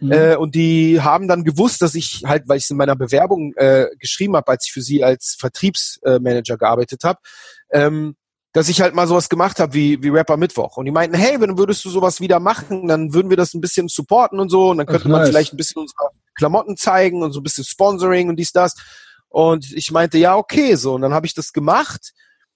Mhm. 0.00 0.12
Äh, 0.12 0.36
und 0.36 0.54
die 0.54 1.00
haben 1.00 1.28
dann 1.28 1.44
gewusst, 1.44 1.82
dass 1.82 1.94
ich 1.94 2.22
halt, 2.24 2.48
weil 2.48 2.58
ich 2.58 2.64
es 2.64 2.70
in 2.70 2.76
meiner 2.76 2.96
Bewerbung 2.96 3.52
äh, 3.56 3.86
geschrieben 3.98 4.36
habe, 4.36 4.48
als 4.52 4.66
ich 4.66 4.72
für 4.72 4.82
sie 4.82 5.02
als 5.02 5.36
Vertriebsmanager 5.38 6.54
äh, 6.54 6.58
gearbeitet 6.58 7.04
habe, 7.04 7.18
ähm, 7.70 8.16
dass 8.52 8.68
ich 8.68 8.80
halt 8.80 8.94
mal 8.94 9.06
sowas 9.06 9.28
gemacht 9.28 9.60
habe 9.60 9.74
wie, 9.74 10.02
wie 10.02 10.08
Rapper 10.08 10.36
Mittwoch. 10.36 10.76
Und 10.76 10.86
die 10.86 10.90
meinten, 10.90 11.16
hey, 11.16 11.40
wenn 11.40 11.58
würdest 11.58 11.84
du 11.84 11.90
sowas 11.90 12.20
wieder 12.20 12.40
machen, 12.40 12.88
dann 12.88 13.12
würden 13.12 13.30
wir 13.30 13.36
das 13.36 13.54
ein 13.54 13.60
bisschen 13.60 13.88
supporten 13.88 14.40
und 14.40 14.48
so. 14.48 14.70
Und 14.70 14.78
dann 14.78 14.86
könnte 14.86 15.04
Ach, 15.06 15.10
man 15.10 15.20
nice. 15.20 15.30
vielleicht 15.30 15.52
ein 15.52 15.56
bisschen 15.58 15.82
unsere 15.82 16.10
Klamotten 16.34 16.76
zeigen 16.76 17.22
und 17.22 17.32
so 17.32 17.40
ein 17.40 17.42
bisschen 17.42 17.64
Sponsoring 17.64 18.28
und 18.28 18.36
dies, 18.36 18.52
das. 18.52 18.74
Und 19.28 19.70
ich 19.72 19.90
meinte, 19.90 20.18
ja, 20.18 20.36
okay, 20.36 20.76
so. 20.76 20.94
Und 20.94 21.02
dann 21.02 21.12
habe 21.12 21.26
ich 21.26 21.34
das 21.34 21.52
gemacht. 21.52 22.12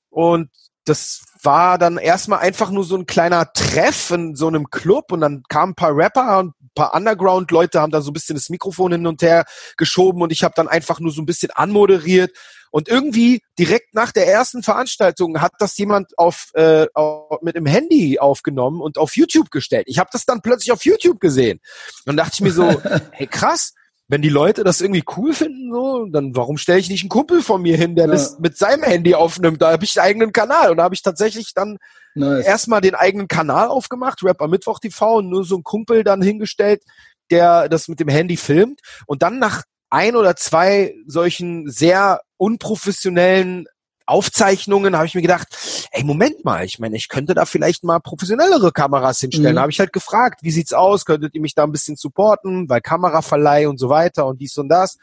Und 0.09 0.51
das 0.85 1.23
war 1.43 1.79
dann 1.79 1.99
erstmal 1.99 2.41
einfach 2.41 2.71
nur 2.71 2.85
so 2.85 2.97
ein 2.97 3.07
kleiner 3.07 3.53
Treff 3.53 4.11
in 4.11 4.35
so 4.35 4.49
einem 4.49 4.71
Club 4.71 5.13
und 5.13 5.21
dann 5.21 5.43
kamen 5.49 5.73
ein 5.73 5.77
paar 5.77 5.97
Rapper 5.97 6.39
und 6.39 6.55
ein 6.61 6.71
paar 6.75 6.95
Underground-Leute 6.95 7.81
haben 7.81 7.93
da 7.93 8.01
so 8.01 8.11
ein 8.11 8.15
bisschen 8.15 8.37
das 8.37 8.49
Mikrofon 8.49 8.93
hin 8.93 9.07
und 9.07 9.23
her 9.23 9.45
geschoben 9.77 10.23
und 10.23 10.33
ich 10.33 10.45
habe 10.45 10.55
dann 10.57 10.69
einfach 10.69 11.01
nur 11.01 11.13
so 11.13 11.21
ein 11.23 11.27
bisschen 11.27 11.51
anmoderiert 11.51 12.31
und 12.73 12.89
irgendwie 12.89 13.43
direkt 13.59 13.95
nach 13.95 14.13
der 14.13 14.27
ersten 14.27 14.63
Veranstaltung 14.63 15.41
hat 15.43 15.53
das 15.59 15.77
jemand 15.77 16.19
auf, 16.19 16.49
äh, 16.55 16.87
auf 16.95 17.43
mit 17.43 17.55
dem 17.55 17.67
Handy 17.67 18.19
aufgenommen 18.19 18.81
und 18.81 18.97
auf 18.97 19.15
YouTube 19.15 19.51
gestellt. 19.51 19.85
Ich 19.89 19.99
habe 19.99 20.09
das 20.11 20.25
dann 20.25 20.41
plötzlich 20.41 20.73
auf 20.73 20.85
YouTube 20.85 21.21
gesehen 21.21 21.61
und 22.07 22.17
dachte 22.17 22.33
ich 22.35 22.41
mir 22.41 22.53
so, 22.53 22.81
hey 23.13 23.27
krass, 23.27 23.75
wenn 24.13 24.21
die 24.21 24.29
Leute 24.29 24.63
das 24.63 24.83
irgendwie 24.83 25.05
cool 25.17 25.33
finden, 25.33 25.73
so, 25.73 26.05
dann 26.05 26.37
warum 26.37 26.59
stelle 26.59 26.79
ich 26.79 26.91
nicht 26.91 27.01
einen 27.03 27.09
Kumpel 27.09 27.41
von 27.41 27.63
mir 27.63 27.79
hin, 27.79 27.97
der 27.97 28.05
Ja. 28.05 28.13
das 28.13 28.39
mit 28.41 28.59
seinem 28.59 28.83
Handy 28.83 29.15
aufnimmt? 29.15 29.63
Da 29.63 29.73
habe 29.73 29.85
ich 29.85 29.99
einen 29.99 30.07
eigenen 30.07 30.33
Kanal 30.33 30.71
und 30.71 30.77
da 30.77 30.83
habe 30.83 30.95
ich 30.95 31.01
tatsächlich 31.01 31.55
dann 31.55 31.79
Nice. 32.15 32.45
erstmal 32.45 32.83
den 32.83 32.95
eigenen 32.95 33.27
Kanal 33.27 33.69
aufgemacht, 33.69 34.23
Rapper 34.23 34.49
Mittwoch 34.49 34.81
TV, 34.81 35.17
und 35.17 35.31
nur 35.31 35.45
so 35.47 35.57
ein 35.57 35.63
Kumpel 35.63 36.05
dann 36.05 36.21
hingestellt, 36.21 36.83
der 37.31 37.71
das 37.71 37.89
mit 37.89 38.01
dem 38.01 38.09
Handy 38.09 38.37
filmt. 38.37 38.81
Und 39.07 39.23
dann 39.23 39.39
nach 39.39 39.63
ein 39.89 40.15
oder 40.15 40.37
zwei 40.37 40.95
solchen 41.07 41.71
sehr 41.71 42.21
unprofessionellen 42.37 43.65
Aufzeichnungen 44.07 44.97
habe 44.97 45.07
ich 45.07 45.15
mir 45.15 45.23
gedacht, 45.23 45.49
ey, 45.91 46.05
Moment 46.05 46.45
mal, 46.45 46.65
ich 46.65 46.79
meine, 46.79 46.97
ich 46.97 47.09
könnte 47.09 47.35
da 47.35 47.45
vielleicht 47.45 47.85
mal 47.85 48.01
professionellere 48.01 48.73
Kameras 48.73 49.21
hinstellen. 49.21 49.53
Mhm. 49.53 49.57
Da 49.57 49.63
habe 49.63 49.73
ich 49.73 49.81
halt 49.81 49.93
gefragt, 49.93 50.41
wie 50.43 50.51
sieht's 50.51 50.73
aus? 50.73 51.05
Könntet 51.05 51.35
ihr 51.35 51.41
mich 51.41 51.55
da 51.55 51.65
ein 51.65 51.73
bisschen 51.73 51.97
supporten? 51.97 52.69
Weil 52.69 52.81
Kameraverleih 52.81 53.69
und 53.69 53.79
so 53.79 53.89
weiter 53.89 54.27
und 54.27 54.41
dies 54.41 54.57
und 54.59 54.69
das. 54.69 54.99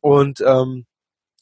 Und 0.00 0.40
ähm, 0.40 0.86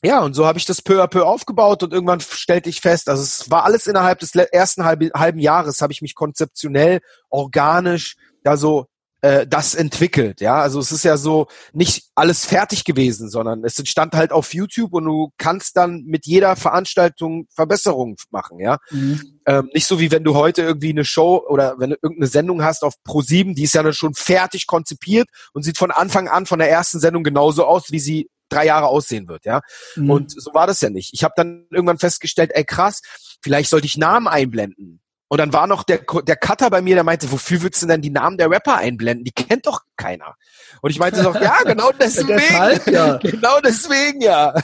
ja, 0.03 0.23
und 0.23 0.35
so 0.35 0.47
habe 0.47 0.59
ich 0.59 0.67
das 0.67 0.83
peu 0.83 1.03
à 1.03 1.09
peu 1.09 1.25
aufgebaut 1.25 1.83
und 1.83 1.93
irgendwann 1.93 2.21
stellte 2.21 2.69
ich 2.69 2.81
fest, 2.81 3.09
also 3.09 3.23
es 3.23 3.51
war 3.51 3.65
alles 3.65 3.87
innerhalb 3.87 4.19
des 4.19 4.35
ersten 4.35 4.85
halben, 4.85 5.11
halben 5.15 5.39
Jahres, 5.39 5.81
habe 5.81 5.93
ich 5.93 6.03
mich 6.03 6.15
konzeptionell, 6.15 7.01
organisch 7.31 8.17
da 8.45 8.57
so 8.57 8.87
äh, 9.23 9.47
das 9.47 9.75
entwickelt. 9.75 10.41
Ja, 10.41 10.61
also 10.61 10.79
es 10.79 10.93
ist 10.93 11.05
ja 11.05 11.17
so 11.17 11.47
nicht 11.73 12.11
alles 12.15 12.45
fertig 12.45 12.85
gewesen, 12.85 13.29
sondern 13.31 13.65
es 13.65 13.79
entstand 13.79 14.15
halt 14.15 14.33
auf 14.33 14.53
YouTube 14.55 14.93
und 14.93 15.05
du 15.05 15.33
kannst 15.39 15.77
dann 15.77 16.03
mit 16.05 16.27
jeder 16.27 16.57
Veranstaltung 16.57 17.47
Verbesserungen 17.55 18.17
machen. 18.31 18.59
Ja, 18.61 18.79
Mhm. 18.91 19.41
ähm, 19.47 19.71
nicht 19.75 19.87
so 19.87 19.99
wie 20.01 20.11
wenn 20.11 20.25
du 20.25 20.35
heute 20.35 20.63
irgendwie 20.63 20.91
eine 20.91 21.05
Show 21.05 21.45
oder 21.49 21.77
wenn 21.79 21.91
du 21.91 21.97
irgendeine 22.03 22.29
Sendung 22.29 22.63
hast 22.63 22.83
auf 22.83 22.95
Pro7, 23.07 23.55
die 23.55 23.65
ist 23.65 23.75
ja 23.75 23.83
dann 23.83 23.93
schon 23.93 24.15
fertig 24.15 24.67
konzipiert 24.67 25.29
und 25.53 25.63
sieht 25.63 25.79
von 25.79 25.91
Anfang 25.91 26.29
an 26.29 26.47
von 26.47 26.59
der 26.59 26.71
ersten 26.71 27.01
Sendung 27.01 27.23
genauso 27.25 27.65
aus, 27.65 27.91
wie 27.91 28.01
sie 28.01 28.29
drei 28.49 28.67
Jahre 28.67 28.87
aussehen 28.87 29.27
wird, 29.29 29.45
ja. 29.45 29.61
Mhm. 29.97 30.11
Und 30.11 30.31
so 30.41 30.55
war 30.55 30.67
das 30.67 30.81
ja 30.81 30.91
nicht. 30.91 31.11
Ich 31.15 31.25
habe 31.25 31.35
dann 31.37 31.67
irgendwann 31.71 31.99
festgestellt, 31.99 32.53
ey 32.55 32.65
krass, 32.65 33.01
vielleicht 33.43 33.71
sollte 33.71 33.87
ich 33.87 33.97
Namen 33.97 34.29
einblenden. 34.29 35.01
Und 35.29 35.39
dann 35.39 35.53
war 35.53 35.67
noch 35.67 35.83
der, 35.83 35.99
der 36.23 36.37
Cutter 36.37 36.71
bei 36.71 36.81
mir, 36.81 36.95
der 36.95 37.03
meinte, 37.03 37.31
wofür 37.33 37.61
würdest 37.63 37.83
du 37.83 37.87
denn 37.87 38.01
die 38.01 38.11
Namen 38.11 38.37
der 38.37 38.49
Rapper 38.49 38.77
einblenden? 38.77 39.25
Die 39.25 39.33
kennt 39.33 39.67
doch 39.67 39.81
keiner. 39.97 40.37
Und 40.83 40.91
ich 40.91 41.01
meinte 41.01 41.21
so, 41.21 41.33
ja, 41.35 41.59
genau 41.65 41.91
deswegen. 41.99 42.29
Deshalb, 42.29 42.87
ja. 42.87 43.17
Genau 43.23 43.61
deswegen, 43.61 44.21
ja. 44.21 44.55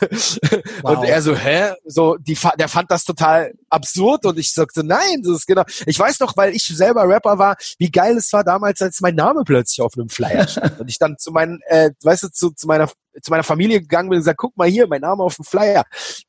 Wow. 0.82 0.98
Und 0.98 1.04
er 1.04 1.20
so, 1.20 1.34
hä? 1.34 1.72
So, 1.84 2.16
die, 2.16 2.38
der 2.58 2.68
fand 2.68 2.90
das 2.92 3.04
total 3.04 3.52
absurd 3.70 4.24
und 4.24 4.38
ich 4.38 4.54
sagte, 4.54 4.84
nein, 4.84 5.22
das 5.24 5.38
ist 5.38 5.46
genau. 5.46 5.64
Ich 5.86 5.98
weiß 5.98 6.20
noch, 6.20 6.36
weil 6.36 6.54
ich 6.54 6.64
selber 6.64 7.08
Rapper 7.08 7.38
war, 7.38 7.56
wie 7.78 7.90
geil 7.90 8.16
es 8.16 8.32
war 8.32 8.44
damals, 8.44 8.80
als 8.82 9.00
mein 9.00 9.16
Name 9.16 9.42
plötzlich 9.44 9.80
auf 9.80 9.94
einem 9.96 10.10
Flyer 10.10 10.46
stand. 10.46 10.78
und 10.78 10.88
ich 10.88 10.98
dann 10.98 11.18
zu 11.18 11.32
meinen, 11.32 11.60
äh, 11.66 11.90
weißt 12.02 12.24
du, 12.24 12.28
zu, 12.28 12.50
zu 12.50 12.66
meiner 12.66 12.88
zu 13.20 13.30
meiner 13.30 13.42
Familie 13.42 13.80
gegangen 13.80 14.08
bin 14.08 14.16
und 14.16 14.22
gesagt, 14.22 14.38
guck 14.38 14.56
mal 14.56 14.68
hier, 14.68 14.86
mein 14.86 15.02
Name 15.02 15.22
auf 15.22 15.36
dem 15.36 15.44
Flyer. 15.44 15.84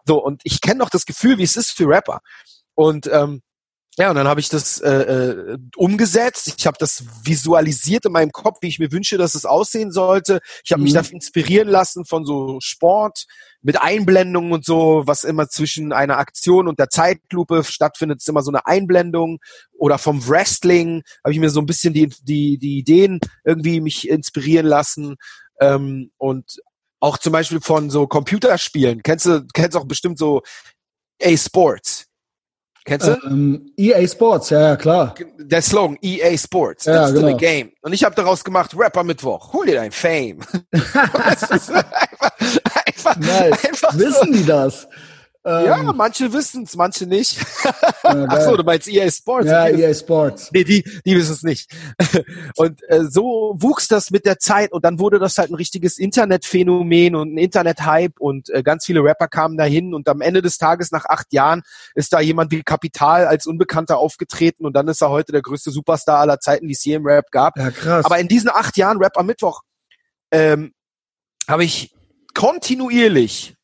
So, 0.06 0.22
und 0.22 0.42
ich 0.44 0.60
kenne 0.60 0.80
noch 0.80 0.90
das 0.90 1.06
Gefühl, 1.06 1.38
wie 1.38 1.44
es 1.44 1.56
ist 1.56 1.72
für 1.72 1.88
Rapper. 1.88 2.20
Und 2.76 3.08
ähm, 3.08 3.42
ja, 3.98 4.10
und 4.10 4.16
dann 4.16 4.28
habe 4.28 4.40
ich 4.40 4.50
das 4.50 4.80
äh, 4.80 4.90
äh, 4.90 5.58
umgesetzt. 5.76 6.52
Ich 6.58 6.66
habe 6.66 6.78
das 6.80 7.04
visualisiert 7.24 8.06
in 8.06 8.12
meinem 8.12 8.32
Kopf, 8.32 8.58
wie 8.62 8.68
ich 8.68 8.80
mir 8.80 8.92
wünsche, 8.92 9.18
dass 9.18 9.36
es 9.36 9.46
aussehen 9.46 9.92
sollte. 9.92 10.40
Ich 10.64 10.72
habe 10.72 10.82
mich 10.82 10.94
Mhm. 10.94 10.98
da 10.98 11.02
inspirieren 11.12 11.68
lassen 11.68 12.04
von 12.06 12.26
so 12.26 12.58
Sport 12.60 13.26
mit 13.62 13.82
Einblendungen 13.82 14.52
und 14.52 14.66
so, 14.66 15.04
was 15.06 15.24
immer 15.24 15.48
zwischen 15.48 15.94
einer 15.94 16.18
Aktion 16.18 16.68
und 16.68 16.80
der 16.80 16.90
Zeitlupe 16.90 17.64
stattfindet, 17.64 18.20
ist 18.22 18.28
immer 18.30 18.42
so 18.42 18.52
eine 18.52 18.66
Einblendung. 18.66 19.38
Oder 19.74 19.98
vom 20.00 20.28
Wrestling 20.28 21.04
habe 21.24 21.34
ich 21.34 21.40
mir 21.40 21.50
so 21.52 21.60
ein 21.60 21.68
bisschen 21.68 21.94
die, 21.94 22.10
die, 22.24 22.58
die 22.58 22.80
Ideen 22.80 23.20
irgendwie 23.46 23.80
mich 23.80 24.10
inspirieren 24.10 24.66
lassen. 24.66 25.16
Ähm, 25.62 26.12
und 26.18 26.58
auch 27.00 27.18
zum 27.20 27.32
Beispiel 27.32 27.62
von 27.62 27.90
so 27.90 28.08
Computerspielen. 28.08 29.04
Kennst 29.04 29.28
du, 29.28 29.46
kennst 29.54 29.78
auch 29.78 29.86
bestimmt 29.86 30.18
so 30.18 30.42
A 31.22 31.38
Sports. 31.38 32.08
Kennst 32.86 33.08
du? 33.08 33.12
Ähm, 33.28 33.72
EA 33.78 34.06
Sports, 34.08 34.50
ja, 34.50 34.62
ja, 34.62 34.76
klar. 34.76 35.16
der 35.38 35.62
Slogan 35.62 35.98
EA 36.02 36.38
Sports, 36.38 36.86
Ja, 36.86 37.04
Instant 37.08 37.26
genau. 37.28 37.38
Game. 37.38 37.72
Und 37.82 37.94
ich 37.94 38.04
habe 38.04 38.14
daraus 38.16 38.44
gemacht 38.44 38.76
Rapper 38.78 39.04
Mittwoch. 39.04 39.54
Hol 39.54 39.66
dir 39.66 39.76
dein 39.76 39.92
Fame. 39.92 40.40
einfach, 40.94 41.84
einfach, 42.86 43.16
Nice. 43.18 43.66
einfach 43.66 43.94
so. 43.94 44.00
Wissen 44.00 44.34
die 44.34 44.46
das? 44.46 44.88
Ja, 45.46 45.78
Ähm, 45.80 45.92
manche 45.96 46.32
wissen's, 46.32 46.76
manche 46.78 47.06
nicht. 47.06 47.38
ja, 47.64 47.74
Ach 48.04 48.42
so, 48.42 48.48
geil. 48.50 48.58
du 48.58 48.64
meinst 48.64 48.88
EA 48.88 49.12
Sports? 49.12 49.48
ja, 49.48 49.68
EA 49.68 49.94
Sports. 49.94 50.50
Nee, 50.54 50.64
die, 50.64 50.84
die 51.06 51.16
wissen 51.18 51.34
es 51.34 51.44
nicht. 51.44 51.70
Und 52.56 52.82
äh, 52.88 53.04
so 53.04 53.54
wuchs 53.58 53.90
das 53.90 54.10
mit 54.10 54.26
der 54.26 54.40
Zeit 54.40 54.72
und 54.72 54.86
dann 54.86 55.00
wurde 55.00 55.20
das 55.20 55.38
halt 55.38 55.52
ein 55.52 55.56
richtiges 55.56 55.98
Internetphänomen 55.98 57.16
und 57.16 57.34
ein 57.34 57.38
Internethype 57.38 58.14
und 58.20 58.50
äh, 58.52 58.64
ganz 58.64 58.86
viele 58.86 59.04
Rapper 59.04 59.28
kamen 59.28 59.58
dahin 59.58 59.94
und 59.94 60.08
am 60.08 60.22
Ende 60.22 60.42
des 60.42 60.58
Tages 60.58 60.92
nach 60.92 61.06
acht 61.06 61.34
Jahren 61.34 61.64
ist 61.96 62.14
da 62.14 62.20
jemand 62.22 62.52
wie 62.52 62.64
Kapital 62.64 63.28
als 63.28 63.46
Unbekannter 63.46 63.98
aufgetreten 63.98 64.66
und 64.66 64.74
dann 64.76 64.88
ist 64.88 65.02
er 65.02 65.10
heute 65.10 65.32
der 65.34 65.42
größte 65.42 65.72
Superstar 65.72 66.20
aller 66.20 66.40
Zeiten, 66.40 66.68
die 66.68 66.74
es 66.74 66.84
je 66.86 66.96
im 66.96 67.06
Rap 67.06 67.32
gab. 67.32 67.58
Ja, 67.58 67.72
krass. 67.72 68.06
Aber 68.06 68.18
in 68.20 68.28
diesen 68.28 68.50
acht 68.50 68.78
Jahren 68.78 68.98
Rap 68.98 69.18
am 69.18 69.26
Mittwoch 69.26 69.62
ähm, 70.32 70.74
habe 71.48 71.66
ich 71.66 71.94
kontinuierlich 72.34 73.56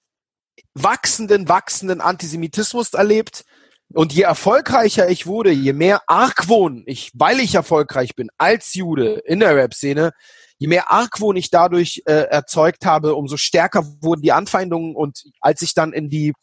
wachsenden, 0.84 1.50
wachsenden 1.50 2.02
Antisemitismus 2.02 2.94
erlebt. 2.94 3.46
Und 3.94 4.14
je 4.14 4.22
erfolgreicher 4.22 5.10
ich 5.10 5.26
wurde, 5.26 5.52
je 5.52 5.74
mehr 5.74 6.02
Argwohn 6.08 6.84
ich, 6.86 7.12
weil 7.16 7.40
ich 7.40 7.56
erfolgreich 7.56 8.16
bin, 8.16 8.30
als 8.38 8.76
Jude 8.76 9.22
in 9.26 9.40
der 9.40 9.56
Rap-Szene, 9.56 10.12
je 10.60 10.68
mehr 10.68 10.92
Argwohn 10.92 11.36
ich 11.36 11.50
dadurch 11.50 12.04
äh, 12.06 12.28
erzeugt 12.30 12.86
habe, 12.86 13.16
umso 13.16 13.38
stärker 13.38 13.84
wurden 14.02 14.22
die 14.22 14.32
Anfeindungen. 14.32 14.96
Und 14.96 15.24
als 15.42 15.64
ich 15.64 15.74
dann 15.74 15.94
in 15.94 16.10
die, 16.10 16.34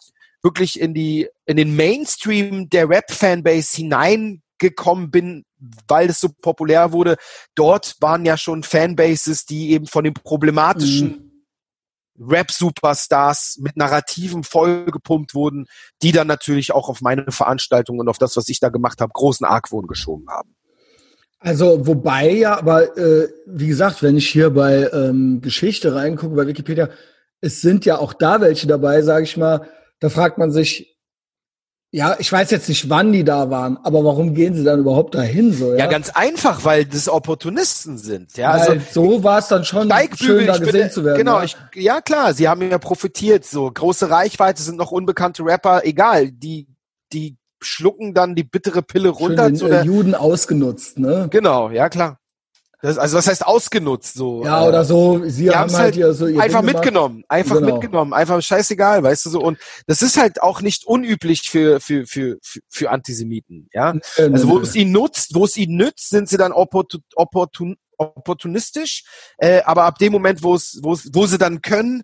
wirklich 0.43 0.81
in 0.81 0.93
die, 0.93 1.29
in 1.45 1.57
den 1.57 1.77
Mainstream 1.77 2.69
der 2.69 2.89
Rap-Fanbase 2.89 3.77
hineingekommen 3.77 5.13
bin, 5.13 5.45
weil 5.87 6.11
es 6.11 6.21
so 6.21 6.29
populär 6.29 6.93
wurde, 6.93 7.17
dort 7.55 7.95
waren 8.01 8.25
ja 8.25 8.37
schon 8.37 8.65
Fanbases, 8.65 9.45
die 9.45 9.71
eben 9.71 9.87
von 9.87 10.03
den 10.03 10.15
problematischen 10.15 11.26
Rap-Superstars 12.19 13.59
mit 13.61 13.77
Narrativen 13.77 14.45
vollgepumpt 14.45 15.35
wurden, 15.35 15.67
die 16.03 16.13
dann 16.13 16.27
natürlich 16.27 16.73
auch 16.73 16.89
auf 16.89 17.01
meine 17.01 17.31
Veranstaltung 17.31 17.99
und 17.99 18.09
auf 18.09 18.19
das, 18.19 18.37
was 18.37 18.49
ich 18.49 18.61
da 18.61 18.69
gemacht 18.69 19.01
habe, 19.01 19.13
großen 19.13 19.47
Argwohn 19.47 19.87
geschoben 19.87 20.29
haben. 20.29 20.55
Also, 21.39 21.87
wobei 21.87 22.31
ja, 22.31 22.59
aber 22.59 22.97
äh, 22.97 23.29
wie 23.47 23.69
gesagt, 23.69 24.03
wenn 24.03 24.17
ich 24.17 24.29
hier 24.29 24.51
bei 24.51 24.91
ähm, 24.93 25.41
Geschichte 25.43 25.95
reingucke, 25.95 26.35
bei 26.35 26.47
Wikipedia, 26.47 26.89
es 27.41 27.61
sind 27.61 27.85
ja 27.85 27.99
auch 27.99 28.15
da 28.15 28.41
welche 28.41 28.67
dabei, 28.67 29.03
sage 29.03 29.25
ich 29.25 29.37
mal, 29.37 29.69
da 30.01 30.09
fragt 30.09 30.39
man 30.39 30.51
sich, 30.51 30.96
ja, 31.93 32.17
ich 32.19 32.31
weiß 32.31 32.51
jetzt 32.51 32.69
nicht, 32.69 32.91
wann 32.91 33.13
die 33.13 33.25
da 33.25 33.49
waren, 33.51 33.79
aber 33.83 34.05
warum 34.05 34.35
gehen 34.35 34.55
sie 34.55 34.65
dann 34.65 34.81
überhaupt 34.81 35.15
dahin 35.15 35.53
so? 35.53 35.73
Ja, 35.73 35.79
Ja, 35.79 35.87
ganz 35.87 36.11
einfach, 36.11 36.65
weil 36.65 36.85
das 36.85 37.09
Opportunisten 37.09 37.97
sind. 37.97 38.37
Ja, 38.37 38.53
Weil 38.55 38.61
also 38.81 38.81
so 38.93 39.25
war 39.25 39.39
es 39.39 39.49
dann 39.49 39.65
schon 39.65 39.87
Steigbügel, 39.87 40.27
schön, 40.39 40.47
da 40.47 40.53
bin 40.55 40.63
gesehen 40.67 40.81
der- 40.81 40.91
zu 40.91 41.05
werden. 41.05 41.19
Genau, 41.19 41.39
ja. 41.39 41.45
ich, 41.45 41.57
ja 41.75 42.01
klar, 42.01 42.35
sie 42.35 42.49
haben 42.49 42.69
ja 42.69 42.79
profitiert. 42.79 43.45
So 43.47 43.71
große 43.73 44.11
Reichweite 44.11 44.63
sind 44.63 44.77
noch 44.77 44.91
unbekannte 44.93 45.45
Rapper, 45.45 45.83
egal, 45.85 46.33
die 46.33 46.67
die 47.13 47.37
schlucken 47.63 48.13
dann 48.13 48.35
die 48.35 48.45
bittere 48.45 48.83
Pille 48.83 49.09
Schön 49.15 49.29
runter 49.29 49.47
den 49.47 49.57
zu 49.57 49.67
äh, 49.67 49.71
der. 49.71 49.85
Juden 49.85 50.15
ausgenutzt, 50.15 50.99
ne? 50.99 51.29
Genau, 51.31 51.71
ja 51.71 51.89
klar. 51.89 52.19
Das, 52.83 52.99
also 52.99 53.17
was 53.17 53.27
heißt 53.27 53.47
ausgenutzt 53.47 54.15
so? 54.15 54.45
Ja, 54.45 54.65
äh, 54.65 54.69
oder 54.69 54.85
so, 54.85 55.23
sie 55.27 55.51
haben 55.51 55.71
halt 55.73 55.81
halt 55.81 55.95
hier 55.95 56.13
so 56.13 56.27
ihr 56.27 56.41
einfach 56.41 56.63
mitgenommen, 56.63 57.25
einfach 57.29 57.57
Genau. 57.57 57.75
mitgenommen, 57.75 58.13
einfach 58.13 58.41
scheißegal, 58.43 59.03
weißt 59.03 59.27
du 59.27 59.31
so. 59.31 59.41
Und 59.41 59.59
das 59.87 60.03
ist 60.03 60.19
halt 60.19 60.43
auch 60.43 60.61
nicht 60.61 60.87
unüblich 60.87 61.49
für 61.49 61.81
für 61.81 62.07
für 62.07 62.39
für, 62.69 62.91
Antisemiten, 62.91 63.69
ja. 63.73 63.95
Nee, 63.95 64.01
Also 64.19 64.49
wo 64.49 64.59
nee. 64.59 64.65
es 64.65 64.75
ihnen 64.75 64.93
nutzt, 64.93 65.35
wo 65.35 65.47
es 65.47 65.57
ihnen 65.57 65.77
nützt, 65.77 66.11
sind 66.11 66.29
sie 66.29 66.37
dann 66.37 66.53
opportun, 66.53 67.01
opportun, 67.15 67.77
opportunistisch. 67.97 69.05
Äh, 69.39 69.63
aber 69.63 69.85
ab 69.85 69.99
dem 69.99 70.13
Moment, 70.13 70.43
wo 70.43 70.55
es 70.55 70.79
wo 70.83 70.93
es 70.93 71.09
wo 71.15 71.27
sie 71.27 71.39
dann 71.39 71.63
können, 71.63 72.03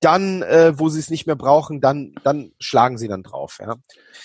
dann 0.00 0.42
äh, 0.42 0.78
wo 0.78 0.90
sie 0.90 1.00
es 1.00 1.10
nicht 1.10 1.26
mehr 1.26 1.36
brauchen, 1.36 1.80
dann 1.80 2.14
dann 2.22 2.52
schlagen 2.60 2.98
sie 2.98 3.08
dann 3.08 3.24
drauf, 3.24 3.58
ja. 3.60 3.74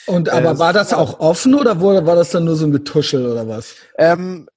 Und 0.06 0.30
aber 0.30 0.52
äh, 0.52 0.60
war 0.60 0.74
das 0.74 0.94
auch 0.94 1.20
offen 1.20 1.56
oder 1.56 1.80
wurde, 1.80 2.06
war 2.06 2.16
das 2.16 2.30
dann 2.30 2.45
nur 2.45 2.56
so 2.56 2.66
ein 2.68 2.72
Getuschel 2.72 3.26
oder 3.26 3.48
was? 3.48 3.74
Ähm, 3.98 4.48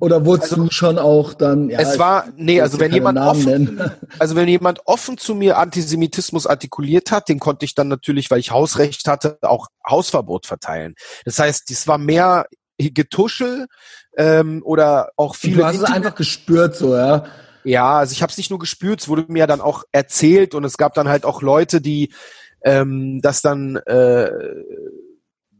Oder 0.00 0.26
wurdest 0.26 0.52
du 0.56 0.70
schon 0.70 0.98
auch 0.98 1.34
dann, 1.34 1.70
ja, 1.70 1.78
es 1.80 1.98
war 1.98 2.26
nee, 2.36 2.60
also 2.60 2.78
wenn 2.78 2.92
jemand 2.92 3.18
offen, 3.18 3.44
nennen. 3.44 3.90
also 4.18 4.36
wenn 4.36 4.48
jemand 4.48 4.80
offen 4.86 5.16
zu 5.18 5.34
mir 5.34 5.58
Antisemitismus 5.58 6.46
artikuliert 6.46 7.10
hat, 7.10 7.28
den 7.28 7.38
konnte 7.38 7.64
ich 7.64 7.74
dann 7.74 7.88
natürlich, 7.88 8.30
weil 8.30 8.40
ich 8.40 8.50
Hausrecht 8.50 9.06
hatte, 9.08 9.38
auch 9.42 9.68
Hausverbot 9.88 10.46
verteilen. 10.46 10.94
Das 11.24 11.38
heißt, 11.38 11.70
das 11.70 11.86
war 11.88 11.98
mehr 11.98 12.46
Getuschel 12.78 13.66
ähm, 14.16 14.62
oder 14.64 15.10
auch 15.16 15.36
viele. 15.36 15.58
du 15.58 15.64
hast 15.66 15.76
es 15.76 15.84
einfach 15.84 16.14
gespürt 16.14 16.76
so, 16.76 16.94
ja. 16.96 17.24
ja, 17.62 17.98
also 17.98 18.12
ich 18.12 18.22
habe 18.22 18.30
es 18.30 18.36
nicht 18.36 18.50
nur 18.50 18.58
gespürt, 18.58 19.00
es 19.00 19.08
wurde 19.08 19.26
mir 19.28 19.46
dann 19.46 19.60
auch 19.60 19.84
erzählt 19.92 20.54
und 20.54 20.64
es 20.64 20.76
gab 20.76 20.94
dann 20.94 21.08
halt 21.08 21.24
auch 21.24 21.40
Leute, 21.40 21.80
die 21.80 22.12
ähm, 22.62 23.20
das 23.22 23.42
dann 23.42 23.76
äh, 23.76 24.30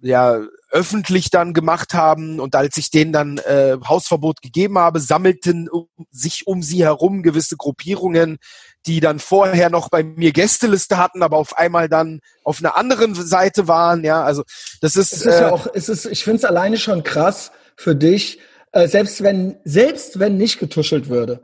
ja 0.00 0.40
öffentlich 0.74 1.30
dann 1.30 1.54
gemacht 1.54 1.94
haben 1.94 2.40
und 2.40 2.56
als 2.56 2.76
ich 2.76 2.90
denen 2.90 3.12
dann 3.12 3.38
äh, 3.38 3.76
Hausverbot 3.86 4.42
gegeben 4.42 4.76
habe, 4.76 4.98
sammelten 4.98 5.68
um, 5.68 5.86
sich 6.10 6.48
um 6.48 6.62
sie 6.62 6.84
herum 6.84 7.22
gewisse 7.22 7.56
Gruppierungen, 7.56 8.38
die 8.84 8.98
dann 8.98 9.20
vorher 9.20 9.70
noch 9.70 9.88
bei 9.88 10.02
mir 10.02 10.32
Gästeliste 10.32 10.98
hatten, 10.98 11.22
aber 11.22 11.38
auf 11.38 11.56
einmal 11.56 11.88
dann 11.88 12.20
auf 12.42 12.58
einer 12.58 12.76
anderen 12.76 13.14
Seite 13.14 13.68
waren. 13.68 14.02
Ja, 14.02 14.24
also 14.24 14.42
das 14.80 14.96
ist. 14.96 15.12
Es 15.12 15.20
ist 15.20 15.26
äh, 15.26 15.42
ja 15.42 15.52
auch, 15.52 15.68
es 15.72 15.88
ist, 15.88 16.06
ich 16.06 16.24
finde 16.24 16.38
es 16.38 16.44
alleine 16.44 16.76
schon 16.76 17.04
krass 17.04 17.52
für 17.76 17.94
dich, 17.94 18.40
äh, 18.72 18.88
selbst 18.88 19.22
wenn, 19.22 19.56
selbst 19.64 20.18
wenn 20.18 20.36
nicht 20.36 20.58
getuschelt 20.58 21.08
würde 21.08 21.40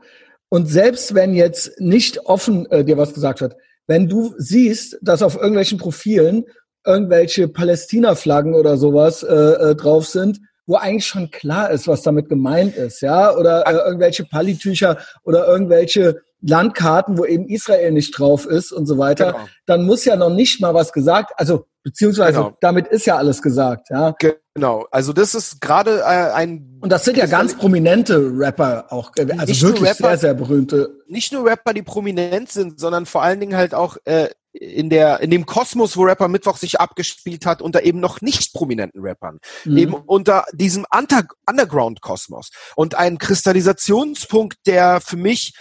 und 0.49 0.67
selbst 0.67 1.15
wenn 1.15 1.33
jetzt 1.33 1.79
nicht 1.79 2.25
offen 2.25 2.69
äh, 2.69 2.83
dir 2.83 2.97
was 2.97 3.13
gesagt 3.13 3.39
wird, 3.39 3.55
wenn 3.87 4.09
du 4.09 4.33
siehst, 4.37 4.97
dass 5.01 5.21
auf 5.21 5.35
irgendwelchen 5.35 5.77
Profilen 5.77 6.43
irgendwelche 6.85 7.47
Palästina-Flaggen 7.47 8.53
oder 8.53 8.77
sowas 8.77 9.23
äh, 9.23 9.33
äh, 9.35 9.75
drauf 9.75 10.07
sind, 10.07 10.39
wo 10.65 10.75
eigentlich 10.75 11.07
schon 11.07 11.31
klar 11.31 11.71
ist, 11.71 11.87
was 11.87 12.01
damit 12.01 12.29
gemeint 12.29 12.75
ist, 12.75 13.01
ja, 13.01 13.35
oder 13.35 13.67
äh, 13.67 13.87
irgendwelche 13.87 14.25
Palitücher 14.25 14.97
oder 15.23 15.47
irgendwelche 15.47 16.21
Landkarten, 16.41 17.17
wo 17.17 17.25
eben 17.25 17.47
Israel 17.47 17.91
nicht 17.91 18.17
drauf 18.17 18.45
ist 18.45 18.71
und 18.71 18.87
so 18.87 18.97
weiter, 18.97 19.33
genau. 19.33 19.45
dann 19.65 19.85
muss 19.85 20.05
ja 20.05 20.15
noch 20.15 20.31
nicht 20.31 20.59
mal 20.59 20.73
was 20.73 20.91
gesagt, 20.91 21.33
also 21.37 21.65
beziehungsweise 21.83 22.37
genau. 22.37 22.57
damit 22.61 22.87
ist 22.87 23.05
ja 23.05 23.17
alles 23.17 23.41
gesagt, 23.41 23.89
ja. 23.89 24.15
Genau, 24.53 24.85
also 24.91 25.13
das 25.13 25.35
ist 25.35 25.61
gerade 25.61 25.99
äh, 25.99 26.31
ein 26.33 26.79
und 26.81 26.91
das 26.91 27.05
sind 27.05 27.17
ja 27.17 27.25
ganz 27.25 27.55
prominente 27.55 28.17
Rapper 28.17 28.85
auch, 28.89 29.11
äh, 29.17 29.27
also 29.37 29.67
wirklich 29.67 29.89
Rapper, 29.89 30.09
sehr 30.09 30.17
sehr 30.17 30.33
berühmte. 30.33 30.89
Nicht 31.07 31.31
nur 31.31 31.45
Rapper, 31.45 31.73
die 31.73 31.83
prominent 31.83 32.51
sind, 32.51 32.79
sondern 32.79 33.05
vor 33.05 33.21
allen 33.21 33.39
Dingen 33.39 33.55
halt 33.55 33.73
auch 33.73 33.97
äh, 34.05 34.29
in 34.53 34.89
der 34.89 35.21
in 35.21 35.29
dem 35.29 35.45
Kosmos, 35.45 35.95
wo 35.95 36.03
Rapper 36.03 36.27
Mittwoch 36.27 36.57
sich 36.57 36.79
abgespielt 36.79 37.45
hat, 37.45 37.61
unter 37.61 37.83
eben 37.83 37.99
noch 37.99 38.21
nicht 38.21 38.53
prominenten 38.53 39.01
Rappern, 39.01 39.39
mhm. 39.65 39.77
eben 39.77 39.93
unter 39.93 40.45
diesem 40.53 40.85
Under 40.95 41.23
Underground 41.47 42.01
Kosmos 42.01 42.49
und 42.75 42.95
ein 42.95 43.17
Kristallisationspunkt, 43.17 44.57
der 44.65 45.01
für 45.01 45.17
mich 45.17 45.53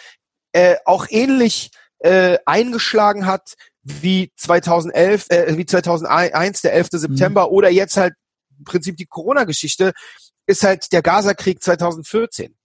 äh, 0.53 0.77
auch 0.85 1.07
ähnlich 1.09 1.71
äh, 2.01 2.39
eingeschlagen 2.47 3.27
hat 3.27 3.55
wie 3.83 4.33
2011, 4.37 5.27
äh, 5.31 5.57
wie 5.57 5.67
2001, 5.67 6.63
der 6.63 6.75
11. 6.75 6.89
September 6.93 7.47
mhm. 7.47 7.53
oder 7.53 7.71
jetzt 7.71 7.97
halt 7.97 8.15
im 8.59 8.65
Prinzip 8.65 8.97
die 8.97 9.07
Corona-Geschichte, 9.07 9.93
ist 10.47 10.65
halt 10.65 10.93
der 10.93 11.03
Gaza-Krieg 11.03 11.63
2014. 11.63 12.57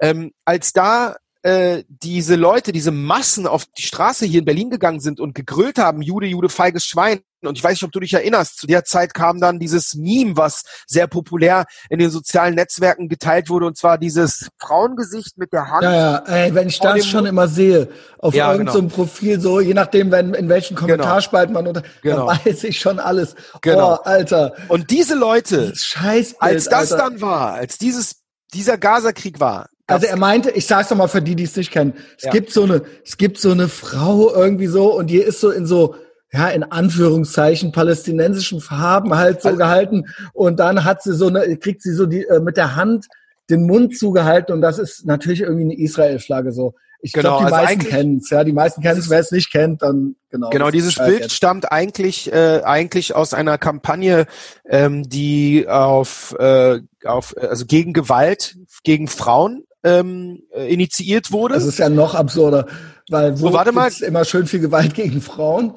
Ähm, 0.00 0.32
als 0.44 0.72
da 0.72 1.16
äh, 1.42 1.84
diese 1.88 2.34
Leute, 2.34 2.72
diese 2.72 2.90
Massen 2.90 3.46
auf 3.46 3.64
die 3.76 3.82
Straße 3.82 4.26
hier 4.26 4.40
in 4.40 4.44
Berlin 4.44 4.70
gegangen 4.70 5.00
sind 5.00 5.20
und 5.20 5.34
gegrüllt 5.34 5.78
haben, 5.78 6.02
Jude, 6.02 6.26
Jude, 6.26 6.48
feiges 6.48 6.84
Schwein. 6.84 7.20
Und 7.40 7.56
ich 7.56 7.62
weiß 7.62 7.72
nicht, 7.72 7.84
ob 7.84 7.92
du 7.92 8.00
dich 8.00 8.12
erinnerst, 8.12 8.58
zu 8.58 8.66
der 8.66 8.84
Zeit 8.84 9.14
kam 9.14 9.40
dann 9.40 9.60
dieses 9.60 9.94
Meme, 9.94 10.36
was 10.36 10.64
sehr 10.88 11.06
populär 11.06 11.66
in 11.88 12.00
den 12.00 12.10
sozialen 12.10 12.56
Netzwerken 12.56 13.08
geteilt 13.08 13.48
wurde, 13.48 13.66
und 13.66 13.76
zwar 13.76 13.96
dieses 13.96 14.48
Frauengesicht 14.58 15.38
mit 15.38 15.52
der 15.52 15.70
Hand. 15.70 15.84
Ja, 15.84 15.94
ja, 15.94 16.16
ey, 16.26 16.52
wenn 16.54 16.66
ich 16.66 16.80
das 16.80 17.06
schon 17.06 17.26
immer 17.26 17.46
sehe, 17.46 17.88
auf 18.18 18.34
ja, 18.34 18.50
irgendeinem 18.50 18.88
genau. 18.88 18.94
Profil 18.94 19.40
so, 19.40 19.60
je 19.60 19.74
nachdem, 19.74 20.10
wenn, 20.10 20.34
in 20.34 20.48
welchen 20.48 20.74
genau. 20.74 20.88
Kommentarspalten 20.88 21.54
man 21.54 21.68
unter, 21.68 21.82
genau. 22.02 22.26
weiß 22.26 22.64
ich 22.64 22.80
schon 22.80 22.98
alles. 22.98 23.36
Genau. 23.60 23.94
Oh, 23.94 24.02
Alter. 24.02 24.54
Und 24.66 24.90
diese 24.90 25.14
Leute, 25.14 25.72
als 26.00 26.34
das 26.64 26.92
Alter. 26.92 26.96
dann 26.96 27.20
war, 27.20 27.54
als 27.54 27.78
dieses, 27.78 28.16
dieser 28.52 28.78
Gaza-Krieg 28.78 29.38
war, 29.38 29.68
also 29.88 30.06
er 30.06 30.16
meinte, 30.16 30.50
ich 30.50 30.66
sag's 30.66 30.88
doch 30.88 30.96
mal 30.96 31.08
für 31.08 31.22
die, 31.22 31.34
die 31.34 31.44
es 31.44 31.56
nicht 31.56 31.70
kennen. 31.70 31.94
Es 32.16 32.24
ja. 32.24 32.30
gibt 32.30 32.52
so 32.52 32.64
eine, 32.64 32.82
es 33.04 33.16
gibt 33.16 33.38
so 33.38 33.50
eine 33.50 33.68
Frau 33.68 34.32
irgendwie 34.34 34.66
so 34.66 34.94
und 34.94 35.08
die 35.08 35.16
ist 35.16 35.40
so 35.40 35.50
in 35.50 35.66
so, 35.66 35.94
ja, 36.30 36.48
in 36.48 36.62
Anführungszeichen 36.62 37.72
palästinensischen 37.72 38.60
Farben 38.60 39.16
halt 39.16 39.40
so 39.40 39.56
gehalten 39.56 40.04
und 40.34 40.60
dann 40.60 40.84
hat 40.84 41.02
sie 41.02 41.14
so 41.14 41.28
eine, 41.28 41.56
kriegt 41.56 41.82
sie 41.82 41.92
so 41.92 42.06
die 42.06 42.24
äh, 42.24 42.40
mit 42.40 42.56
der 42.58 42.76
Hand 42.76 43.06
den 43.48 43.66
Mund 43.66 43.96
zugehalten 43.96 44.54
und 44.54 44.60
das 44.60 44.78
ist 44.78 45.06
natürlich 45.06 45.40
irgendwie 45.40 45.64
eine 45.64 45.78
Israel-Flagge 45.78 46.52
so. 46.52 46.74
Ich 47.00 47.12
genau, 47.12 47.38
glaube, 47.38 47.50
die 47.50 47.54
also 47.54 47.66
meisten 47.66 47.90
kennen's, 47.90 48.30
ja, 48.30 48.42
die 48.42 48.52
meisten 48.52 48.82
kennen's. 48.82 49.08
Wer 49.08 49.20
es 49.20 49.30
nicht 49.30 49.52
kennt, 49.52 49.82
dann 49.82 50.16
genau. 50.30 50.50
Genau, 50.50 50.70
dieses 50.70 50.96
Bild 50.96 51.20
jetzt. 51.20 51.32
stammt 51.32 51.70
eigentlich 51.70 52.32
äh, 52.32 52.62
eigentlich 52.64 53.14
aus 53.14 53.34
einer 53.34 53.56
Kampagne, 53.56 54.26
ähm, 54.68 55.08
die 55.08 55.68
auf 55.68 56.34
äh, 56.40 56.80
auf 57.04 57.36
also 57.38 57.66
gegen 57.66 57.92
Gewalt 57.92 58.56
gegen 58.82 59.06
Frauen 59.06 59.64
ähm, 59.84 60.42
äh, 60.54 60.72
initiiert 60.72 61.32
wurde. 61.32 61.54
Das 61.54 61.64
ist 61.64 61.78
ja 61.78 61.88
noch 61.88 62.14
absurder, 62.14 62.66
weil 63.08 63.32
wo 63.40 63.48
so, 63.48 63.52
warte 63.52 63.72
mal. 63.72 63.90
immer 64.02 64.24
schön 64.24 64.46
viel 64.46 64.60
Gewalt 64.60 64.94
gegen 64.94 65.20
Frauen. 65.20 65.74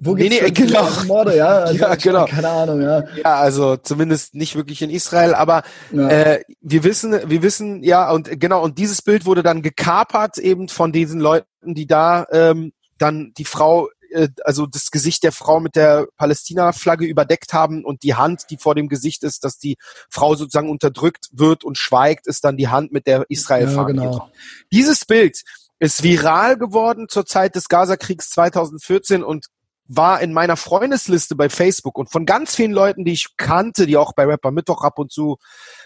Wo 0.00 0.14
nee, 0.14 0.28
nee, 0.28 0.50
genau. 0.50 0.86
Morde, 1.06 1.36
ja? 1.36 1.48
Also, 1.64 1.80
ja, 1.80 1.94
genau. 1.96 2.26
Keine 2.26 2.48
Ahnung, 2.48 2.80
ja. 2.80 3.02
Ja, 3.16 3.34
also 3.34 3.76
zumindest 3.76 4.34
nicht 4.34 4.54
wirklich 4.54 4.80
in 4.80 4.90
Israel, 4.90 5.34
aber 5.34 5.62
ja. 5.90 6.08
äh, 6.08 6.44
wir 6.60 6.84
wissen, 6.84 7.18
wir 7.26 7.42
wissen, 7.42 7.82
ja, 7.82 8.10
und 8.12 8.40
genau, 8.40 8.62
und 8.62 8.78
dieses 8.78 9.02
Bild 9.02 9.26
wurde 9.26 9.42
dann 9.42 9.60
gekapert 9.60 10.38
eben 10.38 10.68
von 10.68 10.92
diesen 10.92 11.18
Leuten, 11.18 11.74
die 11.74 11.88
da 11.88 12.26
ähm, 12.30 12.72
dann 12.98 13.32
die 13.36 13.44
Frau 13.44 13.88
äh, 14.10 14.28
also 14.44 14.66
das 14.66 14.90
Gesicht 14.90 15.22
der 15.22 15.32
Frau 15.32 15.60
mit 15.60 15.76
der 15.76 16.06
Palästina-Flagge 16.16 17.06
überdeckt 17.06 17.52
haben 17.52 17.84
und 17.84 18.02
die 18.02 18.14
Hand, 18.14 18.46
die 18.50 18.56
vor 18.56 18.74
dem 18.74 18.88
Gesicht 18.88 19.22
ist, 19.24 19.44
dass 19.44 19.58
die 19.58 19.76
Frau 20.10 20.34
sozusagen 20.34 20.70
unterdrückt 20.70 21.28
wird 21.32 21.64
und 21.64 21.78
schweigt, 21.78 22.26
ist 22.26 22.44
dann 22.44 22.56
die 22.56 22.68
Hand 22.68 22.92
mit 22.92 23.06
der 23.06 23.26
Israel-Fahne. 23.28 24.02
Ja, 24.02 24.10
genau. 24.10 24.30
Dieses 24.72 25.04
Bild 25.04 25.42
ist 25.78 26.02
viral 26.02 26.58
geworden 26.58 27.06
zur 27.08 27.26
Zeit 27.26 27.54
des 27.54 27.68
Gaza-Kriegs 27.68 28.30
2014 28.30 29.22
und 29.22 29.46
war 29.88 30.20
in 30.20 30.32
meiner 30.32 30.56
Freundesliste 30.56 31.34
bei 31.34 31.48
Facebook 31.48 31.96
und 31.96 32.10
von 32.10 32.26
ganz 32.26 32.54
vielen 32.54 32.72
Leuten, 32.72 33.04
die 33.04 33.12
ich 33.12 33.36
kannte, 33.36 33.86
die 33.86 33.96
auch 33.96 34.12
bei 34.12 34.24
Rapper 34.24 34.50
Mittwoch 34.50 34.82
ab 34.82 34.98
und 34.98 35.10
zu 35.10 35.38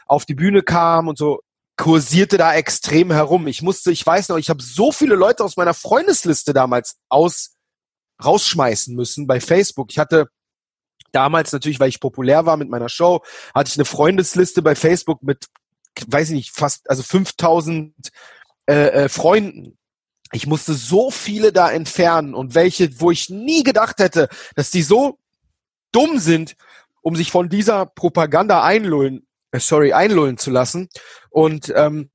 auf 0.06 0.24
die 0.26 0.34
Bühne 0.34 0.62
kamen 0.62 1.08
und 1.08 1.16
so, 1.16 1.40
kursierte 1.76 2.36
da 2.36 2.54
extrem 2.54 3.12
herum. 3.12 3.46
Ich 3.46 3.62
musste, 3.62 3.92
ich 3.92 4.04
weiß 4.04 4.28
noch, 4.28 4.36
ich 4.36 4.50
habe 4.50 4.62
so 4.62 4.92
viele 4.92 5.14
Leute 5.14 5.44
aus 5.44 5.56
meiner 5.56 5.74
Freundesliste 5.74 6.52
damals 6.52 6.96
aus 7.08 7.54
rausschmeißen 8.24 8.94
müssen 8.94 9.26
bei 9.26 9.40
Facebook. 9.40 9.90
Ich 9.90 9.98
hatte 9.98 10.28
damals 11.12 11.52
natürlich, 11.52 11.80
weil 11.80 11.88
ich 11.88 12.00
populär 12.00 12.46
war 12.46 12.56
mit 12.56 12.68
meiner 12.68 12.88
Show, 12.88 13.22
hatte 13.54 13.68
ich 13.68 13.76
eine 13.76 13.84
Freundesliste 13.84 14.62
bei 14.62 14.74
Facebook 14.74 15.22
mit, 15.22 15.46
weiß 16.06 16.30
ich 16.30 16.34
nicht, 16.34 16.56
fast, 16.56 16.88
also 16.90 17.02
5000 17.02 17.94
äh, 18.66 18.74
äh, 18.74 19.08
Freunden. 19.08 19.76
Ich 20.32 20.46
musste 20.46 20.72
so 20.72 21.10
viele 21.10 21.52
da 21.52 21.70
entfernen 21.70 22.34
und 22.34 22.54
welche, 22.54 23.00
wo 23.00 23.10
ich 23.10 23.28
nie 23.28 23.62
gedacht 23.62 23.98
hätte, 23.98 24.28
dass 24.56 24.70
die 24.70 24.82
so 24.82 25.18
dumm 25.92 26.18
sind, 26.18 26.56
um 27.02 27.16
sich 27.16 27.30
von 27.30 27.48
dieser 27.48 27.84
Propaganda 27.84 28.62
einlullen, 28.62 29.26
äh, 29.50 29.60
sorry, 29.60 29.92
einlullen 29.92 30.38
zu 30.38 30.50
lassen. 30.50 30.88
Und 31.28 31.72
ähm, 31.76 32.10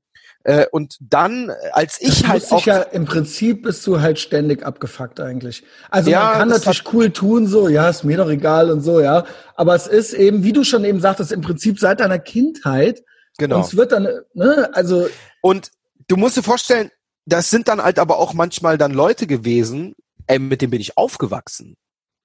äh, 0.48 0.66
und 0.70 0.96
dann, 1.00 1.52
als 1.72 2.00
ich 2.00 2.22
das 2.22 2.28
halt 2.28 2.52
auch. 2.52 2.64
Ja, 2.64 2.80
Im 2.80 3.04
Prinzip 3.04 3.64
bist 3.64 3.86
du 3.86 4.00
halt 4.00 4.18
ständig 4.18 4.64
abgefuckt 4.64 5.20
eigentlich. 5.20 5.62
Also 5.90 6.10
ja, 6.10 6.24
man 6.24 6.38
kann 6.38 6.48
natürlich 6.48 6.90
cool 6.90 7.10
tun, 7.10 7.46
so, 7.46 7.68
ja, 7.68 7.90
ist 7.90 8.02
mir 8.02 8.16
doch 8.16 8.30
egal 8.30 8.70
und 8.70 8.80
so, 8.80 8.98
ja. 8.98 9.26
Aber 9.56 9.74
es 9.74 9.86
ist 9.86 10.14
eben, 10.14 10.44
wie 10.44 10.54
du 10.54 10.64
schon 10.64 10.86
eben 10.86 11.00
sagtest, 11.00 11.32
im 11.32 11.42
Prinzip 11.42 11.78
seit 11.78 12.00
deiner 12.00 12.18
Kindheit. 12.18 13.02
Genau. 13.36 13.56
Und 13.56 13.66
es 13.66 13.76
wird 13.76 13.92
dann, 13.92 14.08
ne, 14.32 14.70
also. 14.72 15.10
Und 15.42 15.70
du 16.08 16.16
musst 16.16 16.38
dir 16.38 16.42
vorstellen, 16.42 16.90
das 17.26 17.50
sind 17.50 17.68
dann 17.68 17.82
halt 17.82 17.98
aber 17.98 18.18
auch 18.18 18.32
manchmal 18.32 18.78
dann 18.78 18.94
Leute 18.94 19.26
gewesen, 19.26 19.96
ey, 20.28 20.38
mit 20.38 20.62
denen 20.62 20.70
bin 20.70 20.80
ich 20.80 20.96
aufgewachsen. 20.96 21.76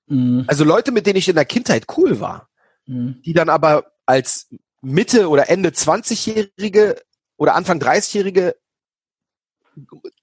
Mhm. 0.08 0.46
Also 0.48 0.64
Leute, 0.64 0.94
mit 0.94 1.08
denen 1.08 1.18
ich 1.18 1.28
in 1.28 1.36
der 1.36 1.44
Kindheit 1.44 1.88
cool 1.98 2.22
war. 2.22 2.48
Mhm. 2.86 3.22
Die 3.26 3.34
dann 3.34 3.50
aber 3.50 3.92
als 4.06 4.48
Mitte 4.82 5.28
oder 5.28 5.50
Ende 5.50 5.72
20-Jährige 5.72 6.96
oder 7.38 7.56
Anfang 7.56 7.80
30-Jährige 7.80 8.56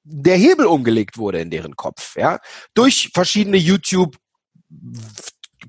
der 0.03 0.37
Hebel 0.37 0.67
umgelegt 0.67 1.19
wurde 1.19 1.41
in 1.41 1.51
deren 1.51 1.77
Kopf, 1.77 2.17
ja, 2.17 2.39
durch 2.75 3.11
verschiedene 3.13 3.57
YouTube 3.57 4.17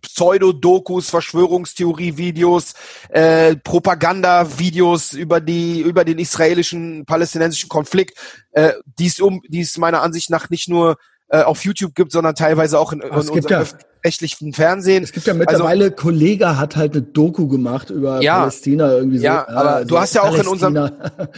Pseudo-Dokus, 0.01 1.09
Verschwörungstheorie-Videos, 1.09 2.73
äh, 3.09 3.55
Propaganda-Videos 3.57 5.13
über 5.13 5.41
die 5.41 5.81
über 5.81 6.05
den 6.05 6.17
israelischen 6.17 7.05
palästinensischen 7.05 7.69
Konflikt, 7.69 8.17
äh, 8.51 8.73
die 8.85 9.07
es 9.07 9.19
um, 9.19 9.41
die 9.47 9.61
es 9.61 9.77
meiner 9.77 10.01
Ansicht 10.01 10.29
nach 10.29 10.49
nicht 10.49 10.69
nur 10.69 10.97
äh, 11.31 11.43
auf 11.43 11.63
YouTube 11.63 11.95
gibt, 11.95 12.11
sondern 12.11 12.35
teilweise 12.35 12.77
auch 12.77 12.91
in, 12.91 12.99
in 12.99 13.09
unserem 13.09 13.39
ja, 13.47 13.59
öffentlich-rechtlichen 13.61 14.51
Fernsehen. 14.51 15.01
Es 15.01 15.13
gibt 15.13 15.25
ja 15.27 15.33
mittlerweile, 15.33 15.85
also, 15.85 15.95
Kollege 15.95 16.57
hat 16.57 16.75
halt 16.75 16.91
eine 16.91 17.03
Doku 17.03 17.47
gemacht 17.47 17.89
über 17.89 18.21
ja, 18.21 18.39
Palästina 18.39 18.91
irgendwie 18.91 19.19
so. 19.19 19.23
Ja, 19.23 19.47
aber 19.47 19.75
also 19.75 19.87
du 19.87 19.97
hast 19.97 20.13
ja 20.13 20.23
auch 20.23 20.37
in 20.37 20.45
unserem, 20.45 20.75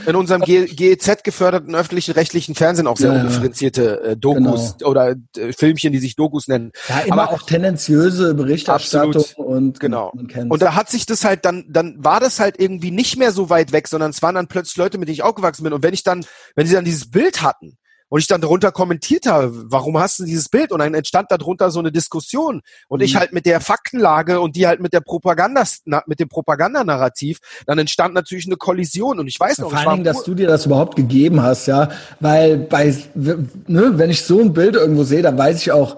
in 0.07 0.15
unserem 0.15 0.41
GEZ 0.41 1.23
geförderten 1.23 1.75
öffentlichen 1.75 2.13
rechtlichen 2.13 2.55
Fernsehen 2.55 2.87
auch 2.87 2.97
sehr 2.97 3.13
ja, 3.13 3.21
undifferenzierte 3.21 4.01
äh, 4.01 4.17
Dokus 4.17 4.77
genau. 4.79 4.89
oder 4.89 5.15
äh, 5.37 5.53
Filmchen, 5.53 5.93
die 5.93 5.99
sich 5.99 6.15
Dokus 6.15 6.47
nennen. 6.47 6.71
Ja, 6.89 7.01
immer 7.01 7.23
aber, 7.23 7.33
auch 7.33 7.43
tendenziöse 7.43 8.33
Berichterstattung 8.33 9.21
absolut, 9.21 9.47
und 9.47 9.79
genau. 9.79 10.11
Und 10.49 10.59
da 10.59 10.73
hat 10.73 10.89
sich 10.89 11.05
das 11.05 11.23
halt 11.23 11.45
dann, 11.45 11.65
dann 11.69 12.03
war 12.03 12.19
das 12.19 12.39
halt 12.39 12.59
irgendwie 12.59 12.89
nicht 12.89 13.17
mehr 13.17 13.31
so 13.31 13.51
weit 13.51 13.73
weg, 13.73 13.87
sondern 13.87 14.09
es 14.09 14.23
waren 14.23 14.33
dann 14.33 14.47
plötzlich 14.47 14.77
Leute, 14.77 14.97
mit 14.97 15.07
denen 15.07 15.13
ich 15.13 15.23
aufgewachsen 15.23 15.63
bin. 15.63 15.73
Und 15.73 15.83
wenn 15.83 15.93
ich 15.93 16.03
dann, 16.03 16.25
wenn 16.55 16.65
sie 16.65 16.73
dann 16.73 16.83
dieses 16.83 17.11
Bild 17.11 17.43
hatten, 17.43 17.77
und 18.13 18.19
ich 18.19 18.27
dann 18.27 18.41
darunter 18.41 18.71
kommentiert 18.71 19.25
habe, 19.25 19.51
warum 19.71 19.97
hast 19.97 20.19
du 20.19 20.23
dieses 20.23 20.47
Bild? 20.47 20.71
Und 20.71 20.81
dann 20.81 20.93
entstand 20.93 21.31
darunter 21.31 21.71
so 21.71 21.79
eine 21.79 21.91
Diskussion 21.91 22.61
und 22.87 22.99
mhm. 22.99 23.05
ich 23.05 23.15
halt 23.15 23.33
mit 23.33 23.47
der 23.47 23.59
Faktenlage 23.59 24.39
und 24.39 24.55
die 24.55 24.67
halt 24.67 24.81
mit 24.81 24.93
der 24.93 25.01
Propaganda, 25.01 25.63
mit 26.05 26.19
dem 26.19 26.29
Propagandanarrativ, 26.29 27.39
dann 27.65 27.79
entstand 27.79 28.13
natürlich 28.13 28.45
eine 28.45 28.57
Kollision 28.57 29.19
und 29.19 29.25
ich 29.25 29.39
weiß 29.39 29.57
noch, 29.57 29.71
vor 29.71 29.79
allen 29.79 29.89
Dingen, 29.89 30.03
dass 30.03 30.23
du 30.23 30.35
dir 30.35 30.45
das 30.45 30.67
überhaupt 30.67 30.95
gegeben 30.95 31.41
hast, 31.41 31.65
ja, 31.65 31.89
weil 32.19 32.57
bei, 32.57 32.95
ne, 33.15 33.93
wenn 33.97 34.11
ich 34.11 34.21
so 34.21 34.39
ein 34.41 34.53
Bild 34.53 34.75
irgendwo 34.75 35.05
sehe, 35.05 35.23
dann 35.23 35.35
weiß 35.35 35.59
ich 35.59 35.71
auch, 35.71 35.97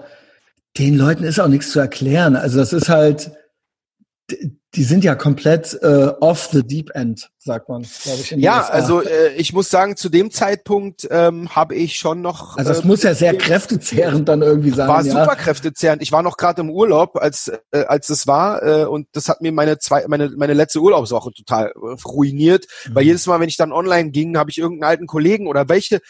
den 0.78 0.96
Leuten 0.96 1.22
ist 1.22 1.38
auch 1.38 1.48
nichts 1.48 1.70
zu 1.70 1.80
erklären. 1.80 2.34
Also 2.34 2.56
das 2.56 2.72
ist 2.72 2.88
halt, 2.88 3.30
die 4.76 4.84
sind 4.84 5.04
ja 5.04 5.14
komplett 5.14 5.76
äh, 5.82 6.12
off 6.20 6.50
the 6.52 6.62
deep 6.62 6.90
end, 6.94 7.30
sagt 7.38 7.68
man, 7.70 7.82
glaube 8.02 8.20
ich. 8.20 8.30
Ja, 8.32 8.58
USA. 8.58 8.72
also 8.72 9.02
äh, 9.02 9.32
ich 9.36 9.54
muss 9.54 9.70
sagen, 9.70 9.96
zu 9.96 10.10
dem 10.10 10.30
Zeitpunkt 10.30 11.08
ähm, 11.10 11.48
habe 11.56 11.74
ich 11.74 11.96
schon 11.96 12.20
noch. 12.20 12.58
Also 12.58 12.72
es 12.72 12.80
äh, 12.80 12.86
muss 12.86 13.02
ja 13.02 13.14
sehr 13.14 13.34
kräftezehrend 13.36 14.28
dann 14.28 14.42
irgendwie 14.42 14.70
sein. 14.70 14.86
War 14.86 15.02
ja. 15.02 15.12
super 15.12 15.34
kräftezehrend. 15.34 16.02
Ich 16.02 16.12
war 16.12 16.22
noch 16.22 16.36
gerade 16.36 16.60
im 16.60 16.70
Urlaub, 16.70 17.16
als 17.16 17.50
äh, 17.72 17.84
als 17.84 18.10
es 18.10 18.26
war, 18.26 18.62
äh, 18.62 18.84
und 18.84 19.08
das 19.12 19.30
hat 19.30 19.40
mir 19.40 19.50
meine 19.50 19.78
zwei, 19.78 20.04
meine 20.08 20.30
meine 20.36 20.52
letzte 20.52 20.80
Urlaubswoche 20.80 21.32
total 21.32 21.68
äh, 21.68 22.02
ruiniert. 22.04 22.66
Mhm. 22.86 22.94
Weil 22.94 23.04
jedes 23.04 23.26
Mal, 23.26 23.40
wenn 23.40 23.48
ich 23.48 23.56
dann 23.56 23.72
online 23.72 24.10
ging, 24.10 24.36
habe 24.36 24.50
ich 24.50 24.58
irgendeinen 24.58 24.90
alten 24.90 25.06
Kollegen 25.06 25.46
oder 25.46 25.70
welche 25.70 26.00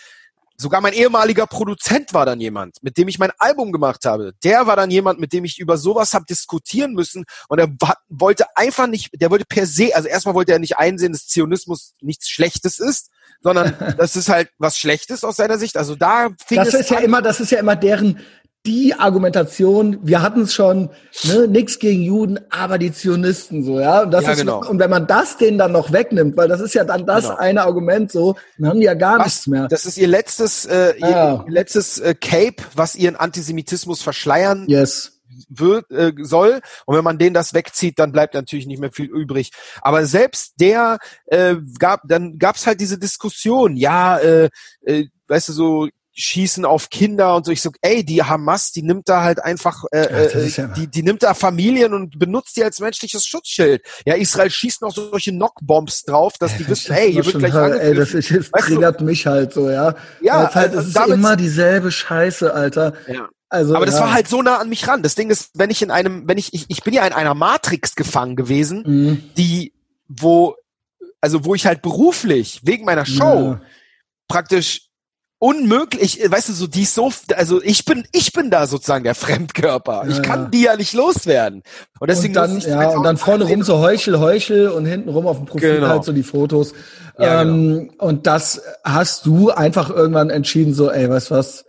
Sogar 0.57 0.81
mein 0.81 0.93
ehemaliger 0.93 1.47
Produzent 1.47 2.15
war 2.15 2.25
dann 2.27 2.41
jemand, 2.41 2.83
mit 2.83 2.97
dem 2.97 3.09
ich 3.09 3.19
mein 3.19 3.33
Album 3.39 3.73
gemacht 3.73 4.05
habe. 4.05 4.33
Der 4.43 4.67
war 4.67 4.77
dann 4.77 4.91
jemand, 4.91 5.21
mit 5.21 5.33
dem 5.33 5.45
ich 5.45 5.59
über 5.59 5.77
sowas 5.77 6.15
habe 6.15 6.25
diskutieren 6.25 6.93
müssen. 6.93 7.25
Und 7.49 7.59
er 7.59 7.69
wollte 8.09 8.47
einfach 8.57 8.87
nicht, 8.87 9.11
der 9.21 9.31
wollte 9.31 9.45
per 9.45 9.67
se, 9.67 9.95
also 9.95 10.09
erstmal 10.09 10.35
wollte 10.35 10.53
er 10.53 10.59
nicht 10.59 10.79
einsehen, 10.79 11.13
dass 11.13 11.27
Zionismus 11.27 11.95
nichts 12.01 12.29
Schlechtes 12.29 12.79
ist, 12.79 13.11
sondern 13.41 13.77
das 13.99 14.17
ist 14.17 14.29
halt 14.29 14.49
was 14.59 14.79
Schlechtes 14.79 15.25
aus 15.25 15.37
seiner 15.37 15.59
Sicht. 15.59 15.77
Also 15.77 15.95
da 15.95 16.31
fing 16.47 16.59
das 16.59 16.69
es 16.69 16.81
ist 16.81 16.91
ja 16.91 16.99
immer, 16.99 17.23
das 17.23 17.41
ist 17.41 17.51
ja 17.51 17.59
immer 17.59 17.77
deren 17.77 18.21
die 18.67 18.95
Argumentation, 18.95 19.99
wir 20.03 20.21
hatten 20.21 20.43
es 20.43 20.53
schon, 20.53 20.91
ne, 21.25 21.47
nix 21.47 21.79
gegen 21.79 22.03
Juden, 22.03 22.41
aber 22.51 22.79
die 22.79 22.93
Zionisten 22.93 23.63
so, 23.63 23.79
ja. 23.79 24.03
Und, 24.03 24.11
das 24.11 24.25
ja, 24.25 24.33
ist, 24.33 24.41
genau. 24.41 24.67
und 24.69 24.81
wenn 24.81 24.91
man 24.91 25.07
das 25.07 25.39
denen 25.39 25.57
dann 25.57 25.73
noch 25.73 25.93
wegnimmt, 25.93 26.37
weil 26.37 26.49
das 26.49 26.61
ist 26.61 26.75
ja 26.75 26.85
dann 26.85 27.07
das 27.07 27.25
genau. 27.25 27.37
eine 27.37 27.63
Argument 27.63 28.11
so, 28.11 28.35
dann 28.59 28.71
haben 28.71 28.81
die 28.81 28.87
ja 28.87 28.95
gar 28.95 29.21
was, 29.21 29.27
nichts 29.27 29.47
mehr. 29.47 29.69
Das 29.69 29.87
ist 29.87 29.97
ihr 29.97 30.09
letztes, 30.09 30.67
äh, 30.67 30.95
ihr, 30.99 31.09
ihr 31.09 31.45
letztes 31.47 31.99
äh, 31.99 32.15
Cape, 32.15 32.57
was 32.75 32.97
ihren 32.97 33.15
Antisemitismus 33.15 34.03
verschleiern 34.03 34.65
yes. 34.67 35.21
wird, 35.49 35.89
äh, 35.93 36.13
soll. 36.23 36.61
Und 36.87 36.97
wenn 36.97 37.05
man 37.05 37.19
denen 37.19 37.35
das 37.35 37.55
wegzieht, 37.55 38.01
dann 38.01 38.11
bleibt 38.11 38.35
natürlich 38.35 38.67
nicht 38.67 38.81
mehr 38.81 38.93
viel 38.93 39.07
übrig. 39.07 39.53
Aber 39.81 40.07
selbst 40.07 40.55
der 40.59 40.99
äh, 41.27 41.55
gab, 41.79 42.03
dann 42.09 42.39
gab's 42.39 42.67
halt 42.67 42.81
diese 42.81 42.99
Diskussion, 42.99 43.77
ja, 43.77 44.19
äh, 44.19 44.49
äh, 44.85 45.07
weißt 45.29 45.51
du, 45.51 45.53
so 45.53 45.89
schießen 46.17 46.65
auf 46.65 46.89
Kinder 46.89 47.37
und 47.37 47.45
so. 47.45 47.53
Ich 47.53 47.61
so, 47.61 47.71
ey, 47.83 48.03
die 48.03 48.23
Hamas, 48.23 48.73
die 48.73 48.83
nimmt 48.83 49.09
da 49.09 49.23
halt 49.23 49.43
einfach, 49.45 49.85
äh, 49.93 50.27
äh, 50.27 50.49
ja 50.49 50.67
die, 50.69 50.87
die 50.87 51.03
nimmt 51.03 51.23
da 51.23 51.35
Familien 51.35 51.93
und 51.93 52.19
benutzt 52.19 52.57
die 52.57 52.65
als 52.65 52.81
menschliches 52.81 53.27
Schutzschild. 53.27 53.83
Ja, 54.07 54.15
Israel 54.15 54.51
schießt 54.51 54.81
noch 54.81 54.93
solche 54.93 55.31
Knockbombs 55.31 56.05
drauf, 56.05 56.35
dass 56.39 56.53
ey, 56.53 56.59
die 56.59 56.69
wissen, 56.69 56.95
hey, 56.95 57.13
hier 57.13 57.25
wird 57.25 57.39
gleich 57.39 57.53
halt, 57.53 57.81
Ey, 57.81 57.95
das, 57.95 58.15
ist, 58.15 58.31
das 58.31 58.51
triggert 58.51 59.01
du? 59.01 59.05
mich 59.05 59.27
halt 59.27 59.53
so, 59.53 59.71
ja. 59.71 59.95
Ja, 60.23 60.45
Weil's 60.45 60.55
halt, 60.55 60.75
es 60.75 60.87
ist 60.89 60.97
immer 60.97 61.37
dieselbe 61.37 61.93
Scheiße, 61.93 62.53
Alter. 62.53 62.95
Ja. 63.07 63.29
Also, 63.49 63.77
aber 63.77 63.87
das 63.87 63.97
ja. 63.97 64.01
war 64.03 64.13
halt 64.13 64.27
so 64.27 64.43
nah 64.43 64.57
an 64.57 64.69
mich 64.69 64.89
ran. 64.89 65.03
Das 65.03 65.15
Ding 65.15 65.31
ist, 65.31 65.51
wenn 65.55 65.71
ich 65.71 65.83
in 65.83 65.91
einem, 65.91 66.27
wenn 66.27 66.39
ich, 66.39 66.53
ich, 66.53 66.65
ich 66.69 66.83
bin 66.83 66.95
ja 66.95 67.07
in 67.07 67.13
einer 67.13 67.35
Matrix 67.35 67.95
gefangen 67.95 68.37
gewesen, 68.37 68.83
mhm. 68.87 69.23
die, 69.37 69.73
wo, 70.09 70.57
also 71.21 71.45
wo 71.45 71.55
ich 71.55 71.67
halt 71.67 71.83
beruflich, 71.83 72.61
wegen 72.65 72.85
meiner 72.85 73.07
Show, 73.07 73.53
ja. 73.53 73.61
praktisch 74.29 74.86
unmöglich, 75.39 76.21
weißt 76.29 76.49
du, 76.49 76.53
so 76.53 76.67
die 76.67 76.83
ist 76.83 76.95
so, 76.95 77.11
also 77.37 77.63
ich 77.63 77.85
bin, 77.85 78.07
ich 78.13 78.33
bin 78.33 78.51
da 78.51 78.67
sozusagen 78.67 79.05
der 79.05 79.15
Fremdkörper. 79.17 80.05
Ja, 80.05 80.09
ich 80.09 80.23
kann 80.23 80.45
ja. 80.45 80.49
die 80.49 80.63
ja 80.63 80.77
nicht 80.77 80.95
loswerden. 80.95 81.63
Und 82.01 82.11
deswegen 82.11 82.37
und 82.37 82.43
dann, 82.43 82.61
ja, 82.61 82.91
und 82.91 83.03
dann 83.03 83.17
vorne 83.17 83.45
rum 83.45 83.63
so 83.63 83.79
Heuchel, 83.79 84.19
Heuchel 84.19 84.69
und 84.69 84.87
hinten 84.87 85.09
rum 85.09 85.27
auf 85.27 85.37
dem 85.37 85.47
Profil 85.47 85.77
genau. 85.77 85.89
halt 85.89 86.05
so 86.05 86.13
die 86.13 86.23
Fotos. 86.23 86.73
Ja, 87.19 87.43
ähm, 87.43 87.91
genau. 87.91 88.05
Und 88.05 88.27
das 88.27 88.63
hast 88.85 89.27
du 89.27 89.51
einfach 89.51 89.91
irgendwann 89.91 90.31
entschieden, 90.31 90.75
so, 90.75 90.91
ey, 90.91 91.09
weißt 91.09 91.31
du 91.31 91.35
was? 91.35 91.65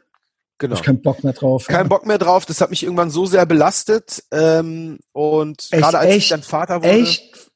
Genau. 0.59 0.73
Ich 0.73 0.81
keinen 0.81 1.01
Bock 1.01 1.23
mehr 1.23 1.33
drauf. 1.33 1.67
Kein 1.67 1.87
Bock 1.87 2.05
mehr 2.07 2.17
drauf. 2.17 2.45
Das 2.47 2.61
hat 2.61 2.71
mich 2.71 2.81
irgendwann 2.83 3.11
so 3.11 3.27
sehr 3.27 3.45
belastet. 3.45 4.23
Ähm, 4.31 4.97
und 5.11 5.69
gerade 5.71 5.99
als 5.99 6.09
echt, 6.09 6.17
ich 6.17 6.29
dann 6.29 6.41
Vater 6.41 6.77
wurde. 6.77 6.89
Echt 6.89 7.51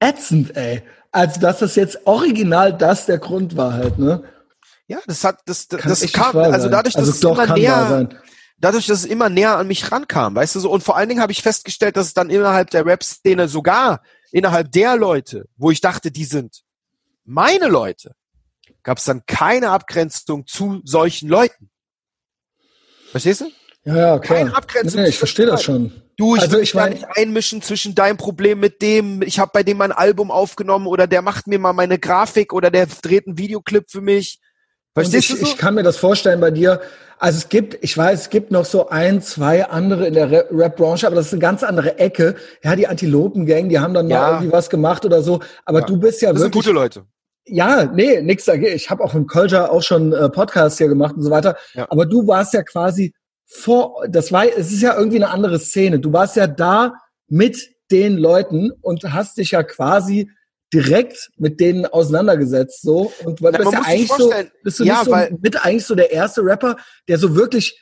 ätzend, 0.00 0.56
ey. 0.56 0.82
Also, 1.12 1.40
dass 1.40 1.60
das 1.60 1.76
jetzt 1.76 2.04
original 2.06 2.72
das 2.72 3.06
der 3.06 3.18
Grund 3.18 3.56
war 3.56 3.74
halt, 3.74 4.00
ne? 4.00 4.24
Ja, 4.86 4.98
das 5.06 5.24
hat, 5.24 5.40
das, 5.46 5.66
das, 5.68 5.82
das 5.82 6.12
kam, 6.12 6.36
also 6.36 6.68
dadurch, 6.68 6.94
dass 6.94 7.08
also 7.08 7.30
es 7.30 7.38
immer 7.38 7.54
näher, 7.54 8.08
dadurch, 8.58 8.86
dass 8.86 8.98
es 8.98 9.04
immer 9.06 9.30
näher 9.30 9.56
an 9.56 9.66
mich 9.66 9.90
rankam, 9.90 10.34
weißt 10.34 10.56
du 10.56 10.60
so, 10.60 10.70
und 10.70 10.82
vor 10.82 10.96
allen 10.96 11.08
Dingen 11.08 11.22
habe 11.22 11.32
ich 11.32 11.42
festgestellt, 11.42 11.96
dass 11.96 12.08
es 12.08 12.14
dann 12.14 12.28
innerhalb 12.28 12.70
der 12.70 12.84
Rap-Szene 12.84 13.48
sogar 13.48 14.02
innerhalb 14.30 14.72
der 14.72 14.96
Leute, 14.96 15.46
wo 15.56 15.70
ich 15.70 15.80
dachte, 15.80 16.10
die 16.10 16.24
sind 16.24 16.64
meine 17.24 17.68
Leute, 17.68 18.14
gab 18.82 18.98
es 18.98 19.04
dann 19.04 19.24
keine 19.26 19.70
Abgrenzung 19.70 20.46
zu 20.46 20.82
solchen 20.84 21.28
Leuten. 21.28 21.70
Verstehst 23.10 23.42
du? 23.42 23.50
Ja, 23.84 23.96
ja, 23.96 24.18
klar. 24.18 24.38
Keine 24.38 24.56
Abgrenzung. 24.56 25.02
Nee, 25.02 25.08
ich 25.08 25.18
verstehe 25.18 25.46
das 25.46 25.62
schon. 25.62 25.92
Du, 26.16 26.36
ich 26.36 26.42
also 26.42 26.56
will 26.56 26.62
ich 26.62 26.74
mein, 26.74 26.92
nicht 26.92 27.06
einmischen 27.16 27.62
zwischen 27.62 27.94
deinem 27.94 28.16
Problem 28.16 28.60
mit 28.60 28.82
dem, 28.82 29.22
ich 29.22 29.38
habe 29.38 29.50
bei 29.54 29.62
dem 29.62 29.78
mein 29.78 29.92
Album 29.92 30.30
aufgenommen 30.30 30.86
oder 30.86 31.06
der 31.06 31.22
macht 31.22 31.46
mir 31.46 31.58
mal 31.58 31.72
meine 31.72 31.98
Grafik 31.98 32.52
oder 32.52 32.70
der 32.70 32.86
dreht 32.86 33.26
einen 33.26 33.38
Videoclip 33.38 33.90
für 33.90 34.00
mich. 34.00 34.40
Verstehst 34.94 35.30
ich, 35.30 35.40
du 35.40 35.44
so? 35.44 35.52
ich 35.52 35.58
kann 35.58 35.74
mir 35.74 35.82
das 35.82 35.96
vorstellen 35.96 36.40
bei 36.40 36.50
dir. 36.50 36.80
Also 37.18 37.38
es 37.38 37.48
gibt, 37.48 37.78
ich 37.82 37.96
weiß, 37.96 38.22
es 38.22 38.30
gibt 38.30 38.50
noch 38.50 38.64
so 38.64 38.88
ein, 38.88 39.22
zwei 39.22 39.66
andere 39.66 40.06
in 40.06 40.14
der 40.14 40.30
Rap-Branche, 40.50 41.06
aber 41.06 41.16
das 41.16 41.26
ist 41.26 41.32
eine 41.32 41.40
ganz 41.40 41.62
andere 41.62 41.98
Ecke. 41.98 42.36
Ja, 42.62 42.76
die 42.76 42.86
Antilopen-Gang, 42.86 43.68
die 43.68 43.78
haben 43.78 43.94
dann 43.94 44.08
ja. 44.08 44.20
mal 44.20 44.30
irgendwie 44.32 44.52
was 44.52 44.70
gemacht 44.70 45.04
oder 45.04 45.22
so. 45.22 45.40
Aber 45.64 45.80
ja. 45.80 45.86
du 45.86 45.96
bist 45.96 46.22
ja 46.22 46.32
das 46.32 46.42
wirklich. 46.42 46.64
sind 46.64 46.72
gute 46.72 46.74
Leute. 46.74 47.04
Ja, 47.46 47.84
nee, 47.84 48.22
nix 48.22 48.44
dagegen. 48.44 48.74
Ich 48.74 48.88
habe 48.88 49.02
auch 49.04 49.12
mit 49.14 49.28
Kolja 49.28 49.68
auch 49.68 49.82
schon 49.82 50.12
äh, 50.12 50.28
Podcasts 50.30 50.78
hier 50.78 50.88
gemacht 50.88 51.16
und 51.16 51.22
so 51.22 51.30
weiter. 51.30 51.56
Ja. 51.74 51.86
Aber 51.90 52.06
du 52.06 52.26
warst 52.26 52.54
ja 52.54 52.62
quasi 52.62 53.14
vor, 53.44 54.06
das 54.08 54.32
war, 54.32 54.46
es 54.46 54.72
ist 54.72 54.82
ja 54.82 54.96
irgendwie 54.96 55.16
eine 55.16 55.30
andere 55.30 55.58
Szene. 55.58 55.98
Du 55.98 56.12
warst 56.12 56.36
ja 56.36 56.46
da 56.46 56.94
mit 57.28 57.70
den 57.90 58.16
Leuten 58.16 58.70
und 58.80 59.12
hast 59.12 59.36
dich 59.36 59.50
ja 59.50 59.62
quasi 59.62 60.30
direkt 60.74 61.30
mit 61.36 61.60
denen 61.60 61.86
auseinandergesetzt 61.86 62.82
so 62.82 63.12
und 63.24 63.40
weil 63.40 63.52
das 63.52 63.72
ja 63.72 63.82
eigentlich 63.82 64.10
so 64.10 64.32
bist 64.62 64.80
du 64.80 64.84
ja, 64.84 64.94
nicht 64.94 65.04
so 65.04 65.10
weil, 65.12 65.38
mit 65.40 65.64
eigentlich 65.64 65.86
so 65.86 65.94
der 65.94 66.10
erste 66.10 66.42
Rapper, 66.42 66.76
der 67.08 67.18
so 67.18 67.36
wirklich 67.36 67.80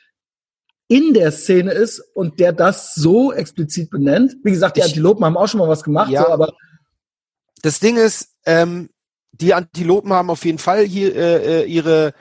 in 0.87 1.13
der 1.13 1.31
Szene 1.31 1.71
ist 1.71 1.99
und 2.13 2.39
der 2.39 2.53
das 2.53 2.93
so 2.93 3.33
explizit 3.33 3.89
benennt. 3.89 4.35
Wie 4.43 4.51
gesagt, 4.51 4.77
die 4.77 4.81
ich, 4.81 4.85
Antilopen 4.85 5.25
haben 5.25 5.37
auch 5.37 5.47
schon 5.47 5.59
mal 5.59 5.69
was 5.69 5.83
gemacht, 5.83 6.11
ja, 6.11 6.23
so, 6.23 6.29
aber 6.29 6.53
das 7.63 7.79
Ding 7.79 7.97
ist, 7.97 8.27
ähm, 8.45 8.89
die 9.31 9.53
Antilopen 9.53 10.13
haben 10.13 10.29
auf 10.29 10.45
jeden 10.45 10.59
Fall 10.59 10.83
hier 10.83 11.15
äh, 11.15 11.61
äh 11.61 11.65
ihre 11.65 12.13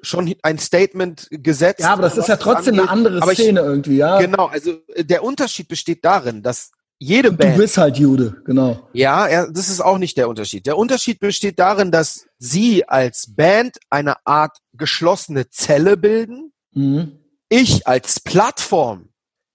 schon 0.00 0.34
ein 0.42 0.58
Statement 0.58 1.28
gesetzt. 1.30 1.80
Ja, 1.80 1.92
aber 1.92 2.02
das 2.02 2.16
ist 2.16 2.28
ja 2.28 2.36
trotzdem 2.36 2.74
angeht. 2.74 2.88
eine 2.88 2.90
andere 2.90 3.34
Szene 3.34 3.60
ich, 3.60 3.66
irgendwie, 3.66 3.96
ja. 3.98 4.18
Genau, 4.18 4.46
also 4.46 4.78
äh, 4.94 5.04
der 5.04 5.22
Unterschied 5.22 5.68
besteht 5.68 6.04
darin, 6.04 6.42
dass 6.42 6.70
jede 6.98 7.32
Band. 7.32 7.56
Du 7.56 7.60
bist 7.60 7.76
halt 7.76 7.98
Jude, 7.98 8.40
genau. 8.44 8.88
Ja, 8.92 9.26
er, 9.26 9.50
das 9.50 9.68
ist 9.68 9.80
auch 9.80 9.98
nicht 9.98 10.16
der 10.16 10.28
Unterschied. 10.28 10.66
Der 10.66 10.78
Unterschied 10.78 11.20
besteht 11.20 11.58
darin, 11.58 11.90
dass 11.90 12.26
sie 12.38 12.88
als 12.88 13.34
Band 13.34 13.78
eine 13.90 14.16
Art 14.26 14.58
geschlossene 14.72 15.50
Zelle 15.50 15.96
bilden. 15.96 16.52
Mhm. 16.72 17.18
Ich 17.48 17.86
als 17.86 18.20
Plattform 18.20 19.08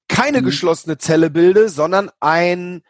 keine 0.07 0.41
mhm. 0.41 0.45
geschlossene 0.45 0.97
Zelle 0.97 1.29
bilde, 1.29 1.69
sondern 1.69 2.09
ein, 2.19 2.81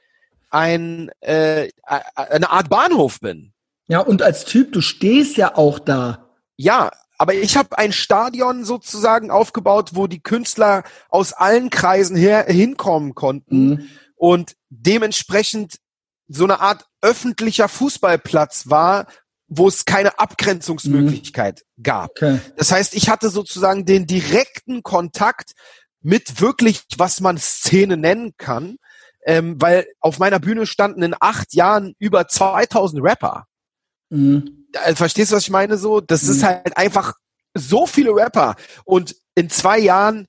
ein 0.49 1.09
äh, 1.21 1.69
eine 2.15 2.49
Art 2.49 2.69
Bahnhof 2.69 3.19
bin. 3.19 3.53
Ja, 3.87 4.01
und 4.01 4.21
als 4.21 4.45
Typ, 4.45 4.71
du 4.73 4.81
stehst 4.81 5.37
ja 5.37 5.55
auch 5.55 5.79
da. 5.79 6.29
Ja, 6.57 6.91
aber 7.17 7.33
ich 7.33 7.57
habe 7.57 7.77
ein 7.77 7.91
Stadion 7.91 8.63
sozusagen 8.63 9.31
aufgebaut, 9.31 9.91
wo 9.93 10.07
die 10.07 10.21
Künstler 10.21 10.83
aus 11.09 11.33
allen 11.33 11.69
Kreisen 11.69 12.15
her 12.15 12.45
hinkommen 12.47 13.15
konnten. 13.15 13.69
Mhm 13.69 13.89
und 14.19 14.55
dementsprechend 14.69 15.79
so 16.27 16.43
eine 16.43 16.59
Art 16.59 16.85
öffentlicher 17.01 17.69
Fußballplatz 17.69 18.69
war, 18.69 19.07
wo 19.47 19.67
es 19.67 19.85
keine 19.85 20.19
Abgrenzungsmöglichkeit 20.19 21.63
mhm. 21.77 21.83
gab. 21.83 22.11
Okay. 22.11 22.39
Das 22.57 22.71
heißt, 22.71 22.93
ich 22.93 23.09
hatte 23.09 23.29
sozusagen 23.29 23.85
den 23.85 24.05
direkten 24.05 24.83
Kontakt 24.83 25.53
mit 26.01 26.41
wirklich, 26.41 26.83
was 26.97 27.21
man 27.21 27.37
Szene 27.37 27.97
nennen 27.97 28.33
kann, 28.37 28.75
ähm, 29.25 29.55
weil 29.59 29.87
auf 30.01 30.19
meiner 30.19 30.39
Bühne 30.39 30.67
standen 30.67 31.01
in 31.01 31.15
acht 31.19 31.53
Jahren 31.53 31.95
über 31.97 32.27
2000 32.27 33.01
Rapper. 33.01 33.45
Mhm. 34.09 34.67
Verstehst 34.93 35.31
du, 35.31 35.37
was 35.37 35.43
ich 35.43 35.49
meine? 35.49 35.77
So, 35.77 36.01
das 36.01 36.23
mhm. 36.23 36.31
ist 36.31 36.43
halt 36.43 36.77
einfach 36.77 37.13
so 37.53 37.87
viele 37.87 38.11
Rapper 38.11 38.55
und 38.83 39.15
in 39.33 39.49
zwei 39.49 39.79
Jahren 39.79 40.27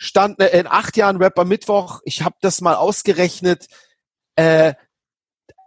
stand 0.00 0.40
äh, 0.40 0.58
in 0.58 0.66
acht 0.66 0.96
Jahren 0.96 1.18
Rapper 1.18 1.44
Mittwoch, 1.44 2.00
ich 2.04 2.22
habe 2.22 2.36
das 2.40 2.60
mal 2.60 2.74
ausgerechnet, 2.74 3.66
äh, 4.34 4.72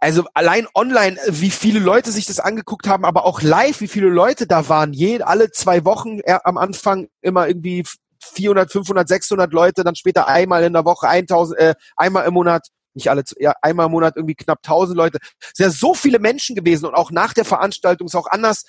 also 0.00 0.24
allein 0.34 0.66
online, 0.74 1.18
wie 1.28 1.50
viele 1.50 1.78
Leute 1.78 2.10
sich 2.12 2.26
das 2.26 2.40
angeguckt 2.40 2.86
haben, 2.86 3.06
aber 3.06 3.24
auch 3.24 3.40
live, 3.40 3.80
wie 3.80 3.88
viele 3.88 4.08
Leute 4.08 4.46
da 4.46 4.68
waren. 4.68 4.92
Je, 4.92 5.22
alle 5.22 5.50
zwei 5.50 5.84
Wochen 5.84 6.18
äh, 6.24 6.38
am 6.44 6.58
Anfang 6.58 7.08
immer 7.22 7.48
irgendwie 7.48 7.84
400, 8.20 8.70
500, 8.70 9.08
600 9.08 9.52
Leute, 9.52 9.84
dann 9.84 9.94
später 9.94 10.26
einmal 10.26 10.64
in 10.64 10.72
der 10.72 10.84
Woche 10.84 11.08
1000, 11.08 11.58
äh, 11.58 11.74
einmal 11.96 12.26
im 12.26 12.34
Monat, 12.34 12.66
nicht 12.92 13.08
alle, 13.08 13.22
ja, 13.38 13.54
einmal 13.62 13.86
im 13.86 13.92
Monat 13.92 14.16
irgendwie 14.16 14.34
knapp 14.34 14.58
1000 14.62 14.96
Leute. 14.96 15.18
Es 15.40 15.52
sind 15.54 15.66
ja 15.66 15.70
so 15.70 15.94
viele 15.94 16.18
Menschen 16.18 16.56
gewesen 16.56 16.86
und 16.86 16.94
auch 16.94 17.10
nach 17.10 17.32
der 17.32 17.44
Veranstaltung 17.44 18.08
ist 18.08 18.16
auch 18.16 18.26
anders 18.26 18.64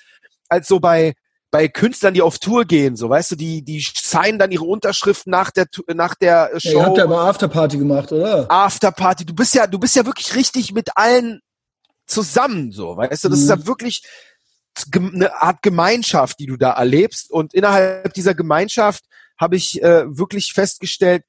als 0.48 0.68
so 0.68 0.78
bei 0.80 1.14
bei 1.50 1.68
Künstlern, 1.68 2.14
die 2.14 2.22
auf 2.22 2.38
Tour 2.38 2.64
gehen, 2.64 2.96
so 2.96 3.08
weißt 3.08 3.32
du, 3.32 3.36
die 3.36 3.62
die 3.62 3.80
signen 3.80 4.38
dann 4.38 4.50
ihre 4.50 4.64
Unterschriften 4.64 5.30
nach 5.30 5.50
der 5.50 5.66
nach 5.94 6.14
der 6.14 6.50
Show. 6.58 6.68
Ja, 6.68 6.74
ihr 6.74 6.86
habt 6.86 6.98
ja 6.98 7.04
aber 7.04 7.20
Afterparty 7.20 7.78
gemacht, 7.78 8.12
oder? 8.12 8.50
Afterparty. 8.50 9.24
Du 9.24 9.34
bist 9.34 9.54
ja 9.54 9.66
du 9.66 9.78
bist 9.78 9.96
ja 9.96 10.04
wirklich 10.04 10.34
richtig 10.34 10.72
mit 10.72 10.96
allen 10.96 11.40
zusammen, 12.06 12.72
so 12.72 12.96
weißt 12.96 13.24
du. 13.24 13.28
Das 13.28 13.38
mhm. 13.38 13.44
ist 13.44 13.50
ja 13.50 13.66
wirklich 13.66 14.02
eine 14.92 15.42
Art 15.42 15.62
Gemeinschaft, 15.62 16.38
die 16.38 16.46
du 16.46 16.56
da 16.56 16.72
erlebst. 16.72 17.30
Und 17.30 17.54
innerhalb 17.54 18.12
dieser 18.14 18.34
Gemeinschaft 18.34 19.04
habe 19.38 19.56
ich 19.56 19.82
äh, 19.82 20.04
wirklich 20.06 20.52
festgestellt, 20.52 21.24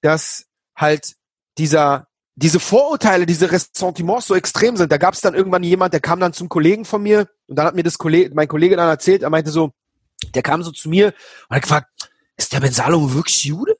dass 0.00 0.46
halt 0.74 1.14
dieser 1.58 2.06
diese 2.34 2.60
Vorurteile, 2.60 3.26
diese 3.26 3.50
Ressentiments 3.50 4.26
so 4.26 4.34
extrem 4.34 4.76
sind. 4.76 4.90
Da 4.90 4.96
gab 4.96 5.14
es 5.14 5.20
dann 5.20 5.34
irgendwann 5.34 5.62
jemand, 5.62 5.92
der 5.92 6.00
kam 6.00 6.20
dann 6.20 6.32
zum 6.32 6.48
Kollegen 6.48 6.84
von 6.84 7.02
mir 7.02 7.28
und 7.46 7.56
dann 7.56 7.66
hat 7.66 7.74
mir 7.74 7.82
das 7.82 7.98
Kollege, 7.98 8.34
mein 8.34 8.48
Kollege 8.48 8.76
dann 8.76 8.88
erzählt, 8.88 9.22
er 9.22 9.30
meinte 9.30 9.50
so, 9.50 9.72
der 10.34 10.42
kam 10.42 10.62
so 10.62 10.70
zu 10.70 10.88
mir 10.88 11.14
und 11.48 11.56
hat 11.56 11.62
gefragt, 11.62 11.88
ist 12.36 12.52
der 12.52 12.60
Ben 12.60 12.72
Salomo 12.72 13.12
wirklich 13.12 13.44
Jude? 13.44 13.76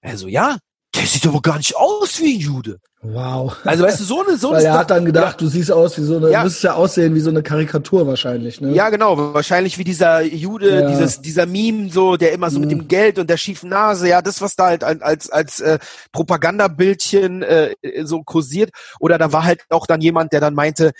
Er 0.00 0.18
so, 0.18 0.28
ja, 0.28 0.58
der 0.94 1.06
sieht 1.06 1.26
aber 1.26 1.40
gar 1.40 1.56
nicht 1.56 1.74
aus 1.76 2.20
wie 2.20 2.36
ein 2.36 2.40
Jude. 2.40 2.78
Wow. 3.00 3.56
Also 3.64 3.82
weißt 3.82 4.00
du, 4.00 4.04
so 4.04 4.24
eine, 4.24 4.36
so 4.36 4.50
eine. 4.50 4.58
Weil 4.58 4.66
er 4.66 4.78
hat 4.78 4.90
dann 4.90 5.04
gedacht, 5.04 5.40
ja. 5.40 5.46
du 5.46 5.48
siehst 5.48 5.72
aus 5.72 5.98
wie 5.98 6.02
so 6.02 6.18
eine, 6.18 6.30
ja. 6.30 6.44
müsstest 6.44 6.64
ja 6.64 6.74
aussehen 6.74 7.14
wie 7.14 7.20
so 7.20 7.30
eine 7.30 7.42
Karikatur 7.42 8.06
wahrscheinlich, 8.06 8.60
ne? 8.60 8.72
Ja, 8.72 8.90
genau. 8.90 9.34
Wahrscheinlich 9.34 9.76
wie 9.78 9.84
dieser 9.84 10.20
Jude, 10.22 10.82
ja. 10.82 10.88
dieses, 10.88 11.20
dieser 11.20 11.46
Meme 11.46 11.90
so, 11.90 12.16
der 12.16 12.32
immer 12.32 12.50
so 12.50 12.58
mhm. 12.58 12.60
mit 12.60 12.70
dem 12.70 12.88
Geld 12.88 13.18
und 13.18 13.28
der 13.28 13.38
schiefen 13.38 13.70
Nase, 13.70 14.08
ja, 14.08 14.22
das, 14.22 14.40
was 14.40 14.54
da 14.54 14.66
halt 14.66 14.84
als, 14.84 15.02
als, 15.02 15.30
als 15.30 15.60
äh, 15.60 15.78
Propagandabildchen 16.12 17.42
äh, 17.42 17.74
so 18.04 18.22
kursiert. 18.22 18.70
Oder 19.00 19.18
da 19.18 19.32
war 19.32 19.44
halt 19.44 19.62
auch 19.70 19.86
dann 19.86 20.00
jemand, 20.00 20.32
der 20.32 20.40
dann 20.40 20.54
meinte, 20.54 20.92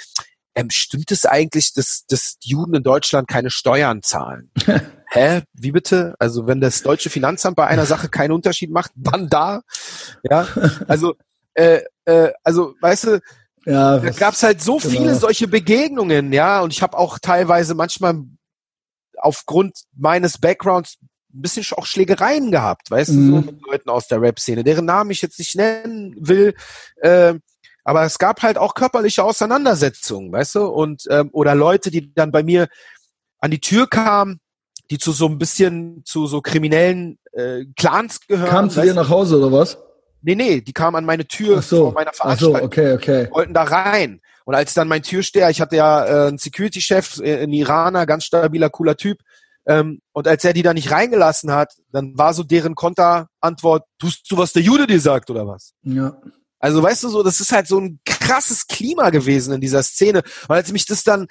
ähm, 0.55 0.70
stimmt 0.70 1.12
es 1.12 1.24
eigentlich, 1.24 1.73
dass, 1.73 2.05
dass 2.09 2.36
Juden 2.43 2.74
in 2.74 2.82
Deutschland 2.82 3.28
keine 3.28 3.51
Steuern 3.51 4.02
zahlen? 4.02 4.51
Hä? 5.14 5.43
Wie 5.52 5.72
bitte? 5.72 6.14
Also 6.18 6.47
wenn 6.47 6.62
das 6.62 6.82
deutsche 6.82 7.10
Finanzamt 7.10 7.56
bei 7.56 7.66
einer 7.66 7.84
Sache 7.84 8.09
keinen 8.09 8.32
Unterschied 8.32 8.70
macht, 8.70 8.93
wann 8.94 9.28
da? 9.28 9.60
Ja, 10.22 10.48
also 10.89 11.14
äh, 11.52 11.82
äh, 12.06 12.32
also 12.43 12.74
weißt 12.80 13.05
du, 13.05 13.20
ja, 13.66 13.98
da 13.98 14.10
gab 14.10 14.32
es 14.32 14.43
halt 14.43 14.62
so 14.62 14.78
genau. 14.78 14.90
viele 14.90 15.14
solche 15.14 15.48
Begegnungen, 15.48 16.32
ja, 16.32 16.62
und 16.62 16.72
ich 16.72 16.82
habe 16.82 16.97
auch 16.97 17.18
teilweise 17.18 17.74
manchmal 17.74 18.22
aufgrund 19.18 19.82
meines 19.94 20.39
Backgrounds 20.39 20.97
ein 21.34 21.43
bisschen 21.43 21.64
auch 21.76 21.84
Schlägereien 21.84 22.51
gehabt, 22.51 22.90
weißt 22.90 23.10
mhm. 23.10 23.30
du, 23.30 23.36
so 23.36 23.43
mit 23.52 23.62
Leuten 23.66 23.90
aus 23.90 24.09
der 24.09 24.20
Rap-Szene, 24.20 24.64
deren 24.64 24.86
Namen 24.86 25.10
ich 25.10 25.20
jetzt 25.20 25.39
nicht 25.39 25.55
nennen 25.56 26.16
will, 26.18 26.55
äh, 27.02 27.34
aber 27.84 28.05
es 28.05 28.18
gab 28.18 28.43
halt 28.43 28.56
auch 28.56 28.74
körperliche 28.74 29.24
Auseinandersetzungen, 29.24 30.32
weißt 30.32 30.55
du, 30.55 30.66
und 30.68 31.05
ähm, 31.10 31.28
oder 31.32 31.55
Leute, 31.55 31.90
die 31.90 32.14
dann 32.14 32.32
bei 32.32 32.43
mir 32.43 32.68
an 33.39 33.51
die 33.51 33.60
Tür 33.60 33.89
kamen, 33.89 34.40
die 34.93 34.98
zu 34.98 35.12
so 35.12 35.27
ein 35.27 35.39
bisschen 35.39 36.02
zu 36.05 36.27
so 36.27 36.43
kriminellen 36.43 37.19
äh, 37.32 37.64
Clans 37.77 38.20
gehören. 38.20 38.51
Kamen 38.51 38.70
zu 38.70 38.82
dir 38.82 38.93
nach 38.93 39.09
Hause 39.09 39.39
oder 39.39 39.51
was? 39.51 39.78
Nee, 40.20 40.35
nee, 40.35 40.60
die 40.60 40.74
kamen 40.74 40.97
an 40.97 41.06
meine 41.06 41.27
Tür 41.27 41.56
Ach 41.60 41.62
so. 41.62 41.85
vor 41.85 41.93
meiner 41.94 42.12
Veranstaltung. 42.12 42.56
Ach 42.56 42.60
so, 42.60 42.66
okay, 42.66 42.93
okay. 42.93 43.28
Wollten 43.32 43.55
da 43.55 43.62
rein. 43.62 44.20
Und 44.44 44.55
als 44.55 44.74
dann 44.74 44.89
mein 44.89 45.02
Türsteher, 45.02 45.48
ich 45.48 45.62
hatte 45.62 45.77
ja 45.77 46.05
äh, 46.05 46.28
einen 46.28 46.36
Security-Chef, 46.36 47.20
äh, 47.20 47.43
ein 47.43 47.52
Iraner, 47.55 48.05
ganz 48.05 48.24
stabiler, 48.24 48.69
cooler 48.69 48.98
Typ, 48.98 49.20
ähm, 49.64 50.01
und 50.12 50.28
als 50.28 50.44
er 50.44 50.52
die 50.52 50.62
da 50.62 50.74
nicht 50.74 50.90
reingelassen 50.90 51.52
hat, 51.52 51.73
dann 51.90 52.19
war 52.19 52.35
so 52.35 52.43
deren 52.43 52.74
Konterantwort, 52.74 53.85
tust 53.98 54.31
du, 54.31 54.36
was 54.36 54.52
der 54.52 54.62
Jude 54.62 54.86
dir 54.86 55.01
sagt, 55.01 55.31
oder 55.31 55.47
was? 55.47 55.73
Ja. 55.85 56.20
Also 56.59 56.82
weißt 56.82 57.05
du 57.05 57.09
so, 57.09 57.23
das 57.23 57.40
ist 57.40 57.52
halt 57.52 57.66
so 57.66 57.81
ein 57.81 57.98
krasses 58.05 58.66
Klima 58.66 59.10
gewesen 59.10 59.55
in 59.55 59.60
dieser 59.60 59.82
Szene. 59.82 60.23
Und 60.48 60.55
als 60.55 60.70
mich 60.70 60.85
das 60.85 61.02
dann 61.02 61.28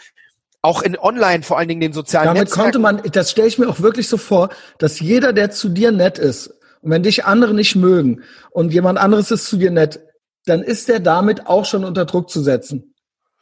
auch 0.62 0.82
in 0.82 0.98
online, 0.98 1.44
vor 1.44 1.58
allen 1.58 1.68
Dingen 1.68 1.82
den 1.82 1.94
sozialen 1.94 2.28
Damit 2.28 2.44
Netzwerken 2.44 2.72
konnte 2.74 2.80
man, 2.80 3.12
das 3.12 3.32
stelle 3.32 3.48
ich 3.48 3.58
mir 3.58 3.68
auch 3.68 3.80
wirklich 3.82 4.08
so 4.08 4.18
vor, 4.18 4.50
dass 4.78 5.00
jeder, 5.00 5.34
der 5.34 5.52
zu 5.52 5.70
dir 5.70 5.92
nett 5.92 6.20
ist, 6.20 6.54
und 6.82 6.92
wenn 6.92 7.04
dich 7.04 7.26
andere 7.26 7.54
nicht 7.54 7.76
mögen 7.76 8.24
und 8.50 8.74
jemand 8.74 8.98
anderes 8.98 9.32
ist 9.32 9.46
zu 9.46 9.58
dir 9.58 9.72
nett, 9.72 10.00
dann 10.46 10.64
ist 10.64 10.88
der 10.88 11.00
damit 11.00 11.48
auch 11.48 11.66
schon 11.66 11.86
unter 11.86 12.06
Druck 12.06 12.30
zu 12.30 12.42
setzen. 12.42 12.96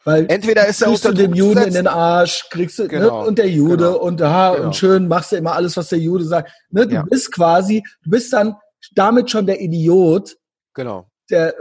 Weil 0.03 0.25
entweder 0.29 0.67
ist 0.67 0.81
er 0.81 0.89
unter 0.89 1.09
du 1.09 1.15
dem 1.15 1.33
Juden 1.33 1.63
in 1.63 1.73
den 1.73 1.87
Arsch, 1.87 2.47
kriegst 2.49 2.79
du 2.79 2.83
ne, 2.83 2.89
genau. 2.89 3.21
ne, 3.21 3.27
und 3.27 3.37
der 3.37 3.49
Jude 3.49 3.77
genau. 3.77 3.97
und 3.97 4.21
ha, 4.21 4.53
genau. 4.53 4.67
und 4.67 4.75
schön 4.75 5.07
machst 5.07 5.31
du 5.31 5.35
immer 5.35 5.53
alles, 5.53 5.75
was 5.77 5.89
der 5.89 5.99
Jude 5.99 6.23
sagt. 6.23 6.51
Ne, 6.69 6.87
du 6.87 6.95
ja. 6.95 7.03
bist 7.03 7.33
quasi, 7.33 7.83
du 8.03 8.09
bist 8.09 8.31
dann 8.31 8.55
damit 8.95 9.29
schon 9.29 9.45
der 9.45 9.59
Idiot. 9.61 10.37
Genau. 10.73 11.09
Der 11.29 11.53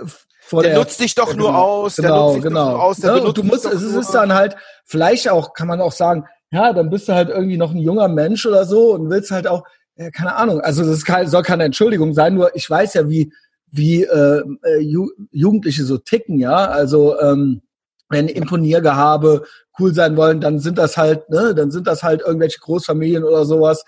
vor 0.49 0.63
der, 0.63 0.73
der 0.73 0.81
nutzt 0.81 0.99
dich 0.99 1.15
doch 1.15 1.35
nur 1.35 1.57
aus, 1.57 1.97
genau, 1.97 2.09
der 2.09 2.17
nutzt 2.17 2.37
dich 2.37 2.43
genau. 2.45 2.71
nur 2.71 2.83
aus, 2.83 2.97
der 2.97 3.17
ja, 3.17 3.33
du 3.33 3.43
musst, 3.43 3.67
es 3.67 3.83
ist 3.83 4.13
dann 4.13 4.33
halt 4.33 4.57
vielleicht 4.85 5.29
auch, 5.29 5.53
kann 5.53 5.69
man 5.69 5.81
auch 5.81 5.93
sagen, 5.93 6.25
ja, 6.51 6.73
dann 6.73 6.89
bist 6.89 7.09
du 7.09 7.15
halt 7.15 7.29
irgendwie 7.29 7.59
noch 7.59 7.73
ein 7.73 7.79
junger 7.79 8.09
Mensch 8.09 8.47
oder 8.47 8.65
so 8.65 8.95
und 8.95 9.11
willst 9.11 9.31
halt 9.31 9.47
auch, 9.47 9.65
ja, 9.97 10.11
keine 10.11 10.37
Ahnung, 10.37 10.61
also 10.61 10.85
das 10.85 11.03
soll 11.31 11.43
keine 11.43 11.65
Entschuldigung 11.65 12.15
sein, 12.15 12.35
nur 12.35 12.57
ich 12.57 12.69
weiß 12.69 12.95
ja, 12.95 13.09
wie, 13.09 13.33
wie 13.71 14.05
äh, 14.05 14.43
äh 14.63 14.79
Ju 14.79 15.11
Jugendliche 15.31 15.85
so 15.85 15.99
ticken, 15.99 16.39
ja. 16.39 16.69
Also 16.69 17.21
ähm, 17.21 17.61
wenn 18.09 18.29
Imponiergehabe 18.29 19.45
cool 19.79 19.93
sein 19.93 20.17
wollen, 20.17 20.41
dann 20.41 20.61
sind 20.61 20.79
das 20.79 20.97
halt, 20.97 21.29
ne, 21.29 21.55
dann 21.55 21.71
sind 21.71 21.87
das 21.87 22.03
halt 22.03 22.23
irgendwelche 22.23 22.61
Großfamilien 22.61 23.25
oder 23.25 23.45
sowas. 23.45 23.85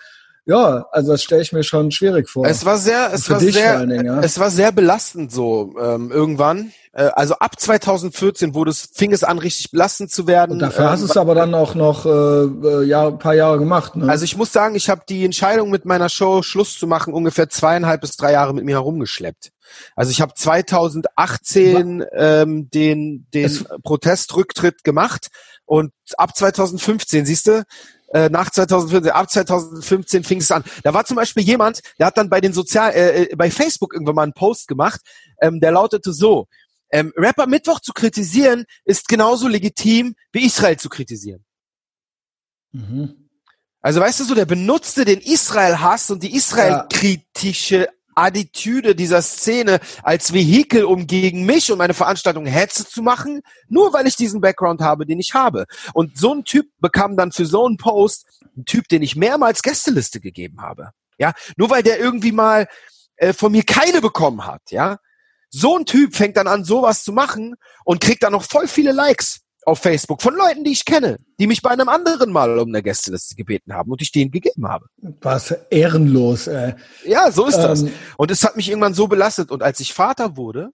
Ja, 0.51 0.87
also 0.91 1.13
das 1.13 1.23
stelle 1.23 1.43
ich 1.43 1.53
mir 1.53 1.63
schon 1.63 1.93
schwierig 1.93 2.29
vor. 2.29 2.45
Es 2.45 2.65
war 2.65 2.77
sehr, 2.77 3.13
es 3.13 3.31
war 3.31 3.39
sehr, 3.39 3.87
Dingen, 3.87 4.05
ja. 4.05 4.21
es 4.21 4.41
war 4.41 4.51
sehr 4.51 4.73
belastend 4.73 5.31
so 5.31 5.75
ähm, 5.81 6.11
irgendwann. 6.11 6.73
Äh, 6.93 7.05
also 7.15 7.35
ab 7.37 7.61
2014 7.61 8.53
wurde 8.53 8.73
es, 8.73 8.91
fing 8.93 9.13
es 9.13 9.23
an, 9.23 9.39
richtig 9.39 9.71
belastend 9.71 10.11
zu 10.11 10.27
werden. 10.27 10.53
Und 10.53 10.59
dafür 10.59 10.87
ähm, 10.87 10.91
hast 10.91 11.03
du 11.03 11.07
es 11.07 11.17
aber 11.17 11.37
dann 11.37 11.55
auch 11.55 11.77
noch 11.77 12.05
äh, 12.05 12.09
äh, 12.09 12.83
ja, 12.83 13.07
ein 13.07 13.21
paar 13.21 13.35
Jahre 13.35 13.61
gemacht. 13.61 13.95
Ne? 13.95 14.09
Also 14.11 14.25
ich 14.25 14.37
muss 14.37 14.53
sagen, 14.53 14.75
ich 14.75 14.91
habe 14.91 15.03
die 15.09 15.25
Entscheidung 15.25 15.71
mit 15.71 15.85
meiner 15.85 16.09
Show 16.09 16.43
Schluss 16.43 16.77
zu 16.77 16.89
machen 16.89 17.15
ungefähr 17.15 17.49
zweieinhalb 17.49 18.01
bis 18.01 18.17
drei 18.17 18.33
Jahre 18.33 18.53
mit 18.53 18.65
mir 18.65 18.75
herumgeschleppt. 18.75 19.53
Also 19.95 20.11
ich 20.11 20.21
habe 20.21 20.35
2018 20.35 22.05
ähm, 22.13 22.69
den, 22.71 23.29
den 23.33 23.45
es 23.45 23.65
Protestrücktritt 23.85 24.83
gemacht 24.83 25.29
und 25.65 25.93
ab 26.17 26.37
2015, 26.37 27.25
siehst 27.25 27.47
du, 27.47 27.63
äh, 28.11 28.29
nach 28.29 28.51
2014, 28.51 29.11
ab 29.13 29.31
2015 29.31 30.25
fing 30.25 30.41
es 30.41 30.51
an. 30.51 30.65
Da 30.83 30.95
war 30.95 31.05
zum 31.05 31.17
Beispiel 31.17 31.43
jemand, 31.43 31.81
der 31.99 32.07
hat 32.07 32.19
dann 32.19 32.29
bei 32.29 32.41
den 32.41 32.53
Sozial, 32.53 32.93
äh, 32.93 33.23
äh, 33.23 33.37
bei 33.37 33.51
Facebook 33.51 33.95
irgendwann 33.95 34.17
mal 34.17 34.23
einen 34.25 34.33
Post 34.33 34.69
gemacht, 34.69 35.01
ähm, 35.41 35.61
der 35.61 35.73
lautete 35.73 36.13
so, 36.13 36.47
ähm, 36.93 37.13
Rapper 37.17 37.47
Mittwoch 37.47 37.81
zu 37.81 37.93
kritisieren 37.93 38.65
ist 38.85 39.09
genauso 39.09 39.47
legitim 39.47 40.17
wie 40.33 40.45
Israel 40.45 40.77
zu 40.77 40.89
kritisieren. 40.89 41.45
Mhm. 42.73 43.29
Also 43.81 44.01
weißt 44.01 44.21
du 44.21 44.25
so, 44.25 44.35
der 44.35 44.45
benutzte 44.45 45.05
den 45.05 45.21
Israel-Hass 45.21 46.11
und 46.11 46.23
die 46.23 46.35
Israel-kritische 46.35 47.89
Attitüde 48.15 48.95
dieser 48.95 49.23
Szene 49.23 49.81
als 50.03 50.33
Vehikel, 50.33 50.85
um 50.85 51.07
gegen 51.07 51.47
mich 51.47 51.71
und 51.71 51.79
meine 51.79 51.95
Veranstaltung 51.95 52.47
Hetze 52.47 52.87
zu 52.87 53.03
machen, 53.03 53.43
nur 53.69 53.93
weil 53.93 54.07
ich 54.07 54.17
diesen 54.17 54.41
Background 54.41 54.81
habe, 54.81 55.07
den 55.07 55.21
ich 55.21 55.35
habe. 55.35 55.67
Und 55.95 56.19
so 56.19 56.35
ein 56.35 56.45
Typ 56.45 56.67
bekam 56.79 57.17
dann 57.17 57.33
für 57.33 57.47
so 57.47 57.67
einen 57.67 57.77
Post 57.77 58.27
einen 58.57 58.65
Typ, 58.65 58.89
den 58.89 59.03
ich 59.03 59.17
mehrmals 59.17 59.63
Gästeliste 59.63 60.21
gegeben 60.21 60.61
habe. 60.61 60.91
Ja, 61.19 61.33
nur 61.57 61.71
weil 61.71 61.83
der 61.83 61.99
irgendwie 61.99 62.33
mal 62.33 62.67
äh, 63.17 63.33
von 63.33 63.53
mir 63.53 63.63
keine 63.65 64.01
bekommen 64.01 64.47
hat, 64.47 64.63
ja. 64.71 64.99
So 65.51 65.77
ein 65.77 65.85
Typ 65.85 66.15
fängt 66.15 66.37
dann 66.37 66.47
an, 66.47 66.65
sowas 66.65 67.03
zu 67.03 67.13
machen 67.13 67.57
und 67.85 68.01
kriegt 68.01 68.23
dann 68.23 68.33
noch 68.33 68.45
voll 68.45 68.69
viele 68.69 68.93
Likes 68.93 69.41
auf 69.67 69.79
Facebook 69.79 70.23
von 70.23 70.35
Leuten, 70.35 70.65
die 70.65 70.73
ich 70.73 70.85
kenne, 70.85 71.19
die 71.39 71.47
mich 71.47 71.63
bei 71.63 71.71
einem 71.71 71.89
anderen 71.89 72.33
Mal 72.33 72.59
um 72.59 72.69
eine 72.69 72.83
Gästeliste 72.83 73.35
gebeten 73.35 73.75
haben 73.75 73.91
und 73.91 74.03
ich 74.03 74.13
denen 74.13 74.31
gegeben 74.31 74.69
habe. 74.69 74.87
Was 75.21 75.55
ehrenlos, 75.71 76.47
ey. 76.47 76.75
Ja, 77.05 77.31
so 77.31 77.47
ist 77.47 77.57
ähm, 77.57 77.63
das. 77.63 77.85
Und 78.17 78.31
es 78.31 78.43
hat 78.43 78.57
mich 78.57 78.69
irgendwann 78.69 78.95
so 78.95 79.07
belastet. 79.07 79.51
Und 79.51 79.63
als 79.63 79.81
ich 79.81 79.93
Vater 79.93 80.37
wurde, 80.37 80.71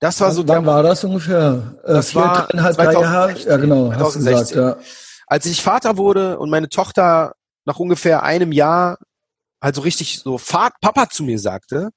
das 0.00 0.20
war 0.20 0.32
so. 0.32 0.46
Wann 0.46 0.66
war 0.66 0.82
das 0.82 1.04
ungefähr? 1.04 1.76
Äh, 1.84 1.92
das 1.94 2.10
vier, 2.10 2.20
war 2.22 2.46
dreieinhalb, 2.46 2.76
drei 2.76 2.92
Jahre. 2.92 3.38
Ja, 3.38 3.56
genau. 3.56 3.88
2016. 3.88 3.98
Hast 4.00 4.14
du 4.14 4.20
gesagt, 4.20 4.54
ja. 4.54 4.84
Als 5.26 5.46
ich 5.46 5.62
Vater 5.62 5.96
wurde 5.96 6.38
und 6.38 6.50
meine 6.50 6.68
Tochter 6.68 7.34
nach 7.64 7.78
ungefähr 7.78 8.22
einem 8.22 8.52
Jahr 8.52 8.98
also 9.64 9.80
richtig 9.80 10.18
so 10.18 10.38
Papa 10.38 11.08
zu 11.08 11.24
mir 11.24 11.38
sagte, 11.38 11.88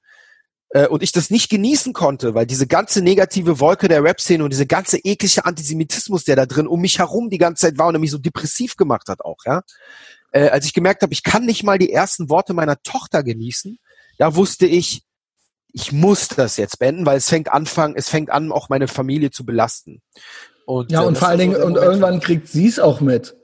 äh, 0.70 0.88
und 0.88 1.04
ich 1.04 1.12
das 1.12 1.30
nicht 1.30 1.50
genießen 1.50 1.94
konnte, 1.94 2.34
weil 2.34 2.46
diese 2.46 2.68
ganze 2.68 3.02
negative 3.02 3.60
Wolke 3.60 3.88
der 3.88 4.04
Rap-Szene 4.04 4.44
und 4.44 4.52
diese 4.52 4.66
ganze 4.66 4.98
eklige 4.98 5.46
Antisemitismus, 5.46 6.24
der 6.24 6.36
da 6.36 6.46
drin 6.46 6.68
um 6.68 6.82
mich 6.82 7.00
herum 7.00 7.30
die 7.30 7.38
ganze 7.38 7.68
Zeit 7.68 7.78
war 7.78 7.88
und 7.88 8.00
mich 8.00 8.12
so 8.12 8.18
depressiv 8.18 8.76
gemacht 8.76 9.08
hat 9.08 9.22
auch, 9.22 9.38
ja. 9.46 9.62
Äh, 10.32 10.50
als 10.50 10.66
ich 10.66 10.74
gemerkt 10.74 11.04
habe, 11.04 11.14
ich 11.14 11.24
kann 11.24 11.46
nicht 11.46 11.64
mal 11.64 11.78
die 11.78 11.92
ersten 11.92 12.30
Worte 12.30 12.54
meiner 12.54 12.82
Tochter 12.84 13.24
genießen, 13.24 13.80
da 14.18 14.36
wusste 14.36 14.66
ich, 14.66 15.04
ich 15.72 15.94
muss 15.94 16.28
das 16.28 16.58
jetzt 16.58 16.80
beenden, 16.80 17.06
weil 17.06 17.18
es 17.18 17.30
fängt 17.30 17.52
anfangen, 17.52 17.96
es 17.96 18.10
fängt 18.10 18.30
an, 18.30 18.52
auch 18.52 18.68
meine 18.68 18.90
Familie 18.90 19.32
zu 19.32 19.46
belasten. 19.46 20.02
Und, 20.66 20.92
ja, 20.92 21.04
äh, 21.04 21.06
und 21.06 21.18
vor 21.18 21.30
allen 21.30 21.40
Dingen, 21.40 21.56
und 21.56 21.78
irgendwann 21.78 22.20
kriegt 22.20 22.50
sie 22.50 22.68
es 22.68 22.78
auch 22.78 23.00
mit 23.00 23.37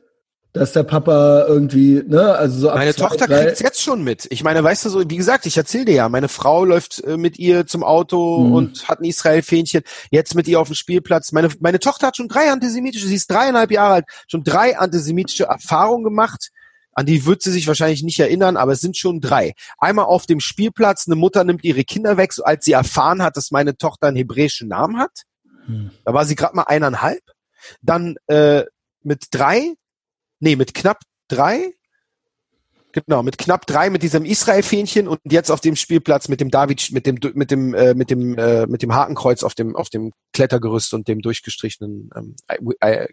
dass 0.53 0.71
der 0.71 0.83
Papa 0.83 1.45
irgendwie, 1.47 2.03
ne, 2.05 2.35
also 2.35 2.59
so 2.59 2.67
Meine 2.67 2.93
zwei, 2.93 3.07
Tochter 3.07 3.27
kriegt's 3.27 3.59
jetzt 3.59 3.81
schon 3.81 4.03
mit. 4.03 4.27
Ich 4.29 4.43
meine, 4.43 4.63
weißt 4.63 4.85
du 4.85 4.89
so, 4.89 5.09
wie 5.09 5.17
gesagt, 5.17 5.47
ich 5.47 5.57
erzähle 5.57 5.85
dir 5.85 5.95
ja, 5.95 6.09
meine 6.09 6.29
Frau 6.29 6.63
läuft 6.63 7.03
äh, 7.03 7.17
mit 7.17 7.39
ihr 7.39 7.65
zum 7.65 7.83
Auto 7.83 8.39
mhm. 8.39 8.53
und 8.53 8.87
hat 8.87 8.99
ein 8.99 9.05
Israel-Fähnchen, 9.05 9.81
jetzt 10.11 10.35
mit 10.35 10.47
ihr 10.47 10.59
auf 10.59 10.67
dem 10.67 10.75
Spielplatz. 10.75 11.31
Meine, 11.31 11.49
meine 11.59 11.79
Tochter 11.79 12.07
hat 12.07 12.17
schon 12.17 12.27
drei 12.27 12.51
antisemitische, 12.51 13.07
sie 13.07 13.15
ist 13.15 13.31
dreieinhalb 13.31 13.71
Jahre 13.71 13.95
alt, 13.95 14.05
schon 14.27 14.43
drei 14.43 14.77
antisemitische 14.77 15.45
Erfahrungen 15.45 16.03
gemacht. 16.03 16.51
An 16.93 17.07
die 17.07 17.25
wird 17.25 17.41
sie 17.41 17.51
sich 17.51 17.67
wahrscheinlich 17.67 18.03
nicht 18.03 18.19
erinnern, 18.19 18.55
aber 18.55 18.73
es 18.73 18.81
sind 18.81 18.95
schon 18.95 19.21
drei. 19.21 19.53
Einmal 19.79 20.05
auf 20.05 20.27
dem 20.27 20.39
Spielplatz, 20.39 21.07
eine 21.07 21.15
Mutter 21.15 21.43
nimmt 21.43 21.63
ihre 21.63 21.83
Kinder 21.83 22.17
weg, 22.17 22.31
so 22.31 22.43
als 22.43 22.65
sie 22.65 22.73
erfahren 22.73 23.23
hat, 23.23 23.37
dass 23.37 23.49
meine 23.49 23.75
Tochter 23.75 24.09
einen 24.09 24.17
hebräischen 24.17 24.67
Namen 24.67 24.99
hat. 24.99 25.23
Mhm. 25.65 25.89
Da 26.05 26.13
war 26.13 26.25
sie 26.25 26.35
gerade 26.35 26.55
mal 26.55 26.63
eineinhalb. 26.63 27.23
Dann 27.81 28.17
äh, 28.27 28.65
mit 29.01 29.25
drei 29.31 29.73
nee, 30.43 30.55
mit 30.55 30.73
knapp 30.73 30.99
drei, 31.27 31.73
Genau, 32.93 33.23
mit 33.23 33.39
knapp 33.39 33.65
drei 33.65 33.89
mit 33.89 34.03
diesem 34.03 34.23
Israel-Fähnchen 34.23 35.07
und 35.07 35.19
jetzt 35.23 35.49
auf 35.49 35.61
dem 35.61 35.75
Spielplatz 35.75 36.27
mit 36.29 36.39
dem 36.39 36.51
David, 36.51 36.91
mit 36.91 37.07
dem, 37.07 37.17
mit 37.33 37.49
dem, 37.49 37.73
äh, 37.73 37.95
mit 37.95 38.11
dem, 38.11 38.37
äh, 38.37 38.67
mit 38.67 38.83
dem 38.83 38.93
Hakenkreuz 38.93 39.41
auf 39.41 39.55
dem, 39.55 39.75
auf 39.75 39.89
dem 39.89 40.11
Klettergerüst 40.31 40.93
und 40.93 41.07
dem 41.07 41.19
durchgestrichenen 41.19 42.11
ähm, 42.15 42.35
I, 42.51 42.75
I, 42.85 43.07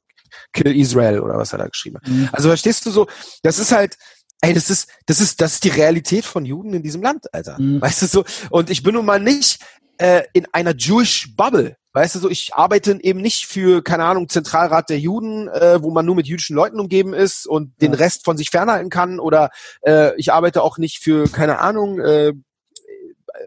Kill 0.53 0.77
Israel 0.79 1.21
oder 1.21 1.39
was 1.39 1.55
er 1.55 1.61
da 1.61 1.67
geschrieben 1.67 1.97
hat. 1.97 2.07
Mhm. 2.07 2.29
Also 2.31 2.49
verstehst 2.49 2.85
du 2.85 2.91
so, 2.91 3.07
das 3.43 3.59
ist 3.59 3.73
halt, 3.73 3.97
ey, 4.43 4.53
das 4.53 4.69
ist, 4.69 4.91
das 5.07 5.19
ist, 5.19 5.41
das 5.41 5.55
ist 5.55 5.65
die 5.65 5.71
Realität 5.71 6.27
von 6.27 6.45
Juden 6.45 6.75
in 6.75 6.83
diesem 6.83 7.01
Land, 7.01 7.33
Alter. 7.33 7.59
Mhm. 7.59 7.81
Weißt 7.81 8.03
du 8.03 8.07
so? 8.07 8.25
Und 8.51 8.69
ich 8.69 8.83
bin 8.83 8.95
nun 8.95 9.07
mal 9.07 9.19
nicht 9.19 9.65
äh, 9.97 10.25
in 10.35 10.47
einer 10.53 10.75
Jewish 10.77 11.35
Bubble. 11.35 11.77
Weißt 11.93 12.15
du 12.15 12.21
so, 12.21 12.31
ich 12.31 12.55
arbeite 12.55 12.99
eben 13.03 13.21
nicht 13.21 13.47
für, 13.47 13.83
keine 13.83 14.05
Ahnung, 14.05 14.29
Zentralrat 14.29 14.91
der 14.91 14.99
Juden, 15.01 15.49
äh, 15.49 15.83
wo 15.83 15.91
man 15.91 16.07
nur 16.07 16.15
mit 16.15 16.29
jüdischen 16.29 16.55
Leuten 16.55 16.79
umgeben 16.79 17.15
ist 17.15 17.47
und 17.47 17.73
ja. 17.81 17.89
den 17.89 17.95
Rest 17.95 18.25
von 18.25 18.37
sich 18.37 18.51
fernhalten 18.51 18.91
kann. 18.91 19.19
Oder 19.19 19.51
äh, 19.83 20.15
ich 20.17 20.33
arbeite 20.33 20.63
auch 20.63 20.79
nicht 20.79 21.03
für, 21.03 21.29
keine 21.29 21.59
Ahnung, 21.59 22.01
äh, 22.01 22.33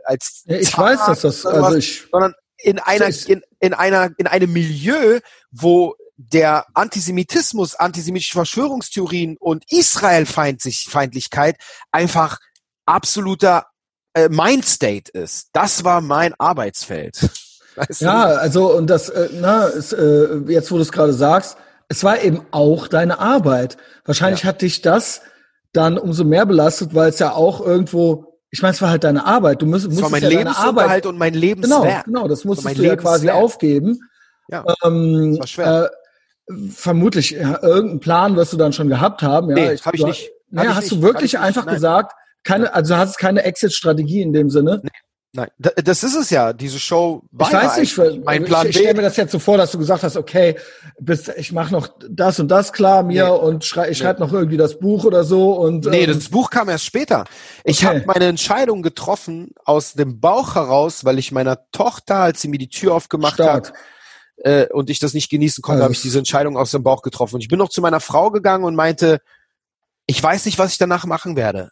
als 0.04 0.44
ja, 0.46 0.58
ich 0.58 0.72
Zahnarzt 0.72 1.08
weiß, 1.08 1.22
dass 1.22 1.44
das, 1.44 1.46
also 1.46 1.78
ich, 1.78 2.06
sondern 2.12 2.34
in 2.58 2.80
einer, 2.80 3.10
in, 3.28 3.42
in 3.60 3.74
einer, 3.74 4.12
in 4.18 4.28
einem 4.28 4.52
Milieu, 4.52 5.20
wo 5.52 5.96
der 6.18 6.66
Antisemitismus, 6.74 7.76
antisemitische 7.76 8.34
Verschwörungstheorien 8.34 9.38
und 9.38 9.64
Israelfeindlichkeit 9.72 11.58
einfach 11.92 12.40
absoluter 12.86 13.68
äh, 14.14 14.30
Mindstate 14.30 15.12
ist. 15.12 15.50
Das 15.54 15.84
war 15.84 16.02
mein 16.02 16.34
Arbeitsfeld. 16.38 17.30
Weißt 17.76 18.02
ja, 18.02 18.28
du? 18.28 18.40
also 18.40 18.76
und 18.76 18.90
das, 18.90 19.10
äh, 19.10 19.30
na, 19.34 19.66
ist, 19.66 19.94
äh, 19.94 20.38
jetzt 20.48 20.72
wo 20.72 20.76
du 20.76 20.82
es 20.82 20.92
gerade 20.92 21.14
sagst, 21.14 21.58
es 21.90 22.04
war 22.04 22.22
eben 22.22 22.42
auch 22.52 22.88
deine 22.88 23.20
Arbeit. 23.20 23.78
Wahrscheinlich 24.06 24.44
ja. 24.44 24.50
hat 24.50 24.62
dich 24.62 24.82
das 24.82 25.22
dann 25.74 25.98
umso 25.98 26.24
mehr 26.24 26.46
belastet, 26.46 26.94
weil 26.94 27.10
es 27.10 27.20
ja 27.20 27.34
auch 27.34 27.66
irgendwo, 27.66 28.40
ich 28.52 28.62
meine, 28.62 28.74
es 28.74 28.82
war 28.82 28.90
halt 28.90 29.04
deine 29.04 29.26
Arbeit. 29.26 29.62
Du 29.62 29.66
musst, 29.66 29.90
musst 29.90 30.10
mein 30.12 30.22
ja 30.22 30.30
Lebensunterhalt 30.30 30.78
Arbeit, 30.78 31.06
und 31.08 31.18
mein 31.18 31.34
Lebenswerk. 31.34 32.06
Genau, 32.06 32.22
genau, 32.22 32.28
das 32.28 32.46
musstest 32.46 32.78
du 32.78 32.84
ja 32.84 32.96
quasi 32.96 33.30
aufgeben. 33.30 34.00
Ja, 34.50 34.64
ähm, 34.84 35.32
das 35.32 35.40
war 35.40 35.48
schwer. 35.48 35.92
Äh, 36.48 36.70
vermutlich 36.70 37.32
ja, 37.32 37.62
irgendeinen 37.64 38.00
Plan 38.00 38.36
wirst 38.36 38.54
du 38.54 38.58
dann 38.58 38.74
schon 38.74 38.90
gehabt 38.90 39.22
haben. 39.24 39.50
Ja, 39.50 39.56
nee, 39.56 39.78
habe 39.78 39.96
ich 39.96 40.06
nicht. 40.06 40.32
Naja, 40.50 40.76
hast 40.76 40.92
nicht. 40.92 40.94
du 40.94 41.02
wirklich 41.02 41.40
einfach 41.40 41.66
nicht. 41.66 41.76
gesagt, 41.76 42.14
keine, 42.44 42.74
also 42.74 42.98
hast 42.98 43.18
keine 43.18 43.44
Exit-Strategie 43.44 44.22
in 44.22 44.34
dem 44.34 44.50
Sinne? 44.50 44.82
Nee. 44.84 44.90
Nein, 45.36 45.50
das 45.58 46.04
ist 46.04 46.16
es 46.16 46.30
ja. 46.30 46.54
Diese 46.54 46.78
Show 46.78 47.24
war 47.32 47.48
ich 47.48 47.54
weiß 47.56 47.78
nicht, 47.78 47.98
weil, 47.98 48.20
mein 48.20 48.46
Plan 48.46 48.68
ich, 48.68 48.76
ich 48.76 48.78
stelle 48.78 48.94
mir 48.94 49.02
das 49.02 49.18
jetzt 49.18 49.32
so 49.32 49.40
vor, 49.40 49.58
dass 49.58 49.72
du 49.72 49.80
gesagt 49.80 50.04
hast, 50.04 50.16
okay, 50.16 50.56
bis, 51.00 51.28
ich 51.28 51.52
mache 51.52 51.74
noch 51.74 51.90
das 52.08 52.40
und 52.40 52.50
das 52.50 52.72
klar 52.72 53.02
mir 53.02 53.26
nee. 53.26 53.32
und 53.32 53.66
schrei, 53.66 53.90
ich 53.90 53.98
nee. 53.98 54.06
schreibe 54.06 54.20
noch 54.20 54.32
irgendwie 54.32 54.58
das 54.58 54.78
Buch 54.78 55.06
oder 55.06 55.24
so 55.24 55.54
und 55.54 55.88
nee, 55.88 56.04
ähm, 56.04 56.14
das 56.14 56.30
Buch 56.30 56.52
kam 56.52 56.70
erst 56.70 56.86
später. 56.86 57.26
Ich 57.64 57.84
okay. 57.84 57.96
habe 57.96 58.04
meine 58.06 58.26
Entscheidung 58.26 58.84
getroffen 58.84 59.50
aus 59.66 59.94
dem 59.94 60.20
Bauch 60.20 60.54
heraus, 60.54 61.04
weil 61.04 61.18
ich 61.18 61.32
meiner 61.32 61.58
Tochter, 61.72 62.18
als 62.18 62.42
sie 62.42 62.48
mir 62.48 62.60
die 62.60 62.70
Tür 62.70 62.94
aufgemacht 62.94 63.34
Stark. 63.34 63.70
hat 63.70 63.74
äh, 64.38 64.68
und 64.72 64.92
ich 64.92 65.00
das 65.00 65.16
nicht 65.16 65.32
genießen 65.32 65.64
konnte, 65.64 65.78
also 65.78 65.86
habe 65.86 65.94
ich 65.96 66.02
diese 66.04 66.20
Entscheidung 66.20 66.58
aus 66.58 66.70
dem 66.70 66.84
Bauch 66.84 67.02
getroffen. 67.02 67.36
Und 67.36 67.42
ich 67.42 67.50
bin 67.50 67.58
noch 67.58 67.70
zu 67.70 67.82
meiner 67.82 68.02
Frau 68.02 68.30
gegangen 68.30 68.66
und 68.66 68.76
meinte, 68.76 69.20
ich 70.06 70.22
weiß 70.22 70.46
nicht, 70.46 70.60
was 70.60 70.74
ich 70.74 70.78
danach 70.78 71.08
machen 71.08 71.36
werde 71.36 71.72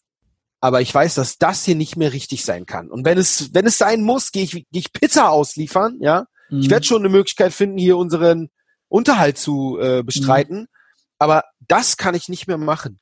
aber 0.62 0.80
ich 0.80 0.94
weiß, 0.94 1.16
dass 1.16 1.38
das 1.38 1.66
hier 1.66 1.76
nicht 1.76 1.98
mehr 1.98 2.14
richtig 2.14 2.46
sein 2.46 2.66
kann. 2.66 2.90
Und 2.90 3.04
wenn 3.04 3.18
es, 3.18 3.54
wenn 3.54 3.66
es 3.66 3.80
sein 3.80 4.04
muss, 4.04 4.32
gehe 4.32 4.44
ich, 4.44 4.52
geh 4.52 4.66
ich 4.72 4.94
Pizza 4.94 5.30
ausliefern, 5.30 5.98
ja. 6.00 6.28
Mhm. 6.50 6.62
Ich 6.62 6.70
werde 6.70 6.86
schon 6.86 7.02
eine 7.02 7.10
Möglichkeit 7.10 7.52
finden, 7.52 7.78
hier 7.78 7.98
unseren 7.98 8.50
Unterhalt 8.88 9.38
zu 9.38 9.80
äh, 9.82 10.04
bestreiten. 10.04 10.60
Mhm. 10.60 10.68
Aber 11.18 11.44
das 11.68 11.98
kann 11.98 12.16
ich 12.16 12.30
nicht 12.30 12.48
mehr 12.48 12.58
machen. 12.58 13.00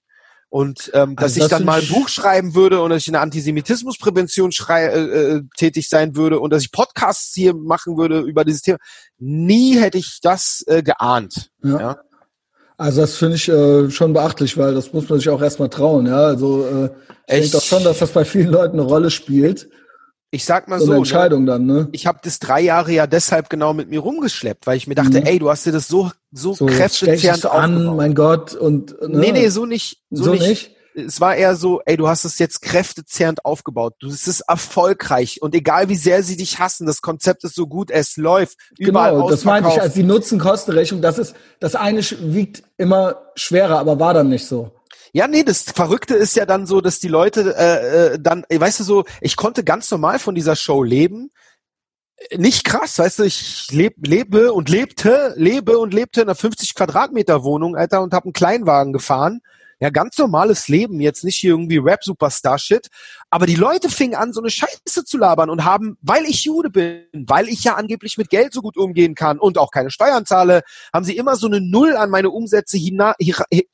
Und 0.49 0.89
ähm, 0.95 1.15
dass 1.15 1.33
also, 1.33 1.43
ich 1.43 1.47
dann 1.47 1.63
mal 1.63 1.81
ein 1.81 1.87
Buch 1.87 2.09
schreiben 2.09 2.55
würde 2.55 2.81
und 2.81 2.89
dass 2.89 3.03
ich 3.03 3.07
in 3.07 3.13
der 3.13 3.21
Antisemitismusprävention 3.21 4.51
schrei 4.51 4.85
äh, 4.85 5.35
äh, 5.35 5.41
tätig 5.55 5.89
sein 5.89 6.15
würde 6.15 6.39
und 6.39 6.51
dass 6.51 6.63
ich 6.63 6.71
Podcasts 6.71 7.33
hier 7.35 7.53
machen 7.53 7.97
würde 7.97 8.21
über 8.21 8.43
dieses 8.45 8.61
Thema, 8.61 8.79
nie 9.19 9.79
hätte 9.79 9.99
ich 9.99 10.19
das 10.21 10.63
äh, 10.65 10.81
geahnt. 10.81 11.51
Ja. 11.61 11.79
ja? 11.79 11.97
Also 12.79 13.01
das 13.01 13.17
finde 13.17 13.35
ich 13.35 13.49
äh, 13.49 13.91
schon 13.91 14.13
beachtlich, 14.13 14.57
weil 14.57 14.73
das 14.73 14.93
muss 14.93 15.09
man 15.09 15.19
sich 15.19 15.27
auch 15.27 15.41
erstmal 15.41 15.67
trauen. 15.69 16.07
Ja, 16.07 16.21
also 16.27 16.65
äh, 16.65 16.85
ich 17.27 17.33
denke 17.33 17.49
doch 17.49 17.61
schon, 17.61 17.83
dass 17.83 17.99
das 17.99 18.11
bei 18.11 18.23
vielen 18.23 18.47
Leuten 18.47 18.79
eine 18.79 18.87
Rolle 18.87 19.11
spielt. 19.11 19.69
Ich 20.31 20.45
sag 20.45 20.69
mal 20.69 20.79
so, 20.79 20.85
so 20.85 20.91
eine 20.91 20.99
ne? 20.99 20.99
Entscheidung 20.99 21.43
ne? 21.43 21.51
dann, 21.51 21.65
ne? 21.65 21.89
Ich 21.91 22.07
habe 22.07 22.19
das 22.23 22.39
drei 22.39 22.61
Jahre 22.61 22.93
ja 22.93 23.05
deshalb 23.05 23.49
genau 23.49 23.73
mit 23.73 23.89
mir 23.89 23.99
rumgeschleppt, 23.99 24.65
weil 24.65 24.77
ich 24.77 24.87
mir 24.87 24.95
dachte, 24.95 25.19
mhm. 25.19 25.25
ey, 25.25 25.39
du 25.39 25.49
hast 25.49 25.65
dir 25.65 25.73
das 25.73 25.89
so 25.89 26.09
so, 26.31 26.53
so 26.53 26.67
kräftezehrend 26.67 27.47
an, 27.47 27.97
mein 27.97 28.15
Gott 28.15 28.55
und 28.55 28.95
ne? 29.01 29.19
nee, 29.19 29.31
nee, 29.33 29.49
so 29.49 29.65
nicht, 29.65 29.97
so, 30.09 30.23
so 30.23 30.31
nicht. 30.31 30.47
nicht 30.47 30.71
es 31.05 31.21
war 31.21 31.35
eher 31.35 31.55
so, 31.55 31.81
ey, 31.85 31.97
du 31.97 32.07
hast 32.07 32.25
es 32.25 32.39
jetzt 32.39 32.61
kräftezehrend 32.61 33.45
aufgebaut. 33.45 33.95
Du 33.99 34.07
es 34.07 34.27
ist 34.27 34.41
erfolgreich 34.41 35.41
und 35.41 35.55
egal 35.55 35.89
wie 35.89 35.95
sehr 35.95 36.23
sie 36.23 36.37
dich 36.37 36.59
hassen, 36.59 36.85
das 36.85 37.01
Konzept 37.01 37.43
ist 37.43 37.55
so 37.55 37.67
gut, 37.67 37.91
es 37.91 38.17
läuft. 38.17 38.57
Überall 38.77 39.13
genau, 39.13 39.29
das 39.29 39.45
meinte 39.45 39.69
ich 39.69 39.81
als 39.81 39.93
die 39.93 40.03
Nutzen-Kosten-Rechnung. 40.03 41.01
Das 41.01 41.17
ist, 41.17 41.35
das 41.59 41.75
eine 41.75 42.01
wiegt 42.01 42.63
immer 42.77 43.21
schwerer, 43.35 43.79
aber 43.79 43.99
war 43.99 44.13
dann 44.13 44.29
nicht 44.29 44.45
so. 44.45 44.71
Ja, 45.11 45.27
nee, 45.27 45.43
das 45.43 45.63
Verrückte 45.63 46.15
ist 46.15 46.35
ja 46.35 46.45
dann 46.45 46.67
so, 46.67 46.81
dass 46.81 46.99
die 46.99 47.07
Leute 47.07 47.55
äh, 47.57 48.13
äh, 48.13 48.19
dann, 48.19 48.45
weißt 48.49 48.79
du 48.81 48.83
so, 48.83 49.05
ich 49.21 49.35
konnte 49.35 49.63
ganz 49.63 49.89
normal 49.89 50.19
von 50.19 50.35
dieser 50.35 50.55
Show 50.55 50.83
leben. 50.83 51.31
Nicht 52.35 52.65
krass, 52.65 52.99
weißt 52.99 53.19
du, 53.19 53.23
ich 53.23 53.71
leb, 53.71 53.95
lebe 54.05 54.53
und 54.53 54.69
lebte, 54.69 55.33
lebe 55.37 55.79
und 55.79 55.93
lebte 55.93 56.21
in 56.21 56.27
einer 56.27 56.35
50 56.35 56.75
Quadratmeter 56.75 57.43
Wohnung, 57.43 57.75
Alter, 57.75 58.01
und 58.01 58.13
habe 58.13 58.25
einen 58.25 58.33
Kleinwagen 58.33 58.93
gefahren 58.93 59.41
ja, 59.79 59.89
ganz 59.89 60.17
normales 60.17 60.67
Leben, 60.67 60.99
jetzt 60.99 61.23
nicht 61.23 61.37
hier 61.37 61.51
irgendwie 61.51 61.77
Rap-Superstar-Shit. 61.77 62.87
Aber 63.29 63.45
die 63.45 63.55
Leute 63.55 63.89
fingen 63.89 64.15
an, 64.15 64.33
so 64.33 64.41
eine 64.41 64.49
Scheiße 64.49 65.05
zu 65.05 65.17
labern 65.17 65.49
und 65.49 65.63
haben, 65.63 65.97
weil 66.01 66.25
ich 66.25 66.43
Jude 66.43 66.69
bin, 66.69 67.05
weil 67.13 67.47
ich 67.47 67.63
ja 67.63 67.75
angeblich 67.75 68.17
mit 68.17 68.29
Geld 68.29 68.53
so 68.53 68.61
gut 68.61 68.75
umgehen 68.75 69.15
kann 69.15 69.39
und 69.39 69.57
auch 69.57 69.71
keine 69.71 69.89
Steuern 69.89 70.25
zahle, 70.25 70.63
haben 70.93 71.05
sie 71.05 71.15
immer 71.15 71.35
so 71.37 71.47
eine 71.47 71.61
Null 71.61 71.95
an 71.95 72.09
meine 72.09 72.29
Umsätze 72.29 72.77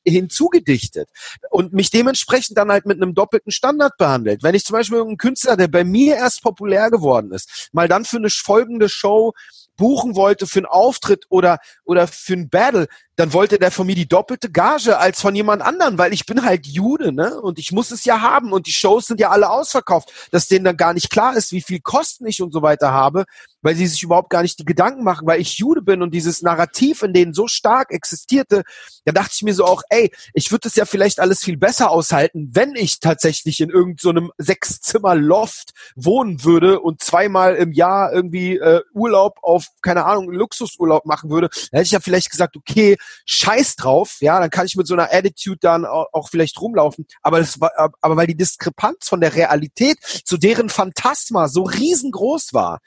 hinzugedichtet 0.04 1.08
und 1.50 1.72
mich 1.72 1.90
dementsprechend 1.90 2.56
dann 2.56 2.70
halt 2.70 2.86
mit 2.86 3.02
einem 3.02 3.14
doppelten 3.14 3.50
Standard 3.50 3.96
behandelt. 3.98 4.42
Wenn 4.44 4.54
ich 4.54 4.64
zum 4.64 4.74
Beispiel 4.74 4.98
irgendeinen 4.98 5.18
Künstler, 5.18 5.56
der 5.56 5.68
bei 5.68 5.82
mir 5.82 6.16
erst 6.16 6.42
populär 6.42 6.90
geworden 6.90 7.32
ist, 7.32 7.70
mal 7.72 7.88
dann 7.88 8.04
für 8.04 8.18
eine 8.18 8.30
folgende 8.30 8.88
Show 8.88 9.32
buchen 9.76 10.16
wollte 10.16 10.46
für 10.46 10.60
einen 10.60 10.66
Auftritt 10.66 11.26
oder, 11.28 11.58
oder 11.84 12.06
für 12.06 12.34
ein 12.34 12.48
Battle, 12.48 12.88
dann 13.16 13.32
wollte 13.32 13.58
der 13.58 13.70
von 13.70 13.86
mir 13.86 13.94
die 13.94 14.08
doppelte 14.08 14.50
Gage 14.50 14.98
als 14.98 15.20
von 15.20 15.34
jemand 15.34 15.62
anderen, 15.62 15.96
weil 15.98 16.12
ich 16.12 16.26
bin 16.26 16.44
halt 16.44 16.66
Jude, 16.66 17.12
ne? 17.12 17.40
Und 17.40 17.58
ich 17.58 17.72
muss 17.72 17.90
es 17.90 18.04
ja 18.04 18.20
haben 18.20 18.52
und 18.52 18.66
die 18.66 18.72
Shows 18.72 19.06
sind 19.06 19.20
ja 19.20 19.30
alle 19.30 19.50
ausverkauft, 19.50 20.12
dass 20.30 20.48
denen 20.48 20.66
dann 20.66 20.76
gar 20.76 20.92
nicht 20.92 21.10
klar 21.10 21.36
ist, 21.36 21.52
wie 21.52 21.62
viel 21.62 21.80
Kosten 21.80 22.26
ich 22.26 22.42
und 22.42 22.52
so 22.52 22.60
weiter 22.60 22.92
habe, 22.92 23.24
weil 23.62 23.74
sie 23.74 23.86
sich 23.86 24.02
überhaupt 24.02 24.30
gar 24.30 24.42
nicht 24.42 24.58
die 24.58 24.64
Gedanken 24.64 25.02
machen, 25.02 25.26
weil 25.26 25.40
ich 25.40 25.58
Jude 25.58 25.80
bin 25.82 26.02
und 26.02 26.12
dieses 26.12 26.42
Narrativ 26.42 27.02
in 27.02 27.14
denen 27.14 27.32
so 27.32 27.48
stark 27.48 27.90
existierte, 27.90 28.62
da 29.04 29.12
dachte 29.12 29.32
ich 29.34 29.42
mir 29.42 29.54
so 29.54 29.64
auch, 29.64 29.82
ey, 29.88 30.12
ich 30.34 30.52
würde 30.52 30.68
es 30.68 30.76
ja 30.76 30.84
vielleicht 30.84 31.18
alles 31.18 31.42
viel 31.42 31.56
besser 31.56 31.90
aushalten, 31.90 32.50
wenn 32.52 32.74
ich 32.74 33.00
tatsächlich 33.00 33.60
in 33.60 33.70
irgendeinem 33.70 34.26
so 34.36 34.44
Sechszimmer-Loft 34.44 35.70
wohnen 35.94 36.44
würde 36.44 36.80
und 36.80 37.02
zweimal 37.02 37.56
im 37.56 37.72
Jahr 37.72 38.12
irgendwie 38.12 38.58
äh, 38.58 38.82
Urlaub 38.92 39.38
auf, 39.42 39.68
keine 39.80 40.04
Ahnung, 40.04 40.30
Luxusurlaub 40.30 41.06
machen 41.06 41.30
würde. 41.30 41.48
Da 41.72 41.78
hätte 41.78 41.86
ich 41.86 41.92
ja 41.92 42.00
vielleicht 42.00 42.30
gesagt, 42.30 42.56
okay, 42.56 42.96
scheiß 43.24 43.76
drauf, 43.76 44.16
ja, 44.20 44.40
dann 44.40 44.50
kann 44.50 44.66
ich 44.66 44.76
mit 44.76 44.86
so 44.86 44.94
einer 44.94 45.12
Attitude 45.12 45.58
dann 45.60 45.84
auch, 45.84 46.06
auch 46.12 46.28
vielleicht 46.28 46.60
rumlaufen. 46.60 47.06
Aber 47.22 47.38
das 47.38 47.60
war, 47.60 47.70
aber 48.00 48.16
weil 48.16 48.26
die 48.26 48.36
Diskrepanz 48.36 49.08
von 49.08 49.20
der 49.20 49.34
Realität 49.34 49.98
zu 50.02 50.36
deren 50.36 50.68
Phantasma 50.68 51.48
so 51.48 51.62
riesengroß 51.62 52.52
war 52.52 52.80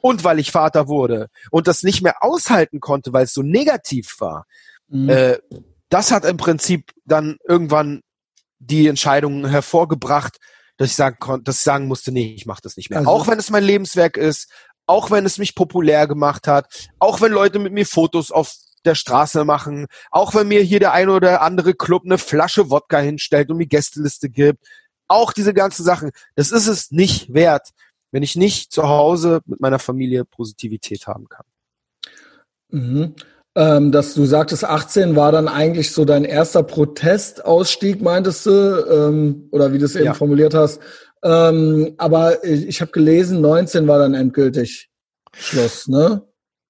und 0.00 0.24
weil 0.24 0.38
ich 0.38 0.52
Vater 0.52 0.88
wurde 0.88 1.28
und 1.50 1.66
das 1.66 1.82
nicht 1.82 2.02
mehr 2.02 2.22
aushalten 2.22 2.80
konnte, 2.80 3.12
weil 3.12 3.24
es 3.24 3.34
so 3.34 3.42
negativ 3.42 4.16
war, 4.18 4.46
mhm. 4.88 5.08
äh, 5.08 5.38
das 5.88 6.10
hat 6.10 6.24
im 6.24 6.36
Prinzip 6.36 6.92
dann 7.04 7.36
irgendwann 7.46 8.02
die 8.58 8.88
Entscheidung 8.88 9.46
hervorgebracht, 9.46 10.38
dass 10.76 10.90
ich 10.90 10.96
sagen 10.96 11.16
konnte, 11.18 11.44
dass 11.44 11.56
ich 11.56 11.62
sagen 11.62 11.86
musste, 11.86 12.12
nee, 12.12 12.34
ich 12.34 12.46
mache 12.46 12.60
das 12.62 12.76
nicht 12.76 12.90
mehr. 12.90 13.00
Also- 13.00 13.10
auch 13.10 13.28
wenn 13.28 13.38
es 13.38 13.50
mein 13.50 13.64
Lebenswerk 13.64 14.16
ist, 14.16 14.50
auch 14.86 15.10
wenn 15.10 15.26
es 15.26 15.38
mich 15.38 15.54
populär 15.54 16.06
gemacht 16.06 16.46
hat, 16.46 16.88
auch 16.98 17.20
wenn 17.20 17.32
Leute 17.32 17.58
mit 17.58 17.72
mir 17.72 17.86
Fotos 17.86 18.30
auf 18.30 18.54
der 18.86 18.94
Straße 18.94 19.44
machen, 19.44 19.86
auch 20.10 20.34
wenn 20.34 20.48
mir 20.48 20.62
hier 20.62 20.80
der 20.80 20.92
ein 20.92 21.08
oder 21.08 21.42
andere 21.42 21.74
Club 21.74 22.02
eine 22.04 22.18
Flasche 22.18 22.70
Wodka 22.70 22.98
hinstellt 22.98 23.50
und 23.50 23.58
mir 23.58 23.66
Gästeliste 23.66 24.30
gibt, 24.30 24.66
auch 25.08 25.32
diese 25.32 25.54
ganzen 25.54 25.84
Sachen, 25.84 26.10
das 26.34 26.50
ist 26.50 26.66
es 26.66 26.90
nicht 26.90 27.32
wert, 27.34 27.70
wenn 28.12 28.22
ich 28.22 28.36
nicht 28.36 28.72
zu 28.72 28.84
Hause 28.88 29.40
mit 29.46 29.60
meiner 29.60 29.78
Familie 29.78 30.24
Positivität 30.24 31.06
haben 31.06 31.28
kann. 31.28 31.44
Mhm. 32.70 33.14
Ähm, 33.54 33.90
dass 33.90 34.12
du 34.14 34.26
sagtest, 34.26 34.64
18 34.64 35.16
war 35.16 35.32
dann 35.32 35.48
eigentlich 35.48 35.92
so 35.92 36.04
dein 36.04 36.24
erster 36.24 36.62
Protestausstieg, 36.62 38.02
meintest 38.02 38.44
du, 38.44 38.50
ähm, 38.50 39.48
oder 39.50 39.72
wie 39.72 39.78
du 39.78 39.86
es 39.86 39.96
eben 39.96 40.06
Ja. 40.06 40.14
formuliert 40.14 40.52
hast. 40.52 40.80
Ähm, 41.24 41.94
aber 41.96 42.44
ich, 42.44 42.66
ich 42.66 42.80
habe 42.82 42.92
gelesen, 42.92 43.40
19 43.40 43.88
war 43.88 43.98
dann 43.98 44.12
endgültig 44.12 44.90
Schluss, 45.34 45.88
ne? 45.88 46.22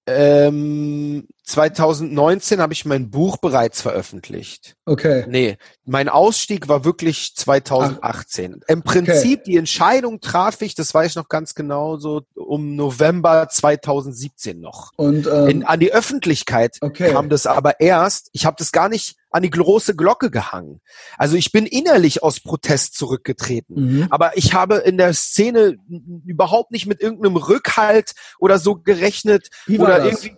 Ähm, 0.06 1.26
2019 1.47 2.60
habe 2.60 2.73
ich 2.73 2.85
mein 2.85 3.09
Buch 3.09 3.36
bereits 3.36 3.81
veröffentlicht. 3.81 4.74
Okay. 4.85 5.24
Nee, 5.28 5.59
mein 5.85 6.09
Ausstieg 6.09 6.66
war 6.66 6.85
wirklich 6.85 7.36
2018. 7.36 8.62
Im 8.66 8.82
Prinzip 8.82 9.44
die 9.44 9.56
Entscheidung 9.56 10.20
traf 10.20 10.60
ich, 10.62 10.74
das 10.74 10.93
weiß 10.93 11.10
ich 11.12 11.16
noch 11.16 11.28
ganz 11.28 11.55
genau, 11.55 11.98
so 11.98 12.23
um 12.35 12.74
November 12.74 13.48
2017 13.48 14.60
noch. 14.60 14.90
Und 14.97 15.28
ähm, 15.28 15.47
In, 15.48 15.64
an 15.64 15.78
die 15.78 15.93
Öffentlichkeit 15.93 16.78
Okay. 16.81 17.12
kam 17.12 17.28
das 17.28 17.47
aber 17.47 17.78
erst. 17.81 18.28
Ich 18.32 18.44
habe 18.44 18.56
das 18.59 18.73
gar 18.73 18.89
nicht 18.89 19.16
an 19.31 19.43
die 19.44 19.51
große 19.51 19.94
Glocke 19.94 20.32
gehangen. 20.32 20.81
Also 21.16 21.36
ich 21.36 21.52
bin 21.52 21.64
innerlich 21.64 22.24
aus 22.24 22.40
Protest 22.40 22.97
zurückgetreten. 22.97 23.98
mhm. 23.98 24.06
Aber 24.10 24.36
ich 24.36 24.52
habe 24.52 24.77
in 24.78 24.98
der 24.98 25.14
Szene 25.14 25.77
überhaupt 26.24 26.73
nicht 26.73 26.86
mit 26.86 27.01
irgendeinem 27.01 27.36
Rückhalt 27.36 28.14
oder 28.40 28.59
so 28.59 28.74
gerechnet 28.74 29.51
oder 29.68 30.01
das? 30.01 30.24
irgendwie. 30.24 30.36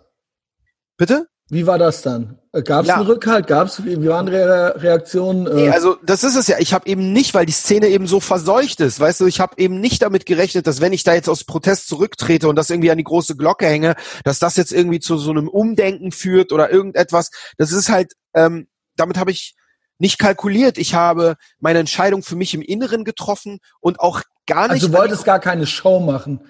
Bitte? 0.99 1.27
Wie 1.51 1.67
war 1.67 1.79
das 1.79 2.03
dann? 2.03 2.39
Gab 2.65 2.83
es 2.83 2.89
Ja. 2.89 2.97
einen 2.97 3.07
Rückhalt? 3.07 3.47
Gab 3.47 3.69
es, 3.69 3.83
wie, 3.83 4.07
waren 4.07 4.29
Re 4.29 4.75
Reaktionen? 4.77 5.45
Nee, 5.45 5.69
Äh, 5.69 5.71
also 5.71 5.97
das 6.03 6.23
ist 6.23 6.37
es 6.37 6.47
ja. 6.47 6.57
Ich 6.59 6.75
habe 6.75 6.87
eben 6.87 7.13
nicht, 7.15 7.33
weil 7.33 7.47
die 7.47 7.53
Szene 7.53 7.87
eben 7.89 8.07
so 8.07 8.21
verseucht 8.21 8.81
ist, 8.81 9.01
weißt 9.01 9.21
du, 9.21 9.27
ich 9.27 9.41
habe 9.41 9.55
eben 9.57 9.81
nicht 9.81 10.03
damit 10.03 10.27
gerechnet, 10.27 10.67
dass 10.67 10.83
wenn 10.83 10.93
ich 10.93 11.05
da 11.05 11.15
jetzt 11.15 11.29
aus 11.31 11.45
Protest 11.45 11.89
zurücktrete 11.89 12.49
und 12.49 12.57
das 12.57 12.69
irgendwie 12.69 12.91
an 12.91 12.99
die 12.99 13.05
große 13.05 13.35
Glocke 13.37 13.67
hänge, 13.67 13.95
dass 14.25 14.39
das 14.41 14.57
jetzt 14.57 14.73
irgendwie 14.73 15.01
zu 15.01 15.17
so 15.17 15.31
einem 15.31 15.49
Umdenken 15.49 16.13
führt 16.13 16.53
oder 16.53 16.71
irgendetwas. 16.71 17.31
Das 17.57 17.73
ist 17.73 17.89
halt, 17.89 18.13
ähm, 18.35 18.69
damit 18.97 19.17
habe 19.17 19.31
ich 19.31 19.55
nicht 19.99 20.19
kalkuliert. 20.19 20.77
Ich 20.77 20.95
habe 20.95 21.37
meine 21.61 21.79
Entscheidung 21.79 22.23
für 22.23 22.37
mich 22.37 22.53
im 22.53 22.63
Inneren 22.63 23.05
getroffen 23.05 23.61
und 23.81 24.01
auch 24.01 24.21
gar 24.47 24.65
nicht. 24.65 24.83
also 24.83 24.89
du 24.89 24.93
wolltest 24.99 25.25
gar 25.25 25.39
keine 25.41 25.67
Show 25.67 25.99
machen. 26.01 26.41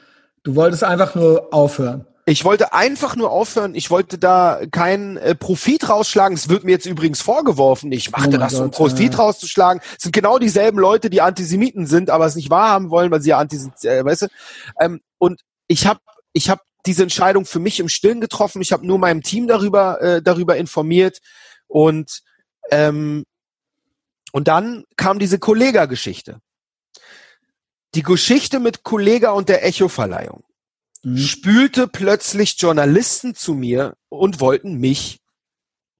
Du 0.43 0.57
wolltest 0.57 0.83
einfach 0.83 1.15
nur 1.15 1.53
aufhören. 1.53 2.05
Ich 2.29 2.45
wollte 2.45 2.75
einfach 2.75 3.17
nur 3.17 3.31
aufhören. 3.31 3.75
Ich 3.75 3.91
wollte 3.91 4.19
da 4.19 4.61
keinen 4.71 5.17
äh, 5.17 5.35
Profit 5.35 5.89
rausschlagen. 5.89 6.37
Es 6.37 6.51
wird 6.51 6.63
mir 6.63 6.73
jetzt 6.73 6.85
übrigens 6.85 7.23
vorgeworfen. 7.23 7.91
Ich 7.91 8.11
machte 8.11 8.37
Oh 8.37 8.39
das, 8.39 8.53
um 8.53 8.65
Gott, 8.65 8.73
Profit 8.73 9.15
ja. 9.15 9.19
rauszuschlagen. 9.19 9.81
Es 9.97 10.03
sind 10.03 10.13
genau 10.13 10.39
dieselben 10.39 10.79
Leute, 10.79 11.09
die 11.09 11.23
Antisemiten 11.23 11.87
sind, 11.87 12.11
aber 12.11 12.27
es 12.27 12.37
nicht 12.37 12.51
wahrhaben 12.51 12.91
wollen, 12.91 13.11
weil 13.11 13.23
sie 13.23 13.31
ja 13.31 13.39
Antisemiten, 13.39 13.89
äh, 13.89 14.05
weißt 14.05 14.23
du? 14.23 14.27
Ähm, 14.79 15.01
und 15.17 15.41
ich 15.69 15.87
habe 15.87 16.01
ich 16.35 16.51
hab 16.51 16.61
diese 16.85 17.03
Entscheidung 17.03 17.47
für 17.47 17.61
mich 17.61 17.81
im 17.81 17.89
Stillen 17.89 18.21
getroffen. 18.21 18.61
Ich 18.61 18.73
habe 18.73 18.87
nur 18.87 18.99
meinem 18.99 19.23
Team 19.23 19.47
darüber, 19.47 19.99
äh, 20.03 20.21
darüber 20.21 20.59
informiert. 20.59 21.21
Und, 21.67 22.21
ähm, 22.71 23.25
und 24.33 24.49
dann 24.49 24.85
kam 24.97 25.19
diese 25.19 25.39
Kollega-Geschichte. 25.39 26.41
Die 27.95 28.03
Geschichte 28.03 28.61
mit 28.61 28.83
Kollega 28.83 29.31
und 29.31 29.49
der 29.49 29.65
Echo-Verleihung 29.65 30.45
Mhm. 31.03 31.17
spülte 31.19 31.89
plötzlich 31.89 32.57
Journalisten 32.59 33.35
zu 33.35 33.55
mir 33.55 33.95
und 34.09 34.41
wollten 34.41 34.75
mich 34.75 35.21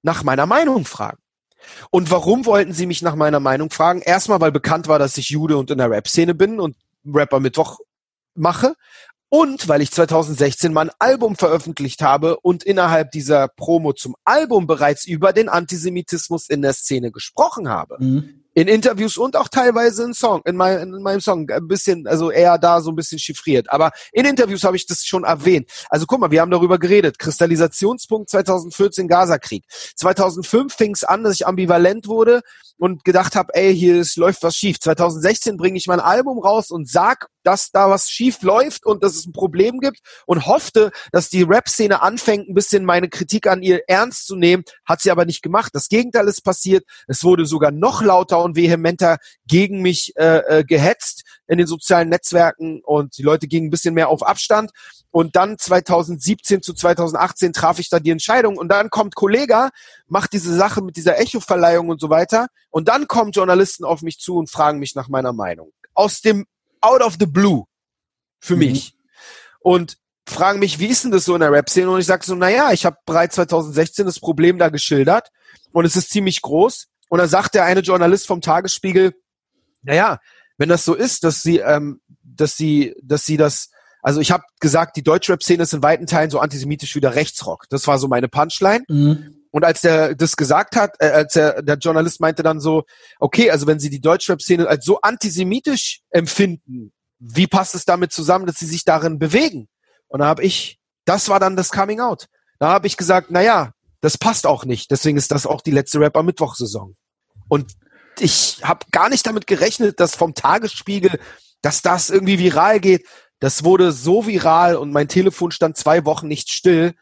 nach 0.01 0.23
meiner 0.23 0.45
Meinung 0.45 0.85
fragen. 0.85 1.19
Und 1.91 2.09
warum 2.09 2.45
wollten 2.45 2.73
sie 2.73 2.85
mich 2.85 3.01
nach 3.01 3.15
meiner 3.15 3.39
Meinung 3.39 3.69
fragen? 3.69 4.01
Erstmal, 4.01 4.39
weil 4.41 4.51
bekannt 4.51 4.87
war, 4.87 4.99
dass 4.99 5.17
ich 5.17 5.29
Jude 5.29 5.57
und 5.57 5.71
in 5.71 5.77
der 5.77 5.89
Rap-Szene 5.89 6.33
bin 6.33 6.59
und 6.59 6.75
Rapper 7.05 7.39
Mittwoch 7.39 7.79
mache. 8.33 8.75
Und 9.31 9.67
weil 9.67 9.81
ich 9.81 9.91
2016 9.91 10.73
mein 10.73 10.89
Album 10.97 11.35
veröffentlicht 11.35 12.01
habe 12.01 12.39
und 12.39 12.63
innerhalb 12.63 13.11
dieser 13.11 13.47
Promo 13.47 13.93
zum 13.93 14.15
Album 14.23 14.65
bereits 14.65 15.05
über 15.05 15.33
den 15.33 15.49
Antisemitismus 15.49 16.49
in 16.49 16.63
der 16.63 16.73
Szene 16.73 17.11
gesprochen 17.11 17.69
habe 17.69 17.97
Mhm. 17.99 18.38
In 18.59 18.67
Interviews 18.67 19.15
und 19.15 19.37
auch 19.37 19.47
teilweise 19.47 20.03
in 20.03 20.13
Song, 20.13 20.41
in, 20.43 20.57
mein, 20.57 20.79
in 20.79 21.01
meinem 21.01 21.21
Song, 21.21 21.49
ein 21.49 21.67
bisschen, 21.69 22.05
also 22.07 22.29
eher 22.29 22.57
da 22.57 22.81
so 22.81 22.91
ein 22.91 22.95
bisschen 22.95 23.17
chiffriert. 23.17 23.71
Aber 23.71 23.91
in 24.11 24.25
Interviews 24.25 24.65
habe 24.65 24.75
ich 24.75 24.85
das 24.85 25.05
schon 25.05 25.23
erwähnt. 25.23 25.71
Also 25.89 26.05
guck 26.05 26.19
mal, 26.19 26.29
wir 26.29 26.41
haben 26.41 26.51
darüber 26.51 26.77
geredet. 26.77 27.19
Kristallisationspunkt 27.19 28.29
2014 28.29 29.07
Gazakrieg. 29.07 29.63
2005 29.95 30.73
fing 30.73 30.91
es 30.91 31.05
an, 31.05 31.23
dass 31.23 31.35
ich 31.35 31.47
ambivalent 31.47 32.07
wurde 32.07 32.41
und 32.77 33.05
gedacht 33.05 33.37
habe, 33.37 33.55
ey, 33.55 33.73
hier 33.73 34.01
ist, 34.01 34.17
läuft 34.17 34.43
was 34.43 34.55
schief. 34.55 34.77
2016 34.81 35.55
bringe 35.55 35.77
ich 35.77 35.87
mein 35.87 36.01
Album 36.01 36.39
raus 36.39 36.69
und 36.69 36.89
sag, 36.89 37.27
dass 37.43 37.71
da 37.71 37.89
was 37.89 38.09
schief 38.09 38.41
läuft 38.41 38.85
und 38.85 39.03
dass 39.03 39.15
es 39.15 39.25
ein 39.25 39.33
Problem 39.33 39.79
gibt 39.79 39.99
und 40.25 40.45
hoffte, 40.45 40.91
dass 41.11 41.29
die 41.29 41.43
Rap-Szene 41.43 42.01
anfängt, 42.01 42.49
ein 42.49 42.53
bisschen 42.53 42.85
meine 42.85 43.09
Kritik 43.09 43.47
an 43.47 43.61
ihr 43.61 43.81
ernst 43.87 44.27
zu 44.27 44.35
nehmen. 44.35 44.63
Hat 44.85 45.01
sie 45.01 45.11
aber 45.11 45.25
nicht 45.25 45.41
gemacht. 45.41 45.73
Das 45.73 45.87
Gegenteil 45.87 46.27
ist 46.27 46.41
passiert. 46.41 46.85
Es 47.07 47.23
wurde 47.23 47.45
sogar 47.45 47.71
noch 47.71 48.01
lauter 48.01 48.43
und 48.43 48.55
vehementer 48.55 49.17
gegen 49.47 49.81
mich 49.81 50.13
äh, 50.17 50.59
äh, 50.59 50.63
gehetzt 50.63 51.23
in 51.47 51.57
den 51.57 51.67
sozialen 51.67 52.09
Netzwerken 52.09 52.81
und 52.83 53.17
die 53.17 53.23
Leute 53.23 53.47
gingen 53.47 53.67
ein 53.67 53.71
bisschen 53.71 53.93
mehr 53.93 54.09
auf 54.09 54.25
Abstand. 54.25 54.71
Und 55.11 55.35
dann 55.35 55.57
2017 55.57 56.61
zu 56.61 56.73
2018 56.73 57.51
traf 57.53 57.79
ich 57.79 57.89
da 57.89 57.99
die 57.99 58.11
Entscheidung 58.11 58.57
und 58.57 58.69
dann 58.69 58.91
kommt 58.91 59.15
Kollega, 59.15 59.69
macht 60.07 60.33
diese 60.33 60.55
Sache 60.55 60.83
mit 60.83 60.97
dieser 60.97 61.17
Echo-Verleihung 61.17 61.89
und 61.89 61.99
so 61.99 62.09
weiter 62.11 62.47
und 62.69 62.87
dann 62.87 63.07
kommen 63.07 63.31
Journalisten 63.31 63.85
auf 63.85 64.03
mich 64.03 64.19
zu 64.19 64.37
und 64.37 64.51
fragen 64.51 64.77
mich 64.77 64.93
nach 64.93 65.09
meiner 65.09 65.33
Meinung. 65.33 65.71
Aus 65.95 66.21
dem 66.21 66.45
Out 66.81 67.01
of 67.01 67.17
the 67.19 67.25
Blue 67.25 67.63
für 68.39 68.53
Mhm. 68.53 68.59
mich. 68.59 68.93
Und 69.61 69.97
fragen 70.25 70.59
mich, 70.59 70.79
wie 70.79 70.87
ist 70.87 71.03
denn 71.03 71.11
das 71.11 71.25
so 71.25 71.33
in 71.35 71.41
der 71.41 71.51
Rap-Szene? 71.51 71.89
Und 71.89 71.99
ich 71.99 72.05
sage 72.05 72.23
so, 72.25 72.35
naja, 72.35 72.71
ich 72.71 72.85
habe 72.85 72.97
bereits 73.05 73.35
2016 73.35 74.05
das 74.05 74.19
Problem 74.19 74.57
da 74.57 74.69
geschildert 74.69 75.29
und 75.71 75.85
es 75.85 75.95
ist 75.95 76.09
ziemlich 76.11 76.41
groß. 76.41 76.87
Und 77.09 77.19
dann 77.19 77.27
sagt 77.29 77.55
der 77.55 77.65
eine 77.65 77.79
Journalist 77.81 78.27
vom 78.27 78.39
Tagesspiegel, 78.41 79.13
naja, 79.81 80.19
wenn 80.57 80.69
das 80.69 80.85
so 80.85 80.93
ist, 80.93 81.23
dass 81.23 81.41
sie, 81.41 81.57
ähm, 81.59 82.01
dass 82.21 82.55
sie, 82.55 82.95
dass 83.01 83.25
sie 83.25 83.37
das, 83.37 83.69
also 84.01 84.21
ich 84.21 84.31
habe 84.31 84.43
gesagt, 84.59 84.95
die 84.97 85.03
Deutschrap-Szene 85.03 85.63
ist 85.63 85.73
in 85.73 85.81
weiten 85.83 86.05
Teilen 86.05 86.29
so 86.29 86.39
antisemitisch 86.39 86.95
wie 86.95 87.01
der 87.01 87.15
Rechtsrock. 87.15 87.65
Das 87.69 87.87
war 87.87 87.97
so 87.97 88.07
meine 88.07 88.27
Punchline. 88.29 88.83
Mhm. 88.87 89.35
Und 89.51 89.65
als 89.65 89.81
der 89.81 90.15
das 90.15 90.35
gesagt 90.35 90.75
hat, 90.75 90.95
äh, 90.99 91.07
als 91.09 91.33
der, 91.33 91.61
der 91.61 91.77
Journalist 91.77 92.19
meinte 92.21 92.43
dann 92.43 92.59
so, 92.59 92.83
okay, 93.19 93.49
also 93.49 93.67
wenn 93.67 93.79
Sie 93.79 93.89
die 93.89 94.01
Deutschrap-Szene 94.01 94.67
als 94.67 94.85
so 94.85 95.01
antisemitisch 95.01 96.01
empfinden, 96.11 96.91
wie 97.19 97.47
passt 97.47 97.75
es 97.75 97.85
damit 97.85 98.13
zusammen, 98.13 98.45
dass 98.45 98.59
Sie 98.59 98.67
sich 98.67 98.85
darin 98.85 99.19
bewegen? 99.19 99.67
Und 100.07 100.19
da 100.19 100.27
habe 100.27 100.43
ich, 100.43 100.79
das 101.05 101.29
war 101.29 101.39
dann 101.39 101.55
das 101.55 101.71
Coming 101.71 101.99
Out. 101.99 102.27
Da 102.59 102.69
habe 102.69 102.87
ich 102.87 102.97
gesagt, 102.97 103.27
na 103.31 103.41
ja, 103.41 103.71
das 104.01 104.17
passt 104.17 104.45
auch 104.45 104.65
nicht. 104.65 104.91
Deswegen 104.91 105.17
ist 105.17 105.31
das 105.31 105.45
auch 105.45 105.61
die 105.61 105.71
letzte 105.71 105.99
Rap 105.99 106.15
am 106.15 106.25
Mittwochsaison. 106.25 106.95
Und 107.47 107.73
ich 108.19 108.59
habe 108.63 108.85
gar 108.91 109.09
nicht 109.09 109.25
damit 109.25 109.47
gerechnet, 109.47 109.99
dass 109.99 110.15
vom 110.15 110.33
Tagesspiegel, 110.33 111.19
dass 111.61 111.81
das 111.81 112.09
irgendwie 112.09 112.39
viral 112.39 112.79
geht. 112.79 113.05
Das 113.39 113.63
wurde 113.63 113.91
so 113.91 114.27
viral 114.27 114.75
und 114.75 114.91
mein 114.91 115.07
Telefon 115.07 115.51
stand 115.51 115.77
zwei 115.77 116.05
Wochen 116.05 116.27
nicht 116.27 116.51
still. 116.51 116.93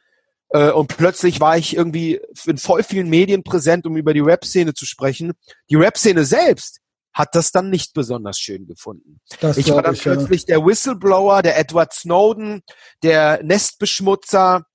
Äh, 0.49 0.71
und 0.71 0.95
plötzlich 0.95 1.39
war 1.39 1.57
ich 1.57 1.75
irgendwie 1.75 2.19
in 2.45 2.57
voll 2.57 2.83
vielen 2.83 3.09
Medien 3.09 3.43
präsent, 3.43 3.85
um 3.85 3.97
über 3.97 4.13
die 4.13 4.21
Rap-Szene 4.21 4.73
zu 4.73 4.85
sprechen. 4.85 5.33
Die 5.69 5.75
Rap-Szene 5.75 6.25
selbst 6.25 6.79
hat 7.13 7.33
das 7.33 7.51
dann 7.51 7.69
nicht 7.69 7.93
besonders 7.93 8.37
schön 8.37 8.67
gefunden. 8.67 9.19
Das 9.39 9.57
Ich 9.57 9.71
war 9.71 9.81
dann 9.81 9.95
ich, 9.95 10.05
ja. 10.05 10.13
plötzlich 10.13 10.45
der 10.45 10.63
Whistleblower, 10.63 11.41
der 11.41 11.57
Edward 11.57 11.93
Snowden, 11.93 12.61
der 13.01 13.41
Nestbeschmutzer, 13.43 14.65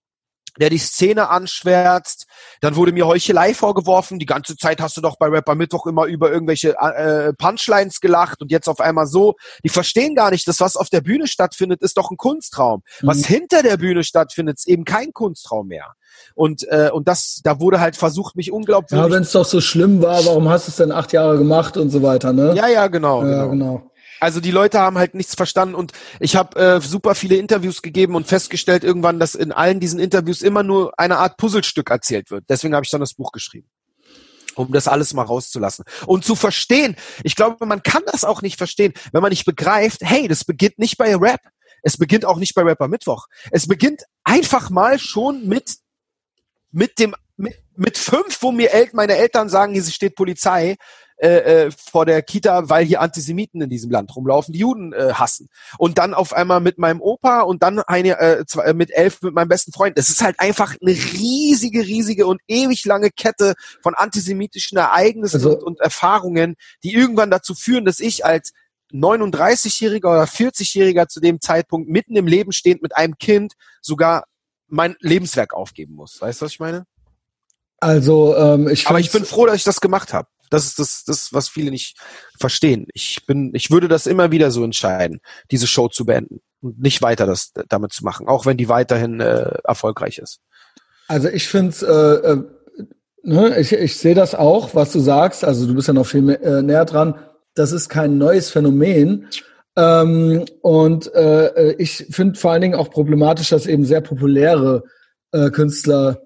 der 0.60 0.70
die 0.70 0.78
Szene 0.78 1.28
anschwärzt. 1.30 2.26
Dann 2.60 2.76
wurde 2.76 2.92
mir 2.92 3.06
Heuchelei 3.06 3.54
vorgeworfen. 3.54 4.18
Die 4.18 4.26
ganze 4.26 4.56
Zeit 4.56 4.80
hast 4.80 4.96
du 4.96 5.00
doch 5.00 5.16
bei 5.16 5.28
Rapper 5.28 5.54
Mittwoch 5.54 5.86
immer 5.86 6.06
über 6.06 6.30
irgendwelche 6.30 6.74
äh, 6.78 7.32
Punchlines 7.34 8.00
gelacht 8.00 8.42
und 8.42 8.50
jetzt 8.50 8.68
auf 8.68 8.80
einmal 8.80 9.06
so. 9.06 9.34
Die 9.64 9.68
verstehen 9.68 10.14
gar 10.14 10.30
nicht, 10.30 10.46
dass 10.46 10.60
was 10.60 10.76
auf 10.76 10.88
der 10.90 11.00
Bühne 11.00 11.26
stattfindet, 11.26 11.82
ist 11.82 11.96
doch 11.96 12.10
ein 12.10 12.16
Kunstraum. 12.16 12.82
Was 13.02 13.18
Mhm. 13.18 13.24
hinter 13.24 13.62
der 13.62 13.76
Bühne 13.76 14.04
stattfindet, 14.04 14.58
ist 14.58 14.68
eben 14.68 14.84
kein 14.84 15.12
Kunstraum 15.12 15.68
mehr. 15.68 15.94
Und 16.34 16.66
äh, 16.68 16.90
und 16.92 17.08
das, 17.08 17.40
da 17.42 17.58
wurde 17.58 17.80
halt 17.80 17.96
versucht, 17.96 18.36
mich 18.36 18.48
Ja, 18.48 18.52
unglaubwürdig. 18.52 19.10
wenn 19.12 19.22
es 19.22 19.32
doch 19.32 19.46
so 19.46 19.60
schlimm 19.62 20.02
war, 20.02 20.24
warum 20.26 20.48
hast 20.48 20.66
du 20.68 20.70
es 20.70 20.76
denn 20.76 20.92
acht 20.92 21.12
Jahre 21.12 21.38
gemacht 21.38 21.76
und 21.78 21.88
so 21.90 22.02
weiter, 22.02 22.32
ne? 22.34 22.54
Ja, 22.54 22.68
ja, 22.68 22.86
genau. 22.88 23.22
ja 23.24 23.46
genau. 23.46 23.50
genau. 23.50 23.91
Also 24.22 24.38
die 24.38 24.52
Leute 24.52 24.78
haben 24.78 24.98
halt 24.98 25.16
nichts 25.16 25.34
verstanden 25.34 25.74
und 25.74 25.90
ich 26.20 26.36
habe 26.36 26.56
äh, 26.56 26.80
super 26.80 27.16
viele 27.16 27.34
Interviews 27.34 27.82
gegeben 27.82 28.14
und 28.14 28.28
festgestellt 28.28 28.84
irgendwann, 28.84 29.18
dass 29.18 29.34
in 29.34 29.50
allen 29.50 29.80
diesen 29.80 29.98
Interviews 29.98 30.42
immer 30.42 30.62
nur 30.62 30.92
eine 30.96 31.18
Art 31.18 31.38
Puzzlestück 31.38 31.90
erzählt 31.90 32.30
wird. 32.30 32.44
Deswegen 32.48 32.72
habe 32.76 32.84
ich 32.84 32.90
dann 32.90 33.00
das 33.00 33.14
Buch 33.14 33.32
geschrieben. 33.32 33.68
um 34.54 34.70
das 34.70 34.86
alles 34.86 35.12
mal 35.12 35.24
rauszulassen 35.24 35.84
und 36.06 36.24
zu 36.24 36.36
verstehen. 36.36 36.94
Ich 37.24 37.34
glaube, 37.34 37.66
man 37.66 37.82
kann 37.82 38.02
das 38.06 38.22
auch 38.22 38.42
nicht 38.42 38.58
verstehen, 38.58 38.92
wenn 39.10 39.22
man 39.22 39.30
nicht 39.30 39.44
begreift, 39.44 40.02
hey, 40.02 40.28
das 40.28 40.44
beginnt 40.44 40.78
nicht 40.78 40.98
bei 40.98 41.16
Rap. 41.16 41.40
Es 41.82 41.96
beginnt 41.96 42.24
auch 42.24 42.36
nicht 42.36 42.54
bei 42.54 42.62
Rapper 42.62 42.86
Mittwoch. 42.86 43.26
Es 43.50 43.66
beginnt 43.66 44.02
einfach 44.22 44.70
mal 44.70 45.00
schon 45.00 45.48
mit, 45.48 45.78
mit 46.70 47.00
dem, 47.00 47.16
mit, 47.36 47.56
mit 47.74 47.98
fünf, 47.98 48.40
wo 48.40 48.52
mir 48.52 48.72
El 48.72 48.88
meine 48.92 49.16
Eltern 49.16 49.48
sagen, 49.48 49.72
hier 49.72 49.82
steht 49.82 50.14
Polizei 50.14 50.76
äh, 51.16 51.66
äh, 51.66 51.70
vor 51.70 52.06
der 52.06 52.22
Kita, 52.22 52.68
weil 52.68 52.84
hier 52.84 53.00
Antisemiten 53.00 53.60
in 53.60 53.70
diesem 53.70 53.90
Land 53.90 54.14
rumlaufen, 54.14 54.52
die 54.52 54.60
Juden 54.60 54.92
äh, 54.92 55.12
hassen. 55.14 55.48
Und 55.78 55.98
dann 55.98 56.14
auf 56.14 56.32
einmal 56.32 56.60
mit 56.60 56.78
meinem 56.78 57.00
Opa 57.00 57.42
und 57.42 57.62
dann 57.62 57.80
eine 57.80 58.18
äh, 58.18 58.44
zwei, 58.46 58.64
äh, 58.64 58.74
mit 58.74 58.90
elf 58.90 59.22
mit 59.22 59.34
meinem 59.34 59.48
besten 59.48 59.72
Freund. 59.72 59.98
Das 59.98 60.08
ist 60.08 60.22
halt 60.22 60.40
einfach 60.40 60.74
eine 60.80 60.92
riesige, 60.92 61.80
riesige 61.80 62.26
und 62.26 62.40
ewig 62.48 62.84
lange 62.84 63.10
Kette 63.10 63.54
von 63.82 63.94
antisemitischen 63.94 64.78
Ereignissen 64.78 65.36
also, 65.36 65.56
und, 65.58 65.62
und 65.62 65.80
Erfahrungen, 65.80 66.56
die 66.82 66.94
irgendwann 66.94 67.30
dazu 67.30 67.54
führen, 67.54 67.84
dass 67.84 68.00
ich 68.00 68.24
als 68.24 68.52
39-Jähriger 68.92 70.10
oder 70.10 70.24
40-Jähriger 70.24 71.08
zu 71.08 71.20
dem 71.20 71.40
Zeitpunkt 71.40 71.88
mitten 71.88 72.16
im 72.16 72.26
Leben 72.26 72.52
stehend 72.52 72.82
mit 72.82 72.96
einem 72.96 73.16
Kind 73.18 73.54
sogar 73.80 74.24
mein 74.68 74.96
Lebenswerk 75.00 75.54
aufgeben 75.54 75.94
muss. 75.94 76.20
Weißt 76.20 76.40
du, 76.40 76.46
was 76.46 76.52
ich 76.52 76.60
meine? 76.60 76.84
Also 77.78 78.36
ähm, 78.36 78.68
ich 78.68 78.86
Aber 78.86 79.00
ich 79.00 79.10
bin 79.10 79.24
froh, 79.24 79.46
dass 79.46 79.56
ich 79.56 79.64
das 79.64 79.80
gemacht 79.80 80.12
habe. 80.12 80.28
Das 80.52 80.66
ist 80.66 80.78
das, 80.78 81.04
das, 81.04 81.32
was 81.32 81.48
viele 81.48 81.70
nicht 81.70 81.98
verstehen. 82.38 82.86
Ich 82.92 83.24
bin, 83.26 83.52
ich 83.54 83.70
würde 83.70 83.88
das 83.88 84.06
immer 84.06 84.30
wieder 84.30 84.50
so 84.50 84.64
entscheiden, 84.64 85.20
diese 85.50 85.66
Show 85.66 85.88
zu 85.88 86.04
beenden 86.04 86.40
und 86.60 86.80
nicht 86.80 87.02
weiter 87.02 87.26
das 87.26 87.52
damit 87.68 87.92
zu 87.92 88.04
machen, 88.04 88.28
auch 88.28 88.46
wenn 88.46 88.56
die 88.56 88.68
weiterhin 88.68 89.20
äh, 89.20 89.58
erfolgreich 89.64 90.18
ist. 90.18 90.40
Also 91.08 91.28
ich 91.28 91.48
finde 91.48 91.76
äh, 92.24 92.32
äh, 92.32 92.42
ne, 93.22 93.58
ich, 93.58 93.72
ich 93.72 93.96
sehe 93.96 94.14
das 94.14 94.34
auch, 94.34 94.74
was 94.74 94.92
du 94.92 95.00
sagst. 95.00 95.44
Also 95.44 95.66
du 95.66 95.74
bist 95.74 95.88
ja 95.88 95.94
noch 95.94 96.06
viel 96.06 96.22
mehr, 96.22 96.42
äh, 96.42 96.62
näher 96.62 96.84
dran. 96.84 97.14
Das 97.54 97.72
ist 97.72 97.88
kein 97.88 98.18
neues 98.18 98.50
Phänomen. 98.50 99.28
Ähm, 99.76 100.44
und 100.60 101.14
äh, 101.14 101.72
ich 101.74 102.06
finde 102.10 102.38
vor 102.38 102.52
allen 102.52 102.62
Dingen 102.62 102.74
auch 102.74 102.90
problematisch, 102.90 103.48
dass 103.48 103.66
eben 103.66 103.84
sehr 103.84 104.02
populäre 104.02 104.84
äh, 105.32 105.50
Künstler 105.50 106.22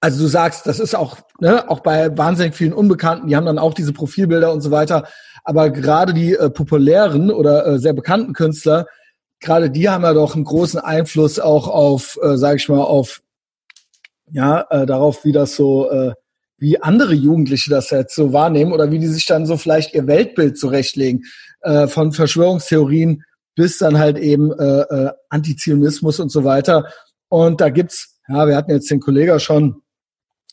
also 0.00 0.22
du 0.22 0.28
sagst, 0.28 0.66
das 0.66 0.80
ist 0.80 0.94
auch, 0.94 1.18
ne, 1.40 1.68
auch 1.70 1.80
bei 1.80 2.16
wahnsinnig 2.16 2.54
vielen 2.54 2.72
Unbekannten, 2.72 3.28
die 3.28 3.36
haben 3.36 3.46
dann 3.46 3.58
auch 3.58 3.74
diese 3.74 3.92
Profilbilder 3.92 4.52
und 4.52 4.60
so 4.60 4.70
weiter. 4.70 5.08
Aber 5.44 5.70
gerade 5.70 6.14
die 6.14 6.34
äh, 6.34 6.50
populären 6.50 7.30
oder 7.30 7.66
äh, 7.66 7.78
sehr 7.78 7.92
bekannten 7.92 8.32
Künstler, 8.32 8.86
gerade 9.40 9.70
die 9.70 9.88
haben 9.88 10.04
ja 10.04 10.12
doch 10.12 10.34
einen 10.34 10.44
großen 10.44 10.80
Einfluss 10.80 11.38
auch 11.38 11.68
auf, 11.68 12.18
äh, 12.22 12.36
sage 12.36 12.56
ich 12.56 12.68
mal, 12.68 12.82
auf 12.82 13.22
ja 14.30 14.66
äh, 14.70 14.86
darauf, 14.86 15.24
wie 15.24 15.32
das 15.32 15.56
so, 15.56 15.90
äh, 15.90 16.12
wie 16.58 16.80
andere 16.80 17.12
Jugendliche 17.12 17.70
das 17.70 17.90
jetzt 17.90 18.14
so 18.14 18.32
wahrnehmen 18.32 18.72
oder 18.72 18.90
wie 18.90 18.98
die 18.98 19.08
sich 19.08 19.26
dann 19.26 19.46
so 19.46 19.56
vielleicht 19.56 19.94
ihr 19.94 20.06
Weltbild 20.06 20.58
zurechtlegen 20.58 21.24
äh, 21.62 21.88
von 21.88 22.12
Verschwörungstheorien 22.12 23.24
bis 23.54 23.78
dann 23.78 23.98
halt 23.98 24.18
eben 24.18 24.52
äh, 24.52 24.80
äh, 24.80 25.12
Antizionismus 25.28 26.20
und 26.20 26.30
so 26.30 26.44
weiter. 26.44 26.88
Und 27.28 27.60
da 27.60 27.68
gibt's 27.68 28.11
ja, 28.28 28.46
wir 28.46 28.56
hatten 28.56 28.70
jetzt 28.70 28.90
den 28.90 29.00
Kollegen 29.00 29.38
schon. 29.40 29.82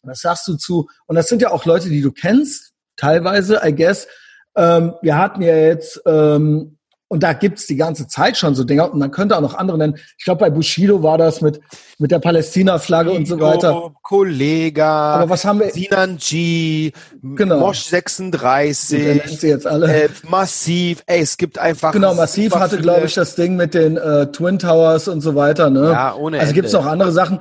Was 0.04 0.22
sagst 0.22 0.48
du 0.48 0.56
zu? 0.56 0.90
Und 1.08 1.16
das 1.16 1.28
sind 1.28 1.42
ja 1.42 1.52
auch 1.52 1.66
Leute, 1.66 1.90
die 1.90 2.02
du 2.02 2.12
kennst, 2.12 2.74
teilweise, 2.96 3.62
I 3.64 3.76
guess. 3.76 4.08
Ähm, 4.56 4.94
wir 5.02 5.18
hatten 5.18 5.42
ja 5.42 5.56
jetzt 5.56 6.02
ähm, 6.06 6.78
und 7.10 7.24
da 7.24 7.34
gibt's 7.34 7.66
die 7.66 7.76
ganze 7.76 8.08
Zeit 8.08 8.38
schon 8.38 8.54
so 8.54 8.64
Dinge. 8.64 8.90
Und 8.90 9.00
man 9.00 9.10
könnte 9.10 9.36
auch 9.36 9.42
noch 9.42 9.56
andere 9.56 9.80
nennen. 9.80 9.98
Ich 10.18 10.26
glaube, 10.26 10.42
bei 10.42 10.52
Bushido 10.52 11.02
war 11.02 11.18
das 11.18 11.42
mit, 11.42 11.60
mit 11.98 12.12
der 12.12 12.20
Palästina-Flagge 12.20 13.12
und 13.12 13.28
so 13.28 13.40
weiter. 13.40 13.92
Kollega, 14.04 15.16
Aber 15.16 15.30
was 15.32 15.44
haben 15.44 15.60
wir? 15.60 15.72
Sinan 15.72 16.18
G, 16.18 16.92
genau. 17.24 17.60
Mosch 17.60 17.80
36. 17.80 19.24
Gut, 19.24 19.40
sie 19.40 19.48
jetzt 19.48 19.66
alle. 19.66 19.92
Äh, 19.92 20.10
massiv. 20.30 21.04
Ey, 21.08 21.22
es 21.22 21.38
gibt 21.38 21.58
einfach. 21.58 21.94
Genau, 21.94 22.14
Massiv 22.14 22.56
hatte, 22.56 22.78
glaube 22.78 23.08
ich, 23.08 23.16
das 23.16 23.34
Ding 23.34 23.56
mit 23.56 23.74
den 23.74 23.98
äh, 23.98 24.32
Twin 24.32 24.60
Towers 24.60 25.08
und 25.08 25.22
so 25.22 25.34
weiter. 25.34 25.72
Ne? 25.72 25.90
Ja, 25.92 26.14
ohne 26.14 26.40
Also 26.40 26.54
gibt's 26.54 26.74
noch 26.74 26.86
andere 26.86 27.12
Sachen. 27.12 27.40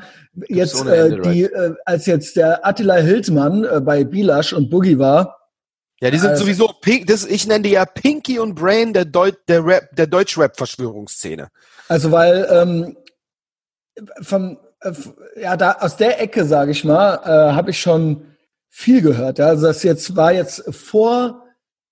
Jetzt, 0.49 0.87
äh, 0.87 1.21
die, 1.21 1.43
äh, 1.43 1.75
als 1.85 2.07
jetzt 2.07 2.37
der 2.37 2.67
Attila 2.67 2.95
Hildmann 2.95 3.65
äh, 3.65 3.81
bei 3.81 4.05
Bilash 4.05 4.55
und 4.55 4.71
Boogie 4.71 4.99
war, 4.99 5.38
ja, 6.01 6.11
die 6.11 6.19
sind 6.19 6.31
also, 6.31 6.45
sowieso 6.45 6.69
pink, 6.81 7.07
das, 7.07 7.25
ich 7.25 7.47
nenne 7.47 7.63
die 7.63 7.71
ja 7.71 7.85
Pinky 7.85 8.39
und 8.39 8.55
Brain 8.55 8.93
der, 8.93 9.05
Deu 9.05 9.33
der 9.49 9.65
Rap, 9.65 9.89
der 9.97 10.07
Deutschrap-Verschwörungsszene. 10.07 11.49
Also 11.89 12.13
weil 12.13 12.47
ähm, 12.51 12.97
von 14.23 14.59
äh, 14.81 14.93
ja 15.41 15.57
da 15.57 15.73
aus 15.81 15.97
der 15.97 16.21
Ecke, 16.21 16.45
sage 16.45 16.71
ich 16.71 16.85
mal, 16.85 17.17
äh, 17.25 17.55
habe 17.55 17.71
ich 17.71 17.81
schon 17.81 18.37
viel 18.69 19.03
gehört. 19.03 19.39
Ja? 19.39 19.47
Also 19.47 19.67
das 19.67 19.83
jetzt 19.83 20.15
war 20.15 20.33
jetzt 20.33 20.63
vor, 20.73 21.45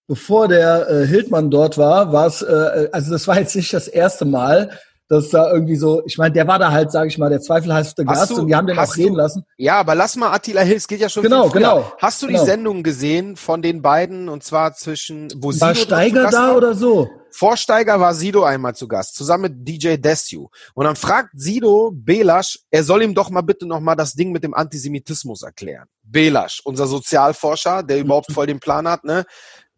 bevor 0.07 0.47
der 0.47 0.89
äh, 0.89 1.07
Hildmann 1.07 1.51
dort 1.51 1.77
war, 1.77 2.13
war 2.13 2.27
es, 2.27 2.43
äh, 2.43 2.89
also 2.93 3.11
das 3.11 3.27
war 3.27 3.41
jetzt 3.41 3.57
nicht 3.57 3.73
das 3.73 3.89
erste 3.89 4.25
Mal, 4.25 4.71
dass 5.09 5.31
da 5.31 5.53
irgendwie 5.53 5.77
so, 5.77 6.03
ich 6.05 6.19
meine, 6.19 6.33
der 6.33 6.49
war 6.49 6.59
da 6.59 6.73
halt, 6.73 6.91
sage 6.91 7.09
ich 7.09 7.19
mal, 7.19 7.31
der 7.31 7.41
zweifelhafte 7.41 8.05
Gast 8.05 8.31
du, 8.31 8.41
und 8.41 8.49
die 8.49 8.55
haben 8.55 8.67
den 8.67 8.79
auch 8.79 8.97
reden 8.97 9.15
lassen. 9.15 9.45
Ja, 9.57 9.79
aber 9.79 9.95
lass 9.95 10.17
mal 10.17 10.33
Attila 10.33 10.63
Hills, 10.63 10.89
geht 10.89 11.01
ja 11.01 11.09
schon 11.09 11.23
Genau, 11.23 11.49
genau. 11.49 11.93
Hast 11.99 12.23
du 12.23 12.27
genau. 12.27 12.41
die 12.41 12.47
Sendung 12.47 12.83
gesehen 12.83 13.37
von 13.37 13.63
den 13.63 13.83
beiden 13.83 14.29
und 14.29 14.43
zwar 14.43 14.75
zwischen, 14.75 15.29
wo 15.37 15.49
War 15.49 15.75
Sido 15.75 15.87
Steiger 15.87 16.31
da 16.31 16.49
war? 16.49 16.57
oder 16.57 16.75
so? 16.75 17.09
Vorsteiger 17.31 18.01
war 18.01 18.15
Sido 18.15 18.45
einmal 18.45 18.75
zu 18.75 18.89
Gast, 18.89 19.15
zusammen 19.15 19.43
mit 19.43 19.69
DJ 19.69 19.97
Desu. 19.97 20.49
Und 20.75 20.87
dann 20.87 20.97
fragt 20.97 21.31
Sido 21.35 21.93
Belasch, 21.95 22.61
er 22.71 22.83
soll 22.83 23.03
ihm 23.03 23.15
doch 23.15 23.29
mal 23.31 23.43
bitte 23.43 23.67
noch 23.67 23.81
mal 23.81 23.95
das 23.95 24.15
Ding 24.15 24.33
mit 24.33 24.43
dem 24.43 24.55
Antisemitismus 24.55 25.43
erklären. 25.43 25.87
Belasch, 26.03 26.63
unser 26.65 26.87
Sozialforscher, 26.87 27.83
der 27.83 27.99
überhaupt 27.99 28.33
voll 28.33 28.47
den 28.47 28.59
Plan 28.59 28.89
hat, 28.89 29.05
ne? 29.05 29.25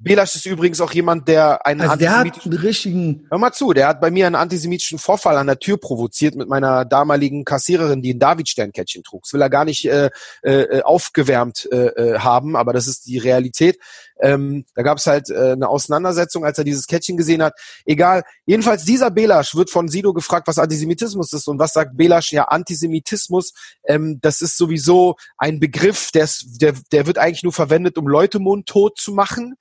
Belasch 0.01 0.36
ist 0.36 0.47
übrigens 0.47 0.81
auch 0.81 0.93
jemand, 0.93 1.27
der 1.27 1.67
einen 1.67 1.81
also 1.81 1.97
der 1.97 2.17
hat 2.17 2.47
einen 2.47 2.57
richtigen. 2.57 3.27
Hör 3.31 3.39
mal 3.39 3.52
zu, 3.52 3.73
der 3.73 3.89
hat 3.89 4.01
bei 4.01 4.12
mir 4.12 4.27
einen 4.27 4.36
antisemitischen 4.36 4.99
Vorfall 4.99 5.36
an 5.36 5.49
der 5.49 5.59
Tür 5.59 5.77
provoziert 5.77 6.36
mit 6.36 6.49
meiner 6.49 6.85
damaligen 6.85 7.44
Kassiererin, 7.44 8.01
die 8.01 8.15
ein 8.15 8.20
David-Sternkettchen 8.20 9.02
trug. 9.02 9.25
Das 9.25 9.33
will 9.33 9.43
er 9.43 9.51
gar 9.51 9.65
nicht 9.65 9.86
äh, 9.86 10.10
äh, 10.43 10.83
aufgewärmt 10.83 11.68
äh, 11.73 11.86
äh 11.86 12.18
haben, 12.20 12.55
aber 12.55 12.73
das 12.73 12.86
ist 12.86 13.07
die 13.07 13.18
Realität. 13.18 13.78
Ähm, 14.20 14.64
da 14.74 14.82
gab 14.82 14.98
es 14.98 15.06
halt 15.06 15.30
äh, 15.30 15.52
eine 15.52 15.68
Auseinandersetzung, 15.68 16.44
als 16.44 16.58
er 16.58 16.64
dieses 16.64 16.86
Kettchen 16.86 17.16
gesehen 17.16 17.42
hat. 17.42 17.55
Egal. 17.84 18.22
Jedenfalls 18.47 18.84
dieser 18.84 19.10
Belasch 19.10 19.55
wird 19.55 19.70
von 19.70 19.88
Sido 19.88 20.12
gefragt, 20.12 20.47
was 20.48 20.58
Antisemitismus 20.58 21.32
ist. 21.32 21.48
Und 21.48 21.58
was 21.58 21.72
sagt 21.72 21.97
Belasch? 21.97 22.32
Ja, 22.32 22.44
Antisemitismus, 22.44 23.52
ähm, 23.84 24.18
das 24.20 24.40
ist 24.42 24.56
sowieso 24.56 25.16
ein 25.36 25.60
Begriff, 25.60 26.10
der, 26.12 26.28
der, 26.60 26.74
der 26.92 27.06
wird 27.06 27.18
eigentlich 27.18 27.42
nur 27.42 27.52
verwendet, 27.52 27.98
um 27.98 28.06
Leute 28.06 28.38
mundtot 28.38 28.98
zu 28.98 29.12
machen. 29.12 29.55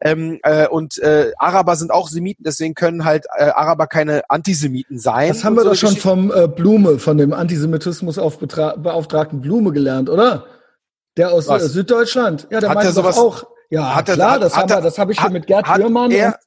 Ähm, 0.00 0.38
äh, 0.42 0.68
und 0.68 0.98
äh, 0.98 1.32
Araber 1.38 1.76
sind 1.76 1.90
auch 1.90 2.08
Semiten, 2.08 2.44
deswegen 2.44 2.74
können 2.74 3.04
halt 3.04 3.26
äh, 3.36 3.44
Araber 3.44 3.86
keine 3.86 4.22
Antisemiten 4.28 4.98
sein. 4.98 5.28
Das 5.28 5.44
haben 5.44 5.56
wir 5.56 5.62
so 5.62 5.70
doch 5.70 5.76
schon 5.76 5.96
vom 5.96 6.32
äh, 6.32 6.48
Blume, 6.48 6.98
von 6.98 7.18
dem 7.18 7.32
Antisemitismus 7.32 8.16
Beauftragten 8.16 9.40
Blume 9.40 9.72
gelernt, 9.72 10.08
oder? 10.08 10.46
Der 11.16 11.32
aus 11.32 11.48
äh, 11.48 11.60
Süddeutschland. 11.60 12.48
Ja, 12.50 12.60
der 12.60 12.70
hat 12.70 12.76
meinte 12.76 12.92
sowas, 12.92 13.18
auch, 13.18 13.46
ja, 13.74 13.94
hat 13.94 14.06
klar, 14.06 14.34
er, 14.34 14.40
das, 14.40 14.56
hat, 14.56 14.70
wir, 14.70 14.80
das 14.80 14.98
habe 14.98 15.12
ich 15.12 15.20
schon 15.20 15.32
mit 15.32 15.46
Gerd 15.46 15.66
Bührmann. 15.74 16.10
Er, 16.10 16.38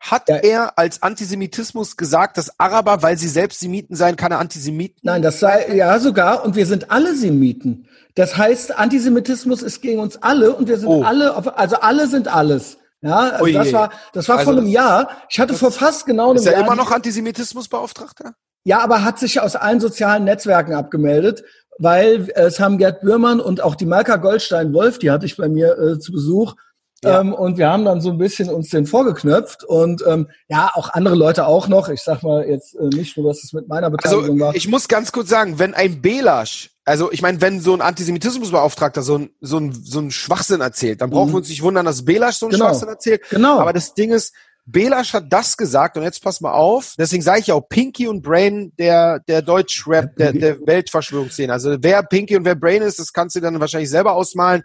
hat 0.00 0.28
ja. 0.28 0.36
er 0.36 0.78
als 0.78 1.02
Antisemitismus 1.02 1.96
gesagt, 1.96 2.36
dass 2.36 2.58
Araber, 2.60 3.02
weil 3.02 3.16
sie 3.16 3.28
selbst 3.28 3.60
Semiten 3.60 3.96
seien, 3.96 4.16
keine 4.16 4.36
Antisemiten? 4.36 5.00
Nein, 5.02 5.22
das 5.22 5.40
sei, 5.40 5.74
ja 5.74 5.98
sogar, 5.98 6.44
und 6.44 6.56
wir 6.56 6.66
sind 6.66 6.90
alle 6.90 7.14
Semiten. 7.16 7.88
Das 8.14 8.36
heißt, 8.36 8.78
Antisemitismus 8.78 9.62
ist 9.62 9.80
gegen 9.82 10.00
uns 10.00 10.22
alle 10.22 10.54
und 10.54 10.68
wir 10.68 10.78
sind 10.78 10.88
oh. 10.88 11.02
alle, 11.02 11.34
also 11.56 11.76
alle 11.76 12.06
sind 12.06 12.28
alles. 12.28 12.78
Ja, 13.00 13.18
also 13.18 13.52
das 13.52 13.72
war, 13.72 13.90
das 14.14 14.28
war 14.28 14.38
also 14.38 14.50
vor 14.50 14.58
einem 14.58 14.68
Jahr. 14.68 15.08
Ich 15.28 15.38
hatte 15.38 15.54
vor 15.54 15.70
fast 15.70 16.06
genau 16.06 16.30
einem 16.30 16.42
Jahr. 16.42 16.52
Ist 16.54 16.58
er 16.58 16.64
immer 16.64 16.76
noch 16.76 16.90
Antisemitismusbeauftragter? 16.90 18.34
Ja, 18.64 18.78
aber 18.78 19.04
hat 19.04 19.18
sich 19.18 19.40
aus 19.40 19.56
allen 19.56 19.78
sozialen 19.78 20.24
Netzwerken 20.24 20.72
abgemeldet 20.72 21.44
weil 21.78 22.28
es 22.34 22.60
haben 22.60 22.78
Gerd 22.78 23.00
Bührmann 23.00 23.40
und 23.40 23.62
auch 23.62 23.74
die 23.74 23.86
Malka 23.86 24.16
Goldstein-Wolf, 24.16 24.98
die 24.98 25.10
hatte 25.10 25.26
ich 25.26 25.36
bei 25.36 25.48
mir 25.48 25.78
äh, 25.78 25.98
zu 25.98 26.12
Besuch. 26.12 26.54
Ja. 27.02 27.20
Ähm, 27.20 27.34
und 27.34 27.58
wir 27.58 27.68
haben 27.68 27.84
dann 27.84 28.00
so 28.00 28.10
ein 28.10 28.18
bisschen 28.18 28.48
uns 28.48 28.70
den 28.70 28.86
vorgeknöpft 28.86 29.62
und 29.62 30.02
ähm, 30.06 30.28
ja, 30.48 30.70
auch 30.72 30.88
andere 30.90 31.14
Leute 31.14 31.46
auch 31.46 31.68
noch. 31.68 31.90
Ich 31.90 32.00
sag 32.00 32.22
mal 32.22 32.48
jetzt 32.48 32.74
äh, 32.76 32.86
nicht 32.86 33.16
nur, 33.16 33.28
dass 33.28 33.44
es 33.44 33.52
mit 33.52 33.68
meiner 33.68 33.90
Beteiligung 33.90 34.24
also, 34.24 34.40
war. 34.40 34.54
Ich 34.54 34.68
muss 34.68 34.88
ganz 34.88 35.12
kurz 35.12 35.28
sagen, 35.28 35.58
wenn 35.58 35.74
ein 35.74 36.00
Belasch, 36.00 36.70
also 36.86 37.12
ich 37.12 37.20
meine, 37.20 37.42
wenn 37.42 37.60
so 37.60 37.74
ein 37.74 37.82
Antisemitismusbeauftragter 37.82 39.02
so 39.02 39.18
ein, 39.18 39.30
so 39.40 39.58
ein, 39.58 39.72
so 39.72 40.00
ein 40.00 40.10
Schwachsinn 40.12 40.62
erzählt, 40.62 41.02
dann 41.02 41.10
brauchen 41.10 41.28
mhm. 41.28 41.32
wir 41.32 41.38
uns 41.38 41.50
nicht 41.50 41.62
wundern, 41.62 41.84
dass 41.84 42.06
Belasch 42.06 42.36
so 42.36 42.46
ein 42.46 42.52
genau. 42.52 42.68
Schwachsinn 42.68 42.88
erzählt. 42.88 43.22
Genau. 43.28 43.58
Aber 43.58 43.74
das 43.74 43.92
Ding 43.92 44.10
ist, 44.10 44.32
Belasch 44.66 45.12
hat 45.12 45.26
das 45.30 45.56
gesagt 45.56 45.96
und 45.96 46.04
jetzt 46.04 46.22
pass 46.22 46.40
mal 46.40 46.52
auf. 46.52 46.94
Deswegen 46.98 47.22
sage 47.22 47.40
ich 47.40 47.52
auch 47.52 47.68
Pinky 47.68 48.08
und 48.08 48.22
Brain 48.22 48.72
der 48.78 49.20
der 49.20 49.42
Deutschrap 49.42 50.16
der 50.16 50.32
der 50.32 50.58
Weltverschwörungsszene. 50.66 51.52
Also 51.52 51.76
wer 51.80 52.02
Pinky 52.02 52.36
und 52.36 52.44
wer 52.44 52.54
Brain 52.54 52.82
ist, 52.82 52.98
das 52.98 53.12
kannst 53.12 53.36
du 53.36 53.40
dann 53.40 53.60
wahrscheinlich 53.60 53.90
selber 53.90 54.12
ausmalen. 54.12 54.62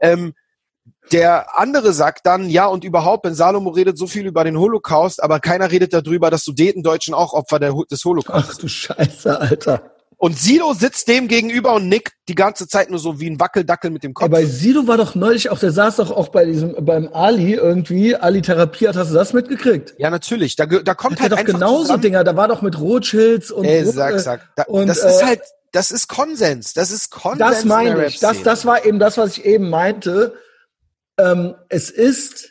Ähm, 0.00 0.34
der 1.12 1.58
andere 1.58 1.92
sagt 1.92 2.26
dann, 2.26 2.48
ja 2.48 2.66
und 2.66 2.84
überhaupt, 2.84 3.24
wenn 3.24 3.34
Salomo 3.34 3.70
redet 3.70 3.98
so 3.98 4.06
viel 4.06 4.26
über 4.26 4.44
den 4.44 4.56
Holocaust, 4.56 5.22
aber 5.22 5.40
keiner 5.40 5.70
redet 5.70 5.92
darüber, 5.92 6.30
dass 6.30 6.44
Sudetendeutschen 6.44 7.14
auch 7.14 7.32
Opfer 7.32 7.58
der, 7.58 7.74
des 7.90 8.04
Holocaust 8.04 8.50
Ach 8.52 8.58
du 8.58 8.68
Scheiße, 8.68 9.40
Alter. 9.40 9.96
Und 10.22 10.38
Sido 10.38 10.74
sitzt 10.74 11.08
dem 11.08 11.28
gegenüber 11.28 11.72
und 11.72 11.88
nickt 11.88 12.12
die 12.28 12.34
ganze 12.34 12.68
Zeit 12.68 12.90
nur 12.90 12.98
so 12.98 13.20
wie 13.20 13.30
ein 13.30 13.40
Wackeldackel 13.40 13.90
mit 13.90 14.04
dem 14.04 14.12
Kopf. 14.12 14.26
Aber 14.26 14.36
bei 14.36 14.44
Sido 14.44 14.86
war 14.86 14.98
doch 14.98 15.14
neulich 15.14 15.48
auch, 15.48 15.58
der 15.58 15.72
saß 15.72 15.96
doch 15.96 16.10
auch 16.10 16.28
bei 16.28 16.44
diesem, 16.44 16.74
beim 16.84 17.08
Ali 17.14 17.54
irgendwie, 17.54 18.14
Ali 18.14 18.42
therapiert, 18.42 18.96
hast 18.96 19.12
du 19.12 19.14
das 19.14 19.32
mitgekriegt? 19.32 19.94
Ja, 19.96 20.10
natürlich. 20.10 20.56
Da, 20.56 20.66
da 20.66 20.92
kommt 20.92 21.14
Hat 21.14 21.20
halt 21.22 21.32
doch 21.32 21.38
einfach 21.38 21.54
genauso 21.54 21.84
zusammen, 21.84 22.02
Dinger, 22.02 22.22
da 22.22 22.36
war 22.36 22.48
doch 22.48 22.60
mit 22.60 22.78
Rothschilds 22.78 23.50
und 23.50 23.64
Ey, 23.64 23.82
sag, 23.86 24.20
sag. 24.20 24.54
Da, 24.56 24.64
und, 24.64 24.88
das 24.88 25.02
äh, 25.02 25.08
ist 25.08 25.24
halt, 25.24 25.40
das 25.72 25.90
ist 25.90 26.06
Konsens. 26.08 26.74
Das 26.74 26.90
ist 26.90 27.08
Konsens. 27.08 27.38
Das 27.38 27.64
meine 27.64 28.04
ich. 28.04 28.20
Das, 28.20 28.42
das 28.42 28.66
war 28.66 28.84
eben 28.84 28.98
das, 28.98 29.16
was 29.16 29.38
ich 29.38 29.46
eben 29.46 29.70
meinte. 29.70 30.34
Ähm, 31.16 31.54
es 31.70 31.88
ist 31.88 32.50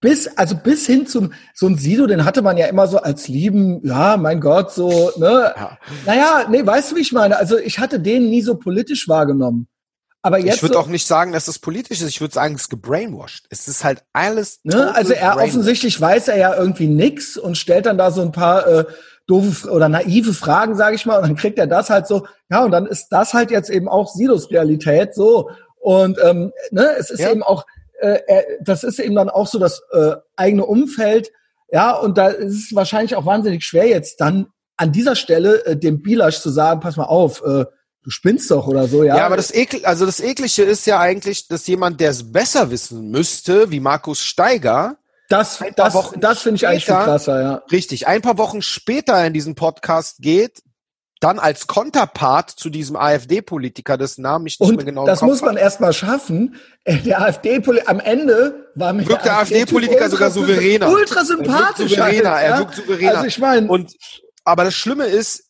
bis, 0.00 0.28
also 0.36 0.56
bis 0.56 0.86
hin 0.86 1.06
zum, 1.06 1.32
so 1.54 1.66
ein 1.66 1.76
Sido, 1.78 2.06
den 2.06 2.24
hatte 2.24 2.42
man 2.42 2.56
ja 2.58 2.66
immer 2.66 2.86
so 2.86 2.98
als 2.98 3.28
lieben, 3.28 3.80
ja, 3.84 4.16
mein 4.16 4.40
Gott, 4.40 4.72
so, 4.72 5.10
ne? 5.16 5.54
Ja. 5.56 5.78
Naja, 6.04 6.46
nee, 6.50 6.64
weißt 6.64 6.92
du, 6.92 6.96
wie 6.96 7.00
ich 7.00 7.12
meine? 7.12 7.36
Also 7.38 7.56
ich 7.58 7.78
hatte 7.78 7.98
den 8.00 8.28
nie 8.28 8.42
so 8.42 8.56
politisch 8.56 9.08
wahrgenommen. 9.08 9.68
Aber 10.22 10.38
jetzt 10.38 10.56
Ich 10.56 10.62
würde 10.62 10.74
so, 10.74 10.80
auch 10.80 10.88
nicht 10.88 11.06
sagen, 11.06 11.32
dass 11.32 11.44
das 11.44 11.60
politisch 11.60 12.00
ist. 12.00 12.08
Ich 12.08 12.20
würde 12.20 12.34
sagen, 12.34 12.56
es 12.56 12.62
ist 12.62 12.68
gebrainwashed. 12.68 13.46
Es 13.48 13.68
ist 13.68 13.84
halt 13.84 14.02
alles. 14.12 14.58
Ne? 14.64 14.92
Also 14.92 15.12
er 15.12 15.36
offensichtlich 15.36 16.00
weiß 16.00 16.28
er 16.28 16.36
ja 16.36 16.54
irgendwie 16.56 16.88
nix 16.88 17.36
und 17.36 17.56
stellt 17.56 17.86
dann 17.86 17.96
da 17.96 18.10
so 18.10 18.22
ein 18.22 18.32
paar 18.32 18.66
äh, 18.66 18.84
doofe 19.28 19.70
oder 19.70 19.88
naive 19.88 20.34
Fragen, 20.34 20.74
sage 20.76 20.96
ich 20.96 21.06
mal, 21.06 21.16
und 21.18 21.22
dann 21.28 21.36
kriegt 21.36 21.58
er 21.58 21.68
das 21.68 21.90
halt 21.90 22.06
so, 22.08 22.26
ja, 22.50 22.64
und 22.64 22.72
dann 22.72 22.86
ist 22.86 23.08
das 23.10 23.34
halt 23.34 23.50
jetzt 23.52 23.70
eben 23.70 23.88
auch 23.88 24.08
Silos 24.08 24.50
Realität 24.50 25.14
so. 25.14 25.50
Und 25.78 26.18
ähm, 26.24 26.52
ne, 26.72 26.90
es 26.98 27.10
ist 27.10 27.20
Ja. 27.20 27.30
eben 27.30 27.44
auch, 27.44 27.64
äh, 28.00 28.42
das 28.60 28.84
ist 28.84 28.98
eben 28.98 29.14
dann 29.14 29.28
auch 29.30 29.46
so 29.46 29.58
das 29.58 29.82
äh, 29.92 30.16
eigene 30.36 30.66
Umfeld, 30.66 31.30
ja, 31.70 31.92
und 31.92 32.16
da 32.16 32.28
ist 32.28 32.66
es 32.70 32.74
wahrscheinlich 32.74 33.16
auch 33.16 33.26
wahnsinnig 33.26 33.64
schwer 33.64 33.86
jetzt 33.88 34.20
dann 34.20 34.46
an 34.76 34.92
dieser 34.92 35.16
Stelle 35.16 35.64
äh, 35.64 35.76
dem 35.76 36.02
Bilasch 36.02 36.40
zu 36.40 36.50
sagen, 36.50 36.80
pass 36.80 36.96
mal 36.96 37.04
auf, 37.04 37.42
äh, 37.42 37.64
du 38.02 38.10
spinnst 38.10 38.50
doch 38.50 38.66
oder 38.66 38.86
so, 38.86 39.02
ja. 39.02 39.16
Ja, 39.16 39.26
aber 39.26 39.36
das 39.36 39.52
Ekel, 39.52 39.84
also 39.84 40.06
das 40.06 40.20
Eklige 40.20 40.62
ist 40.62 40.86
ja 40.86 41.00
eigentlich, 41.00 41.48
dass 41.48 41.66
jemand, 41.66 42.00
der 42.00 42.10
es 42.10 42.30
besser 42.30 42.70
wissen 42.70 43.10
müsste, 43.10 43.70
wie 43.70 43.80
Markus 43.80 44.20
Steiger, 44.20 44.96
das, 45.28 45.58
das, 45.74 46.12
das 46.20 46.38
finde 46.40 46.56
ich 46.56 46.68
eigentlich 46.68 46.84
viel 46.84 46.94
krasser, 46.94 47.42
ja. 47.42 47.62
richtig, 47.72 48.06
ein 48.06 48.22
paar 48.22 48.38
Wochen 48.38 48.62
später 48.62 49.26
in 49.26 49.32
diesen 49.32 49.56
Podcast 49.56 50.18
geht, 50.20 50.62
dann 51.20 51.38
als 51.38 51.66
Konterpart 51.66 52.50
zu 52.50 52.68
diesem 52.68 52.96
AfD-Politiker, 52.96 53.96
dessen 53.96 54.22
Namen 54.22 54.46
ich 54.46 54.60
nicht 54.60 54.68
Und 54.68 54.76
mehr 54.76 54.84
genau 54.84 55.06
das 55.06 55.22
muss 55.22 55.40
man 55.40 55.56
erstmal 55.56 55.92
schaffen. 55.92 56.56
Äh, 56.84 56.98
Der 56.98 57.22
AfD, 57.22 57.62
am 57.86 58.00
Ende 58.00 58.70
war 58.74 58.92
mir 58.92 59.06
Wirkt 59.08 59.24
der 59.24 59.38
AfD-Politiker 59.38 60.10
sogar 60.10 60.30
souveräner. 60.30 60.88
Ultra 60.90 61.20
Er 61.20 61.28
wirkt 61.28 61.46
sympathisch. 61.46 61.90
souveräner, 61.92 62.30
halt, 62.32 62.44
er 62.44 62.50
ja? 62.50 62.58
wirkt 62.58 62.74
souveräner. 62.74 63.14
Also 63.16 63.26
ich 63.26 63.38
meine, 63.38 63.66
Und 63.68 63.94
aber 64.44 64.64
das 64.64 64.74
Schlimme 64.74 65.06
ist, 65.06 65.44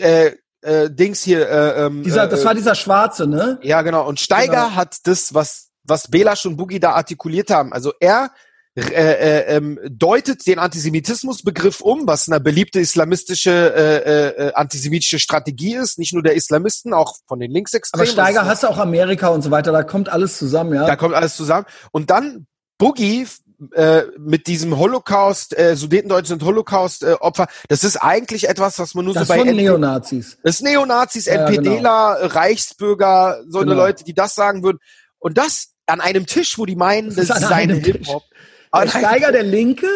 äh, 0.00 0.32
äh, 0.62 0.90
Dings 0.90 1.22
hier, 1.22 1.48
äh, 1.48 1.84
ähm, 1.86 2.02
dieser, 2.02 2.24
äh, 2.24 2.28
das 2.28 2.44
war 2.44 2.54
dieser 2.54 2.74
Schwarze, 2.74 3.26
ne? 3.26 3.58
Ja, 3.62 3.82
genau. 3.82 4.06
Und 4.08 4.18
Steiger 4.20 4.52
Genau. 4.64 4.74
hat 4.74 4.96
das, 5.04 5.34
was, 5.34 5.68
was 5.84 6.08
Belasch 6.08 6.46
und 6.46 6.56
Boogie 6.56 6.80
da 6.80 6.92
artikuliert 6.92 7.50
haben. 7.50 7.72
Also 7.74 7.92
er 8.00 8.30
äh, 8.76 8.80
äh, 8.80 9.56
ähm, 9.56 9.78
deutet 9.88 10.46
den 10.48 10.58
Antisemitismusbegriff 10.58 11.80
um, 11.80 12.06
was 12.08 12.28
eine 12.28 12.40
beliebte 12.40 12.80
islamistische, 12.80 13.50
äh, 13.50 14.46
äh, 14.48 14.52
antisemitische 14.54 15.18
Strategie 15.20 15.76
ist. 15.76 15.98
Nicht 15.98 16.12
nur 16.12 16.22
der 16.24 16.34
Islamisten, 16.34 16.92
auch 16.92 17.14
von 17.28 17.38
den 17.38 17.50
Aber 17.50 17.54
Linksextremen. 17.54 18.06
Steiger 18.08 18.40
Das 18.40 18.42
ist- 18.44 18.48
hast 18.50 18.62
du 18.64 18.68
auch 18.68 18.78
Amerika 18.78 19.28
und 19.28 19.42
so 19.42 19.50
weiter, 19.52 19.70
da 19.70 19.84
kommt 19.84 20.08
alles 20.08 20.38
zusammen, 20.38 20.74
ja. 20.74 20.86
Da 20.86 20.96
kommt 20.96 21.14
alles 21.14 21.36
zusammen. 21.36 21.66
Und 21.92 22.10
dann 22.10 22.46
Boogie 22.78 23.26
äh, 23.72 24.02
mit 24.18 24.48
diesem 24.48 24.76
Holocaust, 24.76 25.56
äh, 25.56 25.76
Sudetendeutschen 25.76 26.40
sind 26.40 26.44
Holocaust-Opfer. 26.44 27.46
das 27.68 27.84
ist 27.84 27.96
eigentlich 27.96 28.48
etwas, 28.48 28.80
was 28.80 28.94
man 28.94 29.04
nur 29.04 29.14
das 29.14 29.28
so 29.28 29.32
bei 29.32 29.38
von 29.38 29.46
NP 29.48 29.62
Neonazis. 29.62 30.36
Das 30.42 30.58
sind 30.58 30.68
Neonazis, 30.70 31.26
Ja, 31.26 31.46
NPDler, 31.46 32.18
Reichsbürger, 32.34 33.42
so 33.48 33.58
eine 33.60 33.70
Genau. 33.70 33.82
Leute, 33.84 34.04
die 34.04 34.12
das 34.14 34.34
sagen 34.34 34.62
würden. 34.64 34.78
Und 35.18 35.38
das 35.38 35.68
an 35.86 36.00
einem 36.00 36.26
Tisch, 36.26 36.58
wo 36.58 36.66
die 36.66 36.76
meinen, 36.76 37.14
Das 37.14 37.28
das, 37.28 37.40
ist 37.42 37.48
seine. 37.48 37.74
Hip-Hop. 37.74 38.24
Der 38.74 38.94
einem- 38.94 39.04
Steiger, 39.04 39.32
der 39.32 39.42
Linke. 39.42 39.86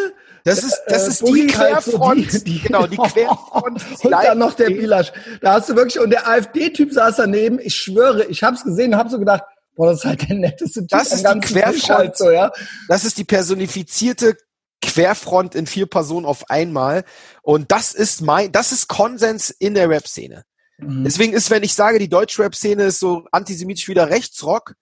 Das 0.45 0.63
ist, 0.63 0.81
das 0.87 1.03
äh, 1.05 1.09
ist 1.09 1.27
die 1.27 1.41
so 1.51 1.57
Querfront. 1.57 2.33
die- 2.33 2.43
die- 2.43 2.59
genau, 2.61 2.87
die 2.87 2.95
Querfront. 2.97 3.81
und 4.03 4.11
dann 4.11 4.37
noch 4.37 4.53
der. 4.53 4.67
Bilasch. 4.67 5.11
Da 5.41 5.53
hast 5.53 5.69
du 5.69 5.75
wirklich, 5.75 5.99
und 5.99 6.09
der 6.11 6.27
AfD-Typ 6.27 6.93
saß 6.93 7.17
daneben, 7.17 7.59
ich 7.59 7.75
schwöre, 7.75 8.25
ich 8.25 8.41
hab's 8.43 8.63
gesehen 8.63 8.93
und 8.93 8.99
hab 8.99 9.09
so 9.09 9.19
gedacht, 9.19 9.43
boah, 9.75 9.87
das 9.91 9.99
ist 9.99 10.05
halt 10.05 10.29
der 10.29 10.37
netteste 10.37 10.79
Typ 10.81 10.89
Das 10.89 11.11
ist 11.11 11.25
die 11.27 11.39
Querfront. 11.41 11.89
halt 11.89 12.17
so, 12.17 12.31
ja. 12.31 12.51
Das 12.87 13.03
ist 13.05 13.17
die 13.17 13.25
personifizierte 13.25 14.35
Querfront 14.81 15.55
in 15.55 15.67
vier 15.67 15.87
Personen 15.87 16.25
auf 16.25 16.49
einmal. 16.49 17.03
Und 17.41 17.71
das 17.71 17.93
ist 17.93 18.21
mein, 18.21 18.51
das 18.53 18.71
ist 18.71 18.87
Konsens 18.87 19.49
in 19.49 19.73
der 19.73 19.89
Rap-Szene. 19.89 20.43
Mhm. 20.77 21.03
Deswegen 21.03 21.33
ist, 21.33 21.49
wenn 21.49 21.63
ich 21.63 21.73
sage, 21.73 21.99
die 21.99 22.07
deutsche 22.09 22.41
Rap-Szene 22.43 22.83
ist 22.85 22.99
so 23.01 23.25
antisemitisch 23.33 23.87
wie 23.89 23.93
der 23.93 24.09
Rechtsrock, 24.09 24.73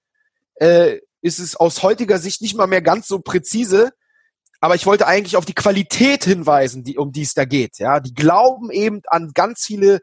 äh, 0.56 1.00
ist 1.22 1.40
es 1.40 1.56
aus 1.56 1.84
heutiger 1.84 2.18
Sicht 2.20 2.42
nicht 2.42 2.56
mal 2.56 2.68
mehr 2.68 2.82
ganz 2.82 3.08
so 3.08 3.20
präzise. 3.20 3.92
Aber 4.60 4.76
ich 4.76 4.86
wollte 4.86 5.06
eigentlich 5.06 5.38
auf 5.38 5.46
die 5.46 5.54
Qualität 5.54 6.24
hinweisen, 6.24 6.84
die, 6.84 6.98
um 6.98 7.12
die 7.12 7.22
es 7.22 7.34
da 7.34 7.46
geht. 7.46 7.78
Ja, 7.78 8.00
die 8.00 8.14
glauben 8.14 8.72
eben 8.72 9.02
an 9.08 9.32
ganz 9.34 9.66
viele 9.66 10.00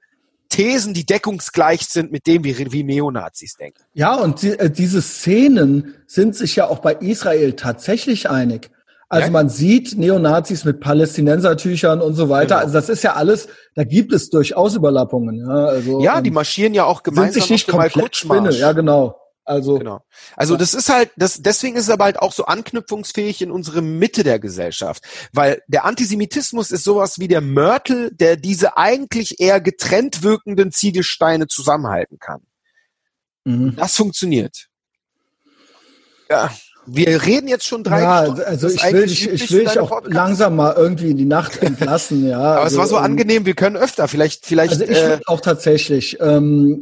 Thesen, 0.49 0.95
die 0.95 1.05
deckungsgleich 1.05 1.83
sind 1.83 2.13
mit 2.13 2.29
dem, 2.29 2.45
wie, 2.45 2.71
wie 2.71 2.85
Neonazis 2.85 3.55
denken. 3.55 3.83
Ja, 3.95 4.15
und 4.15 4.43
die, 4.43 4.51
äh, 4.51 4.71
diese 4.71 5.03
Szenen 5.03 5.95
sind 6.07 6.37
sich 6.37 6.55
ja 6.55 6.69
auch 6.69 6.79
bei 6.79 6.95
Israel 6.95 7.55
tatsächlich 7.55 8.31
einig. 8.31 8.71
Also 9.09 9.27
Ja. 9.27 9.33
man 9.33 9.49
sieht 9.49 9.99
Neonazis 9.99 10.65
mit 10.65 10.81
Palästinensertüchern 10.81 12.01
und 12.01 12.15
so 12.15 12.29
weiter. 12.29 12.55
Genau. 12.57 12.61
Also 12.61 12.73
das 12.75 12.89
ist 12.89 13.03
ja 13.03 13.15
alles, 13.15 13.49
da 13.75 13.85
gibt 13.85 14.13
es 14.13 14.31
durchaus 14.31 14.77
Überlappungen. 14.77 15.39
Ja, 15.41 15.67
also, 15.67 16.01
Ja, 16.01 16.21
die 16.21 16.31
marschieren 16.31 16.75
ja 16.75 16.85
auch 16.85 17.03
sind 17.05 17.15
gemeinsam 17.15 17.41
sich 17.43 17.51
nicht 17.51 17.73
auf 17.73 17.81
komplett 17.93 18.17
Spinne. 18.17 18.51
Ja, 18.53 18.73
genau. 18.73 19.17
Also 19.45 19.79
Genau. 19.79 20.01
Also 20.37 20.57
das 20.57 20.75
ist 20.75 20.89
halt, 20.89 21.11
das, 21.17 21.43
deswegen 21.43 21.77
ist 21.77 21.85
es 21.85 21.91
aber 21.91 22.05
halt 22.05 22.19
auch 22.19 22.33
so 22.33 22.47
anknüpfungsfähig 22.47 23.43
in 23.43 23.51
unsere 23.51 23.83
Mitte 23.83 24.23
der 24.23 24.39
Gesellschaft. 24.39 25.05
Weil 25.33 25.63
der 25.69 25.85
Antisemitismus 25.85 26.71
ist 26.71 26.85
sowas 26.85 27.19
wie 27.19 27.29
der 27.29 27.41
Mörtel, 27.41 28.11
der 28.15 28.37
diese 28.37 28.77
eigentlich 28.77 29.41
eher 29.41 29.61
getrennt 29.61 30.23
wirkenden 30.23 30.73
Ziegelsteine 30.73 31.47
zusammenhalten 31.47 32.19
kann. 32.19 32.41
mhm. 33.45 33.77
Das 33.77 33.97
funktioniert. 33.97 34.69
Ja. 36.31 36.51
Wir 36.87 37.25
reden 37.25 37.49
jetzt 37.49 37.65
schon 37.67 37.83
drei 37.83 38.03
ja, 38.03 38.25
Stunden. 38.25 38.43
also 38.43 38.69
ich 38.69 38.83
will 38.83 39.05
üblich 39.05 39.27
ich 39.27 39.51
will 39.51 39.65
dich 39.65 39.79
auch 39.79 39.89
Podcasts. 39.89 40.15
langsam 40.15 40.57
mal 40.57 40.75
irgendwie 40.77 41.11
in 41.11 41.17
die 41.17 41.25
Nacht 41.25 41.63
entlassen. 41.63 42.27
Ja, 42.29 42.39
Aber 42.39 42.67
es 42.67 42.77
war 42.77 42.87
so 42.87 42.99
ähm, 42.99 43.05
angenehm, 43.05 43.47
wir 43.47 43.55
können 43.55 43.77
öfter. 43.77 44.07
Vielleicht, 44.07 44.45
vielleicht. 44.45 44.73
Also 44.73 44.85
ich 44.85 44.99
äh, 44.99 45.21
auch 45.27 45.41
tatsächlich. 45.41 46.19
Ähm, 46.21 46.81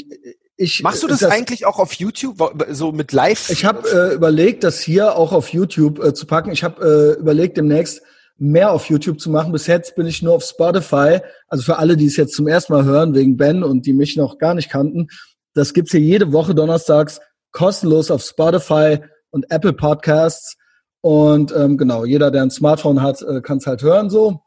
ich, 0.62 0.82
machst 0.82 1.02
du 1.02 1.06
das, 1.06 1.24
eigentlich 1.24 1.66
auch 1.66 1.78
auf 1.78 1.92
YouTube, 1.94 2.64
so 2.70 2.92
mit 2.92 3.12
Live? 3.12 3.50
Ich 3.50 3.64
habe 3.64 3.88
äh, 3.88 4.14
überlegt, 4.14 4.64
das 4.64 4.80
hier 4.80 5.16
auch 5.16 5.32
auf 5.32 5.48
YouTube 5.48 6.02
äh, 6.02 6.14
zu 6.14 6.26
packen. 6.26 6.50
Ich 6.52 6.64
habe 6.64 7.16
äh, 7.16 7.20
überlegt, 7.20 7.56
demnächst 7.56 8.02
mehr 8.38 8.72
auf 8.72 8.86
YouTube 8.86 9.20
zu 9.20 9.30
machen. 9.30 9.52
Bis 9.52 9.66
jetzt 9.66 9.94
bin 9.94 10.06
ich 10.06 10.22
nur 10.22 10.34
auf 10.34 10.44
Spotify. 10.44 11.20
Also 11.48 11.64
für 11.64 11.78
alle, 11.78 11.96
die 11.96 12.06
es 12.06 12.16
jetzt 12.16 12.34
zum 12.34 12.48
ersten 12.48 12.72
Mal 12.72 12.84
hören, 12.84 13.14
wegen 13.14 13.36
Ben 13.36 13.62
und 13.62 13.86
die 13.86 13.92
mich 13.92 14.16
noch 14.16 14.38
gar 14.38 14.54
nicht 14.54 14.70
kannten, 14.70 15.08
das 15.54 15.74
gibt's 15.74 15.92
hier 15.92 16.00
jede 16.00 16.32
Woche 16.32 16.54
donnerstags 16.54 17.20
kostenlos 17.52 18.10
auf 18.10 18.22
Spotify 18.22 18.98
und 19.30 19.50
Apple 19.50 19.74
Podcasts. 19.74 20.56
Und 21.00 21.54
ähm, 21.54 21.76
genau, 21.76 22.04
jeder, 22.04 22.30
der 22.30 22.42
ein 22.42 22.50
Smartphone 22.50 23.02
hat, 23.02 23.22
äh, 23.22 23.40
kann 23.40 23.58
es 23.58 23.66
halt 23.66 23.82
hören 23.82 24.10
so. 24.10 24.40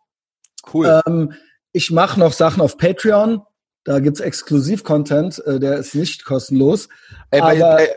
cool. 0.73 1.01
Ähm, 1.05 1.33
ich 1.71 1.91
mache 1.91 2.19
noch 2.19 2.33
Sachen 2.33 2.61
auf 2.61 2.77
Patreon. 2.77 3.41
Da 3.85 3.99
gibt's 3.99 4.19
Exklusiv-Content, 4.19 5.41
äh, 5.45 5.59
der 5.59 5.77
ist 5.77 5.95
nicht 5.95 6.25
kostenlos. 6.25 6.89
Ey, 7.31 7.39
bei, 7.39 7.55
äh, 7.59 7.87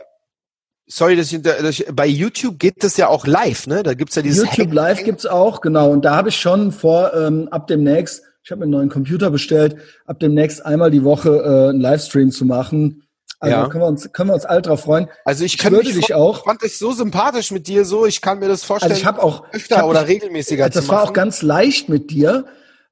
sorry, 0.86 1.16
dass 1.16 1.32
ich, 1.32 1.42
dass 1.42 1.62
ich, 1.70 1.86
bei 1.92 2.06
YouTube 2.06 2.58
geht 2.58 2.84
das 2.84 2.96
ja 2.96 3.08
auch 3.08 3.26
live, 3.26 3.66
ne? 3.66 3.82
Da 3.82 3.94
gibt's 3.94 4.14
ja 4.14 4.22
dieses 4.22 4.44
YouTube 4.44 4.68
Hang- 4.68 4.72
Live 4.74 5.02
gibt's 5.04 5.26
auch, 5.26 5.60
genau. 5.60 5.90
Und 5.90 6.04
da 6.04 6.14
habe 6.14 6.28
ich 6.28 6.36
schon 6.36 6.72
vor, 6.72 7.12
ähm, 7.14 7.48
ab 7.50 7.66
demnächst, 7.66 8.22
ich 8.44 8.50
habe 8.50 8.60
mir 8.60 8.64
einen 8.64 8.72
neuen 8.72 8.88
Computer 8.90 9.30
bestellt, 9.30 9.76
ab 10.06 10.20
demnächst 10.20 10.64
einmal 10.64 10.90
die 10.90 11.04
Woche 11.04 11.30
äh, 11.30 11.68
einen 11.70 11.80
Livestream 11.80 12.30
zu 12.30 12.44
machen. 12.44 13.02
Also 13.40 13.56
Ja. 13.56 13.68
können 13.68 13.82
wir 13.84 13.88
uns 13.88 14.12
können 14.12 14.30
wir 14.30 14.34
uns 14.34 14.44
alle 14.44 14.62
drauf 14.62 14.80
freuen. 14.80 15.08
Also 15.24 15.44
ich, 15.44 15.54
Ich 15.54 15.58
kann 15.58 15.72
würde 15.72 15.86
mich 15.88 15.96
dich 16.06 16.14
auch- 16.14 16.44
fand 16.44 16.62
dich 16.62 16.76
so 16.76 16.92
sympathisch 16.92 17.50
mit 17.50 17.66
dir, 17.68 17.84
so 17.84 18.04
ich 18.04 18.20
kann 18.20 18.40
mir 18.40 18.48
das 18.48 18.64
vorstellen. 18.64 18.92
Also 18.92 19.00
ich 19.00 19.06
habe 19.06 19.22
auch 19.22 19.44
öfter 19.52 19.76
ich 19.76 19.80
hab 19.82 19.88
oder 19.88 20.06
regelmäßiger 20.08 20.68
Das 20.68 20.88
war 20.88 21.02
auch 21.04 21.12
ganz 21.12 21.40
leicht 21.42 21.88
mit 21.88 22.10
dir, 22.10 22.46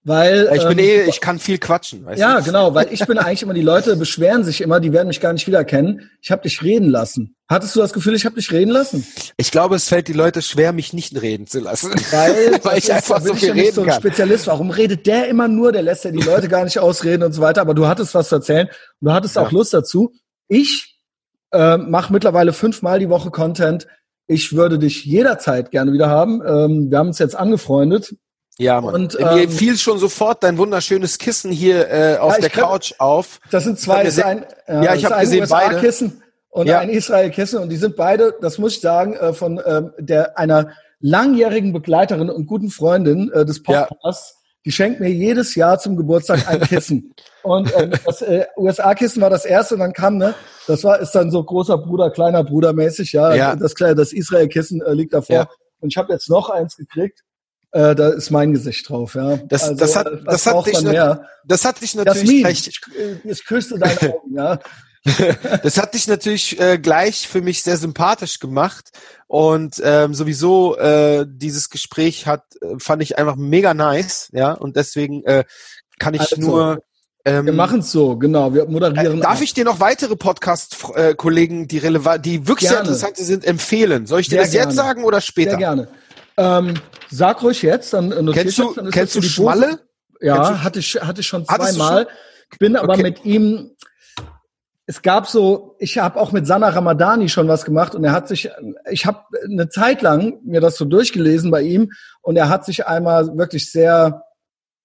weil 0.06 0.48
ich 0.54 0.62
bin 0.68 0.78
ähm, 0.78 0.84
eh, 0.84 1.02
ich 1.08 1.20
kann 1.20 1.40
viel 1.40 1.58
quatschen, 1.58 2.04
weißt 2.04 2.20
ja 2.20 2.38
du? 2.38 2.44
genau, 2.44 2.74
weil 2.74 2.92
ich 2.92 3.04
bin 3.06 3.18
eigentlich 3.18 3.42
immer 3.42 3.54
die 3.54 3.60
Leute 3.62 3.96
beschweren 3.96 4.44
sich 4.44 4.60
immer, 4.60 4.78
die 4.78 4.92
werden 4.92 5.08
mich 5.08 5.20
gar 5.20 5.32
nicht 5.32 5.48
wiedererkennen. 5.48 6.10
Ich 6.22 6.30
habe 6.30 6.42
dich 6.42 6.62
reden 6.62 6.88
lassen. 6.90 7.34
Hattest 7.48 7.74
du 7.74 7.80
das 7.80 7.92
Gefühl, 7.92 8.14
ich 8.14 8.24
habe 8.24 8.36
dich 8.36 8.52
reden 8.52 8.70
lassen? 8.70 9.04
Ich 9.36 9.50
glaube, 9.50 9.74
es 9.74 9.88
fällt 9.88 10.06
die 10.06 10.12
Leute 10.12 10.42
schwer, 10.42 10.72
mich 10.72 10.92
nicht 10.92 11.20
reden 11.20 11.48
zu 11.48 11.58
lassen. 11.58 11.90
Weil, 12.12 12.60
Weil 12.62 12.78
ich 12.78 12.92
einfach 12.92 13.20
so 13.20 13.32
ich 13.32 13.40
viel 13.40 13.48
ja 13.48 13.54
nicht 13.54 13.64
reden 13.64 13.74
so 13.74 13.80
ein 13.82 13.88
kann. 13.88 14.00
Spezialist. 14.00 14.46
Warum 14.46 14.70
redet 14.70 15.06
der 15.08 15.28
immer 15.28 15.48
nur? 15.48 15.72
Der 15.72 15.82
lässt 15.82 16.04
ja 16.04 16.12
die 16.12 16.22
Leute 16.22 16.46
gar 16.48 16.62
nicht 16.62 16.78
ausreden 16.78 17.24
und 17.24 17.32
so 17.32 17.42
weiter. 17.42 17.60
Aber 17.60 17.74
du 17.74 17.88
hattest 17.88 18.14
was 18.14 18.28
zu 18.28 18.36
erzählen 18.36 18.68
und 19.00 19.08
du 19.08 19.12
hattest 19.12 19.34
Ja. 19.34 19.42
auch 19.42 19.50
Lust 19.50 19.74
dazu. 19.74 20.12
Ich 20.46 21.00
äh, 21.52 21.78
mache 21.78 22.12
mittlerweile 22.12 22.52
fünfmal 22.52 23.00
die 23.00 23.08
Woche 23.08 23.30
Content. 23.32 23.88
Ich 24.28 24.54
würde 24.54 24.78
dich 24.78 25.04
jederzeit 25.04 25.72
gerne 25.72 25.92
wieder 25.92 26.08
haben. 26.08 26.42
Ähm, 26.46 26.90
wir 26.90 26.98
haben 26.98 27.08
uns 27.08 27.18
jetzt 27.18 27.34
angefreundet. 27.36 28.14
Ja, 28.58 28.80
Mann. 28.80 28.94
Und, 28.94 29.20
ähm, 29.20 29.34
Mir 29.34 29.48
fiel 29.50 29.76
schon 29.76 29.98
sofort 29.98 30.42
dein 30.42 30.56
wunderschönes 30.56 31.18
Kissen 31.18 31.50
hier 31.52 31.90
äh, 31.90 32.16
auf 32.16 32.34
ja, 32.34 32.40
der 32.40 32.50
glaub, 32.50 32.70
Couch 32.70 32.94
auf. 32.98 33.40
Das 33.50 33.64
sind 33.64 33.78
zwei. 33.78 34.04
Das 34.04 34.18
ein, 34.18 34.44
äh, 34.66 34.84
ja, 34.84 34.94
ich 34.94 35.04
habe 35.04 35.20
gesehen 35.20 35.46
beide. 35.48 35.78
Kissen 35.80 36.22
und 36.48 36.66
ja. 36.66 36.78
ein 36.78 36.88
Israel-Kissen 36.88 37.60
und 37.60 37.68
die 37.68 37.76
sind 37.76 37.96
beide, 37.96 38.34
das 38.40 38.56
muss 38.56 38.76
ich 38.76 38.80
sagen, 38.80 39.14
äh, 39.14 39.34
von 39.34 39.60
ähm, 39.66 39.92
der 39.98 40.38
einer 40.38 40.70
langjährigen 41.00 41.74
Begleiterin 41.74 42.30
und 42.30 42.46
guten 42.46 42.70
Freundin 42.70 43.30
äh, 43.32 43.44
des 43.44 43.62
Podcasts. 43.62 44.34
Ja. 44.34 44.42
Die 44.64 44.72
schenkt 44.72 44.98
mir 44.98 45.10
jedes 45.10 45.54
Jahr 45.54 45.78
zum 45.78 45.96
Geburtstag 45.96 46.48
ein 46.48 46.60
Kissen. 46.60 47.14
und 47.42 47.70
ähm, 47.76 47.92
das 48.06 48.22
äh, 48.22 48.46
USA-Kissen 48.56 49.20
war 49.20 49.28
das 49.28 49.44
erste 49.44 49.74
und 49.74 49.80
dann 49.80 49.92
kam, 49.92 50.16
ne, 50.16 50.34
das 50.66 50.82
war, 50.82 50.98
ist 50.98 51.12
dann 51.12 51.30
so 51.30 51.44
großer 51.44 51.76
Bruder, 51.76 52.10
kleiner 52.10 52.42
Bruder 52.42 52.72
mäßig, 52.72 53.12
ja. 53.12 53.34
ja. 53.34 53.54
Das, 53.54 53.74
das 53.74 54.14
Israel-Kissen 54.14 54.80
äh, 54.80 54.94
liegt 54.94 55.12
davor. 55.12 55.50
Und 55.80 55.90
ich 55.90 55.98
habe 55.98 56.12
jetzt 56.12 56.30
noch 56.30 56.48
eins 56.48 56.76
gekriegt. 56.76 57.20
Äh, 57.76 57.94
da 57.94 58.08
ist 58.08 58.30
mein 58.30 58.54
Gesicht 58.54 58.88
drauf, 58.88 59.16
ja. 59.16 59.36
Das, 59.36 59.64
also, 59.64 59.74
das 59.74 59.96
hat, 59.96 60.08
das 60.24 60.46
hat 60.46 60.66
dich, 60.66 60.80
mehr? 60.80 61.28
das 61.44 61.66
hat 61.66 61.82
dich 61.82 61.94
natürlich 61.94 62.42
Jasmin. 62.42 62.46
Ich, 62.46 62.80
äh, 62.98 63.30
ich 63.30 63.44
küsste 63.44 63.78
deine 63.78 64.00
Augen, 64.14 64.34
ja. 64.34 64.58
das 65.62 65.76
hat 65.76 65.92
dich 65.92 66.08
natürlich 66.08 66.58
äh, 66.58 66.78
gleich 66.78 67.28
für 67.28 67.42
mich 67.42 67.62
sehr 67.62 67.76
sympathisch 67.76 68.40
gemacht 68.40 68.88
und 69.26 69.78
ähm, 69.84 70.14
sowieso 70.14 70.78
äh, 70.78 71.26
dieses 71.28 71.68
Gespräch 71.68 72.26
hat 72.26 72.44
äh, 72.62 72.78
fand 72.78 73.02
ich 73.02 73.18
einfach 73.18 73.36
mega 73.36 73.74
nice, 73.74 74.30
ja 74.32 74.52
und 74.52 74.76
deswegen 74.76 75.22
äh, 75.24 75.44
kann 75.98 76.14
ich 76.14 76.22
also, 76.22 76.40
nur 76.40 76.82
ähm, 77.26 77.44
wir 77.44 77.52
machen 77.52 77.80
es 77.80 77.92
so, 77.92 78.16
genau. 78.16 78.54
Wir 78.54 78.66
moderieren. 78.66 79.18
Äh, 79.18 79.20
darf 79.20 79.42
ich 79.42 79.52
dir 79.52 79.64
noch 79.64 79.80
weitere 79.80 80.14
Podcast-Kollegen, 80.14 81.66
die 81.66 81.78
relevant, 81.78 82.24
die 82.24 82.46
wirklich 82.46 82.70
gerne. 82.70 82.86
sehr 82.86 82.94
interessant 82.94 83.16
sind, 83.16 83.44
empfehlen? 83.44 84.06
Soll 84.06 84.20
ich 84.20 84.28
dir 84.28 84.36
sehr 84.36 84.44
das 84.44 84.52
gerne. 84.52 84.68
jetzt 84.68 84.76
sagen 84.76 85.04
oder 85.04 85.20
später? 85.20 85.50
Sehr 85.50 85.58
gerne. 85.58 85.88
Ähm, 86.36 86.74
sag 87.10 87.42
ruhig 87.42 87.62
jetzt, 87.62 87.92
dann 87.92 88.08
notiere 88.08 88.44
kennst 88.44 88.58
du, 88.58 88.74
dann 88.74 88.90
kennst 88.90 89.14
du 89.14 89.22
Schmalle? 89.22 89.80
Ja, 90.20 90.50
du, 90.50 90.62
hatte 90.62 90.78
ich 90.78 90.94
hatte 91.00 91.20
ich 91.20 91.26
schon 91.26 91.46
zweimal. 91.46 92.08
Ich 92.52 92.58
bin 92.58 92.76
aber 92.76 92.94
okay. 92.94 93.02
mit 93.02 93.24
ihm 93.24 93.70
es 94.86 95.02
gab 95.02 95.26
so, 95.26 95.74
ich 95.80 95.98
habe 95.98 96.18
auch 96.20 96.30
mit 96.30 96.46
Sana 96.46 96.68
Ramadani 96.68 97.28
schon 97.28 97.48
was 97.48 97.64
gemacht 97.64 97.96
und 97.96 98.04
er 98.04 98.12
hat 98.12 98.28
sich, 98.28 98.50
ich 98.88 99.04
habe 99.04 99.18
eine 99.44 99.68
Zeit 99.68 100.00
lang 100.00 100.38
mir 100.44 100.60
das 100.60 100.76
so 100.76 100.84
durchgelesen 100.84 101.50
bei 101.50 101.62
ihm 101.62 101.90
und 102.22 102.36
er 102.36 102.48
hat 102.48 102.64
sich 102.64 102.86
einmal 102.86 103.36
wirklich 103.36 103.70
sehr 103.72 104.22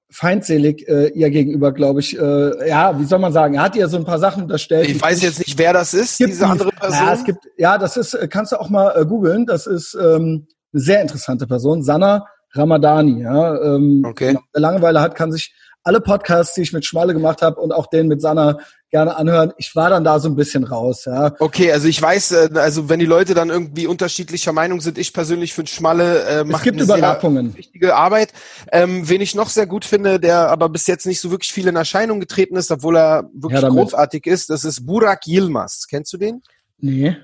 feindselig 0.10 0.88
äh, 0.90 1.10
ihr 1.10 1.30
gegenüber, 1.30 1.72
glaube 1.72 2.00
ich. 2.00 2.18
Äh, 2.20 2.68
ja, 2.68 3.00
wie 3.00 3.06
soll 3.06 3.20
man 3.20 3.32
sagen? 3.32 3.54
Er 3.54 3.62
hat 3.62 3.76
ihr 3.76 3.88
so 3.88 3.98
ein 3.98 4.04
paar 4.04 4.20
Sachen 4.20 4.44
unterstellt. 4.44 4.90
Ich 4.90 5.02
weiß 5.02 5.22
jetzt 5.22 5.40
nicht, 5.40 5.58
wer 5.58 5.72
das 5.72 5.94
ist, 5.94 6.20
diese 6.20 6.48
andere 6.48 6.72
Person. 6.72 7.06
Ja, 7.06 7.14
es 7.14 7.24
gibt, 7.24 7.48
ja, 7.58 7.78
das 7.78 7.96
ist, 7.96 8.16
äh, 8.16 8.28
kannst 8.28 8.52
du 8.52 8.60
auch 8.60 8.70
mal 8.70 8.94
äh, 9.00 9.06
googeln. 9.06 9.46
Das 9.46 9.68
ist 9.68 9.94
ähm, 9.94 10.48
eine 10.74 10.82
sehr 10.82 11.02
interessante 11.02 11.48
Person, 11.48 11.84
Sana 11.84 12.26
Ramadani. 12.54 13.22
Ja, 13.22 13.62
ähm, 13.62 14.04
okay. 14.06 14.38
Wer 14.54 14.62
Langeweile 14.62 15.02
hat, 15.02 15.16
kann 15.16 15.32
sich 15.32 15.54
alle 15.84 16.02
Podcasts, 16.02 16.54
die 16.54 16.62
ich 16.62 16.74
mit 16.74 16.86
Schmalle 16.86 17.14
gemacht 17.14 17.42
habe 17.42 17.60
und 17.60 17.72
auch 17.72 17.88
den 17.88 18.08
mit 18.08 18.22
Sana 18.22 18.58
gerne 18.92 19.16
anhören. 19.16 19.54
Ich 19.58 19.76
war 19.76 19.90
dann 19.90 20.04
da 20.04 20.20
so 20.20 20.28
ein 20.28 20.36
bisschen 20.36 20.64
raus, 20.66 21.06
ja. 21.06 21.34
Okay, 21.40 21.72
also 21.72 21.88
ich 21.88 22.00
weiß, 22.00 22.32
äh, 22.34 22.50
also 22.56 22.90
wenn 22.90 23.00
die 23.00 23.06
Leute 23.06 23.34
dann 23.34 23.50
irgendwie 23.50 23.88
unterschiedlicher 23.88 24.52
Meinung 24.52 24.82
sind, 24.82 24.98
ich 24.98 25.14
persönlich 25.14 25.54
finde 25.54 25.72
Schmalle 25.72 26.24
äh, 26.26 26.44
macht 26.44 26.60
es 26.60 26.64
gibt 26.64 26.76
eine 26.76 26.84
Überlappungen. 26.84 27.58
wichtige 27.58 27.96
Arbeit. 27.96 28.34
Ähm, 28.72 29.08
wen 29.08 29.22
ich 29.22 29.34
noch 29.34 29.50
sehr 29.50 29.66
gut 29.66 29.86
finde, 29.86 30.20
der 30.20 30.50
aber 30.50 30.70
bis 30.70 30.88
jetzt 30.88 31.08
nicht 31.08 31.22
so 31.22 31.32
wirklich 31.32 31.54
viel 31.54 31.68
in 31.68 31.78
Erscheinung 31.78 32.20
getreten 32.20 32.58
ist, 32.58 32.70
obwohl 32.70 32.98
er 32.98 33.30
wirklich 33.34 33.62
ja, 33.62 33.70
großartig 33.70 34.28
ist, 34.28 34.50
das 34.50 34.66
ist 34.66 34.86
Burak 34.86 35.26
Yilmaz. 35.26 35.88
Kennst 35.90 36.12
du 36.14 36.18
den? 36.18 36.42
Nee. 36.78 37.16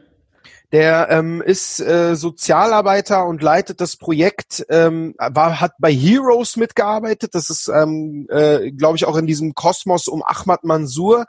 Der 0.74 1.08
ähm, 1.10 1.42
ist 1.42 1.80
äh, 1.80 2.16
Sozialarbeiter 2.16 3.26
und 3.26 3.42
leitet 3.42 3.80
das 3.80 3.96
Projekt, 3.96 4.66
ähm, 4.70 5.16
war, 5.18 5.62
hat 5.62 5.74
bei 5.80 5.94
Heroes 5.94 6.58
mitgearbeitet. 6.58 7.36
Das 7.36 7.50
ist, 7.50 7.70
ähm, 7.70 8.28
äh, 8.30 8.72
glaube 8.72 8.98
ich, 8.98 9.06
auch 9.06 9.16
in 9.16 9.28
diesem 9.28 9.54
Kosmos 9.54 10.10
um 10.10 10.24
Ahmad 10.24 10.66
Mansour 10.66 11.26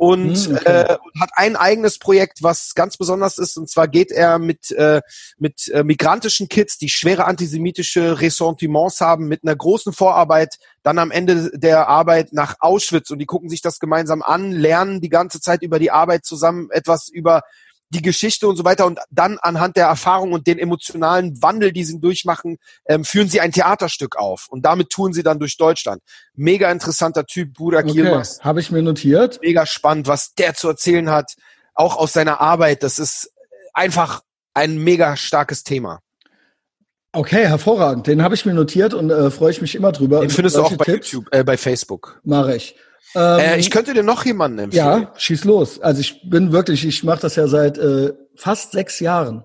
und 0.00 0.34
hm, 0.34 0.56
okay. 0.56 0.80
äh, 0.80 0.96
hat 1.20 1.30
ein 1.34 1.56
eigenes 1.56 1.98
Projekt, 1.98 2.42
was 2.42 2.74
ganz 2.74 2.96
besonders 2.96 3.36
ist. 3.36 3.58
Und 3.58 3.68
zwar 3.68 3.86
geht 3.86 4.10
er 4.10 4.38
mit, 4.38 4.70
äh, 4.70 5.02
mit 5.36 5.68
äh, 5.68 5.84
migrantischen 5.84 6.48
Kids, 6.48 6.78
die 6.78 6.88
schwere 6.88 7.26
antisemitische 7.26 8.18
Ressentiments 8.18 9.02
haben, 9.02 9.28
mit 9.28 9.44
einer 9.44 9.54
großen 9.54 9.92
Vorarbeit 9.92 10.56
dann 10.82 10.98
am 10.98 11.10
Ende 11.10 11.50
der 11.52 11.88
Arbeit 11.88 12.32
nach 12.32 12.56
Auschwitz 12.60 13.10
und 13.10 13.18
die 13.18 13.26
gucken 13.26 13.50
sich 13.50 13.60
das 13.60 13.78
gemeinsam 13.78 14.22
an, 14.22 14.52
lernen 14.52 15.02
die 15.02 15.10
ganze 15.10 15.38
Zeit 15.38 15.62
über 15.62 15.78
die 15.78 15.90
Arbeit 15.90 16.24
zusammen 16.24 16.70
etwas 16.70 17.10
über 17.10 17.42
die 17.90 18.02
Geschichte 18.02 18.46
und 18.48 18.56
so 18.56 18.64
weiter 18.64 18.86
und 18.86 19.00
dann 19.10 19.38
anhand 19.38 19.76
der 19.76 19.86
Erfahrung 19.86 20.32
und 20.32 20.46
den 20.46 20.58
emotionalen 20.58 21.42
Wandel, 21.42 21.72
die 21.72 21.84
sie 21.84 22.00
durchmachen, 22.00 22.58
ähm, 22.86 23.04
führen 23.04 23.28
sie 23.28 23.40
ein 23.40 23.52
Theaterstück 23.52 24.16
auf 24.16 24.46
und 24.48 24.64
damit 24.64 24.90
touren 24.90 25.12
sie 25.12 25.22
dann 25.22 25.38
durch 25.38 25.56
Deutschland. 25.56 26.00
Mega 26.34 26.70
interessanter 26.70 27.26
Typ, 27.26 27.54
Burak 27.54 27.86
okay, 27.86 27.98
Yilmaz. 27.98 28.40
Habe 28.40 28.60
ich 28.60 28.70
mir 28.70 28.82
notiert. 28.82 29.40
Mega 29.42 29.66
spannend, 29.66 30.06
was 30.06 30.34
der 30.34 30.54
zu 30.54 30.68
erzählen 30.68 31.10
hat, 31.10 31.34
auch 31.74 31.96
aus 31.96 32.12
seiner 32.12 32.40
Arbeit. 32.40 32.82
Das 32.84 32.98
ist 32.98 33.32
einfach 33.74 34.22
ein 34.54 34.78
mega 34.78 35.16
starkes 35.16 35.64
Thema. 35.64 36.00
Okay, 37.12 37.48
hervorragend. 37.48 38.06
Den 38.06 38.22
habe 38.22 38.36
ich 38.36 38.46
mir 38.46 38.54
notiert 38.54 38.94
und 38.94 39.10
äh, 39.10 39.32
freue 39.32 39.50
ich 39.50 39.60
mich 39.60 39.74
immer 39.74 39.90
drüber. 39.90 40.20
Den 40.20 40.30
findest 40.30 40.56
du 40.56 40.62
auch 40.62 40.76
bei 40.76 40.84
Tipps? 40.84 41.10
YouTube, 41.10 41.34
äh, 41.34 41.42
bei 41.42 41.56
Facebook. 41.56 42.20
Mache 42.22 42.54
ich. 42.54 42.76
Ähm, 43.14 43.40
äh, 43.40 43.58
ich 43.58 43.70
könnte 43.70 43.94
dir 43.94 44.02
noch 44.02 44.24
jemanden 44.24 44.58
empfehlen. 44.58 45.02
Ja, 45.02 45.12
schieß 45.16 45.44
los. 45.44 45.80
Also 45.80 46.00
ich 46.00 46.28
bin 46.28 46.52
wirklich, 46.52 46.84
ich 46.84 47.02
mache 47.02 47.20
das 47.20 47.36
ja 47.36 47.48
seit 47.48 47.78
äh, 47.78 48.12
fast 48.36 48.72
sechs 48.72 49.00
Jahren. 49.00 49.44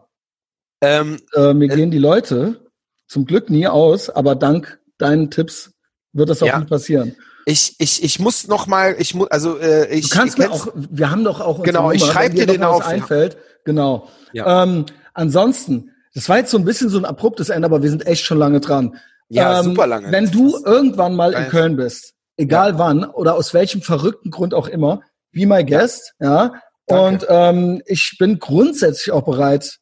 Ähm, 0.82 1.18
äh, 1.34 1.54
mir 1.54 1.72
äh, 1.72 1.76
gehen 1.76 1.92
die 1.92 1.98
Leute 1.98 2.60
zum 3.08 3.26
Glück 3.26 3.50
nie 3.50 3.68
aus, 3.68 4.10
aber 4.10 4.36
dank 4.36 4.80
deinen 4.98 5.32
Tipps 5.32 5.72
wird 6.14 6.30
das 6.30 6.42
auch 6.42 6.48
ja. 6.48 6.60
nicht 6.60 6.70
passieren. 6.70 7.16
Ich, 7.46 7.76
ich, 7.78 8.04
ich 8.04 8.20
muss 8.20 8.48
noch 8.48 8.66
mal, 8.66 8.96
ich 8.98 9.14
muss, 9.14 9.30
also 9.30 9.60
äh, 9.60 9.88
ich. 9.94 10.10
Du 10.10 10.18
kannst 10.18 10.40
mir 10.40 10.52
auch, 10.52 10.68
wir 10.74 11.12
haben 11.12 11.24
doch 11.24 11.42
auch 11.42 11.62
genau, 11.62 11.92
ich 11.92 12.04
schreibe 12.04 12.36
dir 12.36 12.48
den 12.48 12.64
auf. 12.64 12.86
Einfällt, 12.86 13.38
genau. 13.66 14.10
Ja. 14.34 14.64
Ähm, 14.64 14.86
ansonsten, 15.14 15.92
das 16.16 16.28
war 16.28 16.38
jetzt 16.38 16.50
so 16.50 16.58
ein 16.58 16.66
bisschen 16.66 16.90
so 16.90 16.98
ein 16.98 17.06
abruptes 17.06 17.50
Ende, 17.50 17.68
aber 17.68 17.84
wir 17.84 17.90
sind 17.90 18.08
echt 18.08 18.26
schon 18.26 18.40
lange 18.40 18.62
dran. 18.62 18.98
Ja, 19.30 19.60
ähm, 19.60 19.66
super 19.66 19.86
lange. 19.86 20.12
Wenn 20.12 20.32
du 20.32 20.58
irgendwann 20.66 21.16
mal 21.16 21.34
in 21.34 21.48
Köln 21.50 21.76
bist, 21.76 22.15
egal 22.38 22.72
ja. 22.72 22.80
wann 22.80 23.04
oder 23.06 23.36
aus 23.36 23.54
welchem 23.54 23.82
verrückten 23.82 24.32
Grund 24.32 24.54
auch 24.54 24.68
immer, 24.68 25.02
be 25.32 25.46
my 25.46 25.64
guest, 25.64 26.14
ja. 26.20 26.54
ja? 26.90 27.08
Und 27.08 27.26
ähm, 27.30 27.82
ich 27.86 28.16
bin 28.20 28.40
grundsätzlich 28.40 29.12
auch 29.12 29.24
bereit, 29.24 29.80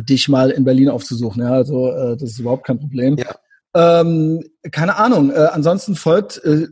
dich 0.00 0.28
mal 0.28 0.50
in 0.50 0.64
Berlin 0.64 0.88
aufzusuchen. 0.88 1.42
Ja, 1.42 1.52
also 1.52 1.90
äh, 1.90 2.16
das 2.16 2.30
ist 2.30 2.38
überhaupt 2.38 2.66
kein 2.66 2.78
Problem. 2.78 3.16
Ja. 3.16 4.00
Ähm, 4.00 4.42
keine 4.72 4.96
Ahnung. 4.96 5.30
Äh, 5.30 5.48
ansonsten 5.52 5.94
folgt 5.94 6.42
äh, 6.44 6.68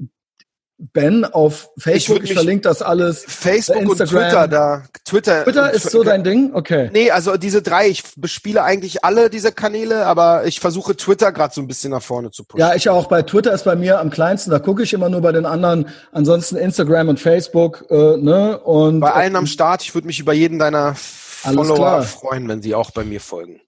Ben 0.79 1.25
auf 1.25 1.71
Facebook. 1.79 2.25
Ich, 2.25 2.31
ich 2.31 2.35
verlinke 2.35 2.63
das 2.63 2.83
alles. 2.83 3.25
Facebook 3.27 3.83
Instagram. 3.83 4.23
und 4.23 4.29
Twitter 4.29 4.49
da. 4.49 4.83
Twitter. 5.05 5.45
Twitter 5.45 5.73
ist 5.73 5.91
so 5.91 6.03
dein 6.03 6.25
Ding? 6.25 6.51
Okay. 6.53 6.91
Nee, 6.93 7.11
also 7.11 7.37
diese 7.37 7.63
drei, 7.63 7.89
ich 7.89 8.03
bespiele 8.17 8.65
eigentlich 8.65 9.05
alle 9.05 9.31
diese 9.31 9.53
Kanäle, 9.53 10.07
aber 10.07 10.47
ich 10.47 10.59
versuche 10.59 10.97
Twitter 10.97 11.31
gerade 11.31 11.55
so 11.55 11.61
ein 11.61 11.69
bisschen 11.69 11.93
nach 11.93 12.03
vorne 12.03 12.33
zu 12.33 12.45
pushen. 12.45 12.61
Ja, 12.61 12.75
ich 12.75 12.89
auch. 12.89 13.07
Bei 13.07 13.23
Twitter 13.23 13.53
ist 13.53 13.65
bei 13.65 13.77
mir 13.77 14.01
am 14.01 14.11
kleinsten, 14.11 14.51
da 14.51 14.59
gucke 14.59 14.83
ich 14.83 14.93
immer 14.93 15.09
nur 15.09 15.21
bei 15.21 15.33
den 15.33 15.47
anderen. 15.47 15.89
Ansonsten 16.11 16.57
Instagram 16.57 17.09
und 17.09 17.21
Facebook, 17.21 17.85
äh, 17.91 18.17
ne? 18.17 18.59
Und 18.59 19.01
bei 19.01 19.13
allen 19.13 19.37
am 19.37 19.47
Start, 19.47 19.83
ich 19.83 19.95
würde 19.95 20.09
mich 20.09 20.19
über 20.19 20.33
jeden 20.33 20.59
deiner 20.59 20.95
Follower 20.97 21.77
klar. 21.77 22.03
freuen, 22.03 22.49
wenn 22.49 22.63
sie 22.63 22.75
auch 22.75 22.91
bei 22.91 23.05
mir 23.05 23.21
folgen. 23.21 23.61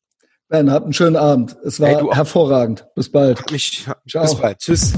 Ben, 0.49 0.71
habt 0.71 0.85
einen 0.85 0.93
schönen 0.93 1.17
Abend. 1.17 1.57
Es 1.65 1.81
war 1.81 1.89
hey, 1.89 2.07
hervorragend. 2.11 2.87
Bis 2.95 3.11
bald. 3.11 3.51
Mich, 3.51 3.87
Bis 4.05 4.35
bald. 4.37 4.59
Tschüss. 4.59 4.93